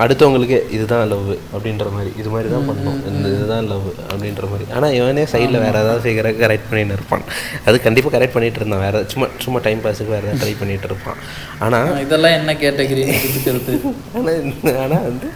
அடுத்தவங்களுக்கு 0.02 0.56
இதுதான் 0.76 1.04
லவ் 1.10 1.28
அப்படின்ற 1.54 1.88
மாதிரி 1.96 2.10
இது 2.20 2.28
மாதிரி 2.34 2.48
தான் 2.54 2.64
பண்ணணும். 2.68 2.96
இந்த 3.10 3.26
இதுதான் 3.34 3.66
லவ் 3.72 3.88
அப்படின்ற 4.12 4.44
மாதிரி. 4.52 4.64
ஆனால் 4.76 4.94
இவனே 4.98 5.24
சைடில் 5.32 5.58
வேறு 5.64 5.78
ஏதாவது 5.82 6.02
ஃபிகரை 6.04 6.32
கரெக்ட் 6.40 6.68
பண்ணிட்டு 6.70 6.96
இருப்பான். 6.98 7.24
அது 7.66 7.76
கண்டிப்பாக 7.86 8.12
கரெக்ட் 8.16 8.34
பண்ணிட்டு 8.36 8.60
இருந்தான். 8.60 8.82
வேறு 8.86 9.00
சும்மா 9.12 9.26
சும்மா 9.44 9.58
டைம் 9.66 9.82
பாஸுக்கு 9.84 10.14
வேறு 10.14 10.26
ஏதாவது 10.28 10.40
ட்ரை 10.42 10.54
பண்ணிட்டு 10.60 10.88
இருப்பான். 10.90 11.18
ஆனால் 11.66 11.90
இதெல்லாம் 12.04 12.36
என்ன 12.38 12.54
புதுக்கிறது 12.62 13.74
ஆனால் 14.18 14.40
ஆனால் 14.84 15.04
வந்து 15.10 15.28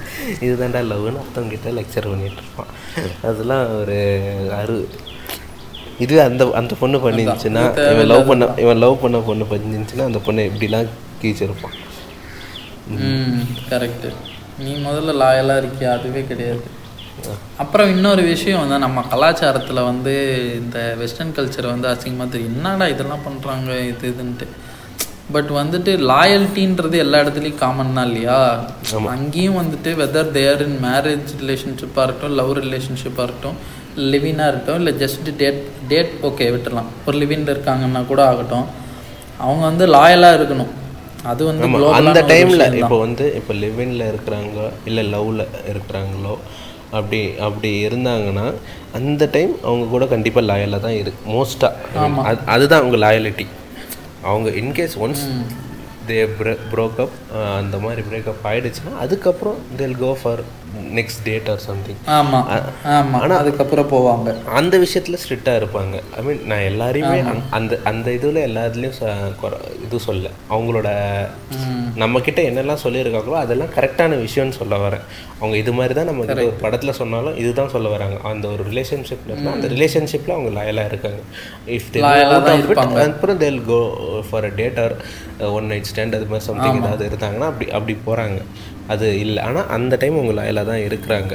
இதுதான்டா 0.46 0.82
லவ்னு 0.92 1.20
அர்த்தவங்கிட்ட 1.24 1.74
லெக்சர் 1.80 2.10
பண்ணிட்டு 2.12 2.42
இருப்பான். 2.44 2.72
அதெல்லாம் 3.30 3.64
ஒரு 3.80 3.98
அரு 4.60 4.78
இதுவே 6.04 6.22
அந்த 6.28 6.42
அந்த 6.60 6.74
பொண்ணு 6.80 6.98
பண்ணிருந்துச்சுன்னா 7.04 7.62
இவன் 7.92 8.10
லவ் 8.14 8.28
பண்ண 8.30 8.48
இவன் 8.64 8.82
லவ் 8.84 9.02
பண்ண 9.04 9.20
பொண்ணு 9.28 9.46
பண்ணிருந்துச்சுன்னா 9.52 10.08
அந்த 10.10 10.20
பொண்ணை 10.26 10.42
இப்படிலாம் 10.50 10.90
கீச்சிருப்பான். 11.22 11.76
கரெக்டு 13.70 14.10
நீ 14.64 14.72
முதல்ல 14.86 15.12
லாயலாக 15.22 15.62
இருக்கியா? 15.62 15.90
அதுவே 15.98 16.24
கிடையாது. 16.30 16.62
அப்புறம் 17.62 17.88
இன்னொரு 17.88 18.22
விஷயம் 18.22 18.62
வந்து 18.62 18.78
நம்ம 18.78 19.04
கலாச்சாரத்தில் 19.12 19.86
வந்து 19.90 20.14
இந்த 20.60 20.78
வெஸ்டர்ன் 20.98 21.34
கல்ச்சர் 21.36 21.72
வந்து 21.74 21.88
அசிங்கமாக 21.88 22.32
தெரியும். 22.34 22.54
என்னடா 22.54 22.86
இதெல்லாம் 22.86 23.26
பண்ணுறாங்க 23.28 23.70
இது 23.90 24.14
இதுன்ட்டு. 24.14 24.46
பட் 25.32 25.50
வந்துட்டு 25.50 25.92
லாயல்ட்டின்றது 26.10 26.96
எல்லா 27.04 27.18
இடத்துலையும் 27.18 27.62
காமன் 27.62 27.94
தான் 27.94 28.06
இல்லையா? 28.06 28.38
அங்கேயும் 29.14 29.58
வந்துட்டு 29.58 29.90
வெதர் 30.02 30.30
தேர் 30.30 30.62
இன் 30.66 30.78
மேரேஜ் 30.84 31.34
ரிலேஷன்ஷிப்பாக 31.42 32.06
இருக்கட்டும் 32.06 32.38
லவ் 32.40 32.52
ரிலேஷன்ஷிப்பாக 32.58 33.26
இருக்கட்டும் 33.26 33.58
லிவினாக 33.96 34.50
இருக்கட்டும் 34.50 34.80
இல்லை 34.82 34.94
ஜஸ்ட் 35.04 35.28
டேட் 35.36 35.62
டேட் 35.88 36.12
ஓகே 36.22 36.46
விட்டுறலாம். 36.54 36.90
ஒரு 37.06 37.18
லிவின்ல 37.18 37.54
இருக்காங்கன்னா 37.54 38.06
கூட 38.06 38.26
ஆகட்டும். 38.26 38.66
அவங்க 39.38 39.64
வந்து 39.70 39.86
லாயலாக 39.86 40.38
இருக்கணும். 40.38 40.72
அது 41.24 41.42
வந்து 41.44 41.66
அந்த 41.92 42.20
டைமில் 42.22 42.64
இப்போ. 42.74 42.98
வந்து 42.98 43.34
இப்போ 43.34 43.54
லிவின்ல 43.54 44.02
இருக்கிறாங்க 44.12 44.58
இல்லை 44.84 45.04
லவ்வில் 45.12 45.44
இருக்கிறாங்களோ 45.68 46.34
அப்படி 46.90 47.34
அப்படி 47.38 47.86
இருந்தாங்கன்னா 47.86 48.44
அந்த 48.92 49.26
டைம் 49.26 49.54
அவங்க 49.64 49.86
கூட 49.86 50.06
கண்டிப்பாக 50.06 50.46
லாயலாக 50.46 50.80
தான் 50.80 50.92
இருக்கு 50.92 51.32
மோஸ்ட்டாக 51.32 52.04
அது 52.22 52.38
அதுதான் 52.46 52.80
அவங்க 52.80 52.96
லாயலிட்டி 52.96 53.46
அவங்க 54.22 54.50
in case 54.50 54.98
once 54.98 55.24
they 56.06 56.18
broke 56.70 57.00
up 57.00 57.16
அந்த 57.58 57.76
மாதிரி 57.78 58.02
பிரேக்கப் 58.10 58.46
ஆயிடுச்சுன்னா 58.46 58.94
அதுக்கப்புறம் 58.98 59.58
they'll 59.76 59.96
go 59.96 60.16
for 60.22 60.42
next 60.94 61.22
date 61.24 61.50
or 61.50 61.58
something 61.58 61.98
ஆமா 62.08 62.38
ஆமா 62.92 63.18
அதுக்கப்புறம் 63.36 63.90
போவாங்க. 63.90 64.30
அந்த 64.52 64.78
விஷயத்தில் 64.78 65.18
ஸ்ட்ரிக்டாக 65.18 65.60
இருப்பாங்க. 65.60 65.96
ஐ 66.16 66.22
மீன் 66.22 66.46
நான் 66.46 66.58
எல்லாரையுமே 66.62 67.18
அந்த- 67.50 67.80
அந்த 67.84 68.12
இதில் 68.12 68.36
எல்லா 68.40 68.64
இதுலேயும் 68.64 69.56
இது 69.84 70.00
சொல்ல 70.00 70.28
அவங்களோட 70.50 70.88
நம்ம 71.94 72.20
கிட்ட 72.20 72.42
என்னெல்லாம் 72.42 72.82
சொல்லியிருக்காங்களோ 72.82 73.36
அதெல்லாம் 73.36 73.68
கரெக்டான 73.68 74.16
விஷயம்னு 74.22 74.50
சொல்ல 74.50 74.76
வரேன். 74.78 75.04
அவங்க 75.38 75.56
இது 75.56 75.72
மாதிரி 75.72 75.94
தான் 75.94 76.04
நம்ம 76.04 76.22
ஒரு 76.22 76.60
படத்தில் 76.60 76.92
சொன்னாலும் 76.92 77.36
இதுதான் 77.36 77.68
சொல்ல 77.68 77.88
வராங்க. 77.88 78.16
அந்த 78.24 78.48
ஒரு 78.48 78.64
ரிலேஷன்ஷிப்ல 78.70 79.26
இருந்தால் 79.26 79.54
அந்த 79.54 79.68
ரிலேஷன்ஷிப்பில் 79.68 80.30
அவங்க 80.30 80.60
லாயலாக 80.60 80.86
இருக்காங்க. 80.86 81.20
இஃப். 81.68 81.90
அப்புறம் 83.08 83.36
they'll 83.36 83.64
go 83.64 83.78
for 84.30 84.44
a 84.44 84.48
date 84.56 84.78
or 84.78 84.94
one 85.52 85.66
night 85.66 85.90
stand 85.92 86.14
அது 86.14 86.24
மாதிரி 86.24 86.44
சம்திங் 86.44 86.78
ஏதாவது 86.82 87.08
இருந்தாங்கன்னா 87.08 87.48
அப்படி 87.48 87.70
அப்படி 87.70 87.96
போகிறாங்க 88.06 88.40
அது 88.92 89.06
இல்லை. 89.24 89.40
ஆனால் 89.48 89.68
அந்த 89.76 89.94
டைம் 90.02 90.18
அவங்க 90.18 90.34
லாயலாக 90.38 90.66
தான் 90.70 90.84
இருக்கிறாங்க. 90.88 91.32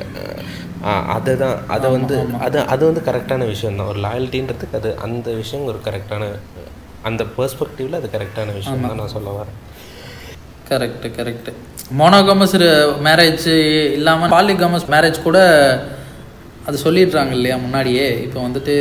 அதை 1.16 1.34
தான் 1.44 1.58
அதை 1.76 1.88
வந்து 1.96 2.16
அது 2.46 2.58
அது 2.74 2.84
வந்து 2.90 3.02
கரெக்டான 3.10 3.46
விஷயம் 3.54 3.78
தான். 3.80 3.90
ஒரு 3.92 4.00
லாயல்ட்டின்றதுக்கு 4.06 4.80
அது 4.82 4.90
அந்த 5.08 5.28
விஷயம் 5.42 5.68
ஒரு 5.72 5.80
கரெக்டான 5.88 6.24
அந்த 7.10 7.22
பெர்ஸ்பெக்டிவில் 7.38 8.00
அது 8.00 8.10
கரெக்டான 8.16 8.54
விஷயம் 8.60 8.84
தான் 8.88 9.00
நான் 9.02 9.14
சொல்ல 9.16 9.30
வரேன். 9.38 9.58
கரெக்ட் 10.70 11.08
கரெக்ட் 11.18 11.50
மோனோகமஸ் 12.00 12.56
மேரேஜ் 13.08 13.48
இல்லாமல் 13.98 14.34
பாலிகமஸ் 14.36 14.88
மேரேஜ் 14.94 15.18
கூட 15.28 15.40
அது 16.68 16.78
சொல்லிடுறாங்க 16.84 17.34
இல்லையா 17.38 17.56
முன்னாடியே? 17.64 18.06
இப்போ 18.26 18.40
வந்துட்டு 18.48 18.74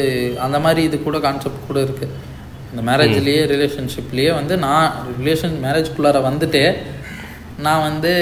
அந்த 0.47 0.59
மாதிரி 0.65 0.83
இது 0.89 0.97
கூட 1.07 1.19
கான்செப்ட் 1.25 1.67
கூட 1.71 1.79
இருக்கு. 1.87 2.07
இந்த 2.73 2.83
மேரேஜ்லேயே 2.89 3.41
ரிலேஷன்ஷிப்லேயே 3.53 4.31
வந்து 4.41 4.55
நான் 4.67 4.93
ரிலேஷன் 5.19 5.57
மேரேஜ்குள்ளார 5.65 6.21
வந்துட்டு 6.29 6.63
நான் 7.67 7.87
வந்து 7.89 8.13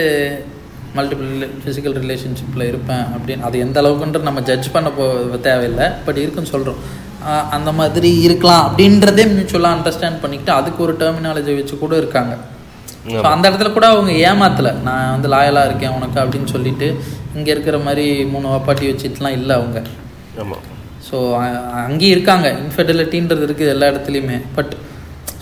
மல்டிபிள் 0.99 1.33
ஃபிசிக்கல் 1.63 1.97
ரிலேஷன்ஷிப்பில் 2.05 2.69
இருப்பேன் 2.71 3.05
அப்படின்னு 3.17 3.47
அது 3.49 3.57
எந்த 3.65 3.77
அளவுக்குன்ற 3.83 4.21
நம்ம 4.29 4.41
ஜட்ஜ் 4.49 4.69
பண்ண 4.77 4.89
போ 4.97 5.05
தேவையில்லை. 5.49 5.87
பட் 6.07 6.19
இருக்குன்னு 6.23 6.53
சொல்கிறோம் 6.55 6.81
அந்த 7.57 7.71
மாதிரி 7.79 8.11
இருக்கலாம் 8.27 8.65
அப்படின்றதே 8.69 9.25
மியூச்சுவலாக 9.35 9.77
அண்டர்ஸ்டாண்ட் 9.77 10.21
பண்ணிக்கிட்டு 10.23 10.53
அதுக்கு 10.59 10.81
ஒரு 10.87 10.95
டெர்மினாலஜி 11.03 11.55
வச்சு 11.59 11.75
கூட 11.85 11.95
இருக்காங்க. 12.03 12.35
ஸோ 13.13 13.27
அந்த 13.35 13.45
இடத்துல 13.51 13.71
கூட 13.77 13.87
அவங்க 13.95 14.13
ஏமாத்தல. 14.31 14.71
நான் 14.89 15.13
வந்து 15.15 15.29
லாயலாக 15.35 15.69
இருக்கேன் 15.69 15.95
உனக்கு 15.99 16.19
அப்படின்னு 16.23 16.51
சொல்லிட்டு 16.55 16.89
இங்கே 17.39 17.51
இருக்கிற 17.55 17.79
மாதிரி 17.87 18.07
மூணு 18.33 18.47
வப்பாட்டி 18.55 18.87
வச்சுட்டுலாம் 18.91 19.37
இல்லை 19.41 19.55
அவங்க. 19.61 19.81
ஸோ 21.09 21.19
அங்கேயும் 21.85 22.15
இருக்காங்க. 22.17 22.49
இன்ஃபெர்டிலிட்டின்றது 22.63 23.45
இருக்குது 23.49 23.73
எல்லா 23.75 23.87
இடத்துலையுமே. 23.93 24.39
பட் 24.57 24.75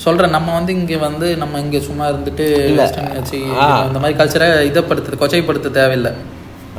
சொல்கிறேன் 0.07 0.35
நம்ம 0.37 0.49
வந்து 0.59 0.73
இங்கே 0.79 0.99
வந்து 1.09 1.29
நம்ம 1.43 1.61
இங்கே 1.67 1.79
சும்மா 1.91 2.07
இருந்துட்டு 2.11 2.45
வச்சு 3.21 3.39
இந்த 3.91 4.01
மாதிரி 4.03 4.19
கல்ச்சரை 4.19 4.49
இதைப்படுத்து 4.73 5.23
கொச்சைப்படுத்த 5.23 5.71
தேவையில்லை. 5.79 6.13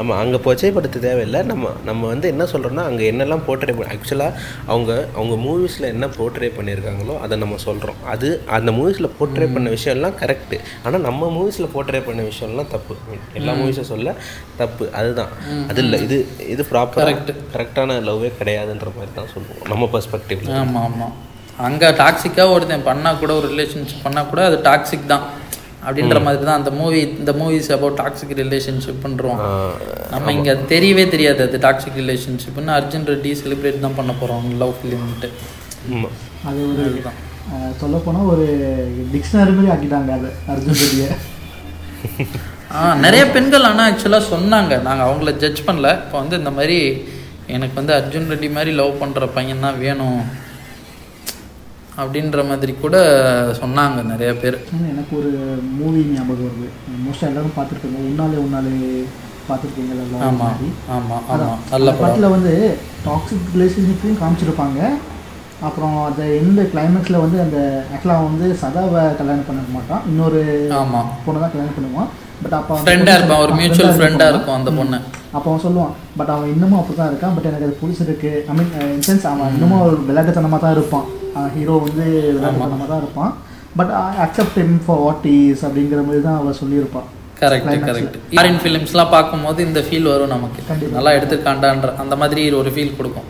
ஆமாம் 0.01 0.19
அங்கே 0.21 0.37
கொச்சைப்படுத்த 0.45 0.97
தேவையில்லை. 1.05 1.39
நம்ம 1.49 1.71
நம்ம 1.87 2.01
வந்து 2.11 2.27
என்ன 2.33 2.43
சொல்கிறோன்னா 2.51 2.83
அங்கே 2.89 3.03
என்னெல்லாம் 3.11 3.43
போர்ட்ரே 3.47 3.73
பண்ண 3.77 3.87
ஆக்சுவலாக 3.95 4.37
அவங்க 4.71 4.91
அவங்க 5.17 5.35
மூவிஸில் 5.45 5.89
என்ன 5.93 6.05
போர்ட்ரே 6.17 6.49
பண்ணியிருக்காங்களோ 6.57 7.15
அதை 7.23 7.37
நம்ம 7.43 7.55
சொல்கிறோம் 7.65 7.99
அது 8.13 8.29
அந்த 8.57 8.71
மூவிஸில் 8.77 9.09
போர்ட்ரே 9.17 9.47
பண்ண 9.55 9.69
விஷயம்லாம் 9.77 10.17
கரெக்டு 10.21 10.59
ஆனால் 10.85 11.05
நம்ம 11.07 11.31
மூவிஸில் 11.37 11.71
போர்ட்ரே 11.75 12.01
பண்ண 12.07 12.23
விஷயம்லாம் 12.31 12.71
தப்பு. 12.75 12.95
எல்லா 13.39 13.55
மூவிஸும் 13.61 13.91
சொல்ல 13.93 14.13
தப்பு. 14.61 14.87
அதுதான். 14.99 15.33
அது 15.71 15.81
இல்லை. 15.85 15.99
இது 16.07 16.19
இது 16.53 16.65
ப்ராப்பராக 16.71 17.35
கரெக்டான 17.55 17.99
லவ்வே 18.09 18.31
கிடையாதுன்ற 18.41 18.91
மாதிரி 18.99 19.13
தான் 19.19 19.33
சொல்லுவோம். 19.33 19.65
நம்ம 19.73 19.89
பர்ஸ்பெக்டிவ்ல 19.95 20.55
ஆமாம் 20.61 20.85
ஆமாம் 20.89 21.15
அங்கே 21.67 21.87
டாக்ஸிக்காக 22.01 22.53
ஒருத்தன் 22.55 22.87
பண்ணால் 22.89 23.19
கூட 23.21 23.31
ஒரு 23.39 23.47
ரிலேஷன்ஷிப் 23.53 24.05
பண்ணால் 24.07 24.29
கூட 24.31 24.41
அது 24.49 24.57
டாக்ஸிக் 24.69 25.11
தான். 25.13 25.25
அப்படின்ற 25.87 26.17
மாதிரி 26.25 26.43
தான் 26.47 26.59
அந்த 26.59 26.71
மூவி 26.79 26.99
இந்த 27.21 27.31
மூவிஸ் 27.39 27.69
அபவுட் 27.75 27.97
டாக்ஸிக் 27.99 28.33
ரிலேஷன்ஷிப் 28.41 29.03
பண்ணுறோம் 29.05 29.39
நம்ம 30.13 30.31
இங்கே 30.37 30.51
அது 30.53 30.63
தெரியவே 30.73 31.05
தெரியாது 31.13 31.41
அது 31.47 31.59
டாக்ஸிக் 31.65 31.99
ரிலேஷன்ஷிப்னு 32.01 32.73
அர்ஜுன் 32.77 33.07
ரெட்டி 33.11 33.31
செலிப்ரேட் 33.41 33.83
தான் 33.85 33.97
பண்ண 33.99 34.13
போகிறோம் 34.21 34.47
லவ் 34.61 34.73
ஃபிலிம்ன்ட்டு 34.79 35.29
ஆமாம் 35.93 36.15
அது 36.49 36.59
ஒரு 36.71 36.83
சொல்லப்போனால் 37.81 38.27
ஒரு 38.33 38.47
டிக்ஷனரி 39.13 39.53
மாதிரி 39.57 39.71
ஆக்கிட்டாங்க 39.75 40.11
அது 40.17 40.29
அர்ஜுன் 40.53 40.79
ரெட்டியை. 40.81 41.07
ஆ 42.77 42.81
நிறைய 43.05 43.23
பெண்கள் 43.35 43.67
ஆனால் 43.69 43.87
ஆக்சுவலாக 43.91 44.29
சொன்னாங்க. 44.33 44.73
நாங்கள் 44.87 45.07
அவங்கள 45.07 45.31
ஜட்ஜ் 45.43 45.61
பண்ணல. 45.69 45.89
இப்போ 46.03 46.17
வந்து 46.23 46.35
இந்த 46.41 46.51
மாதிரி 46.57 46.77
எனக்கு 47.55 47.75
வந்து 47.79 47.93
அர்ஜுன் 47.99 48.29
ரெட்டி 48.33 48.49
மாதிரி 48.57 48.71
லவ் 48.81 48.99
பண்ணுற 49.01 49.27
பையன் 49.37 49.65
தான் 49.65 49.79
வேணும். 49.85 50.21
அப்படின்ற 52.01 52.45
மாதிரி 52.49 52.73
கூட 52.83 52.97
சொன்னாங்க 53.61 53.99
நிறைய 54.11 54.31
பேர். 54.41 54.57
எனக்கு 54.91 55.13
ஒரு 55.21 55.31
மூவி 55.79 56.01
ஞாபகம் 56.13 56.47
வருது. 56.47 56.67
மோஸ்ட்டாக 57.05 57.31
எல்லாரும் 57.31 57.57
பார்த்துருக்கீங்க 57.57 57.99
உன்னாலே 58.09 58.39
உன்னாலே 58.45 58.73
பார்த்துருக்கீங்களா 59.49 60.23
ஆமாம் 60.29 60.57
ஆமாம். 60.95 61.23
ஆமாம் 61.35 61.61
நல்ல 61.73 61.91
அந்த 61.91 62.01
படத்தில் 62.01 62.33
வந்து 62.35 62.53
டாக்ஸிக் 63.07 63.47
ரிலேஷன்ஷிப்பையும் 63.55 64.21
காமிச்சிருப்பாங்க. 64.23 64.79
அப்புறம் 65.67 65.95
அந்த 66.07 66.23
எந்த 66.41 66.61
கிளைமேக்ஸில் 66.73 67.23
வந்து 67.23 67.37
அந்த 67.45 67.57
ஆக்சுவலாக 67.93 68.27
வந்து 68.27 68.45
சதாவை 68.61 69.01
கல்யாணம் 69.19 69.47
பண்ண 69.47 69.61
மாட்டான். 69.77 70.03
இன்னொரு 70.11 70.41
ஆமாம் 70.81 71.09
பொண்ணை 71.25 71.39
தான் 71.43 71.53
கல்யாணம் 71.53 71.77
பண்ணுவான். 71.77 72.09
பட் 72.43 72.55
அப்போ 72.57 72.75
ஃப்ரெண்டாக 72.83 73.17
இருப்பான். 73.17 73.41
ஒரு 73.45 73.53
மியூச்சுவல் 73.59 73.97
ஃப்ரெண்டாக 73.97 74.31
இருக்கும் 74.33 74.57
அந்த 74.57 74.71
பொண்ணு. 74.77 74.97
அப்போ 75.35 75.47
அவன் 75.49 75.63
சொல்லுவான். 75.65 75.95
பட் 76.19 76.31
அவன் 76.35 76.51
இன்னமும் 76.53 76.79
அப்படி 76.81 76.97
தான் 76.99 77.11
இருக்கான். 77.11 77.33
பட் 77.37 77.49
எனக்கு 77.49 77.67
அது 77.67 77.79
பிடிச்சிருக்கு. 77.81 78.31
ஐ 78.51 78.55
மீன் 78.59 78.71
இன்சென்ஸ் 78.97 79.25
அவன் 79.31 79.53
இன்னமும் 79.55 79.83
ஒரு 79.87 79.97
விளையாட்டுத்தனமாக 80.09 80.61
தான் 80.65 80.75
இருப்பான். 80.77 81.07
ஹீரோ 81.55 81.75
வந்து 81.85 82.05
விளையாட்டுத்தனமாக 82.35 82.89
தான் 82.91 83.01
இருப்பான். 83.03 83.31
But 83.79 83.91
accept 84.25 84.59
him 84.61 84.73
for 84.85 85.01
what 85.05 85.25
is 85.37 85.63
அப்படிங்கிற 85.67 86.01
மாதிரி 86.07 86.21
தான் 86.27 86.37
அவன் 86.41 86.59
சொல்லியிருப்பான் 86.61 87.07
கரெக்ட் 87.41 87.87
கரெக்ட் 87.89 88.15
ஃபாரின் 88.35 88.61
ஃபிலிம்ஸ்லாம் 88.63 89.13
பார்க்கும்போது 89.15 89.59
இந்த 89.67 89.81
ஃபீல் 89.87 90.09
வரும் 90.13 90.33
நமக்கு. 90.35 90.61
நல்லா 90.95 91.11
எடுத்துக்காண்டான்ற 91.17 91.91
அந்த 92.03 92.15
மாதிரி 92.21 92.41
ஒரு 92.61 92.71
ஃபீல் 92.75 92.97
கொடுக்கும். 92.99 93.27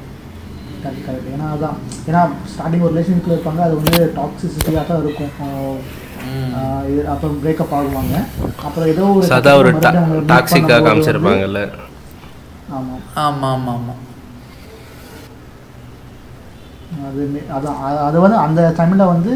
கரெக்ட் 0.84 1.06
கரெக்ட் 1.08 1.30
ஏன்னா 1.36 1.48
அதான். 1.56 1.78
ஏன்னா 2.10 2.22
ஸ்டார்டிங் 2.52 2.86
ஒரு 2.88 2.94
ரிலேஷன்ஷிப்பில் 2.96 3.36
இருப்பாங்க 3.38 3.62
அது 3.68 3.76
வந்து 3.82 3.98
டாக்ஸிசிட்டியாக 4.20 4.86
தான் 4.90 5.02
இருக்கும். 5.06 5.34
அப்புறம் 7.14 7.38
பிரேக்கப் 7.44 7.76
ஆகுவாங்க. 7.78 8.16
அப்புறம் 8.68 8.90
ஏதோ 8.94 9.06
ஒரு 9.62 9.72
டாக்ஸிக்காக 10.34 10.82
காமிச்சிருப்பாங்கல்ல. 10.88 11.62
ஆமாம் 12.78 13.02
ஆமாம் 13.26 13.52
ஆமாம் 13.56 13.76
ஆமாம் 13.78 14.02
அது 17.08 17.22
அதான் 17.58 17.78
அது 18.08 18.18
வந்து 18.24 18.38
அந்த 18.46 18.62
டைமில் 18.78 19.12
வந்து 19.12 19.32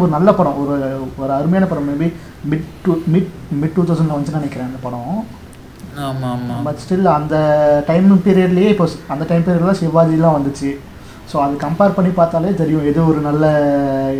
ஒரு 0.00 0.10
நல்ல 0.16 0.30
படம் 0.38 0.58
ஒரு 0.62 0.74
ஒரு 1.22 1.32
அருமையான 1.38 1.68
படம். 1.70 1.88
Maybe 1.90 2.08
mid 2.50 2.68
two 2.84 2.92
mid 3.14 3.32
mid 3.62 3.74
two 3.76 3.84
தௌசண்டில் 3.88 4.14
வந்துச்சுன்னு 4.14 4.42
நினைக்கிறேன் 4.42 4.68
அந்த 4.70 4.80
படம். 4.84 5.08
ஆமாம் 6.08 6.28
ஆமாம் 6.34 6.62
பட் 6.66 6.80
ஸ்டில் 6.84 7.08
அந்த 7.16 7.36
டைம் 7.88 8.12
பீரியட்லேயே 8.26 8.70
இப்போ 8.74 8.86
அந்த 9.14 9.24
டைம் 9.30 9.44
பீரியடில் 9.48 9.80
சிவாஜிலாம் 9.80 10.36
வந்துச்சு. 10.38 10.70
ஸோ 11.32 11.36
அது 11.46 11.56
கம்பேர் 11.64 11.96
பண்ணி 11.96 12.12
பார்த்தாலே 12.20 12.52
தெரியும் 12.60 12.86
எது 12.90 13.00
ஒரு 13.10 13.20
நல்ல 13.26 13.44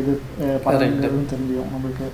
இது 0.01 0.13
படம்ங்கிறதும் 0.67 1.33
தெரியும் 1.35 1.71
நம்மளுக்கு. 1.75 2.09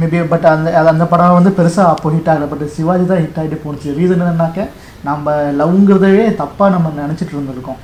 மேபி 0.00 0.18
பட் 0.32 0.46
அந்த 0.54 0.68
அந்த 0.92 1.04
படம் 1.12 1.38
வந்து 1.38 1.50
பெருசாக 1.58 1.92
அப்போ 1.94 2.08
ஹிட் 2.14 2.30
ஆகலை. 2.32 2.46
பட் 2.52 2.64
சிவாஜி 2.76 3.04
தான் 3.10 3.22
ஹிட் 3.24 3.38
ஆகிட்டு 3.40 3.64
போணுச்சு. 3.64 3.88
ரீசன் 3.98 4.22
என்னன்னாக்க 4.24 4.68
நம்ம 5.04 5.26
லவ்ங்கிறதவே 5.60 6.24
தப்பாக 6.40 6.74
நம்ம 6.74 6.92
நினச்சிட்டு 7.00 7.34
இருந்திருக்கோம். 7.34 7.80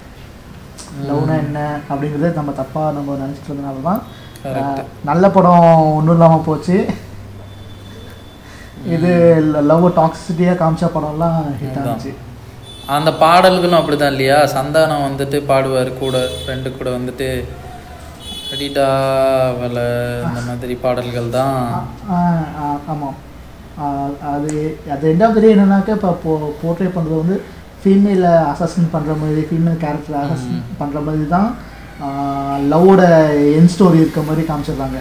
லவ்னா 1.09 1.35
என்ன 1.45 1.59
அப்படிங்கிறதே 1.91 2.31
நம்ம 2.39 2.51
தப்பாக 2.59 2.95
நம்ம 2.97 3.17
நினச்சிட்டு 3.23 3.51
இருந்தனால 3.51 3.83
தான் 3.83 4.03
நல்ல 5.11 5.25
படம் 5.29 5.65
ஒன்றும் 5.97 6.17
இல்லாமல் 6.17 6.47
போச்சு. 6.47 6.77
இது 8.97 9.11
லவ் 9.71 9.85
டாக்ஸிட்டியாக 9.99 10.61
காமிச்ச 10.61 10.87
படம்லாம் 10.95 11.41
ஹிட் 11.61 11.81
ஆச்சு 11.87 12.13
அந்த 12.95 13.11
பாடல்களும் 13.21 13.79
அப்படிதான் 13.81 14.13
இல்லையா? 14.15 14.39
சந்தானம் 14.55 15.05
வந்துட்டு 15.07 15.39
பாடுவார் 15.51 15.91
கூட 16.01 16.17
ஃப்ரெண்டு 16.39 16.69
கூட 16.79 16.89
வந்துட்டு 16.97 17.29
அடிடா 18.55 18.89
வலை 19.61 19.85
இந்த 20.25 20.41
மாதிரி 20.49 20.75
பாடல்கள் 20.85 21.29
தான் 21.37 21.59
ஆமாம் 22.93 23.17
அது 24.33 24.53
அது 24.95 25.05
எண்ட் 25.13 25.25
ஆஃப் 25.27 25.35
த 25.37 25.43
டே 25.45 25.53
என்னன்னாக்கா 25.55 25.97
இப்போ 25.99 26.11
போ 26.25 26.33
போர்ட்ரே 26.63 26.89
பண்ணுறது 26.97 27.23
வந்து 27.23 27.37
ஃபீமேலை 27.83 28.33
அசஸ்ன் 28.53 28.93
பண்ணுற 28.95 29.15
மாதிரி 29.23 29.43
ஃபீமேல் 29.49 29.81
கேரக்டர் 29.85 30.21
அசஸ்ன் 30.25 30.61
பண்ணுற 30.81 31.01
மாதிரி 31.09 31.27
தான் 31.37 31.49
லவ்வோட 32.73 33.03
என் 33.59 33.73
ஸ்டோரி 33.75 33.99
இருக்க 34.03 34.23
மாதிரி 34.29 34.45
காமிச்சிடுறாங்க 34.51 35.01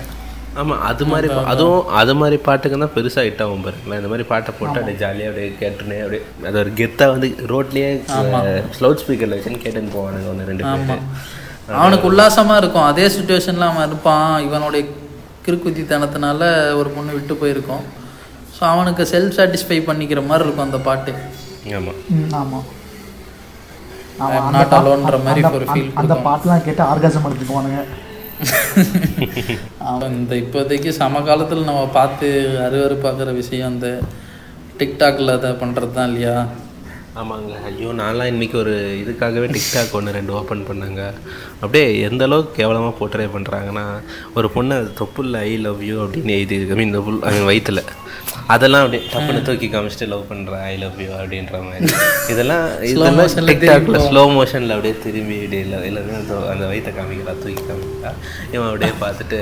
ஆமாம் 0.62 0.82
அது 0.88 1.04
மாதிரி 1.12 1.28
அதுவும் 1.52 1.92
அது 2.00 2.14
மாதிரி 2.22 2.38
பாட்டுக்கு 2.48 2.80
தான் 2.84 2.96
பெருசாக 2.96 3.26
ஹிட் 3.28 3.44
ஆகும் 3.44 3.66
பாருங்களேன் 3.68 4.00
இந்த 4.02 4.10
மாதிரி 4.14 4.26
பாட்டை 4.32 4.52
போட்டு 4.58 4.80
அப்படியே 4.80 4.98
ஜாலியாக 5.04 5.30
அப்படியே 5.32 5.52
கேட்டுனே 5.62 6.00
அப்படியே 6.06 6.24
அது 6.50 6.60
ஒரு 6.64 6.72
கெத்தாக 6.80 7.14
வந்து 7.14 7.30
ரோட்லேயே 7.54 7.92
ஸ்லவுட் 8.78 9.02
ஸ்பீக்கரில் 9.04 9.36
வச்சுன்னு 9.38 9.64
கேட்டுன்னு 9.66 9.96
போவானுங்க 9.98 10.32
ஒன்று 10.34 10.50
ரெண்டு 10.52 10.66
பேர். 10.90 11.06
அவனுக்கு 11.82 12.10
உல்லாசமா 12.10 12.56
இருக்கும். 12.62 12.88
அதே 12.90 13.06
சுச்சுவேஷன்ல 13.16 13.68
அவன் 13.72 13.88
இருப்பான். 13.90 14.34
இவனுடைய 14.48 14.84
கிறுக்குத்தித்தனத்தினால 15.46 16.42
ஒரு 16.80 16.90
பொண்ணு 16.96 17.16
விட்டு 17.18 17.34
போயிருக்கும். 17.42 17.84
ஸோ 18.62 18.66
அவனுக்கு 18.74 19.04
செல்ஃப் 19.12 19.36
சாட்டிஸ்ஃபை 19.38 19.78
பண்ணிக்கிற 19.86 20.22
மாதிரி 20.28 20.46
இருக்கும் 20.46 20.68
அந்த 20.68 20.80
பாட்டு. 20.88 21.12
ஆமாம் 21.78 22.00
ஆமாம் 22.42 22.68
not 24.56 24.74
aloneன்ற 24.78 25.18
மாதிரி 25.26 25.42
ஒரு 25.58 25.66
அந்த 26.02 26.16
பாட்டெலாம் 26.26 26.66
கேட்டு 26.68 26.84
ஆர்காசம் 26.92 27.28
எடுத்துக்குவானுங்க 27.30 27.82
இந்த 30.18 30.34
இப்போதைக்கு 30.44 30.92
சமகாலத்தில் 31.00 31.68
நம்ம 31.68 31.82
பார்த்து 31.98 32.28
அருவருப்பாக்குற 32.66 33.32
விஷயம் 33.40 33.72
அந்த 33.72 33.88
டிக்டாக்ல 34.80 35.36
அதை 35.38 35.50
பண்ணுறது 35.64 35.94
தான் 35.98 36.10
இல்லையா? 36.12 36.36
ஆமாங்க. 37.22 37.54
ஐயோ 37.70 37.90
நான்லாம் 38.02 38.32
இன்னைக்கு 38.34 38.58
ஒரு 38.64 38.74
இதுக்காகவே 39.02 39.48
டிக்டாக் 39.56 39.96
ஒன்று 40.00 40.16
ரெண்டு 40.18 40.34
ஓப்பன் 40.40 40.68
பண்ணாங்க. 40.70 41.02
அப்படியே 41.62 41.88
எந்த 42.10 42.24
அளவுக்கு 42.30 42.58
கேவலமாக 42.60 42.94
போர்ட்ரே 43.00 43.28
பண்ணுறாங்கன்னா 43.36 43.86
ஒரு 44.40 44.50
பொண்ணு 44.56 44.80
அது 44.82 44.90
தொப்புள்ள 45.02 45.44
ஐ 45.50 45.54
லவ் 45.68 45.82
யூ 45.90 45.98
அப்படின்னு 46.06 46.38
எழுதி 46.40 46.60
ஐ 46.76 46.80
மீன் 46.82 46.96
தொப்புள் 46.98 47.20
ஐ 47.28 47.34
மீன் 47.36 47.50
வயிற்றுல 47.52 47.84
அதெல்லாம் 48.54 48.84
அப்படியே 48.84 49.02
டப்புன்னு 49.12 49.42
தூக்கி 49.48 49.68
காமிச்சிட்டு 49.74 50.08
லவ் 50.12 50.24
பண்ணுறேன் 50.30 50.64
ஐ 50.70 50.74
லவ் 50.84 50.98
யூ 51.04 51.10
அப்படின்ற 51.20 51.58
மாதிரி. 51.66 51.88
இதெல்லாம் 52.34 52.66
இதெல்லாம் 52.90 53.48
டிக்டாக்ல 53.50 54.00
ஸ்லோ 54.08 54.24
மோஷனில் 54.38 54.74
அப்படியே 54.76 54.96
திரும்பி 55.06 55.36
அப்படியே 55.42 55.62
இல்லை 55.66 55.80
எல்லாமே 55.90 56.14
அந்த 56.20 56.34
அந்த 56.54 56.64
வயிற்றை 56.72 56.92
காமிக்கிறா 56.98 57.34
தூக்கி 57.44 57.64
காமிக்கிறா. 57.70 58.12
இவன் 58.54 58.68
அப்படியே 58.70 58.94
பார்த்துட்டு 59.04 59.40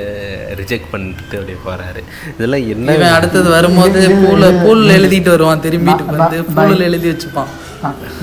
ரிஜெக்ட் 0.60 0.90
பண்ணிட்டு 0.92 1.38
அப்படியே 1.40 1.58
போகிறாரு 1.66 2.02
இதெல்லாம் 2.34 2.64
என்ன 2.74 2.96
இவன் 2.98 3.16
அடுத்தது 3.18 3.50
வரும்போது 3.56 4.02
பூல 4.22 4.50
பூல்ல 4.62 4.96
எழுதிட்டு 5.00 5.34
வருவான் 5.34 5.64
திரும்பிட்டு 5.66 6.06
வந்து 6.12 6.38
பூலில் 6.56 6.86
எழுதி 6.90 7.08
வச்சுப்பான். 7.12 7.50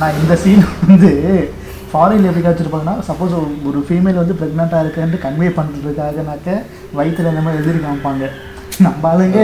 நான் 0.02 0.18
இந்த 0.22 0.36
சீன் 0.44 0.66
வந்து 0.90 1.12
ஃபாரின்ல 1.92 2.30
எப்படி 2.30 2.44
காமிச்சிருப்பாங்கன்னா 2.46 2.96
சப்போஸ் 3.10 3.36
ஒரு 3.70 3.82
ஃபீமேல் 3.88 4.22
வந்து 4.22 4.38
ப்ரெக்னெண்ட்டாக 4.40 4.84
இருக்குன்னு 4.86 5.24
கன்வே 5.26 5.50
பண்ணுறதுக்காகனாக்க 5.60 6.50
வயிற்றுல 7.00 7.32
இந்த 7.34 7.44
மாதிரி 7.46 7.62
எழுதி 7.64 7.80
காமிப்பாங்க. 7.86 8.26
நம்ம 8.86 9.08
ஆளுங்க 9.12 9.40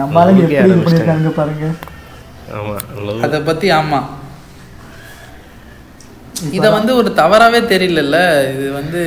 நம்ம 0.00 0.20
ஆளுங்க 0.22 0.42
எப்படி 0.46 0.72
இது 0.72 0.84
பண்ணியிருக்காங்க 0.86 1.32
பாருங்க. 1.40 1.66
அதை 3.26 3.38
பத்தி 3.50 3.68
ஆமா. 3.80 4.00
இத 6.58 6.66
வந்து 6.76 6.92
ஒரு 7.00 7.08
தவறாவே 7.22 7.60
தெரியலல்ல. 7.72 8.18
இது 8.52 8.66
வந்து 8.80 9.00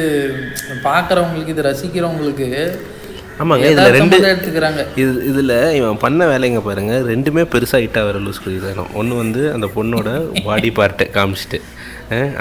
பார்க்கறவங்களுக்கு 0.87 1.53
இது 1.55 1.69
ரசிக்கிறவங்களுக்கு 1.71 2.47
ஆமாங்க 3.43 3.69
இதில் 3.73 3.95
ரெண்டு 3.97 4.17
தான் 4.23 4.31
எடுத்துக்கிறாங்க. 4.33 4.81
இது 5.01 5.11
இதில் 5.29 5.53
இவன் 5.77 6.01
பண்ண 6.03 6.25
வேலைங்க 6.31 6.59
பாருங்க. 6.67 6.93
ரெண்டுமே 7.11 7.43
பெருசாக 7.53 7.83
ஹிட்டாக 7.83 8.07
வர 8.07 8.17
லூஸ் 8.25 8.43
குதிதானம் 8.43 8.91
ஒன்று 8.99 9.21
வந்து 9.21 9.41
அந்த 9.55 9.67
பொண்ணோட 9.77 10.09
பாடி 10.47 10.69
பார்ட்டை 10.79 11.07
காமிச்சிட்டு. 11.17 11.59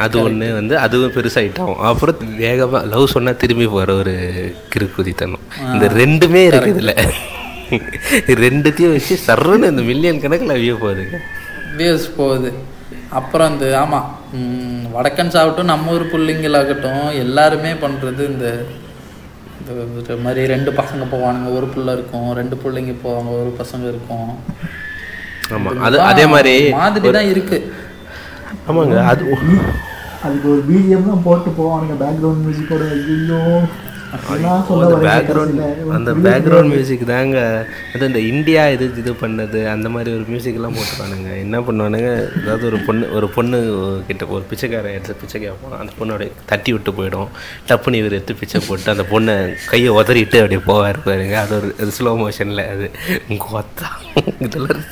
அது 0.05 0.17
ஒன்று 0.26 0.47
வந்து 0.59 0.75
அதுவும் 0.84 1.15
பெருசாக 1.17 1.44
ஹிட் 1.47 1.60
ஆகும் 1.65 1.83
அப்புறம் 1.91 2.18
வேகமாக 2.42 2.83
லவ் 2.94 3.12
சொன்னால் 3.15 3.41
திரும்பி 3.42 3.68
போகிற 3.75 3.94
ஒரு 4.02 4.15
கிறுக்குதித்தனம். 4.75 5.47
இந்த 5.75 5.89
ரெண்டுமே 6.01 6.42
இருக்குது 6.51 6.75
இதில். 6.76 6.94
ரெண்டுத்தையும் 8.47 8.94
வச்சு 8.97 9.15
சர்றன்னு 9.28 9.70
இந்த 9.73 9.83
மில்லியன் 9.91 10.23
கணக்கில் 10.25 10.60
வியூ 10.62 10.76
போகுதுங்க 10.84 11.18
வியூஸ் 11.81 12.07
போகுது. 12.20 12.51
அப்புறம் 13.18 13.49
அந்த 13.52 13.65
ஆமாம் 13.83 14.09
வடக்கன்ஸ் 14.94 15.36
ஆகட்டும் 15.41 15.70
நம்ம 15.73 15.92
ஊர் 15.97 16.05
பிள்ளைங்களாகட்டும் 16.12 17.05
எல்லாருமே 17.25 17.73
பண்ணுறது 17.84 18.23
இந்த 18.33 18.47
இது 19.60 19.75
வந்துட்டு 19.81 20.15
மாதிரி 20.25 20.42
ரெண்டு 20.52 20.70
பசங்க 20.78 21.02
போவானுங்க 21.12 21.51
ஒரு 21.59 21.67
புள்ள 21.75 21.91
இருக்கும் 21.97 22.28
ரெண்டு 22.41 22.57
பிள்ளைங்க 22.62 22.94
போவாங்க 23.05 23.31
ஒரு 23.42 23.51
பசங்க 23.60 23.84
இருக்கும். 23.92 24.31
ஆமாம் 25.57 25.83
அது 25.89 25.97
அதே 26.10 26.25
மாதிரி 26.34 26.55
மாதிரி 26.81 27.12
தான் 27.18 27.31
இருக்கு. 27.33 27.59
ஆமாங்க 28.68 28.97
அது 29.12 29.23
அதுக்கு 30.25 30.49
ஒரு 30.55 30.62
பிஜிஎம் 30.68 31.09
தான் 31.10 31.25
போட்டு 31.28 31.51
போவானுங்க 31.60 31.94
பேக்ரவுண்ட் 32.02 32.44
மியூசிக்கோட 32.47 32.83
ஐயோ. 32.97 33.41
அந்த 34.15 34.97
பேக்ரவுண்ட். 35.05 35.61
அந்த 35.97 36.11
பேக்ரவுண்ட் 36.25 36.73
மியூசிக் 36.73 37.05
தாங்க. 37.13 37.39
அது 37.93 38.09
இந்த 38.11 38.21
இந்தியா 38.33 38.63
இது 38.75 38.87
இது 39.03 39.13
பண்ணது 39.23 39.61
அந்த 39.75 39.89
மாதிரி 39.95 40.11
ஒரு 40.17 40.25
மியூசிக்லாம் 40.33 40.77
போட்டுருவானுங்க 40.79 41.31
என்ன 41.45 41.61
பண்ணுவானுங்க? 41.67 42.11
அதாவது 42.41 42.65
ஒரு 42.71 42.81
பொண்ணு 42.87 43.05
ஒரு 43.19 43.29
பொண்ணு 43.37 43.59
கிட்ட 44.09 44.27
ஒரு 44.37 44.45
பிச்சைக்காரன் 44.51 44.97
எடுத்து 44.97 45.21
பிச்சை 45.23 45.41
கேட்பான் 45.45 45.79
அந்த 45.83 45.95
பொண்ணோட 46.01 46.29
தட்டி 46.53 46.73
விட்டு 46.77 46.93
போயிடும். 46.99 47.31
டப்புன்னு 47.71 48.01
இவர் 48.03 48.17
எடுத்து 48.19 48.41
பிச்சை 48.43 48.61
போட்டு 48.69 48.93
அந்த 48.95 49.07
பொண்ணை 49.13 49.37
கையை 49.73 49.93
உதறிட்டு 50.01 50.43
அப்படியே 50.43 50.63
போவார் 50.71 51.01
பாருங்க. 51.09 51.37
அது 51.45 51.55
ஒரு 51.61 51.71
அது 51.81 51.97
ஸ்லோ 51.99 52.15
மோஷனில் 52.23 52.65
அது 52.75 52.89
கொத்தா. 53.47 53.91
இதெல்லாம் 54.47 54.85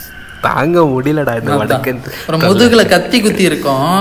தாங்க 0.46 0.80
முடியலடா 0.92 1.32
இந்த 1.40 1.56
வடக்கு 1.62 1.92
முதுகுல 2.50 2.82
கத்தி 2.94 3.18
குத்தி 3.24 3.42
இருக்கும். 3.50 3.98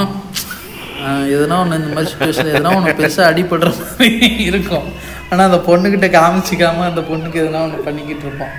எதனா 1.36 1.58
ஒன்று 1.64 1.80
இந்த 1.80 1.90
மாதிரி 1.96 2.10
சுச்சுவேஷன் 2.12 2.52
எதனா 2.54 2.72
ஒன்று 2.78 2.98
பெருசாக 3.00 3.30
அடிபடுற 3.32 3.70
மாதிரி 3.80 4.30
இருக்கும். 4.50 4.88
ஆனால் 5.30 5.48
அந்த 5.50 5.60
பொண்ணுக்கிட்ட 5.68 6.08
காமிச்சிக்காம 6.18 6.86
அந்த 6.92 7.02
பொண்ணுக்கு 7.10 7.42
எதனா 7.44 7.62
ஒன்று 7.68 7.86
பண்ணிக்கிட்டு 7.88 8.26
இருப்போம். 8.28 8.56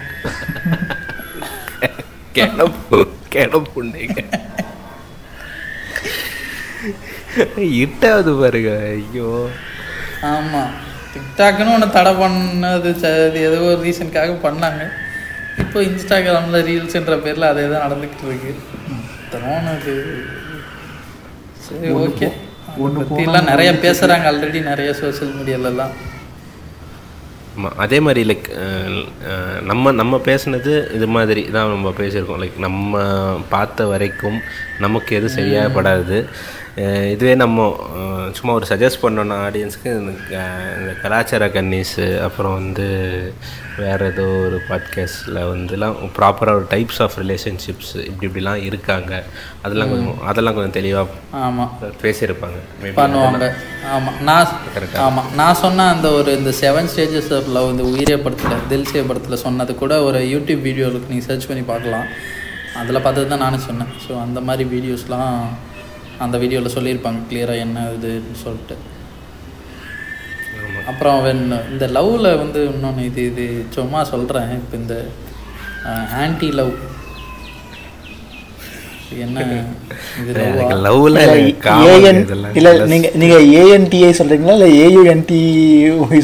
கிளம்பு 2.39 2.99
கிளம்புண்ணுங்க 3.35 4.21
இட்டாவது 7.83 8.31
பாருங்க 8.41 8.71
ஐயோ. 8.95 9.31
ஆமாம் 10.31 10.73
டிக்டாக்னு 11.13 11.75
ஒன்று 11.75 11.95
தடை 11.97 12.13
பண்ணது 12.23 12.91
அது 13.11 13.39
ஏதோ 13.49 13.59
ஒரு 13.71 13.81
ரீசனுக்காக 13.87 14.35
பண்ணாங்க. 14.47 14.83
இப்போ 15.63 15.79
இன்ஸ்டாகிராமில் 15.89 16.65
ரீல்ஸ்ன்ற 16.69 17.17
பேரில் 17.25 17.51
அதே 17.53 17.65
தான் 17.73 17.85
நடந்துக்கிட்டு 17.87 18.27
இருக்கு 18.29 18.53
தோணுது 19.33 19.95
சரி 21.71 21.91
ஓகே. 22.01 22.29
பற்றிலாம் 23.01 23.51
நிறைய 23.51 23.71
பேசுகிறாங்க 23.83 24.27
ஆல்ரெடி 24.31 24.61
நிறைய 24.63 24.91
சோஷியல் 24.95 25.35
மீடியாலலாம் 25.35 25.95
ஆமாம் 27.55 27.77
அதே 27.77 28.01
மாதிரி 28.01 28.21
லைக் 28.25 28.49
நம்ம 29.63 29.93
நம்ம 29.93 30.21
பேசுனது 30.25 30.73
இது 30.93 31.07
மாதிரி 31.09 31.43
தான் 31.51 31.69
நம்ம 31.69 31.93
பேசியிருக்கோம். 31.99 32.41
லைக் 32.43 32.59
நம்ம 32.59 32.93
பார்த்த 33.49 33.87
வரைக்கும் 33.87 34.39
நமக்கு 34.79 35.17
எது 35.17 35.29
சரியாக 35.29 35.69
படாது 35.69 36.19
இதுவே 37.11 37.35
நம்ம 37.35 37.61
சும்மா 38.33 38.53
ஒரு 38.53 38.67
சஜஸ்ட் 38.69 39.01
பண்ணோன்னா 39.03 39.37
ஆடியன்ஸ்க்கு 39.47 39.91
இந்த 39.99 40.93
கலாச்சார 41.03 41.47
கன்னிஸு 41.47 42.21
அப்புறம் 42.27 42.55
வந்து 42.55 42.87
வேறு 43.79 44.07
ஏதோ 44.07 44.25
ஒரு 44.47 44.59
பாட்காஸ்டில் 44.69 45.39
வந்துலாம் 45.51 45.97
ப்ராப்பராக 46.19 46.59
ஒரு 46.59 46.67
டைப்ஸ் 46.71 47.01
ஆஃப் 47.03 47.17
ரிலேஷன்ஷிப்ஸ் 47.23 47.93
இப்படி 48.09 48.27
இப்படிலாம் 48.29 48.65
இருக்காங்க. 48.65 49.13
அதெல்லாம் 49.63 49.91
கொஞ்சம் 49.91 50.21
அதெல்லாம் 50.23 50.55
கொஞ்சம் 50.55 50.77
தெளிவாக 50.79 51.09
ஆமாம் 51.31 51.73
பேசியிருப்பாங்க. 52.03 52.59
பண்ணுவாங்க. 53.01 53.49
ஆமாம் 53.95 54.19
நான் 54.29 54.53
ஆமாம் 55.07 55.31
நான் 55.35 55.61
சொன்ன 55.65 55.89
அந்த 55.95 56.11
ஒரு 56.11 56.33
இந்த 56.39 56.53
செவன் 56.61 56.91
ஸ்டேஜஸ் 56.95 57.33
ஆஃப் 57.39 57.51
லவ் 57.57 57.71
இந்த 57.71 57.87
உயிரே 57.95 58.17
படத்தில் 58.17 58.67
தில்சே 58.73 59.07
படத்தில் 59.07 59.43
சொன்னது 59.47 59.75
கூட 59.75 60.03
ஒரு 60.03 60.21
யூடியூப் 60.35 60.63
வீடியோ 60.69 60.87
இருக்கு. 60.87 61.13
நீங்கள் 61.15 61.29
சர்ச் 61.31 61.49
பண்ணி 61.49 61.65
பார்க்கலாம். 61.73 62.07
அதில் 62.81 63.03
பார்த்தது 63.03 63.29
தான் 63.29 63.45
நானும் 63.47 63.67
சொன்னேன். 63.69 63.93
ஸோ 64.07 64.13
அந்த 64.21 64.41
மாதிரி 64.41 64.65
வீடியோஸ்லாம் 64.77 65.35
அந்த 66.25 66.37
வீடியோவில் 66.43 66.75
சொல்லியிருப்பாங்க 66.77 67.21
கிளியராக 67.31 67.65
என்ன 67.67 67.85
இதுன்னு 67.97 68.41
சொல்லிட்டு. 68.45 68.77
அப்புறம் 70.91 71.19
when 71.27 71.41
இந்த 71.73 71.87
லவ்வில் 71.97 72.39
வந்து 72.43 72.61
இன்னொன்று 72.73 73.03
இது 73.11 73.23
இது 73.31 73.45
சும்மா 73.77 74.01
சொல்கிறேன் 74.13 74.51
இப்போ 74.61 74.77
இந்த 74.83 74.95
ஆன்டி 76.23 76.49
லவ் 76.59 76.73
என்ன 79.27 79.39
லவ்ல 80.87 81.21
ஏஎன் 81.93 82.21
இல்ல 82.59 82.71
நீங்க 82.93 83.07
நீங்க 83.23 83.37
ஏஎன்டிஐ 83.61 84.11
சொல்றீங்களா? 84.21 84.55
இல்ல 84.59 84.69
ஏயுஎன்டி 84.85 85.41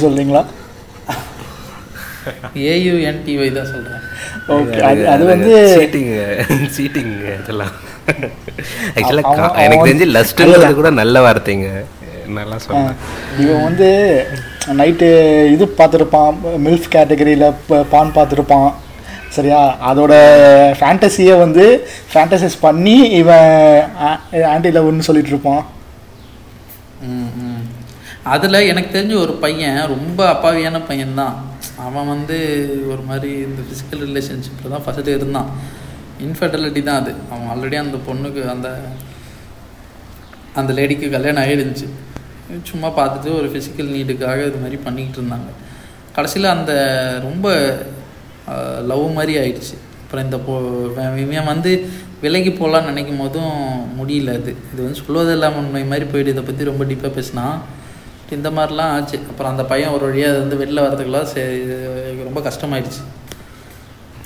சொல்றீங்களா? 0.05 0.43
ஏயுஎன்டிஒய் 2.73 3.57
தான் 3.59 3.71
சொல்கிறேன் 3.73 4.05
ஓகே 4.57 4.79
அது 4.91 5.03
அது 5.15 5.25
வந்து 5.33 5.53
சீட்டிங் 5.79 6.11
சீட்டிங் 6.77 7.13
இதெல்லாம். 7.37 7.75
ஆக்சுவலாக 8.97 9.65
எனக்கு 9.67 9.89
தெரிஞ்சு 9.89 10.09
லஸ்ட்ன்றது 10.17 10.73
கூட 10.81 10.91
நல்ல 11.01 11.17
வார்த்தைங்க. 11.27 11.71
நல்லா 12.39 12.57
சொன்னேன் 12.65 12.97
இவன் 13.43 13.65
வந்து 13.69 13.89
நைட்டு 14.81 15.09
இது 15.55 15.65
பார்த்துருப்பான் 15.79 16.41
மில்ஃப் 16.65 16.89
கேட்டகரியில் 16.95 17.47
பான் 17.93 18.17
பார்த்துருப்பான். 18.17 18.69
சரியா? 19.37 19.61
அதோட 19.91 20.15
ஃபேண்டசியை 20.79 21.35
வந்து 21.45 21.65
ஃபேண்டசைஸ் 22.13 22.57
பண்ணி 22.67 22.97
இவன் 23.21 23.51
ஆன்டி 24.53 24.71
லவ்னு 24.77 25.09
சொல்லிட்டு 25.09 25.33
இருப்பான். 25.35 25.63
அதில் 28.35 28.67
எனக்கு 28.71 28.91
தெரிஞ்ச 28.95 29.15
ஒரு 29.25 29.35
பையன் 29.43 29.81
ரொம்ப 29.95 30.21
அப்பாவியான 30.35 30.77
பையன்தான். 30.91 31.35
அவன் 31.87 32.11
வந்து 32.15 32.37
ஒரு 32.93 33.03
மாதிரி 33.11 33.33
இந்த 33.49 33.61
ஃபிசிக்கல் 33.67 34.03
ரிலேஷன்ஷிப்பில் 34.09 34.75
தான் 34.75 34.85
ஃபஸ்ட்டு 34.87 35.17
இருந்தான். 35.19 35.51
இன்ஃபர்டிலிட்டி 36.25 36.83
தான் 36.89 37.01
அது. 37.03 37.13
அவன் 37.31 37.49
ஆல்ரெடி 37.53 37.77
அந்த 37.85 37.99
பொண்ணுக்கு 38.09 38.43
அந்த 38.55 38.69
அந்த 40.61 40.71
லேடிக்கு 40.79 41.07
கல்யாணம் 41.15 41.43
ஆகிடுச்சு 41.45 41.87
சும்மா 42.71 42.89
பார்த்துட்டு 42.99 43.31
ஒரு 43.39 43.49
ஃபிசிக்கல் 43.53 43.93
நீடுக்காக 43.95 44.41
இது 44.49 44.59
மாதிரி 44.63 44.79
பண்ணிக்கிட்டு 44.85 45.21
இருந்தாங்க. 45.21 45.51
கடைசியில் 46.17 46.55
அந்த 46.57 46.73
ரொம்ப 47.27 47.47
லவ் 48.91 49.07
மாதிரி 49.19 49.33
ஆயிடுச்சு. 49.41 49.77
அப்புறம் 50.03 50.25
இந்த 50.27 50.39
போ 50.47 50.55
இவன் 51.23 51.51
வந்து 51.53 51.71
விலைக்கு 52.25 52.51
போகலான்னு 52.59 52.91
நினைக்கும் 52.91 53.23
போதும் 53.23 53.57
முடியல 53.99 54.37
அது. 54.41 54.53
இது 54.73 54.81
வந்து 54.85 55.01
சொல்வதெல்லாம் 55.01 55.59
உண்மை 55.61 55.83
மாதிரி 55.93 56.07
போயிட்டு 56.13 56.35
இதை 56.35 56.45
பற்றி 56.45 56.71
ரொம்ப 56.71 56.85
டீப்பாக 56.91 57.13
பேசினா 57.19 57.47
இந்த 58.37 58.49
மாதிரிலாம் 58.57 58.93
ஆச்சு. 58.95 59.19
அப்புறம் 59.31 59.53
அந்த 59.53 59.65
பையன் 59.73 59.95
ஒரு 59.97 60.05
வழியாக 60.09 60.33
அது 60.33 60.41
வந்து 60.45 60.61
வெளில 60.63 60.85
வரதுக்குலாம் 60.87 61.29
சரி 61.33 61.59
இது 61.65 61.77
ரொம்ப 62.29 62.41
கஷ்டமாயிடுச்சு. 62.49 63.03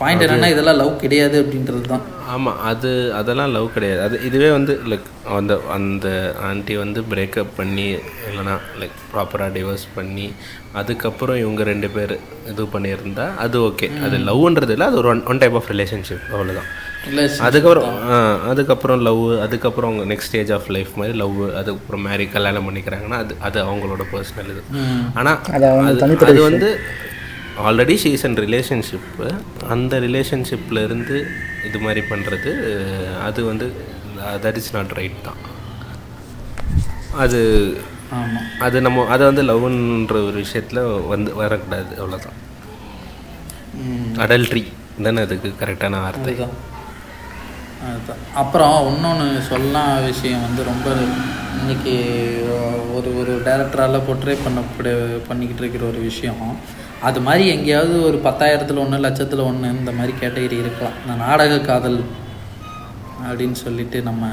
பாயிண்ட் 0.01 0.25
என்னன்னா 0.25 0.49
இதெல்லாம் 0.55 0.81
லவ் 0.81 0.93
கிடையாது 1.03 1.37
அப்படின்றது 1.43 1.81
தான். 1.93 2.05
ஆமாம் 2.35 2.59
அது 2.71 2.91
அதெல்லாம் 3.19 3.53
லவ் 3.57 3.69
கிடையாது. 3.77 4.01
அது 4.07 4.17
இதுவே 4.29 4.49
வந்து 4.57 4.73
லைக் 4.91 5.07
அந்த 5.39 5.55
அந்த 5.77 6.09
ஆண்டி 6.49 6.75
வந்து 6.83 7.01
பிரேக்கப் 7.13 7.57
பண்ணி 7.59 7.87
இல்லைனா 8.29 8.55
லைக் 8.81 8.99
ப்ராப்பராக 9.13 9.55
டிவோர்ஸ் 9.57 9.87
பண்ணி 9.97 10.27
அதுக்கப்புறம் 10.81 11.41
இவங்க 11.43 11.63
ரெண்டு 11.71 11.89
பேர் 11.97 12.15
இது 12.53 12.65
பண்ணியிருந்தா 12.75 13.27
அது 13.45 13.59
ஓகே 13.69 13.89
அது 14.07 14.19
லவ்ன்றது 14.29 14.75
இல்லை 14.77 14.87
அது 14.91 15.01
ஒரு 15.03 15.11
one 15.15 15.25
one 15.33 15.43
type 15.43 15.59
of 15.61 15.71
relationship 15.75 16.25
அவ்வளோதான் 16.35 16.71
அதுக்கப்புறம் 17.47 17.93
அதுக்கப்புறம் 18.53 19.03
லவ் 19.09 19.23
அதுக்கப்புறம் 19.45 19.91
அவங்க 19.91 20.05
நெக்ஸ்ட் 20.13 20.31
ஸ்டேஜ் 20.31 20.51
ஆஃப் 20.57 20.71
லைஃப் 20.77 20.93
மாதிரி 21.01 21.15
லவ் 21.23 21.39
அதுக்கப்புறம் 21.61 22.05
மேரி 22.09 22.27
கல்யாணம் 22.35 22.67
பண்ணிக்கிறாங்கன்னா 22.69 23.21
அது 23.25 23.35
அது 23.49 23.59
அவங்களோட 23.67 24.05
பர்சனல் 24.13 24.51
இது. 24.55 24.63
ஆனால் 25.21 25.39
அது 26.31 26.41
வந்து 26.49 26.69
ஆல்ரெடி 27.69 27.97
ஷீஸ் 28.03 28.25
அண்ட் 28.27 28.41
ரிலேஷன்ஷிப்பு 28.47 29.27
அந்த 29.75 29.95
ரிலேஷன்ஷிப்பில் 30.07 30.85
இருந்து 30.87 31.17
இது 31.69 31.79
மாதிரி 31.85 32.03
பண்ணுறது 32.11 32.51
அது 33.29 33.41
வந்து 33.51 33.67
தட் 34.45 34.59
இஸ் 34.61 34.73
நாட் 34.77 34.95
ரைட் 34.99 35.19
தான். 35.29 35.41
அது 37.25 37.41
அது 38.67 38.77
நம்ம 38.87 39.05
அதை 39.15 39.23
வந்து 39.31 39.43
லவ்ன்ற 39.51 40.17
ஒரு 40.29 40.37
விஷயத்தில் 40.45 40.83
வந்து 41.13 41.31
வரக்கூடாது 41.41 41.93
அவ்வளோதான் 42.03 42.39
அடல்ட்ரி 44.25 44.63
தானே 45.07 45.23
அதுக்கு 45.27 45.51
கரெக்டான 45.63 46.01
வார்த்தை. 46.05 46.35
அப்புறம் 48.41 48.75
இன்னொன்று 48.89 49.29
சொல்லலாம் 49.51 49.93
விஷயம் 50.11 50.45
வந்து 50.47 50.63
ரொம்ப 50.71 50.89
இன்னைக்கு 51.61 51.95
ஒரு 52.97 53.11
ஒரு 53.21 53.33
டேரக்டரால் 53.47 54.05
போர்ட்ரே 54.09 54.35
பண்ணப்பட 54.45 54.91
பண்ணிக்கிட்டு 55.29 55.63
இருக்கிற 55.65 55.85
ஒரு 55.93 56.01
விஷயம் 56.11 56.43
அது 57.09 57.19
மாதிரி 57.27 57.45
எங்கேயாவது 57.55 57.95
ஒரு 58.09 58.19
பத்தாயிரத்தில் 58.27 58.81
ஒன்று 58.83 59.05
லட்சத்தில் 59.05 59.47
ஒன்று 59.51 59.69
இந்த 59.79 59.93
மாதிரி 59.99 60.13
கேட்டகரி 60.23 60.57
இருக்கலாம். 60.63 60.97
இந்த 61.03 61.15
நாடக 61.25 61.61
காதல் 61.69 62.01
அப்படின்னு 63.29 63.57
சொல்லிட்டு 63.65 63.99
நம்ம 64.09 64.25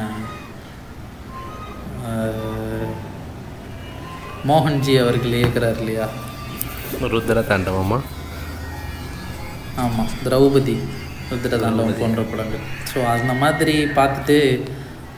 மோகன்ஜி 4.49 4.93
அவர்கள் 5.03 5.37
இயக்குறார் 5.39 5.79
இல்லையா? 5.83 6.05
ருத்ர 7.13 7.39
தாண்டவமா 7.49 7.97
ஆமாம் 9.83 10.11
திரௌபதி. 10.25 10.75
ருத்ரதாண்டவம் 11.31 11.99
போன்ற 12.01 12.21
படங்கள். 12.29 12.63
ஸோ 12.91 12.99
அந்த 13.15 13.31
மாதிரி 13.41 13.73
பார்த்துட்டு 13.97 14.37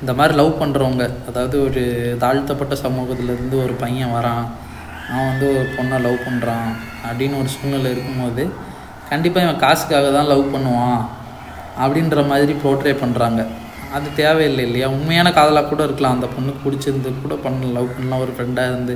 இந்த 0.01 0.11
மாதிரி 0.19 0.33
லவ் 0.39 0.59
பண்ணுறவங்க 0.61 1.03
அதாவது 1.29 1.55
ஒரு 1.67 1.83
தாழ்த்தப்பட்ட 2.23 2.75
சமூகத்திலேருந்து 2.85 3.57
ஒரு 3.65 3.73
பையன் 3.83 4.15
வரான் 4.17 4.45
அவன் 5.09 5.29
வந்து 5.29 5.47
ஒரு 5.53 5.67
பொண்ணை 5.75 5.97
லவ் 6.05 6.25
பண்ணுறான் 6.25 6.69
அப்படின்னு 7.07 7.39
ஒரு 7.41 7.49
சூழ்நிலை 7.53 7.91
இருக்கும்போது 7.93 8.43
கண்டிப்பாக 9.09 9.45
இவன் 9.45 9.63
காசுக்காக 9.63 10.09
தான் 10.17 10.29
லவ் 10.31 10.51
பண்ணுவான் 10.53 10.99
அப்படின்ற 11.83 12.21
மாதிரி 12.31 12.53
போர்ட்ரே 12.63 12.93
பண்ணுறாங்க 13.01 13.41
அது 13.97 14.07
தேவையில்லை 14.19 14.63
இல்லையா? 14.67 14.87
உண்மையான 14.95 15.27
காதலாக 15.37 15.69
கூட 15.69 15.81
இருக்கலாம். 15.87 16.15
அந்த 16.17 16.27
பொண்ணுக்கு 16.33 16.63
பிடிச்சிருந்து 16.65 17.11
கூட 17.23 17.35
பண்ண 17.45 17.69
லவ் 17.77 17.93
பண்ணலாம் 17.93 18.23
ஒரு 18.25 18.33
ஃப்ரெண்டாக 18.35 18.71
இருந்து 18.71 18.95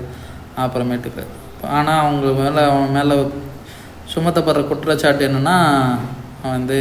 அப்புறமேட்டுக்கு. 0.64 1.24
ஆனால் 1.77 2.01
அவங்க 2.03 2.27
மேலே 2.40 2.61
அவன் 2.72 2.93
மேலே 2.98 3.16
சுமத்தப்படுற 4.14 4.64
குற்றச்சாட்டு 4.69 5.27
என்னன்னா 5.30 5.56
அவன் 6.42 6.56
வந்து 6.58 6.80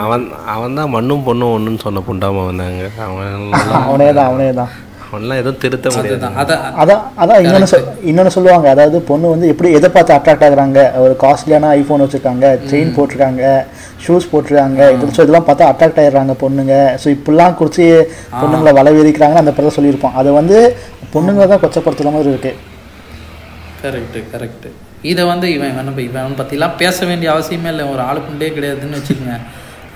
அவன் 0.00 0.24
அவன் 0.54 0.76
தான் 0.78 0.92
மண்ணும் 0.94 1.26
பொண்ணும் 1.28 1.52
ஒன்றுன்னு 1.54 1.84
சொன்ன 1.84 2.02
புண்டாம 2.08 2.44
வந்தாங்க. 2.48 2.82
அவன் 3.06 3.46
அவனே 3.86 4.08
தான் 4.18 4.28
அவனே 4.30 4.48
தான் 4.60 4.72
அவன்லாம் 5.08 5.40
எதுவும் 5.40 5.60
திருத்த 5.62 5.88
முடியாது. 5.94 6.28
அதான் 6.82 7.02
அதான் 7.22 7.40
இன்னொன்று 7.44 7.68
சொல் 7.72 7.88
இன்னொன்று 8.10 8.32
சொல்லுவாங்க. 8.36 8.66
அதாவது 8.74 8.98
பொண்ணு 9.10 9.26
வந்து 9.32 9.50
எப்படி 9.52 9.68
எதை 9.78 9.88
பார்த்து 9.96 10.14
அட்ராக்ட் 10.16 10.44
ஆகுறாங்க? 10.46 10.80
ஒரு 11.04 11.14
காஸ்ட்லியான 11.24 11.70
ஐஃபோன் 11.80 12.02
வச்சுருக்காங்க 12.04 12.46
செயின் 12.70 12.94
போட்டிருக்காங்க 12.96 13.42
ஷூஸ் 14.04 14.30
போட்டிருக்காங்க. 14.32 14.80
இது 14.94 15.12
ஸோ 15.18 15.22
இதெல்லாம் 15.24 15.46
பார்த்தா 15.48 15.68
அட்ராக்ட் 15.72 16.00
ஆயிடுறாங்க 16.02 16.34
பொண்ணுங்க. 16.44 16.74
ஸோ 17.02 17.08
இப்படிலாம் 17.16 17.58
குறித்து 17.60 17.84
பொண்ணுங்களை 18.40 18.72
வளவிரிக்கிறாங்கன்னு 18.80 19.44
அந்த 19.44 19.54
படத்தில் 19.56 19.76
சொல்லியிருப்போம். 19.78 20.16
அது 20.22 20.32
வந்து 20.40 20.56
பொண்ணுங்க 21.14 21.46
தான் 21.52 21.62
கொச்சப்படுத்துகிற 21.64 22.12
மாதிரி 22.16 22.32
இருக்கு. 22.34 22.52
கரெக்டு 23.84 24.22
கரெக்டு 24.32 24.70
இதை 25.12 25.24
வந்து 25.32 25.46
இவன் 25.56 25.70
இவன் 25.72 26.00
இவன் 26.08 26.40
பற்றிலாம் 26.40 26.76
பேச 26.82 27.06
வேண்டிய 27.10 27.28
அவசியமே 27.34 27.70
இல்லை. 27.74 27.84
ஒரு 27.92 28.02
ஆளுக்குண்டே 28.08 28.48
கிடையாதுன்னு 28.56 28.98
வச்சுக்கோங்க. 28.98 29.36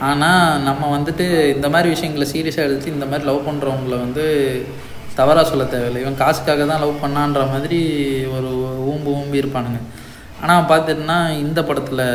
ஆனால் 0.08 0.60
நம்ம 0.66 0.82
வந்துட்டு 0.96 1.24
இந்த 1.54 1.66
மாதிரி 1.72 1.88
விஷயங்களை 1.94 2.26
சீரியஸாக 2.32 2.68
எடுத்து 2.68 2.94
இந்த 2.96 3.06
மாதிரி 3.10 3.26
லவ் 3.30 3.46
பண்ணுறவங்கள 3.48 3.96
வந்து 4.04 4.24
தவறாக 5.20 5.44
சொல்ல 5.50 5.64
தேவையில்லை. 5.74 6.02
இவன் 6.04 6.20
காசுக்காக 6.22 6.66
தான் 6.70 6.82
லவ் 6.84 7.02
பண்ணான்ற 7.04 7.42
மாதிரி 7.54 7.80
ஒரு 8.36 8.50
ஊம்பு 8.90 9.10
ஊம்பி 9.18 9.42
இருப்பானுங்க. 9.42 9.80
ஆனால் 10.42 10.68
பார்த்துட்டுனா 10.70 11.18
இந்த 11.44 11.60
படத்தில் 11.68 12.06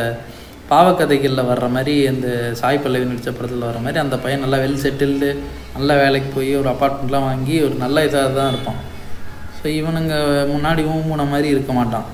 பாவக்கதைகளில் 0.72 1.48
வர்ற 1.50 1.66
மாதிரி 1.76 1.96
அந்த 2.12 2.28
சாய் 2.60 2.82
பல்லவி 2.84 3.06
நடித்த 3.10 3.32
படத்தில் 3.38 3.66
வர 3.70 3.80
மாதிரி 3.86 4.00
அந்த 4.04 4.16
பையன் 4.24 4.44
நல்லா 4.44 4.60
வெல் 4.64 4.82
செட்டில்டு 4.84 5.30
நல்ல 5.76 5.90
வேலைக்கு 6.02 6.30
போய் 6.38 6.52
ஒரு 6.62 6.70
அப்பார்ட்மெண்ட்லாம் 6.72 7.28
வாங்கி 7.30 7.56
ஒரு 7.66 7.76
நல்ல 7.84 8.06
இதாக 8.08 8.32
தான் 8.40 8.52
இருப்பான். 8.54 8.80
ஸோ 9.58 9.66
இவனுங்க 9.80 10.16
முன்னாடி 10.54 10.82
ஊம்புன 10.94 11.28
மாதிரி 11.34 11.50
இருக்க 11.56 11.74
மாட்டான். 11.80 12.08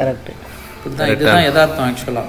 கரெக்ட் 0.00 0.30
இப்படிதான் 0.76 1.12
இதுதான் 1.14 1.46
யதார்த்தம் 1.48 1.86
ஆக்சுவலாக 1.88 2.28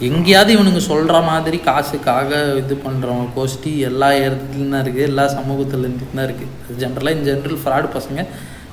எங்கேயாவது 0.00 0.52
இவனுங்க 0.52 0.78
சொல்கிற 0.78 1.20
மாதிரி 1.20 1.58
காசுக்காக 1.58 2.54
இது 2.58 2.74
பண்ணுறவங்க 2.74 3.28
கோஷ்டி 3.36 3.78
எல்லா 3.78 4.12
இடத்துலையும் 4.12 4.70
தான் 4.70 4.82
இருக்குது 4.84 5.06
எல்லா 5.06 5.26
சமூகத்துலேருந்து 5.28 6.08
தான் 6.14 6.26
இருக்குது 6.26 6.50
அது 6.64 6.80
ஜென்ரலாக 6.82 7.16
இன் 7.16 7.24
ஜென்ரல் 7.24 7.62
ஃப்ராடு 7.62 7.88
பசங்க 7.94 8.20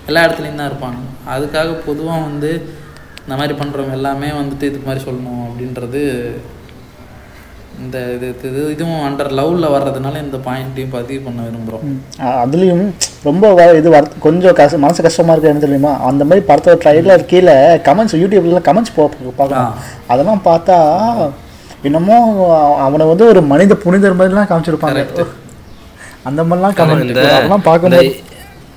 எல்லா 0.07 0.23
இடத்துலையும் 0.23 0.55
தான் 0.55 0.69
இருப்பாங்க. 0.71 0.99
அதுக்காக 1.25 1.75
பொதுவாக 1.85 2.21
வந்து 2.21 2.49
இந்த 3.25 3.35
மாதிரி 3.35 3.57
பண்ணுறவங்க 3.59 3.91
எல்லாமே 3.91 4.29
வந்துட்டு 4.31 4.63
இது 4.63 4.79
மாதிரி 4.85 5.05
சொல்லணும் 5.05 5.45
அப்படின்றது 5.45 6.01
இந்த 7.79 7.97
இது 8.15 8.27
இது 8.43 8.71
இதுவும் 8.71 9.01
அண்டர் 9.01 9.29
லவ்வில் 9.31 9.71
வர்றதுனால 9.71 10.23
இந்த 10.23 10.37
பாயிண்ட்டையும் 10.37 10.91
பதிவு 10.91 11.21
பண்ண 11.21 11.41
விரும்புகிறோம் 11.41 11.93
அதுலேயும் 12.41 12.83
ரொம்ப 13.23 13.53
வ- 13.53 13.75
இது 13.75 13.89
வர 13.89 14.07
கொஞ்சம் 14.19 14.53
கஷ்ட 14.53 14.77
மனசு 14.77 15.03
கஷ்டமாக 15.03 15.33
இருக்கு 15.33 15.49
என்ன 15.49 15.63
தெரியுமா? 15.63 15.93
அந்த 16.03 16.23
மாதிரி 16.23 16.45
படத்தோட 16.45 16.75
ட்ரைலர் 16.83 17.25
கீழே 17.25 17.55
கமெண்ட்ஸ் 17.87 18.17
யூடியூப்லாம் 18.21 18.67
கமெண்ட்ஸ் 18.69 18.95
போ 18.95 19.05
பார்க்கலாம். 19.37 19.73
அதெல்லாம் 20.07 20.41
பார்த்தா 20.45 20.77
என்னமோ 21.81 22.17
அவனை 22.77 23.05
வந்து 23.05 23.25
ஒரு 23.25 23.41
மனித 23.43 23.75
புனிதர் 23.75 24.17
மாதிரிலாம் 24.17 24.51
காமிச்சிருப்பாங்க. 24.51 25.03
அந்த 26.23 26.43
மாதிரிலாம் 26.43 26.77
கமெண்ட் 26.77 27.01
அதெல்லாம் 27.25 27.61
பார்க்கும்போது 27.61 28.05
இந்த- 28.05 28.31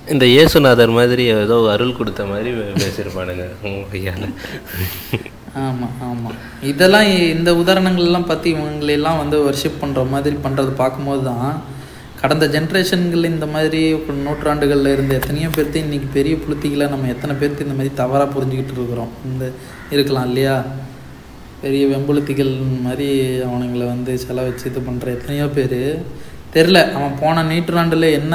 இந்த 0.09 0.25
இயேசுநாதர் 0.27 0.91
மாதிரி 0.91 1.25
ஏதோ 1.37 1.69
அருள் 1.73 1.97
கொடுத்த 1.97 2.25
மாதிரி 2.25 2.51
பேசியிருப்பானுங்க. 2.77 3.45
உங்க 3.63 3.85
கையால் 3.93 4.27
ஆமாம் 5.65 5.95
ஆமாம் 6.01 6.39
இதெல்லாம் 6.63 7.09
இந்த 7.35 7.55
உதாரணங்கள்லாம் 7.55 8.27
பற்றி 8.27 8.55
இவங்களெல்லாம் 8.55 9.17
வந்து 9.17 9.37
வர்ஷிப் 9.49 9.83
பண்ணுற 9.83 10.09
மாதிரி 10.09 10.37
பண்ணுறது 10.37 10.71
பார்க்கும்போது 10.71 11.23
தான் 11.23 11.63
கடந்த 12.21 12.47
ஜென்ரேஷன்கள் 12.47 13.25
இந்த 13.25 13.47
மாதிரி 13.47 13.89
இப்போ 13.89 14.13
நூற்றாண்டுகளில் 14.13 14.93
இருந்த 14.93 15.15
எத்தனையோ 15.15 15.49
பேர்த்து 15.49 15.83
இன்றைக்கி 15.83 16.09
பெரிய 16.13 16.37
புளுத்திகளை 16.37 16.89
நம்ம 16.89 17.09
எத்தனை 17.09 17.35
பேர்த்து 17.35 17.67
இந்த 17.67 17.75
மாதிரி 17.75 17.95
தவறாக 17.95 18.41
புரிஞ்சுக்கிட்டு 18.41 18.79
இருக்கிறோம். 18.79 19.13
இந்த 19.25 19.51
இருக்கலாம் 19.91 20.27
இல்லையா? 20.27 20.65
பெரிய 21.61 21.87
வெம்புளுத்திகள் 21.87 22.53
மாதிரி 22.83 23.09
அவனுங்களை 23.41 23.87
வந்து 23.87 24.19
செலவச்சு 24.29 24.67
இது 24.67 24.81
பண்ணுற 24.81 25.07
எத்தனையோ 25.07 25.47
பேர். 25.47 26.05
தெரில 26.55 26.93
அவன் 26.93 27.19
போன 27.21 27.43
நூற்றாண்டில் 27.43 28.03
என்ன 28.03 28.35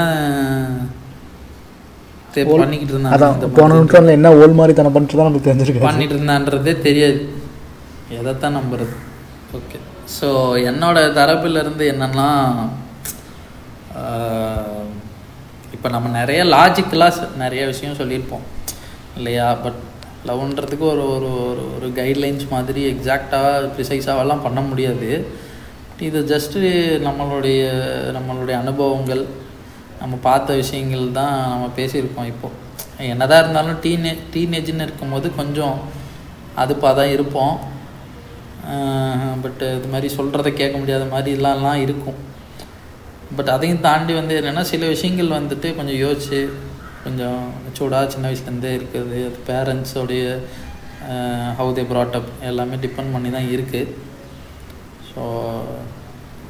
பண்ணிக்கிட்டு 2.34 2.94
இருந்தான் 2.94 3.14
அதான் 3.16 3.56
போன 3.60 3.76
நூற்றாண்டில் 3.78 4.18
என்ன 4.18 4.32
ஓல் 4.42 4.58
மாதிரி 4.60 4.76
தனம் 4.80 4.96
பண்ணிட்டு 4.96 5.18
தான் 5.20 5.30
நமக்கு 5.30 5.50
தெரிஞ்சிருக்கு. 5.50 5.86
பண்ணிட்டு 5.88 6.16
இருந்தான்றதே 6.18 6.74
தெரியாது. 6.88 7.20
எதைத்தான் 8.20 8.58
நம்புறது? 8.60 8.96
ஓகே 9.58 9.80
ஸோ 10.18 10.30
என்னோட 10.72 10.98
தரப்புல 11.20 11.62
இருந்து 11.64 11.84
என்னன்னா 11.94 12.30
இப்போ 15.76 15.90
நம்ம 15.94 16.10
நிறைய 16.18 16.42
லாஜிக்கலாக 16.54 17.28
நிறைய 17.44 17.62
விஷயம் 17.70 18.00
சொல்லியிருப்போம். 18.00 18.44
இல்லையா? 19.20 19.48
பட் 19.64 19.80
லவ்ன்றதுக்கு 20.30 20.86
ஒரு 20.94 21.04
ஒரு 21.16 21.30
ஒரு 21.52 21.64
ஒரு 21.76 21.88
கைட்லைன்ஸ் 22.00 22.44
மாதிரி 22.56 22.82
எக்ஸாக்டாக 22.92 23.70
ப்ரிசைஸாவெல்லாம் 23.76 24.44
பண்ண 24.48 24.60
முடியாது. 24.70 25.10
இது 26.08 26.20
ஜஸ்ட்டு 26.34 26.60
நம்மளுடைய 27.08 27.62
நம்மளுடைய 28.18 28.56
அனுபவங்கள் 28.64 29.24
நம்ம 30.02 30.16
பார்த்த 30.28 30.56
விஷயங்கள் 30.62 31.06
தான் 31.20 31.34
நம்ம 31.52 31.68
பேசியிருக்கோம் 31.80 32.30
இப்போது 32.34 33.08
என்னதான் 33.14 33.42
இருந்தாலும் 33.44 33.80
டீனே 33.84 34.12
டீனேஜ்னு 34.34 34.86
இருக்கும்போது 34.88 35.28
கொஞ்சம் 35.40 35.78
அதுப்பாக 36.62 36.94
தான் 37.00 37.14
இருப்போம். 37.16 37.56
பட் 39.44 39.62
இது 39.78 39.88
மாதிரி 39.94 40.08
சொல்கிறத 40.18 40.50
கேட்க 40.60 40.76
முடியாத 40.82 41.06
மாதிரிலாம் 41.14 41.84
இருக்கும். 41.86 42.20
பட் 43.38 43.52
அதையும் 43.56 43.86
தாண்டி 43.88 44.14
வந்து 44.20 44.34
என்னென்னா 44.40 44.64
சில 44.74 44.88
விஷயங்கள் 44.94 45.38
வந்துட்டு 45.40 45.68
கொஞ்சம் 45.78 46.00
யோசிச்சு 46.06 46.42
கொஞ்சம் 47.04 47.40
சூடாக 47.78 48.10
சின்ன 48.14 48.28
வயசுலேருந்தே 48.30 48.72
இருக்குது 48.80 49.20
அது 49.28 49.40
பேரண்ட்ஸோடைய 49.48 50.26
ஹவு 51.60 51.72
தே 51.78 51.86
ப்ராட்டப் 51.92 52.28
எல்லாமே 52.50 52.76
டிபெண்ட் 52.84 53.14
பண்ணி 53.16 53.30
தான் 53.38 53.50
இருக்குது 53.56 53.96
ஸோ 55.10 55.24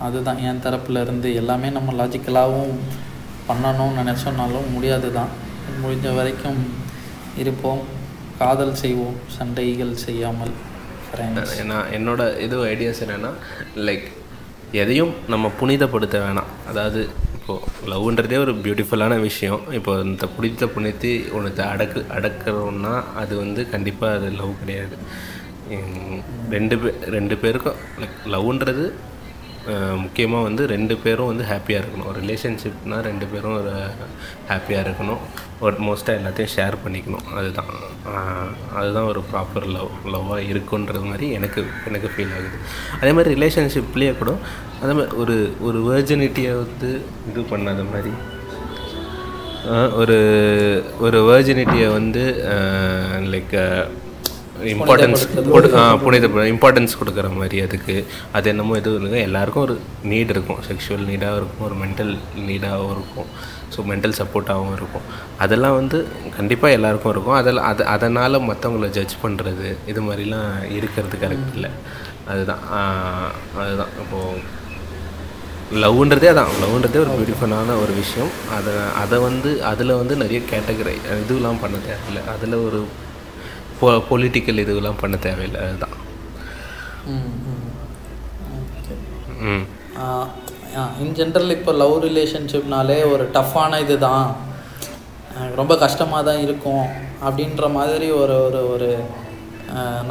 அதுதான் 0.08 0.42
என் 0.50 0.64
தரப்பில் 0.66 1.04
இருந்து 1.06 1.30
எல்லாமே 1.42 1.70
நம்ம 1.78 1.94
லாஜிக்கலாகவும் 2.00 2.76
பண்ணணும்னு 3.48 4.00
நினச்சோன்னாலும் 4.02 4.70
முடியாது 4.76 5.10
தான் 5.18 5.32
முடிஞ்ச 5.82 6.16
வரைக்கும் 6.20 6.62
இருப்போம். 7.42 7.82
காதல் 8.40 8.80
செய்வோம். 8.84 9.18
சண்டைகள் 9.38 9.94
செய்யாமல் 10.06 10.54
ஃப்ரெண்ட்ஸ் 11.08 11.58
நான் 11.72 11.92
என்னோட 11.98 12.22
இது 12.46 12.58
ஐடியாஸ் 12.74 13.02
என்னென்னா 13.06 13.32
லைக் 13.88 14.08
எதையும் 14.84 15.14
நம்ம 15.34 15.52
புனிதப்படுத்த 15.60 16.18
வேணாம். 16.26 16.52
அதாவது 16.70 17.02
இப்போது 17.38 17.90
லவ்ன்றதே 17.92 18.38
ஒரு 18.46 18.54
பியூட்டிஃபுல்லான 18.64 19.14
விஷயம். 19.28 19.62
இப்போ 19.78 19.94
இந்த 20.10 20.26
புனித 20.36 20.68
புனித்து 20.76 21.12
ஒன்று 21.38 21.52
அடக்கு 21.74 22.02
அடக்கிறோன்னா 22.18 22.94
அது 23.22 23.34
வந்து 23.44 23.64
கண்டிப்பாக 23.74 24.18
அது 24.18 24.30
லவ் 24.42 24.60
கிடையாது. 24.62 24.98
ரெண்டு 26.56 26.76
பே 26.84 26.90
ரெண்டு 27.16 27.36
பேருக்கும் 27.42 27.80
லைக் 28.02 28.18
லவ்ன்றது 28.34 28.86
முக்கியமாக 29.98 30.44
வந்து 30.44 30.68
ரெண்டு 30.68 30.96
பேரும் 30.98 31.32
வந்து 31.32 31.44
ஹாப்பியாக 31.44 31.82
இருக்கணும். 31.82 32.08
ஒரு 32.08 32.20
ரிலேஷன்ஷிப்னால் 32.22 33.06
ரெண்டு 33.10 33.26
பேரும் 33.26 33.58
ஒரு 33.62 33.74
ஹாப்பியாக 34.50 34.86
இருக்கணும். 34.88 35.22
ஒரு 35.60 35.76
மோஸ்ட்டாக 35.88 36.20
எல்லாத்தையும் 36.20 36.54
ஷேர் 36.56 36.76
பண்ணிக்கணும். 36.86 37.28
அதுதான். 37.36 37.72
அதுதான் 38.76 39.10
ஒரு 39.12 39.24
ப்ராப்பர் 39.34 39.68
லவ் 39.76 39.92
லவ்வாக 40.14 40.48
இருக்குன்றது 40.54 41.04
மாதிரி 41.04 41.32
எனக்கு 41.32 41.64
எனக்கு 41.88 42.12
ஃபீல் 42.16 42.34
ஆகுது. 42.38 42.58
அதே 43.02 43.12
மாதிரி 43.12 43.36
ரிலேஷன்ஷிப்லேயே 43.42 44.18
கூட 44.18 44.34
அதே 44.84 44.94
மாதிரி 44.94 45.16
ஒரு 45.16 45.54
ஒரு 45.62 45.80
வேர்ஜினிட்டியை 45.90 46.54
வந்து 46.64 47.02
இது 47.32 47.42
பண்ணாத 47.52 47.82
மாதிரி 47.94 48.14
ஒரு 50.02 50.20
ஒரு 51.00 51.20
வேர்ஜினிட்டியை 51.30 51.92
வந்து 51.92 52.24
லைக் 53.34 53.58
இம்பார்ட்டன்ஸ் 54.74 55.24
புனித 56.04 56.28
இம்பார்ட்டன்ஸ் 56.54 57.00
கொடுக்குற 57.00 57.28
மாதிரி 57.36 57.62
அதுக்கு. 57.62 57.96
அது 58.38 58.50
என்னமோ 58.50 58.78
எதுவும் 58.82 59.06
இல்லை. 59.06 59.22
எல்லாருக்கும் 59.22 59.64
ஒரு 59.64 59.76
நீட் 60.12 60.34
இருக்கும். 60.36 60.62
செக்ஷுவல் 60.70 61.08
நீடாகவும் 61.12 61.40
இருக்கும். 61.42 61.66
ஒரு 61.70 61.78
மென்டல் 61.84 62.14
நீடாகவும் 62.50 62.94
இருக்கும். 62.98 63.30
ஸோ 63.76 63.82
மென்டல் 63.90 64.18
சப்போர்ட்டாகவும் 64.20 64.74
இருக்கும். 64.80 65.06
அதெல்லாம் 65.44 65.76
வந்து 65.76 65.98
கண்டிப்பாக 66.38 66.78
எல்லாருக்கும் 66.78 67.12
இருக்கும். 67.12 67.38
அதெல்லாம் 67.42 67.68
அது 67.72 67.84
அதனால் 67.86 68.46
மற்றவங்கள 68.50 68.90
ஜட்ஜ் 68.98 69.16
பண்ணுறது 69.26 69.68
இது 69.92 70.02
மாதிரிலாம் 70.02 70.50
இருக்கிறது 70.78 71.18
கரெக்ட் 71.26 71.54
இல்லை. 71.56 71.72
அதுதான். 72.32 72.66
அதுதான். 73.62 73.94
இப்போது 74.04 74.60
லவ்ன்றதே 75.84 76.28
அதான். 76.32 76.52
லவ்ன்றதே 76.62 77.00
ஒரு 77.04 77.12
பியூட்டிஃபுல்லான 77.18 77.76
ஒரு 77.84 77.94
விஷயம். 78.00 78.32
அதை 78.58 78.74
அதை 79.04 79.18
வந்து 79.20 79.64
அதில் 79.64 80.00
வந்து 80.02 80.16
நிறைய 80.16 80.40
கேட்டகரி 80.52 80.96
இதுவெல்லாம் 81.22 81.62
பண்ண 81.64 81.78
தேவையில்லை. 81.88 82.24
அதில் 82.34 82.58
ஒரு 82.68 82.80
பொ 83.82 83.88
பொலிட்டிக்கல் 84.10 84.62
இதுவெல்லாம் 84.64 85.02
பண்ண 85.02 85.16
தேவையில்லை 85.28 85.60
அதுதான். 85.66 85.96
ம் 87.14 87.30
இன் 91.04 91.16
ஜென்ரல் 91.20 91.54
இப்போ 91.56 91.72
லவ் 91.82 91.96
ரிலேஷன்ஷிப்னாலே 92.08 92.98
ஒரு 93.14 93.24
டஃப்பான 93.38 93.80
இது 93.86 93.96
தான் 94.08 94.26
ரொம்ப 95.60 95.74
கஷ்டமாக 95.84 96.22
தான் 96.30 96.42
இருக்கும் 96.46 96.86
அப்படின்ற 97.26 97.66
மாதிரி 97.78 98.08
ஒரு 98.22 98.36
ஒரு 98.48 98.62
ஒரு 98.74 98.90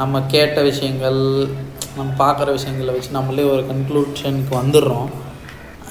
நம்ம 0.01 0.21
கேட்ட 0.33 0.57
விஷயங்கள் 0.69 1.19
நம்ம 1.97 2.09
பார்க்குற 2.21 2.49
விஷயங்களை 2.57 2.91
வச்சு 2.95 3.17
நம்மளே 3.17 3.45
ஒரு 3.53 3.63
கன்க்ளூஷனுக்கு 3.71 4.53
வந்துடுறோம். 4.61 5.09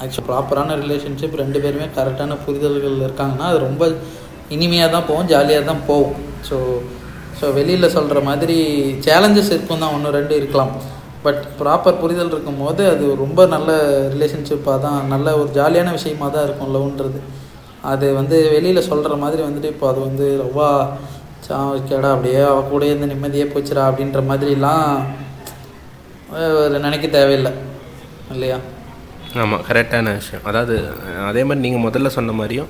ஆக்சுவல் 0.01 0.27
ப்ராப்பரான 0.29 0.75
ரிலேஷன்ஷிப் 0.83 1.39
ரெண்டு 1.43 1.57
பேருமே 1.63 1.87
கரெக்டான 1.97 2.37
புரிதல்கள் 2.45 3.03
இருக்காங்கன்னா 3.05 3.47
அது 3.51 3.59
ரொம்ப 3.67 3.83
இனிமையாக 4.55 4.89
தான் 4.95 5.07
போகும் 5.09 5.29
ஜாலியாக 5.33 5.65
தான் 5.71 5.85
போகும். 5.89 6.17
ஸோ 6.47 6.55
ஸோ 7.41 7.47
வெளியில் 7.59 7.93
சொல்கிற 7.97 8.21
மாதிரி 8.29 8.57
சேலஞ்சஸ் 9.05 9.53
இருக்கும் 9.53 9.83
தான் 9.83 9.93
ஒன்று 9.97 10.17
ரெண்டு 10.19 10.33
இருக்கலாம். 10.39 10.73
பட் 11.25 11.41
ப்ராப்பர் 11.59 12.01
புரிதல் 12.01 12.33
இருக்கும்போது 12.33 12.81
அது 12.91 13.05
ரொம்ப 13.23 13.39
நல்ல 13.53 13.71
ரிலேஷன்ஷிப்பாக 14.13 14.77
தான் 14.85 14.99
நல்ல 15.13 15.33
ஒரு 15.39 15.49
ஜாலியான 15.57 15.91
விஷயமா 15.97 16.27
தான் 16.35 16.45
இருக்கும் 16.47 16.73
லவ்ன்றது 16.75 17.19
அது 17.91 18.07
வந்து 18.19 18.37
வெளியில் 18.53 18.87
சொல்கிற 18.89 19.13
மாதிரி 19.23 19.41
வந்துட்டு 19.47 19.71
இப்போ 19.73 19.85
அது 19.91 19.99
வந்து 20.07 20.25
ரொம்ப 20.43 20.61
சா 21.45 21.57
கேடா 21.89 22.09
அப்படியே 22.15 22.41
அவள் 22.49 22.71
கூட 22.71 22.83
இருந்து 22.89 23.11
நிம்மதியே 23.11 23.45
போச்சுடா 23.53 23.83
அப்படின்ற 23.89 24.19
மாதிரிலாம் 24.29 24.89
நினைக்க 26.85 27.05
தேவையில்லை. 27.17 27.51
இல்லையா? 28.33 28.57
ஆமாம் 29.43 29.63
கரெக்டான 29.69 30.13
விஷயம். 30.19 30.45
அதாவது 30.49 30.75
அதே 31.29 31.41
மாதிரி 31.47 31.63
நீங்கள் 31.65 31.85
முதல்ல 31.87 32.11
சொன்ன 32.17 32.35
மாதிரியும் 32.41 32.69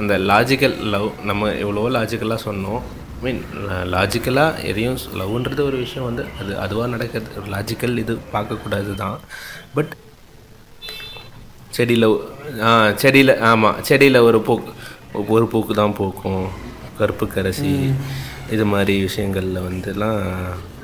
அந்த 0.00 0.14
லாஜிக்கல் 0.30 0.76
லவ் 0.94 1.08
நம்ம 1.30 1.52
எவ்வளோ 1.64 1.86
லாஜிக்கலாக 1.98 2.46
சொன்னோம். 2.48 2.82
மீன் 3.22 3.40
லாஜிக்கலாக 3.94 4.62
எதையும் 4.70 4.98
லவ்ன்றது 5.20 5.62
ஒரு 5.68 5.76
விஷயம் 5.84 6.06
வந்து 6.08 6.24
அது 6.40 6.52
அதுவாக 6.64 6.88
நடக்கிறது. 6.94 7.42
லாஜிக்கல் 7.54 8.00
இது 8.02 8.14
பார்க்கக்கூடாது 8.34 8.92
தான் 9.02 9.18
பட் 9.76 9.92
செடியில் 11.76 12.08
ஆ 12.68 12.70
செடியில் 13.02 13.34
ஆமாம் 13.50 13.78
செடியில் 13.88 14.24
ஒரு 14.28 14.40
பூக்கு 14.48 14.72
ஒரு 15.36 15.46
பூக்கு 15.52 15.74
தான் 15.80 15.96
பூக்கும். 16.00 16.46
கருப்பு 17.00 17.26
கரசி 17.34 17.72
இது 18.54 18.64
மாதிரி 18.72 18.94
விஷயங்களில் 19.06 19.64
வந்துலாம் 19.68 20.22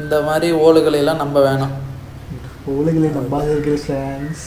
இந்த 0.02 0.16
மாதிரி 0.28 0.48
ஓலுகளை 0.66 0.98
எல்லாம் 1.02 1.22
நம்ப 1.24 1.38
வேணாம். 1.46 1.74
உலகிலே 2.76 3.10
நம்பாதீர்கள் 3.16 3.80
ஃப்ரெண்ட்ஸ் 3.82 4.46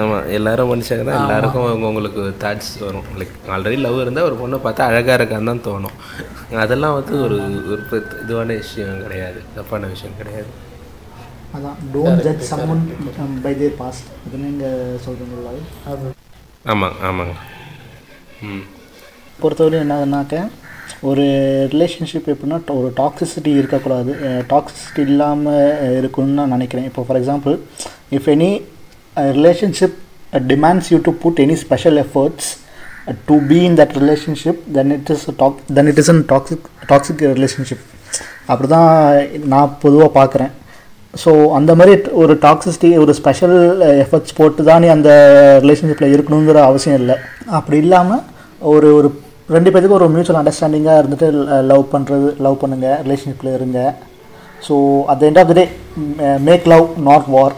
ஆமாம் 0.00 0.28
எல்லாரும் 0.28 0.70
மனுஷங்க 0.72 1.04
தான் 1.04 1.20
எல்லாருக்கும் 1.22 1.66
அவங்க 1.66 1.86
உங்களுக்கு 1.86 2.22
தாட்ஸ் 2.44 2.70
வரும். 2.84 3.06
லைக் 3.20 3.34
ஆல்ரெடி 3.54 3.78
லவ் 3.78 4.00
இருந்தால் 4.00 4.28
ஒரு 4.30 4.36
பொண்ணை 4.40 4.58
பார்த்தா 4.66 4.88
அழகாக 4.90 5.16
இருக்கான்னு 5.18 5.50
தான் 5.52 5.64
தோணும். 5.68 5.96
அதெல்லாம் 6.64 6.94
வந்து 6.94 7.14
ஒரு 7.22 7.36
ஒரு 7.72 7.82
இதுவான 8.24 8.46
விஷயம் 8.62 9.02
கிடையாது. 9.02 9.42
தப்பான 9.54 9.86
விஷயம் 9.86 10.18
கிடையாது. 10.18 10.50
அதான் 11.56 11.78
don't 11.94 12.22
judge 12.26 12.44
someone 12.50 12.84
by 13.44 13.54
their 13.56 13.78
past 13.80 14.08
இதுன்னு 14.26 14.48
நீங்கள் 14.50 14.98
சொல்கிறீங்களா 15.06 15.54
அது 15.92 16.12
ஆமாங்க 16.72 17.06
ஆமாங்க. 17.10 17.34
ம். 18.42 18.64
பொறுத்தவரையும் 19.42 19.84
என்னதுனாக்க 19.86 20.36
ஒரு 21.00 21.22
ரிலேஷன்ஷிப் 21.72 22.28
எப்படின்னா 22.32 22.58
ஒரு 22.80 22.92
டாக்ஸிசிட்டி 22.96 23.52
இருக்கக்கூடாது. 23.60 24.12
டாக்ஸிசிட்டி 24.52 25.02
இல்லாமல் 25.10 25.96
இருக்குன்னு 25.98 26.38
நான் 26.40 26.54
நினைக்கிறேன். 26.56 26.84
இப்போ 26.84 27.02
for 27.06 27.20
example 27.22 27.56
if 28.16 28.28
any 28.34 28.50
relationship 29.38 29.96
demands 30.52 30.90
you 30.92 30.98
to 31.08 31.12
put 31.22 31.40
any 31.44 31.56
special 31.64 31.98
efforts 32.04 32.50
to 33.28 33.36
be 33.50 33.58
in 33.68 33.76
that 33.80 33.94
relationship 34.02 34.60
then 34.76 34.92
it 34.96 35.10
is 35.14 35.24
talk 35.42 35.58
then 35.76 35.88
it 35.92 36.00
is 36.02 36.10
an 36.14 36.22
toxic 36.32 36.66
toxic 36.92 37.20
relationship 37.38 37.84
அப்படி 38.50 38.68
தான் 38.74 38.90
நான் 39.52 39.74
பொதுவாக 39.82 40.10
பார்க்குறேன். 40.18 40.52
ஸோ 41.14 41.30
அந்த 41.58 41.72
மாதிரி 41.78 41.94
ஒரு 42.22 42.34
டாக்ஸிசிட்டி 42.44 42.90
ஒரு 43.02 43.12
ஸ்பெஷல் 43.18 43.56
எஃபர்ட்ஸ் 44.04 44.36
போட்டு 44.38 44.62
தான் 44.68 44.80
நீ 44.84 44.88
அந்த 44.96 45.10
ரிலேஷன்ஷிப்பில் 45.64 46.14
இருக்கணுங்கிற 46.14 46.60
அவசியம் 46.68 46.98
இல்லை. 47.00 47.16
அப்படி 47.58 47.78
இல்லாமல் 47.84 48.22
ஒரு 48.72 48.88
ஒரு 48.98 49.08
ரெண்டு 49.56 49.70
பேத்துக்கும் 49.70 49.98
ஒரு 50.00 50.08
மியூச்சுவல் 50.14 50.40
அண்டர்ஸ்டாண்டிங்காக 50.40 51.00
இருந்துட்டு 51.02 51.28
uh, 51.54 51.62
லவ் 51.70 51.84
பண்ணுறது 51.94 52.28
லவ் 52.46 52.60
பண்ணுங்கள் 52.62 52.98
ரிலேஷன்ஷிப்பில் 53.06 53.56
இருங்க. 53.58 53.80
So 54.66 54.74
at 55.10 55.20
the 55.22 55.26
end 55.30 55.40
of 55.42 55.50
the 55.52 55.56
day 55.60 55.66
make 56.48 56.66
love 56.74 56.86
not 57.10 57.28
war 57.36 57.56